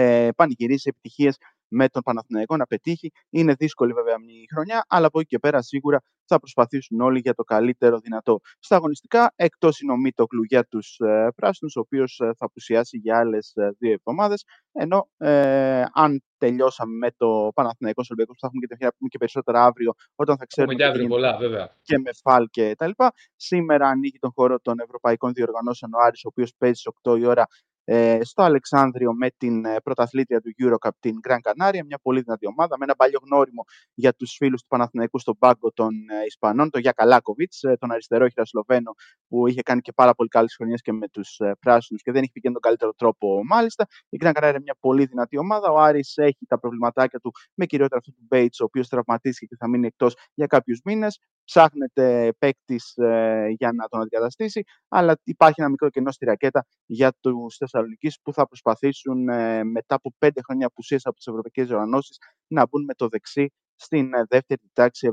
ε, 0.00 0.28
πανηγυρίσει 0.36 0.88
επιτυχίες 0.88 1.36
με 1.74 1.88
τον 1.88 2.02
Παναθηναϊκό 2.02 2.56
να 2.56 2.66
πετύχει. 2.66 3.10
Είναι 3.30 3.52
δύσκολη 3.52 3.92
βέβαια 3.92 4.18
μια 4.18 4.34
χρονιά, 4.52 4.84
αλλά 4.88 5.06
από 5.06 5.18
εκεί 5.20 5.28
και 5.28 5.38
πέρα 5.38 5.62
σίγουρα 5.62 6.02
θα 6.26 6.38
προσπαθήσουν 6.38 7.00
όλοι 7.00 7.18
για 7.18 7.34
το 7.34 7.42
καλύτερο 7.42 7.98
δυνατό. 7.98 8.40
Στα 8.58 8.76
αγωνιστικά, 8.76 9.32
εκτός 9.36 9.80
είναι 9.80 9.92
ο 9.92 9.96
Μίτοκλου 9.96 10.42
για 10.42 10.64
τους 10.64 10.96
ε, 10.98 11.28
πράσινους, 11.36 11.76
ο 11.76 11.80
οποίος 11.80 12.18
ε, 12.18 12.24
θα 12.24 12.44
απουσιάσει 12.44 12.98
για 12.98 13.18
άλλες 13.18 13.52
ε, 13.54 13.70
δύο 13.78 13.92
εβδομάδες. 13.92 14.44
Ενώ 14.72 15.08
ε, 15.16 15.84
αν 15.92 16.22
τελειώσαμε 16.38 16.96
με 16.96 17.10
το 17.16 17.50
Παναθηναϊκό 17.54 18.02
Ολυμπιακό, 18.08 18.32
που 18.32 18.40
θα 18.40 18.46
έχουμε 18.46 18.60
και 18.60 18.66
την 18.66 18.76
ευκαιρία 18.76 19.08
και 19.08 19.18
περισσότερα 19.18 19.64
αύριο, 19.64 19.92
όταν 20.14 20.36
θα 20.36 20.46
ξέρουμε. 20.46 20.74
Και 20.74 20.84
αύριο 20.84 21.08
πολλά, 21.08 21.36
βέβαια. 21.36 21.76
Και 21.82 21.98
με 21.98 22.10
φάλ 22.22 22.48
και 22.50 22.74
τα 22.78 22.86
λοιπά. 22.86 23.12
Σήμερα 23.36 23.88
ανοίγει 23.88 24.18
τον 24.18 24.32
χώρο 24.34 24.60
των 24.60 24.78
Ευρωπαϊκών 24.78 25.32
Διοργανώσεων 25.32 25.92
ο 25.94 25.98
Άρης, 26.06 26.24
ο 26.24 26.28
οποίος 26.28 26.52
παίζει 26.58 26.80
στις 26.80 26.92
8 27.02 27.18
η 27.18 27.26
ώρα 27.26 27.42
ε, 27.42 27.73
στο 28.20 28.42
Αλεξάνδριο 28.42 29.12
με 29.12 29.30
την 29.36 29.64
ε, 29.64 29.80
πρωταθλήτρια 29.80 30.40
του 30.40 30.54
EuroCup, 30.62 30.90
την 31.00 31.16
Gran 31.28 31.38
Canaria, 31.42 31.80
μια 31.86 31.98
πολύ 32.02 32.20
δυνατή 32.20 32.46
ομάδα, 32.46 32.78
με 32.78 32.84
ένα 32.84 32.94
παλιό 32.94 33.18
γνώριμο 33.24 33.64
για 33.94 34.14
τους 34.14 34.36
φίλους 34.36 34.60
του 34.60 34.66
Παναθηναϊκού 34.68 35.18
στον 35.18 35.38
πάγκο 35.38 35.72
των 35.72 35.94
ε, 35.94 36.24
Ισπανών, 36.26 36.70
τον 36.70 36.80
Γιάκα 36.80 37.04
Λάκοβιτς, 37.04 37.62
ε, 37.62 37.76
τον 37.80 37.90
αριστερό 37.90 38.26
Σλοβαίνο, 38.42 38.94
που 39.28 39.46
είχε 39.46 39.62
κάνει 39.62 39.80
και 39.80 39.92
πάρα 39.92 40.14
πολύ 40.14 40.28
καλές 40.28 40.54
χρονιές 40.56 40.80
και 40.80 40.92
με 40.92 41.08
τους 41.08 41.38
ε, 41.38 41.56
πράσινους 41.60 42.02
και 42.02 42.12
δεν 42.12 42.22
έχει 42.22 42.32
πηγαίνει 42.32 42.54
τον 42.54 42.62
καλύτερο 42.62 42.92
τρόπο 42.96 43.44
μάλιστα. 43.44 43.86
Η 44.08 44.18
Gran 44.20 44.32
Canaria 44.32 44.48
είναι 44.48 44.60
μια 44.60 44.76
πολύ 44.80 45.04
δυνατή 45.04 45.38
ομάδα. 45.38 45.70
Ο 45.70 45.78
Άρης 45.78 46.16
έχει 46.16 46.46
τα 46.48 46.58
προβληματάκια 46.58 47.18
του 47.18 47.32
με 47.54 47.66
κυριότερα 47.66 48.00
αυτό 48.00 48.12
του 48.12 48.26
Bates, 48.30 48.58
ο 48.60 48.64
οποίος 48.64 48.88
τραυματίστηκε 48.88 49.46
και 49.46 49.56
θα 49.58 49.68
μείνει 49.68 49.86
εκτός 49.86 50.16
για 50.34 50.46
κάποιους 50.46 50.80
μήνες 50.84 51.18
ψάχνεται 51.44 52.32
παίκτης 52.38 52.96
ε, 52.96 53.46
για 53.58 53.72
να 53.72 53.88
τον 53.88 54.00
αντικαταστήσει, 54.00 54.62
αλλά 54.88 55.18
υπάρχει 55.24 55.60
ένα 55.60 55.70
μικρό 55.70 55.90
κενό 55.90 56.10
στη 56.10 56.24
ρακέτα 56.24 56.66
για 56.86 57.12
τους 57.20 57.56
Θεσσαλονίκη 57.56 58.12
που 58.22 58.32
θα 58.32 58.46
προσπαθήσουν 58.46 59.28
ε, 59.28 59.64
μετά 59.64 59.94
από 59.94 60.14
πέντε 60.18 60.40
χρόνια 60.42 60.66
απουσίας 60.66 61.06
από 61.06 61.16
τις 61.16 61.26
ευρωπαϊκές 61.26 61.70
οργανώσεις 61.70 62.18
να 62.46 62.66
μπουν 62.66 62.84
με 62.84 62.94
το 62.94 63.08
δεξί 63.08 63.52
στην 63.74 64.14
ε, 64.14 64.24
δεύτερη 64.28 64.60
τάξη 64.72 65.08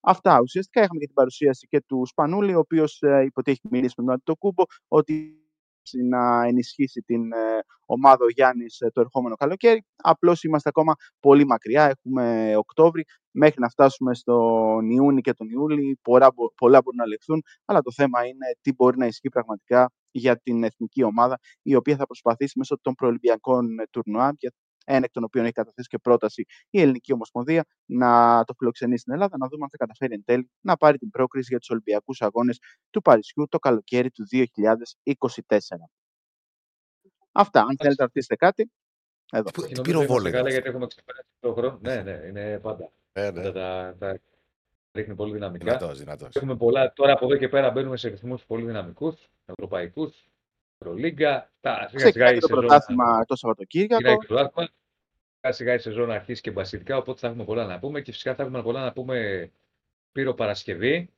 Αυτά. 0.00 0.40
Ουσιαστικά 0.40 0.82
είχαμε 0.82 0.98
και 0.98 1.06
την 1.06 1.14
παρουσίαση 1.14 1.66
και 1.66 1.80
του 1.80 2.06
Σπανούλη, 2.06 2.54
ο 2.54 2.58
οποίος 2.58 3.02
ε, 3.02 3.22
υποτίθεται 3.22 3.50
έχει 3.50 3.60
μιλήσει 3.70 3.94
με 3.96 4.04
τον 4.04 4.12
Αντιτοκούμπο 4.14 4.62
ότι 4.88 5.41
να 6.08 6.44
ενισχύσει 6.46 7.00
την 7.00 7.32
ε, 7.32 7.58
ομάδα 7.86 8.24
ο 8.24 8.28
Γιάννης 8.28 8.80
ε, 8.80 8.90
το 8.90 9.00
ερχόμενο 9.00 9.34
καλοκαίρι. 9.34 9.84
Απλώς 9.96 10.42
είμαστε 10.42 10.68
ακόμα 10.68 10.94
πολύ 11.20 11.46
μακριά, 11.46 11.84
έχουμε 11.84 12.56
Οκτώβρη, 12.56 13.04
μέχρι 13.30 13.60
να 13.60 13.68
φτάσουμε 13.68 14.14
στον 14.14 14.90
Ιούνι 14.90 15.20
και 15.20 15.32
τον 15.32 15.48
Ιούλη, 15.48 15.98
πολλά, 16.02 16.28
πολλά 16.56 16.80
μπορούν 16.82 16.98
να 16.98 17.06
λεχθούν, 17.06 17.42
αλλά 17.64 17.80
το 17.80 17.92
θέμα 17.92 18.26
είναι 18.26 18.46
τι 18.60 18.72
μπορεί 18.72 18.98
να 18.98 19.06
ισχύει 19.06 19.28
πραγματικά 19.28 19.90
για 20.10 20.36
την 20.38 20.64
εθνική 20.64 21.02
ομάδα, 21.02 21.38
η 21.62 21.74
οποία 21.74 21.96
θα 21.96 22.06
προσπαθήσει 22.06 22.58
μέσω 22.58 22.78
των 22.80 22.94
προελπιακών 22.94 23.78
ε, 23.78 23.84
τουρνουά, 23.90 24.32
ένα 24.84 25.04
εκ 25.04 25.12
των 25.12 25.24
οποίων 25.24 25.44
έχει 25.44 25.52
καταθέσει 25.52 25.88
και 25.88 25.98
πρόταση 25.98 26.44
η 26.70 26.80
Ελληνική 26.80 27.12
Ομοσπονδία 27.12 27.64
να 27.84 28.42
το 28.44 28.54
φιλοξενεί 28.58 28.98
στην 28.98 29.12
Ελλάδα, 29.12 29.36
να 29.38 29.48
δούμε 29.48 29.62
αν 29.62 29.70
θα 29.70 29.76
καταφέρει 29.76 30.14
εν 30.14 30.24
τέλει 30.24 30.50
να 30.60 30.76
πάρει 30.76 30.98
την 30.98 31.10
πρόκριση 31.10 31.46
για 31.48 31.58
τους 31.58 31.70
Ολυμπιακούς 31.70 32.22
Αγώνες 32.22 32.58
του 32.90 33.02
Παρισιού 33.02 33.46
το 33.48 33.58
καλοκαίρι 33.58 34.10
του 34.10 34.26
2024. 34.30 34.46
Αυτά. 37.32 37.60
Αν 37.60 37.76
θέλετε 37.78 37.94
να 37.98 38.04
ρωτήσετε 38.04 38.36
κάτι, 38.36 38.70
εδώ. 39.32 39.50
Τι 39.50 39.80
πυροβόλε. 39.80 40.30
Καλά, 40.30 40.50
γιατί 40.50 40.68
έχουμε 40.68 40.86
ξεπεράσει 40.86 41.28
το 41.40 41.52
χρόνο. 41.52 41.78
Ναι, 41.82 42.02
ναι, 42.02 42.20
είναι 42.26 42.58
πάντα. 42.58 42.92
Ε, 43.12 43.30
ναι. 43.30 43.52
Τα, 43.52 43.96
τα, 43.98 44.20
ρίχνει 44.92 45.14
πολύ 45.14 45.32
δυναμικά. 45.32 45.64
Δυνατός, 45.64 45.98
δυνατός. 45.98 46.36
Έχουμε 46.36 46.56
πολλά. 46.56 46.92
Τώρα 46.92 47.12
από 47.12 47.24
εδώ 47.24 47.36
και 47.36 47.48
πέρα 47.48 47.70
μπαίνουμε 47.70 47.96
σε 47.96 48.08
ρυθμούς 48.08 48.44
πολύ 48.44 48.64
δυναμικούς, 48.64 49.30
ευρωπαϊκούς. 49.44 50.26
Ευρωλίγκα. 50.82 51.52
Ξεκινάει 51.94 52.38
το 52.38 52.46
πρωτάθλημα 52.46 53.24
το 53.24 53.36
Σαββατοκύριακο. 53.36 54.22
Σιγά 55.40 55.52
σιγά 55.52 55.74
η 55.74 55.78
σεζόν 55.78 56.10
αρχίσει 56.10 56.40
και 56.40 56.50
μπασιτικά, 56.50 56.96
οπότε 56.96 57.18
θα 57.18 57.26
έχουμε 57.26 57.44
πολλά 57.44 57.66
να 57.66 57.78
πούμε 57.78 58.00
και 58.00 58.12
φυσικά 58.12 58.34
θα 58.34 58.42
έχουμε 58.42 58.62
πολλά 58.62 58.80
να 58.80 58.92
πούμε 58.92 59.50
Πύρο 60.12 60.34
Παρασκευή. 60.34 61.10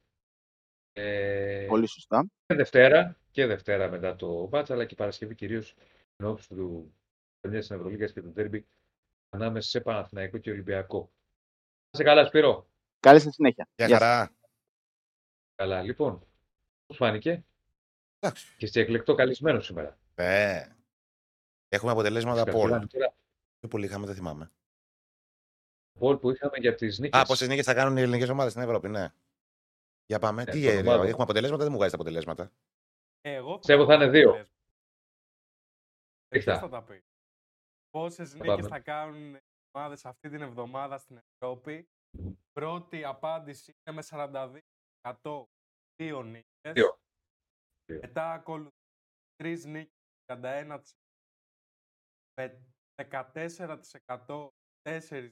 Ε, 0.93 1.66
Πολύ 1.69 1.86
σωστά. 1.86 2.27
Και 2.47 2.55
Δευτέρα, 2.55 3.16
και 3.31 3.47
Δευτέρα 3.47 3.89
μετά 3.89 4.16
το 4.16 4.47
μπάτσα, 4.47 4.74
αλλά 4.74 4.85
και 4.85 4.95
Παρασκευή 4.95 5.35
κυρίως 5.35 5.74
εν 6.16 6.36
του 6.49 6.95
Περνιά 7.41 7.61
της 7.61 7.70
Ευρωλίγα 7.70 8.07
και 8.07 8.23
του 8.23 8.32
Τέρμπι 8.32 8.66
ανάμεσα 9.31 9.69
σε 9.69 9.81
Παναθηναϊκό 9.81 10.39
και 10.39 10.51
Ολυμπιακό. 10.51 11.11
Σε 11.91 12.03
καλά, 12.03 12.24
Σπύρο. 12.24 12.66
Καλή 13.01 13.20
σας 13.20 13.35
συνέχεια. 13.35 13.69
Γεια 13.77 13.89
χαρά. 13.89 14.32
Καλά, 15.55 15.82
λοιπόν. 15.82 16.27
Πώς 16.86 16.97
φάνηκε; 16.97 17.45
Εντάξει. 18.24 18.55
Και 18.56 18.66
σε 18.66 18.80
εκλεκτό 18.80 19.14
καλεσμένο 19.14 19.60
σήμερα. 19.60 19.98
Ε, 20.14 20.68
έχουμε 21.68 21.92
αποτελέσματα 21.92 22.40
από 22.40 22.59
όλα. 22.59 22.86
Πιο 23.59 23.68
πολύ 23.68 23.84
είχαμε, 23.84 24.06
δεν 24.06 24.14
θυμάμαι. 24.14 24.51
Πολ 25.98 26.16
που 26.16 26.30
είχαμε 26.30 26.56
για 26.59 26.74
τις 26.74 26.98
νίκες. 26.98 27.20
Α, 27.20 27.24
πόσες 27.24 27.48
νίκες 27.48 27.64
θα 27.64 27.74
κάνουν 27.74 27.96
οι 27.96 28.01
ελληνικές 28.01 28.28
ομάδες 28.28 28.52
στην 28.52 28.64
Ευρώπη, 28.64 28.88
ναι. 28.88 29.12
Για 30.06 30.18
πάμε. 30.18 30.42
Ε, 30.42 30.44
Τι 30.44 30.68
έγινε, 30.68 30.90
έχουμε 30.90 31.22
αποτελέσματα, 31.22 31.62
δεν 31.62 31.72
μου 31.72 31.78
βγάζει 31.78 31.90
τα 31.90 32.01
αποτελέσματα. 32.01 32.52
Εγώ 33.20 33.59
Πιστεύω 33.59 33.84
θα 33.84 33.94
είναι 33.94 34.09
δύο. 34.09 34.46
Ποιος 36.28 36.59
θα 36.59 36.68
τα 36.68 36.82
πει. 36.82 37.05
Πόσες 37.90 38.34
νίκες 38.34 38.66
θα 38.66 38.80
κάνουν 38.80 39.34
οι 39.34 39.40
ομάδες 39.72 40.05
αυτή 40.05 40.28
την 40.30 40.42
εβδομάδα 40.42 40.98
στην 40.98 41.20
Ευρώπη. 41.38 41.88
Πρώτη 42.52 43.05
απάντηση 43.05 43.74
είναι 43.84 43.96
με 43.96 44.02
42% 44.02 45.48
δύο 45.96 46.22
νίκες. 46.22 46.94
Μετά 47.86 48.32
ακολουθεί 48.32 48.77
τρεις 49.36 49.65
νίκες 49.65 49.93
31% 50.27 50.81
με 52.35 52.62
14% 52.97 54.48
4 54.82 55.31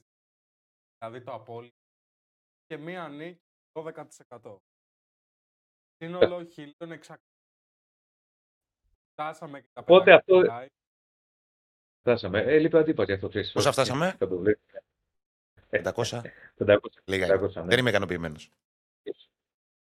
δηλαδή 0.97 1.23
το 1.23 1.33
απόλυτο 1.33 1.75
και 2.65 2.77
μία 2.77 3.07
νίκη 3.07 3.41
12%. 3.71 4.57
Σύνολο 5.97 6.47
1.600. 6.55 7.15
Φτάσαμε 9.11 9.61
και 9.61 9.67
τα 9.73 9.81
Οπότε 9.81 10.13
αυτό... 10.13 10.41
Φτάσαμε. 11.99 12.39
Ε, 12.39 12.59
λείπει 12.59 12.77
αντίπατη 12.77 13.11
αυτό. 13.11 13.29
Πόσα 13.53 13.71
φτάσαμε; 13.71 14.17
500. 15.69 16.21
500. 16.57 16.77
Λίγα. 17.05 17.39
500, 17.39 17.53
ναι. 17.53 17.63
Δεν 17.63 17.79
είμαι 17.79 17.89
ικανοποιημένος. 17.89 18.51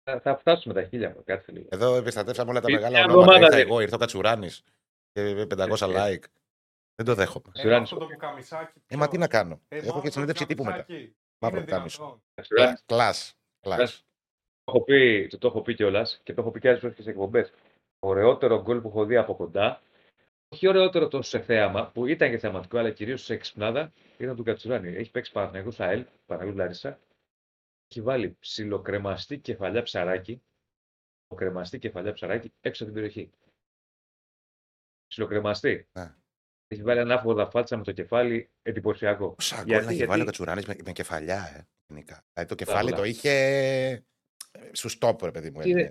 Θα, 0.04 0.38
φτάσουμε 0.38 0.74
τα 0.74 0.84
χίλια. 0.84 1.16
Κάτσε 1.26 1.52
λίγο. 1.52 1.68
Εδώ 1.72 1.96
επιστατεύσαμε 1.96 2.50
όλα 2.50 2.62
τα 2.62 2.72
μεγάλα 2.72 3.04
ονόματα. 3.04 3.40
Ήρθα 3.40 3.58
εγώ, 3.58 3.82
ήρθα 3.82 3.96
ο 3.96 4.00
Κατσουράνης 4.00 4.64
και 5.12 5.48
500 5.50 5.58
ε, 5.58 5.66
like. 5.78 6.24
Δεν 6.96 7.06
το 7.06 7.14
δέχομαι. 7.16 7.52
Ένα 7.54 7.78
αυτό 7.78 7.98
το 7.98 8.08
Ε, 8.88 8.96
μα 8.96 9.08
τι 9.08 9.18
να 9.18 9.28
κάνω. 9.28 9.62
Έχω 9.68 10.02
και 10.02 10.10
συνέντευξη 10.10 10.46
τύπου 10.46 10.64
μετά. 10.64 10.86
Μαύρο 11.38 11.66
κάμισο. 11.66 12.24
Κλάς. 12.86 13.38
Το 14.64 14.72
έχω 14.72 14.84
πει, 14.84 15.28
το, 15.30 15.38
το 15.38 15.48
έχω 15.48 15.62
πει 15.62 15.74
κιόλας 15.74 16.20
και 16.24 16.34
το 16.34 16.42
έχω 16.42 16.52
πει 16.52 16.60
και 16.60 16.68
άλλες 16.68 16.80
φορές 16.80 16.96
και 16.96 17.02
σε 17.02 17.10
εκπομπές. 17.10 17.54
Ωραιότερο 18.00 18.62
γκολ 18.62 18.82
που 18.82 18.88
έχω 18.88 19.06
δει 19.06 19.18
από 19.18 19.36
κοντά, 19.36 19.82
όχι 20.54 20.68
ωραιότερο 20.68 21.08
τόσο 21.08 21.30
σε 21.30 21.40
θέαμα, 21.40 21.92
που 21.94 22.06
ήταν 22.06 22.30
και 22.30 22.38
θεαματικό, 22.38 22.78
αλλά 22.78 22.92
κυρίως 22.92 23.24
σε 23.24 23.34
εξυπνάδα, 23.34 23.94
ήταν 24.18 24.36
του 24.36 24.44
Κατσουράνη. 24.44 24.96
Έχει 24.96 25.12
παίξει 25.12 25.32
Παναγιώτο 25.32 25.72
Σαέλ, 25.72 26.06
Παναγιώτο 26.26 26.58
Λαρίσα. 26.58 27.00
Έχει 27.94 28.02
βάλει 28.02 28.36
ψιλοκρεμαστή 28.40 29.40
κεφαλιά 29.40 29.82
ψαράκι, 29.82 30.42
κρεμαστή 31.36 31.80
κεφαλιά 31.80 32.14
ψαράκι 32.14 32.54
έξω 32.62 32.84
από 32.84 32.92
την 32.94 33.02
περιοχή. 33.02 33.32
Ψιλοκρεμαστή. 35.08 35.88
Ναι. 35.94 36.16
Έχει 36.68 36.84
βάλει 36.84 37.00
ανάποδα 37.00 37.50
φάτσα 37.50 37.78
με 37.78 37.84
το 37.84 37.92
κεφάλι 37.92 38.50
εντυπωσιακό. 38.62 39.30
Πόσα 39.30 39.64
γκολ 39.64 39.78
έχει 39.78 39.94
γιατί... 39.94 40.06
βάλει 40.06 40.22
ο 40.22 40.26
Κατσουράνης 40.26 40.66
με, 40.66 40.76
με, 40.86 40.92
κεφαλιά, 40.92 41.54
ε, 41.56 41.68
γενικά. 41.88 42.26
Δηλαδή 42.34 42.50
το 42.50 42.56
κεφάλι 42.56 42.94
το 42.94 43.04
είχε 43.04 43.32
ε, 44.52 44.70
στους 44.72 44.98
τόπου, 44.98 45.32
παιδί 45.32 45.52
μου. 45.52 45.62
Τι, 45.62 45.90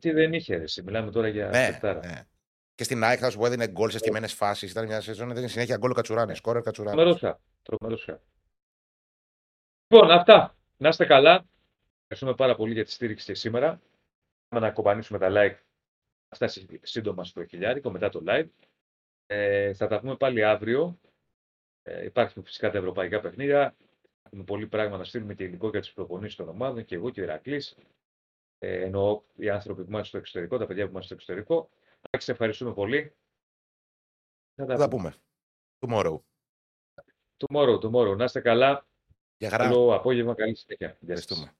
τι 0.00 0.10
δεν 0.10 0.32
είχε, 0.32 0.56
ρε, 0.56 0.64
μιλάμε 0.84 1.10
τώρα 1.10 1.28
για 1.28 1.48
ναι, 1.48 1.78
ναι. 1.82 2.26
Και 2.74 2.84
στην 2.84 3.04
ΑΕΚ 3.04 3.18
θα 3.20 3.30
σου 3.30 3.38
πω 3.38 3.46
έδινε 3.46 3.68
γκολ 3.68 3.90
σε 3.90 3.98
στιμένες 3.98 4.32
φάσεις. 4.32 4.70
Ήταν 4.70 4.86
μια 4.86 5.00
σεζόν, 5.00 5.30
έδινε 5.30 5.48
συνέχεια 5.48 5.76
γκολ 5.76 5.90
ο 5.90 5.94
Κατσουράνης. 5.94 6.36
Σκόρερ 6.36 6.62
Κατσουράνης. 6.62 7.20
Τρομερός 7.62 8.08
Λοιπόν, 9.86 10.10
αυτά. 10.10 10.54
Να 10.82 10.88
είστε 10.88 11.06
καλά. 11.06 11.46
Ευχαριστούμε 12.02 12.34
πάρα 12.34 12.54
πολύ 12.56 12.72
για 12.72 12.84
τη 12.84 12.90
στήριξη 12.90 13.26
και 13.26 13.34
σήμερα. 13.34 13.80
Πάμε 14.48 14.66
να 14.66 14.72
κομπανίσουμε 14.72 15.18
τα 15.18 15.28
like. 15.30 15.56
Θα 16.28 16.34
φτάσει 16.34 16.80
σύντομα 16.82 17.24
στο 17.24 17.44
χιλιάρικο 17.44 17.90
μετά 17.90 18.08
το 18.08 18.22
live. 18.26 18.48
Ε, 19.26 19.74
θα 19.74 19.86
τα 19.86 20.00
πούμε 20.00 20.16
πάλι 20.16 20.44
αύριο. 20.44 21.00
Ε, 21.82 22.04
υπάρχουν 22.04 22.44
φυσικά 22.44 22.70
τα 22.70 22.78
ευρωπαϊκά 22.78 23.20
παιχνίδια. 23.20 23.76
Έχουμε 24.22 24.44
πολύ 24.44 24.66
πράγμα 24.66 24.96
να 24.96 25.04
στείλουμε 25.04 25.34
και 25.34 25.44
υλικό 25.44 25.68
για 25.68 25.80
τις 25.80 25.92
προπονήσεις 25.92 26.36
των 26.36 26.48
ομάδων 26.48 26.84
και 26.84 26.94
εγώ 26.94 27.10
και 27.10 27.20
ο 27.20 27.24
Ηρακλής. 27.24 27.76
Ε, 28.58 28.82
εννοώ 28.82 29.22
οι 29.36 29.50
άνθρωποι 29.50 29.82
που 29.82 29.88
είμαστε 29.88 30.08
στο 30.08 30.18
εξωτερικό, 30.18 30.58
τα 30.58 30.66
παιδιά 30.66 30.84
που 30.84 30.90
είμαστε 30.90 31.14
στο 31.14 31.14
εξωτερικό. 31.14 31.70
Σα 32.18 32.32
ευχαριστούμε 32.32 32.74
πολύ. 32.74 33.14
Θα 34.54 34.66
τα, 34.66 34.76
θα 34.76 34.78
τα 34.78 34.88
πούμε. 34.88 35.14
Tomorrow. 35.78 36.20
Tomorrow, 37.36 37.80
tomorrow. 37.80 38.16
Να 38.16 38.24
είστε 38.24 38.40
καλά. 38.40 38.88
Για 39.40 39.50
χαρά. 39.50 39.64
Καλό 39.64 39.94
απόγευμα, 39.94 40.34
καλή 40.34 40.56
συνέχεια. 40.56 40.96
Ευχαριστούμε. 41.00 41.52